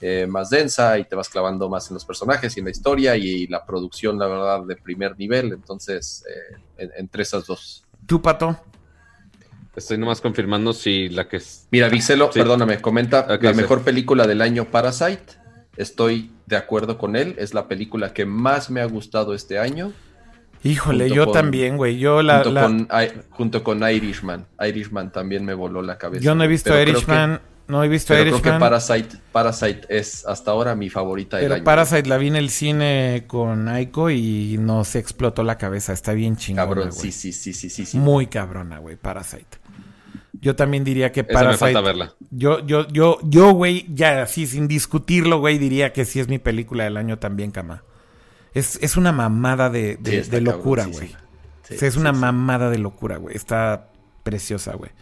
eh, 0.00 0.26
más 0.28 0.50
densa 0.50 0.98
y 0.98 1.04
te 1.04 1.16
vas 1.16 1.28
clavando 1.28 1.68
más 1.68 1.88
en 1.90 1.94
los 1.94 2.04
personajes 2.04 2.56
y 2.56 2.60
en 2.60 2.64
la 2.66 2.70
historia 2.70 3.16
y 3.16 3.46
la 3.46 3.64
producción, 3.64 4.18
la 4.18 4.26
verdad, 4.26 4.62
de 4.66 4.76
primer 4.76 5.18
nivel. 5.18 5.52
Entonces, 5.52 6.24
eh, 6.28 6.56
en- 6.78 6.90
entre 6.96 7.22
esas 7.22 7.46
dos. 7.46 7.84
¿Tú, 8.06 8.20
Pato? 8.20 8.58
Estoy 9.74 9.98
nomás 9.98 10.20
confirmando 10.22 10.72
si 10.72 11.08
la 11.10 11.28
que 11.28 11.36
es. 11.36 11.68
Mira, 11.70 11.88
Vixelo, 11.88 12.30
Sí. 12.32 12.38
perdóname, 12.38 12.80
comenta 12.80 13.26
la 13.40 13.50
sí. 13.50 13.56
mejor 13.56 13.82
película 13.82 14.26
del 14.26 14.40
año 14.40 14.64
Parasite. 14.66 15.34
Estoy 15.76 16.30
de 16.46 16.56
acuerdo 16.56 16.96
con 16.96 17.14
él. 17.16 17.34
Es 17.38 17.52
la 17.52 17.68
película 17.68 18.14
que 18.14 18.24
más 18.24 18.70
me 18.70 18.80
ha 18.80 18.86
gustado 18.86 19.34
este 19.34 19.58
año. 19.58 19.92
Híjole, 20.64 21.04
Junto 21.04 21.14
yo 21.14 21.24
con- 21.26 21.34
también, 21.34 21.76
güey. 21.76 21.98
Yo 21.98 22.22
la, 22.22 22.36
junto, 22.36 22.50
la- 22.52 22.62
Con, 22.62 22.80
I- 22.90 23.20
junto 23.30 23.62
con 23.62 23.88
Irishman. 23.88 24.46
Irishman 24.66 25.12
también 25.12 25.44
me 25.44 25.52
voló 25.52 25.82
la 25.82 25.98
cabeza. 25.98 26.24
yo 26.24 26.34
no 26.34 26.44
he 26.44 26.48
visto 26.48 26.72
que- 26.72 26.82
Irishman. 26.82 27.40
No 27.68 27.82
he 27.82 27.88
visto 27.88 28.14
Pero 28.14 28.22
creo 28.24 28.34
que 28.42 28.48
Irishman. 28.48 28.60
Parasite, 28.60 29.16
Parasite 29.32 29.80
es 29.88 30.24
hasta 30.24 30.52
ahora 30.52 30.76
mi 30.76 30.88
favorita 30.88 31.36
del 31.38 31.46
Pero 31.46 31.54
año. 31.56 31.64
Parasite 31.64 32.08
la 32.08 32.16
vi 32.16 32.28
en 32.28 32.36
el 32.36 32.50
cine 32.50 33.24
con 33.26 33.68
Aiko 33.68 34.10
y 34.10 34.56
nos 34.60 34.94
explotó 34.94 35.42
la 35.42 35.58
cabeza. 35.58 35.92
Está 35.92 36.12
bien 36.12 36.36
chingona, 36.36 36.64
Cabrón, 36.66 36.92
sí, 36.92 37.10
sí, 37.10 37.32
sí, 37.32 37.52
sí, 37.52 37.68
sí. 37.68 37.84
sí. 37.86 37.98
Muy 37.98 38.28
cabrona, 38.28 38.78
güey, 38.78 38.94
Parasite. 38.96 39.58
Yo 40.38 40.54
también 40.54 40.84
diría 40.84 41.10
que 41.10 41.20
Esa 41.20 41.28
me 41.28 41.34
Parasite. 41.34 41.64
falta 41.72 41.80
verla. 41.80 42.14
Yo, 42.30 42.64
yo, 42.64 42.86
yo, 42.88 43.18
yo, 43.24 43.50
güey, 43.52 43.86
ya 43.92 44.22
así 44.22 44.46
sin 44.46 44.68
discutirlo, 44.68 45.40
güey, 45.40 45.58
diría 45.58 45.92
que 45.92 46.04
sí 46.04 46.20
es 46.20 46.28
mi 46.28 46.38
película 46.38 46.84
del 46.84 46.96
año 46.98 47.18
también, 47.18 47.50
cama. 47.50 47.82
Es, 48.54 48.78
es 48.80 48.96
una 48.96 49.10
mamada 49.12 49.70
de, 49.70 49.96
de- 49.96 50.10
Sí, 50.12 50.16
está 50.18 50.36
de 50.36 50.42
locura, 50.42 50.84
güey. 50.84 50.94
cabroncísima. 50.94 51.20
O 51.74 51.78
sea, 51.78 51.88
es 51.88 51.96
una 51.96 52.12
mamada 52.12 52.70
de 52.70 52.78
locura, 52.78 53.16
güey. 53.16 53.34
Está 53.34 53.88
preciosa, 54.22 54.74
güey. 54.74 54.92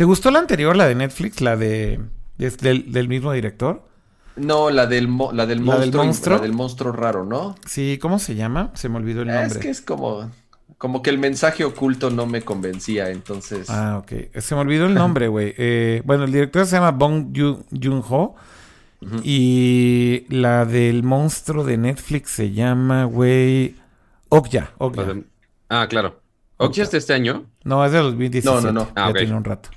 ¿Te 0.00 0.04
gustó 0.06 0.30
la 0.30 0.38
anterior, 0.38 0.74
la 0.76 0.88
de 0.88 0.94
Netflix, 0.94 1.42
la 1.42 1.58
de, 1.58 2.00
de- 2.38 2.50
del, 2.52 2.90
del 2.90 3.06
mismo 3.06 3.32
director? 3.32 3.86
No, 4.34 4.70
la 4.70 4.86
del, 4.86 5.08
mo- 5.08 5.30
la 5.30 5.44
del 5.44 5.62
¿La 5.66 5.76
del 5.78 5.92
monstruo. 5.92 6.36
La 6.38 6.42
del 6.42 6.54
monstruo 6.54 6.90
raro, 6.90 7.26
¿no? 7.26 7.54
Sí, 7.66 7.98
¿cómo 8.00 8.18
se 8.18 8.34
llama? 8.34 8.70
Se 8.72 8.88
me 8.88 8.96
olvidó 8.96 9.20
el 9.20 9.28
Es 9.28 9.34
nombre. 9.42 9.60
que 9.60 9.68
es 9.68 9.82
como. 9.82 10.30
Como 10.78 11.02
que 11.02 11.10
el 11.10 11.18
mensaje 11.18 11.64
oculto 11.64 12.08
no 12.08 12.24
me 12.24 12.40
convencía, 12.40 13.10
entonces. 13.10 13.68
Ah, 13.68 13.98
ok. 14.02 14.38
Se 14.40 14.54
me 14.54 14.62
olvidó 14.62 14.86
el 14.86 14.94
nombre, 14.94 15.28
güey. 15.28 15.52
Eh, 15.58 16.00
bueno, 16.06 16.24
el 16.24 16.32
director 16.32 16.64
se 16.64 16.76
llama 16.76 16.92
Bong 16.92 17.34
Joon- 17.36 17.66
Joon-ho. 17.70 18.36
Y 19.22 20.24
la 20.30 20.64
del 20.64 21.02
monstruo 21.02 21.62
de 21.62 21.76
Netflix 21.76 22.30
se 22.30 22.52
llama, 22.52 23.04
güey... 23.04 23.76
Okja, 24.30 24.70
Okja. 24.78 25.14
Ah, 25.68 25.86
claro. 25.90 26.22
¿Oxy 26.56 26.80
es 26.80 26.90
de 26.90 26.96
este 26.96 27.12
año? 27.12 27.44
No, 27.64 27.84
es 27.84 27.92
de 27.92 27.98
2017. 27.98 28.54
No, 28.54 28.60
no, 28.62 28.72
no. 28.72 28.88
Ah, 28.94 29.06
ya 29.06 29.10
ok. 29.10 29.16
tiene 29.18 29.34
un 29.34 29.44
rato. 29.44 29.68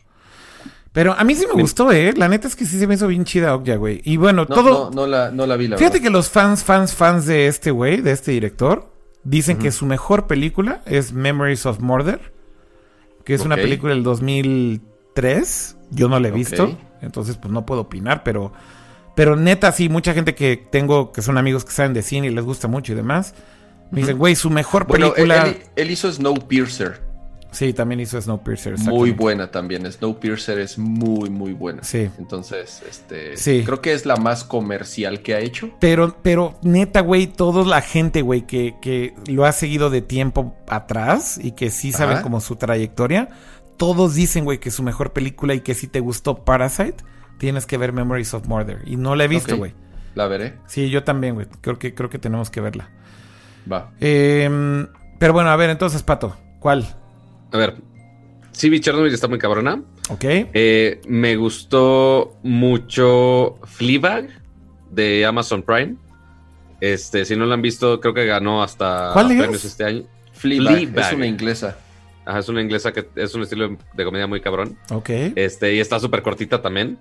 Pero 0.94 1.14
a 1.14 1.24
mí 1.24 1.34
sí 1.36 1.45
me 1.53 1.60
gustó, 1.60 1.91
¿eh? 1.91 2.14
La 2.15 2.28
neta 2.30 2.48
es 2.48 2.56
que 2.56 2.65
sí 2.65 2.80
se 2.80 2.86
me 2.88 2.94
hizo 2.94 3.07
bien 3.07 3.26
chida 3.26 3.56
Okja, 3.56 3.76
güey. 3.78 4.02
Y 4.06 4.18
bueno, 4.18 4.45
no, 4.48 4.56
todo... 4.56 4.91
no, 4.91 4.91
no 4.91 5.07
la, 5.07 5.32
no 5.32 5.45
la 5.48 5.56
vi, 5.57 5.68
la 5.68 5.78
Fíjate 5.78 5.95
verdad. 5.98 6.07
que 6.07 6.11
los 6.11 6.30
fans, 6.30 6.64
fans, 6.64 6.94
fans 6.94 7.26
de 7.26 7.48
este 7.48 7.72
güey, 7.72 8.02
de 8.02 8.11
este 8.11 8.32
director, 8.32 8.91
dicen 9.24 9.57
que 9.57 9.72
su 9.72 9.86
mejor 9.88 10.28
película 10.28 10.82
es 10.86 11.11
Memories 11.11 11.65
of 11.65 11.80
Murder, 11.80 12.32
que 13.26 13.34
es 13.34 13.41
una 13.41 13.56
película 13.56 13.94
del 13.95 14.03
2003. 14.03 15.78
Yo 15.91 16.10
no 16.10 16.20
la 16.20 16.28
he 16.28 16.32
visto, 16.32 16.78
entonces 17.02 17.38
pues 17.38 17.52
no 17.52 17.65
puedo 17.65 17.82
opinar, 17.82 18.24
pero, 18.24 18.53
pero 19.15 19.36
neta, 19.36 19.72
sí, 19.72 19.90
mucha 19.90 20.14
gente 20.14 20.36
que 20.36 20.57
tengo 20.57 21.11
que 21.11 21.22
son 21.22 21.38
amigos 21.38 21.65
que 21.65 21.72
saben 21.72 21.94
de 21.94 22.02
cine 22.02 22.28
y 22.28 22.30
les 22.32 22.44
gusta 22.45 22.68
mucho 22.68 22.94
y 22.94 22.95
demás, 22.95 23.34
me 23.91 24.02
dicen, 24.02 24.18
güey, 24.18 24.36
su 24.36 24.49
mejor 24.49 24.86
Bueno, 24.88 25.07
él, 25.07 25.14
película. 25.14 25.48
él- 25.48 25.57
él 25.76 25.91
hizo 25.91 26.11
Snowpiercer. 26.11 27.02
Sí, 27.54 27.72
también 27.72 28.00
hizo 28.00 28.20
Snowpiercer. 28.20 28.78
Muy 28.80 29.12
buena 29.12 29.52
también. 29.52 29.90
Snowpiercer 29.90 30.60
es 30.60 30.78
muy, 30.78 31.30
muy 31.30 31.54
buena. 31.54 31.84
Sí. 31.84 32.10
Entonces, 32.18 32.84
este. 32.90 33.38
Sí. 33.38 33.64
Creo 33.66 33.82
que 33.82 33.94
es 33.94 34.06
la 34.06 34.16
más 34.18 34.44
comercial 34.44 35.22
que 35.22 35.36
ha 35.36 35.40
hecho. 35.40 35.70
Pero, 35.80 36.18
pero 36.22 36.60
neta, 36.64 37.02
güey, 37.02 37.28
toda 37.28 37.64
la 37.64 37.82
gente, 37.82 38.22
güey, 38.22 38.48
que, 38.48 38.76
que 38.82 39.14
lo 39.28 39.46
ha 39.46 39.52
seguido 39.52 39.90
de 39.90 40.02
tiempo 40.02 40.56
atrás 40.68 41.40
y 41.42 41.52
que 41.52 41.70
sí 41.70 41.92
saben 41.92 42.16
Ajá. 42.16 42.24
como 42.24 42.42
su 42.42 42.56
trayectoria, 42.56 43.30
todos 43.78 44.16
dicen, 44.16 44.46
güey, 44.46 44.60
que 44.60 44.72
su 44.72 44.84
mejor 44.84 45.14
película 45.14 45.54
y 45.54 45.62
que 45.62 45.76
si 45.76 45.88
te 45.88 46.00
gustó 46.00 46.44
Parasite, 46.44 46.98
tienes 47.38 47.66
que 47.66 47.78
ver 47.78 47.94
Memories 47.94 48.34
of 48.34 48.48
Murder. 48.48 48.82
Y 48.86 48.96
no 48.96 49.16
la 49.16 49.26
he 49.26 49.28
visto, 49.28 49.58
güey. 49.58 49.74
La 50.16 50.28
veré. 50.28 50.58
Sí, 50.68 50.90
yo 50.90 51.04
también, 51.04 51.36
güey. 51.36 51.48
Creo 51.62 51.80
que, 51.80 51.94
creo 51.94 52.10
que 52.10 52.20
tenemos 52.20 52.50
que 52.50 52.62
verla. 52.62 52.90
Va. 53.72 53.92
Em, 54.00 54.88
pero 55.20 55.34
bueno, 55.34 55.50
a 55.50 55.56
ver, 55.56 55.70
entonces, 55.70 56.04
Pato, 56.04 56.36
¿cuál? 56.60 56.88
A 57.54 57.58
ver. 57.58 57.76
Sí, 58.52 58.70
vi 58.70 58.80
Chernobyl 58.80 59.14
está 59.14 59.28
muy 59.28 59.40
cabrona. 59.40 59.82
¿Ok? 60.10 60.24
Eh, 60.26 61.02
me 61.08 61.36
gustó 61.38 62.36
mucho 62.44 63.56
Fleabag 63.66 64.28
de 64.90 65.26
Amazon 65.26 65.62
Prime. 65.62 65.96
Este, 66.82 67.26
si 67.26 67.36
no 67.36 67.46
lo 67.46 67.54
han 67.54 67.62
visto, 67.62 68.00
creo 68.00 68.14
que 68.14 68.26
ganó 68.26 68.62
hasta 68.62 69.12
¿Cuál 69.14 69.32
es? 69.32 69.38
premios 69.38 69.66
este 69.66 69.86
año. 69.86 70.04
Fleabag. 70.34 70.76
Fleabag. 70.76 71.06
Es 71.08 71.14
una 71.14 71.28
inglesa. 71.28 71.78
Ajá, 72.26 72.40
es 72.40 72.50
una 72.50 72.62
inglesa 72.62 72.92
que 72.92 73.08
es 73.16 73.36
un 73.36 73.44
estilo 73.44 73.78
de 73.94 74.04
comedia 74.06 74.28
muy 74.28 74.42
cabrón. 74.42 74.78
Ok. 74.90 75.10
Este, 75.36 75.76
y 75.76 75.80
está 75.80 76.00
súper 76.00 76.24
cortita 76.24 76.62
también. 76.62 76.98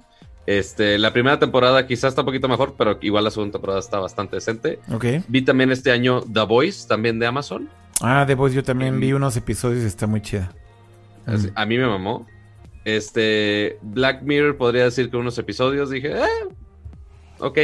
Este, 0.47 0.99
la 0.99 1.12
primera 1.12 1.39
temporada 1.39 1.87
quizás 1.87 2.11
está 2.11 2.23
un 2.23 2.27
poquito 2.27 2.49
mejor, 2.49 2.74
pero 2.77 2.99
igual 3.01 3.24
la 3.24 3.31
segunda 3.31 3.53
temporada 3.53 3.81
está 3.81 4.01
bastante 4.01 4.37
decente. 4.37 4.81
Ok. 4.93 5.05
Vi 5.29 5.43
también 5.43 5.70
este 5.70 5.93
año 5.93 6.20
The 6.23 6.43
Voice, 6.43 6.87
también 6.87 7.19
de 7.19 7.27
Amazon. 7.27 7.70
Ah, 8.03 8.24
The 8.27 8.35
Voice, 8.35 8.55
yo 8.57 8.62
también 8.62 8.99
vi 9.01 9.12
unos 9.12 9.37
episodios 9.37 9.83
y 9.85 9.87
está 9.87 10.07
muy 10.07 10.20
chida. 10.20 10.53
Así- 11.27 11.49
Mm. 11.49 11.53
A 11.55 11.66
mí 11.66 11.79
me 11.79 11.87
mamó. 11.87 12.27
Este, 12.85 13.79
Black 13.83 14.23
Mirror 14.23 14.57
podría 14.57 14.85
decir 14.85 15.11
que 15.11 15.16
unos 15.16 15.39
episodios 15.39 15.89
dije, 15.91 16.12
eh, 16.12 16.49
ok, 17.39 17.59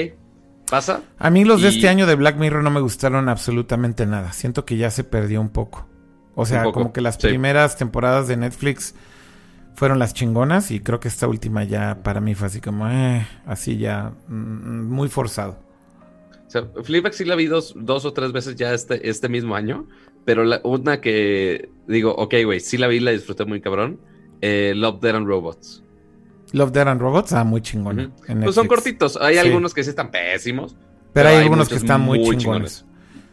pasa. 0.71 1.03
A 1.19 1.31
mí 1.31 1.45
los 1.45 1.61
de 1.63 1.69
este 1.69 1.89
año 1.89 2.07
de 2.07 2.15
Black 2.15 2.37
Mirror 2.37 2.63
no 2.63 2.71
me 2.71 2.81
gustaron 2.81 3.29
absolutamente 3.29 4.07
nada. 4.07 4.33
Siento 4.33 4.65
que 4.65 4.77
ya 4.77 4.91
se 4.91 5.03
perdió 5.05 5.41
un 5.41 5.49
poco. 5.49 5.87
O 6.37 6.47
sea, 6.47 6.63
poco, 6.63 6.75
como 6.75 6.93
que 6.93 7.01
las 7.01 7.17
sí. 7.17 7.27
primeras 7.27 7.77
temporadas 7.77 8.29
de 8.29 8.37
Netflix 8.37 8.95
fueron 9.75 9.99
las 9.99 10.15
chingonas 10.15 10.71
y 10.71 10.79
creo 10.81 11.01
que 11.01 11.09
esta 11.09 11.27
última 11.27 11.65
ya 11.65 11.99
para 12.05 12.21
mí 12.21 12.35
fue 12.37 12.47
así 12.47 12.61
como, 12.61 12.89
eh, 12.89 13.27
así 13.45 13.77
ya, 13.77 14.13
mm, 14.29 14.89
muy 14.89 15.09
forzado. 15.09 15.59
O 16.47 16.51
sea, 16.51 16.65
Fleabag 16.83 17.13
sí 17.13 17.25
la 17.25 17.35
vi 17.35 17.47
dos, 17.47 17.75
dos 17.77 18.05
o 18.05 18.13
tres 18.13 18.33
veces 18.33 18.55
ya 18.57 18.73
este, 18.73 19.09
este 19.09 19.29
mismo 19.29 19.55
año, 19.57 19.87
pero 20.29 20.45
la, 20.45 20.61
una 20.63 21.01
que 21.01 21.71
digo, 21.87 22.15
ok, 22.15 22.35
güey, 22.45 22.61
sí 22.61 22.77
la 22.77 22.87
vi, 22.87 23.01
la 23.01 23.13
disfruté 23.13 23.47
muy 23.47 23.63
cabrón. 23.63 23.99
eh, 24.43 24.75
Love, 24.77 25.01
Dead 25.01 25.17
and 25.17 25.27
Robots. 25.27 25.83
Love, 26.53 26.71
Dead 26.71 26.87
and 26.87 27.01
Robots, 27.01 27.33
ah, 27.33 27.45
muy 27.45 27.63
en 28.29 28.43
Pues 28.43 28.55
son 28.55 28.67
cortitos. 28.67 29.17
Hay 29.23 29.37
Sí. 29.37 29.41
algunos 29.41 29.73
que 29.73 29.83
sí 29.83 29.89
están 29.89 30.11
pésimos. 30.11 30.73
Pero, 30.75 31.11
pero 31.15 31.29
hay, 31.31 31.37
hay 31.37 31.43
algunos 31.45 31.71
que 31.71 31.77
están 31.77 32.03
muy, 32.03 32.19
muy 32.19 32.37
chingones. 32.37 32.85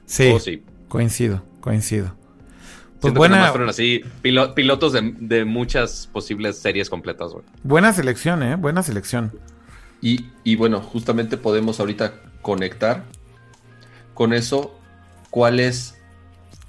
Sí, 0.06 0.32
Oh, 0.34 0.40
sí. 0.40 0.64
coincido, 0.88 1.44
coincido. 1.60 2.16
Pues 2.16 3.12
Siento 3.12 3.14
que 3.14 3.18
buena, 3.18 3.50
fueron 3.50 3.68
así 3.68 4.02
pilo- 4.24 4.54
pilotos 4.54 4.94
de, 4.94 5.14
de 5.20 5.44
muchas 5.44 6.08
posibles 6.14 6.58
series 6.60 6.90
completas, 6.90 7.34
güey. 7.34 7.44
buena 7.62 7.92
selección, 7.92 8.42
¿eh? 8.42 8.56
Buena 8.56 8.84
selección. 8.84 9.34
Y, 10.02 10.28
y 10.46 10.56
bueno, 10.56 10.80
justamente 10.80 11.36
podemos 11.36 11.82
ahorita 11.82 12.22
conectar 12.42 13.04
con 14.14 14.32
eso. 14.32 14.80
¿Cuál 15.30 15.60
es 15.60 15.95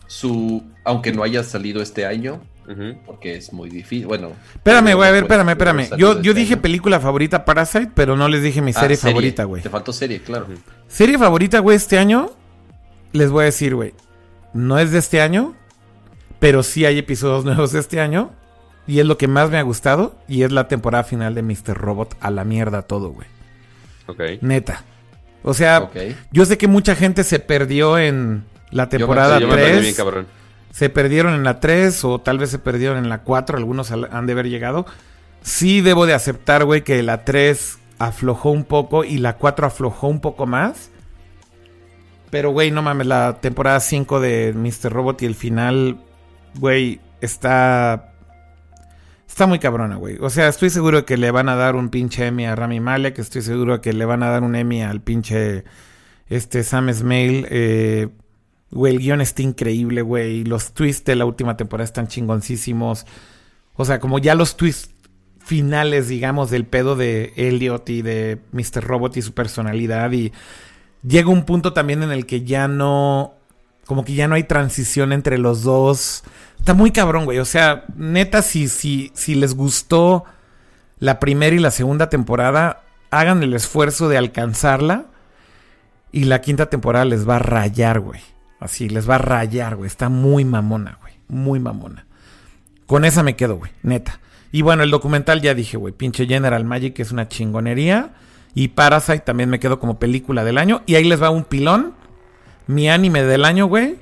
su. 0.06 0.62
Aunque 0.84 1.12
no 1.12 1.22
haya 1.22 1.42
salido 1.42 1.82
este 1.82 2.06
año, 2.06 2.40
porque 3.06 3.36
es 3.36 3.52
muy 3.52 3.68
difícil. 3.70 4.06
Bueno. 4.06 4.32
Espérame, 4.54 4.94
güey, 4.94 5.08
a 5.08 5.12
ver, 5.12 5.22
espérame, 5.24 5.48
espérame. 5.50 5.88
Yo, 5.96 6.20
yo 6.20 6.30
este 6.32 6.34
dije 6.40 6.54
año. 6.54 6.62
película 6.62 7.00
favorita 7.00 7.44
Parasite, 7.44 7.90
pero 7.94 8.16
no 8.16 8.28
les 8.28 8.42
dije 8.42 8.60
mi 8.62 8.72
Ah, 8.74 8.80
serie 8.80 8.96
favorita, 8.96 9.44
güey. 9.44 9.62
Te 9.62 9.70
faltó 9.70 9.92
serie, 9.92 10.20
claro. 10.22 10.46
Serie 10.88 11.18
favorita, 11.18 11.58
güey, 11.60 11.76
este 11.76 11.98
año. 11.98 12.30
Les 13.12 13.30
voy 13.30 13.42
a 13.42 13.46
decir, 13.46 13.74
güey. 13.74 13.94
No 14.52 14.78
es 14.78 14.90
de 14.92 14.98
este 14.98 15.20
año. 15.20 15.54
Pero 16.38 16.62
sí 16.62 16.84
hay 16.84 16.98
episodios 16.98 17.44
nuevos 17.44 17.72
de 17.72 17.80
este 17.80 18.00
año. 18.00 18.30
Y 18.86 19.00
es 19.00 19.06
lo 19.06 19.16
que 19.18 19.26
más 19.26 19.50
me 19.50 19.58
ha 19.58 19.62
gustado. 19.62 20.14
Y 20.28 20.42
es 20.42 20.52
la 20.52 20.68
temporada 20.68 21.02
final 21.04 21.34
de 21.34 21.42
Mr. 21.42 21.74
Robot. 21.74 22.16
A 22.20 22.30
la 22.30 22.44
mierda 22.44 22.82
todo, 22.82 23.10
güey. 23.10 23.26
Ok. 24.06 24.42
Neta. 24.42 24.84
O 25.42 25.54
sea, 25.54 25.90
yo 26.32 26.44
sé 26.44 26.58
que 26.58 26.66
mucha 26.68 26.94
gente 26.94 27.24
se 27.24 27.38
perdió 27.38 27.98
en 27.98 28.44
la 28.76 28.88
temporada 28.88 29.36
Sí, 29.36 29.42
yo 29.42 29.48
me 29.48 29.54
perdí 29.54 29.70
3. 29.70 29.82
bien, 29.82 29.94
cabrón. 29.94 30.26
se 30.72 30.88
perdieron 30.90 31.34
en 31.34 31.44
la 31.44 31.58
3 31.60 32.04
o 32.04 32.20
tal 32.20 32.38
vez 32.38 32.50
se 32.50 32.58
perdieron 32.58 32.98
en 32.98 33.08
la 33.08 33.22
4. 33.22 33.56
Algunos 33.58 33.90
al- 33.90 34.08
han 34.12 34.26
de 34.26 34.32
haber 34.34 34.48
llegado. 34.48 34.86
Sí 35.42 35.80
debo 35.80 36.06
de 36.06 36.14
aceptar, 36.14 36.64
güey, 36.64 36.82
que 36.82 37.02
la 37.02 37.24
3 37.24 37.78
aflojó 37.98 38.50
un 38.50 38.64
poco 38.64 39.04
y 39.04 39.18
la 39.18 39.36
4 39.36 39.66
aflojó 39.66 40.08
un 40.08 40.20
poco 40.20 40.46
más. 40.46 40.90
Pero, 42.30 42.50
güey, 42.50 42.70
no 42.70 42.82
mames, 42.82 43.06
la 43.06 43.38
temporada 43.40 43.78
5 43.80 44.20
de 44.20 44.52
Mr. 44.54 44.92
Robot 44.92 45.22
y 45.22 45.26
el 45.26 45.34
final, 45.34 45.98
güey, 46.58 47.00
está... 47.20 48.12
Está 49.28 49.46
muy 49.46 49.58
cabrona, 49.58 49.96
güey. 49.96 50.16
O 50.20 50.30
sea, 50.30 50.48
estoy 50.48 50.70
seguro 50.70 51.04
que 51.04 51.16
le 51.16 51.30
van 51.30 51.48
a 51.48 51.56
dar 51.56 51.76
un 51.76 51.90
pinche 51.90 52.26
Emmy 52.26 52.46
a 52.46 52.56
Rami 52.56 52.80
Malek. 52.80 53.18
Estoy 53.18 53.42
seguro 53.42 53.80
que 53.82 53.92
le 53.92 54.04
van 54.06 54.22
a 54.22 54.30
dar 54.30 54.42
un 54.42 54.56
Emmy 54.56 54.82
al 54.82 55.00
pinche... 55.02 55.64
Este 56.28 56.64
Sam 56.64 56.92
Smale. 56.92 57.46
Eh, 57.50 58.08
Güey, 58.70 58.94
el 58.94 59.00
guion 59.00 59.20
está 59.20 59.42
increíble, 59.42 60.02
güey. 60.02 60.44
Los 60.44 60.72
twists 60.72 61.04
de 61.04 61.16
la 61.16 61.24
última 61.24 61.56
temporada 61.56 61.84
están 61.84 62.08
chingoncísimos. 62.08 63.06
O 63.74 63.84
sea, 63.84 64.00
como 64.00 64.18
ya 64.18 64.34
los 64.34 64.56
twists 64.56 64.90
finales, 65.38 66.08
digamos, 66.08 66.50
del 66.50 66.66
pedo 66.66 66.96
de 66.96 67.32
Elliot 67.36 67.88
y 67.88 68.02
de 68.02 68.40
Mr. 68.52 68.82
Robot 68.82 69.16
y 69.16 69.22
su 69.22 69.32
personalidad. 69.32 70.10
Y 70.12 70.32
llega 71.06 71.30
un 71.30 71.44
punto 71.44 71.72
también 71.72 72.02
en 72.02 72.10
el 72.10 72.26
que 72.26 72.44
ya 72.44 72.68
no. 72.68 73.34
Como 73.86 74.04
que 74.04 74.14
ya 74.14 74.26
no 74.26 74.34
hay 74.34 74.42
transición 74.42 75.12
entre 75.12 75.38
los 75.38 75.62
dos. 75.62 76.24
Está 76.58 76.74
muy 76.74 76.90
cabrón, 76.90 77.24
güey. 77.24 77.38
O 77.38 77.44
sea, 77.44 77.84
neta, 77.94 78.42
si, 78.42 78.66
si, 78.68 79.12
si 79.14 79.36
les 79.36 79.54
gustó 79.54 80.24
la 80.98 81.20
primera 81.20 81.54
y 81.54 81.60
la 81.60 81.70
segunda 81.70 82.08
temporada, 82.08 82.82
hagan 83.10 83.44
el 83.44 83.54
esfuerzo 83.54 84.08
de 84.08 84.18
alcanzarla. 84.18 85.06
Y 86.10 86.24
la 86.24 86.40
quinta 86.40 86.66
temporada 86.66 87.04
les 87.04 87.28
va 87.28 87.36
a 87.36 87.40
rayar, 87.40 88.00
güey. 88.00 88.20
Así, 88.60 88.88
les 88.88 89.08
va 89.08 89.16
a 89.16 89.18
rayar, 89.18 89.76
güey. 89.76 89.86
Está 89.86 90.08
muy 90.08 90.44
mamona, 90.44 90.98
güey. 91.00 91.14
Muy 91.28 91.60
mamona. 91.60 92.06
Con 92.86 93.04
esa 93.04 93.22
me 93.22 93.36
quedo, 93.36 93.56
güey. 93.56 93.72
Neta. 93.82 94.20
Y 94.52 94.62
bueno, 94.62 94.82
el 94.82 94.90
documental 94.90 95.42
ya 95.42 95.54
dije, 95.54 95.76
güey. 95.76 95.92
Pinche 95.92 96.26
General 96.26 96.64
Magic 96.64 96.98
es 97.00 97.12
una 97.12 97.28
chingonería. 97.28 98.14
Y 98.54 98.68
Parasite 98.68 99.20
también 99.20 99.50
me 99.50 99.60
quedo 99.60 99.78
como 99.78 99.98
película 99.98 100.44
del 100.44 100.56
año. 100.56 100.82
Y 100.86 100.94
ahí 100.94 101.04
les 101.04 101.22
va 101.22 101.30
un 101.30 101.44
pilón. 101.44 101.94
Mi 102.66 102.88
anime 102.88 103.22
del 103.22 103.44
año, 103.44 103.66
güey. 103.66 103.96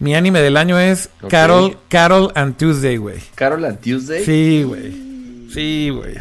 Mi 0.00 0.14
anime 0.14 0.40
del 0.40 0.56
año 0.56 0.78
es. 0.78 1.10
Carol, 1.28 1.78
Carol 1.88 2.32
and 2.34 2.56
Tuesday, 2.56 2.96
güey. 2.96 3.20
Carol 3.34 3.64
and 3.64 3.78
Tuesday. 3.80 4.24
Sí, 4.24 4.64
güey. 4.64 5.48
Sí, 5.52 5.90
güey. 5.90 6.14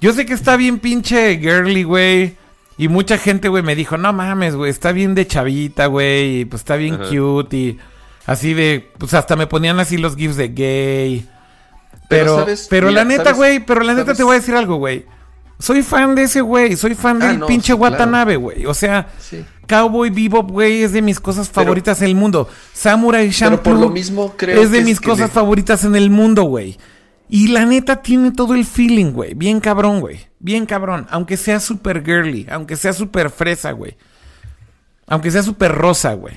Yo 0.00 0.12
sé 0.12 0.26
que 0.26 0.34
está 0.34 0.56
bien 0.56 0.80
pinche 0.80 1.38
girly, 1.38 1.84
güey. 1.84 2.36
Y 2.76 2.88
mucha 2.88 3.18
gente, 3.18 3.48
güey, 3.48 3.62
me 3.62 3.76
dijo, 3.76 3.96
no 3.96 4.12
mames, 4.12 4.56
güey, 4.56 4.70
está 4.70 4.92
bien 4.92 5.14
de 5.14 5.26
chavita, 5.26 5.86
güey. 5.86 6.40
Y 6.40 6.44
pues 6.44 6.62
está 6.62 6.76
bien 6.76 6.94
Ajá. 6.94 7.04
cute. 7.08 7.56
Y... 7.56 7.78
Así 8.26 8.54
de, 8.54 8.90
pues 8.98 9.14
hasta 9.14 9.36
me 9.36 9.46
ponían 9.46 9.78
así 9.80 9.96
los 9.98 10.16
gifs 10.16 10.36
de 10.36 10.48
gay. 10.48 11.28
Pero, 12.08 12.08
Pero, 12.08 12.38
¿sabes? 12.40 12.66
pero 12.70 12.88
Mira, 12.88 13.02
la 13.02 13.08
neta, 13.08 13.32
güey, 13.32 13.60
pero 13.60 13.80
la 13.82 13.92
neta 13.92 14.06
¿Sabes? 14.06 14.16
te 14.18 14.24
voy 14.24 14.36
a 14.36 14.40
decir 14.40 14.54
algo, 14.54 14.76
güey. 14.76 15.04
Soy 15.58 15.82
fan 15.82 16.14
de 16.14 16.24
ese 16.24 16.40
güey, 16.40 16.74
soy 16.76 16.94
fan 16.94 17.22
Ah, 17.22 17.28
del 17.28 17.38
no, 17.38 17.46
pinche 17.46 17.68
sí. 17.68 17.78
Watanabe, 17.78 18.36
güey. 18.36 18.66
O 18.66 18.74
sea, 18.74 19.08
Sí. 19.20 19.44
Cowboy 19.68 20.10
Bebop, 20.10 20.50
güey, 20.50 20.82
es 20.82 20.92
de 20.92 21.00
mis 21.00 21.20
cosas 21.20 21.48
Pero- 21.48 21.64
favoritas 21.66 22.02
en 22.02 22.08
el 22.08 22.14
mundo. 22.16 22.48
Samurai 22.72 23.26
Pero 23.28 23.38
Champloo 23.38 23.62
por 23.62 23.74
lo 23.78 23.90
mismo 23.90 24.34
creo 24.36 24.60
es 24.60 24.70
de 24.70 24.78
que 24.78 24.84
mis 24.84 25.00
cosas 25.00 25.28
le- 25.28 25.34
favoritas 25.34 25.84
en 25.84 25.94
el 25.96 26.10
mundo, 26.10 26.42
güey. 26.42 26.76
Y 27.34 27.48
la 27.48 27.66
neta 27.66 28.00
tiene 28.00 28.30
todo 28.30 28.54
el 28.54 28.64
feeling, 28.64 29.10
güey. 29.10 29.34
Bien 29.34 29.58
cabrón, 29.58 29.98
güey. 29.98 30.20
Bien 30.38 30.66
cabrón. 30.66 31.08
Aunque 31.10 31.36
sea 31.36 31.58
super 31.58 32.04
girly, 32.04 32.46
aunque 32.48 32.76
sea 32.76 32.92
super 32.92 33.28
fresa, 33.28 33.72
güey. 33.72 33.96
Aunque 35.08 35.32
sea 35.32 35.42
super 35.42 35.72
rosa, 35.72 36.14
güey. 36.14 36.36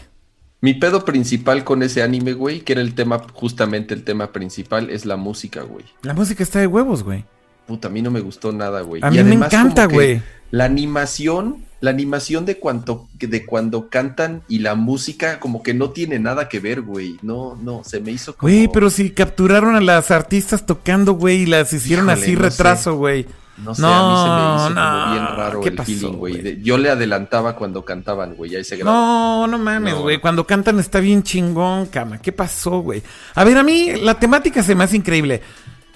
Mi 0.59 0.74
pedo 0.74 1.06
principal 1.06 1.64
con 1.64 1.84
ese 1.84 2.01
anime, 2.01 2.34
güey, 2.34 2.61
que 2.61 2.74
era 2.74 2.82
el 2.82 2.95
tema, 2.95 3.22
justamente 3.32 3.93
el 3.93 4.03
tema 4.03 4.32
principal, 4.32 4.90
es 4.90 5.06
la 5.06 5.17
música, 5.17 5.61
güey. 5.61 5.85
La 6.01 6.16
música 6.16 6.42
está 6.42 6.58
de 6.61 6.66
huevos, 6.66 7.03
güey. 7.03 7.26
Puta, 7.67 7.90
a 7.90 7.92
mí 7.92 8.01
no 8.01 8.09
me 8.09 8.22
gustó 8.22 8.51
nada, 8.51 8.82
güey. 8.82 9.03
A 9.03 9.09
Y 9.09 9.11
mí 9.11 9.17
me 9.17 9.22
además, 9.22 9.53
encanta, 9.53 9.85
como 9.85 10.00
que 10.00 10.06
güey. 10.14 10.22
La 10.50 10.66
animación, 10.66 11.64
la 11.80 11.92
animación 11.92 12.46
de 12.46 12.58
cuando, 12.58 13.08
de 13.20 13.46
cuando 13.46 13.90
cantan 13.90 14.42
y 14.48 14.60
la 14.60 14.76
música, 14.76 15.40
como 15.40 15.62
que 15.62 15.74
no 15.74 15.92
tiene 15.92 16.18
nada 16.20 16.50
que 16.50 16.60
ver, 16.60 16.82
güey. 16.82 17.18
No, 17.22 17.56
no, 17.62 17.84
se 17.84 18.00
me 18.00 18.12
hizo 18.12 18.36
como. 18.36 18.52
Güey, 18.52 18.68
pero 18.74 18.90
si 18.90 19.12
capturaron 19.12 19.76
a 19.76 19.82
las 19.82 20.10
artistas 20.12 20.66
tocando, 20.66 21.14
güey, 21.14 21.44
y 21.44 21.46
las 21.46 21.72
hicieron 21.74 22.06
Híjole, 22.08 22.22
así 22.24 22.34
no 22.34 22.42
retraso, 22.42 22.96
güey. 22.96 23.26
No 23.64 23.74
sé, 23.74 23.82
No, 23.82 23.88
a 23.92 24.10
mí 24.12 24.18
se 24.18 24.30
me 24.30 24.56
hizo 24.56 24.70
no, 24.70 25.00
como 25.02 25.12
bien 25.14 25.38
raro 25.38 25.62
¿qué 25.62 25.70
el 25.70 25.76
pasó, 25.76 25.86
feeling, 25.92 26.14
güey. 26.18 26.62
Yo 26.62 26.78
le 26.78 26.92
adelantaba 26.92 27.56
cuando 27.56 27.84
cantaban, 27.84 28.36
güey, 28.36 28.56
a 28.56 28.60
ese 28.60 28.78
grado. 28.78 28.92
No, 28.96 29.48
no 29.48 29.58
mames, 29.58 29.96
No. 29.96 30.02
güey. 30.02 30.20
Cuando 30.20 30.46
cantan 30.46 30.80
está 30.80 31.00
bien 31.00 31.24
chingón, 31.24 31.88
cama. 31.88 32.20
¿Qué 32.20 32.32
pasó, 32.32 32.82
güey? 32.82 33.02
A 33.34 33.44
ver, 33.44 33.58
a 33.58 33.64
mí 33.64 33.94
la 34.02 34.20
temática 34.20 34.62
se 34.62 34.76
me 34.76 34.84
hace 34.84 34.98
increíble. 34.98 35.42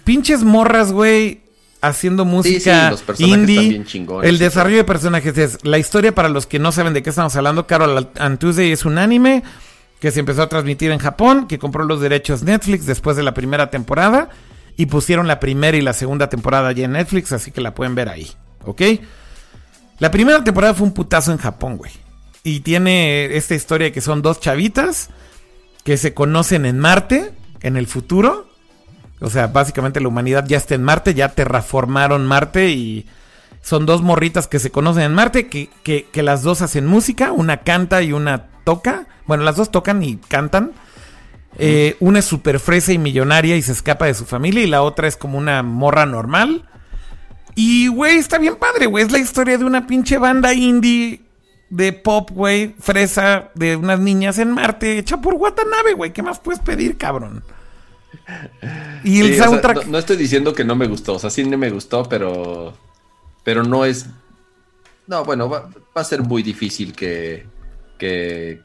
Pinches 0.03 0.43
morras, 0.43 0.92
güey, 0.92 1.42
haciendo 1.82 2.24
Sí, 2.24 2.30
sí, 2.30 2.35
música 2.35 2.92
los 2.92 3.01
personajes 3.01 3.38
indie. 3.40 3.84
chingones. 3.85 4.30
El 4.30 4.38
sí, 4.38 4.43
desarrollo 4.43 4.77
de 4.77 4.84
personajes 4.84 5.38
es 5.38 5.58
la 5.64 5.77
historia 5.77 6.14
para 6.14 6.30
los 6.30 6.45
que 6.45 6.60
no 6.60 6.72
saben 6.72 6.93
de 6.93 7.03
qué 7.03 7.10
estamos 7.10 7.35
hablando. 7.35 7.68
Carol 7.68 8.10
and 8.18 8.40
Tuesday 8.40 8.72
es 8.72 8.85
un 8.85 8.98
anime 8.98 9.43
que 10.00 10.11
se 10.11 10.19
empezó 10.19 10.42
a 10.43 10.50
transmitir 10.50 10.92
en 10.92 11.00
Japón, 11.00 11.48
que 11.48 11.60
compró 11.60 11.84
los 11.84 12.01
derechos 12.01 12.43
Netflix 12.43 12.85
después 12.85 13.18
de 13.18 13.24
la 13.24 13.34
primera 13.34 13.69
temporada 13.69 14.30
y 14.77 14.88
pusieron 14.88 15.27
la 15.27 15.40
primera 15.40 15.77
y 15.77 15.82
la 15.82 15.93
segunda 15.93 16.30
temporada 16.30 16.72
ya 16.72 16.85
en 16.85 16.93
Netflix, 16.93 17.32
así 17.32 17.51
que 17.51 17.61
la 17.61 17.76
pueden 17.76 17.93
ver 17.93 18.10
ahí, 18.10 18.32
¿ok? 18.66 18.82
La 20.00 20.10
primera 20.10 20.43
temporada 20.43 20.74
fue 20.74 20.88
un 20.88 20.93
putazo 20.93 21.32
en 21.32 21.38
Japón, 21.38 21.77
güey. 21.77 21.92
Y 22.43 22.61
tiene 22.61 23.35
esta 23.38 23.53
historia 23.53 23.85
de 23.85 23.92
que 23.92 24.01
son 24.01 24.24
dos 24.24 24.40
chavitas 24.40 25.10
que 25.84 25.98
se 25.98 26.16
conocen 26.16 26.66
en 26.66 26.80
Marte, 26.80 27.32
en 27.61 27.77
el 27.77 27.85
futuro. 27.85 28.48
O 29.22 29.30
sea, 29.30 29.48
básicamente 29.48 30.01
la 30.01 30.08
humanidad 30.08 30.45
ya 30.48 30.58
está 30.58 30.75
en 30.75 30.83
Marte, 30.83 31.14
ya 31.14 31.30
terraformaron 31.30 32.25
Marte 32.25 32.69
y 32.72 33.08
son 33.61 33.85
dos 33.85 34.01
morritas 34.01 34.48
que 34.48 34.58
se 34.59 34.72
conocen 34.72 35.03
en 35.03 35.14
Marte, 35.14 35.48
que, 35.48 35.69
que- 35.83 36.08
que 36.11 36.24
las 36.24 36.41
dos 36.41 36.61
hacen 36.64 36.88
música, 36.88 37.32
una 37.32 37.58
canta 37.58 38.01
y 38.01 38.14
una 38.14 38.48
toca. 38.64 39.06
Bueno, 39.27 39.43
las 39.43 39.56
dos 39.56 39.72
tocan 39.72 40.01
y 40.03 40.17
cantan. 40.17 40.72
Eh, 41.58 41.98
una 42.00 42.19
es 42.19 42.25
súper 42.25 42.59
fresa 42.59 42.93
y 42.93 42.98
millonaria 42.98 43.56
y 43.58 43.61
se 43.61 43.74
escapa 43.74 44.06
de 44.06 44.14
su 44.14 44.25
familia 44.25 44.64
y 44.64 44.67
la 44.67 44.82
otra 44.82 45.08
es 45.08 45.17
como 45.17 45.38
una 45.38 45.61
morra 45.64 46.06
normal. 46.06 46.67
Y, 47.56 47.88
güey, 47.90 48.17
está 48.17 48.38
bien 48.40 48.56
padre, 48.56 48.85
güey. 48.88 49.03
Es 49.06 49.11
la 49.11 49.19
historia 49.19 49.58
de 49.58 49.66
una 49.66 49.85
pinche 49.85 50.17
banda 50.17 50.53
indie 50.53 51.22
de 51.69 51.93
pop, 51.93 52.30
güey, 52.32 52.74
fresa, 52.80 53.50
de 53.56 53.75
unas 53.75 54.00
niñas 54.00 54.40
en 54.40 54.51
Marte, 54.51 54.98
hecha 54.98 55.17
por 55.22 55.35
Watanabe, 55.35 55.93
güey. 55.93 56.11
¿Qué 56.14 56.24
más 56.24 56.40
puedes 56.40 56.61
pedir, 56.61 56.98
cabrón? 56.98 57.43
Y 59.03 59.19
el 59.19 59.27
Sí, 59.27 59.34
o 59.34 59.35
sea, 59.35 59.45
soundtrack... 59.45 59.85
no, 59.85 59.92
no 59.93 59.98
estoy 59.98 60.16
diciendo 60.16 60.53
que 60.53 60.64
no 60.64 60.76
me 60.76 60.88
gustó, 60.88 61.16
o 61.16 61.19
sea, 61.19 61.30
sí 61.30 61.43
me 61.43 61.69
gustó, 61.69 62.03
pero. 62.08 62.74
Pero 63.43 63.64
no 63.64 63.85
es. 63.85 64.06
No, 65.08 65.26
bueno, 65.26 65.50
va, 65.50 65.69
va 65.95 66.01
a 66.01 66.03
ser 66.03 66.22
muy 66.22 66.43
difícil 66.43 66.93
que. 66.93 67.45
Que. 67.98 68.61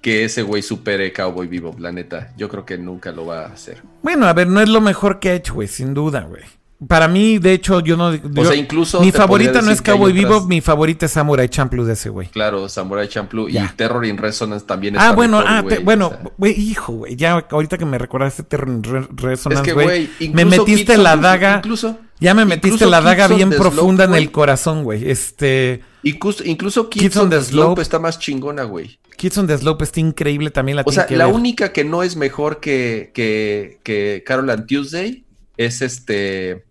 Que 0.00 0.24
ese 0.24 0.42
güey 0.42 0.62
supere 0.62 1.12
Cowboy 1.12 1.46
Vivo, 1.46 1.74
la 1.78 1.90
neta. 1.90 2.34
Yo 2.36 2.48
creo 2.48 2.66
que 2.66 2.76
nunca 2.76 3.10
lo 3.10 3.24
va 3.24 3.46
a 3.46 3.46
hacer. 3.46 3.82
Bueno, 4.02 4.26
a 4.26 4.34
ver, 4.34 4.46
no 4.46 4.60
es 4.60 4.68
lo 4.68 4.82
mejor 4.82 5.18
que 5.18 5.30
ha 5.30 5.34
hecho, 5.34 5.54
güey, 5.54 5.68
sin 5.68 5.94
duda, 5.94 6.22
güey. 6.22 6.42
Para 6.88 7.08
mí, 7.08 7.38
de 7.38 7.52
hecho, 7.52 7.80
yo 7.80 7.96
no... 7.96 8.08
O 8.08 8.14
yo- 8.14 8.44
sea, 8.44 8.56
incluso. 8.56 9.00
mi 9.00 9.10
favorita 9.12 9.62
no 9.62 9.70
es 9.70 9.80
que 9.80 9.92
hay 9.92 9.96
Cowboy 9.96 10.10
otras- 10.12 10.24
Vivo, 10.28 10.46
mi 10.48 10.60
favorita 10.60 11.06
es 11.06 11.12
Samurai 11.12 11.48
Champloo 11.48 11.84
de 11.86 11.92
ese 11.94 12.10
güey. 12.10 12.28
Claro, 12.28 12.68
Samurai 12.68 13.08
Champloo 13.08 13.48
y 13.48 13.56
Terror 13.76 14.04
in 14.04 14.18
Resonance 14.18 14.66
también 14.66 14.96
Ah, 14.96 15.04
está 15.04 15.12
bueno, 15.14 15.38
mejor, 15.38 15.52
ah, 15.54 15.64
te- 15.68 15.78
o 15.78 15.82
bueno, 15.82 16.08
sea. 16.10 16.30
güey, 16.36 16.52
hijo, 16.60 16.92
güey, 16.92 17.16
ya 17.16 17.46
ahorita 17.50 17.78
que 17.78 17.84
me 17.86 17.96
recordaste 17.96 18.42
Terror 18.42 18.68
in 18.68 18.82
Re- 18.82 18.98
Es 19.00 19.06
Resonance, 19.16 19.62
que, 19.62 19.72
güey, 19.72 19.86
güey, 19.86 20.08
me 20.32 20.42
incluso 20.42 20.62
metiste 20.66 20.98
la 20.98 21.16
daga, 21.16 21.56
Incluso, 21.58 21.98
ya 22.20 22.34
me 22.34 22.44
metiste 22.44 22.86
la 22.86 23.00
daga 23.00 23.28
bien 23.28 23.50
profunda 23.50 24.04
Slope, 24.04 24.18
en 24.18 24.22
el 24.24 24.30
corazón, 24.32 24.82
güey. 24.84 25.08
Este, 25.10 25.80
incluso, 26.02 26.44
incluso 26.44 26.90
Kids, 26.90 27.02
Kids 27.02 27.16
on 27.16 27.22
on 27.24 27.30
the 27.30 27.40
Slope 27.40 27.66
Slope. 27.66 27.82
está 27.82 27.98
más 27.98 28.18
chingona, 28.18 28.64
güey. 28.64 28.98
Kids 29.16 29.38
on 29.38 29.46
the 29.46 29.56
Slope 29.56 29.84
está 29.84 30.00
increíble 30.00 30.50
también 30.50 30.76
la 30.76 30.82
O 30.84 30.90
sea, 30.92 31.06
que 31.06 31.16
la 31.16 31.26
ver. 31.26 31.34
única 31.34 31.72
que 31.72 31.84
no 31.84 32.02
es 32.02 32.16
mejor 32.16 32.58
que, 32.60 33.12
que, 33.14 33.78
que 33.84 34.22
Carol 34.26 34.50
and 34.50 34.66
Tuesday 34.66 35.23
es 35.56 35.82
este. 35.82 36.64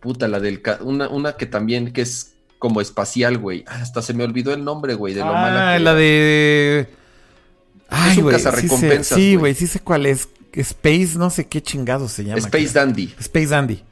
Puta, 0.00 0.28
la 0.28 0.40
del. 0.40 0.62
Una, 0.80 1.08
una 1.08 1.36
que 1.36 1.46
también 1.46 1.92
que 1.92 2.02
es 2.02 2.34
como 2.58 2.80
espacial, 2.80 3.38
güey. 3.38 3.64
Ah, 3.66 3.80
Hasta 3.82 4.02
se 4.02 4.14
me 4.14 4.24
olvidó 4.24 4.52
el 4.52 4.64
nombre, 4.64 4.94
güey, 4.94 5.14
de 5.14 5.20
lo 5.20 5.26
mala 5.26 5.72
Ah, 5.74 5.76
que 5.76 5.82
la 5.84 5.94
de... 5.94 6.88
Ay, 7.88 8.18
un 8.18 8.24
güey, 8.24 8.36
sí 8.36 8.42
sé, 8.42 8.50
cazarrecompensas, 8.50 9.18
sí, 9.18 9.36
güey. 9.36 9.54
sí 9.54 9.66
sé 9.66 9.80
cuál 9.80 10.06
es. 10.06 10.28
Space, 10.52 11.12
no 11.16 11.28
sé 11.30 11.46
qué 11.46 11.62
chingado 11.62 12.08
se 12.08 12.24
llama. 12.24 12.38
Space 12.38 12.70
creo. 12.70 12.84
Dandy. 12.86 13.14
Space 13.18 13.46
Dandy. 13.48 13.84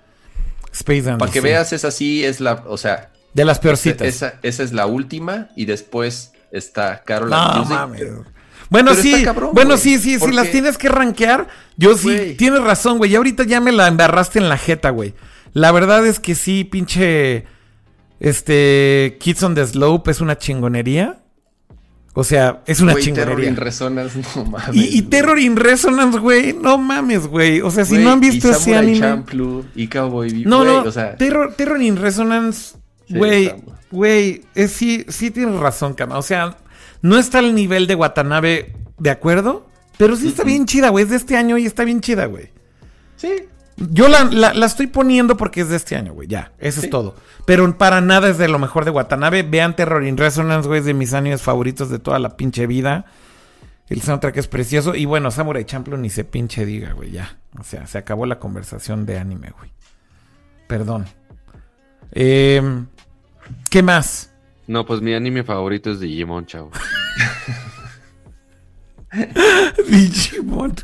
Space 0.73 1.03
Dandy. 1.03 1.19
Para 1.21 1.31
que 1.31 1.41
sí. 1.41 1.45
veas, 1.45 1.73
esa 1.73 1.91
sí 1.91 2.25
es 2.25 2.41
la. 2.41 2.65
O 2.67 2.79
sea, 2.79 3.13
De 3.35 3.45
las 3.45 3.59
peorcitas. 3.59 4.07
esa, 4.09 4.39
esa 4.43 4.63
es 4.63 4.73
la 4.73 4.87
última 4.87 5.51
y 5.57 5.67
después 5.67 6.33
está 6.51 7.03
Carol 7.05 7.29
No 7.29 7.65
mames. 7.67 8.03
Bueno, 8.75 8.91
Pero 8.91 9.03
sí, 9.03 9.25
cabrón, 9.25 9.51
bueno, 9.53 9.71
güey, 9.71 9.81
sí, 9.81 9.99
sí, 9.99 10.19
si 10.19 10.33
las 10.33 10.51
tienes 10.51 10.77
que 10.79 10.89
rankear, 10.89 11.47
yo 11.77 11.97
sí, 11.97 12.35
tienes 12.37 12.61
razón, 12.63 12.99
güey. 12.99 13.13
Y 13.13 13.17
ahorita 13.17 13.45
ya 13.45 13.61
me 13.61 13.73
la 13.73 13.87
embarraste 13.89 14.39
en 14.39 14.49
la 14.49 14.59
jeta, 14.59 14.91
güey. 14.91 15.15
La 15.53 15.71
verdad 15.73 16.07
es 16.07 16.19
que 16.21 16.35
sí, 16.35 16.65
pinche. 16.65 17.45
Este. 18.21 19.17
Kids 19.21 19.43
on 19.43 19.55
the 19.55 19.67
Slope 19.67 20.11
es 20.11 20.21
una 20.21 20.39
chingonería. 20.39 21.21
O 22.17 22.23
sea, 22.23 22.63
es 22.67 22.81
una 22.81 22.93
Güey, 22.93 23.05
Terror 23.07 23.23
chingonería. 23.37 23.51
in 23.51 23.57
Resonance, 23.57 24.21
no 24.37 24.45
mames. 24.45 24.69
Y. 24.95 25.03
Terror 25.03 25.39
in 25.39 25.57
Resonance, 25.57 26.19
güey. 26.19 26.53
No 26.53 26.79
mames, 26.79 27.27
güey. 27.27 27.61
O 27.61 27.71
sea, 27.71 27.85
si 27.85 27.95
Güey, 27.95 28.05
no 28.05 28.13
han 28.13 28.21
visto 28.21 28.49
y 28.49 28.51
ese 28.53 28.61
Samurai 28.61 28.83
anime. 28.85 29.01
Champloo 29.01 29.65
y 29.75 29.89
Cowboy 29.89 30.31
Bebop, 30.31 30.47
No, 30.47 30.59
güey, 30.59 30.69
no. 30.73 30.83
o 30.83 30.93
sea, 30.93 31.17
Terror, 31.17 31.55
Terror 31.55 31.83
in 31.83 31.97
Resonance, 31.97 32.77
Sí, 33.09 33.15
güey. 33.17 33.53
Güey, 33.91 34.43
es- 34.55 34.73
sí, 34.73 35.05
sí 35.09 35.31
tienes 35.31 35.57
razón, 35.61 35.95
Kama. 35.95 36.17
O 36.19 36.23
sea, 36.23 36.57
no 37.05 37.19
está 37.19 37.39
al 37.39 37.55
nivel 37.55 37.87
de 37.87 37.95
Watanabe, 37.95 38.73
¿de 38.99 39.11
acuerdo? 39.11 39.67
Pero 39.99 40.17
sí 40.17 40.29
está 40.29 40.43
bien 40.43 40.65
chida, 40.67 40.89
güey. 40.89 41.05
Es 41.05 41.11
de 41.11 41.17
este 41.17 41.37
año 41.37 41.59
y 41.59 41.67
está 41.67 41.85
bien 41.85 42.01
chida, 42.01 42.25
güey. 42.27 42.51
sí, 43.17 43.29
Yo 43.77 44.07
la, 44.09 44.25
la- 44.25 44.55
la 44.55 44.67
estoy 44.67 44.87
poniendo 44.87 45.37
porque 45.37 45.61
es 45.61 45.69
de 45.69 45.75
este 45.77 45.97
año, 45.97 46.13
güey. 46.15 46.29
Ya, 46.29 46.53
eso 46.61 46.81
Sí. 46.81 46.87
es 46.87 46.91
todo. 46.91 47.17
Pero 47.45 47.77
para 47.77 48.01
nada 48.01 48.29
es 48.31 48.39
de 48.39 48.47
lo 48.49 48.59
mejor 48.61 48.85
de 48.85 48.93
Watanabe. 48.93 49.43
Vean 49.43 49.75
Terror 49.75 50.05
in 50.07 50.17
Resonance, 50.17 50.69
güey. 50.69 50.79
Es 50.81 50.87
de 50.87 50.95
mis 50.95 51.13
años 51.13 51.43
favoritos 51.43 51.91
de 51.91 51.99
toda 51.99 52.19
la 52.21 52.37
pinche 52.37 52.67
vida. 52.69 53.05
El 53.89 54.01
soundtrack 54.01 54.37
es 54.37 54.47
precioso. 54.47 54.95
Y 54.95 55.05
bueno, 55.07 55.31
Samurai 55.33 55.65
Champloo 55.65 55.99
ni 55.99 56.09
se 56.09 56.23
pinche 56.25 56.65
diga, 56.65 56.93
güey. 56.93 57.11
Ya. 57.11 57.37
O 57.59 57.65
sea, 57.65 57.87
se 57.89 57.99
acabó 57.99 58.27
la 58.27 58.39
conversación 58.39 59.07
de 59.07 59.19
anime, 59.19 59.51
güey. 59.59 59.71
Perdón. 60.69 61.07
Em, 62.13 62.87
¿Qué 63.71 63.83
más? 63.83 64.31
No, 64.67 64.87
pues 64.87 65.01
mi 65.01 65.15
anime 65.15 65.45
favorito 65.45 65.91
es 65.91 66.01
Digimon, 66.01 66.47
chavo. 66.47 66.71
Digimon. 69.89 70.75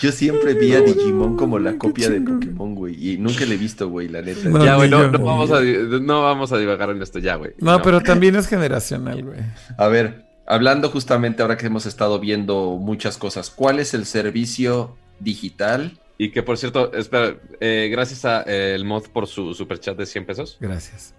Yo 0.00 0.12
siempre 0.12 0.54
vi 0.54 0.72
a 0.72 0.80
Digimon 0.80 1.36
como 1.36 1.58
la 1.58 1.76
copia 1.76 2.08
de. 2.08 2.20
Pokémon, 2.20 2.74
güey. 2.74 3.12
Y 3.12 3.18
nunca 3.18 3.44
le 3.44 3.56
he 3.56 3.58
visto, 3.58 3.88
güey, 3.88 4.08
la 4.08 4.22
neta. 4.22 4.48
No, 4.48 4.64
ya, 4.64 4.76
güey, 4.76 4.88
no, 4.88 5.10
vamos 5.10 5.50
a, 5.50 5.60
no 5.60 6.22
vamos 6.22 6.52
a 6.52 6.58
divagar 6.58 6.90
en 6.90 7.02
esto 7.02 7.18
ya, 7.18 7.34
güey. 7.34 7.52
No, 7.58 7.82
pero 7.82 8.00
también 8.00 8.34
es 8.36 8.46
generacional, 8.46 9.22
güey. 9.22 9.40
A 9.76 9.88
ver, 9.88 10.24
hablando 10.46 10.88
justamente 10.88 11.42
ahora 11.42 11.58
que 11.58 11.66
hemos 11.66 11.84
estado 11.84 12.18
viendo 12.18 12.78
muchas 12.80 13.18
cosas, 13.18 13.50
¿cuál 13.50 13.78
es 13.78 13.92
el 13.92 14.06
servicio 14.06 14.96
digital? 15.18 15.98
Y 16.16 16.30
que 16.30 16.42
por 16.42 16.56
cierto, 16.56 16.92
espera, 16.94 17.36
eh, 17.60 17.88
gracias 17.90 18.24
a 18.24 18.42
eh, 18.42 18.74
el 18.74 18.84
mod 18.84 19.08
por 19.08 19.26
su 19.26 19.52
super 19.52 19.80
chat 19.80 19.98
de 19.98 20.06
100 20.06 20.26
pesos. 20.26 20.56
Gracias. 20.60 21.14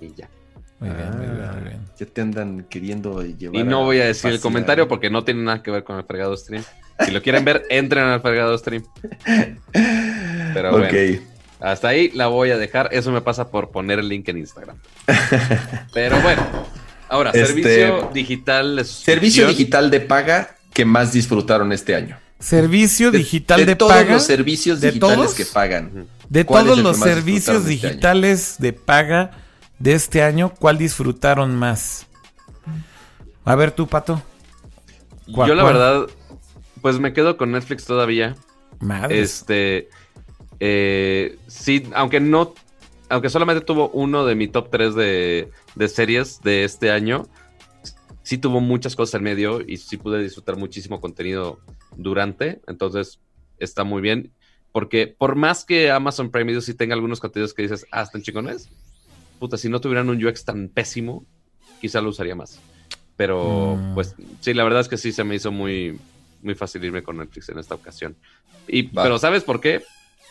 Y 0.00 0.14
ya. 0.14 0.30
Muy 0.80 0.90
bien, 0.90 1.10
muy 1.16 1.26
bien, 1.26 1.40
Ah, 1.48 1.52
muy 1.54 1.68
bien. 1.68 1.80
Ya 1.98 2.06
te 2.06 2.20
andan 2.20 2.66
queriendo 2.68 3.22
llevar. 3.22 3.56
Y 3.60 3.64
no 3.64 3.84
voy 3.84 4.00
a 4.00 4.04
decir 4.06 4.30
el 4.32 4.40
comentario 4.40 4.88
porque 4.88 5.08
no 5.10 5.24
tiene 5.24 5.42
nada 5.42 5.62
que 5.62 5.70
ver 5.70 5.84
con 5.84 5.96
el 5.98 6.04
fregado 6.04 6.36
stream. 6.36 6.64
Si 7.04 7.10
lo 7.10 7.22
quieren 7.22 7.44
ver, 7.44 7.64
entren 7.70 8.04
al 8.04 8.20
fregado 8.20 8.56
stream. 8.58 8.84
Pero 10.52 10.70
bueno, 10.72 11.20
hasta 11.60 11.88
ahí 11.88 12.10
la 12.14 12.26
voy 12.28 12.50
a 12.50 12.58
dejar. 12.58 12.88
Eso 12.92 13.10
me 13.12 13.20
pasa 13.20 13.50
por 13.50 13.70
poner 13.70 13.98
el 13.98 14.08
link 14.08 14.28
en 14.28 14.38
Instagram. 14.38 14.76
Pero 15.92 16.20
bueno, 16.20 16.42
ahora, 17.08 17.30
Este, 17.30 17.46
servicio 17.46 18.10
digital. 18.12 18.76
de 18.76 18.84
Servicio 18.84 19.48
digital 19.48 19.90
de 19.90 20.00
paga 20.00 20.56
que 20.72 20.84
más 20.84 21.12
disfrutaron 21.12 21.72
este 21.72 21.94
año? 21.94 22.18
Servicio 22.40 23.10
digital 23.10 23.60
de, 23.60 23.66
de 23.66 23.76
todos 23.76 23.92
paga. 23.92 24.14
los 24.14 24.24
servicios 24.26 24.80
¿De 24.80 24.88
digitales 24.88 25.16
todos? 25.16 25.34
que 25.34 25.46
pagan. 25.46 26.06
De 26.28 26.44
¿Cuál 26.44 26.64
es 26.66 26.70
todos 26.72 26.82
los 26.82 26.96
servicios 26.98 27.56
este 27.58 27.68
digitales 27.70 28.56
de 28.58 28.72
paga 28.72 29.30
de 29.84 29.92
este 29.92 30.22
año, 30.22 30.54
¿cuál 30.58 30.78
disfrutaron 30.78 31.54
más? 31.54 32.06
A 33.44 33.54
ver 33.54 33.70
tú, 33.70 33.86
Pato. 33.86 34.22
¿Cuál- 35.34 35.50
Yo 35.50 35.54
la 35.54 35.62
cuál? 35.62 35.74
verdad, 35.74 36.06
pues 36.80 36.98
me 36.98 37.12
quedo 37.12 37.36
con 37.36 37.52
Netflix 37.52 37.84
todavía. 37.84 38.34
Madre. 38.80 39.20
Este, 39.20 39.90
eh, 40.58 41.36
sí, 41.48 41.86
aunque 41.94 42.18
no, 42.18 42.54
aunque 43.10 43.28
solamente 43.28 43.62
tuvo 43.62 43.90
uno 43.90 44.24
de 44.24 44.34
mi 44.34 44.48
top 44.48 44.70
3 44.70 44.94
de, 44.94 45.50
de 45.74 45.88
series 45.88 46.40
de 46.40 46.64
este 46.64 46.90
año, 46.90 47.26
sí 48.22 48.38
tuvo 48.38 48.62
muchas 48.62 48.96
cosas 48.96 49.16
en 49.16 49.24
medio 49.24 49.60
y 49.60 49.76
sí 49.76 49.98
pude 49.98 50.22
disfrutar 50.22 50.56
muchísimo 50.56 50.98
contenido 50.98 51.60
durante, 51.94 52.62
entonces 52.66 53.20
está 53.58 53.84
muy 53.84 54.00
bien. 54.00 54.32
Porque 54.72 55.08
por 55.08 55.36
más 55.36 55.66
que 55.66 55.90
Amazon 55.90 56.30
Prime 56.30 56.46
Video 56.46 56.62
sí 56.62 56.72
tenga 56.72 56.94
algunos 56.94 57.20
contenidos 57.20 57.52
que 57.52 57.62
dices, 57.62 57.86
ah, 57.92 58.00
están 58.00 58.22
chingones, 58.22 58.70
puta, 59.44 59.58
si 59.58 59.68
no 59.68 59.78
tuvieran 59.78 60.08
un 60.08 60.24
UX 60.24 60.42
tan 60.46 60.68
pésimo, 60.68 61.26
quizá 61.82 62.00
lo 62.00 62.08
usaría 62.08 62.34
más. 62.34 62.60
Pero, 63.14 63.76
Mm. 63.76 63.94
pues, 63.94 64.14
sí, 64.40 64.54
la 64.54 64.64
verdad 64.64 64.80
es 64.80 64.88
que 64.88 64.96
sí 64.96 65.12
se 65.12 65.22
me 65.22 65.34
hizo 65.34 65.52
muy, 65.52 65.98
muy 66.42 66.54
fácil 66.54 66.82
irme 66.82 67.02
con 67.02 67.18
Netflix 67.18 67.50
en 67.50 67.58
esta 67.58 67.74
ocasión. 67.74 68.16
Y, 68.66 68.84
pero, 68.84 69.18
¿sabes 69.18 69.44
por 69.44 69.60
qué? 69.60 69.82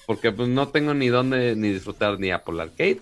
Porque 0.08 0.32
pues, 0.32 0.50
no 0.50 0.69
tengo 0.69 0.95
ni 0.95 1.09
dónde 1.09 1.56
ni 1.56 1.69
disfrutar 1.69 2.19
ni 2.19 2.32
Apple 2.32 2.59
Arcade, 2.59 3.01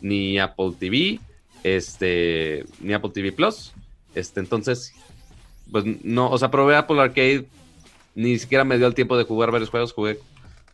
ni 0.00 0.38
Apple 0.38 0.72
TV, 0.78 1.20
este, 1.62 2.64
ni 2.80 2.94
Apple 2.94 3.10
TV 3.12 3.30
Plus. 3.32 3.72
Este, 4.14 4.40
entonces, 4.40 4.94
pues 5.70 5.84
no, 6.02 6.30
o 6.30 6.38
sea, 6.38 6.50
probé 6.50 6.74
Apple 6.74 7.00
Arcade, 7.02 7.44
ni 8.14 8.38
siquiera 8.38 8.64
me 8.64 8.78
dio 8.78 8.86
el 8.86 8.94
tiempo 8.94 9.18
de 9.18 9.24
jugar 9.24 9.50
varios 9.50 9.68
juegos, 9.68 9.92
jugué 9.92 10.18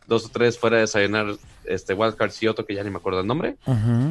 dos 0.07 0.25
o 0.25 0.29
tres 0.29 0.57
fuera 0.57 0.77
de 0.77 0.81
desayunar 0.83 1.35
este 1.67 1.93
Wildcards 1.93 2.41
y 2.43 2.47
otro 2.47 2.65
que 2.65 2.75
ya 2.75 2.83
ni 2.83 2.89
me 2.89 2.97
acuerdo 2.97 3.21
el 3.21 3.27
nombre. 3.27 3.57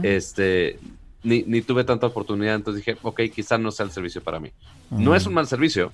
Este, 0.02 0.78
ni, 1.22 1.42
ni 1.42 1.62
tuve 1.62 1.84
tanta 1.84 2.06
oportunidad, 2.06 2.54
entonces 2.54 2.84
dije, 2.84 2.98
ok, 3.02 3.22
quizá 3.34 3.58
no 3.58 3.70
sea 3.70 3.86
el 3.86 3.92
servicio 3.92 4.22
para 4.22 4.40
mí. 4.40 4.52
No 4.90 5.14
es 5.14 5.26
un 5.26 5.34
mal 5.34 5.46
servicio, 5.46 5.92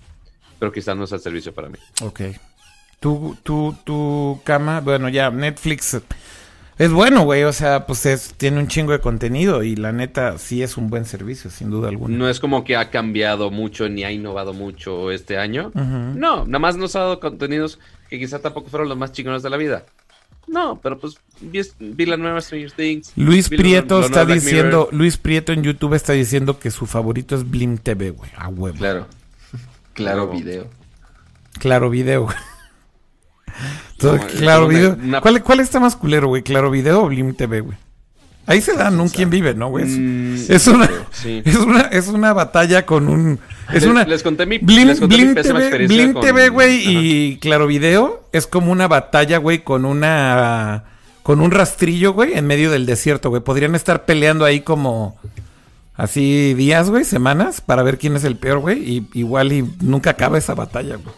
pero 0.58 0.72
quizá 0.72 0.94
no 0.94 1.06
sea 1.06 1.16
el 1.16 1.22
servicio 1.22 1.52
para 1.52 1.68
mí. 1.68 1.78
Ok. 2.02 2.20
Tu, 3.00 3.36
tu, 3.42 3.74
tu 3.84 4.40
cama, 4.44 4.80
bueno, 4.80 5.08
ya, 5.08 5.30
Netflix 5.30 6.00
es 6.78 6.92
bueno, 6.92 7.22
güey. 7.22 7.44
O 7.44 7.52
sea, 7.52 7.86
pues 7.86 8.06
es, 8.06 8.34
tiene 8.34 8.58
un 8.58 8.68
chingo 8.68 8.92
de 8.92 9.00
contenido 9.00 9.62
y 9.62 9.76
la 9.76 9.92
neta 9.92 10.38
sí 10.38 10.62
es 10.62 10.76
un 10.76 10.88
buen 10.88 11.04
servicio, 11.04 11.50
sin 11.50 11.70
duda 11.70 11.88
alguna. 11.88 12.16
No 12.16 12.28
es 12.28 12.40
como 12.40 12.64
que 12.64 12.76
ha 12.76 12.90
cambiado 12.90 13.50
mucho 13.50 13.88
ni 13.88 14.04
ha 14.04 14.10
innovado 14.10 14.52
mucho 14.52 15.10
este 15.10 15.38
año. 15.38 15.70
No, 15.74 16.44
nada 16.46 16.58
más 16.58 16.76
nos 16.76 16.96
ha 16.96 17.00
dado 17.00 17.20
contenidos 17.20 17.78
que 18.08 18.18
quizá 18.18 18.40
tampoco 18.40 18.68
fueron 18.68 18.88
los 18.88 18.98
más 18.98 19.12
chingones 19.12 19.42
de 19.42 19.50
la 19.50 19.56
vida. 19.56 19.84
No, 20.46 20.78
pero 20.82 20.98
pues 20.98 21.16
vi, 21.40 21.60
vi 21.78 22.06
la 22.06 22.16
nueva 22.16 22.40
Stranger 22.40 22.72
Things. 22.72 23.12
Luis 23.16 23.48
Prieto 23.48 24.00
lo 24.00 24.06
está 24.06 24.24
diciendo, 24.26 24.86
Mirror. 24.90 24.94
Luis 24.94 25.16
Prieto 25.16 25.52
en 25.52 25.62
YouTube 25.62 25.94
está 25.94 26.12
diciendo 26.12 26.58
que 26.58 26.70
su 26.70 26.86
favorito 26.86 27.34
es 27.34 27.48
Blim 27.48 27.78
TV, 27.78 28.10
güey. 28.10 28.30
A 28.36 28.48
huevo. 28.48 28.76
Claro, 28.76 29.06
Claro. 29.94 30.28
Claro, 30.28 30.30
video. 30.30 31.90
video, 31.90 32.22
güey. 32.24 32.36
Todo- 33.98 34.16
No, 34.16 34.26
claro 34.26 34.66
una- 34.66 34.78
video. 34.78 34.94
una- 34.94 35.20
¿Cuál, 35.20 35.42
¿Cuál 35.42 35.60
está 35.60 35.78
más 35.80 35.96
culero, 35.96 36.28
güey? 36.28 36.42
¿Claro 36.42 36.70
video 36.70 37.02
o 37.04 37.08
Blim 37.08 37.34
TV, 37.34 37.60
güey? 37.60 37.76
Ahí 38.46 38.60
se 38.60 38.74
dan 38.74 38.98
un 39.00 39.08
quién 39.08 39.30
vive, 39.30 39.54
¿no, 39.54 39.68
güey? 39.68 39.84
Es, 39.84 39.90
Mm, 39.98 40.52
es 40.52 40.66
una, 40.66 40.90
sí. 41.12 41.42
es 41.44 41.56
una, 41.56 41.80
es 41.82 42.08
una 42.08 42.32
batalla 42.32 42.84
con 42.84 43.08
un, 43.08 43.38
es 43.68 43.82
Les- 43.82 43.90
una, 43.90 44.04
les 44.04 44.22
conté 44.24 44.46
mi, 44.46 44.58
Blim, 44.58 44.88
les 44.88 44.98
conté 45.00 45.16
mi 45.16 45.22
Blim 45.22 45.34
pésima 45.34 45.54
TV, 45.60 45.66
experiencia 45.68 45.96
Blim 46.02 46.12
con- 46.14 46.22
TV, 46.22 46.48
güey, 46.48 46.80
Ajá. 46.80 46.90
y 46.92 47.36
Claro 47.40 47.66
Video 47.68 48.28
es 48.32 48.46
como 48.48 48.72
una 48.72 48.88
batalla, 48.88 49.38
güey, 49.38 49.62
con 49.62 49.84
una, 49.84 50.84
con 51.22 51.40
un 51.40 51.52
rastrillo, 51.52 52.12
güey, 52.14 52.32
en 52.34 52.46
medio 52.48 52.70
del 52.72 52.84
desierto, 52.84 53.30
güey. 53.30 53.42
Podrían 53.42 53.76
estar 53.76 54.04
peleando 54.06 54.44
ahí 54.44 54.60
como 54.62 55.16
así 55.94 56.54
días, 56.54 56.90
güey, 56.90 57.04
semanas, 57.04 57.60
para 57.60 57.84
ver 57.84 57.96
quién 57.98 58.16
es 58.16 58.24
el 58.24 58.36
peor, 58.36 58.58
güey, 58.58 58.78
y 58.82 59.06
igual 59.14 59.52
y 59.52 59.64
nunca 59.80 60.10
acaba 60.10 60.36
esa 60.38 60.54
batalla, 60.54 60.96
güey. 60.96 61.14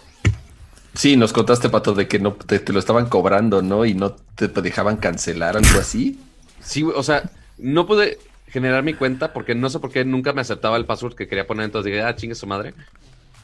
Sí, 0.92 1.16
nos 1.16 1.32
contaste, 1.32 1.70
Pato, 1.70 1.94
de 1.94 2.06
que 2.06 2.18
no 2.20 2.32
te, 2.34 2.58
te 2.60 2.72
lo 2.72 2.78
estaban 2.78 3.06
cobrando, 3.08 3.62
¿no? 3.62 3.84
Y 3.84 3.94
no 3.94 4.10
te 4.36 4.46
dejaban 4.48 4.96
cancelar, 4.98 5.56
algo 5.56 5.80
así. 5.80 6.20
Sí, 6.64 6.82
o 6.82 7.02
sea, 7.02 7.30
no 7.58 7.86
pude 7.86 8.18
generar 8.48 8.82
mi 8.82 8.94
cuenta 8.94 9.32
porque 9.32 9.54
no 9.54 9.68
sé 9.70 9.78
por 9.80 9.90
qué 9.90 10.04
nunca 10.04 10.32
me 10.32 10.40
aceptaba 10.40 10.76
el 10.76 10.86
password 10.86 11.14
que 11.14 11.26
quería 11.28 11.46
poner, 11.46 11.64
entonces 11.66 11.92
dije, 11.92 12.02
ah, 12.02 12.14
chingue 12.16 12.34
su 12.34 12.46
madre. 12.46 12.74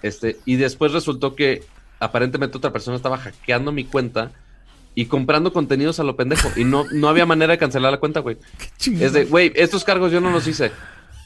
Este, 0.02 0.38
y 0.46 0.56
después 0.56 0.92
resultó 0.92 1.34
que 1.34 1.62
aparentemente 1.98 2.56
otra 2.56 2.72
persona 2.72 2.96
estaba 2.96 3.18
hackeando 3.18 3.72
mi 3.72 3.84
cuenta 3.84 4.32
y 4.94 5.06
comprando 5.06 5.52
contenidos 5.52 6.00
a 6.00 6.04
lo 6.04 6.16
pendejo 6.16 6.48
y 6.56 6.64
no, 6.64 6.84
no 6.92 7.08
había 7.08 7.26
manera 7.26 7.52
de 7.52 7.58
cancelar 7.58 7.92
la 7.92 8.00
cuenta, 8.00 8.20
güey. 8.20 8.38
Es 9.00 9.12
de, 9.12 9.24
güey, 9.24 9.52
estos 9.54 9.84
cargos 9.84 10.10
yo 10.12 10.20
no 10.20 10.30
los 10.30 10.46
hice. 10.46 10.72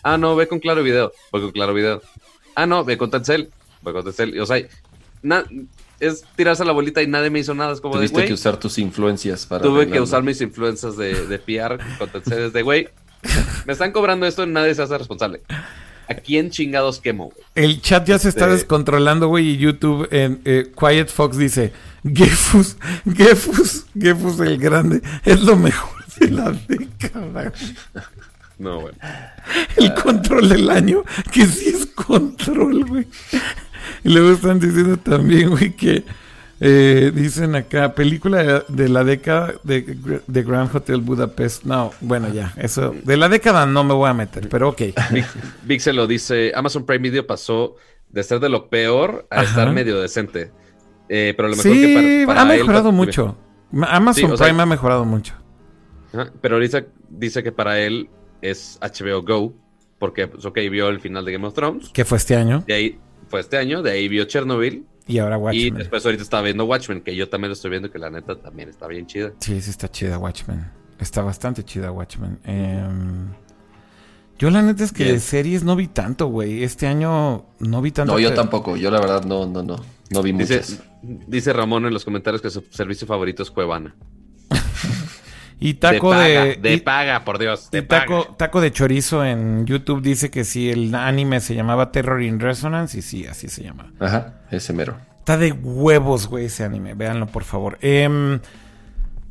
Ah, 0.02 0.18
no, 0.18 0.34
ve 0.36 0.48
con 0.48 0.58
Claro 0.58 0.82
Video. 0.82 1.12
Voy 1.32 1.42
con 1.42 1.52
Claro 1.52 1.72
Video. 1.72 2.02
Ah, 2.54 2.66
no, 2.66 2.84
ve 2.84 2.98
con 2.98 3.10
Telcel. 3.10 3.50
Voy 3.82 3.92
con 3.92 4.04
Telcel. 4.04 4.34
Y, 4.34 4.38
O 4.40 4.46
sea, 4.46 4.62
na- 5.22 5.44
es 6.06 6.24
tirarse 6.36 6.64
la 6.64 6.72
bolita 6.72 7.02
y 7.02 7.06
nadie 7.06 7.30
me 7.30 7.38
hizo 7.40 7.54
nada. 7.54 7.72
Es 7.72 7.80
como 7.80 7.94
de, 7.94 8.00
Tuviste 8.00 8.14
güey, 8.16 8.26
que 8.28 8.34
usar 8.34 8.58
tus 8.58 8.78
influencias 8.78 9.46
para. 9.46 9.62
tuve 9.62 9.88
que 9.88 10.00
usar 10.00 10.22
mis 10.22 10.40
influencias 10.40 10.96
de, 10.96 11.26
de 11.26 11.38
PR 11.38 11.78
con 11.98 12.08
Telcel. 12.10 12.44
Es 12.44 12.52
de, 12.52 12.62
güey, 12.62 12.88
me 13.66 13.72
están 13.72 13.92
cobrando 13.92 14.26
esto 14.26 14.44
y 14.44 14.46
nadie 14.48 14.74
se 14.74 14.82
hace 14.82 14.96
responsable. 14.98 15.40
¿A 16.06 16.14
quién 16.14 16.50
chingados 16.50 17.00
quemo, 17.00 17.30
güey? 17.30 17.44
El 17.54 17.80
chat 17.80 18.06
ya 18.06 18.18
se 18.18 18.28
está 18.28 18.40
Este- 18.44 18.52
descontrolando, 18.56 19.28
güey, 19.28 19.50
y 19.50 19.56
YouTube 19.56 20.06
en 20.10 20.40
eh, 20.44 20.70
Quiet 20.78 21.08
Fox 21.08 21.38
dice, 21.38 21.72
Gefus, 22.04 22.76
Gefus, 23.16 23.86
Gefus 23.98 24.38
el 24.40 24.58
grande, 24.58 25.00
es 25.24 25.40
lo 25.40 25.56
mejor 25.56 26.04
de 26.20 26.30
la 26.30 26.50
década. 26.68 27.52
No, 28.58 28.80
güey. 28.80 28.94
El 29.76 29.94
control 29.94 30.48
del 30.48 30.70
año, 30.70 31.02
que 31.32 31.44
sí 31.46 31.68
es 31.70 31.86
control, 31.86 32.84
güey. 32.84 33.06
Y 34.04 34.10
luego 34.10 34.30
están 34.32 34.60
diciendo 34.60 34.96
también, 34.96 35.50
güey, 35.50 35.72
que 35.74 36.04
eh, 36.60 37.10
dicen 37.14 37.56
acá, 37.56 37.94
película 37.94 38.42
de, 38.42 38.62
de 38.68 38.88
la 38.88 39.02
década 39.04 39.54
de, 39.64 39.96
de 40.26 40.42
Grand 40.44 40.74
Hotel 40.74 41.00
Budapest. 41.00 41.64
No, 41.64 41.92
bueno, 42.00 42.28
ya, 42.32 42.54
eso, 42.56 42.94
de 43.04 43.16
la 43.16 43.28
década 43.28 43.66
no 43.66 43.82
me 43.84 43.92
voy 43.94 44.08
a 44.08 44.14
meter, 44.14 44.48
pero 44.48 44.68
ok. 44.70 44.82
Vic, 45.64 45.80
se 45.80 45.92
lo 45.92 46.06
dice, 46.06 46.52
Amazon 46.54 46.86
Prime 46.86 47.02
Video 47.02 47.26
pasó 47.26 47.74
de 48.08 48.22
ser 48.22 48.38
de 48.40 48.48
lo 48.48 48.68
peor 48.68 49.26
a 49.30 49.40
Ajá. 49.40 49.44
estar 49.50 49.72
medio 49.72 50.00
decente. 50.00 50.52
Eh, 51.08 51.34
pero 51.36 51.48
lo 51.48 51.56
mejor 51.56 51.72
Sí, 51.72 51.80
que 51.82 52.24
para, 52.26 52.38
para 52.38 52.48
ha 52.50 52.54
él- 52.54 52.60
mejorado 52.60 52.92
mucho. 52.92 53.36
Ma- 53.72 53.88
Amazon 53.88 54.28
Sí, 54.28 54.32
o 54.32 54.36
sea- 54.36 54.46
Prime 54.46 54.62
ha 54.62 54.66
mejorado 54.66 55.04
mucho. 55.04 55.34
Pero 56.40 56.54
ahorita 56.54 56.84
dice 57.10 57.42
que 57.42 57.50
para 57.50 57.80
él 57.80 58.08
es 58.50 58.78
HBO 58.80 59.22
Go, 59.22 59.54
porque, 59.98 60.26
pues, 60.28 60.44
ok, 60.44 60.58
vio 60.70 60.88
el 60.88 61.00
final 61.00 61.24
de 61.24 61.32
Game 61.32 61.46
of 61.46 61.54
Thrones, 61.54 61.88
Que 61.90 62.04
fue 62.04 62.18
este 62.18 62.36
año. 62.36 62.62
de 62.66 62.74
ahí 62.74 62.98
fue 63.28 63.40
este 63.40 63.56
año, 63.56 63.82
de 63.82 63.90
ahí 63.92 64.08
vio 64.08 64.24
Chernobyl, 64.24 64.84
Y 65.06 65.18
ahora 65.18 65.36
y 65.36 65.40
Watchmen. 65.40 65.74
después 65.74 66.04
ahorita 66.04 66.22
está 66.22 66.40
viendo 66.42 66.64
Watchmen, 66.64 67.00
que 67.02 67.14
yo 67.16 67.28
también 67.28 67.48
lo 67.50 67.54
estoy 67.54 67.70
viendo, 67.70 67.90
que 67.90 67.98
la 67.98 68.10
neta 68.10 68.38
también 68.40 68.68
está 68.68 68.86
bien 68.86 69.06
chida. 69.06 69.32
Sí, 69.40 69.60
sí 69.60 69.70
está 69.70 69.90
chida 69.90 70.18
Watchmen. 70.18 70.64
Está 70.98 71.22
bastante 71.22 71.64
chida 71.64 71.90
Watchmen. 71.90 72.38
Em, 72.44 73.28
yo 74.38 74.50
la 74.50 74.62
neta 74.62 74.84
es 74.84 74.92
que 74.92 75.04
de 75.04 75.18
series 75.20 75.62
no 75.64 75.76
vi 75.76 75.88
tanto, 75.88 76.26
güey. 76.26 76.62
Este 76.64 76.86
año 76.86 77.44
no 77.58 77.82
vi 77.82 77.90
tanto. 77.92 78.12
No, 78.12 78.18
yo 78.18 78.32
tampoco. 78.34 78.76
Yo 78.76 78.90
la 78.90 79.00
verdad 79.00 79.24
no, 79.24 79.46
no, 79.46 79.62
no. 79.62 79.76
No 80.10 80.22
vi 80.22 80.32
Dice, 80.32 80.56
muchas. 80.56 80.82
dice 81.02 81.52
Ramón 81.52 81.86
en 81.86 81.92
los 81.92 82.04
comentarios 82.04 82.40
que 82.42 82.50
su 82.50 82.62
servicio 82.70 83.06
favorito 83.06 83.42
es 83.42 83.50
Cuevana. 83.50 83.94
Y 85.60 85.74
taco 85.74 86.14
de 86.14 86.28
de... 86.28 86.34
paga, 86.34 86.60
de 86.60 86.74
y- 86.74 86.80
paga, 86.80 87.24
por 87.24 87.38
Dios, 87.38 87.70
de 87.70 87.82
taco, 87.82 88.24
paga. 88.24 88.36
taco 88.36 88.60
de 88.60 88.72
chorizo 88.72 89.24
en 89.24 89.64
YouTube 89.66 90.02
dice 90.02 90.30
que 90.30 90.44
si 90.44 90.70
el 90.70 90.94
anime 90.94 91.40
se 91.40 91.54
llamaba 91.54 91.92
Terror 91.92 92.22
in 92.22 92.40
Resonance. 92.40 92.98
Y 92.98 93.02
sí, 93.02 93.26
así 93.26 93.48
se 93.48 93.62
llama. 93.62 93.92
Ajá, 94.00 94.40
ese 94.50 94.72
mero. 94.72 94.96
Está 95.18 95.38
de 95.38 95.52
huevos, 95.52 96.26
güey, 96.26 96.46
ese 96.46 96.64
anime. 96.64 96.94
Véanlo, 96.94 97.26
por 97.26 97.44
favor. 97.44 97.78
Em, 97.80 98.40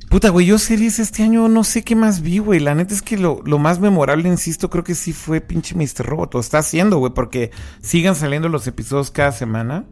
puta, 0.10 0.30
güey, 0.30 0.48
yo 0.48 0.58
series 0.58 0.98
este 0.98 1.22
año 1.22 1.48
no 1.50 1.64
sé 1.64 1.84
qué 1.84 1.96
más 1.96 2.22
vi, 2.22 2.40
güey. 2.40 2.60
La 2.60 2.74
neta 2.74 2.96
es 2.96 3.02
que 3.04 3.18
lo, 3.18 3.42
lo 3.46 3.60
más 3.60 3.80
memorable, 3.80 4.28
insisto, 4.28 4.70
creo 4.72 4.84
que 4.84 4.96
sí 4.96 5.14
fue 5.14 5.40
pinche 5.40 5.76
Mr. 5.76 6.04
Robot. 6.06 6.36
O 6.36 6.40
está 6.40 6.60
haciendo, 6.60 6.98
güey, 6.98 7.14
porque 7.14 7.52
sigan 7.82 8.16
saliendo 8.16 8.50
los 8.50 8.66
episodios 8.66 9.12
cada 9.12 9.32
semana. 9.32 9.84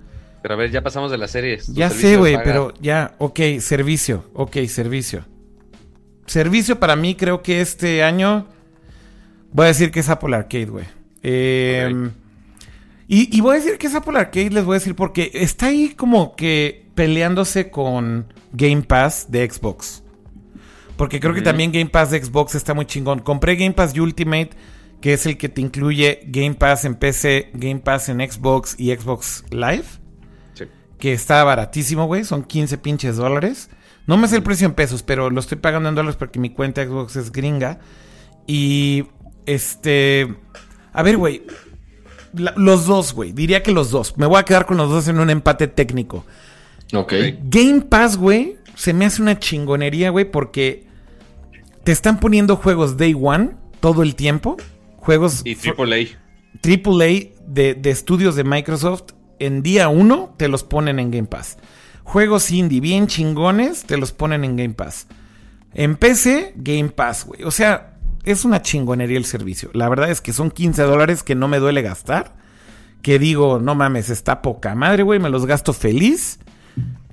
Pero 0.42 0.56
a 0.56 0.58
ver, 0.58 0.72
ya 0.72 0.82
pasamos 0.82 1.12
de 1.12 1.20
las 1.20 1.30
series. 1.30 1.68
Ya 1.68 1.92
sé, 1.92 2.18
güey, 2.18 2.36
pero 2.44 2.74
ya, 2.82 3.14
ok, 3.20 3.40
servicio, 3.60 4.26
ok, 4.34 4.58
servicio. 4.68 5.26
Servicio 6.32 6.80
para 6.80 6.96
mí 6.96 7.16
creo 7.16 7.42
que 7.42 7.60
este 7.62 8.04
año 8.04 8.48
voy 9.52 9.66
a 9.66 9.68
decir 9.68 9.92
que 9.92 10.00
es 10.00 10.10
Apple 10.10 10.36
Arcade, 10.36 10.66
güey. 10.68 10.86
Eh, 11.24 11.92
Ok. 11.94 12.12
y, 13.08 13.38
y 13.38 13.42
voy 13.42 13.58
a 13.58 13.60
decir 13.60 13.78
que 13.78 13.88
es 13.88 13.96
Apple 13.96 14.18
Arcade, 14.18 14.50
les 14.52 14.64
voy 14.64 14.76
a 14.76 14.80
decir 14.80 14.96
porque 14.96 15.30
está 15.34 15.68
ahí 15.68 15.90
como 15.96 16.36
que 16.36 16.88
peleándose 16.96 17.70
con 17.70 18.34
Game 18.54 18.84
Pass 18.84 19.28
de 19.30 19.50
Xbox. 19.50 20.04
Porque 20.96 21.20
creo 21.20 21.34
que 21.34 21.42
también 21.42 21.72
Game 21.72 21.90
Pass 21.90 22.12
de 22.12 22.24
Xbox 22.24 22.56
está 22.56 22.74
muy 22.74 22.86
chingón. 22.86 23.20
Compré 23.20 23.56
Game 23.56 23.74
Pass 23.74 23.98
Ultimate, 23.98 24.52
que 25.02 25.14
es 25.14 25.26
el 25.26 25.38
que 25.38 25.50
te 25.50 25.60
incluye 25.60 26.22
Game 26.28 26.54
Pass 26.54 26.86
en 26.86 26.96
PC, 26.96 27.50
Game 27.56 27.80
Pass 27.80 28.08
en 28.10 28.20
Xbox 28.20 28.76
y 28.80 28.94
Xbox 28.96 29.44
Live. 29.50 29.86
Sí. 30.54 30.66
que 31.00 31.12
está 31.14 31.44
baratísimo, 31.44 32.06
güey. 32.06 32.24
Son 32.24 32.44
15 32.44 32.78
pinches 32.78 33.18
dólares. 33.18 33.70
No 34.08 34.18
me 34.18 34.28
sé 34.28 34.38
el 34.38 34.44
precio 34.44 34.66
en 34.68 34.74
pesos, 34.74 35.04
pero 35.04 35.30
lo 35.30 35.40
estoy 35.40 35.58
pagando 35.58 35.90
en 35.90 35.96
dólares 35.96 36.16
porque 36.18 36.40
mi 36.40 36.50
cuenta 36.50 36.84
Xbox 36.84 37.16
es 37.16 37.32
gringa. 37.32 37.80
Y 38.48 39.06
este. 39.46 40.36
A 40.94 41.04
ver, 41.04 41.18
güey. 41.18 41.44
Los 42.34 42.86
dos, 42.86 43.14
güey. 43.14 43.34
Diría 43.34 43.62
que 43.62 43.72
los 43.72 43.92
dos. 43.92 44.18
Me 44.18 44.26
voy 44.26 44.40
a 44.40 44.44
quedar 44.44 44.66
con 44.66 44.78
los 44.78 44.90
dos 44.90 45.08
en 45.08 45.20
un 45.20 45.30
empate 45.30 45.68
técnico. 45.68 46.26
Ok. 46.94 47.14
Game 47.44 47.82
Pass, 47.82 48.18
güey, 48.18 48.58
se 48.76 48.94
me 48.94 49.06
hace 49.06 49.22
una 49.22 49.40
chingonería, 49.40 50.10
güey, 50.10 50.30
porque 50.30 50.88
te 51.84 51.92
están 51.92 52.20
poniendo 52.20 52.56
juegos 52.56 52.98
Day 52.98 53.16
One 53.20 53.52
todo 53.80 54.04
el 54.04 54.16
tiempo. 54.16 54.58
Juegos. 54.98 55.42
Y 55.46 55.56
AAA. 55.56 56.18
AAA 56.64 57.32
de, 57.48 57.76
de 57.76 57.90
estudios 57.90 58.36
de 58.36 58.44
Microsoft. 58.44 59.14
En 59.40 59.64
día 59.64 59.90
uno 59.90 60.36
te 60.38 60.48
los 60.48 60.64
ponen 60.64 61.00
en 61.00 61.12
Game 61.12 61.28
Pass. 61.28 61.58
Juegos 62.04 62.52
indie 62.52 62.82
bien 62.82 63.08
chingones 63.08 63.84
te 63.84 63.98
los 63.98 64.12
ponen 64.12 64.44
en 64.44 64.58
Game 64.58 64.74
Pass. 64.74 65.08
En 65.74 65.96
PC, 65.96 66.54
Game 66.58 66.90
Pass, 66.90 67.26
güey. 67.26 67.44
O 67.44 67.52
sea, 67.52 67.98
es 68.24 68.46
una 68.46 68.62
chingonería 68.62 69.18
el 69.18 69.26
servicio. 69.26 69.70
La 69.74 69.90
verdad 69.90 70.12
es 70.12 70.22
que 70.22 70.34
son 70.34 70.52
15 70.52 70.82
dólares 70.84 71.24
que 71.24 71.36
no 71.36 71.48
me 71.48 71.60
duele 71.60 71.82
gastar. 71.82 72.34
Que 73.02 73.18
digo, 73.18 73.60
no 73.60 73.74
mames, 73.76 74.10
está 74.10 74.42
poca 74.42 74.76
madre, 74.76 75.04
güey. 75.04 75.20
Me 75.20 75.30
los 75.30 75.46
gasto 75.46 75.74
feliz. 75.74 76.40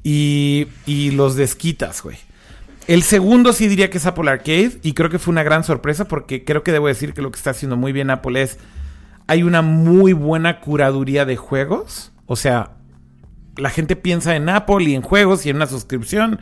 Y, 0.03 0.69
y 0.87 1.13
los 1.13 1.37
desquitas, 1.37 2.03
güey. 2.03 2.17
El 2.87 3.03
segundo 3.03 3.53
sí 3.53 3.69
diría 3.69 3.91
que 3.91 3.99
es 3.99 4.07
Apple 4.07 4.31
Arcade. 4.31 4.79
Y 4.83 4.95
creo 4.95 5.11
que 5.11 5.19
fue 5.19 5.33
una 5.33 5.43
gran 5.43 5.65
sorpresa 5.65 6.07
porque 6.07 6.45
creo 6.45 6.63
que 6.63 6.73
debo 6.73 6.89
decir 6.89 7.15
que 7.15 7.23
lo 7.23 7.31
que 7.31 7.39
está 7.39 7.51
haciendo 7.51 7.77
muy 7.77 7.93
bien 7.93 8.11
Apple 8.11 8.43
es... 8.43 8.59
Hay 9.31 9.43
una 9.43 9.61
muy 9.61 10.15
buena 10.15 10.61
curaduría 10.61 11.27
de 11.27 11.37
juegos. 11.37 12.13
O 12.25 12.35
sea, 12.35 12.78
la 13.59 13.71
gente 13.71 13.97
piensa 13.97 14.37
en 14.37 14.49
Apple 14.49 14.85
y 14.85 14.95
en 14.95 15.03
juegos 15.03 15.45
y 15.45 15.51
en 15.51 15.57
una 15.57 15.67
suscripción. 15.67 16.41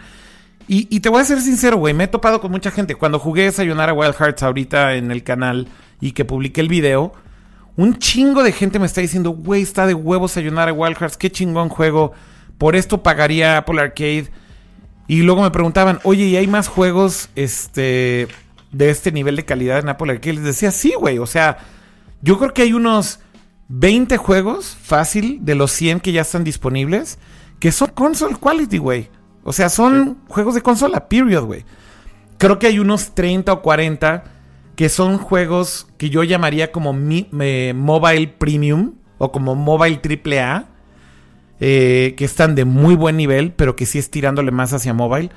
Y, 0.69 0.99
te 0.99 1.09
voy 1.09 1.21
a 1.21 1.25
ser 1.25 1.41
sincero, 1.41 1.77
güey, 1.77 1.95
me 1.95 2.05
he 2.05 2.09
topado 2.09 2.41
con 2.41 2.51
mucha 2.51 2.73
gente. 2.73 2.97
Cuando 2.97 3.21
jugué 3.21 3.45
Desayunar 3.45 3.89
a 3.89 3.93
Wild 3.93 4.17
Hearts 4.17 4.43
ahorita 4.43 4.95
en 4.95 5.13
el 5.13 5.23
canal 5.23 5.69
y 6.01 6.11
que 6.11 6.25
publiqué 6.25 6.61
el 6.61 6.69
video, 6.69 7.13
un 7.77 7.99
chingo 7.99 8.43
de 8.43 8.51
gente 8.51 8.81
me 8.81 8.87
está 8.87 9.01
diciendo, 9.01 9.31
güey, 9.31 9.63
está 9.63 9.87
de 9.87 9.95
huevos 9.95 10.37
Ayunar 10.37 10.69
a 10.69 10.73
Wild 10.73 10.97
Hearts, 10.97 11.17
qué 11.17 11.31
chingón 11.31 11.69
juego. 11.69 12.13
Por 12.59 12.75
esto 12.75 13.03
pagaría 13.03 13.59
Apple 13.59 13.81
Arcade. 13.81 14.27
Y 15.07 15.23
luego 15.23 15.43
me 15.43 15.53
preguntaban, 15.53 16.01
oye, 16.03 16.25
¿y 16.25 16.37
hay 16.37 16.49
más 16.49 16.67
juegos 16.67 17.29
este, 17.37 18.27
de 18.73 18.91
este 18.91 19.13
nivel 19.13 19.37
de 19.37 19.45
calidad 19.45 19.79
en 19.79 19.89
Apple 19.89 20.11
Arcade? 20.11 20.35
Les 20.35 20.45
decía, 20.45 20.73
sí, 20.73 20.95
güey. 20.99 21.19
O 21.19 21.27
sea, 21.27 21.59
yo 22.23 22.39
creo 22.39 22.53
que 22.53 22.63
hay 22.63 22.73
unos 22.73 23.21
20 23.69 24.17
juegos, 24.17 24.77
fácil, 24.81 25.41
de 25.43 25.55
los 25.55 25.73
100 25.73 26.01
que 26.01 26.13
ya 26.13 26.23
están 26.23 26.45
disponibles, 26.45 27.19
que 27.59 27.73
son 27.73 27.91
console 27.91 28.37
quality, 28.37 28.79
güey. 28.79 29.09
O 29.43 29.53
sea, 29.53 29.69
son 29.69 30.19
juegos 30.29 30.55
de 30.55 30.63
consola, 30.63 31.09
period, 31.09 31.45
güey. 31.45 31.65
Creo 32.39 32.59
que 32.59 32.67
hay 32.67 32.79
unos 32.79 33.15
30 33.15 33.53
o 33.53 33.63
40 33.63 34.25
que 34.77 34.89
son 34.89 35.19
juegos 35.19 35.89
que 35.97 36.11
yo 36.11 36.23
llamaría 36.23 36.71
como 36.71 36.93
mobile 36.93 38.29
premium 38.39 38.95
o 39.19 39.33
como 39.33 39.55
mobile 39.55 39.97
triple 39.97 40.41
A. 40.41 40.67
Eh, 41.59 42.15
que 42.19 42.27
están 42.27 42.55
de 42.55 42.67
muy 42.67 42.95
buen 42.95 43.17
nivel, 43.17 43.53
pero 43.53 43.77
que 43.77 43.87
sí 43.87 43.99
es 43.99 44.11
tirándole 44.11 44.51
más 44.51 44.75
hacia 44.75 44.93
mobile. 44.93 45.31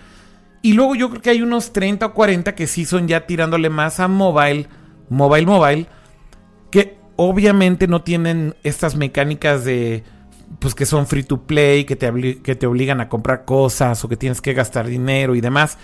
Y 0.62 0.74
luego 0.74 0.96
yo 0.96 1.10
creo 1.10 1.22
que 1.22 1.30
hay 1.30 1.42
unos 1.42 1.72
30 1.72 2.08
o 2.08 2.14
40 2.14 2.56
que 2.56 2.68
sí 2.68 2.84
son 2.84 3.08
ya 3.08 3.26
tirándole 3.26 3.70
más 3.70 4.02
a 4.02 4.10
mobile, 4.10 4.68
mobile, 5.08 5.46
mobile, 5.46 5.88
obviamente 7.22 7.86
no 7.90 8.02
tienen 8.02 8.56
estas 8.64 8.96
mecánicas 8.96 9.66
de 9.66 10.06
pues 10.60 10.74
que 10.74 10.86
son 10.86 11.06
free 11.06 11.24
to 11.24 11.42
play, 11.42 11.84
que 11.84 11.98
te, 11.98 12.40
que 12.42 12.56
te 12.56 12.66
obligan 12.66 13.02
a 13.02 13.10
comprar 13.10 13.44
cosas 13.44 14.02
o 14.06 14.08
que 14.08 14.16
tienes 14.16 14.40
que 14.40 14.54
gastar 14.54 14.88
dinero 14.88 15.36
y 15.36 15.42
demás, 15.42 15.78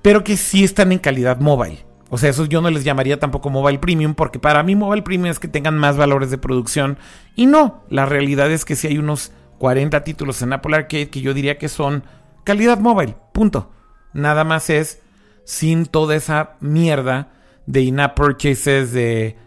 pero 0.00 0.24
que 0.24 0.38
sí 0.38 0.64
están 0.64 0.90
en 0.90 1.00
calidad 1.00 1.38
mobile. 1.38 1.84
O 2.08 2.16
sea, 2.16 2.30
eso 2.30 2.46
yo 2.46 2.62
no 2.62 2.70
les 2.70 2.82
llamaría 2.82 3.20
tampoco 3.20 3.50
mobile 3.50 3.78
premium, 3.78 4.14
porque 4.14 4.38
para 4.38 4.62
mí 4.62 4.74
mobile 4.74 5.02
premium 5.02 5.30
es 5.30 5.38
que 5.38 5.48
tengan 5.48 5.76
más 5.76 5.98
valores 5.98 6.30
de 6.30 6.38
producción. 6.38 6.96
Y 7.36 7.44
no, 7.44 7.84
la 7.90 8.06
realidad 8.06 8.50
es 8.50 8.64
que 8.64 8.74
si 8.74 8.86
hay 8.86 8.96
unos 8.96 9.32
40 9.58 10.02
títulos 10.02 10.40
en 10.40 10.54
Apple 10.54 10.76
Arcade 10.76 11.10
que 11.10 11.20
yo 11.20 11.34
diría 11.34 11.58
que 11.58 11.68
son 11.68 12.04
calidad 12.42 12.78
mobile, 12.78 13.16
punto. 13.34 13.70
Nada 14.14 14.44
más 14.44 14.70
es 14.70 15.02
sin 15.44 15.84
toda 15.84 16.16
esa 16.16 16.56
mierda 16.60 17.32
de 17.66 17.82
in-app 17.82 18.16
purchases, 18.16 18.92
de 18.92 19.43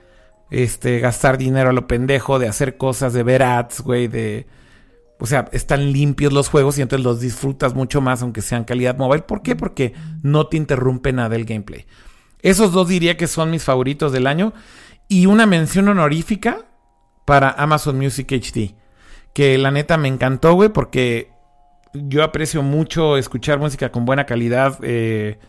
este, 0.49 0.99
gastar 0.99 1.37
dinero 1.37 1.69
a 1.69 1.73
lo 1.73 1.87
pendejo, 1.87 2.39
de 2.39 2.47
hacer 2.47 2.77
cosas, 2.77 3.13
de 3.13 3.23
ver 3.23 3.43
ads, 3.43 3.81
güey, 3.81 4.07
de... 4.07 4.47
O 5.19 5.25
sea, 5.25 5.49
están 5.51 5.91
limpios 5.91 6.31
los 6.31 6.47
juegos 6.47 6.77
y 6.77 6.83
entonces 6.83 7.03
los 7.03 7.19
disfrutas 7.19 7.73
mucho 7.73 8.01
más 8.01 8.21
aunque 8.21 8.43
sean 8.43 8.65
calidad 8.65 8.97
mobile. 8.97 9.23
¿Por 9.23 9.41
qué? 9.41 9.55
Porque 9.55 9.93
no 10.21 10.45
te 10.45 10.57
interrumpe 10.57 11.11
nada 11.11 11.35
el 11.35 11.45
gameplay. 11.45 11.87
Esos 12.43 12.71
dos 12.71 12.87
diría 12.87 13.17
que 13.17 13.25
son 13.25 13.49
mis 13.49 13.63
favoritos 13.63 14.11
del 14.11 14.27
año. 14.27 14.53
Y 15.07 15.25
una 15.25 15.47
mención 15.47 15.87
honorífica 15.87 16.65
para 17.25 17.49
Amazon 17.49 17.97
Music 17.97 18.31
HD. 18.31 18.75
Que 19.33 19.57
la 19.57 19.71
neta 19.71 19.97
me 19.97 20.07
encantó, 20.07 20.53
güey, 20.53 20.69
porque 20.69 21.31
yo 21.93 22.23
aprecio 22.23 22.61
mucho 22.61 23.17
escuchar 23.17 23.59
música 23.59 23.91
con 23.91 24.05
buena 24.05 24.25
calidad. 24.25 24.77
Eh, 24.83 25.39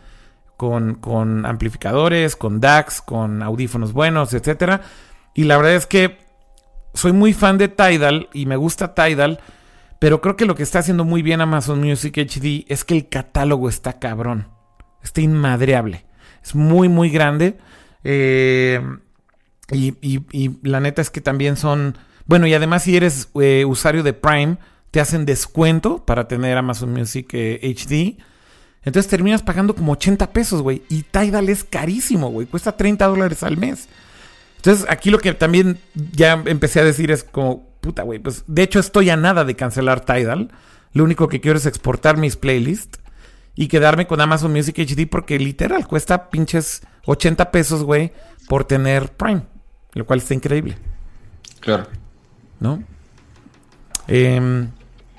con, 0.58 1.46
amplificadores, 1.46 2.34
con 2.34 2.60
DAX, 2.60 3.00
con 3.00 3.42
audífonos 3.44 3.92
buenos, 3.92 4.34
etcétera. 4.34 4.82
Y 5.32 5.44
la 5.44 5.56
verdad 5.56 5.76
es 5.76 5.86
que 5.86 6.18
soy 6.94 7.12
muy 7.12 7.32
fan 7.32 7.58
de 7.58 7.68
Tidal 7.68 8.28
y 8.32 8.46
me 8.46 8.56
gusta 8.56 8.92
Tidal, 8.92 9.38
pero 10.00 10.20
creo 10.20 10.36
que 10.36 10.46
lo 10.46 10.56
que 10.56 10.64
está 10.64 10.80
haciendo 10.80 11.04
muy 11.04 11.22
bien 11.22 11.40
Amazon 11.40 11.80
Music 11.80 12.18
HD 12.18 12.64
es 12.68 12.84
que 12.84 12.94
el 12.94 13.08
catálogo 13.08 13.68
está 13.68 14.00
cabrón, 14.00 14.48
está 15.00 15.20
inmadreable, 15.20 16.04
es 16.42 16.56
muy, 16.56 16.88
muy 16.88 17.08
grande. 17.10 17.56
Eh, 18.02 18.82
y, 19.70 20.58
la 20.68 20.80
neta 20.80 21.02
es 21.02 21.10
que 21.10 21.20
también 21.20 21.56
son, 21.56 21.96
bueno, 22.26 22.48
y 22.48 22.54
además 22.54 22.82
si 22.82 22.96
eres 22.96 23.30
eh, 23.40 23.64
usuario 23.64 24.02
de 24.02 24.12
Prime, 24.12 24.58
te 24.90 24.98
hacen 24.98 25.24
descuento 25.24 26.04
para 26.04 26.26
tener 26.26 26.58
Amazon 26.58 26.92
Music 26.92 27.32
HD. 27.32 28.18
Entonces 28.84 29.10
terminas 29.10 29.42
pagando 29.42 29.74
como 29.74 29.92
80 29.92 30.32
pesos, 30.32 30.62
güey. 30.62 30.82
Y 30.88 31.02
Tidal 31.02 31.48
es 31.48 31.64
carísimo, 31.64 32.30
güey. 32.30 32.46
Cuesta 32.46 32.76
30 32.76 33.06
dólares 33.06 33.42
al 33.42 33.56
mes. 33.56 33.88
Entonces 34.56 34.86
aquí 34.88 35.10
lo 35.10 35.18
que 35.18 35.34
también 35.34 35.78
ya 35.94 36.42
empecé 36.46 36.80
a 36.80 36.84
decir 36.84 37.10
es 37.10 37.24
como, 37.24 37.68
puta, 37.80 38.02
güey. 38.02 38.18
Pues 38.18 38.44
de 38.46 38.62
hecho 38.62 38.80
estoy 38.80 39.10
a 39.10 39.16
nada 39.16 39.44
de 39.44 39.56
cancelar 39.56 40.04
Tidal. 40.04 40.50
Lo 40.92 41.04
único 41.04 41.28
que 41.28 41.40
quiero 41.40 41.58
es 41.58 41.66
exportar 41.66 42.16
mis 42.16 42.36
playlists 42.36 42.98
y 43.54 43.68
quedarme 43.68 44.06
con 44.06 44.20
Amazon 44.20 44.52
Music 44.52 44.78
HD 44.78 45.08
porque 45.08 45.38
literal 45.38 45.86
cuesta 45.86 46.30
pinches 46.30 46.82
80 47.06 47.50
pesos, 47.50 47.82
güey, 47.82 48.12
por 48.48 48.64
tener 48.64 49.12
Prime. 49.12 49.42
Lo 49.92 50.06
cual 50.06 50.20
está 50.20 50.34
increíble. 50.34 50.76
Claro. 51.60 51.86
¿No? 52.60 52.82
Em, 54.06 54.70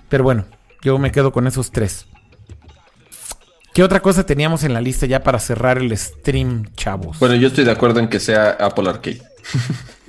pero 0.07 0.23
bueno, 0.23 0.45
yo 0.81 0.97
me 0.97 1.11
quedo 1.11 1.31
con 1.31 1.47
esos 1.47 1.71
tres. 1.71 2.07
¿Qué 3.79 3.83
otra 3.85 4.01
cosa 4.01 4.25
teníamos 4.25 4.65
en 4.65 4.73
la 4.73 4.81
lista 4.81 5.05
ya 5.05 5.23
para 5.23 5.39
cerrar 5.39 5.77
el 5.77 5.97
stream, 5.97 6.65
chavos? 6.75 7.17
Bueno, 7.17 7.35
yo 7.35 7.47
estoy 7.47 7.63
de 7.63 7.71
acuerdo 7.71 8.01
en 8.01 8.09
que 8.09 8.19
sea 8.19 8.49
Apple 8.59 8.89
Arcade. 8.89 9.21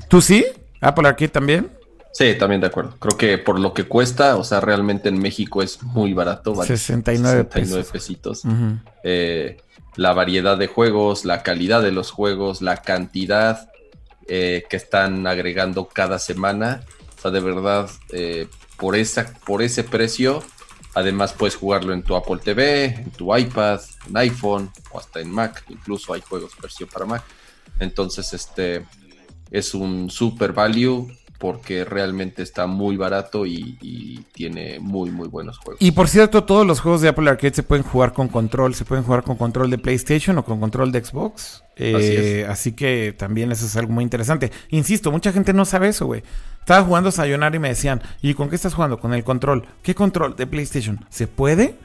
¿Tú 0.08 0.20
sí? 0.20 0.44
¿Apple 0.80 1.06
Arcade 1.06 1.28
también? 1.28 1.70
Sí, 2.12 2.34
también 2.36 2.60
de 2.60 2.66
acuerdo. 2.66 2.96
Creo 2.98 3.16
que 3.16 3.38
por 3.38 3.60
lo 3.60 3.72
que 3.72 3.84
cuesta, 3.84 4.34
o 4.34 4.42
sea, 4.42 4.60
realmente 4.60 5.08
en 5.08 5.20
México 5.20 5.62
es 5.62 5.80
muy 5.84 6.14
barato. 6.14 6.52
69, 6.64 7.46
69 7.48 7.88
pesitos. 7.92 8.42
Eh, 9.04 9.58
la 9.94 10.14
variedad 10.14 10.58
de 10.58 10.66
juegos, 10.66 11.24
la 11.24 11.44
calidad 11.44 11.80
de 11.80 11.92
los 11.92 12.10
juegos, 12.10 12.62
la 12.62 12.78
cantidad 12.78 13.70
eh, 14.26 14.64
que 14.68 14.78
están 14.78 15.28
agregando 15.28 15.86
cada 15.86 16.18
semana. 16.18 16.80
O 17.16 17.22
sea, 17.22 17.30
de 17.30 17.38
verdad, 17.38 17.88
eh, 18.10 18.48
por, 18.76 18.96
esa, 18.96 19.32
por 19.46 19.62
ese 19.62 19.84
precio 19.84 20.42
Además 21.00 21.32
puedes 21.32 21.56
jugarlo 21.56 21.94
en 21.94 22.02
tu 22.02 22.14
Apple 22.14 22.36
TV, 22.44 22.84
en 22.84 23.10
tu 23.12 23.34
iPad, 23.34 23.80
en 24.06 24.16
iPhone 24.18 24.70
o 24.92 24.98
hasta 24.98 25.20
en 25.20 25.30
Mac. 25.30 25.64
Incluso 25.70 26.12
hay 26.12 26.20
juegos 26.20 26.52
versión 26.60 26.90
para 26.92 27.06
Mac. 27.06 27.24
Entonces 27.78 28.34
este 28.34 28.84
es 29.50 29.72
un 29.72 30.10
super 30.10 30.52
value 30.52 31.08
porque 31.40 31.86
realmente 31.86 32.42
está 32.42 32.66
muy 32.66 32.98
barato 32.98 33.46
y, 33.46 34.26
tiene 34.34 34.78
muy 34.78 35.10
muy 35.10 35.26
buenos 35.26 35.58
juegos. 35.58 35.80
Y 35.80 35.92
por 35.92 36.06
cierto, 36.06 36.44
todos 36.44 36.66
los 36.66 36.80
juegos 36.80 37.00
de 37.00 37.08
Apple 37.08 37.28
Arcade 37.28 37.54
se 37.54 37.62
pueden 37.62 37.82
jugar 37.82 38.12
con 38.12 38.28
control, 38.28 38.74
se 38.74 38.84
pueden 38.84 39.04
jugar 39.04 39.22
con 39.22 39.36
control 39.36 39.70
de 39.70 39.78
PlayStation 39.78 40.36
o 40.36 40.44
con 40.44 40.60
control 40.60 40.92
de 40.92 41.02
Xbox. 41.02 41.64
Eh, 41.76 42.46
así, 42.46 42.72
que 42.72 43.14
también 43.16 43.50
eso 43.52 43.64
es 43.64 43.74
algo 43.76 43.92
muy 43.92 44.04
interesante. 44.04 44.52
Insisto, 44.68 45.10
mucha 45.10 45.32
gente 45.32 45.54
no 45.54 45.64
sabe 45.64 45.88
eso, 45.88 46.04
güey. 46.04 46.22
Estaba 46.58 46.84
jugando 46.84 47.10
Sayonara 47.10 47.56
y 47.56 47.58
me 47.58 47.68
decían, 47.68 48.02
¿y 48.20 48.34
con 48.34 48.50
qué 48.50 48.56
estás 48.56 48.74
jugando? 48.74 49.00
Con 49.00 49.14
el 49.14 49.24
control. 49.24 49.66
¿Qué 49.82 49.94
control? 49.94 50.36
De 50.36 50.46
PlayStation. 50.46 51.06
¿Se 51.08 51.26
puede? 51.26 51.76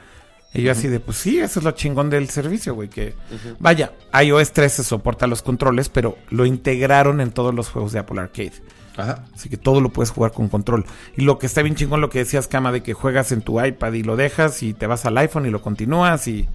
Y 0.53 0.63
yo 0.63 0.71
así 0.71 0.89
de, 0.89 0.99
pues 0.99 1.17
sí, 1.17 1.39
eso 1.39 1.59
es 1.59 1.63
lo 1.63 1.71
chingón 1.71 2.09
del 2.09 2.29
servicio, 2.29 2.75
güey. 2.75 2.89
Que 2.89 3.13
vaya, 3.59 3.93
iOS 4.21 4.51
13 4.51 4.83
soporta 4.83 5.27
los 5.27 5.41
controles, 5.41 5.87
pero 5.87 6.17
lo 6.29 6.45
integraron 6.45 7.21
en 7.21 7.31
todos 7.31 7.53
los 7.53 7.69
juegos 7.69 7.93
de 7.93 7.99
Apple 7.99 8.19
Arcade. 8.19 8.53
Ajá. 8.97 9.25
Así 9.33 9.49
que 9.49 9.57
todo 9.57 9.81
lo 9.81 9.89
puedes 9.89 10.11
jugar 10.11 10.31
con 10.31 10.47
control. 10.47 10.85
Y 11.17 11.23
lo 11.23 11.37
que 11.37 11.45
está 11.45 11.61
bien 11.61 11.75
chingón, 11.75 12.01
lo 12.01 12.09
que 12.09 12.19
decías, 12.19 12.47
Cama, 12.47 12.71
de 12.71 12.81
que 12.81 12.93
juegas 12.93 13.31
en 13.31 13.41
tu 13.41 13.63
iPad 13.63 13.93
y 13.93 14.03
lo 14.03 14.15
dejas 14.15 14.63
y 14.63 14.73
te 14.73 14.87
vas 14.87 15.05
al 15.05 15.17
iPhone 15.17 15.45
y 15.45 15.49
lo 15.49 15.61
continúas 15.61 16.27
y 16.27 16.47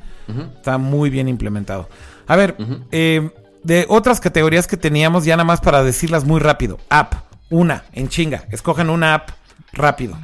está 0.56 0.78
muy 0.78 1.10
bien 1.10 1.28
implementado. 1.28 1.88
A 2.26 2.36
ver, 2.36 2.56
eh, 2.92 3.30
de 3.62 3.86
otras 3.88 4.20
categorías 4.20 4.66
que 4.66 4.76
teníamos, 4.76 5.24
ya 5.24 5.36
nada 5.36 5.44
más 5.44 5.60
para 5.60 5.82
decirlas 5.82 6.24
muy 6.24 6.40
rápido. 6.40 6.78
App, 6.88 7.14
una, 7.50 7.84
en 7.92 8.08
chinga. 8.08 8.44
Escojan 8.50 8.90
una 8.90 9.14
app 9.14 9.30
rápido. 9.72 10.16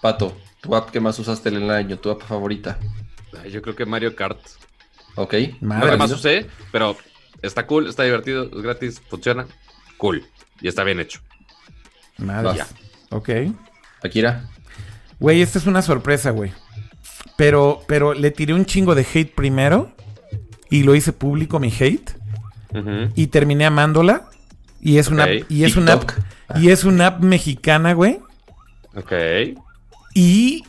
Pato, 0.00 0.36
tu 0.60 0.76
app 0.76 0.90
que 0.90 1.00
más 1.00 1.18
usaste 1.18 1.48
en 1.48 1.56
el 1.56 1.70
año, 1.70 1.98
tu 1.98 2.10
app 2.10 2.22
favorita. 2.22 2.78
Ay, 3.42 3.50
Yo 3.50 3.62
creo 3.62 3.74
que 3.74 3.86
Mario 3.86 4.14
Kart. 4.14 4.38
Ok. 5.16 5.34
No 5.60 5.68
Madre 5.68 5.92
que 5.92 5.96
más 5.96 6.12
usé, 6.12 6.46
pero 6.70 6.96
está 7.42 7.66
cool, 7.66 7.88
está 7.88 8.02
divertido, 8.02 8.44
es 8.44 8.62
gratis, 8.62 9.00
funciona. 9.08 9.46
Cool. 9.96 10.24
Y 10.60 10.68
está 10.68 10.84
bien 10.84 11.00
hecho. 11.00 11.20
Madre. 12.18 12.56
Ya. 12.56 12.66
Ok. 13.10 13.30
Akira. 14.02 14.48
Güey, 15.18 15.42
esta 15.42 15.58
es 15.58 15.66
una 15.66 15.82
sorpresa, 15.82 16.30
güey. 16.30 16.52
Pero, 17.36 17.82
pero 17.86 18.14
le 18.14 18.30
tiré 18.30 18.54
un 18.54 18.66
chingo 18.66 18.94
de 18.94 19.06
hate 19.12 19.34
primero. 19.34 19.92
Y 20.70 20.82
lo 20.82 20.94
hice 20.94 21.12
público 21.12 21.60
mi 21.60 21.72
hate. 21.72 22.10
Ujú. 22.74 23.12
Y 23.14 23.28
terminé 23.28 23.66
amándola. 23.66 24.28
Y 24.80 24.98
es 24.98 25.08
una, 25.08 25.26
y 25.48 25.64
es 25.64 25.76
una, 25.76 25.98
y 26.56 26.68
es 26.68 26.84
una 26.84 27.06
app 27.06 27.22
mexicana, 27.22 27.94
güey. 27.94 28.18
Ok. 28.94 29.12
Y 30.14 30.64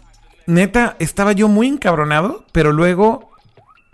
neta, 0.47 0.95
estaba 0.99 1.33
yo 1.33 1.47
muy 1.47 1.67
encabronado, 1.67 2.45
pero 2.53 2.71
luego 2.71 3.31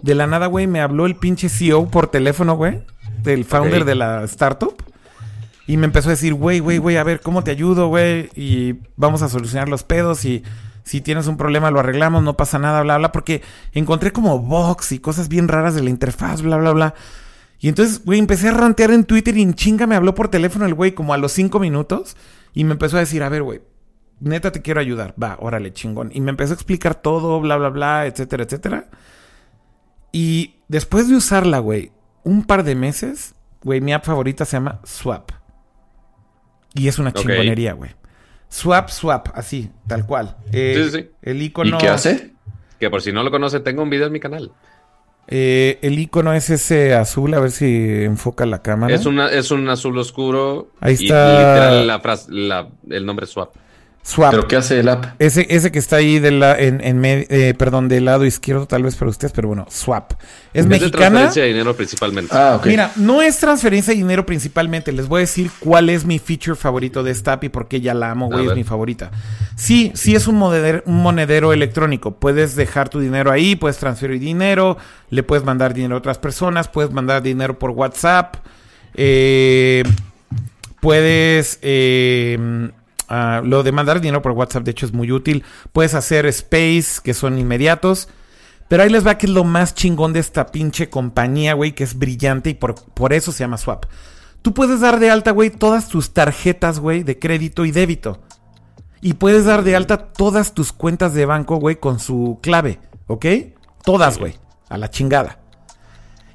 de 0.02 0.16
la 0.16 0.28
nada, 0.28 0.46
güey, 0.48 0.68
me 0.68 0.80
habló 0.80 1.06
el 1.06 1.16
pinche 1.16 1.50
CEO 1.50 1.90
por 1.90 2.08
teléfono, 2.08 2.56
güey, 2.56 2.84
del 3.24 3.46
founder 3.46 3.84
de 3.84 3.96
la 3.96 4.24
startup. 4.26 4.84
Y 5.72 5.78
me 5.78 5.86
empezó 5.86 6.10
a 6.10 6.12
decir, 6.12 6.34
güey, 6.34 6.60
güey, 6.60 6.80
güey, 6.80 6.98
a 6.98 7.04
ver, 7.06 7.22
¿cómo 7.22 7.46
te 7.46 7.52
ayudo, 7.52 7.88
güey? 7.88 8.30
Y 8.36 8.76
vamos 8.98 9.22
a 9.22 9.30
solucionar 9.30 9.70
los 9.70 9.84
pedos 9.84 10.26
y 10.26 10.44
si 10.84 11.00
tienes 11.00 11.28
un 11.28 11.38
problema 11.38 11.72
lo 11.72 11.80
arreglamos, 11.80 12.24
no 12.24 12.36
pasa 12.36 12.60
nada, 12.60 12.82
bla, 12.82 12.98
bla, 12.98 13.14
porque 13.14 13.42
encontré 13.72 14.12
como 14.12 14.38
box 14.40 14.92
y 14.92 15.00
cosas 15.00 15.30
bien 15.30 15.48
raras 15.48 15.74
de 15.74 15.82
la 15.82 15.90
interfaz, 15.90 16.42
bla, 16.42 16.58
bla, 16.58 16.74
bla. 16.74 16.94
Y 17.58 17.70
entonces, 17.70 18.04
güey, 18.04 18.20
empecé 18.20 18.50
a 18.50 18.52
rantear 18.52 18.92
en 18.92 19.06
Twitter 19.06 19.38
y 19.38 19.44
en 19.44 19.54
chinga 19.54 19.88
me 19.88 19.96
habló 19.96 20.14
por 20.14 20.28
teléfono 20.28 20.66
el 20.66 20.74
güey 20.74 20.92
como 20.92 21.14
a 21.14 21.18
los 21.18 21.32
cinco 21.32 21.58
minutos 21.58 22.18
y 22.54 22.66
me 22.66 22.74
empezó 22.74 22.98
a 22.98 23.00
decir, 23.00 23.24
a 23.24 23.30
ver, 23.30 23.42
güey, 23.42 23.62
neta 24.20 24.52
te 24.52 24.62
quiero 24.62 24.82
ayudar. 24.82 25.16
Va, 25.24 25.38
órale, 25.40 25.72
chingón. 25.72 26.12
Y 26.14 26.20
me 26.20 26.32
empezó 26.32 26.52
a 26.52 26.56
explicar 26.56 26.96
todo, 26.96 27.40
bla, 27.40 27.56
bla, 27.56 27.70
bla, 27.70 28.08
etcétera, 28.08 28.44
etcétera. 28.44 28.90
Y 30.12 30.56
después 30.68 31.08
de 31.08 31.16
usarla, 31.16 31.60
güey, 31.60 31.94
un 32.26 32.44
par 32.44 32.66
de 32.66 32.76
meses, 32.76 33.36
güey, 33.64 33.80
mi 33.80 33.94
app 33.94 34.04
favorita 34.04 34.44
se 34.44 34.58
llama 34.58 34.82
Swap. 34.84 35.32
Y 36.74 36.88
es 36.88 37.00
una 37.00 37.12
chingonería, 37.12 37.74
güey. 37.74 37.92
Swap, 38.50 38.90
swap, 38.90 39.30
así, 39.34 39.70
tal 39.88 40.06
cual. 40.06 40.36
Eh, 40.52 40.74
Sí, 40.76 40.84
sí, 40.92 40.98
sí. 41.04 41.10
El 41.22 41.42
¿Y 41.42 41.46
icono. 41.46 41.78
qué 41.78 41.88
hace? 41.90 42.32
Que 42.80 42.90
por 42.90 43.02
si 43.02 43.12
no 43.14 43.24
lo 43.24 43.32
conoce, 43.32 43.60
tengo 43.60 43.84
un 43.84 43.90
video 43.90 44.08
en 44.08 44.14
mi 44.14 44.20
canal. 44.20 44.52
eh, 45.28 45.80
el 45.82 45.98
icono 46.00 46.34
es 46.34 46.50
ese 46.50 46.94
azul, 46.96 47.34
a 47.34 47.40
ver 47.40 47.52
si 47.52 48.04
enfoca 48.04 48.46
la 48.46 48.62
cámara. 48.62 48.94
Es, 48.94 49.06
una, 49.06 49.30
es 49.30 49.52
un 49.52 49.70
azul 49.70 49.98
oscuro. 49.98 50.70
Ahí 50.82 50.98
y 51.00 51.06
está. 51.06 51.38
literal 51.38 51.88
la 51.88 52.00
frase, 52.00 52.32
la- 52.32 52.68
el 52.90 53.06
nombre 53.06 53.26
swap. 53.28 53.54
Swap. 54.04 54.32
¿Pero 54.32 54.48
qué 54.48 54.56
hace 54.56 54.80
el 54.80 54.90
app? 54.90 55.06
Ese, 55.20 55.46
ese 55.50 55.72
que 55.72 55.78
está 55.78 55.98
ahí 55.98 56.18
de 56.18 56.32
la, 56.32 56.58
en, 56.60 56.82
en 56.84 57.00
med- 57.00 57.28
eh, 57.30 57.54
perdón, 57.54 57.88
del 57.88 58.06
lado 58.06 58.26
izquierdo, 58.26 58.66
tal 58.66 58.82
vez 58.82 58.96
para 58.96 59.10
ustedes, 59.12 59.32
pero 59.32 59.48
bueno, 59.48 59.68
Swap. 59.70 60.14
Es 60.54 60.62
Es 60.62 60.66
mexicana. 60.66 60.92
transferencia 60.98 61.44
de 61.44 61.48
dinero 61.50 61.76
principalmente. 61.76 62.36
Ah, 62.36 62.56
ok. 62.60 62.66
Mira, 62.66 62.92
no 62.96 63.22
es 63.22 63.38
transferencia 63.38 63.94
de 63.94 63.98
dinero 64.00 64.26
principalmente. 64.26 64.92
Les 64.92 65.08
voy 65.08 65.20
a 65.20 65.22
decir 65.22 65.52
cuál 65.60 65.90
es 65.92 66.04
mi 66.04 66.18
feature 66.18 66.56
favorito 66.56 67.04
de 67.04 67.12
esta 67.12 67.34
app 67.34 67.44
y 67.44 67.50
por 67.50 67.68
qué 67.68 67.80
ya 67.80 67.94
la 67.94 68.10
amo, 68.10 68.26
güey, 68.28 68.48
es 68.48 68.56
mi 68.56 68.64
favorita. 68.64 69.12
Sí, 69.56 69.92
sí 69.94 70.16
es 70.16 70.26
un 70.28 70.36
monedero, 70.36 70.82
un 70.88 71.02
monedero 71.04 71.54
electrónico. 71.54 72.16
Puedes 72.16 72.56
dejar 72.56 72.90
tu 72.90 73.00
dinero 73.00 73.32
ahí, 73.32 73.56
puedes 73.56 73.78
transferir 73.78 74.20
dinero, 74.20 74.78
le 75.12 75.22
puedes 75.22 75.46
mandar 75.46 75.76
dinero 75.76 75.94
a 75.94 75.98
otras 76.00 76.18
personas, 76.18 76.68
puedes 76.70 76.92
mandar 76.92 77.22
dinero 77.22 77.60
por 77.60 77.70
WhatsApp, 77.70 78.38
eh, 78.96 79.84
puedes... 80.80 81.60
eh, 81.62 82.72
ah, 83.12 83.42
lo 83.44 83.64
de 83.64 83.72
mandar 83.72 84.02
dinero 84.02 84.22
por 84.22 84.32
WhatsApp, 84.32 84.64
de 84.64 84.72
hecho, 84.72 84.86
es 84.86 84.94
muy 84.94 85.12
útil. 85.12 85.44
Puedes 85.74 85.94
hacer 85.94 86.26
space, 86.26 87.02
que 87.04 87.14
son 87.14 87.38
inmediatos. 87.38 88.08
Pero 88.68 88.84
ahí 88.84 88.90
les 88.90 89.06
va 89.06 89.18
que 89.18 89.26
es 89.26 89.32
lo 89.32 89.44
más 89.44 89.76
chingón 89.76 90.14
de 90.14 90.22
esta 90.22 90.46
pinche 90.48 90.90
compañía, 90.90 91.54
güey, 91.56 91.74
que 91.74 91.84
es 91.84 92.00
brillante 92.00 92.52
y 92.52 92.54
por, 92.54 92.76
por 92.94 93.12
eso 93.12 93.34
se 93.34 93.44
llama 93.44 93.58
Swap. 93.58 93.86
Tú 94.42 94.54
puedes 94.54 94.80
dar 94.80 95.00
de 95.00 95.12
alta, 95.12 95.32
güey, 95.32 95.50
todas 95.50 95.90
tus 95.90 96.14
tarjetas, 96.14 96.80
güey, 96.80 97.04
de 97.04 97.20
crédito 97.20 97.66
y 97.66 97.72
débito. 97.72 98.22
Y 99.02 99.16
puedes 99.16 99.44
dar 99.44 99.64
de 99.64 99.76
alta 99.76 100.14
todas 100.14 100.54
tus 100.54 100.72
cuentas 100.72 101.14
de 101.14 101.26
banco, 101.26 101.58
güey, 101.58 101.76
con 101.76 102.00
su 102.00 102.40
clave, 102.42 102.80
¿ok? 103.08 103.26
Todas, 103.84 104.18
güey, 104.18 104.36
a 104.70 104.78
la 104.78 104.90
chingada. 104.90 105.40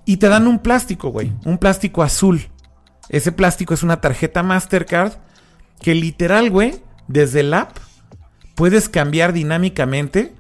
Y 0.05 0.19
te 0.19 0.29
dan 0.29 0.47
un 0.47 0.59
plástico, 0.59 1.09
güey, 1.09 1.33
un 1.47 1.59
plástico 1.59 2.03
azul. 2.03 2.51
Ese 3.09 3.33
plástico 3.33 3.73
es 3.73 3.83
una 3.83 4.01
tarjeta 4.01 4.43
Mastercard 4.43 5.15
que 5.81 5.95
literal, 5.95 6.51
güey, 6.51 6.81
desde 7.09 7.41
el 7.41 7.55
app 7.55 7.77
puedes 8.55 8.89
cambiar 8.89 9.33
dinámicamente 9.33 10.35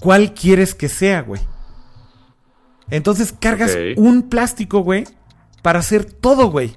cuál 0.00 0.32
quieres 0.34 0.74
que 0.74 0.88
sea, 0.88 1.22
güey. 1.22 1.40
Entonces 2.90 3.34
cargas 3.38 3.76
un 3.96 4.28
plástico, 4.28 4.80
güey, 4.80 5.04
para 5.62 5.80
hacer 5.80 6.04
todo, 6.04 6.50
güey. 6.50 6.76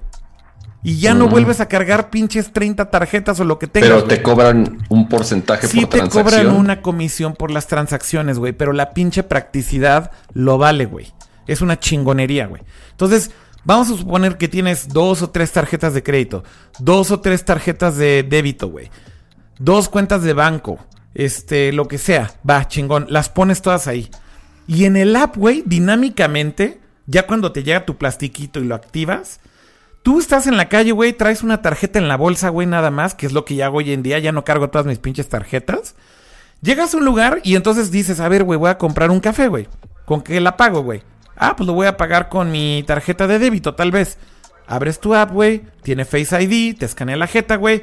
Y 0.81 0.97
ya 0.99 1.13
no 1.13 1.27
Mm. 1.27 1.29
vuelves 1.31 1.59
a 1.59 1.67
cargar 1.67 2.09
pinches 2.09 2.53
30 2.53 2.89
tarjetas 2.89 3.39
o 3.41 3.43
lo 3.43 3.59
que 3.59 3.67
tengas. 3.67 3.89
Pero 3.89 4.03
te 4.05 4.21
cobran 4.21 4.77
un 4.89 5.09
porcentaje 5.09 5.67
Sí 5.67 5.81
por 5.81 5.89
te 5.89 5.97
transacción. 5.97 6.23
cobran 6.45 6.55
una 6.55 6.81
comisión 6.81 7.33
por 7.33 7.51
las 7.51 7.67
transacciones, 7.67 8.39
güey, 8.39 8.53
pero 8.53 8.71
la 8.71 8.91
pinche 8.91 9.23
practicidad 9.23 10.11
lo 10.33 10.57
vale, 10.57 10.85
güey. 10.85 11.07
Es 11.47 11.61
una 11.61 11.79
chingonería, 11.79 12.47
güey. 12.47 12.61
Entonces, 12.91 13.31
vamos 13.69 13.91
a 13.91 13.97
suponer 13.97 14.37
que 14.37 14.47
tienes 14.47 14.89
dos 14.89 15.21
o 15.21 15.29
tres 15.29 15.51
tarjetas 15.51 15.93
de 15.93 16.01
crédito, 16.01 16.43
dos 16.79 17.11
o 17.11 17.19
tres 17.19 17.45
tarjetas 17.45 17.97
de 17.97 18.23
débito, 18.23 18.67
güey. 18.67 18.89
Dos 19.59 19.89
cuentas 19.89 20.23
de 20.23 20.33
banco, 20.33 20.79
este, 21.13 21.71
lo 21.71 21.87
que 21.87 21.99
sea. 21.99 22.31
Va, 22.49 22.67
chingón, 22.67 23.05
las 23.09 23.29
pones 23.29 23.61
todas 23.61 23.87
ahí. 23.87 24.09
Y 24.65 24.85
en 24.85 24.97
el 24.97 25.15
app, 25.15 25.37
güey, 25.37 25.61
dinámicamente, 25.67 26.79
ya 27.05 27.27
cuando 27.27 27.51
te 27.51 27.61
llega 27.61 27.85
tu 27.85 27.97
plastiquito 27.97 28.59
y 28.59 28.65
lo 28.65 28.73
activas, 28.73 29.39
Tú 30.01 30.17
estás 30.17 30.47
en 30.47 30.55
la 30.55 30.69
calle, 30.69 30.93
güey, 30.93 31.11
traes 31.11 31.43
una 31.43 31.61
tarjeta 31.61 31.99
en 31.99 32.07
la 32.07 32.15
bolsa, 32.15 32.47
güey, 32.47 32.65
nada 32.65 32.89
más, 32.89 33.15
que 33.15 33.25
es 33.25 33.33
lo 33.33 33.43
que 33.43 33.55
ya 33.55 33.65
hago 33.65 33.79
hoy 33.79 33.91
en 33.91 34.01
día, 34.01 34.17
ya 34.17 34.31
no 34.31 34.45
cargo 34.45 34.69
todas 34.69 34.87
mis 34.87 34.97
pinches 34.97 35.27
tarjetas. 35.27 35.93
Llegas 36.61 36.93
a 36.93 36.97
un 36.97 37.03
lugar 37.03 37.41
y 37.43 37.57
entonces 37.57 37.91
dices, 37.91 38.21
a 38.21 38.29
ver, 38.29 38.45
güey, 38.45 38.57
voy 38.57 38.69
a 38.69 38.77
comprar 38.77 39.11
un 39.11 39.19
café, 39.19 39.49
güey. 39.49 39.67
¿Con 40.05 40.21
qué 40.21 40.39
la 40.39 40.55
pago, 40.55 40.83
güey? 40.83 41.03
Ah, 41.39 41.55
pues 41.55 41.65
lo 41.65 41.73
voy 41.73 41.87
a 41.87 41.97
pagar 41.97 42.29
con 42.29 42.51
mi 42.51 42.83
tarjeta 42.85 43.25
de 43.25 43.39
débito, 43.39 43.73
tal 43.73 43.91
vez. 43.91 44.17
Abres 44.67 44.99
tu 44.99 45.15
app, 45.15 45.31
güey, 45.31 45.63
tiene 45.81 46.05
Face 46.05 46.39
ID, 46.39 46.77
te 46.77 46.85
escanea 46.85 47.17
la 47.17 47.25
jeta, 47.25 47.55
güey. 47.55 47.81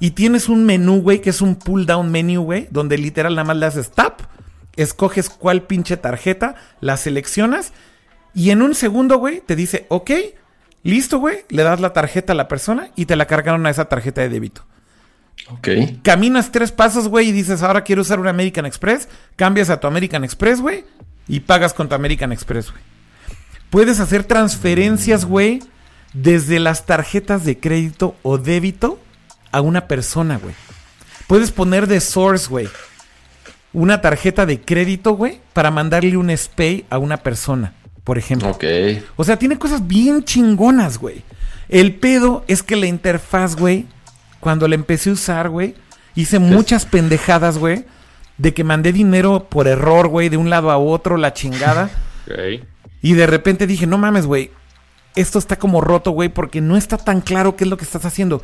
Y 0.00 0.12
tienes 0.12 0.48
un 0.48 0.64
menú, 0.64 1.02
güey, 1.02 1.20
que 1.20 1.30
es 1.30 1.42
un 1.42 1.56
pull 1.56 1.84
down 1.84 2.10
menu, 2.10 2.42
güey, 2.42 2.68
donde 2.70 2.96
literal 2.96 3.34
nada 3.34 3.44
más 3.44 3.56
le 3.56 3.66
haces 3.66 3.90
tap, 3.90 4.22
escoges 4.76 5.28
cuál 5.28 5.62
pinche 5.62 5.96
tarjeta, 5.96 6.54
la 6.80 6.96
seleccionas 6.96 7.72
y 8.34 8.50
en 8.50 8.62
un 8.62 8.74
segundo, 8.74 9.18
güey, 9.18 9.40
te 9.40 9.56
dice, 9.56 9.86
ok, 9.88 10.10
listo, 10.82 11.18
güey, 11.18 11.44
le 11.50 11.62
das 11.62 11.80
la 11.80 11.92
tarjeta 11.92 12.32
a 12.32 12.36
la 12.36 12.48
persona 12.48 12.90
y 12.96 13.06
te 13.06 13.16
la 13.16 13.26
cargaron 13.26 13.66
a 13.66 13.70
esa 13.70 13.86
tarjeta 13.86 14.22
de 14.22 14.28
débito. 14.28 14.64
Ok. 15.50 15.68
Caminas 16.02 16.50
tres 16.50 16.72
pasos, 16.72 17.08
güey, 17.08 17.28
y 17.28 17.32
dices, 17.32 17.62
ahora 17.62 17.84
quiero 17.84 18.02
usar 18.02 18.20
un 18.20 18.28
American 18.28 18.64
Express, 18.64 19.08
cambias 19.36 19.70
a 19.70 19.80
tu 19.80 19.86
American 19.86 20.24
Express, 20.24 20.60
güey, 20.60 20.84
y 21.28 21.40
pagas 21.40 21.74
con 21.74 21.88
tu 21.88 21.94
American 21.94 22.32
Express, 22.32 22.70
güey. 22.70 22.91
Puedes 23.72 24.00
hacer 24.00 24.24
transferencias, 24.24 25.24
güey, 25.24 25.62
desde 26.12 26.60
las 26.60 26.84
tarjetas 26.84 27.46
de 27.46 27.58
crédito 27.58 28.14
o 28.22 28.36
débito 28.36 28.98
a 29.50 29.62
una 29.62 29.88
persona, 29.88 30.36
güey. 30.36 30.54
Puedes 31.26 31.52
poner 31.52 31.86
de 31.86 32.02
source, 32.02 32.48
güey, 32.50 32.68
una 33.72 34.02
tarjeta 34.02 34.44
de 34.44 34.60
crédito, 34.60 35.12
güey, 35.12 35.40
para 35.54 35.70
mandarle 35.70 36.18
un 36.18 36.28
SPAY 36.36 36.84
a 36.90 36.98
una 36.98 37.16
persona, 37.16 37.72
por 38.04 38.18
ejemplo. 38.18 38.50
Ok. 38.50 38.64
O 39.16 39.24
sea, 39.24 39.38
tiene 39.38 39.58
cosas 39.58 39.86
bien 39.88 40.22
chingonas, 40.22 40.98
güey. 40.98 41.22
El 41.70 41.94
pedo 41.94 42.44
es 42.48 42.62
que 42.62 42.76
la 42.76 42.84
interfaz, 42.84 43.56
güey, 43.56 43.86
cuando 44.40 44.68
la 44.68 44.74
empecé 44.74 45.08
a 45.08 45.14
usar, 45.14 45.48
güey, 45.48 45.76
hice 46.14 46.38
muchas 46.38 46.84
pendejadas, 46.84 47.56
güey, 47.56 47.86
de 48.36 48.52
que 48.52 48.64
mandé 48.64 48.92
dinero 48.92 49.46
por 49.48 49.66
error, 49.66 50.08
güey, 50.08 50.28
de 50.28 50.36
un 50.36 50.50
lado 50.50 50.70
a 50.70 50.76
otro, 50.76 51.16
la 51.16 51.32
chingada. 51.32 51.88
Ok. 52.22 52.62
Y 53.02 53.14
de 53.14 53.26
repente 53.26 53.66
dije, 53.66 53.86
no 53.86 53.98
mames, 53.98 54.26
güey, 54.26 54.50
esto 55.14 55.38
está 55.38 55.58
como 55.58 55.80
roto, 55.80 56.12
güey, 56.12 56.28
porque 56.28 56.60
no 56.60 56.76
está 56.76 56.96
tan 56.96 57.20
claro 57.20 57.56
qué 57.56 57.64
es 57.64 57.70
lo 57.70 57.76
que 57.76 57.84
estás 57.84 58.04
haciendo. 58.04 58.42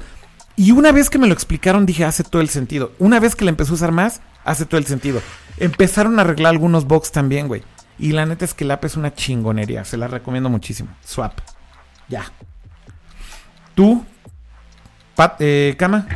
Y 0.57 0.73
una 0.73 0.91
vez 0.91 1.09
que 1.09 1.19
me 1.19 1.29
lo 1.29 1.33
explicaron, 1.33 1.87
dije, 1.87 2.05
hace 2.05 2.25
todo 2.25 2.43
el 2.43 2.49
sentido. 2.49 2.93
Una 2.99 3.21
vez 3.21 3.37
que 3.37 3.45
la 3.45 3.51
empecé 3.51 3.71
a 3.71 3.75
usar 3.75 3.93
más, 3.93 4.21
hace 4.45 4.67
todo 4.67 4.79
el 4.79 4.87
sentido. 4.87 5.23
Empezaron 5.59 6.19
a 6.19 6.23
arreglar 6.23 6.51
algunos 6.51 6.85
bugs 6.85 7.13
también, 7.13 7.47
güey. 7.47 7.63
Y 7.99 8.13
la 8.13 8.27
neta 8.27 8.45
es 8.45 8.55
que 8.55 8.65
el 8.65 8.71
app 8.73 8.85
es 8.85 8.97
una 8.97 9.15
chingonería. 9.15 9.85
Se 9.85 9.97
la 9.97 10.09
recomiendo 10.09 10.49
muchísimo. 10.51 10.91
Swap. 11.05 11.39
Ya. 12.09 12.31
¿Tú? 13.75 14.05
Pat, 15.15 15.37
eh, 15.41 15.75
Cama. 15.79 16.07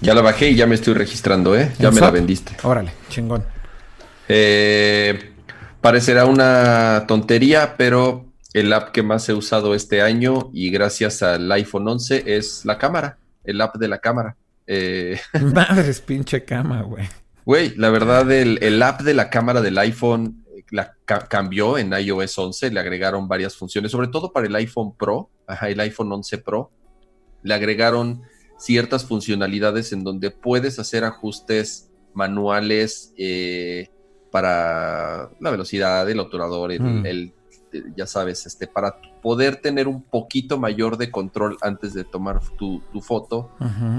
Ya 0.00 0.14
la 0.14 0.20
bajé 0.20 0.50
y 0.50 0.56
ya 0.56 0.66
me 0.66 0.74
estoy 0.74 0.94
registrando, 0.94 1.56
¿eh? 1.56 1.72
Ya 1.78 1.88
¿En 1.88 1.94
me 1.94 2.00
la 2.00 2.10
vendiste. 2.10 2.56
Órale, 2.62 2.92
chingón. 3.08 3.44
Eh, 4.28 5.27
parecerá 5.80 6.24
una 6.26 7.04
tontería, 7.06 7.74
pero 7.76 8.26
el 8.52 8.72
app 8.72 8.90
que 8.90 9.02
más 9.02 9.28
he 9.28 9.34
usado 9.34 9.74
este 9.74 10.02
año 10.02 10.50
y 10.52 10.70
gracias 10.70 11.22
al 11.22 11.50
iPhone 11.52 11.86
11 11.88 12.24
es 12.36 12.64
la 12.64 12.78
cámara, 12.78 13.18
el 13.44 13.60
app 13.60 13.76
de 13.76 13.88
la 13.88 13.98
cámara. 13.98 14.36
Eh, 14.66 15.18
Madres, 15.54 16.00
pinche 16.00 16.44
cama, 16.44 16.82
güey. 16.82 17.08
Güey, 17.44 17.74
la 17.76 17.90
verdad, 17.90 18.30
el, 18.30 18.58
el 18.62 18.82
app 18.82 19.00
de 19.02 19.14
la 19.14 19.30
cámara 19.30 19.60
del 19.62 19.78
iPhone 19.78 20.44
eh, 20.54 20.62
la 20.70 20.94
ca- 21.04 21.26
cambió 21.28 21.78
en 21.78 21.92
iOS 21.92 22.38
11, 22.38 22.70
le 22.70 22.80
agregaron 22.80 23.28
varias 23.28 23.56
funciones, 23.56 23.90
sobre 23.92 24.08
todo 24.08 24.32
para 24.32 24.46
el 24.46 24.54
iPhone 24.56 24.94
Pro, 24.96 25.30
ajá, 25.46 25.68
el 25.70 25.80
iPhone 25.80 26.12
11 26.12 26.38
Pro, 26.38 26.70
le 27.42 27.54
agregaron 27.54 28.22
ciertas 28.58 29.06
funcionalidades 29.06 29.92
en 29.92 30.02
donde 30.04 30.30
puedes 30.30 30.78
hacer 30.78 31.04
ajustes 31.04 31.88
manuales 32.12 33.14
eh, 33.16 33.88
para 34.30 35.30
la 35.40 35.50
velocidad, 35.50 36.08
el 36.08 36.20
obturador, 36.20 36.72
el, 36.72 36.80
Mm. 36.82 37.06
el- 37.06 37.32
el- 37.72 37.94
ya 37.96 38.06
sabes, 38.06 38.46
este, 38.46 38.66
para 38.66 38.98
poder 39.22 39.56
tener 39.56 39.88
un 39.88 40.02
poquito 40.02 40.58
mayor 40.58 40.96
de 40.96 41.10
control 41.10 41.56
antes 41.60 41.92
de 41.92 42.04
tomar 42.04 42.40
tu, 42.58 42.80
tu 42.92 43.00
foto 43.02 43.50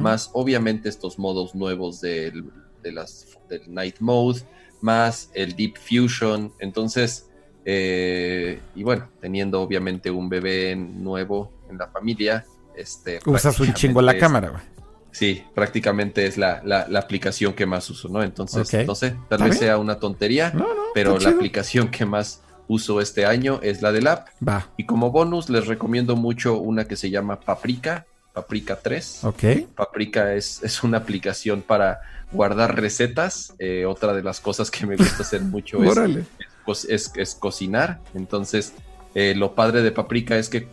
más 0.01 0.31
obviamente 0.33 0.89
estos 0.89 1.19
modos 1.19 1.53
nuevos 1.53 2.01
del, 2.01 2.45
de 2.81 2.91
las, 2.91 3.27
del 3.47 3.71
Night 3.71 3.97
Mode, 3.99 4.41
más 4.81 5.29
el 5.35 5.55
Deep 5.55 5.75
Fusion. 5.77 6.51
Entonces, 6.59 7.29
eh, 7.65 8.59
y 8.75 8.83
bueno, 8.83 9.07
teniendo 9.21 9.61
obviamente 9.61 10.09
un 10.09 10.29
bebé 10.29 10.75
nuevo 10.75 11.51
en 11.69 11.77
la 11.77 11.87
familia, 11.89 12.45
este, 12.75 13.19
Usas 13.25 13.59
un 13.59 13.73
chingo 13.73 14.01
la 14.01 14.17
cámara, 14.17 14.49
güey. 14.49 14.63
Sí, 15.11 15.43
prácticamente 15.55 16.25
es 16.25 16.37
la, 16.37 16.61
la- 16.63 16.87
la 16.87 16.99
aplicación 16.99 17.53
que 17.53 17.65
más 17.65 17.89
uso, 17.89 18.09
¿no? 18.09 18.21
Entonces, 18.23 18.85
no 18.87 18.95
sé, 18.95 19.11
tal 19.11 19.19
¿Está 19.21 19.35
vez 19.37 19.45
bien? 19.45 19.59
sea 19.59 19.77
una 19.77 19.95
tontería, 19.99 20.51
No, 20.53 20.59
no. 20.73 20.81
pero 20.93 21.13
la 21.13 21.19
chido. 21.19 21.31
aplicación 21.31 21.89
que 21.89 22.05
más 22.05 22.41
uso 22.67 23.01
este 23.01 23.25
año 23.25 23.59
es 23.63 23.81
la 23.81 23.91
del 23.91 24.05
app. 24.07 24.27
Va, 24.47 24.67
Y 24.77 24.85
como 24.85 25.09
bonus 25.11 25.49
les 25.49 25.65
recomiendo 25.67 26.15
mucho 26.15 26.57
una 26.57 26.85
que 26.85 26.95
se 26.95 27.09
llama 27.09 27.39
Paprika, 27.39 28.05
Paprika 28.33 28.77
3. 28.81 29.23
ok. 29.23 29.43
Paprika 29.75 30.33
es, 30.35 30.61
es 30.63 30.83
una 30.83 30.99
aplicación 30.99 31.63
para 31.63 31.99
guardar 32.31 32.79
recetas. 32.79 33.53
Eh, 33.57 33.85
otra 33.87 34.13
de 34.13 34.21
las 34.21 34.39
cosas 34.39 34.69
que 34.69 34.85
me 34.85 34.95
gusta 34.95 35.23
hacer 35.23 35.41
mucho 35.41 35.79
es, 36.67 36.85
es- 36.87 37.11
es 37.15 37.33
cocinar. 37.35 37.99
Entonces, 38.13 38.73
eh, 39.15 39.33
lo 39.35 39.55
padre 39.55 39.81
de 39.81 39.91
Paprika 39.91 40.37
es 40.37 40.49
que 40.49 40.67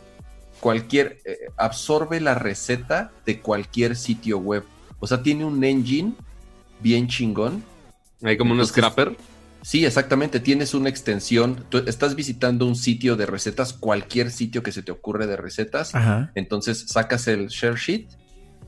cualquier 0.60 1.18
eh, 1.24 1.36
absorbe 1.56 2.20
la 2.20 2.34
receta 2.34 3.12
de 3.24 3.40
cualquier 3.40 3.96
sitio 3.96 4.38
web. 4.38 4.64
O 4.98 5.06
sea, 5.06 5.22
tiene 5.22 5.44
un 5.44 5.62
engine 5.62 6.12
bien 6.80 7.08
chingón. 7.08 7.62
Hay 8.22 8.36
como 8.36 8.54
un 8.54 8.64
scrapper. 8.66 9.16
Sí, 9.62 9.84
exactamente. 9.84 10.40
Tienes 10.40 10.74
una 10.74 10.88
extensión. 10.88 11.64
Tú 11.68 11.78
estás 11.86 12.14
visitando 12.14 12.66
un 12.66 12.76
sitio 12.76 13.16
de 13.16 13.26
recetas, 13.26 13.72
cualquier 13.72 14.30
sitio 14.30 14.62
que 14.62 14.72
se 14.72 14.82
te 14.82 14.92
ocurre 14.92 15.26
de 15.26 15.36
recetas. 15.36 15.94
Ajá. 15.94 16.30
Entonces 16.34 16.86
sacas 16.88 17.26
el 17.26 17.48
share 17.48 17.74
sheet, 17.74 18.08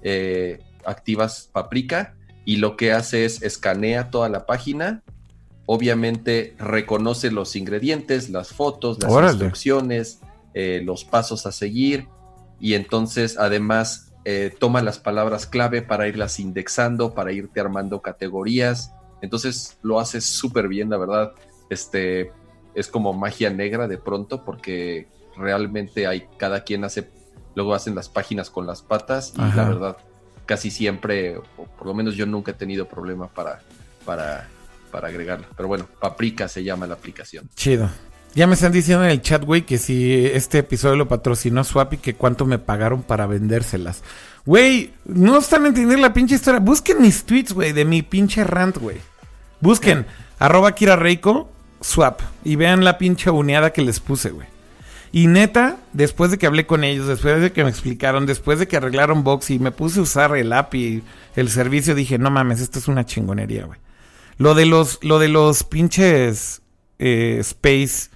eh, 0.02 0.58
activas 0.84 1.50
Paprika 1.52 2.15
y 2.44 2.57
lo 2.57 2.76
que 2.76 2.92
hace 2.92 3.25
es 3.25 3.42
escanea 3.42 4.10
toda 4.10 4.28
la 4.28 4.47
página. 4.47 5.02
Obviamente 5.67 6.55
reconoce 6.58 7.31
los 7.31 7.55
ingredientes, 7.57 8.31
las 8.31 8.49
fotos, 8.49 8.99
las 9.02 9.12
Órale. 9.12 9.33
instrucciones, 9.33 10.20
eh, 10.61 10.83
los 10.83 11.05
pasos 11.05 11.47
a 11.47 11.53
seguir 11.53 12.09
y 12.59 12.75
entonces 12.75 13.39
además 13.39 14.12
eh, 14.25 14.53
toma 14.59 14.83
las 14.83 14.99
palabras 14.99 15.47
clave 15.47 15.83
para 15.83 16.09
irlas 16.09 16.41
indexando, 16.41 17.15
para 17.15 17.31
irte 17.31 17.61
armando 17.61 18.03
categorías. 18.03 18.93
Entonces 19.23 19.78
lo 19.83 20.01
hace 20.01 20.20
súper 20.20 20.67
bien, 20.67 20.91
la 20.91 20.97
verdad. 20.97 21.31
Este 21.70 22.33
es 22.75 22.89
como 22.89 23.12
magia 23.12 23.51
negra 23.51 23.87
de 23.87 23.99
pronto 23.99 24.45
porque 24.45 25.07
realmente 25.37 26.09
hay 26.09 26.27
cada 26.39 26.65
quien 26.65 26.83
hace 26.83 27.09
luego 27.55 27.73
hacen 27.73 27.95
las 27.95 28.09
páginas 28.09 28.51
con 28.51 28.67
las 28.67 28.83
patas 28.83 29.35
y 29.37 29.41
Ajá. 29.41 29.62
la 29.62 29.69
verdad 29.69 29.97
casi 30.45 30.73
siempre 30.73 31.37
o 31.37 31.43
por 31.78 31.87
lo 31.87 31.95
menos 31.95 32.17
yo 32.17 32.27
nunca 32.27 32.51
he 32.51 32.55
tenido 32.55 32.89
problema 32.89 33.28
para 33.28 33.62
para 34.05 34.49
para 34.91 35.07
agregarla 35.07 35.47
pero 35.57 35.69
bueno 35.69 35.87
Paprika 36.01 36.49
se 36.49 36.65
llama 36.65 36.87
la 36.89 36.95
aplicación 36.95 37.49
Chido. 37.55 37.89
Ya 38.34 38.47
me 38.47 38.55
están 38.55 38.73
diciendo 38.73 39.05
en 39.05 39.10
el 39.10 39.23
chat, 39.23 39.44
güey, 39.44 39.62
que 39.62 39.78
si 39.78 40.26
este 40.26 40.58
episodio 40.58 40.97
lo 40.97 41.08
patrocinó 41.08 41.65
Swap 41.65 41.94
y 41.94 41.97
que 41.97 42.15
cuánto 42.15 42.47
me 42.47 42.58
pagaron 42.58 43.02
para 43.02 43.26
vendérselas. 43.26 44.02
Güey, 44.44 44.92
no 45.05 45.39
están 45.39 45.66
entendiendo 45.66 46.02
la 46.02 46.12
pinche 46.12 46.34
historia. 46.36 46.60
Busquen 46.60 47.02
mis 47.02 47.24
tweets, 47.24 47.52
güey, 47.52 47.73
de 47.73 47.84
mi 47.84 48.02
pinche 48.02 48.44
rant, 48.44 48.76
güey. 48.78 48.98
Busquen 49.60 50.07
arroba 50.39 50.74
Kira 50.74 50.97
Reiko, 50.97 51.50
Swap. 51.81 52.20
Y 52.44 52.57
vean 52.57 52.84
la 52.84 52.98
pinche 52.98 53.31
uneada 53.31 53.73
que 53.73 53.82
les 53.82 54.00
puse, 54.00 54.31
güey. 54.31 54.47
Y 55.10 55.26
neta, 55.26 55.78
después 55.92 56.31
de 56.31 56.39
que 56.39 56.47
hablé 56.47 56.66
con 56.66 56.84
ellos, 56.84 57.07
después 57.07 57.40
de 57.40 57.52
que 57.52 57.65
me 57.65 57.70
explicaron, 57.70 58.26
después 58.26 58.58
de 58.58 58.68
que 58.68 58.76
arreglaron 58.76 59.24
Box 59.24 59.50
y 59.50 59.58
me 59.58 59.73
puse 59.73 60.00
a 60.00 60.02
usar 60.02 60.36
el 60.36 60.52
app 60.52 60.74
y 60.74 61.02
el 61.34 61.48
servicio, 61.48 61.94
dije, 61.94 62.18
no 62.18 62.31
mames, 62.31 62.60
esto 62.60 62.78
es 62.78 62.89
una 62.89 63.07
chingonería, 63.07 63.65
güey. 63.65 63.78
Lo 64.36 64.55
de 64.55 64.66
los, 64.66 65.02
lo 65.02 65.18
de 65.18 65.28
los 65.28 65.65
pinches 65.65 66.62
eh, 66.98 67.39
Space, 67.40 68.10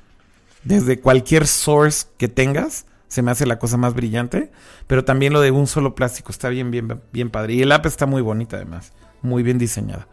desde 0.65 1.01
cualquier 1.01 1.47
source 1.47 2.07
que 2.19 2.29
tengas, 2.29 2.87
se 3.09 3.23
me 3.23 3.31
hace 3.31 3.47
la 3.47 3.59
cosa 3.59 3.77
más 3.77 3.95
brillante. 3.95 4.51
Pero 4.87 5.05
también 5.05 5.33
lo 5.33 5.41
de 5.41 5.51
un 5.51 5.67
solo 5.67 5.95
plástico 5.95 6.33
está 6.33 6.49
bien, 6.49 6.71
bien, 6.71 7.01
bien 7.13 7.31
padre. 7.31 7.55
Y 7.55 7.63
el 7.63 7.73
app 7.73 7.87
está 7.87 8.07
muy 8.07 8.23
bonita 8.23 8.57
además, 8.57 8.93
muy 9.23 9.43
bien 9.43 9.59
diseñada. 9.59 10.07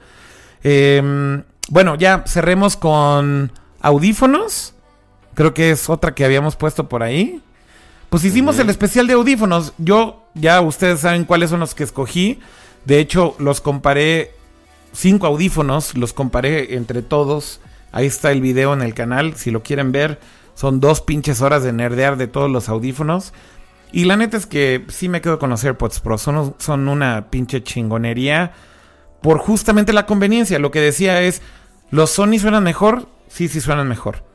Eh, 0.63 1.41
bueno, 1.69 1.95
ya 1.95 2.23
cerremos 2.27 2.75
con 2.75 3.51
audífonos. 3.79 4.73
Creo 5.35 5.53
que 5.53 5.71
es 5.71 5.89
otra 5.89 6.15
que 6.15 6.25
habíamos 6.25 6.55
puesto 6.55 6.89
por 6.89 7.03
ahí. 7.03 7.41
Pues 8.09 8.25
hicimos 8.25 8.57
el 8.59 8.69
especial 8.69 9.07
de 9.07 9.13
audífonos. 9.13 9.73
Yo, 9.77 10.25
ya 10.33 10.61
ustedes 10.61 11.01
saben 11.01 11.25
cuáles 11.25 11.51
son 11.51 11.59
los 11.59 11.75
que 11.75 11.83
escogí. 11.83 12.39
De 12.85 12.99
hecho, 12.99 13.35
los 13.39 13.61
comparé. 13.61 14.31
Cinco 14.91 15.27
audífonos, 15.27 15.95
los 15.95 16.13
comparé 16.13 16.73
entre 16.73 17.03
todos. 17.03 17.61
Ahí 17.91 18.07
está 18.07 18.31
el 18.31 18.41
video 18.41 18.73
en 18.73 18.81
el 18.81 18.95
canal. 18.95 19.35
Si 19.35 19.51
lo 19.51 19.61
quieren 19.61 19.91
ver, 19.91 20.19
son 20.59 20.81
dos 20.81 20.99
pinches 20.99 21.39
horas 21.39 21.63
de 21.63 21.71
nerdear 21.71 22.17
de 22.17 22.27
todos 22.27 22.51
los 22.51 22.67
audífonos. 22.67 23.31
Y 23.93 24.03
la 24.03 24.17
neta 24.17 24.35
es 24.35 24.45
que 24.45 24.83
sí 24.89 25.07
me 25.07 25.21
quedo 25.21 25.39
con 25.39 25.49
los 25.49 25.63
AirPods 25.63 26.01
Pro. 26.01 26.17
Son, 26.17 26.53
son 26.57 26.89
una 26.89 27.29
pinche 27.29 27.63
chingonería. 27.63 28.51
Por 29.21 29.37
justamente 29.37 29.93
la 29.93 30.05
conveniencia. 30.05 30.59
Lo 30.59 30.69
que 30.69 30.81
decía 30.81 31.21
es: 31.21 31.41
¿los 31.91 32.09
Sony 32.09 32.39
suenan 32.39 32.65
mejor? 32.65 33.07
Sí, 33.29 33.47
sí 33.47 33.61
suenan 33.61 33.87
mejor. 33.87 34.25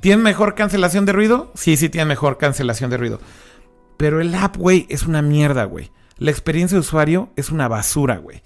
¿Tienen 0.00 0.24
mejor 0.24 0.56
cancelación 0.56 1.06
de 1.06 1.12
ruido? 1.12 1.52
Sí, 1.54 1.76
sí 1.76 1.88
tienen 1.88 2.08
mejor 2.08 2.38
cancelación 2.38 2.90
de 2.90 2.96
ruido. 2.96 3.20
Pero 3.96 4.20
el 4.20 4.34
app, 4.34 4.56
güey, 4.56 4.84
es 4.88 5.04
una 5.04 5.22
mierda, 5.22 5.62
güey. 5.62 5.92
La 6.16 6.32
experiencia 6.32 6.74
de 6.74 6.80
usuario 6.80 7.30
es 7.36 7.50
una 7.50 7.68
basura, 7.68 8.16
güey. 8.18 8.42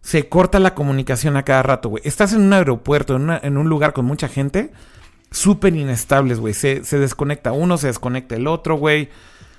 Se 0.00 0.28
corta 0.28 0.58
la 0.58 0.74
comunicación 0.74 1.36
a 1.36 1.44
cada 1.44 1.62
rato, 1.62 1.90
güey. 1.90 2.02
Estás 2.04 2.32
en 2.32 2.40
un 2.40 2.52
aeropuerto, 2.52 3.14
en, 3.14 3.56
un 3.56 3.68
lugar 3.68 3.92
con 3.92 4.04
mucha 4.04 4.26
gente, 4.26 4.72
súper 5.32 5.74
inestables, 5.74 6.38
güey. 6.38 6.54
Se, 6.54 6.84
se 6.84 6.98
desconecta 6.98 7.50
uno, 7.52 7.76
se 7.78 7.88
desconecta 7.88 8.36
el 8.36 8.46
otro, 8.46 8.76
güey. 8.76 9.08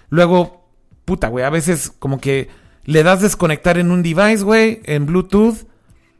Luego, 0.09 0.65
puta, 1.05 1.27
güey, 1.27 1.43
a 1.43 1.49
veces 1.49 1.91
como 1.99 2.19
que 2.21 2.47
le 2.85 3.03
das 3.03 3.21
desconectar 3.21 3.77
en 3.77 3.91
un 3.91 4.03
device, 4.03 4.43
güey, 4.43 4.81
en 4.85 5.05
Bluetooth, 5.05 5.65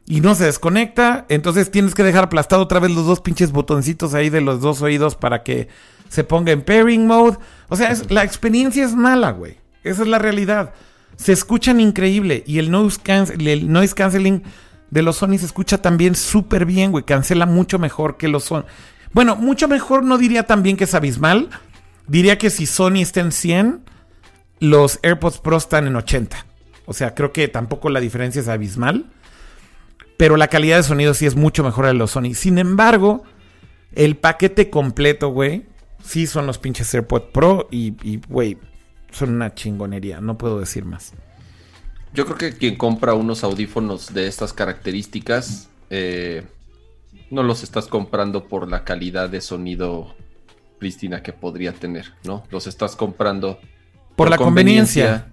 y 0.06 0.20
no 0.20 0.34
se 0.34 0.44
desconecta. 0.44 1.24
Entonces 1.28 1.70
tienes 1.70 1.94
que 1.94 2.02
dejar 2.02 2.24
aplastado 2.24 2.62
otra 2.62 2.80
vez 2.80 2.90
los 2.90 3.06
dos 3.06 3.20
pinches 3.20 3.52
botoncitos 3.52 4.12
ahí 4.14 4.28
de 4.28 4.40
los 4.42 4.60
dos 4.60 4.82
oídos 4.82 5.14
para 5.16 5.42
que 5.42 5.68
se 6.08 6.24
ponga 6.24 6.52
en 6.52 6.62
pairing 6.62 7.06
mode. 7.06 7.38
O 7.68 7.76
sea, 7.76 7.90
es- 7.90 8.10
la 8.10 8.22
experiencia 8.24 8.84
es 8.84 8.94
mala, 8.94 9.30
güey. 9.32 9.56
Esa 9.82 10.02
es 10.02 10.08
la 10.08 10.18
realidad. 10.18 10.74
Se 11.16 11.32
escuchan 11.32 11.80
increíble 11.80 12.42
y 12.46 12.58
el 12.58 12.70
noise, 12.70 13.00
cancel- 13.02 13.46
el 13.48 13.70
noise 13.72 13.94
canceling 13.94 14.42
de 14.90 15.02
los 15.02 15.16
Sony 15.16 15.38
se 15.38 15.46
escucha 15.46 15.80
también 15.80 16.14
súper 16.14 16.66
bien, 16.66 16.90
güey. 16.92 17.04
Cancela 17.04 17.46
mucho 17.46 17.78
mejor 17.78 18.16
que 18.16 18.28
los 18.28 18.44
Sony. 18.44 18.64
Bueno, 19.14 19.36
mucho 19.36 19.68
mejor 19.68 20.02
no 20.04 20.18
diría 20.18 20.42
también 20.42 20.76
que 20.76 20.84
es 20.84 20.94
abismal. 20.94 21.48
Diría 22.08 22.36
que 22.36 22.50
si 22.50 22.66
Sony 22.66 23.00
está 23.00 23.20
en 23.20 23.32
100, 23.32 23.80
los 24.58 24.98
AirPods 25.02 25.38
Pro 25.38 25.56
están 25.56 25.86
en 25.86 25.96
80. 25.96 26.44
O 26.84 26.92
sea, 26.92 27.14
creo 27.14 27.32
que 27.32 27.48
tampoco 27.48 27.88
la 27.88 28.00
diferencia 28.00 28.42
es 28.42 28.48
abismal. 28.48 29.06
Pero 30.16 30.36
la 30.36 30.48
calidad 30.48 30.76
de 30.76 30.82
sonido 30.82 31.14
sí 31.14 31.26
es 31.26 31.36
mucho 31.36 31.62
mejor 31.64 31.86
a 31.86 31.92
los 31.92 32.10
Sony. 32.10 32.34
Sin 32.34 32.58
embargo, 32.58 33.22
el 33.94 34.16
paquete 34.16 34.68
completo, 34.68 35.28
güey, 35.28 35.66
sí 36.04 36.26
son 36.26 36.46
los 36.46 36.58
pinches 36.58 36.92
AirPods 36.92 37.26
Pro 37.32 37.68
y, 37.70 38.20
güey, 38.28 38.58
son 39.12 39.30
una 39.30 39.54
chingonería. 39.54 40.20
No 40.20 40.36
puedo 40.36 40.58
decir 40.58 40.84
más. 40.84 41.12
yo 42.12 42.24
creo 42.26 42.36
que 42.36 42.52
quien 42.52 42.76
compra 42.76 43.14
unos 43.14 43.44
audífonos 43.44 44.12
de 44.12 44.26
estas 44.26 44.52
características 44.52 45.68
eh, 45.90 46.44
no 47.30 47.42
los 47.42 47.62
estás 47.62 47.86
comprando 47.86 48.44
por 48.48 48.70
la 48.70 48.84
calidad 48.84 49.28
de 49.28 49.40
sonido 49.40 50.14
prístina 50.78 51.22
que 51.22 51.32
podría 51.32 51.72
tener 51.72 52.12
no 52.24 52.42
los 52.50 52.66
estás 52.66 52.96
comprando 52.96 53.58
Por 54.16 54.30
la 54.30 54.36
conveniencia. 54.36 55.30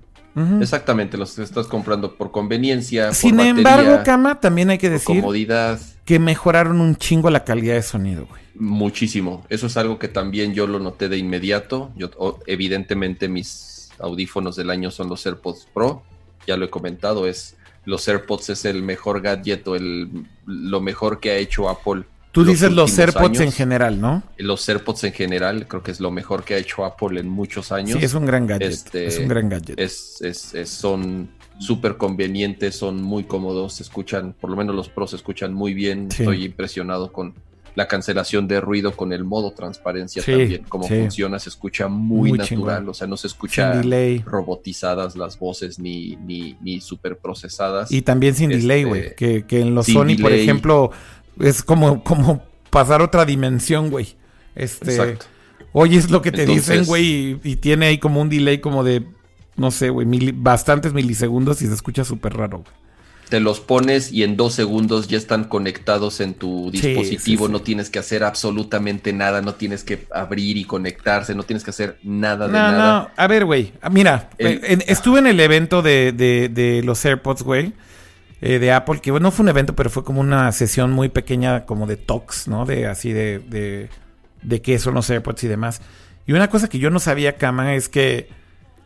Exactamente, 0.61 1.17
los 1.17 1.37
estás 1.39 1.67
comprando 1.67 2.15
por 2.15 2.31
conveniencia. 2.31 3.07
por 3.07 3.15
Sin 3.15 3.35
batería, 3.37 3.57
embargo, 3.57 4.03
Kama, 4.05 4.39
también 4.39 4.69
hay 4.69 4.77
que 4.77 4.89
decir 4.89 5.19
comodidad. 5.19 5.77
que 6.05 6.19
mejoraron 6.19 6.79
un 6.79 6.95
chingo 6.95 7.29
la 7.29 7.43
calidad 7.43 7.75
de 7.75 7.81
sonido, 7.81 8.25
güey. 8.27 8.41
Muchísimo. 8.55 9.45
Eso 9.49 9.67
es 9.67 9.75
algo 9.75 9.99
que 9.99 10.07
también 10.07 10.53
yo 10.53 10.67
lo 10.67 10.79
noté 10.79 11.09
de 11.09 11.17
inmediato. 11.17 11.91
Yo, 11.97 12.09
evidentemente, 12.47 13.27
mis 13.27 13.89
audífonos 13.99 14.55
del 14.55 14.69
año 14.69 14.89
son 14.89 15.09
los 15.09 15.25
AirPods 15.25 15.67
Pro. 15.73 16.03
Ya 16.47 16.55
lo 16.55 16.63
he 16.65 16.69
comentado, 16.69 17.27
es 17.27 17.57
los 17.85 18.07
AirPods 18.07 18.49
es 18.51 18.65
el 18.65 18.83
mejor 18.83 19.21
gadget 19.21 19.67
o 19.67 19.75
el, 19.75 20.09
lo 20.45 20.81
mejor 20.81 21.19
que 21.19 21.31
ha 21.31 21.35
hecho 21.37 21.69
Apple. 21.69 22.03
Tú 22.31 22.41
los 22.45 22.53
dices 22.53 22.71
los 22.71 22.97
AirPods 22.97 23.41
en 23.41 23.51
general, 23.51 23.99
¿no? 23.99 24.23
Los 24.37 24.67
AirPods 24.69 25.03
en 25.03 25.11
general, 25.13 25.67
creo 25.67 25.83
que 25.83 25.91
es 25.91 25.99
lo 25.99 26.11
mejor 26.11 26.43
que 26.45 26.53
ha 26.53 26.57
hecho 26.57 26.85
Apple 26.85 27.19
en 27.19 27.27
muchos 27.27 27.71
años. 27.73 27.99
Sí, 27.99 28.05
es 28.05 28.13
un 28.13 28.25
gran 28.25 28.47
gadget. 28.47 28.69
Este, 28.71 29.05
es 29.07 29.17
un 29.19 29.27
gran 29.27 29.49
gadget. 29.49 29.77
es, 29.79 30.21
es- 30.21 30.53
es- 30.53 30.69
son 30.69 31.29
súper 31.59 31.97
convenientes, 31.97 32.75
son 32.75 33.01
muy 33.03 33.25
cómodos, 33.25 33.73
se 33.73 33.83
escuchan, 33.83 34.33
por 34.39 34.49
lo 34.49 34.55
menos 34.55 34.75
los 34.75 34.87
pros 34.89 35.09
se 35.09 35.17
escuchan 35.17 35.53
muy 35.53 35.73
bien. 35.73 36.09
Sí. 36.09 36.23
Estoy 36.23 36.45
impresionado 36.45 37.11
con 37.11 37.33
la 37.75 37.87
cancelación 37.87 38.47
de 38.47 38.59
ruido, 38.59 38.91
con 38.95 39.13
el 39.13 39.23
modo 39.23 39.51
transparencia 39.51 40.21
Sí, 40.21 40.31
también, 40.31 40.65
cómo 40.67 40.87
sí. 40.87 40.95
funciona, 40.99 41.39
se 41.39 41.49
escucha 41.49 41.87
muy, 41.87 42.29
Muy 42.31 42.37
natural, 42.39 42.47
chingón. 42.79 42.89
o 42.89 42.93
sea, 42.93 43.07
no 43.07 43.15
se 43.17 43.27
escucha 43.27 43.81
robotizadas 44.25 45.15
las 45.15 45.39
voces 45.39 45.79
ni, 45.79 46.15
ni, 46.17 46.57
ni 46.61 46.81
súper 46.81 47.17
procesadas. 47.17 47.91
Y 47.91 48.01
también 48.01 48.35
sin 48.35 48.51
Este, 48.51 48.61
delay, 48.61 48.83
güey. 48.83 49.15
Que, 49.15 49.45
que 49.45 49.61
en 49.61 49.75
los 49.75 49.85
Sony, 49.87 50.17
por 50.21 50.31
ejemplo, 50.33 50.91
es 51.39 51.63
como, 51.63 52.03
como 52.03 52.43
pasar 52.69 53.01
otra 53.01 53.25
dimensión, 53.25 53.89
güey. 53.89 54.15
Este, 54.55 54.91
Exacto. 54.91 55.25
oyes 55.71 56.09
lo 56.11 56.21
que 56.21 56.31
te 56.31 56.41
Entonces- 56.43 56.67
dicen, 56.67 56.85
güey, 56.85 57.05
y, 57.05 57.39
y 57.43 57.55
tiene 57.55 57.85
ahí 57.87 57.97
como 57.99 58.19
un 58.21 58.29
delay 58.29 58.59
como 58.59 58.83
de, 58.83 59.05
no 59.55 59.71
sé, 59.71 59.89
güey, 59.89 60.05
mili- 60.07 60.33
bastantes 60.35 60.93
milisegundos 60.93 61.61
y 61.61 61.67
se 61.67 61.73
escucha 61.73 62.03
súper 62.03 62.33
raro, 62.35 62.59
güey. 62.59 62.80
Te 63.31 63.39
los 63.39 63.61
pones 63.61 64.11
y 64.11 64.23
en 64.23 64.35
dos 64.37 64.53
segundos 64.53 65.07
ya 65.07 65.17
están 65.17 65.45
conectados 65.45 66.19
en 66.19 66.33
tu 66.33 66.69
dispositivo, 66.69 67.45
sí, 67.45 67.47
sí. 67.47 67.51
no 67.53 67.61
tienes 67.61 67.89
que 67.89 67.97
hacer 67.97 68.23
absolutamente 68.25 69.13
nada, 69.13 69.41
no 69.41 69.55
tienes 69.55 69.83
que 69.85 70.05
abrir 70.13 70.57
y 70.57 70.65
conectarse, 70.65 71.33
no 71.33 71.43
tienes 71.43 71.63
que 71.63 71.69
hacer 71.69 71.97
nada 72.03 72.47
de 72.47 72.53
No, 72.53 72.59
nada. 72.59 72.77
no, 73.03 73.09
a 73.15 73.27
ver, 73.27 73.45
güey. 73.45 73.71
ah, 73.81 73.89
Mira, 73.89 74.29
El- 74.37 74.59
en- 74.65 74.83
estuve 74.85 75.19
en 75.19 75.27
el 75.27 75.39
evento 75.39 75.81
de, 75.81 76.11
de- 76.11 76.49
de 76.49 76.83
los 76.83 77.03
AirPods, 77.05 77.41
güey. 77.43 77.73
eh, 78.41 78.59
de 78.59 78.71
Apple, 78.71 78.99
que 79.01 79.11
bueno, 79.11 79.25
no 79.27 79.31
fue 79.31 79.43
un 79.43 79.49
evento, 79.49 79.75
pero 79.75 79.89
fue 79.89 80.03
como 80.03 80.19
una 80.19 80.51
sesión 80.51 80.91
muy 80.91 81.09
pequeña, 81.09 81.65
como 81.65 81.87
de 81.87 81.95
talks, 81.95 82.47
¿no? 82.49 82.65
De 82.65 82.85
así 82.87 83.13
de, 83.13 83.39
de, 83.39 83.89
de 84.41 84.61
qué 84.61 84.77
son 84.79 84.93
los 84.95 85.09
AirPods 85.09 85.43
y 85.43 85.47
demás. 85.47 85.81
Y 86.27 86.33
una 86.33 86.49
cosa 86.49 86.67
que 86.67 86.79
yo 86.79 86.89
no 86.89 86.99
sabía, 86.99 87.37
Kama, 87.37 87.75
es 87.75 87.87
que 87.87 88.29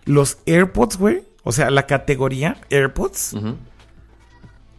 los 0.03 0.38
AirPods, 0.45 0.98
güey, 0.98 1.24
o 1.43 1.51
sea, 1.51 1.72
la 1.72 1.88
categoría 1.88 2.57
AirPods, 2.69 3.33
Ujú. 3.33 3.56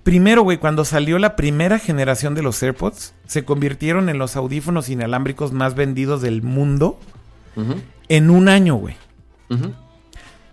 Primero, 0.07 0.43
güey, 0.43 0.59
cuando 0.59 0.85
salió 0.85 1.19
la 1.19 1.35
primera 1.35 1.81
generación 1.81 2.37
de 2.37 2.43
los 2.43 2.63
AirPods, 2.63 3.13
se 3.27 3.45
convirtieron 3.45 4.09
en 4.09 4.19
los 4.19 4.37
audífonos 4.37 4.89
inalámbricos 4.89 5.51
más 5.51 5.75
vendidos 5.75 6.23
del 6.23 6.43
mundo 6.43 7.01
en 8.09 8.31
un 8.31 8.49
año, 8.49 8.77
güey. 8.77 8.95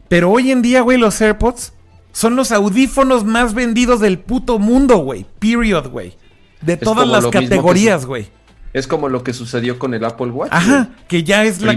Pero 0.07 0.31
hoy 0.31 0.49
en 0.49 0.63
día, 0.63 0.81
güey, 0.81 0.97
los 0.97 1.21
AirPods 1.21 1.73
son 2.13 2.35
los 2.35 2.51
audífonos 2.51 3.25
más 3.25 3.53
vendidos 3.53 3.99
del 3.99 4.17
puto 4.17 4.57
mundo, 4.57 4.97
güey. 4.97 5.27
Period, 5.37 5.87
güey. 5.89 6.17
De 6.61 6.75
todas 6.75 7.07
las 7.07 7.27
categorías, 7.27 8.07
güey. 8.07 8.29
Es 8.73 8.87
como 8.87 9.07
lo 9.07 9.23
que 9.23 9.33
sucedió 9.33 9.77
con 9.77 9.93
el 9.93 10.03
Apple 10.03 10.31
Watch. 10.31 10.49
Ajá, 10.51 10.89
que 11.07 11.23
ya 11.23 11.43
es 11.43 11.61
la... 11.61 11.75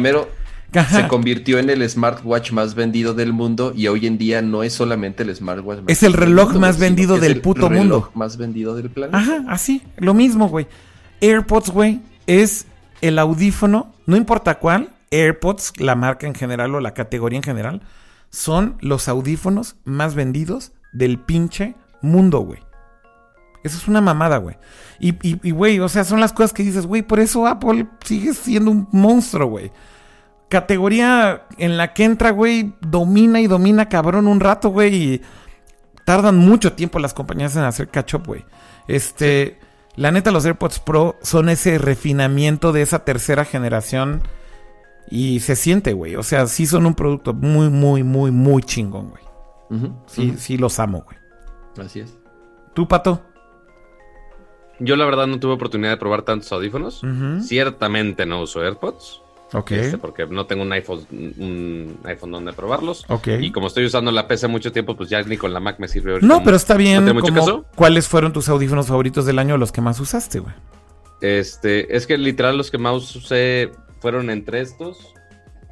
Ajá. 0.77 1.03
se 1.03 1.09
convirtió 1.09 1.59
en 1.59 1.71
el 1.71 1.89
smartwatch 1.89 2.53
más 2.53 2.75
vendido 2.75 3.15
del 3.15 3.33
mundo 3.33 3.73
y 3.75 3.87
hoy 3.89 4.07
en 4.07 4.19
día 4.19 4.43
no 4.43 4.63
es 4.63 4.73
solamente 4.73 5.23
el 5.23 5.35
smartwatch 5.35 5.79
más 5.81 5.89
Es 5.89 6.03
el 6.03 6.13
reloj 6.13 6.47
mundo, 6.47 6.61
más 6.61 6.79
vendido 6.79 7.19
del 7.19 7.33
el 7.33 7.41
puto 7.41 7.69
reloj 7.69 7.83
mundo. 7.83 8.11
más 8.15 8.37
vendido 8.37 8.75
del 8.77 8.91
planeta. 8.91 9.19
Ajá, 9.19 9.45
así, 9.49 9.83
lo 9.97 10.15
mismo, 10.15 10.49
güey. 10.49 10.67
AirPods, 11.21 11.71
güey, 11.71 12.01
es 12.27 12.67
el 13.01 13.19
audífono, 13.19 13.93
no 14.07 14.17
importa 14.17 14.59
cuál, 14.59 14.91
AirPods, 15.11 15.75
la 15.79 15.95
marca 15.95 16.27
en 16.27 16.35
general 16.35 16.75
o 16.75 16.81
la 16.81 16.95
categoría 16.95 17.39
en 17.39 17.43
general, 17.43 17.83
son 18.31 18.77
los 18.81 19.09
audífonos 19.09 19.77
más 19.85 20.15
vendidos 20.15 20.73
del 20.93 21.19
pinche 21.19 21.75
mundo, 22.03 22.41
güey. 22.41 22.61
Eso 23.65 23.79
es 23.79 23.89
una 23.89 24.01
mamada, 24.01 24.37
güey. 24.37 24.57
Y, 25.01 25.11
y, 25.29 25.41
y, 25.43 25.51
güey, 25.51 25.81
o 25.81 25.89
sea, 25.89 26.05
son 26.05 26.21
las 26.21 26.33
cosas 26.33 26.53
que 26.53 26.63
dices, 26.63 26.87
güey, 26.87 27.03
por 27.03 27.19
eso 27.19 27.47
Apple 27.47 27.87
sigue 28.05 28.33
siendo 28.33 28.71
un 28.71 28.89
monstruo, 28.93 29.49
güey. 29.49 29.73
Categoría 30.49 31.47
en 31.59 31.77
la 31.77 31.93
que 31.93 32.05
entra, 32.05 32.31
güey, 32.31 32.75
domina 32.81 33.41
y 33.41 33.47
domina 33.47 33.89
cabrón 33.89 34.29
un 34.29 34.41
rato, 34.41 34.69
güey, 34.69 34.95
y 34.95 35.23
tardan 36.05 36.39
mucho 36.39 36.75
tiempo 36.75 37.01
las 37.01 37.15
compañías 37.15 37.57
en 37.57 37.65
hacer 37.65 37.89
catch 37.89 38.15
up, 38.15 38.27
güey. 38.27 38.45
Este, 38.87 39.59
la 39.97 40.13
neta, 40.13 40.31
los 40.31 40.47
AirPods 40.47 40.79
Pro 40.79 41.17
son 41.23 41.49
ese 41.49 41.79
refinamiento 41.79 42.73
de 42.73 42.83
esa 42.83 43.05
tercera 43.05 43.45
generación 43.45 44.23
y 45.11 45.41
se 45.41 45.57
siente, 45.57 45.93
güey. 45.95 46.17
O 46.17 46.23
sea, 46.23 46.47
sí 46.47 46.67
son 46.67 46.87
un 46.87 46.95
producto 46.95 47.35
muy, 47.35 47.71
muy, 47.71 48.03
muy, 48.03 48.31
muy 48.31 48.63
chingón, 48.63 49.11
güey. 49.11 49.25
Sí, 50.07 50.35
sí 50.39 50.59
los 50.59 50.79
amo, 50.79 51.05
güey. 51.05 51.19
Así 51.85 52.01
es. 52.01 52.17
¿Tú, 52.75 52.87
Pato? 52.87 53.23
Yo 54.79 54.97
la 54.97 55.07
verdad 55.07 55.27
no 55.27 55.41
tuve 55.41 55.55
oportunidad 55.55 55.91
de 55.91 55.97
probar 55.97 56.23
tantos 56.23 56.53
audífonos. 56.53 57.03
Ciertamente 57.43 58.27
no 58.27 58.43
uso 58.43 58.63
AirPods. 58.63 59.23
Ok. 59.53 59.71
este, 59.73 59.99
porque 59.99 60.27
no 60.27 60.47
tengo 60.47 60.63
un 60.63 60.73
iPhone, 60.73 61.07
un 61.11 61.99
iPhone 62.05 62.31
donde 62.33 62.53
probarlos. 62.53 63.05
Ok. 63.09 63.29
Y 63.41 63.53
como 63.53 63.69
estoy 63.69 63.85
usando 63.87 64.11
la 64.11 64.27
PC 64.27 64.49
mucho 64.49 64.73
tiempo, 64.73 64.97
pues 64.97 65.09
ya 65.09 65.23
ni 65.23 65.37
con 65.37 65.53
la 65.53 65.61
Mac 65.61 65.79
me 65.79 65.89
sirve 65.89 66.13
ahorita. 66.13 66.27
No, 66.27 66.43
pero 66.43 66.57
está 66.57 66.77
bien. 66.77 67.05
como- 67.21 67.35
caso? 67.35 67.65
¿Cuáles 67.77 68.09
fueron 68.09 68.33
tus 68.33 68.49
audífonos 68.49 68.87
favoritos 68.89 69.25
del 69.27 69.39
año, 69.39 69.57
los 69.57 69.73
que 69.73 69.81
más 69.81 70.01
usaste, 70.01 70.41
güey? 70.41 70.55
Este, 71.21 71.97
es 71.97 72.07
que 72.07 72.19
literal 72.19 72.57
los 72.59 72.71
que 72.71 72.79
más 72.79 73.15
usé 73.17 73.71
fueron 74.01 74.31
entre 74.31 74.61
estos 74.61 75.15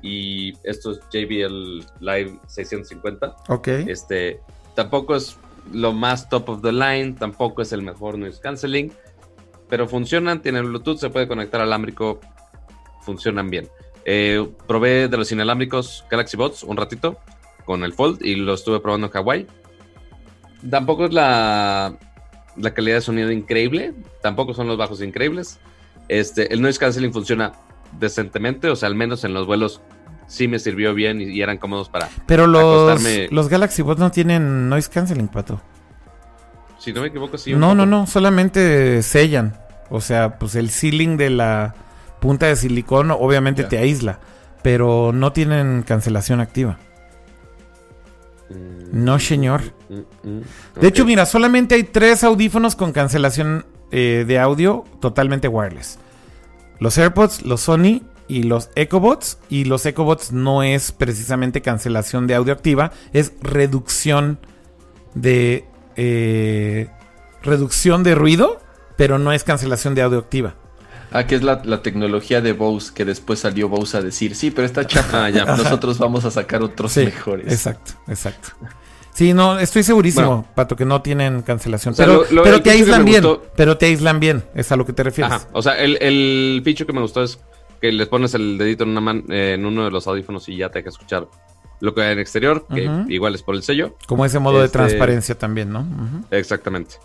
y 0.03 0.53
estos 0.65 1.01
JBL 1.13 1.85
Live 2.01 2.39
650. 2.47 3.35
Ok. 3.49 3.69
Este, 3.69 4.41
tampoco 4.75 5.17
es 5.17 5.37
lo 5.73 5.93
más 5.93 6.29
top 6.29 6.49
of 6.51 6.63
the 6.63 6.73
line, 6.73 7.15
tampoco 7.19 7.63
es 7.63 7.73
el 7.73 7.83
mejor 7.83 8.19
noise 8.19 8.41
canceling, 8.41 8.93
pero 9.69 9.89
funcionan, 9.89 10.43
tienen 10.43 10.67
Bluetooth, 10.67 10.99
se 10.99 11.09
puede 11.11 11.27
conectar 11.27 11.61
alámbrico, 11.61 12.21
funcionan 13.05 13.51
bien. 13.51 13.69
Eh, 14.05 14.47
probé 14.67 15.09
de 15.09 15.17
los 15.17 15.31
inalámbricos 15.33 16.05
Galaxy 16.11 16.37
Bots 16.37 16.63
un 16.63 16.77
ratito 16.77 17.19
con 17.65 17.85
el 17.85 17.93
Fold 17.95 18.25
y 18.25 18.35
lo 18.35 18.55
estuve 18.55 18.81
probando 18.81 19.07
en 19.07 19.17
Hawaii. 19.17 19.47
Tampoco 20.71 21.07
es 21.07 21.13
la, 21.13 21.97
la 22.57 22.75
calidad 22.75 22.97
de 22.97 23.01
sonido 23.03 23.31
increíble, 23.31 23.95
tampoco 24.23 24.55
son 24.55 24.67
los 24.67 24.77
bajos 24.79 25.03
increíbles. 25.03 25.59
Este, 26.09 26.53
el 26.53 26.61
noise 26.63 26.79
canceling 26.79 27.13
funciona 27.13 27.53
decentemente, 27.99 28.69
o 28.69 28.77
sea, 28.77 28.89
al 28.89 28.95
menos 28.95 29.25
en 29.25 29.35
los 29.35 29.47
vuelos 29.47 29.81
sí 30.27 30.49
me 30.49 30.59
sirvió 30.59 30.95
bien 30.95 31.21
y, 31.21 31.25
y 31.25 31.43
eran 31.43 31.59
cómodos 31.59 31.89
para, 31.89 32.09
Pero 32.27 32.47
los, 32.47 32.63
acostarme- 33.01 33.29
los 33.31 33.49
Galaxy 33.49 33.83
Buds 33.83 33.99
no 34.01 34.11
tienen 34.11 34.69
noise 34.69 34.91
canceling, 34.91 35.29
Pato. 35.29 35.61
si 36.79 36.93
no 36.93 37.03
me 37.03 37.09
equivoco, 37.09 37.37
sí. 37.39 37.55
no, 37.55 37.75
no, 37.75 37.87
no. 37.87 38.07
Solamente 38.07 39.03
sellan. 39.03 39.59
O 39.91 40.01
sea, 40.01 40.39
pues 40.39 40.55
el 40.55 40.71
sealing 40.71 41.17
de 41.19 41.29
la 41.31 41.75
punta 42.25 42.47
de 42.47 42.57
silicón 42.57 43.11
obviamente 43.11 43.65
te 43.65 43.77
aísla. 43.77 44.19
Pero 44.63 45.13
no 45.13 45.31
tienen 45.35 45.83
cancelación 45.87 46.41
activa. 46.41 46.79
Mm, 48.49 49.05
No, 49.05 49.19
señor. 49.19 49.61
mm, 49.91 50.29
mm, 50.29 50.41
De 50.81 50.89
hecho, 50.89 51.05
mira, 51.05 51.27
solamente 51.27 51.75
hay 51.75 51.83
tres 51.85 52.25
audífonos 52.25 52.77
con 52.77 52.93
cancelación 52.93 53.67
eh, 53.91 54.25
de 54.27 54.39
audio 54.39 54.85
totalmente 55.01 55.49
wireless. 55.49 55.99
Los 56.81 56.97
AirPods, 56.97 57.43
los 57.43 57.61
Sony 57.61 58.01
y 58.27 58.45
los 58.45 58.71
EcoBots. 58.75 59.37
Y 59.51 59.65
los 59.65 59.85
EcoBots 59.85 60.33
no 60.33 60.63
es 60.63 60.93
precisamente 60.93 61.61
cancelación 61.61 62.27
de 62.27 62.35
audio 62.35 62.55
activa, 62.55 62.91
es 63.13 63.35
reducción 63.43 64.39
de 65.15 65.67
eh, 65.97 66.89
reducción 67.43 68.03
de 68.03 68.15
ruido, 68.15 68.63
pero 68.97 69.19
no 69.19 69.31
es 69.33 69.45
cancelación 69.45 69.95
de 69.95 70.01
audio 70.01 70.19
activa. 70.21 70.55
Ah, 71.17 71.27
que 71.27 71.37
es 71.37 71.43
la, 71.45 71.63
la 71.65 71.81
tecnología 71.81 72.41
de 72.41 72.53
Bose, 72.53 72.93
que 72.93 73.05
después 73.05 73.39
salió 73.39 73.69
Bose 73.69 73.97
a 73.97 74.03
decir, 74.03 74.35
sí, 74.35 74.51
pero 74.51 74.67
está 74.67 74.85
chafa, 74.87 75.25
Ah, 75.27 75.31
ya. 75.31 75.45
nosotros 75.57 75.97
vamos 75.99 76.25
a 76.25 76.31
sacar 76.33 76.63
otros 76.63 76.93
Sí, 76.93 77.05
mejores. 77.05 77.53
Exacto, 77.53 77.93
exacto. 78.09 78.49
Sí, 79.13 79.33
no, 79.33 79.61
estoy 79.61 79.85
segurísimo, 79.85 80.27
Bueno. 80.27 80.47
Pato, 80.57 80.75
que 80.75 80.85
no 80.85 81.01
tienen 81.01 81.43
cancelación. 81.43 81.93
O 81.95 81.97
sea, 81.97 82.05
pero 82.07 82.25
lo- 82.25 82.31
lo- 82.33 82.43
pero 82.43 82.61
te 82.63 82.71
aíslan 82.71 83.05
bien. 83.05 83.23
gustó- 83.23 83.47
Pero 83.57 83.79
te 83.79 83.87
aíslan 83.87 84.19
bien, 84.19 84.45
es 84.57 84.73
a 84.73 84.77
lo 84.77 84.85
que 84.85 84.93
te 84.93 85.05
refieres. 85.05 85.33
Ajá, 85.33 85.47
o 85.53 85.63
sea, 85.63 85.75
el, 85.79 85.97
el 86.03 86.61
feature 86.65 86.85
que 86.87 86.93
me 86.93 87.01
gustó 87.01 87.23
es 87.23 87.39
que 87.81 87.93
les 87.93 88.09
pones 88.09 88.35
el 88.35 88.59
dedito 88.59 88.83
en, 88.83 88.91
una 88.91 89.01
man- 89.01 89.25
eh, 89.29 89.53
en 89.55 89.65
uno 89.67 89.85
de 89.85 89.93
los 89.93 90.09
audífonos 90.09 90.49
y 90.49 90.57
ya 90.57 90.69
te 90.71 90.81
deja 90.81 90.89
escuchar 90.89 91.29
lo 91.81 91.95
que 91.95 92.03
hay 92.03 92.13
en 92.15 92.19
exterior, 92.19 92.67
que 92.75 92.91
igual 93.09 93.37
es 93.37 93.43
por 93.43 93.55
el 93.55 93.63
sello. 93.63 93.95
Como 94.09 94.25
ese 94.25 94.41
modo 94.41 94.59
de 94.59 94.65
Este- 94.67 94.79
transparencia 94.79 95.39
también, 95.39 95.71
¿no? 95.71 95.87
Exactamente. 96.33 96.97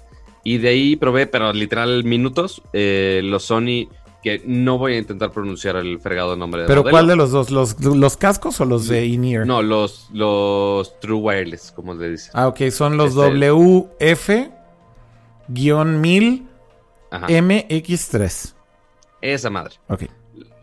Y 0.44 0.58
de 0.58 0.70
ahí 0.70 0.96
probé, 0.96 1.28
pero 1.28 1.52
literal 1.54 2.06
minutos, 2.06 2.62
eh, 2.72 3.20
los 3.24 3.44
Sony 3.44 3.90
que 4.24 4.42
no 4.46 4.78
voy 4.78 4.96
a 4.96 4.98
intentar 4.98 5.32
pronunciar 5.32 5.76
el 5.78 6.00
fregado 6.00 6.36
nombre 6.36 6.62
de 6.64 6.68
¿Pero 6.68 6.82
modelo. 6.82 6.92
cuál 6.94 7.08
de 7.08 7.16
los 7.16 7.32
dos? 7.32 7.52
¿Los, 7.52 7.80
los 7.84 8.18
cascos 8.18 8.60
o 8.60 8.66
los 8.66 8.88
de 8.88 9.06
in-ear? 9.06 9.46
No, 9.48 9.62
los, 9.62 10.10
los 10.12 11.00
True 11.00 11.20
Wireless, 11.20 11.72
como 11.72 11.94
le 11.94 12.10
dicen. 12.12 12.32
Ah, 12.34 12.48
ok, 12.48 12.70
son 12.70 12.98
los 12.98 13.16
Este- 13.16 14.50
WF-1000 15.50 16.48
Ajá. 17.12 17.28
MX3. 17.28 18.54
Esa 19.22 19.50
madre. 19.50 19.76
Ok. 19.88 20.04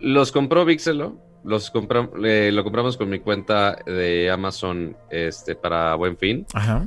Los 0.00 0.32
compró 0.32 0.64
Vixelo. 0.64 1.16
Los 1.44 1.72
compra- 1.72 2.10
eh, 2.24 2.50
lo 2.52 2.64
compramos 2.64 2.96
con 2.96 3.08
mi 3.08 3.20
cuenta 3.20 3.76
de 3.86 4.30
Amazon 4.30 4.96
este, 5.10 5.54
para 5.54 5.94
Buen 5.94 6.16
Fin. 6.16 6.44
Ajá. 6.54 6.86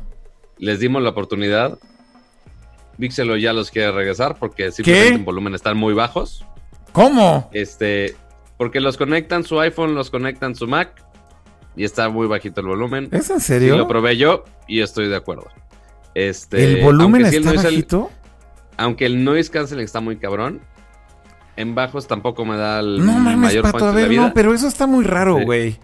Les 0.58 0.80
dimos 0.80 1.02
la 1.02 1.10
oportunidad. 1.10 1.78
Vixelo 2.98 3.38
ya 3.38 3.54
los 3.54 3.72
quiere 3.72 3.92
regresar 3.94 4.36
porque 4.38 4.72
simplemente 4.72 5.16
en 5.16 5.24
volumen 5.26 5.56
están 5.56 5.78
muy 5.78 5.94
bajos. 5.94 6.46
¿Cómo? 6.92 7.50
Este, 7.54 8.16
porque 8.58 8.80
los 8.80 8.98
conectan 8.98 9.44
su 9.44 9.60
iPhone, 9.60 9.96
los 9.96 10.10
conectan 10.10 10.56
su 10.56 10.68
Mac 10.68 11.04
y 11.76 11.84
está 11.84 12.10
muy 12.10 12.28
bajito 12.28 12.62
el 12.62 12.68
volumen. 12.68 13.10
¿Es 13.12 13.30
en 13.30 13.40
Sí, 13.40 13.48
serio? 13.48 13.78
lo 13.78 13.88
probé 13.88 14.18
yo 14.18 14.44
y 14.68 14.82
estoy 14.82 15.08
de 15.08 15.16
acuerdo. 15.16 15.48
Este, 16.16 16.64
¿El 16.80 16.84
volumen 16.84 17.22
aunque 17.24 17.30
sí 17.30 17.36
el 17.38 17.44
está 17.44 17.54
noise- 17.56 17.64
bajito? 17.66 18.12
aunque 18.78 19.06
el 19.06 19.24
noise 19.24 19.50
canceling 19.52 19.86
está 19.86 20.00
muy 20.02 20.18
cabrón, 20.18 20.62
en 21.56 21.76
bajos 21.76 22.08
tampoco 22.08 22.46
me 22.46 22.58
da 22.58 22.80
el 22.80 23.06
No 23.06 23.14
mames, 23.14 23.38
mayor 23.38 23.64
Pato, 23.64 23.78
a 23.78 23.80
punch 23.80 23.88
de 23.90 23.94
la 23.94 24.02
ver, 24.02 24.10
vida. 24.10 24.22
no, 24.28 24.34
pero 24.34 24.54
eso 24.54 24.68
está 24.68 24.88
muy 24.88 25.04
raro, 25.06 25.38
Sí. 25.40 25.78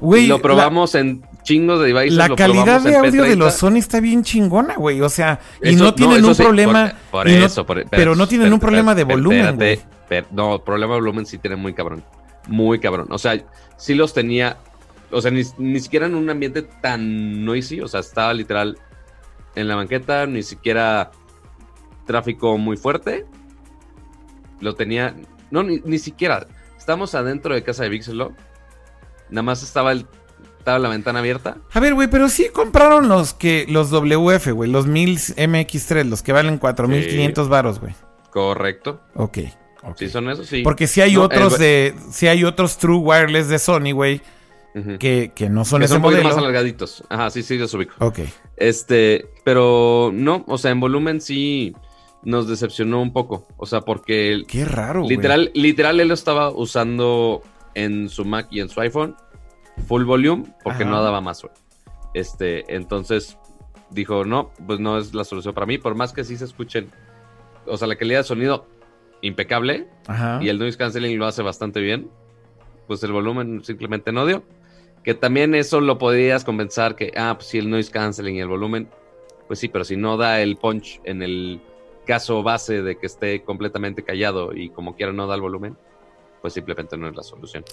Güey. 0.00 0.26
Lo 0.26 0.40
probamos 0.40 0.94
en 0.94 1.22
chingos 1.42 1.80
de 1.80 1.92
devices. 1.92 2.14
la 2.16 2.28
lo 2.28 2.36
calidad 2.36 2.80
de 2.80 2.96
audio 2.96 3.22
de 3.24 3.34
P30. 3.34 3.38
los 3.38 3.54
Sony 3.54 3.76
está 3.76 4.00
bien 4.00 4.22
chingona, 4.24 4.76
güey. 4.76 5.00
O 5.00 5.08
sea, 5.08 5.40
y 5.62 5.74
Eso- 5.74 5.84
no 5.84 5.94
tienen 5.94 6.24
un 6.24 6.34
sí, 6.34 6.42
problema. 6.42 6.92
Por, 7.10 7.22
por 7.22 7.28
y 7.28 7.36
no- 7.38 7.46
eso, 7.46 7.64
por- 7.66 7.88
pero 7.88 8.14
no 8.14 8.26
tienen 8.28 8.52
un 8.52 8.60
problema 8.60 8.94
de 8.94 9.04
volumen, 9.04 9.56
güey. 9.56 9.80
no, 10.32 10.62
problema 10.64 10.94
de 10.94 11.00
volumen 11.00 11.26
sí 11.26 11.38
tiene 11.38 11.56
muy 11.56 11.72
cabrón. 11.74 12.02
Muy 12.48 12.78
cabrón. 12.80 13.08
O 13.10 13.18
sea, 13.18 13.40
sí 13.76 13.94
los 13.94 14.12
tenía. 14.14 14.56
O 15.12 15.20
sea, 15.20 15.30
ni, 15.30 15.42
ni 15.58 15.80
siquiera 15.80 16.06
en 16.06 16.14
un 16.14 16.28
ambiente 16.30 16.62
tan 16.62 17.44
noisy. 17.44 17.80
O 17.80 17.88
sea, 17.88 18.00
estaba 18.00 18.32
literal 18.34 18.78
en 19.56 19.66
la 19.68 19.74
banqueta, 19.76 20.26
ni 20.26 20.42
siquiera 20.42 21.10
tráfico 22.06 22.56
muy 22.58 22.76
fuerte. 22.76 23.26
Lo 24.60 24.74
tenía. 24.74 25.14
No, 25.50 25.62
ni, 25.62 25.80
ni 25.84 25.98
siquiera. 25.98 26.46
Estamos 26.78 27.14
adentro 27.14 27.54
de 27.54 27.62
casa 27.62 27.82
de 27.84 27.88
Vixelo. 27.88 28.32
Nada 29.30 29.42
más 29.42 29.62
estaba 29.62 29.92
el. 29.92 30.06
Estaba 30.58 30.78
la 30.78 30.90
ventana 30.90 31.20
abierta. 31.20 31.56
A 31.72 31.80
ver, 31.80 31.94
güey, 31.94 32.08
pero 32.10 32.28
sí 32.28 32.48
compraron 32.52 33.08
los 33.08 33.32
que 33.32 33.64
los 33.68 33.90
WF, 33.90 34.52
güey, 34.52 34.70
los 34.70 34.86
1000 34.86 35.16
MX3, 35.36 36.04
los 36.04 36.22
que 36.22 36.32
valen 36.32 36.58
4500 36.58 37.48
varos, 37.48 37.80
güey. 37.80 37.94
Correcto. 38.30 39.00
Ok. 39.14 39.38
ok. 39.82 39.96
Sí, 39.96 40.08
son 40.10 40.28
esos, 40.28 40.46
sí. 40.46 40.62
Porque 40.62 40.86
si 40.86 41.00
hay 41.00 41.14
No, 41.14 41.22
otros 41.22 41.54
el- 41.54 41.58
de 41.60 41.94
si 42.10 42.26
hay 42.28 42.44
otros 42.44 42.76
True 42.76 42.98
Wireless 42.98 43.48
de 43.48 43.58
Sony, 43.58 43.92
güey, 43.94 44.20
que, 44.98 45.32
que 45.34 45.48
no 45.48 45.64
son 45.64 45.80
que 45.80 45.86
ese 45.86 45.94
son 45.94 46.02
modelo. 46.02 46.24
más 46.24 46.36
alargaditos. 46.36 47.04
Ajá, 47.08 47.30
sí, 47.30 47.42
sí, 47.42 47.56
los 47.56 47.72
ubico. 47.72 47.94
Ok. 47.98 48.20
Este, 48.56 49.30
pero 49.44 50.10
no, 50.12 50.44
o 50.46 50.58
sea, 50.58 50.70
en 50.72 50.80
volumen 50.80 51.22
sí 51.22 51.74
nos 52.22 52.46
decepcionó 52.48 53.00
un 53.00 53.12
poco. 53.14 53.48
O 53.56 53.64
sea, 53.64 53.80
porque 53.80 54.42
Qué 54.46 54.66
raro, 54.66 55.04
güey. 55.04 55.16
literal, 55.16 55.50
literal 55.54 55.98
él 56.00 56.08
lo 56.08 56.14
estaba 56.14 56.50
usando 56.50 57.42
en 57.74 58.08
su 58.08 58.24
Mac 58.24 58.48
y 58.50 58.60
en 58.60 58.68
su 58.68 58.80
iPhone 58.80 59.16
full 59.86 60.04
volume 60.04 60.44
porque 60.62 60.82
Ajá. 60.82 60.90
no 60.90 61.02
daba 61.02 61.20
más, 61.20 61.42
güey. 61.42 61.54
Este, 62.14 62.74
entonces 62.74 63.38
dijo, 63.90 64.24
no, 64.24 64.50
pues 64.66 64.80
no 64.80 64.98
es 64.98 65.14
la 65.14 65.24
solución 65.24 65.54
para 65.54 65.66
mí, 65.66 65.78
por 65.78 65.94
más 65.94 66.12
que 66.12 66.24
sí 66.24 66.36
se 66.36 66.44
escuchen. 66.44 66.90
O 67.66 67.76
sea, 67.76 67.88
la 67.88 67.96
calidad 67.96 68.20
de 68.20 68.24
sonido 68.24 68.66
impecable 69.22 69.88
Ajá. 70.06 70.38
y 70.42 70.48
el 70.48 70.58
noise 70.58 70.78
canceling 70.78 71.18
lo 71.18 71.26
hace 71.26 71.42
bastante 71.42 71.80
bien, 71.80 72.10
pues 72.86 73.02
el 73.02 73.12
volumen 73.12 73.62
simplemente 73.64 74.12
no 74.12 74.26
dio. 74.26 74.42
Que 75.04 75.14
también 75.14 75.54
eso 75.54 75.80
lo 75.80 75.98
podrías 75.98 76.44
compensar 76.44 76.94
que, 76.94 77.12
ah, 77.16 77.34
pues 77.36 77.48
sí, 77.48 77.58
el 77.58 77.70
noise 77.70 77.90
canceling 77.90 78.36
y 78.36 78.40
el 78.40 78.48
volumen, 78.48 78.88
pues 79.46 79.58
sí, 79.58 79.68
pero 79.68 79.84
si 79.84 79.96
no 79.96 80.16
da 80.16 80.40
el 80.40 80.56
punch 80.56 81.00
en 81.04 81.22
el 81.22 81.60
caso 82.06 82.42
base 82.42 82.82
de 82.82 82.98
que 82.98 83.06
esté 83.06 83.42
completamente 83.42 84.02
callado 84.02 84.54
y 84.54 84.70
como 84.70 84.96
quiera 84.96 85.12
no 85.12 85.26
da 85.26 85.34
el 85.36 85.40
volumen, 85.40 85.76
pues 86.40 86.52
simplemente 86.54 86.96
no 86.96 87.08
es 87.08 87.16
la 87.16 87.22
solución. 87.22 87.64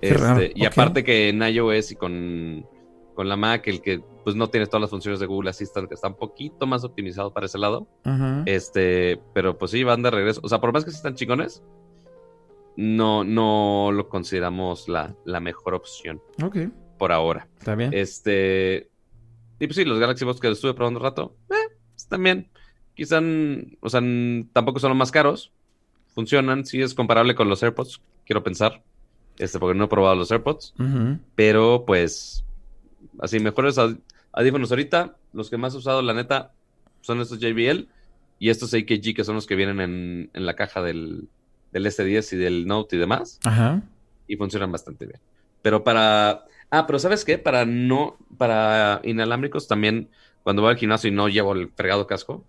Este, 0.00 0.52
y 0.54 0.64
aparte 0.64 1.04
que 1.04 1.28
en 1.28 1.42
iOS 1.42 1.92
y 1.92 1.96
con, 1.96 2.66
con 3.14 3.28
la 3.28 3.36
Mac, 3.36 3.66
el 3.68 3.80
que 3.82 4.00
pues 4.24 4.34
no 4.36 4.48
tiene 4.48 4.66
todas 4.66 4.80
las 4.82 4.90
funciones 4.90 5.20
de 5.20 5.26
Google 5.26 5.50
Assistant, 5.50 5.88
que 5.88 5.94
está 5.94 6.08
un 6.08 6.14
poquito 6.16 6.66
más 6.66 6.84
optimizado 6.84 7.32
para 7.32 7.46
ese 7.46 7.58
lado, 7.58 7.86
este, 8.46 9.20
pero 9.34 9.56
pues 9.58 9.70
sí, 9.72 9.82
van 9.84 10.02
de 10.02 10.10
regreso. 10.10 10.40
O 10.42 10.48
sea, 10.48 10.60
por 10.60 10.72
más 10.72 10.84
que 10.84 10.90
sí 10.90 10.96
están 10.96 11.14
chingones, 11.16 11.62
no, 12.76 13.24
no 13.24 13.90
lo 13.92 14.08
consideramos 14.08 14.88
la, 14.88 15.14
la 15.24 15.40
mejor 15.40 15.74
opción 15.74 16.20
Ok, 16.42 16.56
por 16.98 17.12
ahora. 17.12 17.48
está 17.58 17.74
bien. 17.74 17.90
Este. 17.92 18.90
Y 19.58 19.66
pues 19.66 19.76
sí, 19.76 19.84
los 19.84 19.98
Galaxy 19.98 20.24
Buds 20.24 20.40
que 20.40 20.48
estuve 20.50 20.72
probando 20.74 20.98
un 21.00 21.04
rato, 21.04 21.36
eh, 21.50 21.74
están 21.94 22.22
bien. 22.22 22.50
Quizá, 22.94 23.18
n- 23.18 23.76
o 23.80 23.88
sea, 23.90 24.00
tampoco 24.52 24.78
son 24.78 24.90
los 24.90 24.96
más 24.98 25.10
caros. 25.10 25.52
Funcionan, 26.14 26.64
sí 26.66 26.82
es 26.82 26.94
comparable 26.94 27.34
con 27.34 27.48
los 27.48 27.62
AirPods, 27.62 28.00
quiero 28.26 28.42
pensar. 28.42 28.82
Este, 29.38 29.58
porque 29.58 29.78
no 29.78 29.84
he 29.84 29.88
probado 29.88 30.16
los 30.16 30.30
AirPods. 30.30 30.74
Pero 31.34 31.84
pues, 31.86 32.44
así, 33.20 33.40
mejores 33.40 33.78
aud- 33.78 34.00
audífonos 34.32 34.70
ahorita. 34.70 35.16
Los 35.32 35.48
que 35.48 35.56
más 35.56 35.74
he 35.74 35.78
usado, 35.78 36.02
la 36.02 36.12
neta, 36.12 36.52
son 37.00 37.20
estos 37.20 37.38
JBL 37.38 37.86
y 38.38 38.50
estos 38.50 38.74
AKG 38.74 39.14
que 39.14 39.24
son 39.24 39.36
los 39.36 39.46
que 39.46 39.54
vienen 39.54 39.80
en, 39.80 40.30
en 40.34 40.46
la 40.46 40.56
caja 40.56 40.82
del, 40.82 41.28
del 41.72 41.86
S10 41.86 42.32
y 42.34 42.36
del 42.36 42.66
Note 42.66 42.96
y 42.96 42.98
demás. 42.98 43.38
Ajá. 43.44 43.82
Y 44.26 44.36
funcionan 44.36 44.72
bastante 44.72 45.06
bien. 45.06 45.20
Pero 45.62 45.84
para. 45.84 46.44
Ah, 46.70 46.86
pero 46.86 46.98
¿sabes 46.98 47.24
qué? 47.24 47.38
Para 47.38 47.64
no. 47.64 48.16
Para 48.36 49.00
inalámbricos 49.04 49.68
también, 49.68 50.08
cuando 50.42 50.62
voy 50.62 50.72
al 50.72 50.76
gimnasio 50.78 51.08
y 51.08 51.14
no 51.14 51.28
llevo 51.28 51.52
el 51.54 51.68
fregado 51.70 52.06
casco, 52.06 52.44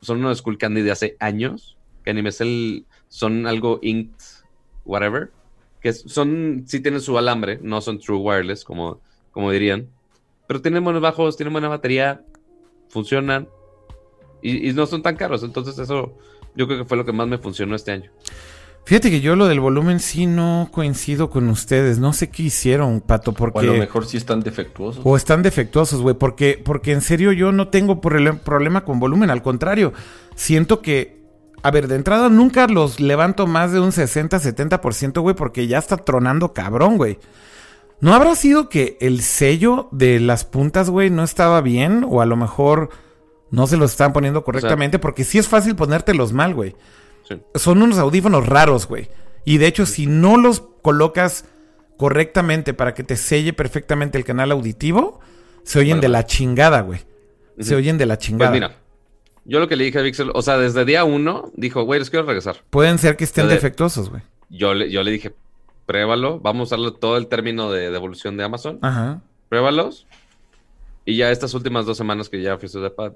son 0.00 0.18
unos 0.18 0.38
Skull 0.38 0.58
Candy 0.58 0.82
de 0.82 0.90
hace 0.92 1.16
años. 1.20 1.76
Que 2.04 2.14
ni 2.14 2.22
me 2.22 2.30
sé 2.32 2.44
el- 2.44 2.86
Son 3.08 3.46
algo 3.46 3.78
inked, 3.82 4.14
whatever. 4.84 5.30
Que 5.80 5.92
son. 5.92 6.64
Sí 6.66 6.80
tienen 6.80 7.00
su 7.00 7.16
alambre, 7.18 7.58
no 7.62 7.80
son 7.80 7.98
true 7.98 8.18
wireless, 8.18 8.64
como, 8.64 9.00
como 9.32 9.50
dirían. 9.50 9.88
Pero 10.46 10.60
tienen 10.60 10.84
buenos 10.84 11.00
bajos, 11.02 11.36
tienen 11.36 11.52
buena 11.52 11.68
batería, 11.68 12.22
funcionan. 12.88 13.48
Y, 14.42 14.68
y 14.68 14.72
no 14.74 14.86
son 14.86 15.02
tan 15.02 15.16
caros. 15.16 15.42
Entonces, 15.42 15.78
eso 15.78 16.18
yo 16.54 16.66
creo 16.66 16.78
que 16.80 16.84
fue 16.84 16.96
lo 16.96 17.04
que 17.04 17.12
más 17.12 17.26
me 17.28 17.38
funcionó 17.38 17.74
este 17.74 17.92
año. 17.92 18.10
Fíjate 18.86 19.10
que 19.10 19.22
yo 19.22 19.34
lo 19.34 19.46
del 19.46 19.60
volumen 19.60 19.98
sí 19.98 20.26
no 20.26 20.68
coincido 20.70 21.30
con 21.30 21.48
ustedes. 21.48 21.98
No 21.98 22.12
sé 22.12 22.28
qué 22.28 22.42
hicieron, 22.42 23.00
Pato, 23.00 23.32
porque... 23.32 23.56
O 23.56 23.60
a 23.60 23.64
lo 23.64 23.72
mejor 23.74 24.04
sí 24.04 24.18
están 24.18 24.40
defectuosos. 24.40 25.00
O 25.06 25.16
están 25.16 25.42
defectuosos, 25.42 26.02
güey, 26.02 26.14
porque, 26.14 26.60
porque 26.62 26.92
en 26.92 27.00
serio 27.00 27.32
yo 27.32 27.50
no 27.50 27.68
tengo 27.68 28.02
problema 28.02 28.84
con 28.84 29.00
volumen, 29.00 29.30
al 29.30 29.42
contrario, 29.42 29.94
siento 30.34 30.82
que, 30.82 31.23
a 31.64 31.70
ver, 31.70 31.88
de 31.88 31.96
entrada 31.96 32.28
nunca 32.28 32.66
los 32.66 33.00
levanto 33.00 33.46
más 33.46 33.72
de 33.72 33.80
un 33.80 33.90
60-70%, 33.90 35.20
güey, 35.22 35.34
porque 35.34 35.66
ya 35.66 35.78
está 35.78 35.96
tronando 35.96 36.52
cabrón, 36.52 36.98
güey. 36.98 37.18
¿No 38.00 38.12
habrá 38.12 38.36
sido 38.36 38.68
que 38.68 38.98
el 39.00 39.22
sello 39.22 39.88
de 39.90 40.20
las 40.20 40.44
puntas, 40.44 40.90
güey, 40.90 41.08
no 41.08 41.24
estaba 41.24 41.62
bien? 41.62 42.04
O 42.06 42.20
a 42.20 42.26
lo 42.26 42.36
mejor 42.36 42.90
no 43.50 43.66
se 43.66 43.78
los 43.78 43.92
están 43.92 44.12
poniendo 44.12 44.44
correctamente, 44.44 44.98
porque 44.98 45.24
sí 45.24 45.38
es 45.38 45.48
fácil 45.48 45.74
ponértelos 45.74 46.34
mal, 46.34 46.52
güey. 46.54 46.76
Sí. 47.26 47.40
Son 47.54 47.80
unos 47.80 47.96
audífonos 47.96 48.46
raros, 48.46 48.86
güey. 48.86 49.08
Y 49.46 49.56
de 49.56 49.66
hecho, 49.66 49.86
si 49.86 50.06
no 50.06 50.36
los 50.36 50.60
colocas 50.82 51.46
correctamente 51.96 52.74
para 52.74 52.92
que 52.92 53.04
te 53.04 53.16
selle 53.16 53.54
perfectamente 53.54 54.18
el 54.18 54.24
canal 54.24 54.52
auditivo, 54.52 55.20
se 55.62 55.78
oyen 55.78 56.02
de 56.02 56.08
la 56.08 56.26
chingada, 56.26 56.82
güey. 56.82 57.00
Se 57.58 57.74
oyen 57.74 57.96
de 57.96 58.04
la 58.04 58.16
Pues 58.16 58.26
chingada. 58.26 58.50
mira, 58.50 58.83
yo 59.44 59.60
lo 59.60 59.68
que 59.68 59.76
le 59.76 59.84
dije 59.84 59.98
a 59.98 60.02
Vixel, 60.02 60.30
o 60.34 60.42
sea, 60.42 60.56
desde 60.58 60.84
día 60.84 61.04
uno, 61.04 61.50
dijo, 61.54 61.82
güey, 61.84 62.00
les 62.00 62.10
quiero 62.10 62.26
regresar. 62.26 62.56
Pueden 62.70 62.98
ser 62.98 63.16
que 63.16 63.24
estén 63.24 63.48
defectuosos, 63.48 64.10
güey. 64.10 64.22
Yo 64.50 64.74
le, 64.74 64.90
yo 64.90 65.02
le 65.02 65.10
dije, 65.10 65.34
pruébalo, 65.86 66.40
vamos 66.40 66.60
a 66.72 66.76
usarlo 66.76 66.94
todo 66.94 67.16
el 67.16 67.26
término 67.26 67.70
de 67.70 67.90
devolución 67.90 68.36
de 68.36 68.44
Amazon, 68.44 68.78
Ajá. 68.82 69.20
pruébalos. 69.48 70.06
Y 71.04 71.16
ya 71.16 71.30
estas 71.30 71.52
últimas 71.54 71.84
dos 71.86 71.96
semanas 71.98 72.28
que 72.28 72.40
ya 72.40 72.56
fui 72.56 72.68
su 72.68 72.80
depa, 72.80 73.12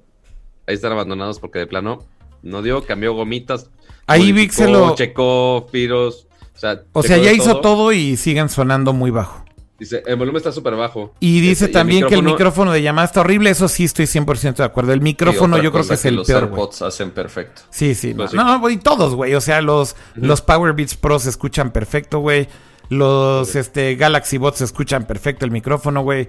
ahí 0.66 0.74
están 0.74 0.92
abandonados 0.92 1.38
porque 1.40 1.60
de 1.60 1.66
plano 1.66 2.04
no 2.42 2.60
dio, 2.62 2.82
cambió 2.84 3.14
gomitas. 3.14 3.70
Ahí 4.06 4.32
Vixel 4.32 4.72
lo- 4.72 4.94
Checó, 4.94 5.66
Firos, 5.72 6.26
o 6.54 6.58
sea... 6.58 6.82
O 6.92 7.02
sea, 7.02 7.16
ya 7.18 7.32
hizo 7.32 7.60
todo 7.60 7.92
y 7.92 8.16
siguen 8.16 8.48
sonando 8.48 8.92
muy 8.92 9.10
bajo. 9.10 9.44
Dice, 9.78 10.02
el 10.06 10.16
volumen 10.16 10.38
está 10.38 10.50
súper 10.50 10.74
bajo. 10.74 11.14
Y 11.20 11.40
dice 11.40 11.66
Este, 11.66 11.72
también 11.78 12.06
que 12.08 12.16
el 12.16 12.22
micrófono 12.24 12.72
de 12.72 12.82
llamada 12.82 13.06
está 13.06 13.20
horrible. 13.20 13.50
Eso 13.50 13.68
sí 13.68 13.84
estoy 13.84 14.06
100% 14.06 14.56
de 14.56 14.64
acuerdo. 14.64 14.92
El 14.92 14.98
Y 14.98 15.02
micrófono 15.02 15.56
yo 15.62 15.70
creo 15.70 15.86
que 15.86 15.94
es 15.94 16.04
el 16.04 16.16
los 16.16 16.26
peor. 16.26 16.42
AirPods 16.44 16.82
hacen 16.82 17.12
perfecto. 17.12 17.62
Sí, 17.70 17.94
sí. 17.94 18.12
Pues 18.12 18.34
no, 18.34 18.42
sí. 18.42 18.46
no, 18.48 18.58
güey, 18.60 18.78
todos, 18.78 19.14
güey. 19.14 19.34
O 19.36 19.40
sea, 19.40 19.62
los, 19.62 19.94
Ujú. 20.16 20.26
los 20.26 20.40
Power 20.42 20.72
Beats 20.72 20.96
Pro 20.96 21.18
se 21.20 21.30
escuchan 21.30 21.70
perfecto, 21.70 22.18
güey. 22.18 22.48
Los 22.88 23.54
este, 23.54 23.94
Galaxy 23.94 24.38
Bots 24.38 24.58
se 24.58 24.64
escuchan 24.64 25.06
perfecto 25.06 25.44
el 25.44 25.50
micrófono, 25.52 26.02
güey. 26.02 26.28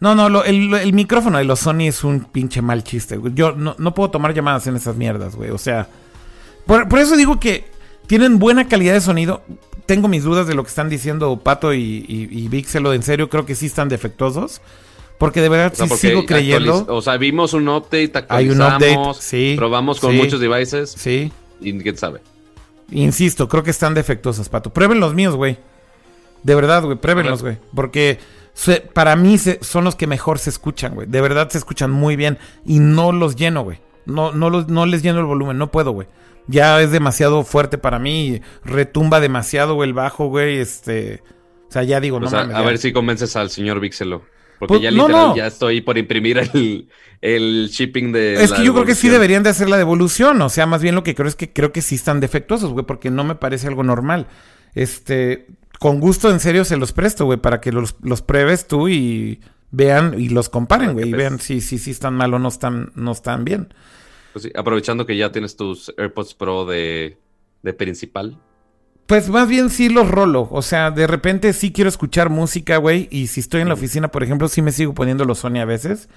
No, 0.00 0.14
no, 0.16 0.28
lo- 0.28 0.44
el, 0.44 0.72
el 0.74 0.92
micrófono 0.92 1.38
de 1.38 1.44
los 1.44 1.60
Sony 1.60 1.82
es 1.88 2.02
un 2.02 2.20
pinche 2.24 2.62
mal 2.62 2.82
chiste, 2.82 3.16
güey. 3.16 3.32
Yo 3.34 3.52
no, 3.52 3.76
no 3.78 3.94
puedo 3.94 4.10
tomar 4.10 4.34
llamadas 4.34 4.66
en 4.66 4.74
esas 4.76 4.96
mierdas, 4.96 5.36
güey. 5.36 5.50
O 5.50 5.58
sea, 5.58 5.88
por, 6.66 6.88
por 6.88 6.98
eso 6.98 7.16
digo 7.16 7.38
que 7.38 7.70
tienen 8.08 8.38
buena 8.38 8.66
calidad 8.68 8.94
de 8.94 9.00
sonido. 9.00 9.42
Tengo 9.88 10.06
mis 10.06 10.22
dudas 10.22 10.46
de 10.46 10.54
lo 10.54 10.62
que 10.62 10.68
están 10.68 10.88
diciendo 10.90 11.40
Pato 11.42 11.72
y, 11.72 11.80
y, 12.06 12.28
y 12.30 12.48
Vixelo. 12.48 12.92
En 12.92 13.02
serio, 13.02 13.28
creo 13.30 13.44
que 13.46 13.54
sí 13.54 13.66
están 13.66 13.88
defectuosos. 13.88 14.60
Porque 15.18 15.40
de 15.40 15.48
verdad 15.48 15.72
O 15.72 15.74
sea, 15.74 15.88
sí 15.88 16.08
sigo 16.08 16.26
creyendo. 16.26 16.84
O 16.88 17.00
sea, 17.02 17.16
vimos 17.16 17.54
un 17.54 17.68
update, 17.68 18.12
Hay 18.28 18.50
un 18.50 18.60
update, 18.60 18.98
sí, 19.18 19.54
probamos 19.56 19.98
con 19.98 20.12
sí. 20.12 20.18
muchos 20.18 20.38
devices 20.40 20.94
Sí. 20.96 21.32
y 21.60 21.76
quién 21.78 21.96
sabe. 21.96 22.20
Insisto, 22.90 23.48
creo 23.48 23.62
que 23.62 23.70
están 23.70 23.94
defectuosos, 23.94 24.48
Pato. 24.50 24.70
Prueben 24.72 25.00
los 25.00 25.14
míos, 25.14 25.34
güey. 25.34 25.56
De 26.42 26.54
verdad, 26.54 26.84
güey, 26.84 26.96
pruébenlos, 26.98 27.42
güey. 27.42 27.56
Porque 27.74 28.18
se- 28.54 28.80
para 28.82 29.16
mí 29.16 29.38
se- 29.38 29.58
son 29.62 29.84
los 29.84 29.96
que 29.96 30.06
mejor 30.06 30.38
se 30.38 30.50
escuchan, 30.50 30.94
güey. 30.94 31.08
De 31.08 31.20
verdad 31.20 31.48
se 31.50 31.58
escuchan 31.58 31.90
muy 31.90 32.14
bien. 32.14 32.38
Y 32.64 32.78
no 32.78 33.10
los 33.10 33.36
lleno, 33.36 33.64
güey. 33.64 33.80
No, 34.06 34.32
no, 34.32 34.50
los, 34.50 34.68
no 34.68 34.86
les 34.86 35.02
lleno 35.02 35.18
el 35.18 35.26
volumen, 35.26 35.58
no 35.58 35.70
puedo, 35.70 35.92
güey. 35.92 36.06
Ya 36.48 36.80
es 36.82 36.90
demasiado 36.90 37.44
fuerte 37.44 37.78
para 37.78 37.98
mí. 37.98 38.40
Retumba 38.64 39.20
demasiado, 39.20 39.84
el 39.84 39.92
bajo, 39.92 40.26
güey. 40.28 40.58
Este. 40.58 41.22
O 41.68 41.72
sea, 41.72 41.82
ya 41.84 42.00
digo, 42.00 42.16
O 42.16 42.20
no 42.20 42.28
sea, 42.28 42.40
mames, 42.40 42.56
a 42.56 42.60
ya. 42.60 42.66
ver 42.66 42.78
si 42.78 42.92
convences 42.92 43.36
al 43.36 43.50
señor 43.50 43.78
Vixelo. 43.80 44.24
Porque 44.58 44.72
Pues, 44.72 44.82
ya 44.82 44.90
literal 44.90 45.10
no. 45.12 45.36
ya 45.36 45.46
estoy 45.46 45.82
por 45.82 45.98
imprimir 45.98 46.38
el, 46.38 46.88
el 47.20 47.68
shipping 47.70 48.10
de. 48.12 48.42
Es 48.42 48.52
que 48.52 48.64
yo 48.64 48.72
creo 48.72 48.84
que 48.86 48.94
sí 48.96 49.08
deberían 49.08 49.42
de 49.44 49.50
hacer 49.50 49.68
la 49.68 49.76
devolución. 49.76 50.40
O 50.42 50.48
sea, 50.48 50.66
más 50.66 50.82
bien 50.82 50.94
lo 50.96 51.04
que 51.04 51.14
creo 51.14 51.28
es 51.28 51.36
que 51.36 51.52
creo 51.52 51.70
que 51.70 51.82
sí 51.82 51.94
están 51.94 52.18
defectuosos, 52.20 52.72
güey, 52.72 52.84
porque 52.86 53.10
no 53.10 53.22
me 53.24 53.34
parece 53.36 53.68
algo 53.68 53.84
normal. 53.84 54.26
Este, 54.74 55.46
con 55.78 56.00
gusto, 56.00 56.30
en 56.30 56.40
serio, 56.40 56.64
se 56.64 56.76
los 56.76 56.92
presto, 56.92 57.24
güey, 57.26 57.38
para 57.38 57.60
que 57.60 57.70
los, 57.72 57.94
los 58.02 58.22
pruebes 58.22 58.66
tú 58.66 58.88
y 58.88 59.40
vean 59.70 60.18
y 60.18 60.28
los 60.30 60.48
comparen, 60.48 60.94
güey, 60.94 61.08
y 61.08 61.12
ves. 61.12 61.18
vean 61.18 61.38
si, 61.40 61.60
si, 61.60 61.78
si 61.78 61.90
están 61.92 62.14
mal 62.14 62.32
o 62.34 62.38
no 62.38 62.48
están, 62.48 62.90
no 62.96 63.12
están 63.12 63.44
bien. 63.44 63.72
Pues 64.38 64.52
sí, 64.52 64.52
aprovechando 64.54 65.04
que 65.04 65.16
ya 65.16 65.32
tienes 65.32 65.56
tus 65.56 65.92
AirPods 65.98 66.34
Pro 66.34 66.64
de, 66.64 67.18
de 67.64 67.72
principal. 67.72 68.38
Pues 69.06 69.28
más 69.28 69.48
bien 69.48 69.68
sí 69.68 69.88
los 69.88 70.08
rolo. 70.08 70.48
O 70.52 70.62
sea, 70.62 70.92
de 70.92 71.08
repente 71.08 71.52
sí 71.52 71.72
quiero 71.72 71.88
escuchar 71.88 72.30
música, 72.30 72.76
güey. 72.76 73.08
Y 73.10 73.26
si 73.26 73.40
estoy 73.40 73.62
en 73.62 73.68
la 73.68 73.74
oficina, 73.74 74.12
por 74.12 74.22
ejemplo, 74.22 74.46
sí 74.46 74.62
me 74.62 74.70
sigo 74.70 74.94
poniendo 74.94 75.24
los 75.24 75.40
Sony 75.40 75.58
a 75.58 75.64
veces. 75.64 76.08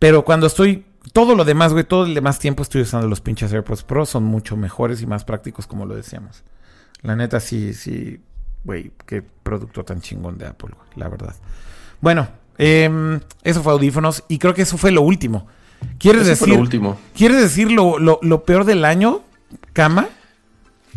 Pero 0.00 0.24
cuando 0.24 0.48
estoy. 0.48 0.84
Todo 1.12 1.36
lo 1.36 1.44
demás, 1.44 1.72
güey, 1.72 1.84
todo 1.84 2.04
el 2.04 2.14
demás 2.14 2.40
tiempo 2.40 2.64
estoy 2.64 2.82
usando 2.82 3.06
los 3.06 3.20
pinches 3.20 3.52
AirPods 3.52 3.84
Pro. 3.84 4.06
Son 4.06 4.24
mucho 4.24 4.56
mejores 4.56 5.00
y 5.02 5.06
más 5.06 5.24
prácticos, 5.24 5.68
como 5.68 5.86
lo 5.86 5.94
decíamos. 5.94 6.42
La 7.02 7.14
neta, 7.14 7.38
sí, 7.38 7.74
sí. 7.74 8.18
Güey, 8.64 8.90
qué 9.06 9.22
producto 9.22 9.84
tan 9.84 10.00
chingón 10.00 10.36
de 10.36 10.46
Apple, 10.46 10.70
güey, 10.76 10.88
la 10.96 11.08
verdad. 11.08 11.36
Bueno, 12.00 12.26
em, 12.58 13.20
eso 13.44 13.62
fue 13.62 13.72
audífonos. 13.72 14.24
Y 14.26 14.38
creo 14.38 14.52
que 14.52 14.62
eso 14.62 14.76
fue 14.76 14.90
lo 14.90 15.02
último. 15.02 15.46
¿Quieres 15.98 16.22
Eso 16.22 16.30
decir, 16.44 16.48
lo 16.54 16.60
último. 16.60 16.98
¿quieres 17.16 17.40
decir 17.40 17.70
lo, 17.70 17.98
lo- 17.98 18.18
lo 18.22 18.44
peor 18.44 18.64
del 18.64 18.84
año, 18.84 19.22
Cama? 19.72 20.08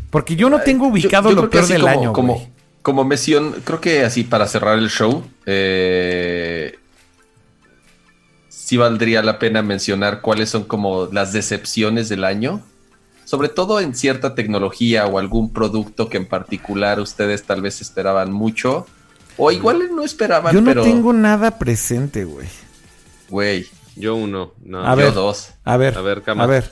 Porque 0.10 0.36
yo 0.36 0.50
no 0.50 0.60
tengo 0.62 0.88
ubicado 0.88 1.30
yo 1.30 1.36
lo 1.36 1.50
peor 1.50 1.68
del 1.68 1.82
como, 1.82 1.92
año, 2.00 2.14
Como, 2.14 2.48
como 2.82 3.04
mención, 3.04 3.56
creo 3.64 3.80
que 3.80 4.04
así 4.04 4.24
para 4.24 4.48
cerrar 4.48 4.78
el 4.80 4.90
show, 4.90 5.24
eh, 5.46 6.78
sí 8.50 8.78
valdría 8.78 9.22
la 9.22 9.40
pena 9.40 9.62
mencionar 9.62 10.22
cuáles 10.22 10.50
son 10.50 10.64
como 10.64 11.08
las 11.12 11.34
decepciones 11.34 12.10
del 12.10 12.24
año. 12.24 12.62
Sobre 13.26 13.50
todo 13.50 13.80
en 13.80 13.94
cierta 13.94 14.34
tecnología 14.34 15.06
o 15.06 15.20
algún 15.20 15.54
producto 15.54 16.10
que 16.10 16.18
en 16.18 16.26
particular 16.26 17.00
ustedes 17.00 17.44
tal 17.44 17.62
vez 17.62 17.80
esperaban 17.80 18.32
mucho. 18.32 18.88
O 19.38 19.52
igual 19.52 19.96
no 19.96 20.04
esperaban, 20.04 20.54
Yo 20.54 20.62
no 20.62 20.66
pero. 20.72 20.82
tengo 20.84 21.14
nada 21.14 21.60
presente, 21.60 22.26
güey. 22.26 22.48
Güey, 23.30 23.68
Yo 24.00 24.16
uno. 24.16 24.54
No. 24.64 24.84
A 24.84 24.92
yo 24.92 24.96
ver. 24.98 25.14
dos. 25.14 25.52
A 25.66 25.78
ver, 25.78 25.96
A 25.98 26.02
ver, 26.02 26.24
Cama. 26.24 26.44
a 26.46 26.48
ver. 26.48 26.72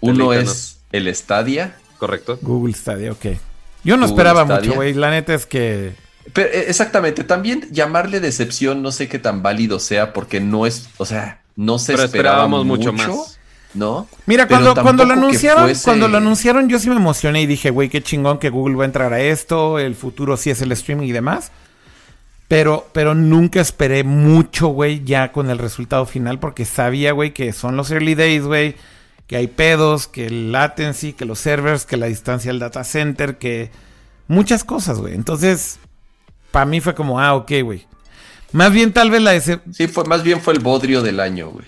Uno 0.00 0.32
es 0.32 0.80
el 0.92 1.12
Stadia. 1.14 1.76
Correcto. 1.98 2.38
Google 2.42 2.74
Stadia, 2.74 3.10
ok. 3.12 3.24
Yo 3.84 3.96
no 3.96 4.06
Google 4.06 4.06
esperaba 4.06 4.44
Stadia. 4.44 4.60
mucho, 4.60 4.74
güey. 4.76 4.94
La 4.94 5.10
neta 5.10 5.34
es 5.34 5.46
que... 5.46 5.94
Pero, 6.32 6.48
eh, 6.50 6.66
exactamente, 6.68 7.24
también 7.24 7.66
llamarle 7.72 8.20
decepción 8.20 8.82
no 8.82 8.92
sé 8.92 9.08
qué 9.08 9.18
tan 9.18 9.42
válido 9.42 9.78
sea 9.80 10.12
porque 10.12 10.40
no 10.40 10.66
es, 10.66 10.88
o 10.98 11.06
sea, 11.06 11.40
no 11.56 11.78
se 11.78 11.94
Pero 11.94 12.04
esperaba 12.04 12.44
esperábamos 12.44 12.66
mucho 12.66 12.92
más. 12.92 13.38
¿no? 13.74 14.06
Mira, 14.26 14.46
Pero 14.46 14.60
cuando, 14.74 14.82
cuando 14.82 15.04
lo 15.06 15.14
anunciaron, 15.14 15.64
fuese- 15.70 15.84
cuando 15.84 16.06
lo 16.08 16.18
anunciaron, 16.18 16.68
yo 16.68 16.78
sí 16.78 16.90
me 16.90 16.96
emocioné 16.96 17.40
y 17.42 17.46
dije, 17.46 17.70
güey, 17.70 17.88
qué 17.88 18.02
chingón 18.02 18.38
que 18.38 18.50
Google 18.50 18.76
va 18.76 18.82
a 18.82 18.86
entrar 18.86 19.12
a 19.14 19.20
esto, 19.20 19.78
el 19.78 19.94
futuro 19.94 20.36
sí 20.36 20.50
es 20.50 20.60
el 20.60 20.70
streaming 20.72 21.06
y 21.08 21.12
demás. 21.12 21.50
Pero, 22.48 22.88
pero 22.92 23.14
nunca 23.14 23.60
esperé 23.60 24.04
mucho, 24.04 24.68
güey, 24.68 25.04
ya 25.04 25.32
con 25.32 25.50
el 25.50 25.58
resultado 25.58 26.06
final, 26.06 26.38
porque 26.40 26.64
sabía, 26.64 27.12
güey, 27.12 27.34
que 27.34 27.52
son 27.52 27.76
los 27.76 27.90
early 27.90 28.14
days, 28.14 28.42
güey, 28.44 28.74
que 29.26 29.36
hay 29.36 29.46
pedos, 29.48 30.06
que 30.08 30.26
el 30.26 30.50
latency, 30.50 31.12
que 31.12 31.26
los 31.26 31.38
servers, 31.38 31.84
que 31.84 31.98
la 31.98 32.06
distancia 32.06 32.50
al 32.50 32.58
data 32.58 32.84
center, 32.84 33.36
que 33.36 33.70
muchas 34.28 34.64
cosas, 34.64 34.98
güey. 34.98 35.14
Entonces, 35.14 35.78
para 36.50 36.64
mí 36.64 36.80
fue 36.80 36.94
como, 36.94 37.20
ah, 37.20 37.34
ok, 37.34 37.52
güey. 37.62 37.86
Más 38.52 38.72
bien 38.72 38.94
tal 38.94 39.10
vez 39.10 39.20
la, 39.20 39.34
dece- 39.36 39.60
Sí, 39.70 39.86
fue 39.86 40.04
más 40.04 40.22
bien 40.22 40.40
fue 40.40 40.54
el 40.54 40.60
bodrio 40.60 41.02
del 41.02 41.20
año, 41.20 41.50
güey. 41.50 41.66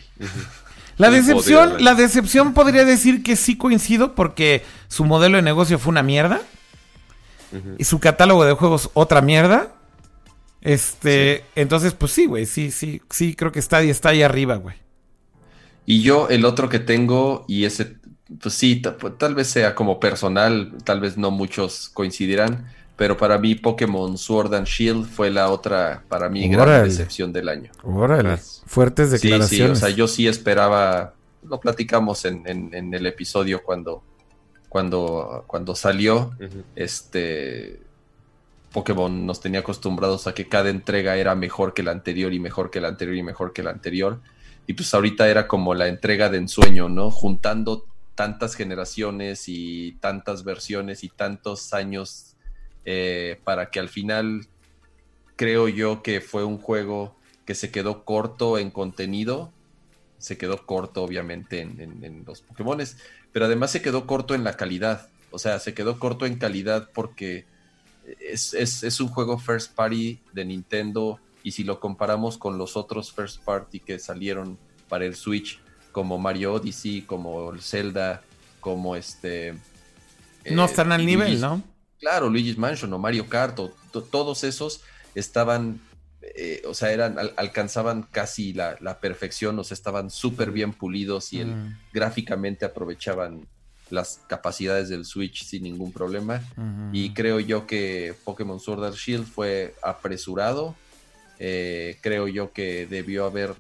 La 0.97 1.11
decepción, 1.11 1.85
la 1.85 1.95
decepción 1.95 2.55
podría 2.55 2.87
decir 2.87 3.23
que 3.23 3.37
sí 3.37 3.57
coincido 3.59 4.15
porque 4.15 4.65
su 4.89 5.05
modelo 5.05 5.37
de 5.37 5.43
negocio 5.43 5.79
fue 5.79 5.91
una 5.91 6.03
mierda 6.03 6.41
y 7.79 7.85
su 7.85 7.99
catálogo 8.01 8.45
de 8.47 8.53
juegos 8.55 8.91
otra 8.95 9.21
mierda. 9.21 9.69
Este, 10.61 11.45
entonces 11.55 11.95
pues 11.95 12.13
sí, 12.13 12.27
güey, 12.27 12.47
sí, 12.47 12.71
sí, 12.71 13.01
sí, 13.11 13.35
creo 13.35 13.51
que 13.53 13.63
Stadia 13.63 13.91
está 13.91 14.11
ahí 14.11 14.23
arriba, 14.23 14.57
güey. 14.57 14.77
Y 15.87 16.03
yo 16.03 16.29
el 16.29 16.45
otro 16.45 16.69
que 16.69 16.79
tengo 16.79 17.45
y 17.49 17.65
ese 17.65 17.97
pues 18.41 18.55
sí, 18.55 18.81
pues, 19.01 19.19
tal 19.19 19.35
vez 19.35 19.49
sea 19.49 19.75
como 19.75 19.99
personal, 19.99 20.73
tal 20.85 21.01
vez 21.01 21.17
no 21.17 21.31
muchos 21.33 21.89
coincidirán, 21.89 22.69
pero 22.95 23.17
para 23.17 23.39
mí 23.39 23.57
Pokémon 23.57 24.17
Sword 24.17 24.55
and 24.55 24.67
Shield 24.69 25.07
fue 25.09 25.31
la 25.31 25.51
otra 25.51 26.05
para 26.09 26.29
mí 26.29 26.47
gran 26.49 26.67
decepción 26.85 27.33
del 27.33 27.49
año. 27.49 27.73
Órale, 27.83 28.29
Pues, 28.31 28.63
fuertes 28.67 29.11
Sí, 29.11 29.19
sí, 29.19 29.29
declaraciones. 29.29 29.79
o 29.79 29.81
sea, 29.81 29.89
yo 29.91 30.07
sí 30.07 30.29
esperaba, 30.29 31.15
lo 31.43 31.59
platicamos 31.59 32.25
en, 32.25 32.47
en- 32.47 32.73
en 32.73 32.95
el 32.95 33.07
episodio 33.07 33.63
cuando, 33.65 34.05
cuando, 34.69 35.43
cuando 35.49 35.75
salió, 35.75 36.31
este 36.77 37.81
Pokémon 38.73 39.27
nos 39.27 39.41
tenía 39.41 39.61
acostumbrados 39.61 40.27
a 40.27 40.35
que 40.35 40.49
cada 40.49 40.71
entrega 40.71 41.17
era 41.17 41.35
mejor 41.35 41.75
que 41.75 41.83
la 41.83 41.91
anterior 41.93 42.33
y 42.33 42.39
mejor 42.41 42.71
que 42.71 42.81
la 42.81 42.89
anterior 42.89 43.17
y 43.17 43.23
mejor 43.23 43.53
que 43.53 43.63
la 43.63 43.71
anterior. 43.71 44.21
Y 44.67 44.75
pues 44.75 44.93
ahorita 44.95 45.29
era 45.29 45.49
como 45.49 45.75
la 45.75 45.89
entrega 45.89 46.29
de 46.29 46.39
ensueño, 46.39 46.89
¿no? 46.89 47.11
Juntando 47.11 47.87
tantas 48.15 48.55
generaciones 48.55 49.45
y 49.49 49.93
tantas 50.01 50.45
versiones 50.45 51.03
y 51.05 51.09
tantos 51.09 51.73
años 51.73 52.37
eh, 52.85 53.41
para 53.45 53.71
que 53.71 53.81
al 53.81 53.89
final 53.89 54.47
creo 55.37 55.69
yo 55.69 56.03
que 56.03 56.21
fue 56.21 56.45
un 56.45 56.59
juego 56.59 57.17
que 57.47 57.55
se 57.55 57.71
quedó 57.71 58.05
corto 58.05 58.59
en 58.59 58.71
contenido, 58.71 59.53
se 60.19 60.37
quedó 60.39 60.67
corto 60.67 61.03
obviamente 61.03 61.61
en, 61.61 61.81
en- 61.81 62.05
en 62.05 62.25
los 62.27 62.43
Pokémones, 62.43 62.99
pero 63.33 63.47
además 63.47 63.71
se 63.73 63.83
quedó 63.83 64.07
corto 64.07 64.35
en 64.35 64.45
la 64.45 64.57
calidad, 64.57 65.09
o 65.31 65.39
sea, 65.39 65.59
se 65.59 65.75
quedó 65.75 65.99
corto 65.99 66.27
en 66.27 66.37
calidad 66.37 66.91
porque 66.93 67.47
es, 68.21 68.55
es- 68.55 68.83
es 68.83 69.01
un 69.01 69.09
juego 69.09 69.39
first 69.39 69.75
party 69.75 70.21
de 70.33 70.45
Nintendo 70.45 71.21
y 71.43 71.53
si 71.53 71.65
lo 71.65 71.81
comparamos 71.81 72.37
con 72.39 72.59
los 72.59 72.77
otros 72.77 73.13
first 73.13 73.43
party 73.45 73.81
que 73.81 73.99
salieron 73.99 74.59
para 74.89 75.05
el 75.05 75.15
Switch, 75.15 75.61
como 75.93 76.19
Mario 76.19 76.55
Odyssey, 76.55 77.03
como 77.03 77.53
el 77.53 77.61
Zelda, 77.63 78.23
como 78.61 78.97
este... 78.97 79.55
no 80.51 80.63
eh, 80.63 80.67
están 80.67 80.93
al 80.93 81.05
nivel, 81.07 81.41
¿no? 81.41 81.63
Claro, 81.99 82.29
Luigi's 82.31 82.59
Mansion 82.59 82.93
o 82.93 82.99
Mario 82.99 83.29
Kart, 83.29 83.59
o 83.59 83.73
to- 83.93 84.03
todos 84.03 84.45
esos 84.45 84.83
estaban, 85.15 85.81
eh, 86.23 86.63
o 86.67 86.75
sea, 86.75 86.93
eran, 86.93 87.19
al- 87.19 87.35
alcanzaban 87.37 88.03
casi 88.11 88.53
la, 88.53 88.77
la 88.81 89.01
perfección, 89.01 89.59
o 89.59 89.65
sea, 89.65 89.75
estaban 89.75 90.11
súper 90.11 90.51
bien 90.51 90.73
pulidos 90.73 91.33
y 91.33 91.41
el- 91.41 91.49
Mm, 91.57 91.79
gráficamente 91.93 92.65
aprovechaban 92.65 93.47
las 93.91 94.21
capacidades 94.29 94.89
del 94.89 95.05
Switch 95.05 95.45
sin 95.45 95.63
ningún 95.65 95.93
problema. 95.93 96.43
Y 96.93 97.13
creo 97.13 97.41
yo 97.41 97.67
que 97.67 98.15
Pokémon 98.25 98.61
Sword 98.61 98.85
and 98.85 98.95
Shield 98.95 99.27
fue 99.27 99.75
apresurado. 99.83 100.75
Eh, 101.39 101.97
creo 102.01 102.29
yo 102.29 102.53
que 102.53 102.87
debió 102.87 103.25
haber 103.25 103.55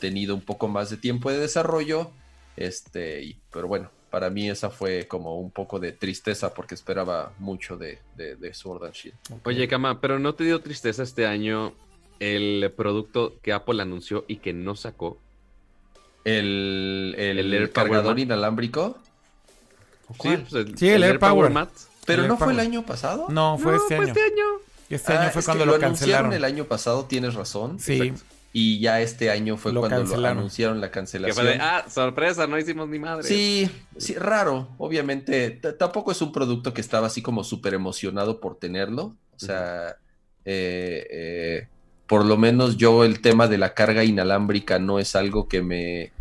tenido 0.00 0.34
un 0.34 0.40
poco 0.42 0.68
más 0.68 0.90
de 0.90 0.96
tiempo 0.96 1.30
de 1.30 1.38
desarrollo. 1.38 2.10
Este, 2.56 3.22
y- 3.22 3.36
pero 3.52 3.66
bueno, 3.68 3.90
para 4.10 4.30
mí 4.30 4.48
esa 4.48 4.70
fue 4.70 5.08
como 5.08 5.38
un 5.40 5.50
poco 5.50 5.80
de 5.80 5.90
tristeza 5.92 6.54
porque 6.54 6.74
esperaba 6.74 7.32
mucho 7.38 7.76
de, 7.76 7.98
de- 8.16 8.36
de 8.36 8.54
Sword 8.54 8.84
and 8.84 8.94
Shield. 8.94 9.16
Oye, 9.44 9.66
Cama, 9.66 10.00
pero 10.00 10.18
¿no 10.18 10.34
te 10.34 10.44
dio 10.44 10.60
tristeza 10.60 11.02
este 11.02 11.26
año 11.26 11.74
el 12.20 12.72
producto 12.76 13.34
que 13.42 13.52
Apple 13.52 13.82
anunció 13.82 14.24
y 14.28 14.36
que 14.36 14.52
no 14.52 14.76
sacó? 14.76 15.18
El, 16.24 17.14
el, 17.18 17.70
cargador 17.70 18.18
inalámbrico, 18.18 18.98
Sí, 20.20 20.36
pues 20.50 20.52
el, 20.66 20.78
Sí, 20.78 20.88
el 20.88 21.02
Air 21.04 21.18
Power. 21.18 21.50
Mat. 21.50 21.70
pero 22.06 22.22
El 22.22 22.28
no 22.28 22.36
fue 22.36 22.52
el 22.52 22.60
año 22.60 22.84
pasado. 22.84 23.26
No, 23.30 23.58
fue 23.58 23.72
No, 23.72 23.78
este 23.78 23.96
fue 23.96 24.04
año. 24.04 24.12
este 24.12 24.20
año. 24.24 24.44
Este 24.90 25.12
Ah, 25.14 25.22
año 25.22 25.30
fue 25.30 25.40
es 25.40 25.46
cuando 25.46 25.64
que 25.64 25.66
lo, 25.70 25.74
anunciaron 25.76 25.96
cancelaron. 25.98 26.32
el 26.34 26.44
año 26.44 26.64
pasado, 26.66 27.04
tienes 27.06 27.34
razón. 27.34 27.78
Sí, 27.80 27.94
exacto. 28.02 28.24
Y 28.56 28.78
ya 28.78 29.00
este 29.00 29.30
año 29.30 29.56
fue 29.56 29.72
Lo 29.72 29.80
cuando 29.80 30.16
lo 30.16 30.28
anunciaron 30.28 30.80
la 30.80 30.86
Que 30.88 30.92
cancelación. 30.92 31.34
fue 31.46 31.54
de, 31.54 31.60
ah, 31.60 31.84
sorpresa, 31.90 32.46
no 32.46 32.56
hicimos 32.58 32.88
ni 32.88 33.00
madre. 33.00 33.24
Sí, 33.26 33.68
sí, 33.96 34.14
raro, 34.14 34.68
obviamente. 34.78 35.50
Tampoco 35.50 36.12
es 36.12 36.22
un 36.22 36.30
producto 36.32 36.72
que 36.72 36.80
estaba 36.80 37.08
así 37.08 37.20
como 37.22 37.42
súper 37.42 37.74
emocionado 37.74 38.38
por 38.38 38.56
tenerlo. 38.56 39.16
O 39.34 39.38
sea, 39.38 39.96
eh, 40.44 41.06
eh, 41.10 41.68
por 42.06 42.24
lo 42.24 42.36
menos 42.36 42.76
yo 42.76 43.02
el 43.04 43.20
tema 43.22 43.48
de 43.48 43.58
la 43.58 43.74
carga 43.74 44.04
inalámbrica 44.04 44.78
no 44.78 45.00
es 45.00 45.16
algo 45.16 45.48
que 45.48 45.62
me, 45.62 46.12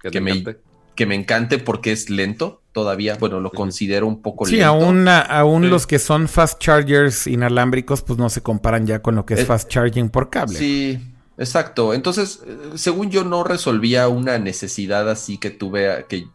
Que, 0.00 0.10
que 0.10 0.20
me- 0.20 0.30
encante. 0.32 0.60
Que 0.94 1.06
me 1.06 1.14
encante 1.14 1.58
porque 1.58 1.92
es 1.92 2.10
lento 2.10 2.60
todavía. 2.72 3.16
Bueno, 3.18 3.40
lo 3.40 3.50
considero 3.50 4.06
un 4.06 4.22
poco 4.22 4.46
Sí, 4.46 4.52
lento. 4.56 4.68
aún, 4.68 5.08
a- 5.08 5.20
aún 5.20 5.62
Sí. 5.64 5.68
los 5.68 5.86
que 5.86 5.98
son 5.98 6.28
fast 6.28 6.58
chargers 6.60 7.26
inalámbricos, 7.26 8.02
pues 8.02 8.18
no 8.18 8.28
se 8.30 8.42
comparan 8.42 8.86
ya 8.86 9.00
con 9.00 9.14
lo 9.14 9.24
que 9.26 9.34
es 9.34 9.46
fast 9.46 9.68
charging 9.68 10.08
por 10.10 10.30
cable. 10.30 10.58
Sí, 10.58 10.98
exacto. 11.38 11.94
Entonces, 11.94 12.42
según 12.74 13.10
yo 13.10 13.24
no 13.24 13.44
resolvía 13.44 14.08
una 14.08 14.38
necesidad 14.38 15.08
así 15.10 15.38
que 15.38 15.50
tuve, 15.50 16.06
que, 16.08 16.26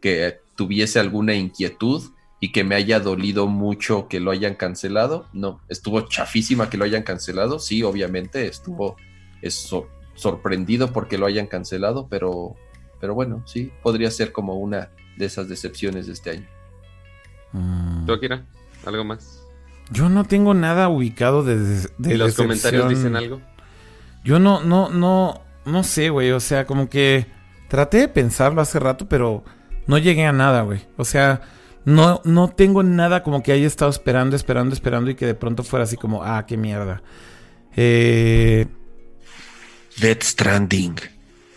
que 0.00 0.40
tuviese 0.56 0.98
alguna 1.00 1.34
inquietud 1.34 2.02
y 2.40 2.52
que 2.52 2.64
me 2.64 2.74
haya 2.74 3.00
dolido 3.00 3.46
mucho 3.46 4.08
que 4.08 4.18
lo 4.20 4.30
hayan 4.30 4.54
cancelado. 4.54 5.26
No, 5.32 5.60
estuvo 5.68 6.02
chafísima 6.02 6.70
que 6.70 6.78
lo 6.78 6.84
hayan 6.84 7.02
cancelado. 7.02 7.58
Sí, 7.58 7.82
obviamente 7.82 8.46
estuvo 8.46 8.96
es 9.42 9.54
sor- 9.54 9.88
sorprendido 10.14 10.92
porque 10.92 11.16
lo 11.18 11.26
hayan 11.26 11.46
cancelado, 11.46 12.06
pero, 12.08 12.54
pero 13.00 13.14
bueno, 13.14 13.42
sí, 13.46 13.72
podría 13.82 14.10
ser 14.10 14.32
como 14.32 14.54
una 14.54 14.90
de 15.16 15.26
esas 15.26 15.48
decepciones 15.48 16.06
de 16.06 16.12
este 16.12 16.30
año. 16.30 16.46
Mm. 17.52 18.06
¿Tú, 18.06 18.12
Akira? 18.12 18.44
¿Algo 18.86 19.04
más? 19.04 19.42
Yo 19.90 20.08
no 20.08 20.24
tengo 20.24 20.54
nada 20.54 20.88
ubicado 20.88 21.42
de, 21.42 21.56
de 21.58 22.14
¿Y 22.14 22.16
los 22.16 22.36
decepción. 22.36 22.46
comentarios 22.46 22.88
dicen 22.88 23.16
algo? 23.16 23.40
Yo 24.22 24.38
no, 24.38 24.62
no, 24.62 24.90
no, 24.90 25.42
no 25.64 25.82
sé, 25.82 26.10
güey. 26.10 26.30
O 26.30 26.40
sea, 26.40 26.64
como 26.66 26.88
que 26.88 27.26
traté 27.68 27.98
de 27.98 28.08
pensarlo 28.08 28.60
hace 28.60 28.78
rato, 28.78 29.08
pero 29.08 29.42
no 29.86 29.98
llegué 29.98 30.26
a 30.26 30.32
nada, 30.32 30.62
güey. 30.62 30.80
O 30.96 31.04
sea, 31.04 31.40
no, 31.84 32.20
no 32.24 32.48
tengo 32.48 32.82
nada 32.82 33.22
como 33.22 33.42
que 33.42 33.52
haya 33.52 33.66
estado 33.66 33.90
esperando, 33.90 34.36
esperando, 34.36 34.74
esperando 34.74 35.10
y 35.10 35.14
que 35.14 35.26
de 35.26 35.34
pronto 35.34 35.64
fuera 35.64 35.84
así 35.84 35.96
como, 35.96 36.22
ah, 36.22 36.44
qué 36.46 36.56
mierda. 36.56 37.02
Eh, 37.74 38.66
Death 40.00 40.22
Stranding. 40.22 40.96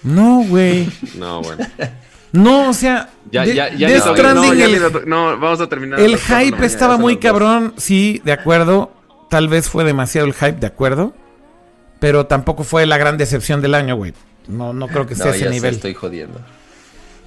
No, 0.03 0.43
güey. 0.48 0.90
No, 1.17 1.41
bueno. 1.41 1.65
No, 2.32 2.69
o 2.69 2.73
sea, 2.73 3.09
Ya, 3.32 3.45
de- 3.45 3.53
ya, 3.56 3.73
ya. 3.73 3.88
Death 3.88 4.07
Stranding, 4.15 4.82
no, 5.06 5.32
el- 5.33 5.40
vamos 5.40 5.61
a 5.61 5.67
terminar. 5.69 5.99
El 5.99 6.17
hype 6.17 6.65
estaba 6.65 6.98
muy 6.98 7.17
cabrón, 7.17 7.73
sí, 7.77 8.22
de 8.25 8.32
acuerdo. 8.32 8.91
Tal 9.30 9.48
vez 9.48 9.69
fue 9.69 9.83
demasiado 9.83 10.27
el 10.27 10.33
hype, 10.33 10.53
de 10.59 10.67
acuerdo. 10.67 11.14
Pero 11.99 12.25
tampoco 12.25 12.64
fue 12.64 12.85
la 12.85 12.98
gran 12.98 13.17
decepción 13.17 13.61
del 13.61 13.75
año, 13.75 13.95
güey. 13.95 14.14
No, 14.48 14.73
no 14.73 14.88
creo 14.88 15.06
que 15.07 15.15
sea 15.15 15.27
No, 15.27 15.32
ese 15.32 15.45
ya 15.45 15.49
nivel. 15.51 15.75
estoy 15.75 15.93
jodiendo. 15.93 16.40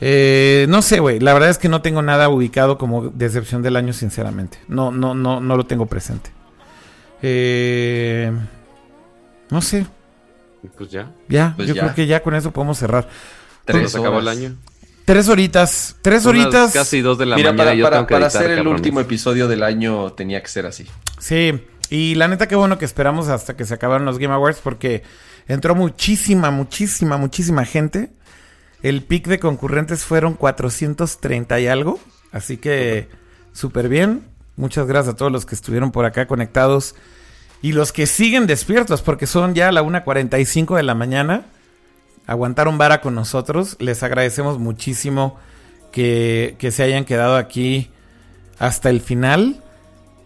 Eh, 0.01 0.67
no 0.69 0.83
sé, 0.83 0.99
güey. 1.01 1.19
La 1.21 1.33
verdad 1.33 1.49
es 1.49 1.57
que 1.59 1.69
no 1.71 1.81
tengo 1.81 2.03
nada 2.03 2.29
ubicado 2.29 2.77
como 2.77 3.09
decepción 3.09 3.63
del 3.63 3.77
año, 3.77 3.93
sinceramente. 3.95 4.59
No, 4.69 4.91
no, 4.91 5.15
no, 5.15 5.41
no 5.41 5.57
lo 5.57 5.65
tengo 5.67 5.87
presente. 5.87 6.31
Eh, 7.23 8.31
no 9.51 9.63
sé. 9.63 9.87
Pues 10.77 10.91
ya. 10.91 11.13
Ya, 11.29 11.55
Pues 11.57 11.69
yo 11.69 11.75
ya. 11.75 11.83
creo 11.83 11.95
que 11.95 12.07
ya 12.07 12.23
con 12.23 12.35
eso 12.35 12.51
podemos 12.53 12.79
cerrar. 12.79 13.09
Tres 13.65 13.93
Se 13.93 13.99
acabó 13.99 14.21
el 14.21 14.29
año. 14.29 14.57
Tres 15.05 15.29
horitas. 15.29 15.97
Tres 16.03 16.27
horitas. 16.27 16.73
Casi 16.73 17.01
dos 17.01 17.17
de 17.19 17.27
la 17.27 17.37
Mira, 17.37 17.51
mañana. 17.53 17.65
para, 17.65 17.75
yo 17.77 17.85
para, 17.85 17.97
tengo 17.99 18.07
que 18.09 18.13
para 18.15 18.27
editar, 18.27 18.43
hacer 18.43 18.51
el 18.53 18.57
cabrones. 18.59 18.81
último 18.81 19.01
episodio 19.01 19.49
del 19.49 19.63
año 19.63 20.13
tenía 20.13 20.43
que 20.43 20.49
ser 20.49 20.67
así. 20.67 20.87
Sí, 21.19 21.63
y 21.91 22.15
la 22.17 22.27
neta 22.29 22.49
qué 22.49 22.57
bueno 22.57 22.79
que 22.79 22.85
esperamos 22.85 23.29
hasta 23.29 23.57
que 23.57 23.65
se 23.65 23.75
acabaron 23.75 24.05
los 24.05 24.19
Game 24.19 24.35
Awards 24.35 24.59
porque 24.63 25.03
entró 25.47 25.75
muchísima, 25.77 26.51
muchísima, 26.51 27.17
muchísima 27.19 27.65
gente. 27.65 28.11
El 28.83 29.03
pic 29.03 29.27
de 29.29 29.39
concurrentes 29.39 30.05
fueron 30.05 30.35
430 30.35 31.61
y 31.61 31.67
algo, 31.69 31.99
así 32.33 32.57
que 32.57 33.09
súper 33.53 33.89
bien. 33.89 34.23
Muchas 34.57 34.87
gracias 34.87 35.15
a 35.15 35.17
todos 35.17 35.31
los 35.31 35.47
que 35.47 35.55
estuvieron 35.55 35.93
por 35.93 36.05
acá 36.05 36.27
conectados 36.27 36.95
y 37.63 37.73
los 37.73 37.93
que 37.93 38.07
siguen 38.07 38.47
despiertos 38.47 39.03
porque 39.03 39.27
son 39.27 39.55
ya 39.55 39.73
la 39.73 39.83
1.45 39.83 40.77
de 40.77 40.83
la 40.83 40.95
mañana. 40.95 41.47
Aguantaron 42.27 42.79
vara 42.79 43.01
con 43.01 43.15
nosotros. 43.15 43.77
Les 43.79 44.03
agradecemos 44.03 44.59
muchísimo 44.59 45.39
que, 45.93 46.57
que 46.59 46.71
se 46.71 46.83
hayan 46.83 47.05
quedado 47.05 47.37
aquí 47.37 47.91
hasta 48.59 48.91
el 48.91 49.01
final. 49.01 49.63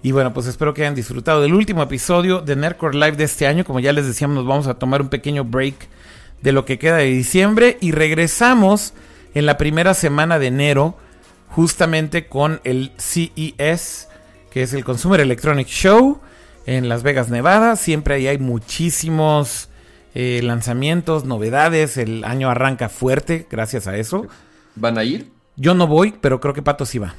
Y 0.02 0.12
bueno, 0.12 0.33
pues 0.33 0.47
espero 0.47 0.73
que 0.73 0.83
hayan 0.83 0.94
disfrutado 0.94 1.42
del 1.42 1.55
último 1.55 1.83
episodio 1.83 2.41
de 2.41 2.57
Nerdcore 2.57 2.99
Live 2.99 3.17
de 3.17 3.25
este 3.25 3.47
año. 3.47 3.65
Como 3.65 3.81
ya 3.81 3.92
les 3.92 4.07
decíamos, 4.07 4.36
nos 4.36 4.47
vamos 4.47 4.67
a 4.67 4.75
tomar 4.75 5.02
un 5.02 5.09
pequeño 5.09 5.44
break 5.44 5.89
de 6.41 6.52
lo 6.52 6.65
que 6.65 6.78
queda 6.78 6.97
de 6.97 7.05
diciembre 7.05 7.76
y 7.81 7.92
regresamos 7.92 8.94
en 9.34 9.47
la 9.47 9.59
primera 9.59 9.94
semana 9.94 10.39
de 10.39 10.47
enero 10.47 10.97
justamente 11.49 12.26
con 12.26 12.60
el 12.65 12.92
CES, 12.97 14.09
que 14.50 14.62
es 14.62 14.73
el 14.73 14.84
Consumer 14.84 15.20
Electronic 15.20 15.68
Show 15.68 16.20
en 16.66 16.89
Las 16.89 17.02
Vegas, 17.02 17.30
Nevada. 17.30 17.76
Siempre 17.76 18.14
ahí 18.14 18.26
hay 18.26 18.39
muchísimos 18.39 19.68
eh, 20.14 20.40
lanzamientos, 20.42 21.24
novedades. 21.24 21.97
El 21.97 22.24
año 22.24 22.50
arranca 22.50 22.89
fuerte 22.89 23.47
gracias 23.50 23.86
a 23.86 23.97
eso. 23.97 24.26
¿Van 24.76 24.98
a 24.98 25.05
ir? 25.05 25.30
Yo 25.56 25.74
no 25.74 25.86
voy, 25.86 26.14
pero 26.20 26.40
creo 26.40 26.55
que 26.55 26.62
Pato 26.62 26.86
sí 26.86 26.98
va. 26.98 27.14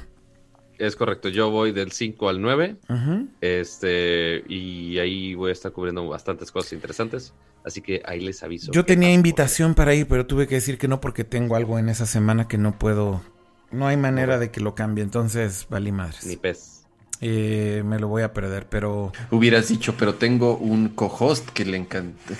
Es 0.78 0.96
correcto. 0.96 1.28
Yo 1.28 1.50
voy 1.50 1.70
del 1.72 1.92
5 1.92 2.28
al 2.28 2.40
9. 2.40 2.76
Ujú. 2.88 3.28
Este, 3.40 4.42
y 4.48 4.98
ahí 4.98 5.34
voy 5.34 5.50
a 5.50 5.52
estar 5.52 5.70
cubriendo 5.70 6.08
bastantes 6.08 6.50
cosas 6.50 6.72
interesantes. 6.72 7.32
Así 7.64 7.80
que 7.80 8.02
ahí 8.04 8.20
les 8.20 8.42
aviso. 8.42 8.72
Yo 8.72 8.84
tenía 8.84 9.12
invitación 9.12 9.74
para 9.74 9.94
ir, 9.94 10.08
pero 10.08 10.26
tuve 10.26 10.48
que 10.48 10.56
decir 10.56 10.78
que 10.78 10.88
no 10.88 11.00
porque 11.00 11.22
tengo 11.22 11.54
algo 11.54 11.78
en 11.78 11.88
esa 11.88 12.06
semana 12.06 12.48
que 12.48 12.58
no 12.58 12.76
puedo. 12.78 13.22
No 13.70 13.86
hay 13.86 13.96
manera 13.96 14.38
de 14.38 14.50
que 14.50 14.60
lo 14.60 14.74
cambie, 14.74 15.04
entonces 15.04 15.66
valí 15.70 15.84
porque 15.84 15.92
Ni 15.92 15.92
madres. 15.92 16.38
pez. 16.40 16.81
Eh, 17.24 17.84
me 17.86 18.00
lo 18.00 18.08
voy 18.08 18.22
a 18.22 18.32
perder, 18.32 18.66
pero. 18.68 19.12
Hubieras 19.30 19.68
dicho, 19.68 19.94
pero 19.96 20.16
tengo 20.16 20.56
un 20.56 20.88
co-host 20.88 21.48
que 21.50 21.64
le 21.64 21.76
encanta. 21.76 22.34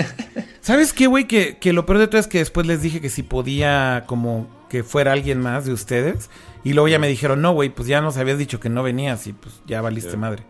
¿Sabes 0.60 0.92
qué, 0.92 1.06
güey? 1.06 1.26
Que, 1.26 1.56
que 1.56 1.72
lo 1.72 1.86
peor 1.86 1.98
de 1.98 2.08
todo 2.08 2.20
es 2.20 2.26
que 2.26 2.36
después 2.38 2.66
les 2.66 2.82
dije 2.82 3.00
que 3.00 3.08
si 3.08 3.22
podía, 3.22 4.04
como 4.06 4.46
que 4.68 4.82
fuera 4.82 5.12
alguien 5.12 5.40
más 5.40 5.64
de 5.64 5.72
ustedes. 5.72 6.28
Y 6.62 6.74
luego 6.74 6.88
ya 6.88 6.98
me 6.98 7.08
dijeron, 7.08 7.40
no, 7.40 7.52
güey, 7.52 7.70
pues 7.70 7.88
ya 7.88 8.02
nos 8.02 8.18
habías 8.18 8.36
dicho 8.36 8.60
que 8.60 8.68
no 8.68 8.82
venías 8.82 9.26
y 9.26 9.32
pues 9.32 9.62
ya 9.66 9.80
valiste 9.80 10.18
madre. 10.18 10.42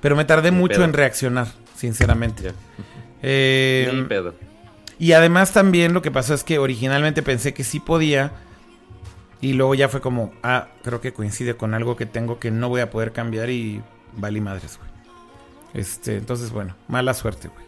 Pero 0.00 0.16
me 0.16 0.24
tardé 0.24 0.50
Ni 0.50 0.58
mucho 0.58 0.74
pedo. 0.76 0.84
en 0.84 0.92
reaccionar, 0.92 1.48
sinceramente. 1.76 2.52
Eh, 3.26 3.90
Ni 3.90 4.02
pedo. 4.02 4.34
Y 4.98 5.12
además 5.12 5.52
también 5.52 5.94
lo 5.94 6.02
que 6.02 6.10
pasó 6.10 6.34
es 6.34 6.44
que 6.44 6.58
originalmente 6.58 7.22
pensé 7.22 7.54
que 7.54 7.64
sí 7.64 7.80
podía. 7.80 8.32
Y 9.44 9.52
luego 9.52 9.74
ya 9.74 9.90
fue 9.90 10.00
como, 10.00 10.32
ah, 10.42 10.68
creo 10.82 11.02
que 11.02 11.12
coincide 11.12 11.54
con 11.56 11.74
algo 11.74 11.96
que 11.96 12.06
tengo 12.06 12.38
que 12.38 12.50
no 12.50 12.70
voy 12.70 12.80
a 12.80 12.88
poder 12.90 13.12
cambiar 13.12 13.50
y 13.50 13.82
valí 14.16 14.40
madres, 14.40 14.78
güey. 14.78 14.90
Este, 15.74 16.16
entonces, 16.16 16.50
bueno, 16.50 16.74
mala 16.88 17.12
suerte, 17.12 17.48
güey. 17.48 17.64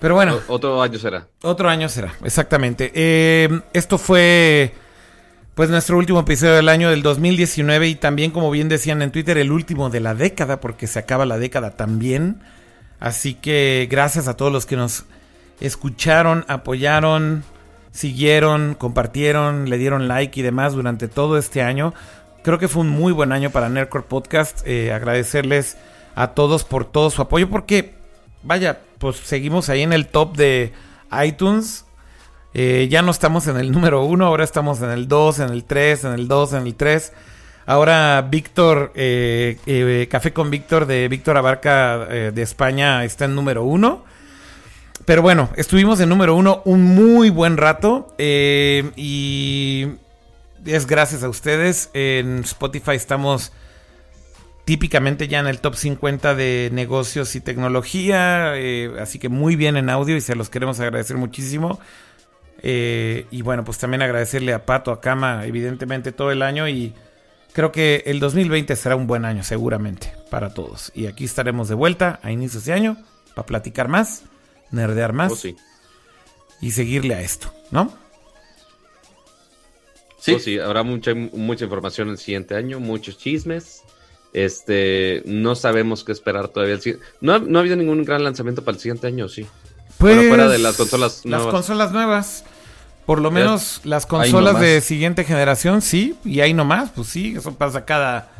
Pero 0.00 0.14
bueno, 0.14 0.38
O- 0.48 0.54
otro 0.54 0.82
año 0.82 0.98
será. 0.98 1.28
otro 1.42 1.68
año 1.70 1.88
será, 1.88 2.12
exactamente. 2.24 2.90
Eh, 2.94 3.60
esto 3.72 3.96
fue, 3.96 4.74
pues, 5.54 5.70
nuestro 5.70 5.96
último 5.96 6.20
episodio 6.20 6.54
del 6.56 6.68
año 6.68 6.90
del 6.90 7.02
2019 7.02 7.88
y 7.88 7.94
también, 7.94 8.32
como 8.32 8.50
bien 8.50 8.68
decían 8.68 9.00
en 9.00 9.12
Twitter, 9.12 9.38
el 9.38 9.50
último 9.50 9.88
de 9.90 10.00
la 10.00 10.14
década, 10.14 10.60
porque 10.60 10.88
se 10.88 10.98
acaba 10.98 11.24
la 11.24 11.38
década 11.38 11.70
también. 11.76 12.42
Así 13.00 13.32
que 13.34 13.88
gracias 13.90 14.28
a 14.28 14.36
todos 14.36 14.52
los 14.52 14.66
que 14.66 14.76
nos 14.76 15.04
escucharon, 15.60 16.44
apoyaron, 16.48 17.44
siguieron, 17.92 18.74
compartieron, 18.74 19.70
le 19.70 19.78
dieron 19.78 20.08
like 20.08 20.38
y 20.40 20.42
demás 20.42 20.72
durante 20.72 21.08
todo 21.08 21.38
este 21.38 21.62
año. 21.62 21.94
Creo 22.42 22.58
que 22.58 22.68
fue 22.68 22.82
un 22.82 22.88
muy 22.88 23.12
buen 23.12 23.30
año 23.30 23.50
para 23.50 23.68
Nerdcore 23.68 24.04
Podcast. 24.08 24.66
Eh, 24.66 24.92
agradecerles 24.92 25.76
a 26.14 26.28
todos 26.28 26.64
por 26.64 26.84
todo 26.84 27.10
su 27.10 27.22
apoyo, 27.22 27.48
porque, 27.48 27.94
vaya, 28.42 28.80
pues 28.98 29.16
seguimos 29.16 29.68
ahí 29.68 29.82
en 29.82 29.92
el 29.92 30.08
top 30.08 30.36
de 30.36 30.72
iTunes. 31.24 31.84
Eh, 32.54 32.88
ya 32.90 33.00
no 33.02 33.12
estamos 33.12 33.46
en 33.46 33.56
el 33.56 33.70
número 33.70 34.04
uno, 34.04 34.26
ahora 34.26 34.44
estamos 34.44 34.82
en 34.82 34.90
el 34.90 35.08
2, 35.08 35.38
en 35.38 35.48
el 35.50 35.64
3, 35.64 36.04
en 36.04 36.12
el 36.12 36.28
2, 36.28 36.54
en 36.54 36.66
el 36.66 36.74
3. 36.74 37.12
Ahora 37.64 38.26
Víctor, 38.28 38.92
eh, 38.96 40.08
Café 40.10 40.32
con 40.32 40.50
Víctor 40.50 40.86
de 40.86 41.06
Víctor 41.06 41.36
Abarca 41.36 41.98
de 41.98 42.42
España 42.42 43.04
está 43.04 43.26
en 43.26 43.36
número 43.36 43.62
uno. 43.62 44.04
Pero 45.04 45.22
bueno, 45.22 45.50
estuvimos 45.56 46.00
en 46.00 46.08
número 46.08 46.36
uno 46.36 46.62
un 46.64 46.94
muy 46.94 47.30
buen 47.30 47.56
rato 47.56 48.14
eh, 48.18 48.92
y 48.94 49.88
es 50.64 50.86
gracias 50.86 51.24
a 51.24 51.28
ustedes. 51.28 51.90
En 51.92 52.40
Spotify 52.40 52.92
estamos 52.92 53.52
típicamente 54.64 55.26
ya 55.26 55.40
en 55.40 55.48
el 55.48 55.58
top 55.58 55.74
50 55.74 56.34
de 56.36 56.70
negocios 56.72 57.34
y 57.34 57.40
tecnología, 57.40 58.52
eh, 58.56 58.92
así 59.00 59.18
que 59.18 59.28
muy 59.28 59.56
bien 59.56 59.76
en 59.76 59.90
audio 59.90 60.16
y 60.16 60.20
se 60.20 60.36
los 60.36 60.50
queremos 60.50 60.78
agradecer 60.78 61.16
muchísimo. 61.16 61.80
Eh, 62.62 63.26
y 63.32 63.42
bueno, 63.42 63.64
pues 63.64 63.78
también 63.78 64.02
agradecerle 64.02 64.52
a 64.52 64.64
Pato, 64.64 64.92
a 64.92 65.00
Cama, 65.00 65.44
evidentemente 65.46 66.12
todo 66.12 66.30
el 66.30 66.42
año 66.42 66.68
y 66.68 66.94
creo 67.52 67.72
que 67.72 68.04
el 68.06 68.20
2020 68.20 68.76
será 68.76 68.94
un 68.94 69.08
buen 69.08 69.24
año 69.24 69.42
seguramente 69.42 70.14
para 70.30 70.54
todos. 70.54 70.92
Y 70.94 71.06
aquí 71.06 71.24
estaremos 71.24 71.68
de 71.68 71.74
vuelta 71.74 72.20
a 72.22 72.30
inicios 72.30 72.64
de 72.66 72.72
año 72.72 72.96
para 73.34 73.46
platicar 73.46 73.88
más 73.88 74.22
nerdear 74.72 75.12
más 75.12 75.32
Oh, 75.32 75.36
sí. 75.36 75.56
y 76.60 76.72
seguirle 76.72 77.14
a 77.14 77.20
esto, 77.20 77.52
¿no? 77.70 77.92
Sí, 80.20 80.34
Oh, 80.34 80.38
sí, 80.38 80.58
habrá 80.58 80.82
mucha, 80.82 81.14
mucha 81.14 81.64
información 81.64 82.08
el 82.10 82.18
siguiente 82.18 82.54
año, 82.54 82.78
muchos 82.80 83.18
chismes. 83.18 83.82
Este, 84.32 85.22
no 85.26 85.54
sabemos 85.54 86.04
qué 86.04 86.12
esperar 86.12 86.48
todavía. 86.48 86.78
No, 87.20 87.34
ha- 87.34 87.38
no 87.40 87.58
ha 87.58 87.60
habido 87.60 87.76
ningún 87.76 88.04
gran 88.04 88.22
lanzamiento 88.24 88.64
para 88.64 88.76
el 88.76 88.80
siguiente 88.80 89.06
año, 89.08 89.28
sí. 89.28 89.46
Pues 89.98 90.16
Bueno, 90.16 90.28
fuera 90.28 90.48
de 90.48 90.58
las 90.58 90.76
consolas 90.76 91.16
Las 91.24 91.40
nuevas. 91.40 91.52
consolas 91.54 91.92
nuevas. 91.92 92.44
Por 93.04 93.20
lo 93.20 93.30
Ya. 93.30 93.34
menos 93.34 93.80
las 93.84 94.06
consolas 94.06 94.60
de 94.60 94.80
siguiente 94.80 95.24
generación, 95.24 95.82
sí. 95.82 96.16
Y 96.24 96.40
ahí 96.40 96.54
nomás, 96.54 96.90
pues 96.94 97.08
sí, 97.08 97.34
eso 97.36 97.52
pasa 97.54 97.84
cada, 97.84 98.30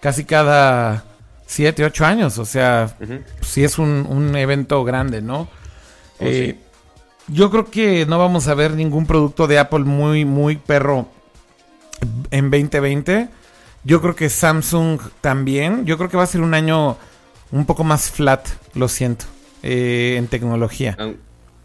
casi 0.00 0.24
cada 0.24 1.04
7, 1.46 1.84
8 1.84 2.04
años. 2.04 2.36
O 2.38 2.44
sea, 2.44 2.96
Ujú. 3.00 3.20
sí 3.42 3.62
es 3.62 3.78
un, 3.78 4.06
un 4.08 4.34
evento 4.36 4.82
grande, 4.84 5.22
¿no? 5.22 5.48
Oh, 6.20 6.24
Eh, 6.24 6.58
Yo 7.28 7.50
creo 7.50 7.70
que 7.70 8.06
no 8.06 8.18
vamos 8.18 8.48
a 8.48 8.54
ver 8.54 8.72
ningún 8.72 9.06
producto 9.06 9.46
de 9.46 9.58
Apple 9.58 9.80
muy, 9.80 10.24
muy 10.24 10.56
perro 10.56 11.08
en 12.30 12.50
2020. 12.50 13.28
Yo 13.84 14.00
creo 14.00 14.14
que 14.16 14.28
Samsung 14.28 15.00
también. 15.20 15.84
Yo 15.84 15.96
creo 15.98 16.08
que 16.08 16.16
va 16.16 16.22
a 16.22 16.26
ser 16.26 16.40
un 16.40 16.54
año 16.54 16.96
un 17.52 17.66
poco 17.66 17.84
más 17.84 18.10
flat, 18.10 18.48
lo 18.74 18.88
siento, 18.88 19.26
eh, 19.62 20.16
en 20.18 20.26
tecnología. 20.26 20.96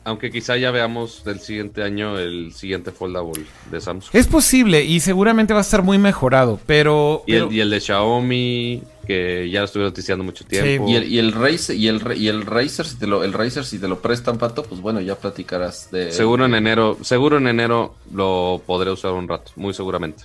Aun- 0.04 0.14
Aunque 0.14 0.32
quizá 0.32 0.58
ya 0.58 0.72
veamos 0.72 1.24
del 1.24 1.40
siguiente 1.40 1.84
año 1.84 2.18
el 2.20 2.54
siguiente 2.54 2.92
foldable 2.92 3.44
de 3.72 3.82
Samsung. 3.82 4.16
Es 4.16 4.28
posible 4.28 4.84
y 4.84 5.00
seguramente 5.00 5.54
va 5.54 5.60
a 5.60 5.64
estar 5.64 5.82
muy 5.84 5.98
mejorado, 5.98 6.60
pero... 6.66 7.24
Y 7.26 7.32
pero- 7.34 7.48
el, 7.48 7.54
y 7.54 7.60
el 7.62 7.70
de 7.70 7.80
Xiaomi, 7.80 8.84
que 9.08 9.50
ya 9.50 9.60
lo 9.60 9.66
estuvieron 9.66 9.92
noticiando 9.92 10.24
mucho 10.24 10.46
tiempo. 10.46 10.88
Y 10.90 10.96
el, 10.96 11.12
y 11.12 11.20
el 11.20 11.32
Razer, 11.32 11.76
y 11.76 11.88
el, 11.88 12.02
y 12.18 12.28
el 12.28 12.46
Razer, 12.46 12.86
si 12.86 12.98
te 12.98 13.08
lo, 13.08 13.24
el 13.24 13.34
Razer, 13.34 13.66
si 13.66 13.80
te 13.80 13.88
lo 13.88 14.00
prestan, 14.02 14.38
Pato, 14.38 14.64
pues 14.64 14.80
bueno, 14.82 15.02
ya 15.02 15.16
platicarás 15.16 15.90
de. 15.92 16.12
Seguro 16.12 16.46
en 16.46 16.56
enero, 16.56 16.98
seguro 17.02 17.38
en 17.38 17.48
enero 17.48 17.96
lo 18.14 18.62
podré 18.66 18.92
usar 18.92 19.12
un 19.14 19.28
rato, 19.28 19.52
muy 19.56 19.74
seguramente. 19.74 20.24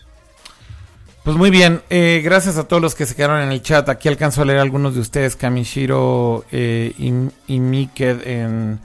Pues 1.25 1.37
muy 1.37 1.51
bien, 1.51 1.83
eh, 1.91 2.23
gracias 2.25 2.57
a 2.57 2.67
todos 2.67 2.81
los 2.81 2.95
que 2.95 3.05
se 3.05 3.15
quedaron 3.15 3.41
en 3.43 3.53
el 3.53 3.61
chat. 3.63 3.89
Aquí 3.91 4.09
alcanzo 4.09 4.43
a 4.43 4.45
leer 4.47 4.61
algunos 4.61 4.95
de 4.95 5.01
ustedes, 5.01 5.37
Kamishiro 5.37 6.45
eh, 6.53 6.93
y, 6.99 7.13
y 7.53 7.61
Miked 7.61 8.27
en 8.27 8.79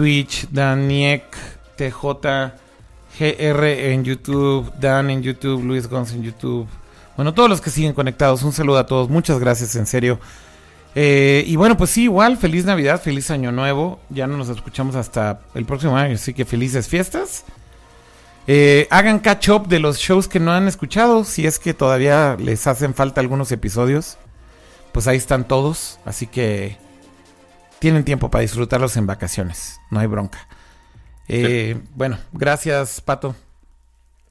Twitch, 0.00 0.48
Daniek, 0.50 1.24
TJ, 1.76 2.54
GR 3.18 3.66
en 3.66 4.02
YouTube, 4.02 4.72
Dan 4.80 5.10
en 5.10 5.22
YouTube, 5.22 5.62
Luis 5.62 5.86
Gons 5.86 6.12
en 6.12 6.22
YouTube. 6.22 6.66
Bueno, 7.16 7.34
todos 7.34 7.50
los 7.50 7.60
que 7.60 7.68
siguen 7.68 7.92
conectados, 7.92 8.42
un 8.42 8.54
saludo 8.54 8.78
a 8.78 8.86
todos, 8.86 9.10
muchas 9.10 9.38
gracias, 9.38 9.76
en 9.76 9.84
serio. 9.84 10.18
Eh, 10.94 11.44
y 11.46 11.54
bueno, 11.56 11.76
pues 11.76 11.90
sí, 11.90 12.04
igual, 12.04 12.38
feliz 12.38 12.64
Navidad, 12.64 12.98
feliz 13.02 13.30
Año 13.30 13.52
Nuevo. 13.52 14.00
Ya 14.08 14.26
no 14.26 14.38
nos 14.38 14.48
escuchamos 14.48 14.96
hasta 14.96 15.42
el 15.52 15.66
próximo 15.66 15.98
año, 15.98 16.14
así 16.14 16.32
que 16.32 16.46
felices 16.46 16.88
fiestas. 16.88 17.44
Eh, 18.46 18.88
hagan 18.90 19.18
catch 19.18 19.50
up 19.50 19.68
de 19.68 19.80
los 19.80 19.98
shows 19.98 20.28
que 20.28 20.40
no 20.40 20.50
han 20.50 20.66
escuchado. 20.66 21.24
Si 21.24 21.46
es 21.46 21.58
que 21.58 21.74
todavía 21.74 22.38
les 22.40 22.66
hacen 22.66 22.94
falta 22.94 23.20
algunos 23.20 23.52
episodios, 23.52 24.16
pues 24.92 25.06
ahí 25.06 25.18
están 25.18 25.46
todos. 25.46 25.98
Así 26.06 26.26
que 26.26 26.78
tienen 27.80 28.04
tiempo 28.04 28.30
para 28.30 28.42
disfrutarlos 28.42 28.96
en 28.96 29.06
vacaciones. 29.06 29.80
No 29.90 30.00
hay 30.00 30.06
bronca. 30.06 30.48
Eh, 31.28 31.80
Bueno, 31.94 32.18
gracias, 32.32 33.00
Pato. 33.00 33.34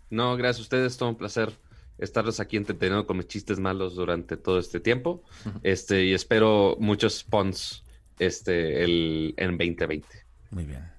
No, 0.10 0.36
gracias 0.38 0.60
a 0.60 0.62
ustedes, 0.64 0.98
todo 0.98 1.10
un 1.10 1.16
placer 1.18 1.58
estarlos 2.00 2.40
aquí 2.40 2.58
entreteniendo 2.58 3.06
con 3.06 3.18
mis 3.18 3.28
chistes 3.28 3.60
malos 3.60 3.96
durante 3.96 4.38
todo 4.38 4.60
este 4.60 4.80
tiempo. 4.80 5.24
Este, 5.64 6.06
y 6.06 6.14
espero 6.14 6.78
muchos 6.80 7.20
spawns 7.20 7.84
este, 8.18 8.84
el, 8.84 9.34
en 9.38 9.58
2020. 9.58 10.08
Muy 10.52 10.66
bien. 10.66 10.90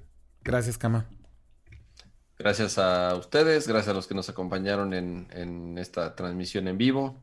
Gracias, 0.43 0.79
Kama. 0.79 1.07
Gracias 2.39 2.79
a 2.79 3.15
ustedes, 3.17 3.69
gracias 3.69 3.89
a 3.89 3.95
los 3.95 4.07
que 4.07 4.15
nos 4.15 4.29
acompañaron 4.31 4.95
en, 4.95 5.29
en 5.33 5.77
esta 5.79 6.15
transmisión 6.15 6.69
en 6.69 6.79
vivo. 6.79 7.23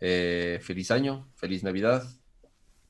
Eh, 0.00 0.58
feliz 0.62 0.90
año, 0.90 1.28
feliz 1.34 1.62
Navidad. 1.62 2.04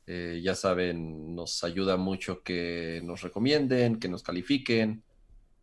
Eh, 0.06 0.40
ya 0.42 0.54
saben, 0.54 1.34
nos 1.34 1.62
ayuda 1.62 1.96
mucho 1.96 2.42
que 2.42 3.00
nos 3.04 3.22
recomienden, 3.22 3.98
que 4.00 4.08
nos 4.08 4.22
califiquen, 4.22 5.02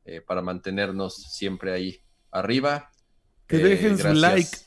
eh, 0.05 0.21
para 0.21 0.41
mantenernos 0.41 1.15
siempre 1.15 1.73
ahí 1.73 1.99
arriba. 2.31 2.89
Que 3.47 3.57
Eh, 3.57 3.63
dejen 3.63 3.97
su 3.97 4.03
gracias. 4.03 4.21
like. 4.21 4.57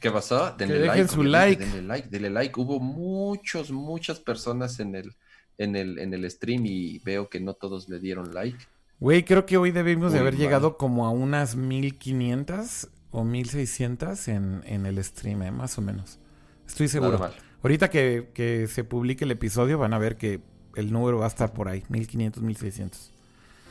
¿Qué 0.00 0.10
pasó? 0.10 0.54
Denle 0.56 0.78
dejen 0.78 0.96
like, 0.98 1.08
su 1.12 1.22
like. 1.24 1.64
Denle 1.66 1.82
like, 1.82 2.08
denle 2.08 2.30
like. 2.30 2.60
Hubo 2.60 2.78
muchos, 2.80 3.70
muchas 3.72 4.20
personas 4.20 4.78
en 4.80 4.94
el, 4.94 5.12
en 5.58 5.74
el, 5.76 5.98
en 5.98 6.14
el 6.14 6.30
stream 6.30 6.64
y 6.66 6.98
veo 7.00 7.28
que 7.28 7.40
no 7.40 7.54
todos 7.54 7.88
le 7.88 7.98
dieron 7.98 8.32
like. 8.32 8.58
Güey, 9.00 9.24
creo 9.24 9.44
que 9.44 9.56
hoy 9.56 9.70
debimos 9.70 10.12
de 10.12 10.18
haber 10.20 10.34
mal. 10.34 10.40
llegado 10.42 10.76
como 10.76 11.06
a 11.06 11.10
unas 11.10 11.56
1500 11.56 12.88
o 13.10 13.24
1600 13.24 14.28
en, 14.28 14.62
en 14.66 14.86
el 14.86 15.02
stream, 15.02 15.42
eh, 15.42 15.50
más 15.50 15.78
o 15.78 15.82
menos. 15.82 16.18
Estoy 16.66 16.88
seguro. 16.88 17.12
Nada 17.18 17.30
mal. 17.30 17.34
Ahorita 17.62 17.90
que, 17.90 18.30
que 18.34 18.66
se 18.66 18.84
publique 18.84 19.24
el 19.24 19.30
episodio 19.30 19.78
van 19.78 19.92
a 19.92 19.98
ver 19.98 20.16
que 20.16 20.40
el 20.76 20.92
número 20.92 21.18
va 21.18 21.24
a 21.24 21.28
estar 21.28 21.52
por 21.52 21.68
ahí, 21.68 21.82
1500, 21.88 22.42
1600. 22.42 23.10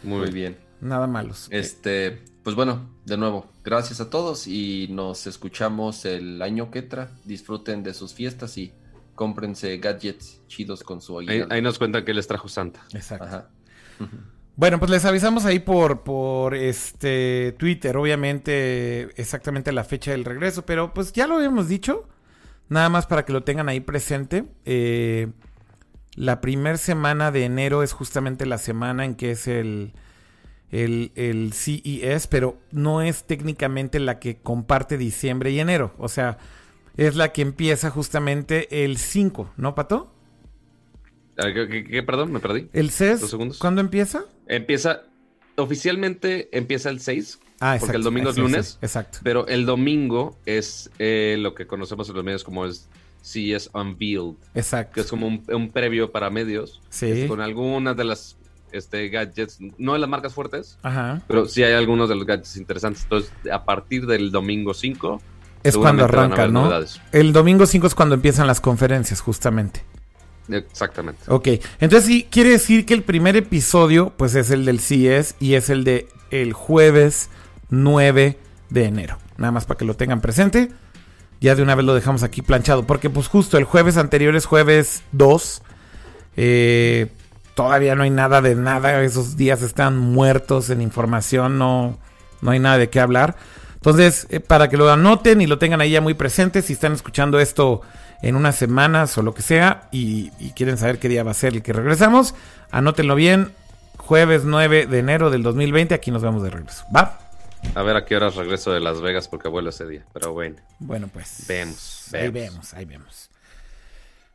Muy, 0.03 0.19
Muy 0.19 0.32
bien. 0.32 0.57
Nada 0.82 1.07
malos. 1.07 1.48
Este, 1.49 2.22
pues 2.43 2.56
bueno, 2.56 2.90
de 3.06 3.17
nuevo, 3.17 3.49
gracias 3.64 3.99
a 3.99 4.09
todos 4.09 4.48
y 4.48 4.88
nos 4.91 5.25
escuchamos 5.25 6.06
el 6.06 6.41
año 6.41 6.69
que 6.69 6.80
entra. 6.80 7.11
Disfruten 7.25 7.83
de 7.83 7.93
sus 7.93 8.14
fiestas 8.14 8.57
y 8.57 8.72
cómprense 9.16 9.77
gadgets 9.77 10.41
chidos 10.48 10.83
con 10.83 11.01
su 11.01 11.19
Ahí, 11.19 11.43
ahí 11.49 11.61
nos 11.61 11.80
cuentan 11.80 12.06
que 12.06 12.14
les 12.14 12.27
trajo 12.27 12.48
Santa. 12.48 12.85
Exacto. 12.93 13.25
Ajá. 13.25 13.49
Bueno, 14.56 14.80
pues 14.80 14.90
les 14.90 15.06
avisamos 15.06 15.45
ahí 15.45 15.59
por, 15.59 16.03
por 16.03 16.56
este 16.56 17.56
Twitter, 17.59 17.95
obviamente, 17.95 19.09
exactamente 19.22 19.72
la 19.72 19.83
fecha 19.83 20.11
del 20.11 20.25
regreso, 20.25 20.66
pero 20.66 20.93
pues 20.93 21.14
ya 21.14 21.27
lo 21.27 21.35
habíamos 21.35 21.67
dicho, 21.67 22.07
nada 22.69 22.89
más 22.89 23.05
para 23.07 23.25
que 23.25 23.33
lo 23.33 23.43
tengan 23.43 23.69
ahí 23.69 23.79
presente. 23.79 24.45
Eh, 24.65 25.27
la 26.15 26.41
primera 26.41 26.77
semana 26.77 27.31
de 27.31 27.45
enero 27.45 27.83
es 27.83 27.93
justamente 27.93 28.45
la 28.45 28.57
semana 28.57 29.05
en 29.05 29.15
que 29.15 29.31
es 29.31 29.47
el, 29.47 29.93
el, 30.71 31.11
el 31.15 31.53
CES, 31.53 32.27
pero 32.27 32.57
no 32.71 33.01
es 33.01 33.25
técnicamente 33.25 33.99
la 33.99 34.19
que 34.19 34.37
comparte 34.37 34.97
diciembre 34.97 35.51
y 35.51 35.59
enero, 35.59 35.93
o 35.97 36.09
sea, 36.09 36.37
es 36.97 37.15
la 37.15 37.31
que 37.33 37.43
empieza 37.43 37.91
justamente 37.91 38.83
el 38.83 38.97
5, 38.97 39.51
¿no, 39.57 39.75
Pato? 39.75 40.11
Ah, 41.37 41.53
¿Qué, 41.53 41.67
qué- 41.67 41.83
qué? 41.83 42.03
perdón? 42.03 42.31
¿Me 42.31 42.39
perdí? 42.39 42.67
¿El 42.73 42.89
CES? 42.89 43.21
Dos 43.21 43.29
segundos. 43.29 43.57
¿Cuándo 43.59 43.81
empieza? 43.81 44.23
Empieza, 44.47 45.03
oficialmente 45.55 46.49
empieza 46.57 46.89
el 46.89 46.99
6, 46.99 47.39
Ah, 47.60 47.77
Porque 47.80 47.95
el 47.95 48.02
exacto, 48.02 48.03
domingo 48.03 48.30
es 48.30 48.36
sí, 48.36 48.42
lunes. 48.42 48.77
Exacto. 48.82 49.19
pero 49.24 49.48
el 49.48 49.66
domingo 49.66 50.38
es 50.45 50.90
eh, 51.00 51.38
lo 51.40 51.56
que 51.56 51.66
conocemos 51.66 52.08
en 52.10 52.16
los 52.16 52.24
medios 52.24 52.44
como 52.44 52.66
es 52.66 52.88
CES 53.24 53.72
Unveiled, 53.74 54.36
Exacto. 54.53 54.94
que 54.94 55.02
es 55.02 55.08
como 55.08 55.27
un, 55.27 55.44
un 55.52 55.69
previo 55.72 56.11
para 56.11 56.30
medios, 56.30 56.82
Sí. 56.90 57.26
con 57.27 57.42
algunas 57.42 57.98
de 57.98 58.03
las 58.03 58.38
este, 58.72 59.10
gadgets, 59.10 59.58
no 59.77 59.94
de 59.94 60.00
las 60.00 60.10
marcas 60.10 60.34
fuertes, 60.34 60.77
Ajá. 60.84 61.22
pero 61.27 61.45
sí 61.48 61.64
hay 61.64 61.74
algunos 61.74 62.10
de 62.10 62.16
los 62.16 62.26
gadgets 62.26 62.58
interesantes. 62.58 63.03
Entonces, 63.03 63.32
a 63.52 63.64
partir 63.66 64.06
del 64.06 64.32
domingo 64.32 64.74
5, 64.74 65.22
Es 65.64 65.76
cuando 65.77 66.03
arranca, 66.03 66.48
¿no? 66.48 66.64
novedades. 66.66 67.02
El 67.11 67.34
domingo 67.34 67.66
5 67.66 67.88
es 67.88 67.95
cuando 67.95 68.16
empiezan 68.16 68.45
las 68.45 68.61
conferencias, 68.61 69.19
justamente. 69.22 69.82
Exactamente. 70.50 71.22
Ok. 71.27 71.48
Entonces 71.80 72.06
sí, 72.08 72.27
quiere 72.30 72.52
decir 72.52 72.86
que 72.86 72.94
el 72.94 73.03
primer 73.03 73.36
episodio, 73.36 74.14
pues 74.16 74.36
es 74.36 74.50
el 74.52 74.66
del 74.66 74.80
CES 74.80 75.36
y 75.40 75.56
es 75.56 75.69
el 75.69 75.84
de 75.84 76.08
el 76.32 76.53
jueves 76.53 77.30
9 77.69 78.39
de 78.69 78.85
enero. 78.85 79.17
Nada 79.37 79.51
más 79.51 79.65
para 79.65 79.77
que 79.77 79.85
lo 79.85 79.95
tengan 79.95 80.21
presente. 80.21 80.71
Ya 81.39 81.55
de 81.55 81.61
una 81.61 81.75
vez 81.75 81.85
lo 81.85 81.93
dejamos 81.93 82.23
aquí 82.23 82.41
planchado. 82.41 82.85
Porque 82.85 83.09
pues 83.09 83.27
justo 83.27 83.57
el 83.57 83.63
jueves 83.63 83.97
anterior 83.97 84.35
es 84.35 84.45
jueves 84.45 85.03
2. 85.11 85.61
Eh, 86.37 87.07
todavía 87.55 87.95
no 87.95 88.03
hay 88.03 88.09
nada 88.09 88.41
de 88.41 88.55
nada. 88.55 89.01
Esos 89.03 89.37
días 89.37 89.61
están 89.61 89.97
muertos 89.97 90.69
en 90.69 90.81
información. 90.81 91.57
No, 91.57 91.97
no 92.41 92.51
hay 92.51 92.59
nada 92.59 92.77
de 92.77 92.89
qué 92.89 92.99
hablar. 92.99 93.35
Entonces, 93.75 94.27
eh, 94.29 94.39
para 94.39 94.69
que 94.69 94.77
lo 94.77 94.91
anoten 94.91 95.39
y 95.41 95.47
lo 95.47 95.59
tengan 95.59 95.81
ahí 95.81 95.91
ya 95.91 96.01
muy 96.01 96.13
presente, 96.13 96.61
si 96.61 96.73
están 96.73 96.93
escuchando 96.93 97.39
esto 97.39 97.81
en 98.21 98.35
unas 98.35 98.55
semanas 98.55 99.17
o 99.17 99.21
lo 99.21 99.33
que 99.33 99.41
sea 99.41 99.87
y, 99.91 100.29
quieren 100.55 100.77
saber 100.77 100.99
qué 100.99 101.07
día 101.07 101.23
va 101.23 101.31
a 101.31 101.35
ser 101.35 101.53
el 101.53 101.61
que 101.61 101.73
regresamos, 101.73 102.35
anótenlo 102.71 103.15
bien. 103.15 103.51
Jueves 103.97 104.43
9 104.45 104.87
de 104.87 104.99
enero 104.99 105.29
del 105.29 105.43
2020, 105.43 105.93
aquí 105.93 106.11
nos 106.11 106.21
vemos 106.21 106.41
de 106.41 106.49
regreso. 106.49 106.85
¿Va? 106.95 107.19
A 107.76 107.84
ver 107.84 107.95
a 107.95 108.06
qué 108.06 108.16
horas 108.16 108.36
regreso 108.36 108.72
de 108.72 108.80
Las 108.80 109.02
Vegas 109.02 109.27
porque 109.27 109.50
vuelo 109.50 109.69
ese 109.69 109.86
día. 109.86 110.06
Pero 110.14 110.34
bueno, 110.34 110.56
Bueno, 110.80 111.08
pues. 111.11 111.45
Vemos, 111.48 112.08
Ahí 112.14 112.30
vemos. 112.30 112.34
vemos, 112.34 112.74
ahí 112.74 112.86
vemos. 112.86 113.30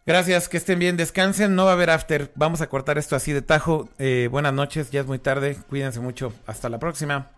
Gracias, 0.05 0.49
que 0.49 0.57
estén 0.57 0.78
bien, 0.81 0.97
descansen, 0.97 1.55
no 1.55 1.65
va 1.65 1.70
a 1.70 1.75
haber 1.75 1.91
after. 1.91 2.33
Vamos 2.34 2.60
a 2.60 2.68
cortar 2.68 2.99
esto 2.99 3.15
así 3.15 3.33
de 3.33 3.41
tajo. 3.42 3.89
Eh, 3.99 4.28
buenas 4.31 4.52
noches, 4.52 4.91
ya 4.91 5.01
es 5.01 5.07
muy 5.07 5.18
tarde. 5.20 5.57
Cuídense 5.68 6.01
mucho. 6.01 6.33
Hasta 6.47 6.68
la 6.68 6.78
próxima. 6.78 7.31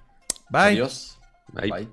Bye. 0.49 0.63
Adiós. 0.63 1.19
Bye. 1.53 1.71
Bye. 1.71 1.89